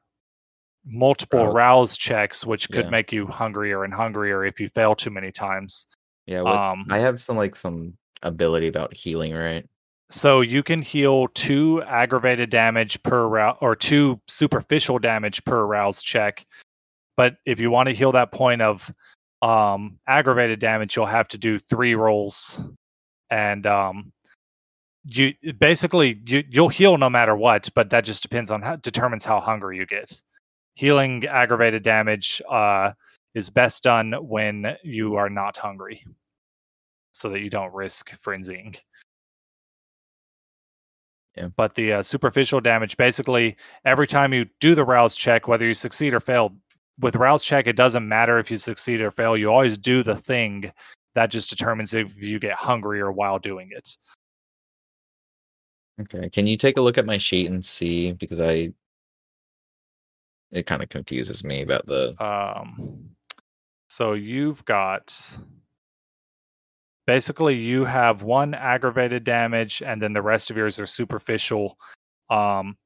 multiple 0.84 1.46
Rouse. 1.46 1.54
rouse 1.54 1.96
checks, 1.98 2.46
which 2.46 2.70
could 2.70 2.86
Yeah. 2.86 2.90
make 2.90 3.12
you 3.12 3.26
hungrier 3.26 3.84
and 3.84 3.92
hungrier 3.92 4.44
if 4.44 4.60
you 4.60 4.68
fail 4.68 4.94
too 4.94 5.10
many 5.10 5.30
times. 5.32 5.86
Yeah, 6.26 6.42
what, 6.42 6.56
Um, 6.56 6.86
I 6.90 6.98
have 6.98 7.20
some 7.20 7.36
like 7.36 7.56
some 7.56 7.94
ability 8.22 8.68
about 8.68 8.94
healing, 8.94 9.34
right? 9.34 9.66
so 10.10 10.40
you 10.40 10.62
can 10.62 10.82
heal 10.82 11.28
two 11.28 11.82
aggravated 11.84 12.50
damage 12.50 13.00
per 13.04 13.26
rouse 13.28 13.56
or 13.60 13.76
two 13.76 14.20
superficial 14.26 14.98
damage 14.98 15.42
per 15.44 15.64
rouse 15.64 16.02
check. 16.02 16.44
But 17.16 17.36
if 17.46 17.60
you 17.60 17.70
want 17.70 17.88
to 17.88 17.94
heal 17.94 18.12
that 18.12 18.32
point 18.32 18.60
of 18.60 18.92
um, 19.40 19.98
aggravated 20.08 20.58
damage, 20.58 20.96
you'll 20.96 21.06
have 21.06 21.28
to 21.28 21.38
do 21.38 21.58
three 21.58 21.94
rolls, 21.94 22.60
and 23.30 23.66
um, 23.66 24.12
you 25.04 25.32
basically 25.58 26.20
you, 26.26 26.42
you'll 26.50 26.68
heal 26.68 26.98
no 26.98 27.08
matter 27.08 27.36
what. 27.36 27.68
But 27.74 27.90
that 27.90 28.04
just 28.04 28.22
depends 28.22 28.50
on 28.50 28.62
how 28.62 28.76
determines 28.76 29.24
how 29.24 29.40
hungry 29.40 29.76
you 29.76 29.86
get. 29.86 30.20
Healing 30.74 31.24
aggravated 31.26 31.82
damage 31.82 32.42
uh, 32.48 32.92
is 33.34 33.50
best 33.50 33.82
done 33.82 34.12
when 34.20 34.76
you 34.82 35.16
are 35.16 35.30
not 35.30 35.56
hungry, 35.56 36.04
so 37.12 37.30
that 37.30 37.40
you 37.40 37.50
don't 37.50 37.72
risk 37.72 38.10
frenzying. 38.18 38.78
But 41.56 41.74
the 41.74 41.94
uh, 41.94 42.02
superficial 42.02 42.60
damage, 42.60 42.96
basically, 42.96 43.56
every 43.84 44.06
time 44.06 44.32
you 44.32 44.46
do 44.58 44.74
the 44.74 44.84
rouse 44.84 45.14
check, 45.14 45.48
whether 45.48 45.66
you 45.66 45.74
succeed 45.74 46.12
or 46.12 46.20
fail, 46.20 46.54
with 46.98 47.16
rouse 47.16 47.44
check, 47.44 47.66
it 47.66 47.76
doesn't 47.76 48.06
matter 48.06 48.38
if 48.38 48.50
you 48.50 48.56
succeed 48.56 49.00
or 49.00 49.10
fail. 49.10 49.36
You 49.36 49.50
always 49.50 49.78
do 49.78 50.02
the 50.02 50.16
thing. 50.16 50.70
That 51.14 51.30
just 51.30 51.50
determines 51.50 51.94
if 51.94 52.22
you 52.22 52.38
get 52.38 52.54
hungrier 52.54 53.10
while 53.10 53.38
doing 53.38 53.70
it. 53.72 53.96
Okay. 56.02 56.28
Can 56.30 56.46
you 56.46 56.56
take 56.56 56.76
a 56.76 56.80
look 56.80 56.98
at 56.98 57.06
my 57.06 57.18
sheet 57.18 57.50
and 57.50 57.64
see 57.64 58.12
because 58.12 58.40
I 58.40 58.72
it 60.50 60.66
kind 60.66 60.82
of 60.82 60.88
confuses 60.88 61.44
me 61.44 61.62
about 61.62 61.86
the 61.86 62.14
Um, 62.22 63.10
so 63.90 64.12
you've 64.12 64.64
got 64.64 65.36
basically 67.08 67.56
you 67.56 67.84
have 67.84 68.22
one 68.22 68.54
aggravated 68.54 69.24
damage, 69.24 69.82
and 69.82 70.00
then 70.00 70.12
the 70.12 70.22
rest 70.22 70.48
of 70.48 70.56
yours 70.56 70.78
are 70.78 70.86
superficial. 70.86 71.76
Um, 72.30 72.76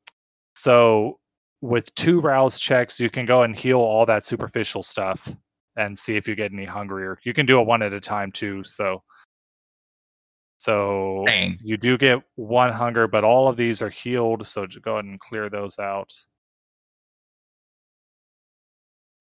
So 0.56 1.18
with 1.60 1.94
two 1.94 2.20
rouse 2.22 2.58
checks, 2.58 2.98
you 2.98 3.10
can 3.10 3.26
go 3.26 3.42
and 3.42 3.54
heal 3.54 3.80
all 3.80 4.06
that 4.06 4.24
superficial 4.24 4.82
stuff 4.82 5.30
and 5.76 5.98
see 5.98 6.16
if 6.16 6.26
you 6.26 6.34
get 6.34 6.52
any 6.52 6.64
hungrier. 6.64 7.18
You 7.22 7.34
can 7.34 7.44
do 7.44 7.60
it 7.60 7.66
one 7.66 7.82
at 7.82 7.92
a 7.92 8.00
time 8.00 8.32
too. 8.32 8.64
So, 8.64 9.02
so 10.56 11.24
Dang. 11.26 11.58
you 11.62 11.76
do 11.76 11.98
get 11.98 12.22
one 12.36 12.72
hunger, 12.72 13.06
but 13.08 13.24
all 13.24 13.48
of 13.48 13.58
these 13.58 13.82
are 13.82 13.90
healed. 13.90 14.46
So 14.46 14.66
go 14.80 14.92
ahead 14.94 15.04
and 15.04 15.20
clear 15.20 15.50
those 15.50 15.78
out. 15.78 16.12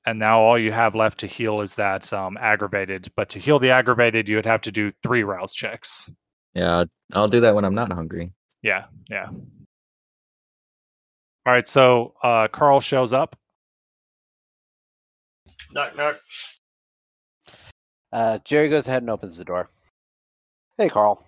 And 0.06 0.20
now 0.20 0.42
all 0.42 0.58
you 0.58 0.72
have 0.72 0.96
left 0.96 1.20
to 1.20 1.28
heal 1.28 1.62
is 1.62 1.76
that 1.76 2.12
um, 2.12 2.38
aggravated. 2.38 3.10
But 3.16 3.30
to 3.30 3.40
heal 3.40 3.60
the 3.60 3.72
aggravated, 3.72 4.28
you 4.28 4.36
would 4.36 4.46
have 4.46 4.62
to 4.62 4.72
do 4.72 4.92
three 5.02 5.24
rouse 5.24 5.54
checks. 5.54 6.12
Yeah, 6.54 6.86
I'll 7.14 7.28
do 7.28 7.42
that 7.42 7.56
when 7.56 7.66
I'm 7.66 7.76
not 7.76 7.92
hungry. 7.92 8.34
Yeah, 8.62 8.86
yeah. 9.10 9.30
All 11.46 11.54
right, 11.54 11.68
so 11.68 12.14
uh, 12.24 12.48
Carl 12.50 12.80
shows 12.80 13.14
up. 13.14 13.36
Knock 15.72 15.98
knock. 15.98 16.20
Uh, 18.12 18.40
Jerry 18.46 18.70
goes 18.70 18.88
ahead 18.88 19.02
and 19.04 19.10
opens 19.10 19.38
the 19.38 19.46
door. 19.46 19.70
Hey, 20.78 20.90
Carl. 20.90 21.26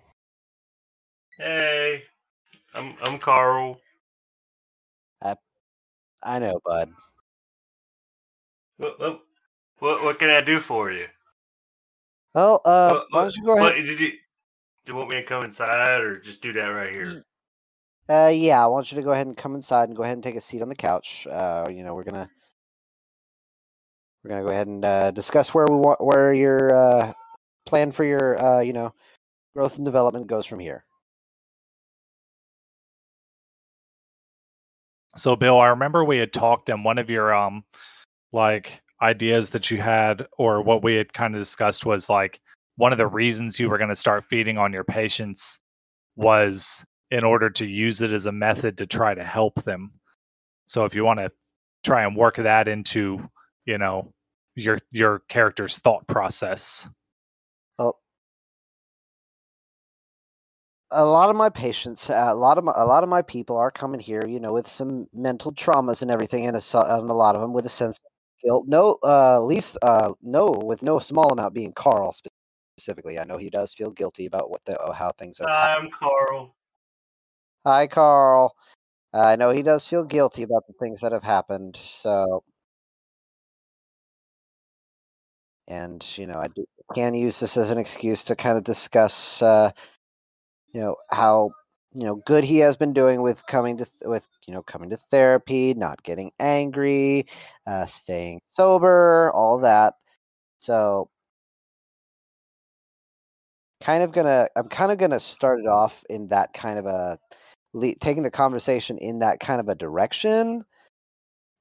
Hey, 1.38 2.04
I'm 2.74 2.94
I'm 3.02 3.18
Carl. 3.18 3.80
I 6.22 6.40
know, 6.40 6.60
bud. 6.64 6.90
What 8.78 9.00
what 9.00 9.20
what, 9.78 10.04
what 10.04 10.18
can 10.18 10.30
I 10.30 10.40
do 10.40 10.60
for 10.60 10.90
you? 10.90 11.06
Well, 12.34 12.60
uh, 12.64 12.92
What- 12.92 13.06
why 13.10 13.20
don't 13.22 13.36
you 13.36 13.44
go 13.44 13.54
what- 13.54 13.72
ahead? 13.72 13.84
did 13.86 14.00
you 14.00 14.10
do 14.10 14.92
you 14.92 14.94
want 14.94 15.10
me 15.10 15.16
to 15.16 15.24
come 15.24 15.44
inside 15.44 16.02
or 16.02 16.18
just 16.20 16.42
do 16.42 16.52
that 16.52 16.66
right 16.66 16.94
here? 16.94 17.24
Uh, 18.08 18.30
yeah, 18.32 18.62
I 18.62 18.66
want 18.68 18.92
you 18.92 18.96
to 18.96 19.02
go 19.02 19.10
ahead 19.10 19.26
and 19.26 19.36
come 19.36 19.54
inside 19.56 19.88
and 19.88 19.96
go 19.96 20.04
ahead 20.04 20.16
and 20.16 20.22
take 20.22 20.36
a 20.36 20.40
seat 20.40 20.62
on 20.62 20.68
the 20.68 20.76
couch. 20.76 21.26
Uh, 21.26 21.66
you 21.68 21.82
know, 21.82 21.94
we're 21.94 22.04
gonna 22.04 22.28
we're 24.22 24.30
gonna 24.30 24.44
go 24.44 24.50
ahead 24.50 24.68
and 24.68 24.84
uh, 24.84 25.10
discuss 25.10 25.52
where 25.54 25.66
we 25.66 25.76
want 25.76 26.00
where 26.00 26.32
your 26.32 26.74
uh, 26.74 27.12
plan 27.64 27.90
for 27.90 28.04
your 28.04 28.38
uh, 28.40 28.60
you 28.60 28.72
know 28.72 28.94
growth 29.54 29.76
and 29.76 29.84
development 29.84 30.26
goes 30.26 30.46
from 30.46 30.60
here. 30.60 30.84
So, 35.16 35.34
Bill, 35.34 35.58
I 35.58 35.68
remember 35.68 36.04
we 36.04 36.18
had 36.18 36.32
talked, 36.32 36.68
and 36.68 36.84
one 36.84 36.98
of 36.98 37.08
your 37.08 37.34
um, 37.34 37.64
like 38.32 38.82
ideas 39.02 39.50
that 39.50 39.70
you 39.70 39.78
had, 39.78 40.26
or 40.38 40.62
what 40.62 40.82
we 40.82 40.94
had 40.94 41.12
kind 41.12 41.34
of 41.34 41.40
discussed, 41.40 41.86
was 41.86 42.08
like 42.10 42.40
one 42.76 42.92
of 42.92 42.98
the 42.98 43.06
reasons 43.06 43.58
you 43.58 43.68
were 43.68 43.78
going 43.78 43.90
to 43.90 43.96
start 43.96 44.24
feeding 44.28 44.58
on 44.58 44.72
your 44.72 44.84
patients 44.84 45.58
was 46.16 46.84
in 47.10 47.24
order 47.24 47.50
to 47.50 47.66
use 47.66 48.02
it 48.02 48.12
as 48.12 48.26
a 48.26 48.32
method 48.32 48.78
to 48.78 48.86
try 48.86 49.14
to 49.14 49.22
help 49.22 49.62
them. 49.62 49.90
So, 50.66 50.84
if 50.84 50.94
you 50.94 51.04
want 51.04 51.20
to 51.20 51.30
try 51.84 52.04
and 52.04 52.16
work 52.16 52.36
that 52.36 52.68
into, 52.68 53.28
you 53.64 53.78
know, 53.78 54.12
your 54.56 54.78
your 54.92 55.20
character's 55.28 55.78
thought 55.78 56.06
process. 56.06 56.88
Well, 57.78 58.00
a 60.90 61.04
lot 61.04 61.30
of 61.30 61.36
my 61.36 61.50
patients, 61.50 62.10
a 62.10 62.34
lot 62.34 62.58
of 62.58 62.64
my, 62.64 62.72
a 62.74 62.86
lot 62.86 63.02
of 63.02 63.08
my 63.08 63.22
people 63.22 63.56
are 63.56 63.70
coming 63.70 64.00
here, 64.00 64.24
you 64.26 64.40
know, 64.40 64.52
with 64.52 64.66
some 64.66 65.06
mental 65.12 65.52
traumas 65.52 66.02
and 66.02 66.10
everything, 66.10 66.46
and 66.46 66.56
a, 66.56 66.96
and 66.96 67.10
a 67.10 67.14
lot 67.14 67.34
of 67.34 67.40
them 67.42 67.52
with 67.52 67.66
a 67.66 67.70
sense 67.70 67.98
of 67.98 68.04
guilt. 68.46 68.66
No, 68.68 68.96
uh, 69.02 69.42
least, 69.42 69.76
uh, 69.82 70.12
no, 70.22 70.50
with 70.50 70.82
no 70.82 70.98
small 70.98 71.32
amount 71.32 71.54
being 71.54 71.72
Carl 71.72 72.14
specifically. 72.78 73.18
I 73.18 73.24
know 73.24 73.36
he 73.36 73.50
does 73.50 73.74
feel 73.74 73.90
guilty 73.90 74.26
about 74.26 74.50
what 74.50 74.64
the 74.64 74.78
uh, 74.80 74.92
how 74.92 75.12
things 75.12 75.40
are. 75.40 75.48
I'm 75.48 75.90
Carl. 75.90 76.54
Hi, 77.66 77.86
Carl. 77.86 78.54
I 79.12 79.36
know 79.36 79.50
he 79.50 79.62
does 79.62 79.86
feel 79.86 80.04
guilty 80.04 80.42
about 80.42 80.66
the 80.66 80.74
things 80.74 81.00
that 81.00 81.12
have 81.12 81.24
happened. 81.24 81.76
So, 81.76 82.44
and 85.66 86.04
you 86.16 86.26
know, 86.26 86.38
I 86.38 86.48
do, 86.48 86.64
can 86.94 87.14
use 87.14 87.40
this 87.40 87.56
as 87.56 87.70
an 87.70 87.78
excuse 87.78 88.24
to 88.24 88.36
kind 88.36 88.56
of 88.56 88.64
discuss, 88.64 89.42
uh, 89.42 89.70
you 90.72 90.80
know, 90.80 90.96
how 91.10 91.50
you 91.94 92.04
know 92.04 92.16
good 92.26 92.44
he 92.44 92.58
has 92.58 92.76
been 92.76 92.92
doing 92.92 93.22
with 93.22 93.46
coming 93.46 93.76
to 93.78 93.84
th- 93.84 93.96
with 94.04 94.26
you 94.46 94.54
know 94.54 94.62
coming 94.62 94.90
to 94.90 94.96
therapy, 94.96 95.74
not 95.74 96.02
getting 96.02 96.32
angry, 96.40 97.26
uh, 97.66 97.86
staying 97.86 98.40
sober, 98.48 99.32
all 99.34 99.58
that. 99.60 99.94
So, 100.60 101.10
kind 103.82 104.02
of 104.02 104.12
gonna, 104.12 104.48
I'm 104.56 104.68
kind 104.68 104.92
of 104.92 104.98
gonna 104.98 105.20
start 105.20 105.60
it 105.60 105.66
off 105.66 106.02
in 106.08 106.28
that 106.28 106.52
kind 106.54 106.78
of 106.78 106.86
a 106.86 107.18
le- 107.74 107.94
taking 107.96 108.22
the 108.22 108.30
conversation 108.30 108.98
in 108.98 109.20
that 109.20 109.40
kind 109.40 109.60
of 109.60 109.68
a 109.68 109.74
direction 109.74 110.64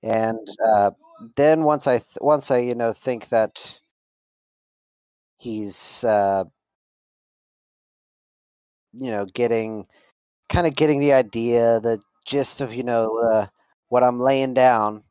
and 0.03 0.47
uh, 0.65 0.91
then 1.35 1.63
once 1.63 1.87
i 1.87 1.97
th- 1.97 2.17
once 2.21 2.51
i 2.51 2.57
you 2.57 2.75
know 2.75 2.93
think 2.93 3.29
that 3.29 3.79
he's 5.39 6.03
uh, 6.03 6.43
you 8.93 9.11
know 9.11 9.25
getting 9.33 9.85
kind 10.49 10.67
of 10.67 10.75
getting 10.75 10.99
the 10.99 11.13
idea 11.13 11.79
the 11.79 11.99
gist 12.25 12.61
of 12.61 12.73
you 12.73 12.83
know 12.83 13.15
uh, 13.17 13.45
what 13.89 14.03
i'm 14.03 14.19
laying 14.19 14.53
down. 14.53 15.03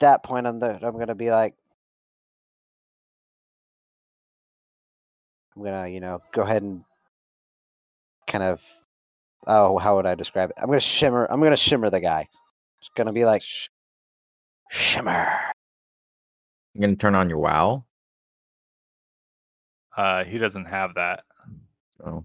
That 0.00 0.22
point 0.22 0.46
i'm 0.46 0.60
the, 0.60 0.78
i'm 0.82 0.98
gonna 0.98 1.14
be 1.14 1.30
like 1.30 1.54
i'm 5.56 5.64
gonna 5.64 5.88
you 5.88 6.00
know 6.00 6.20
go 6.32 6.42
ahead 6.42 6.62
and 6.62 6.84
kind 8.26 8.44
of 8.44 8.62
oh 9.46 9.78
how 9.78 9.96
would 9.96 10.06
i 10.06 10.14
describe 10.14 10.50
it? 10.50 10.56
I'm 10.60 10.66
gonna 10.66 10.80
shimmer 10.80 11.26
i'm 11.30 11.40
gonna 11.42 11.56
shimmer 11.56 11.90
the 11.90 12.00
guy. 12.00 12.28
It's 12.80 12.90
gonna 12.94 13.12
be 13.12 13.24
like 13.24 13.42
Sh- 13.42 13.68
shimmer. 14.70 15.26
I'm 16.74 16.80
gonna 16.80 16.96
turn 16.96 17.14
on 17.16 17.28
your 17.28 17.38
WoW. 17.38 17.84
Uh, 19.96 20.22
he 20.22 20.38
doesn't 20.38 20.66
have 20.66 20.94
that. 20.94 21.24
So 21.96 22.24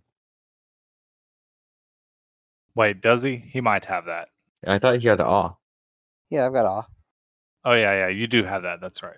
Wait, 2.75 3.01
does 3.01 3.21
he? 3.21 3.35
He 3.37 3.61
might 3.61 3.85
have 3.85 4.05
that. 4.05 4.29
I 4.65 4.79
thought 4.79 4.99
he 5.01 5.07
had 5.07 5.21
awe. 5.21 5.53
yeah 6.29 6.45
i've 6.45 6.53
got 6.53 6.65
awe 6.65 6.85
Oh 7.65 7.73
yeah, 7.73 7.93
yeah, 7.93 8.07
you 8.09 8.27
do 8.27 8.43
have 8.43 8.63
that. 8.63 8.81
That's 8.81 9.01
right. 9.03 9.15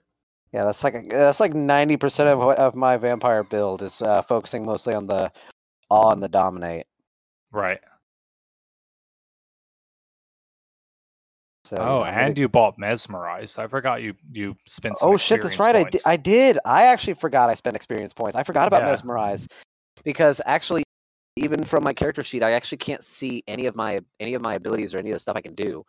yeah 0.53 0.66
that's 0.66 0.84
like 0.84 0.93
a, 0.95 1.01
that's 1.09 1.40
like 1.40 1.53
90% 1.53 2.27
of 2.27 2.40
of 2.59 2.75
my 2.75 2.95
vampire 2.98 3.43
build 3.43 3.82
is 3.82 4.01
uh, 4.01 4.22
focusing 4.22 4.66
mostly 4.66 4.93
on 4.93 5.08
the 5.08 5.32
awe 5.90 6.11
and 6.11 6.22
the 6.22 6.30
dominate 6.30 6.85
Right. 7.51 7.80
so 11.66 11.75
you 11.75 11.82
oh, 11.82 11.85
know, 11.85 12.03
I'm 12.03 12.14
and 12.30 12.38
you 12.38 12.48
bought 12.48 12.77
mesmerize. 12.77 13.58
I 13.58 13.66
forgot 13.67 14.01
you 14.03 14.14
you 14.32 14.56
spent. 14.66 14.98
Some 15.00 15.09
oh 15.11 15.17
shit 15.17 15.42
that's 15.42 15.56
experience 15.56 15.75
right 15.75 15.88
I 15.88 15.90
did. 15.90 16.01
I 16.06 16.17
did 16.17 16.59
i 16.66 16.84
actually 16.84 17.16
forgot 17.16 17.50
i 17.50 17.53
spent 17.56 17.75
experience 17.75 18.14
points 18.14 18.35
i 18.38 18.43
forgot 18.43 18.67
about 18.67 18.82
Yeah. 18.82 18.92
mesmerize 18.92 19.48
because 20.03 20.40
actually 20.45 20.84
even 21.35 21.64
from 21.64 21.83
my 21.83 21.93
character 21.93 22.23
sheet 22.23 22.43
i 22.43 22.51
actually 22.51 22.77
can't 22.77 23.03
see 23.03 23.43
any 23.47 23.65
of 23.65 23.75
my 23.75 23.99
any 24.19 24.33
of 24.33 24.41
my 24.41 24.55
abilities 24.55 24.95
or 24.95 24.99
any 24.99 25.09
of 25.09 25.15
the 25.15 25.19
stuff 25.19 25.35
i 25.35 25.41
can 25.41 25.55
do 25.55 25.83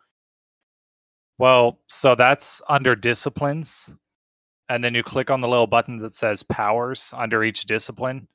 Well, 1.39 1.79
so 1.87 2.15
that's 2.15 2.61
under 2.67 2.95
disciplines, 2.95 3.95
and 4.69 4.83
then 4.83 4.95
you 4.95 5.03
click 5.03 5.29
on 5.29 5.39
the 5.41 5.47
little 5.47 5.67
button 5.67 5.97
that 5.99 6.13
says 6.13 6.41
powers 6.43 7.13
under 7.15 7.43
each 7.43 7.65
discipline, 7.65 8.27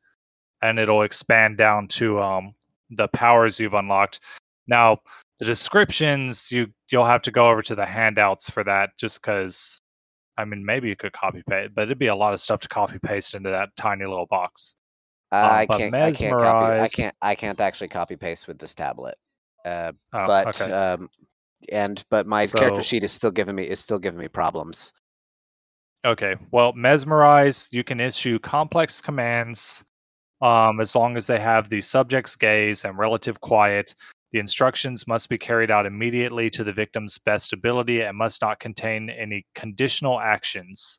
and 0.63 0.79
it'll 0.79 1.03
expand 1.03 1.59
down 1.59 1.89
to 1.99 2.21
um 2.21 2.53
the 2.91 3.09
powers 3.09 3.59
you've 3.59 3.75
unlocked. 3.75 4.21
Now, 4.69 4.99
the 5.41 5.47
descriptions 5.47 6.53
you 6.53 6.69
you'll 6.91 7.05
have 7.07 7.23
to 7.23 7.33
go 7.33 7.47
over 7.51 7.63
to 7.63 7.75
the 7.75 7.87
handouts 7.87 8.49
for 8.51 8.65
that, 8.65 8.91
just 8.99 9.21
because. 9.23 9.81
I 10.39 10.47
mean, 10.47 10.65
maybe 10.65 10.89
you 10.89 10.97
could 10.97 11.13
copy 11.13 11.43
paste, 11.49 11.75
but 11.75 11.83
it'd 11.85 11.99
be 11.99 12.07
a 12.07 12.15
lot 12.17 12.33
of 12.33 12.41
stuff 12.41 12.61
to 12.63 12.69
copy 12.69 12.99
paste 12.99 13.35
into 13.35 13.51
that 13.51 13.69
tiny 13.77 14.07
little 14.07 14.27
box. 14.27 14.77
I 15.33 15.67
can't. 15.67 15.95
I 15.95 16.13
can't 16.13 16.39
copy. 16.39 16.81
I 16.81 16.89
can't. 16.89 17.17
I 17.23 17.35
can't 17.35 17.61
actually 17.61 17.89
copy 17.89 18.17
paste 18.17 18.47
with 18.47 18.59
this 18.59 18.75
tablet. 18.75 19.17
Uh, 19.65 19.93
Oh, 20.13 20.27
but 20.27 20.61
okay. 20.61 20.73
um, 20.73 21.09
and 21.71 22.05
but 22.11 22.27
my 22.27 22.47
character 22.47 22.83
sheet 22.83 23.05
is 23.05 23.13
still 23.13 23.31
giving 23.31 23.55
me 23.55 23.65
is 23.65 23.81
still 23.81 23.99
giving 23.99 24.19
me 24.21 24.29
problems. 24.29 24.93
Okay. 26.05 26.35
Well, 26.51 26.73
mesmerize, 26.73 27.69
you 27.71 27.85
can 27.85 28.01
issue 28.01 28.39
complex 28.41 29.01
commands 29.01 29.85
um, 30.43 30.81
as 30.81 30.97
long 30.97 31.17
as 31.17 31.29
they 31.29 31.39
have 31.39 31.69
the 31.69 31.81
subject's 31.81 32.35
gaze 32.35 32.85
and 32.85 32.99
relative 32.99 33.41
quiet. 33.41 33.95
The 34.33 34.41
instructions 34.41 35.07
must 35.07 35.29
be 35.29 35.39
carried 35.39 35.71
out 35.71 35.87
immediately 35.87 36.51
to 36.51 36.65
the 36.65 36.73
victim's 36.73 37.19
best 37.19 37.53
ability 37.53 38.03
and 38.03 38.17
must 38.17 38.43
not 38.43 38.59
contain 38.59 39.11
any 39.11 39.47
conditional 39.55 40.19
actions, 40.19 40.99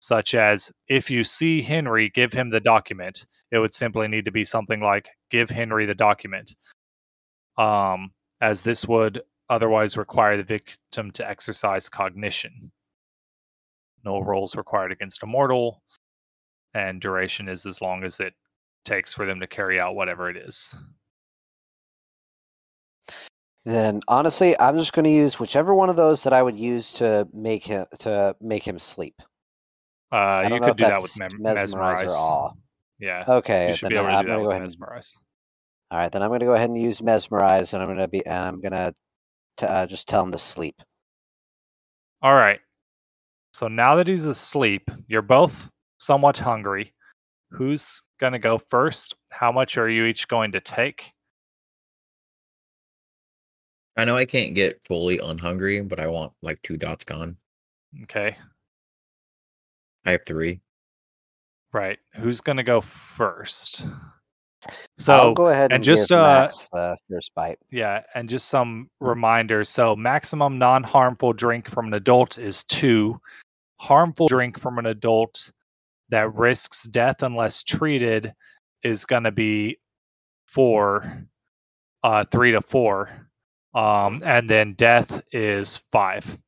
such 0.00 0.34
as 0.34 0.70
if 0.88 1.10
you 1.10 1.24
see 1.24 1.62
Henry, 1.62 2.10
give 2.10 2.32
him 2.32 2.50
the 2.50 2.60
document. 2.60 3.26
It 3.50 3.58
would 3.58 3.74
simply 3.74 4.08
need 4.08 4.24
to 4.26 4.32
be 4.32 4.44
something 4.44 4.80
like 4.80 5.08
give 5.30 5.50
Henry 5.50 5.86
the 5.86 5.94
document, 5.94 6.54
um, 7.58 8.10
as 8.40 8.62
this 8.62 8.86
would 8.86 9.22
otherwise 9.48 9.96
require 9.96 10.36
the 10.36 10.42
victim 10.44 11.10
to 11.12 11.28
exercise 11.28 11.88
cognition 11.88 12.72
no 14.06 14.20
rolls 14.20 14.56
required 14.56 14.92
against 14.92 15.22
a 15.24 15.26
mortal, 15.26 15.82
and 16.72 17.00
duration 17.00 17.48
is 17.48 17.66
as 17.66 17.82
long 17.82 18.04
as 18.04 18.20
it 18.20 18.32
takes 18.84 19.12
for 19.12 19.26
them 19.26 19.40
to 19.40 19.46
carry 19.46 19.80
out 19.80 19.96
whatever 19.96 20.30
it 20.30 20.36
is. 20.36 20.74
Then 23.64 24.00
honestly, 24.06 24.58
I'm 24.60 24.78
just 24.78 24.92
going 24.92 25.04
to 25.04 25.10
use 25.10 25.40
whichever 25.40 25.74
one 25.74 25.90
of 25.90 25.96
those 25.96 26.22
that 26.22 26.32
I 26.32 26.42
would 26.42 26.58
use 26.58 26.92
to 26.94 27.28
make 27.34 27.64
him 27.64 27.84
to 27.98 28.36
make 28.40 28.62
him 28.62 28.78
sleep. 28.78 29.20
Uh, 30.12 30.48
you 30.52 30.60
could 30.60 30.76
do 30.76 30.84
that 30.84 31.02
with 31.02 31.18
mem- 31.18 31.42
mesmerize, 31.42 31.72
mesmerize. 31.72 32.10
or 32.10 32.16
awe. 32.16 32.50
Yeah, 32.98 33.24
Okay, 33.28 33.68
you 33.68 33.74
should 33.74 33.86
then 33.86 33.92
be 33.92 33.96
able 33.96 34.06
I'm 34.08 34.24
do 34.24 34.28
going 34.28 34.38
that 34.38 34.38
to 34.38 34.42
go 34.42 34.48
with 34.48 34.50
ahead. 34.52 34.62
And, 34.62 34.70
mesmerize. 34.70 35.16
all 35.90 35.98
right, 35.98 36.10
then 36.12 36.22
I'm 36.22 36.28
going 36.28 36.40
to 36.40 36.46
go 36.46 36.54
ahead 36.54 36.70
and 36.70 36.80
use 36.80 37.02
mesmerize, 37.02 37.74
and 37.74 37.82
I'm 37.82 37.88
going 37.88 37.98
to 37.98 38.08
be 38.08 38.24
and 38.24 38.34
I'm 38.38 38.60
going 38.60 38.72
to 38.72 38.94
uh, 39.68 39.86
just 39.86 40.08
tell 40.08 40.22
him 40.22 40.32
to 40.32 40.38
sleep. 40.38 40.80
All 42.22 42.34
right. 42.34 42.60
So 43.52 43.68
now 43.68 43.96
that 43.96 44.06
he's 44.08 44.24
asleep, 44.24 44.90
you're 45.08 45.22
both 45.22 45.70
somewhat 45.98 46.38
hungry. 46.38 46.92
Who's 47.50 48.02
going 48.18 48.32
to 48.32 48.38
go 48.38 48.58
first? 48.58 49.14
How 49.30 49.52
much 49.52 49.78
are 49.78 49.88
you 49.88 50.04
each 50.04 50.28
going 50.28 50.52
to 50.52 50.60
take? 50.60 51.12
I 53.96 54.04
know 54.04 54.16
I 54.16 54.26
can't 54.26 54.54
get 54.54 54.82
fully 54.84 55.18
unhungry, 55.18 55.80
but 55.80 56.00
I 56.00 56.06
want 56.06 56.32
like 56.42 56.60
two 56.62 56.76
dots 56.76 57.04
gone. 57.04 57.36
Okay. 58.02 58.36
I 60.06 60.12
have 60.12 60.24
three. 60.26 60.60
Right. 61.72 61.98
Who's 62.14 62.40
going 62.40 62.56
to 62.56 62.62
go 62.62 62.80
first? 62.80 63.86
So 64.96 65.12
I'll 65.12 65.20
So, 65.28 65.34
go 65.34 65.48
ahead 65.48 65.64
and, 65.64 65.74
and 65.74 65.84
just, 65.84 66.08
give 66.08 66.18
uh, 66.18 66.40
Max 66.42 66.68
the 66.72 66.96
first 67.10 67.32
bite. 67.34 67.58
yeah, 67.70 68.02
and 68.14 68.28
just 68.28 68.48
some 68.48 68.88
reminders. 69.00 69.68
So, 69.68 69.94
maximum 69.94 70.58
non 70.58 70.82
harmful 70.82 71.32
drink 71.32 71.68
from 71.68 71.86
an 71.88 71.94
adult 71.94 72.38
is 72.38 72.64
two. 72.64 73.20
Harmful 73.78 74.26
drink 74.28 74.58
from 74.58 74.78
an 74.78 74.86
adult 74.86 75.52
that 76.08 76.32
risks 76.34 76.84
death 76.84 77.22
unless 77.22 77.62
treated 77.62 78.32
is 78.82 79.04
going 79.04 79.24
to 79.24 79.32
be 79.32 79.76
four, 80.46 81.26
uh, 82.02 82.24
three 82.32 82.52
to 82.52 82.62
four. 82.62 83.10
Um, 83.74 84.22
and 84.24 84.48
then 84.48 84.72
death 84.72 85.22
is 85.32 85.84
five. 85.92 86.38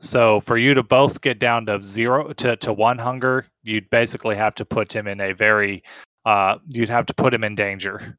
So 0.00 0.40
for 0.40 0.56
you 0.56 0.74
to 0.74 0.82
both 0.82 1.20
get 1.20 1.38
down 1.38 1.66
to 1.66 1.82
zero 1.82 2.32
to, 2.34 2.56
to 2.56 2.72
one 2.72 2.98
hunger, 2.98 3.46
you'd 3.62 3.90
basically 3.90 4.36
have 4.36 4.54
to 4.56 4.64
put 4.64 4.94
him 4.94 5.08
in 5.08 5.20
a 5.20 5.32
very 5.32 5.82
uh 6.24 6.58
you'd 6.68 6.88
have 6.88 7.06
to 7.06 7.14
put 7.14 7.34
him 7.34 7.44
in 7.44 7.54
danger. 7.54 8.18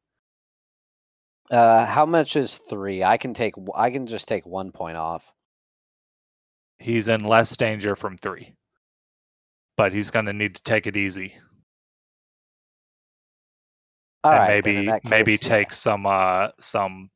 Uh, 1.50 1.86
how 1.86 2.06
much 2.06 2.36
is 2.36 2.58
three? 2.58 3.04
I 3.04 3.18
can 3.18 3.34
take. 3.34 3.56
I 3.76 3.90
can 3.90 4.06
just 4.06 4.28
take 4.28 4.46
one 4.46 4.72
point 4.72 4.98
off. 4.98 5.34
He's 6.78 7.08
in 7.08 7.24
less 7.24 7.58
danger 7.58 7.96
from 7.96 8.18
three. 8.18 8.56
But 9.78 9.94
he's 9.94 10.12
gonna 10.12 10.34
need 10.34 10.56
to 10.56 10.64
take 10.64 10.86
it 10.86 10.96
easy. 10.98 11.34
All 14.24 14.32
and 14.32 14.40
right, 14.40 14.66
maybe 14.66 14.86
that 14.88 15.06
maybe 15.06 15.38
case, 15.38 15.44
yeah. 15.44 15.50
take 15.50 15.74
some 15.74 16.06
uh 16.06 16.50
some 16.60 17.10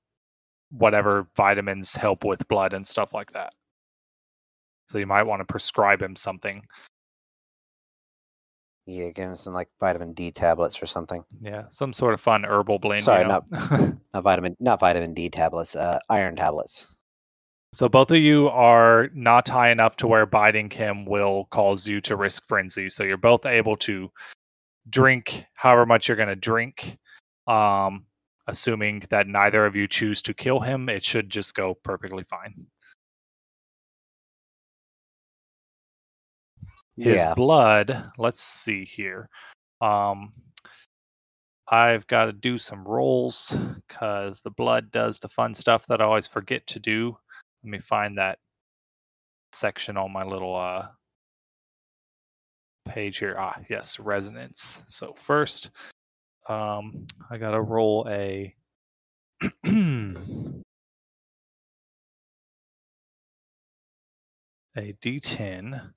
whatever 0.72 1.27
vitamins 1.35 1.93
help 1.93 2.24
with 2.24 2.48
blood 2.48 2.74
and 2.74 2.88
stuff 2.88 3.14
like 3.14 3.32
that. 3.33 3.53
So 4.94 5.00
you 5.00 5.08
might 5.08 5.24
want 5.24 5.40
to 5.40 5.46
prescribe 5.46 6.04
him 6.04 6.16
something. 6.16 6.64
Yeah, 8.86 9.10
give 9.10 9.30
him 9.30 9.36
some 9.36 9.52
like 9.52 9.68
vitamin 9.80 10.14
D 10.14 10.30
tablets 10.30 10.84
or 10.84 10.86
something. 10.86 11.24
Yeah, 11.42 11.64
some 11.70 11.94
sort 11.94 12.14
of 12.14 12.22
fun 12.22 12.44
herbal 12.44 12.78
blend. 12.78 13.00
you 13.00 13.06
Sorry, 13.06 13.24
know? 13.24 13.44
Not 14.14 14.24
vitamin, 14.24 14.56
not 14.60 14.80
vitamin 14.80 15.16
D 15.16 15.32
tablets. 15.32 15.76
Uh, 15.76 15.98
iron 16.12 16.36
tablets. 16.36 16.96
So 17.72 17.90
both 17.90 18.12
of 18.12 18.18
you 18.18 18.50
are 18.50 19.10
not 19.16 19.48
high 19.48 19.72
enough 19.72 19.96
to 19.96 20.06
where 20.08 20.28
biting 20.28 20.70
him 20.70 21.06
will 21.06 21.46
cause 21.46 21.88
you 21.88 22.00
to 22.02 22.16
risk 22.16 22.46
frenzy. 22.46 22.88
So 22.88 23.04
you're 23.04 23.18
both 23.18 23.48
able 23.48 23.78
to 23.78 24.12
drink 24.92 25.44
however 25.56 25.88
much 25.88 26.08
you're 26.08 26.18
going 26.18 26.30
to 26.30 26.36
drink. 26.36 27.00
Um, 27.48 28.06
assuming 28.46 29.02
that 29.10 29.26
neither 29.26 29.66
of 29.66 29.76
you 29.76 29.88
choose 29.88 30.22
to 30.22 30.36
kill 30.36 30.60
him, 30.60 30.88
it 30.88 31.04
should 31.04 31.32
just 31.32 31.56
go 31.56 31.74
perfectly 31.74 32.26
fine. 32.26 32.68
His 36.98 37.18
yeah. 37.18 37.34
blood, 37.34 38.12
let's 38.18 38.44
see 38.44 38.86
here. 38.86 39.30
Um, 39.82 40.32
I've 41.68 42.06
got 42.08 42.26
to 42.26 42.34
do 42.34 42.58
some 42.58 42.84
rolls 42.84 43.58
because 43.88 44.42
the 44.42 44.52
blood 44.52 44.92
does 44.92 45.18
the 45.18 45.30
fun 45.30 45.56
stuff 45.56 45.88
that 45.88 46.02
I 46.02 46.06
always 46.06 46.28
forget 46.28 46.66
to 46.68 46.80
do. 46.80 47.18
Let 47.64 47.72
me 47.72 47.80
find 47.80 48.18
that 48.18 48.38
section 49.54 49.98
on 49.98 50.12
my 50.12 50.24
little 50.24 50.56
uh, 50.56 50.88
page 52.88 53.18
here. 53.18 53.36
Ah, 53.40 53.58
yes, 53.70 54.00
resonance. 54.00 54.84
So 54.88 55.14
first, 55.14 55.72
um, 56.48 57.08
I 57.30 57.38
got 57.38 57.52
to 57.52 57.62
roll 57.62 58.06
a. 58.10 58.54
a 64.76 64.94
d10 65.02 65.94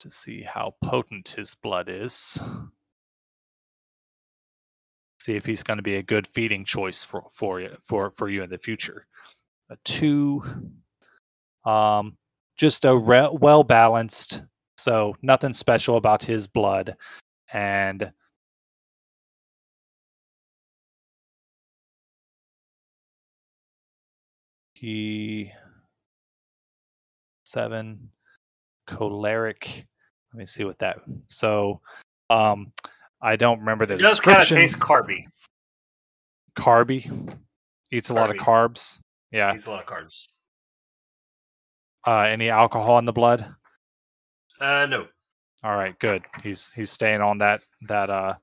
to 0.00 0.10
see 0.10 0.42
how 0.42 0.74
potent 0.82 1.28
his 1.28 1.54
blood 1.54 1.88
is. 1.88 2.38
See 5.20 5.36
if 5.36 5.44
he's 5.44 5.62
going 5.62 5.76
to 5.76 5.82
be 5.82 5.96
a 5.96 6.02
good 6.02 6.26
feeding 6.26 6.64
choice 6.64 7.04
for 7.04 7.24
for 7.30 7.60
you 7.60 7.76
for 7.82 8.10
for 8.10 8.28
you 8.28 8.42
in 8.42 8.50
the 8.50 8.58
future. 8.58 9.06
A 9.70 9.76
two, 9.84 10.42
um, 11.64 12.16
just 12.56 12.84
a 12.84 12.96
re- 12.96 13.28
well 13.32 13.62
balanced. 13.62 14.42
So 14.78 15.14
nothing 15.20 15.52
special 15.52 15.96
about 15.96 16.24
his 16.24 16.46
blood, 16.46 16.96
and 17.52 18.10
he 24.72 25.52
seven 27.44 28.10
choleric. 28.90 29.86
Let 30.32 30.38
me 30.38 30.46
see 30.46 30.64
what 30.64 30.78
that. 30.78 30.98
So, 31.28 31.80
um, 32.30 32.72
I 33.22 33.36
don't 33.36 33.58
remember 33.60 33.86
the 33.86 33.94
It 33.94 34.00
does 34.00 34.20
kind 34.20 34.36
of 34.36 34.42
description. 34.42 34.56
taste 34.56 34.80
carby. 34.80 35.24
carby. 36.56 37.36
Eats 37.92 38.10
a 38.10 38.14
lot 38.14 38.30
of 38.30 38.36
carbs. 38.36 39.00
Yeah. 39.32 39.54
Eats 39.54 39.66
a 39.66 39.70
lot 39.70 39.80
of 39.82 39.86
carbs. 39.86 40.26
Uh, 42.06 42.20
any 42.22 42.48
alcohol 42.48 42.98
in 42.98 43.04
the 43.04 43.12
blood? 43.12 43.46
Uh, 44.60 44.86
no. 44.86 45.06
All 45.62 45.76
right, 45.76 45.98
good. 45.98 46.22
He's 46.42 46.72
he's 46.72 46.90
staying 46.90 47.20
on 47.20 47.36
that 47.38 47.60
that 47.88 48.08
uh 48.08 48.34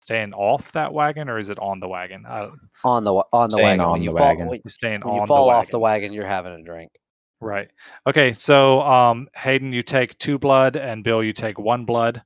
staying 0.00 0.32
off 0.34 0.72
that 0.72 0.92
wagon 0.92 1.28
or 1.28 1.38
is 1.38 1.48
it 1.48 1.58
on 1.60 1.78
the 1.78 1.86
wagon? 1.88 2.24
Uh, 2.26 2.50
On 2.82 3.04
the 3.04 3.12
on 3.32 3.48
the 3.50 3.56
Staying 3.56 3.64
wagon. 3.78 3.80
on 3.84 3.92
when 3.92 4.02
you 4.02 4.10
the 4.10 4.16
fall, 4.18 4.26
wagon. 4.28 4.46
When, 4.48 4.60
he's 4.64 4.74
staying 4.74 5.00
when 5.02 5.14
on 5.14 5.20
you 5.20 5.26
fall 5.28 5.46
the 5.46 5.52
off 5.52 5.70
the 5.70 5.78
wagon, 5.78 6.12
you're 6.12 6.26
having 6.26 6.52
a 6.52 6.62
drink. 6.64 6.90
Right. 7.40 7.68
Okay. 8.06 8.32
So, 8.32 8.80
um, 8.82 9.28
Hayden, 9.36 9.72
you 9.72 9.82
take 9.82 10.16
two 10.18 10.38
blood, 10.38 10.76
and 10.76 11.04
Bill, 11.04 11.22
you 11.22 11.32
take 11.32 11.58
one 11.58 11.84
blood. 11.84 12.22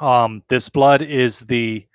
Um, 0.00 0.42
this 0.48 0.68
blood 0.68 1.02
is 1.02 1.40
the, 1.40 1.86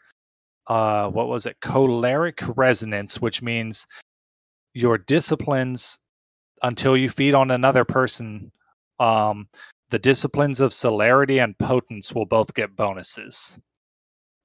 uh, 0.67 1.09
what 1.09 1.27
was 1.27 1.45
it? 1.45 1.58
Choleric 1.61 2.41
resonance, 2.56 3.22
which 3.22 3.41
means 3.41 3.85
your 4.74 4.98
disciplines 4.98 6.00
until 6.64 6.95
you 6.95 7.09
feed 7.09 7.33
on 7.33 7.51
another 7.51 7.85
person. 7.85 8.51
Um, 9.00 9.48
the 9.90 10.00
disciplines 10.00 10.61
of 10.61 10.72
celerity 10.74 11.40
and 11.40 11.58
potence 11.58 12.14
will 12.14 12.25
both 12.25 12.53
get 12.53 12.75
bonuses. 12.75 13.59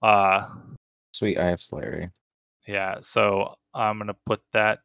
Uh, 0.03 0.49
Sweet, 1.13 1.39
I 1.39 1.47
have 1.47 1.61
celerity. 1.61 2.09
yeah. 2.67 2.97
So 3.01 3.55
I'm 3.75 3.99
gonna 3.99 4.17
put 4.27 4.41
that. 4.53 4.81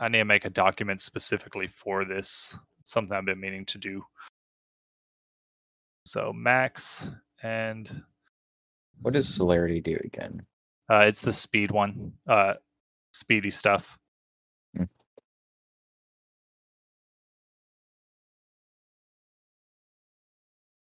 I 0.00 0.08
need 0.08 0.18
to 0.18 0.24
make 0.24 0.44
a 0.44 0.50
document 0.50 1.00
specifically 1.00 1.66
for 1.66 2.04
this. 2.04 2.56
Something 2.84 3.16
I've 3.16 3.24
been 3.24 3.40
meaning 3.40 3.64
to 3.66 3.78
do. 3.78 4.04
So 6.06 6.32
max 6.32 7.10
and 7.42 8.02
What 9.02 9.14
does 9.14 9.28
celerity 9.32 9.80
do 9.80 9.98
again? 10.04 10.42
uh, 10.90 11.00
it's 11.00 11.20
the 11.22 11.32
speed 11.32 11.70
one. 11.70 12.12
Uh, 12.26 12.54
speedy 13.12 13.50
stuff. 13.50 13.98
Hmm. 14.76 14.84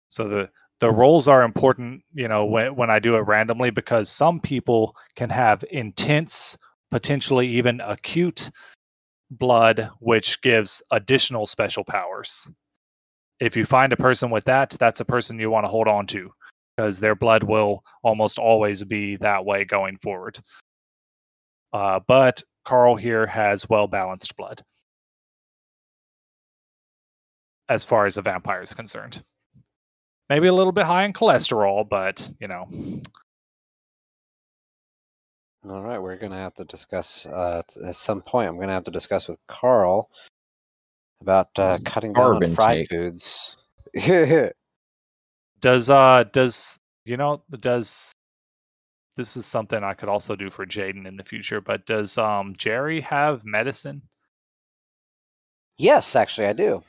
So 0.08 0.28
the 0.28 0.50
the 0.81 0.90
roles 0.90 1.28
are 1.28 1.42
important, 1.42 2.02
you 2.12 2.26
know, 2.28 2.44
when 2.44 2.74
when 2.76 2.90
I 2.90 2.98
do 2.98 3.16
it 3.16 3.26
randomly 3.26 3.70
because 3.70 4.08
some 4.10 4.40
people 4.40 4.97
can 5.14 5.31
have 5.31 5.64
intense, 5.70 6.56
potentially 6.90 7.47
even 7.48 7.81
acute 7.81 8.50
blood, 9.39 9.91
which 10.01 10.41
gives 10.43 10.83
additional 10.91 11.47
special 11.47 11.85
powers. 11.85 12.51
If 13.41 13.57
you 13.57 13.65
find 13.65 13.93
a 13.93 13.97
person 13.97 14.31
with 14.31 14.44
that, 14.44 14.70
that's 14.78 15.01
a 15.01 15.05
person 15.05 15.39
you 15.39 15.51
want 15.51 15.65
to 15.65 15.70
hold 15.70 15.89
on 15.89 16.07
to 16.09 16.31
because 16.77 17.01
their 17.01 17.15
blood 17.15 17.43
will 17.43 17.83
almost 18.02 18.39
always 18.39 18.85
be 18.85 19.17
that 19.17 19.44
way 19.44 19.65
going 19.65 19.99
forward. 19.99 20.39
Uh, 21.73 22.01
but 22.07 22.43
Carl 22.65 22.97
here 22.97 23.27
has 23.27 23.69
well 23.69 23.89
balanced 23.89 24.36
blood 24.36 24.62
as 27.69 27.85
far 27.85 28.07
as 28.07 28.19
a 28.19 28.23
vampire 28.23 28.62
is 28.62 28.75
concerned. 28.75 29.23
Maybe 30.28 30.47
a 30.47 30.52
little 30.52 30.73
bit 30.73 30.85
high 30.85 31.05
in 31.05 31.12
cholesterol, 31.12 31.89
but 31.89 32.31
you 32.39 32.49
know, 32.49 32.69
All 35.68 35.82
right, 35.82 35.99
we're 35.99 36.16
gonna 36.16 36.36
have 36.36 36.55
to 36.55 36.65
discuss 36.65 37.24
uh, 37.26 37.62
at 37.86 37.94
some 37.94 38.20
point. 38.20 38.49
I'm 38.49 38.58
gonna 38.58 38.73
have 38.73 38.84
to 38.84 38.91
discuss 38.91 39.28
with 39.28 39.39
Carl 39.47 40.10
about 41.20 41.50
uh, 41.57 41.78
cutting 41.84 42.12
down 42.12 42.42
on 42.42 42.55
fried 42.55 42.78
intake. 42.78 42.91
foods. 42.91 43.57
Does 45.60 45.89
uh 45.89 46.24
does 46.32 46.78
you 47.05 47.16
know 47.16 47.44
does 47.60 48.12
this 49.16 49.36
is 49.36 49.47
something 49.47 49.84
I 49.84 49.94
could 49.94 50.08
also 50.08 50.34
do 50.34 50.50
for 50.50 50.66
Jaden 50.66 51.07
in 51.07 51.16
the 51.16 51.23
future, 51.23 51.60
but 51.60 51.86
does 51.86 52.18
um 52.18 52.55
Jerry 52.57 53.00
have 53.02 53.44
medicine? 53.44 54.02
yes, 55.78 56.16
actually, 56.16 56.49
I 56.49 56.52
do. 56.52 56.82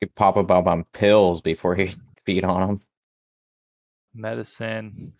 You 0.00 0.08
could 0.08 0.14
pop 0.14 0.36
up 0.36 0.50
on 0.50 0.84
pills 0.92 1.40
before 1.40 1.78
you 1.78 1.88
feed 2.26 2.44
on 2.44 2.60
them. 2.60 2.80
Medicine. 4.14 5.12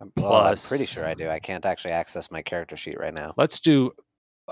I'm, 0.00 0.12
well, 0.16 0.34
I'm 0.34 0.56
pretty 0.56 0.84
sure 0.84 1.06
I 1.06 1.14
do. 1.14 1.28
I 1.30 1.38
can't 1.38 1.64
actually 1.64 1.92
access 1.92 2.30
my 2.30 2.42
character 2.42 2.76
sheet 2.76 2.98
right 2.98 3.14
now. 3.14 3.32
Let's 3.36 3.60
do 3.60 3.92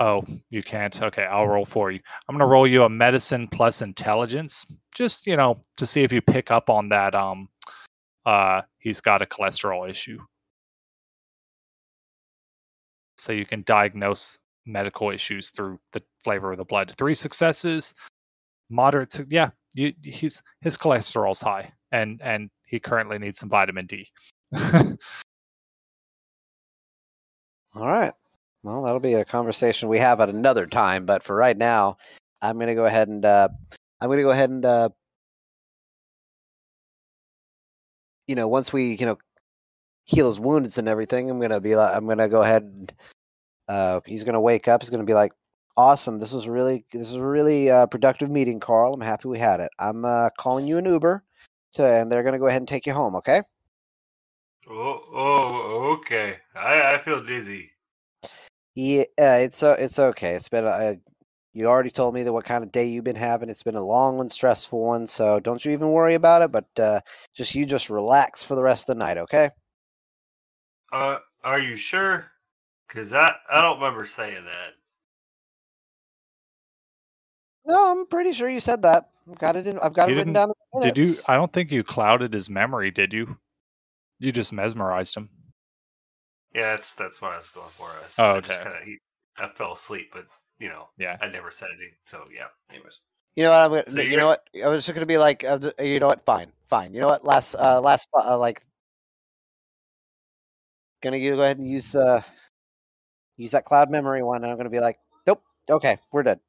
Oh, 0.00 0.24
you 0.50 0.62
can't. 0.62 1.00
Okay, 1.02 1.24
I'll 1.24 1.46
roll 1.46 1.64
for 1.64 1.92
you. 1.92 2.00
I'm 2.28 2.34
gonna 2.34 2.46
roll 2.46 2.66
you 2.66 2.82
a 2.82 2.88
medicine 2.88 3.46
plus 3.48 3.80
intelligence, 3.80 4.66
just 4.94 5.26
you 5.26 5.36
know, 5.36 5.60
to 5.76 5.86
see 5.86 6.02
if 6.02 6.12
you 6.12 6.20
pick 6.20 6.50
up 6.50 6.68
on 6.68 6.88
that. 6.88 7.14
Um, 7.14 7.48
uh, 8.26 8.62
he's 8.78 9.00
got 9.00 9.22
a 9.22 9.26
cholesterol 9.26 9.88
issue, 9.88 10.18
so 13.18 13.32
you 13.32 13.46
can 13.46 13.62
diagnose 13.66 14.38
medical 14.66 15.10
issues 15.10 15.50
through 15.50 15.78
the 15.92 16.02
flavor 16.24 16.50
of 16.50 16.58
the 16.58 16.64
blood. 16.64 16.92
Three 16.98 17.14
successes, 17.14 17.94
moderate. 18.70 19.20
Yeah, 19.30 19.50
you, 19.74 19.92
he's 20.02 20.42
his 20.60 20.76
cholesterol's 20.76 21.40
high, 21.40 21.72
and 21.94 22.20
and 22.22 22.50
he 22.66 22.80
currently 22.80 23.18
needs 23.18 23.38
some 23.38 23.48
vitamin 23.48 23.86
D. 23.86 24.08
All 27.74 27.88
right. 27.88 28.12
Well, 28.62 28.82
that'll 28.82 29.00
be 29.00 29.14
a 29.14 29.24
conversation 29.24 29.88
we 29.88 29.98
have 29.98 30.20
at 30.20 30.28
another 30.28 30.66
time. 30.66 31.06
But 31.06 31.22
for 31.22 31.36
right 31.36 31.56
now, 31.56 31.98
I'm 32.42 32.58
gonna 32.58 32.74
go 32.74 32.86
ahead 32.86 33.08
and 33.08 33.24
uh, 33.24 33.48
I'm 34.00 34.10
gonna 34.10 34.22
go 34.22 34.30
ahead 34.30 34.50
and 34.50 34.64
uh, 34.64 34.88
you 38.26 38.34
know 38.34 38.48
once 38.48 38.72
we 38.72 38.96
you 38.96 39.06
know 39.06 39.18
heal 40.04 40.28
his 40.28 40.40
wounds 40.40 40.78
and 40.78 40.88
everything, 40.88 41.30
I'm 41.30 41.40
gonna 41.40 41.60
be 41.60 41.76
like 41.76 41.94
I'm 41.96 42.08
gonna 42.08 42.28
go 42.28 42.42
ahead 42.42 42.62
and 42.64 42.92
uh, 43.68 44.00
he's 44.04 44.24
gonna 44.24 44.40
wake 44.40 44.66
up. 44.66 44.82
He's 44.82 44.90
gonna 44.90 45.04
be 45.04 45.14
like, 45.14 45.32
"Awesome! 45.76 46.18
This 46.18 46.32
was 46.32 46.48
really 46.48 46.84
this 46.92 47.08
was 47.08 47.16
a 47.16 47.22
really 47.22 47.70
uh, 47.70 47.86
productive 47.86 48.30
meeting, 48.30 48.58
Carl. 48.60 48.94
I'm 48.94 49.00
happy 49.00 49.28
we 49.28 49.38
had 49.38 49.60
it. 49.60 49.70
I'm 49.78 50.04
uh, 50.04 50.30
calling 50.38 50.66
you 50.66 50.78
an 50.78 50.86
Uber, 50.86 51.18
to, 51.18 51.24
and 51.80 52.10
they're 52.10 52.22
gonna 52.22 52.38
go 52.38 52.46
ahead 52.46 52.60
and 52.60 52.68
take 52.68 52.86
you 52.86 52.92
home. 52.92 53.16
Okay? 53.16 53.42
Oh, 54.68 55.02
oh, 55.12 55.96
okay. 55.98 56.38
I, 56.54 56.94
I 56.94 56.98
feel 56.98 57.22
dizzy. 57.22 57.70
Yeah, 58.74 59.04
it's 59.18 59.62
uh, 59.62 59.76
it's 59.78 59.98
okay. 59.98 60.34
It's 60.34 60.48
been 60.48 60.64
uh, 60.64 60.94
you 61.52 61.66
already 61.66 61.90
told 61.90 62.14
me 62.14 62.24
that 62.24 62.32
what 62.32 62.44
kind 62.44 62.64
of 62.64 62.72
day 62.72 62.86
you've 62.86 63.04
been 63.04 63.14
having. 63.14 63.48
It's 63.48 63.62
been 63.62 63.76
a 63.76 63.84
long 63.84 64.16
one, 64.16 64.28
stressful 64.28 64.80
one. 64.80 65.06
So 65.06 65.38
don't 65.38 65.64
you 65.64 65.72
even 65.72 65.90
worry 65.92 66.14
about 66.14 66.42
it. 66.42 66.50
But 66.50 66.66
uh, 66.78 67.00
just 67.34 67.54
you 67.54 67.64
just 67.64 67.90
relax 67.90 68.42
for 68.42 68.56
the 68.56 68.62
rest 68.62 68.88
of 68.88 68.96
the 68.96 69.04
night, 69.04 69.18
okay? 69.18 69.50
Uh, 70.92 71.18
are 71.44 71.60
you 71.60 71.76
sure? 71.76 72.30
Cause 72.88 73.12
I, 73.12 73.34
I 73.50 73.60
don't 73.62 73.78
remember 73.78 74.04
saying 74.04 74.44
that. 74.44 74.74
No, 77.66 77.90
I'm 77.92 78.06
pretty 78.06 78.32
sure 78.32 78.48
you 78.48 78.60
said 78.60 78.82
that. 78.82 79.10
I've 79.30 79.38
got 79.38 79.56
it 79.56 79.66
in. 79.66 79.78
I've 79.78 79.94
got 79.94 80.08
You 80.08 80.14
it 80.14 80.18
written 80.18 80.32
down. 80.34 80.52
did 80.82 80.98
you? 80.98 81.14
I 81.28 81.36
don't 81.36 81.52
think 81.52 81.72
you 81.72 81.82
clouded 81.82 82.32
his 82.32 82.50
memory, 82.50 82.90
did 82.90 83.12
you? 83.12 83.36
You 84.18 84.32
just 84.32 84.52
mesmerized 84.52 85.16
him. 85.16 85.28
Yeah, 86.54 86.76
that's 86.76 86.94
that's 86.94 87.20
what 87.20 87.32
I 87.32 87.36
was 87.36 87.50
going 87.50 87.70
for. 87.70 87.88
I, 87.88 88.04
was, 88.04 88.14
Oh, 88.18 88.34
I 88.36 88.40
just 88.40 88.60
okay. 88.60 88.70
kinda, 88.70 88.84
he, 88.84 88.98
I 89.38 89.48
fell 89.48 89.72
asleep, 89.72 90.10
but 90.12 90.26
you 90.58 90.68
know, 90.68 90.88
Yeah. 90.98 91.16
I 91.20 91.28
never 91.28 91.50
said 91.50 91.70
anything. 91.70 91.96
So 92.04 92.24
yeah. 92.32 92.46
Anyways, 92.70 93.00
You 93.34 93.44
know 93.44 93.50
what? 93.50 93.60
I'm 93.62 93.70
gonna. 93.70 93.90
So 93.90 94.00
you 94.02 94.16
know 94.16 94.26
what? 94.26 94.48
I 94.62 94.68
was 94.68 94.84
just 94.84 94.94
gonna 94.94 95.06
be 95.06 95.16
like, 95.18 95.42
uh, 95.42 95.58
you 95.80 95.98
know 95.98 96.06
what? 96.08 96.24
Fine, 96.24 96.52
fine. 96.66 96.94
You 96.94 97.00
know 97.00 97.08
what? 97.08 97.24
Last, 97.24 97.54
uh, 97.56 97.80
last, 97.80 98.08
uh, 98.14 98.38
like, 98.38 98.62
gonna 101.02 101.16
you 101.16 101.34
go 101.34 101.42
ahead 101.42 101.58
and 101.58 101.68
use 101.68 101.92
the 101.92 102.24
use 103.36 103.50
that 103.50 103.64
cloud 103.64 103.90
memory 103.90 104.22
one. 104.22 104.42
And 104.42 104.50
I'm 104.52 104.56
gonna 104.56 104.70
be 104.70 104.80
like, 104.80 104.98
nope. 105.26 105.42
Okay, 105.68 105.96
we're 106.12 106.22
done. 106.22 106.40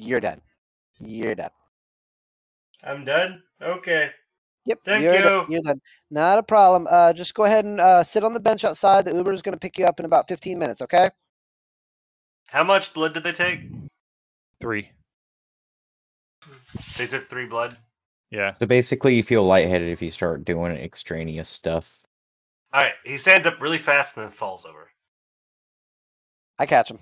You're 0.00 0.20
done. 0.20 0.40
You're 0.98 1.34
done. 1.34 1.50
I'm 2.82 3.04
done. 3.04 3.42
Okay. 3.60 4.10
Yep. 4.64 4.78
Thank 4.84 5.04
you're 5.04 5.20
done. 5.20 5.46
You're 5.50 5.62
done. 5.62 5.80
Not 6.10 6.38
a 6.38 6.42
problem. 6.42 6.86
Uh, 6.90 7.12
just 7.12 7.34
go 7.34 7.44
ahead 7.44 7.64
and 7.64 7.80
uh, 7.80 8.02
sit 8.02 8.24
on 8.24 8.32
the 8.32 8.40
bench 8.40 8.64
outside. 8.64 9.04
The 9.04 9.14
Uber 9.14 9.32
is 9.32 9.42
gonna 9.42 9.58
pick 9.58 9.78
you 9.78 9.84
up 9.84 10.00
in 10.00 10.06
about 10.06 10.28
15 10.28 10.58
minutes. 10.58 10.80
Okay. 10.82 11.10
How 12.48 12.64
much 12.64 12.94
blood 12.94 13.14
did 13.14 13.24
they 13.24 13.32
take? 13.32 13.60
Three. 14.60 14.90
They 16.96 17.06
took 17.06 17.26
three 17.26 17.46
blood. 17.46 17.76
Yeah. 18.30 18.54
So 18.54 18.66
basically, 18.66 19.14
you 19.14 19.22
feel 19.22 19.44
lightheaded 19.44 19.88
if 19.88 20.00
you 20.00 20.10
start 20.10 20.44
doing 20.44 20.72
extraneous 20.72 21.48
stuff. 21.48 22.02
All 22.72 22.82
right. 22.82 22.92
He 23.04 23.18
stands 23.18 23.46
up 23.46 23.60
really 23.60 23.78
fast 23.78 24.16
and 24.16 24.26
then 24.26 24.32
falls 24.32 24.64
over. 24.64 24.90
I 26.58 26.66
catch 26.66 26.90
him. 26.90 26.98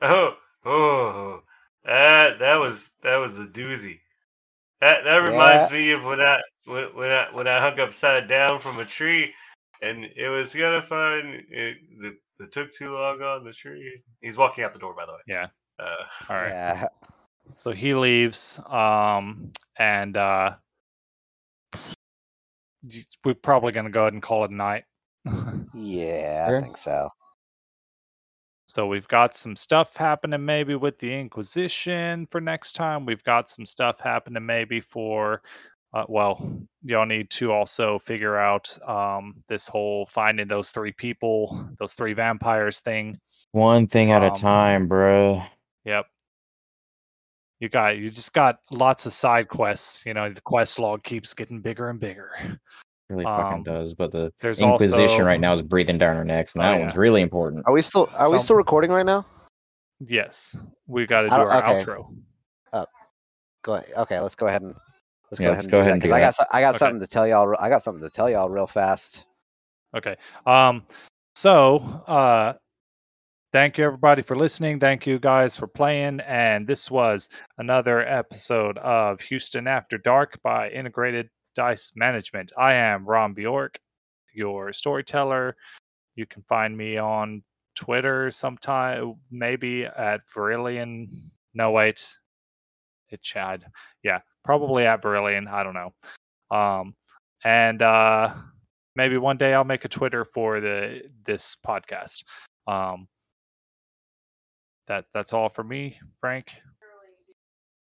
Oh, 0.00 0.36
oh, 0.66 1.42
that 1.84 2.38
that 2.38 2.56
was 2.56 2.92
that 3.02 3.16
was 3.16 3.38
a 3.38 3.46
doozy. 3.46 4.00
That 4.80 5.04
that 5.04 5.18
reminds 5.18 5.70
me 5.70 5.92
of 5.92 6.04
when 6.04 6.20
I 6.20 6.40
when, 6.66 6.84
when 6.94 7.10
I 7.10 7.28
when 7.32 7.48
I 7.48 7.60
hung 7.60 7.78
upside 7.80 8.28
down 8.28 8.58
from 8.60 8.78
a 8.78 8.84
tree, 8.84 9.32
and 9.80 10.04
it 10.16 10.28
was 10.28 10.52
kind 10.52 10.74
of 10.74 10.86
fun. 10.86 11.44
It, 11.50 11.76
it, 12.00 12.14
it 12.40 12.52
took 12.52 12.72
too 12.72 12.94
long 12.94 13.20
on 13.22 13.44
the 13.44 13.52
tree. 13.52 14.02
He's 14.20 14.36
walking 14.36 14.64
out 14.64 14.72
the 14.72 14.78
door, 14.78 14.94
by 14.94 15.06
the 15.06 15.12
way. 15.12 15.18
Yeah. 15.26 15.48
Uh, 15.78 16.30
All 16.30 16.36
right. 16.36 16.48
Yeah. 16.48 16.88
So 17.56 17.70
he 17.70 17.94
leaves, 17.94 18.60
um, 18.68 19.52
and 19.76 20.16
uh, 20.16 20.54
we're 23.24 23.34
probably 23.34 23.72
gonna 23.72 23.90
go 23.90 24.02
ahead 24.02 24.14
and 24.14 24.22
call 24.22 24.44
it 24.44 24.50
a 24.50 24.54
night. 24.54 24.84
Yeah, 25.74 26.48
Sure. 26.48 26.58
I 26.58 26.60
think 26.60 26.76
so. 26.76 27.08
So 28.74 28.86
we've 28.86 29.08
got 29.08 29.36
some 29.36 29.54
stuff 29.54 29.94
happening 29.96 30.42
maybe 30.42 30.74
with 30.76 30.98
the 30.98 31.12
Inquisition 31.12 32.26
for 32.30 32.40
next 32.40 32.72
time. 32.72 33.04
We've 33.04 33.22
got 33.22 33.50
some 33.50 33.66
stuff 33.66 34.00
happening 34.00 34.46
maybe 34.46 34.80
for, 34.80 35.42
uh, 35.92 36.04
well, 36.08 36.40
y'all 36.82 37.04
need 37.04 37.28
to 37.32 37.52
also 37.52 37.98
figure 37.98 38.38
out 38.38 38.74
um, 38.88 39.34
this 39.46 39.68
whole 39.68 40.06
finding 40.06 40.48
those 40.48 40.70
three 40.70 40.92
people, 40.92 41.68
those 41.78 41.92
three 41.92 42.14
vampires 42.14 42.80
thing. 42.80 43.18
One 43.50 43.86
thing 43.86 44.10
at 44.10 44.22
a 44.22 44.28
Um, 44.28 44.34
time, 44.34 44.88
bro. 44.88 45.42
Yep. 45.84 46.06
You 47.60 47.68
got 47.68 47.98
you 47.98 48.08
just 48.08 48.32
got 48.32 48.58
lots 48.70 49.04
of 49.04 49.12
side 49.12 49.48
quests. 49.48 50.02
You 50.06 50.14
know, 50.14 50.32
the 50.32 50.40
quest 50.40 50.78
log 50.78 51.04
keeps 51.04 51.34
getting 51.34 51.60
bigger 51.60 51.90
and 51.90 52.00
bigger. 52.00 52.58
Really 53.12 53.24
fucking 53.26 53.58
um, 53.58 53.62
does. 53.62 53.94
But 53.94 54.10
the 54.10 54.32
There's 54.40 54.60
Inquisition 54.60 55.02
also, 55.02 55.24
right 55.24 55.40
now 55.40 55.52
is 55.52 55.62
breathing 55.62 55.98
down 55.98 56.16
our 56.16 56.24
necks, 56.24 56.54
and 56.54 56.62
Oh, 56.62 56.66
that 56.66 56.78
yeah. 56.78 56.80
one's 56.86 56.96
really 56.96 57.20
important. 57.22 57.62
Are 57.66 57.72
we 57.72 57.82
still 57.82 58.08
Are 58.16 58.30
we 58.32 58.38
still 58.38 58.56
recording 58.56 58.90
right 58.90 59.06
now? 59.06 59.26
Yes, 60.00 60.58
we 60.86 61.06
got 61.06 61.22
to 61.22 61.28
do 61.28 61.34
our 61.34 61.64
okay. 61.74 61.84
outro. 61.84 62.16
Go 63.64 63.74
ahead. 63.74 63.92
Okay, 63.96 64.18
let's 64.18 64.34
go 64.34 64.46
ahead 64.48 64.62
and 64.62 64.74
let's 65.30 65.40
Yeah, 65.40 65.48
go 65.48 65.52
let's 65.52 65.54
ahead 65.54 65.64
and 65.64 65.70
go 65.70 65.76
do 65.76 65.80
ahead 65.80 65.88
that, 65.88 65.92
and 65.92 66.02
do 66.02 66.08
'cause 66.08 66.14
I 66.16 66.20
got 66.20 66.34
so- 66.34 66.44
I 66.52 66.60
got 66.62 66.68
Okay. 66.70 66.78
something 66.78 67.00
to 67.00 67.06
tell 67.06 67.28
y'all. 67.28 67.54
I 67.60 67.68
got 67.68 67.82
something 67.82 68.02
to 68.02 68.10
tell 68.10 68.28
y'all 68.28 68.48
real 68.48 68.66
fast. 68.66 69.24
Okay. 69.94 70.16
Um. 70.46 70.84
So, 71.36 71.76
uh, 72.08 72.54
thank 73.52 73.78
you 73.78 73.84
everybody 73.84 74.22
for 74.22 74.34
listening. 74.34 74.80
Thank 74.80 75.06
you 75.06 75.18
guys 75.20 75.56
for 75.56 75.66
playing. 75.68 76.20
And 76.20 76.66
this 76.66 76.90
was 76.90 77.28
another 77.58 78.00
episode 78.06 78.78
of 78.78 79.20
Houston 79.20 79.66
After 79.68 79.96
Dark 79.96 80.40
by 80.42 80.68
Integrated 80.70 81.30
Dice 81.54 81.92
Management. 81.96 82.52
I 82.56 82.74
am 82.74 83.04
Ron 83.04 83.34
Bjork, 83.34 83.78
your 84.32 84.72
storyteller. 84.72 85.56
You 86.14 86.26
can 86.26 86.42
find 86.42 86.76
me 86.76 86.98
on 86.98 87.42
Twitter 87.74 88.30
sometime, 88.30 89.14
maybe 89.30 89.84
at 89.84 90.20
Verillion. 90.28 91.12
No, 91.54 91.70
wait, 91.70 92.16
it 93.10 93.22
Chad. 93.22 93.64
Yeah, 94.02 94.20
probably 94.44 94.86
at 94.86 95.02
Verillion. 95.02 95.48
I 95.48 95.62
don't 95.62 95.74
know. 95.74 95.92
Um, 96.56 96.94
and 97.44 97.82
uh, 97.82 98.34
maybe 98.94 99.16
one 99.16 99.36
day 99.36 99.54
I'll 99.54 99.64
make 99.64 99.84
a 99.84 99.88
Twitter 99.88 100.24
for 100.24 100.60
the 100.60 101.02
this 101.24 101.56
podcast. 101.66 102.24
Um, 102.66 103.08
that 104.88 105.06
that's 105.14 105.32
all 105.32 105.48
for 105.48 105.64
me, 105.64 105.98
Frank. 106.20 106.60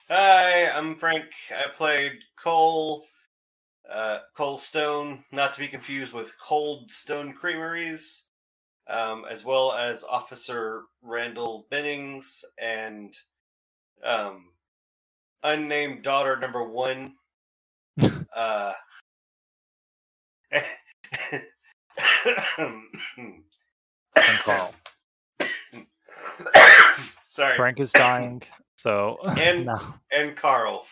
Hi, 0.09 0.69
I'm 0.69 0.97
Frank. 0.97 1.25
I 1.51 1.71
played 1.71 2.13
Cole, 2.37 3.07
uh, 3.91 4.19
Cole 4.37 4.59
Stone, 4.59 5.25
not 5.33 5.53
to 5.55 5.61
be 5.61 5.69
confused 5.69 6.13
with 6.13 6.37
Cold 6.39 6.91
Stone 6.91 7.35
Creameries, 7.35 8.27
um, 8.89 9.25
as 9.31 9.45
well 9.45 9.73
as 9.73 10.05
Officer 10.05 10.83
Randall 11.03 11.67
Bennings 11.71 12.45
and 12.61 13.15
um, 14.05 14.47
unnamed 15.43 16.03
daughter 16.03 16.37
number 16.37 16.63
one. 16.69 17.15
uh, 18.35 18.73
And 24.17 24.39
Carl. 24.45 24.75
Sorry. 27.29 27.57
Frank 27.57 27.81
is 27.81 27.93
dying, 27.93 28.43
so 28.77 29.19
And- 29.39 29.67
no. 29.67 29.79
and 30.13 30.37
Carl. 30.37 30.87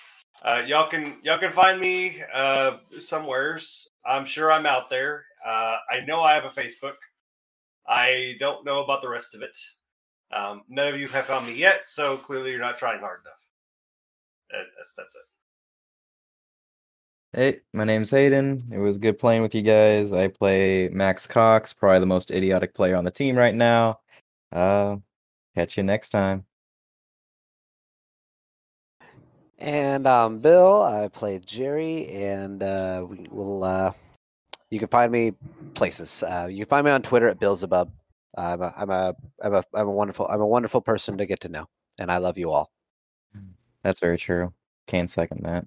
Uh, 0.44 0.62
y'all 0.66 0.88
can 0.88 1.16
y'all 1.22 1.38
can 1.38 1.52
find 1.52 1.80
me 1.80 2.20
uh, 2.34 2.78
somewheres. 2.98 3.88
I'm 4.04 4.26
sure 4.26 4.50
I'm 4.50 4.66
out 4.66 4.90
there. 4.90 5.24
Uh, 5.44 5.76
I 5.90 6.00
know 6.06 6.20
I 6.20 6.34
have 6.34 6.44
a 6.44 6.50
Facebook. 6.50 6.96
I 7.86 8.34
don't 8.40 8.64
know 8.64 8.82
about 8.82 9.02
the 9.02 9.08
rest 9.08 9.34
of 9.34 9.42
it. 9.42 9.56
Um, 10.32 10.62
none 10.68 10.88
of 10.88 10.98
you 10.98 11.08
have 11.08 11.26
found 11.26 11.46
me 11.46 11.54
yet, 11.54 11.86
so 11.86 12.16
clearly 12.16 12.50
you're 12.50 12.60
not 12.60 12.78
trying 12.78 13.00
hard 13.00 13.20
enough. 13.20 13.34
Uh, 14.52 14.64
that's 14.78 14.94
that's 14.96 15.14
it. 15.14 15.22
Hey, 17.34 17.60
my 17.72 17.84
name's 17.84 18.10
Hayden. 18.10 18.60
It 18.72 18.78
was 18.78 18.98
good 18.98 19.18
playing 19.18 19.42
with 19.42 19.54
you 19.54 19.62
guys. 19.62 20.12
I 20.12 20.28
play 20.28 20.88
Max 20.88 21.26
Cox, 21.26 21.72
probably 21.72 22.00
the 22.00 22.06
most 22.06 22.30
idiotic 22.30 22.74
player 22.74 22.96
on 22.96 23.04
the 23.04 23.10
team 23.10 23.36
right 23.36 23.54
now. 23.54 24.00
Uh, 24.50 24.96
catch 25.54 25.76
you 25.76 25.82
next 25.82 26.10
time. 26.10 26.44
And 29.62 30.08
um, 30.08 30.38
Bill, 30.38 30.82
I 30.82 31.06
played 31.06 31.46
Jerry, 31.46 32.08
and 32.08 32.60
uh, 32.64 33.06
we 33.08 33.28
will. 33.30 33.62
Uh, 33.62 33.92
you 34.70 34.80
can 34.80 34.88
find 34.88 35.12
me 35.12 35.34
places. 35.74 36.24
Uh, 36.24 36.48
you 36.50 36.64
can 36.64 36.68
find 36.68 36.84
me 36.84 36.90
on 36.90 37.00
Twitter 37.00 37.28
at 37.28 37.38
Billzabub. 37.38 37.88
I'm 38.36 38.60
a, 38.60 38.74
I'm 38.76 38.90
a, 38.90 39.14
I'm 39.40 39.54
a, 39.54 39.64
I'm 39.72 39.86
a 39.86 39.92
wonderful, 39.92 40.26
I'm 40.26 40.40
a 40.40 40.46
wonderful 40.46 40.80
person 40.80 41.16
to 41.18 41.26
get 41.26 41.40
to 41.40 41.48
know, 41.48 41.66
and 41.98 42.10
I 42.10 42.18
love 42.18 42.38
you 42.38 42.50
all. 42.50 42.72
That's 43.84 44.00
very 44.00 44.18
true. 44.18 44.52
Can't 44.88 45.10
second 45.10 45.44
that. 45.44 45.66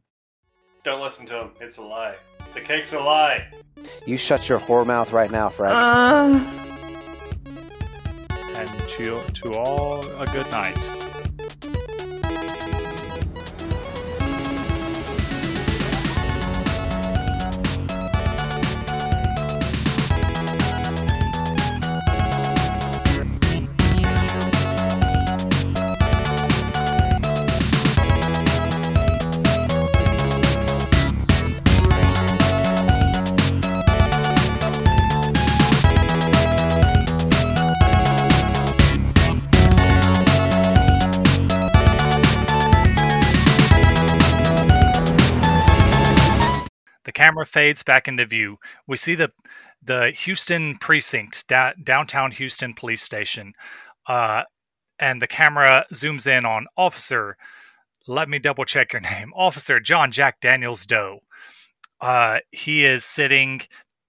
Don't 0.84 1.02
listen 1.02 1.26
to 1.28 1.42
him. 1.42 1.52
It's 1.62 1.78
a 1.78 1.84
lie. 1.84 2.16
The 2.54 2.62
cake's 2.62 2.92
a 2.94 3.00
lie. 3.00 3.48
You 4.06 4.18
shut 4.18 4.50
your 4.50 4.60
whore 4.60 4.86
mouth 4.86 5.14
right 5.14 5.32
now, 5.32 5.48
Fred. 5.48 5.72
And 8.56 8.70
to 8.90 9.22
to 9.22 9.54
all 9.54 10.06
a 10.20 10.26
good 10.26 10.50
night. 10.52 11.15
Camera 47.26 47.46
fades 47.46 47.82
back 47.82 48.08
into 48.08 48.26
view. 48.26 48.58
We 48.88 48.98
see 48.98 49.16
the 49.16 49.32
the 49.82 50.12
Houston 50.16 50.78
precinct, 50.80 51.48
da- 51.48 51.74
downtown 51.84 52.32
Houston 52.32 52.74
police 52.74 53.04
station, 53.04 53.54
uh, 54.08 54.44
and 54.98 55.22
the 55.22 55.28
camera 55.28 55.86
zooms 55.94 56.26
in 56.26 56.46
on 56.46 56.66
Officer. 56.76 57.38
Let 58.08 58.30
me 58.30 58.40
double 58.40 58.66
check 58.66 58.94
your 58.94 59.02
name, 59.14 59.32
Officer 59.36 59.80
John 59.80 60.12
Jack 60.12 60.40
Daniels 60.40 60.86
Doe. 60.86 61.20
Uh, 62.02 62.40
he 62.52 62.86
is 62.86 63.06
sitting 63.06 63.62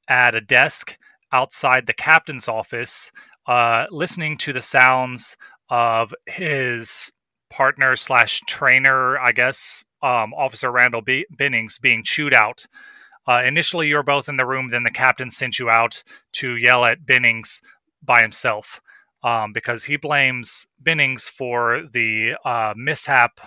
at 0.08 0.34
a 0.34 0.40
desk 0.40 0.96
outside 1.32 1.86
the 1.86 1.92
captain's 1.92 2.48
office, 2.48 3.10
uh, 3.46 3.86
listening 3.90 4.36
to 4.38 4.52
the 4.52 4.60
sounds 4.62 5.36
of 5.68 6.14
his 6.26 7.10
partner 7.50 7.96
slash 7.96 8.40
trainer, 8.46 9.18
I 9.18 9.32
guess, 9.32 9.84
um, 10.02 10.32
Officer 10.34 10.70
Randall 10.70 11.02
B- 11.02 11.26
Bennings 11.30 11.78
being 11.78 12.02
chewed 12.04 12.34
out. 12.34 12.66
Uh, 13.26 13.42
initially, 13.44 13.88
you're 13.88 14.02
both 14.02 14.28
in 14.28 14.36
the 14.36 14.46
room. 14.46 14.68
Then 14.68 14.84
the 14.84 14.90
captain 14.90 15.30
sent 15.30 15.58
you 15.58 15.68
out 15.68 16.02
to 16.32 16.56
yell 16.56 16.84
at 16.84 17.04
Bennings 17.04 17.60
by 18.02 18.22
himself 18.22 18.80
um, 19.22 19.52
because 19.52 19.84
he 19.84 19.96
blames 19.96 20.68
Bennings 20.80 21.28
for 21.28 21.82
the 21.92 22.34
uh, 22.44 22.74
mishap 22.76 23.40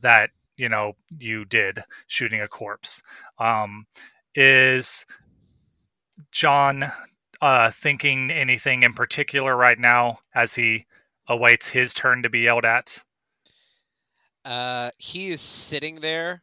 that 0.00 0.30
you 0.56 0.68
know 0.68 0.94
you 1.18 1.44
did 1.44 1.84
shooting 2.06 2.40
a 2.40 2.48
corpse. 2.48 3.02
Um, 3.38 3.86
is 4.34 5.04
John 6.32 6.90
uh, 7.40 7.70
thinking 7.70 8.30
anything 8.30 8.82
in 8.82 8.94
particular 8.94 9.56
right 9.56 9.78
now 9.78 10.20
as 10.34 10.54
he 10.54 10.86
awaits 11.28 11.68
his 11.68 11.92
turn 11.92 12.22
to 12.22 12.30
be 12.30 12.40
yelled 12.40 12.64
at? 12.64 13.02
Uh, 14.44 14.90
he 14.96 15.28
is 15.28 15.40
sitting 15.40 15.96
there 15.96 16.42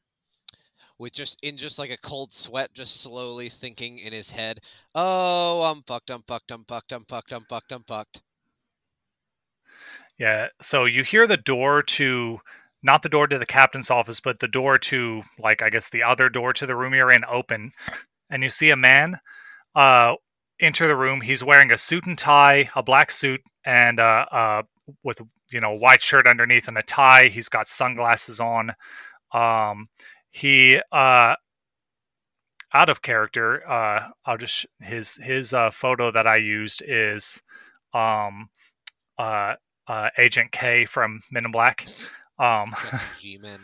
with 0.98 1.14
just 1.14 1.44
in 1.44 1.58
just 1.58 1.80
like 1.80 1.92
a 1.92 1.98
cold 1.98 2.34
sweat, 2.34 2.74
just 2.74 3.02
slowly 3.02 3.50
thinking 3.50 3.98
in 4.00 4.14
his 4.14 4.32
head, 4.32 4.62
"Oh, 4.94 5.64
I'm 5.64 5.84
fucked. 5.84 6.10
I'm 6.10 6.24
fucked. 6.28 6.52
I'm 6.52 6.66
fucked. 6.66 6.92
I'm 6.92 7.06
fucked. 7.06 7.32
I'm 7.34 7.46
fucked. 7.50 7.72
I'm 7.72 7.84
fucked." 7.84 8.22
Yeah. 10.18 10.48
So 10.62 10.86
you 10.86 11.04
hear 11.04 11.28
the 11.28 11.38
door 11.38 11.84
to 11.84 12.40
not 12.84 13.02
the 13.02 13.10
door 13.10 13.28
to 13.28 13.38
the 13.40 13.46
captain's 13.46 13.90
office, 13.92 14.20
but 14.20 14.40
the 14.40 14.48
door 14.48 14.78
to 14.80 15.24
like 15.40 15.62
I 15.64 15.70
guess 15.70 15.90
the 15.90 16.04
other 16.04 16.30
door 16.30 16.54
to 16.54 16.66
the 16.66 16.76
room 16.76 16.94
you're 16.94 17.12
in 17.12 17.26
open, 17.26 17.72
and 18.30 18.44
you 18.44 18.50
see 18.50 18.70
a 18.70 18.76
man 18.78 19.20
uh 19.76 20.16
enter 20.60 20.88
the 20.88 20.96
room. 20.96 21.22
He's 21.22 21.44
wearing 21.44 21.72
a 21.72 21.78
suit 21.78 22.06
and 22.06 22.18
tie, 22.18 22.70
a 22.76 22.84
black 22.84 23.12
suit, 23.12 23.42
and 23.66 24.00
uh, 24.00 24.26
uh 24.32 24.64
with 25.04 25.22
you 25.52 25.60
know 25.60 25.74
white 25.74 26.02
shirt 26.02 26.28
underneath 26.28 26.68
and 26.68 26.78
a 26.78 26.84
tie. 26.84 27.28
He's 27.28 27.50
got 27.50 27.68
sunglasses 27.68 28.40
on. 28.40 28.76
Um, 29.34 29.90
he 30.36 30.82
uh 30.92 31.36
out 32.74 32.90
of 32.90 33.02
character. 33.02 33.68
Uh, 33.70 34.10
I'll 34.26 34.38
just 34.38 34.66
his 34.82 35.16
his 35.16 35.54
uh, 35.54 35.72
photo 35.72 36.12
that 36.12 36.28
I 36.28 36.36
used 36.36 36.84
is 36.86 37.42
um 37.94 38.50
uh 39.18 39.54
uh, 39.88 40.10
Agent 40.18 40.52
K 40.52 40.86
from 40.86 41.22
Men 41.32 41.46
in 41.46 41.52
Black. 41.52 41.86
Um, 42.40 42.74
G-men. 43.20 43.60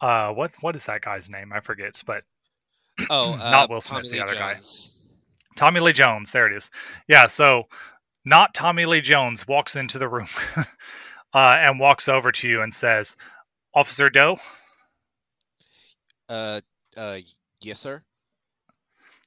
uh, 0.00 0.30
what 0.30 0.52
what 0.60 0.76
is 0.76 0.86
that 0.86 1.02
guy's 1.02 1.28
name? 1.28 1.52
I 1.52 1.60
forget, 1.60 2.00
but 2.06 2.22
Oh, 3.10 3.32
uh, 3.40 3.50
Not 3.50 3.68
Will 3.68 3.80
Smith, 3.80 3.98
Tommy 4.04 4.08
the 4.10 4.14
Lee 4.14 4.20
other 4.22 4.34
guy. 4.34 4.58
Tommy 5.56 5.80
Lee 5.80 5.92
Jones. 5.92 6.30
There 6.32 6.46
it 6.46 6.56
is. 6.56 6.70
Yeah, 7.08 7.26
so 7.26 7.64
not 8.24 8.54
Tommy 8.54 8.86
Lee 8.86 9.00
Jones 9.00 9.46
walks 9.46 9.76
into 9.76 9.98
the 9.98 10.08
room 10.08 10.28
uh, 11.34 11.56
and 11.58 11.78
walks 11.80 12.08
over 12.08 12.32
to 12.32 12.48
you 12.48 12.62
and 12.62 12.72
says, 12.72 13.16
"Officer 13.74 14.08
Doe." 14.08 14.38
Uh, 16.28 16.60
uh, 16.96 17.18
yes, 17.62 17.80
sir. 17.80 18.02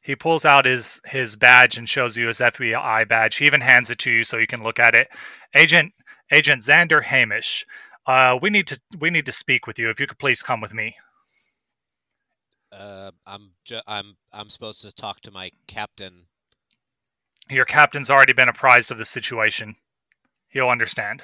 He 0.01 0.15
pulls 0.15 0.45
out 0.45 0.65
his 0.65 1.01
his 1.05 1.35
badge 1.35 1.77
and 1.77 1.89
shows 1.89 2.15
you 2.15 2.27
his 2.27 2.39
FBI 2.39 3.07
badge. 3.07 3.35
He 3.37 3.45
even 3.45 3.61
hands 3.61 3.89
it 3.89 3.97
to 3.99 4.11
you 4.11 4.23
so 4.23 4.37
you 4.37 4.47
can 4.47 4.63
look 4.63 4.79
at 4.79 4.95
it. 4.95 5.09
Agent 5.55 5.93
Agent 6.31 6.61
Xander 6.61 7.03
Hamish. 7.03 7.65
Uh, 8.05 8.37
we 8.41 8.49
need 8.49 8.67
to 8.67 8.79
we 8.99 9.09
need 9.09 9.25
to 9.25 9.31
speak 9.33 9.67
with 9.67 9.77
you. 9.77 9.89
If 9.89 9.99
you 9.99 10.07
could 10.07 10.17
please 10.17 10.41
come 10.41 10.61
with 10.61 10.73
me. 10.73 10.95
Uh, 12.71 13.11
I'm 13.25 13.51
ju- 13.65 13.81
I'm 13.87 14.15
I'm 14.31 14.49
supposed 14.49 14.81
to 14.81 14.93
talk 14.93 15.21
to 15.21 15.31
my 15.31 15.51
captain. 15.67 16.27
Your 17.49 17.65
captain's 17.65 18.09
already 18.09 18.33
been 18.33 18.49
apprised 18.49 18.91
of 18.91 18.97
the 18.97 19.05
situation. 19.05 19.75
He'll 20.49 20.69
understand. 20.69 21.21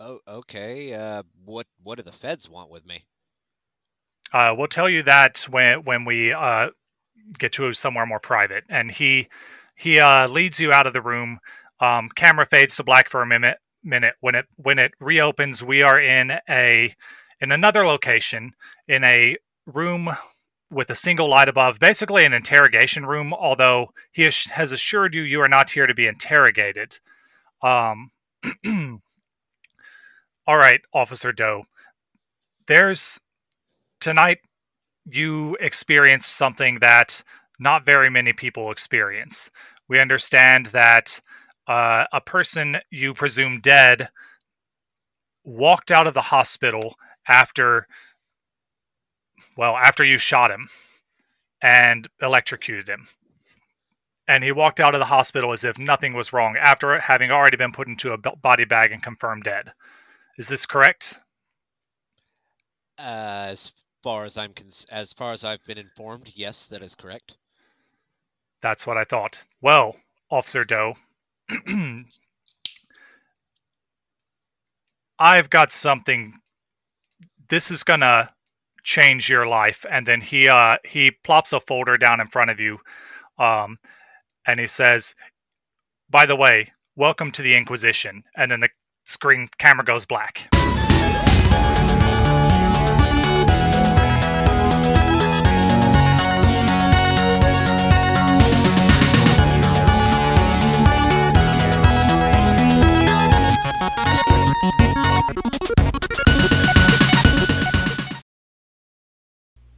Oh, 0.00 0.20
okay. 0.28 0.94
Uh, 0.94 1.24
what 1.44 1.66
what 1.82 1.98
do 1.98 2.04
the 2.04 2.12
feds 2.12 2.48
want 2.48 2.70
with 2.70 2.86
me? 2.86 3.04
Uh, 4.32 4.54
we'll 4.56 4.68
tell 4.68 4.88
you 4.88 5.02
that 5.02 5.46
when 5.50 5.84
when 5.84 6.04
we 6.04 6.32
uh, 6.32 6.68
get 7.38 7.52
to 7.52 7.72
somewhere 7.72 8.06
more 8.06 8.20
private. 8.20 8.64
And 8.68 8.90
he 8.90 9.28
he 9.74 9.98
uh, 9.98 10.28
leads 10.28 10.60
you 10.60 10.72
out 10.72 10.86
of 10.86 10.92
the 10.92 11.02
room. 11.02 11.38
Um, 11.80 12.08
camera 12.14 12.46
fades 12.46 12.76
to 12.76 12.84
black 12.84 13.08
for 13.08 13.22
a 13.22 13.26
minute. 13.26 13.58
Minute 13.84 14.14
when 14.20 14.34
it 14.34 14.46
when 14.56 14.78
it 14.78 14.92
reopens, 15.00 15.62
we 15.62 15.82
are 15.82 16.00
in 16.00 16.32
a 16.48 16.94
in 17.40 17.52
another 17.52 17.86
location 17.86 18.52
in 18.88 19.04
a 19.04 19.36
room 19.66 20.10
with 20.70 20.90
a 20.90 20.94
single 20.94 21.30
light 21.30 21.48
above, 21.48 21.78
basically 21.78 22.24
an 22.24 22.32
interrogation 22.32 23.06
room. 23.06 23.32
Although 23.32 23.92
he 24.12 24.22
has 24.22 24.72
assured 24.72 25.14
you 25.14 25.22
you 25.22 25.40
are 25.40 25.48
not 25.48 25.70
here 25.70 25.86
to 25.86 25.94
be 25.94 26.08
interrogated. 26.08 26.98
Um, 27.62 28.10
all 30.48 30.56
right, 30.56 30.80
Officer 30.94 31.30
Doe. 31.30 31.64
There's 32.66 33.20
tonight 34.00 34.38
you 35.04 35.58
experienced 35.60 36.34
something 36.34 36.78
that 36.80 37.22
not 37.60 37.84
very 37.84 38.08
many 38.08 38.32
people 38.32 38.70
experience. 38.70 39.50
We 39.88 40.00
understand 40.00 40.66
that 40.66 41.20
uh, 41.66 42.04
a 42.14 42.22
person 42.22 42.78
you 42.90 43.12
presume 43.12 43.60
dead 43.60 44.08
walked 45.44 45.90
out 45.90 46.06
of 46.06 46.14
the 46.14 46.22
hospital 46.22 46.94
after 47.28 47.86
well, 49.54 49.76
after 49.76 50.02
you 50.02 50.16
shot 50.16 50.50
him 50.50 50.68
and 51.60 52.08
electrocuted 52.22 52.88
him. 52.88 53.06
And 54.26 54.42
he 54.42 54.52
walked 54.52 54.80
out 54.80 54.94
of 54.94 54.98
the 54.98 55.06
hospital 55.06 55.52
as 55.52 55.62
if 55.62 55.78
nothing 55.78 56.14
was 56.14 56.32
wrong 56.32 56.56
after 56.56 56.98
having 57.00 57.30
already 57.30 57.58
been 57.58 57.72
put 57.72 57.86
into 57.86 58.12
a 58.12 58.18
body 58.18 58.64
bag 58.64 58.92
and 58.92 59.02
confirmed 59.02 59.44
dead. 59.44 59.72
Is 60.38 60.46
this 60.46 60.66
correct? 60.66 61.18
As 62.96 63.72
far 64.04 64.24
as 64.24 64.38
I'm 64.38 64.52
cons- 64.52 64.86
as 64.90 65.12
far 65.12 65.32
as 65.32 65.42
I've 65.42 65.64
been 65.64 65.78
informed, 65.78 66.30
yes, 66.34 66.64
that 66.66 66.80
is 66.80 66.94
correct. 66.94 67.36
That's 68.62 68.86
what 68.86 68.96
I 68.96 69.02
thought. 69.04 69.44
Well, 69.60 69.96
Officer 70.30 70.64
Doe, 70.64 70.94
I've 75.18 75.50
got 75.50 75.72
something. 75.72 76.34
This 77.48 77.70
is 77.72 77.82
gonna 77.82 78.32
change 78.84 79.28
your 79.28 79.46
life. 79.46 79.84
And 79.90 80.06
then 80.06 80.20
he 80.20 80.48
uh 80.48 80.76
he 80.84 81.10
plops 81.10 81.52
a 81.52 81.58
folder 81.58 81.98
down 81.98 82.20
in 82.20 82.28
front 82.28 82.50
of 82.50 82.60
you, 82.60 82.78
um, 83.38 83.78
and 84.46 84.60
he 84.60 84.68
says, 84.68 85.16
"By 86.08 86.26
the 86.26 86.36
way, 86.36 86.72
welcome 86.94 87.32
to 87.32 87.42
the 87.42 87.56
Inquisition." 87.56 88.22
And 88.36 88.52
then 88.52 88.60
the 88.60 88.70
screen 89.08 89.48
camera 89.58 89.84
goes 89.84 90.04
black. 90.04 90.48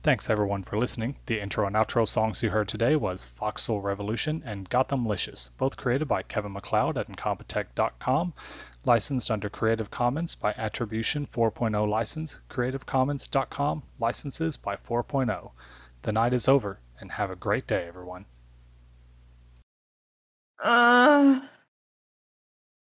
Thanks 0.02 0.30
everyone 0.30 0.62
for 0.62 0.78
listening. 0.78 1.16
The 1.26 1.40
intro 1.40 1.66
and 1.66 1.76
outro 1.76 2.08
songs 2.08 2.42
you 2.42 2.48
heard 2.48 2.68
today 2.68 2.96
was 2.96 3.26
Foxhole 3.26 3.82
Revolution 3.82 4.42
and 4.46 4.68
Gothamlicious, 4.68 5.50
both 5.58 5.76
created 5.76 6.08
by 6.08 6.22
Kevin 6.22 6.52
MacLeod 6.52 6.96
at 6.96 7.06
Incompetech.com, 7.08 8.32
licensed 8.84 9.30
under 9.30 9.48
Creative 9.48 9.90
Commons 9.90 10.34
by 10.34 10.52
Attribution 10.54 11.26
4.0 11.26 11.88
license, 11.88 12.38
CreativeCommons.com, 12.48 13.82
licenses 13.98 14.56
by 14.56 14.76
4.0. 14.76 15.50
The 16.02 16.12
night 16.12 16.32
is 16.32 16.48
over, 16.48 16.78
and 16.98 17.12
have 17.12 17.30
a 17.30 17.36
great 17.36 17.66
day, 17.66 17.86
everyone. 17.86 18.24
Uh 20.58 21.40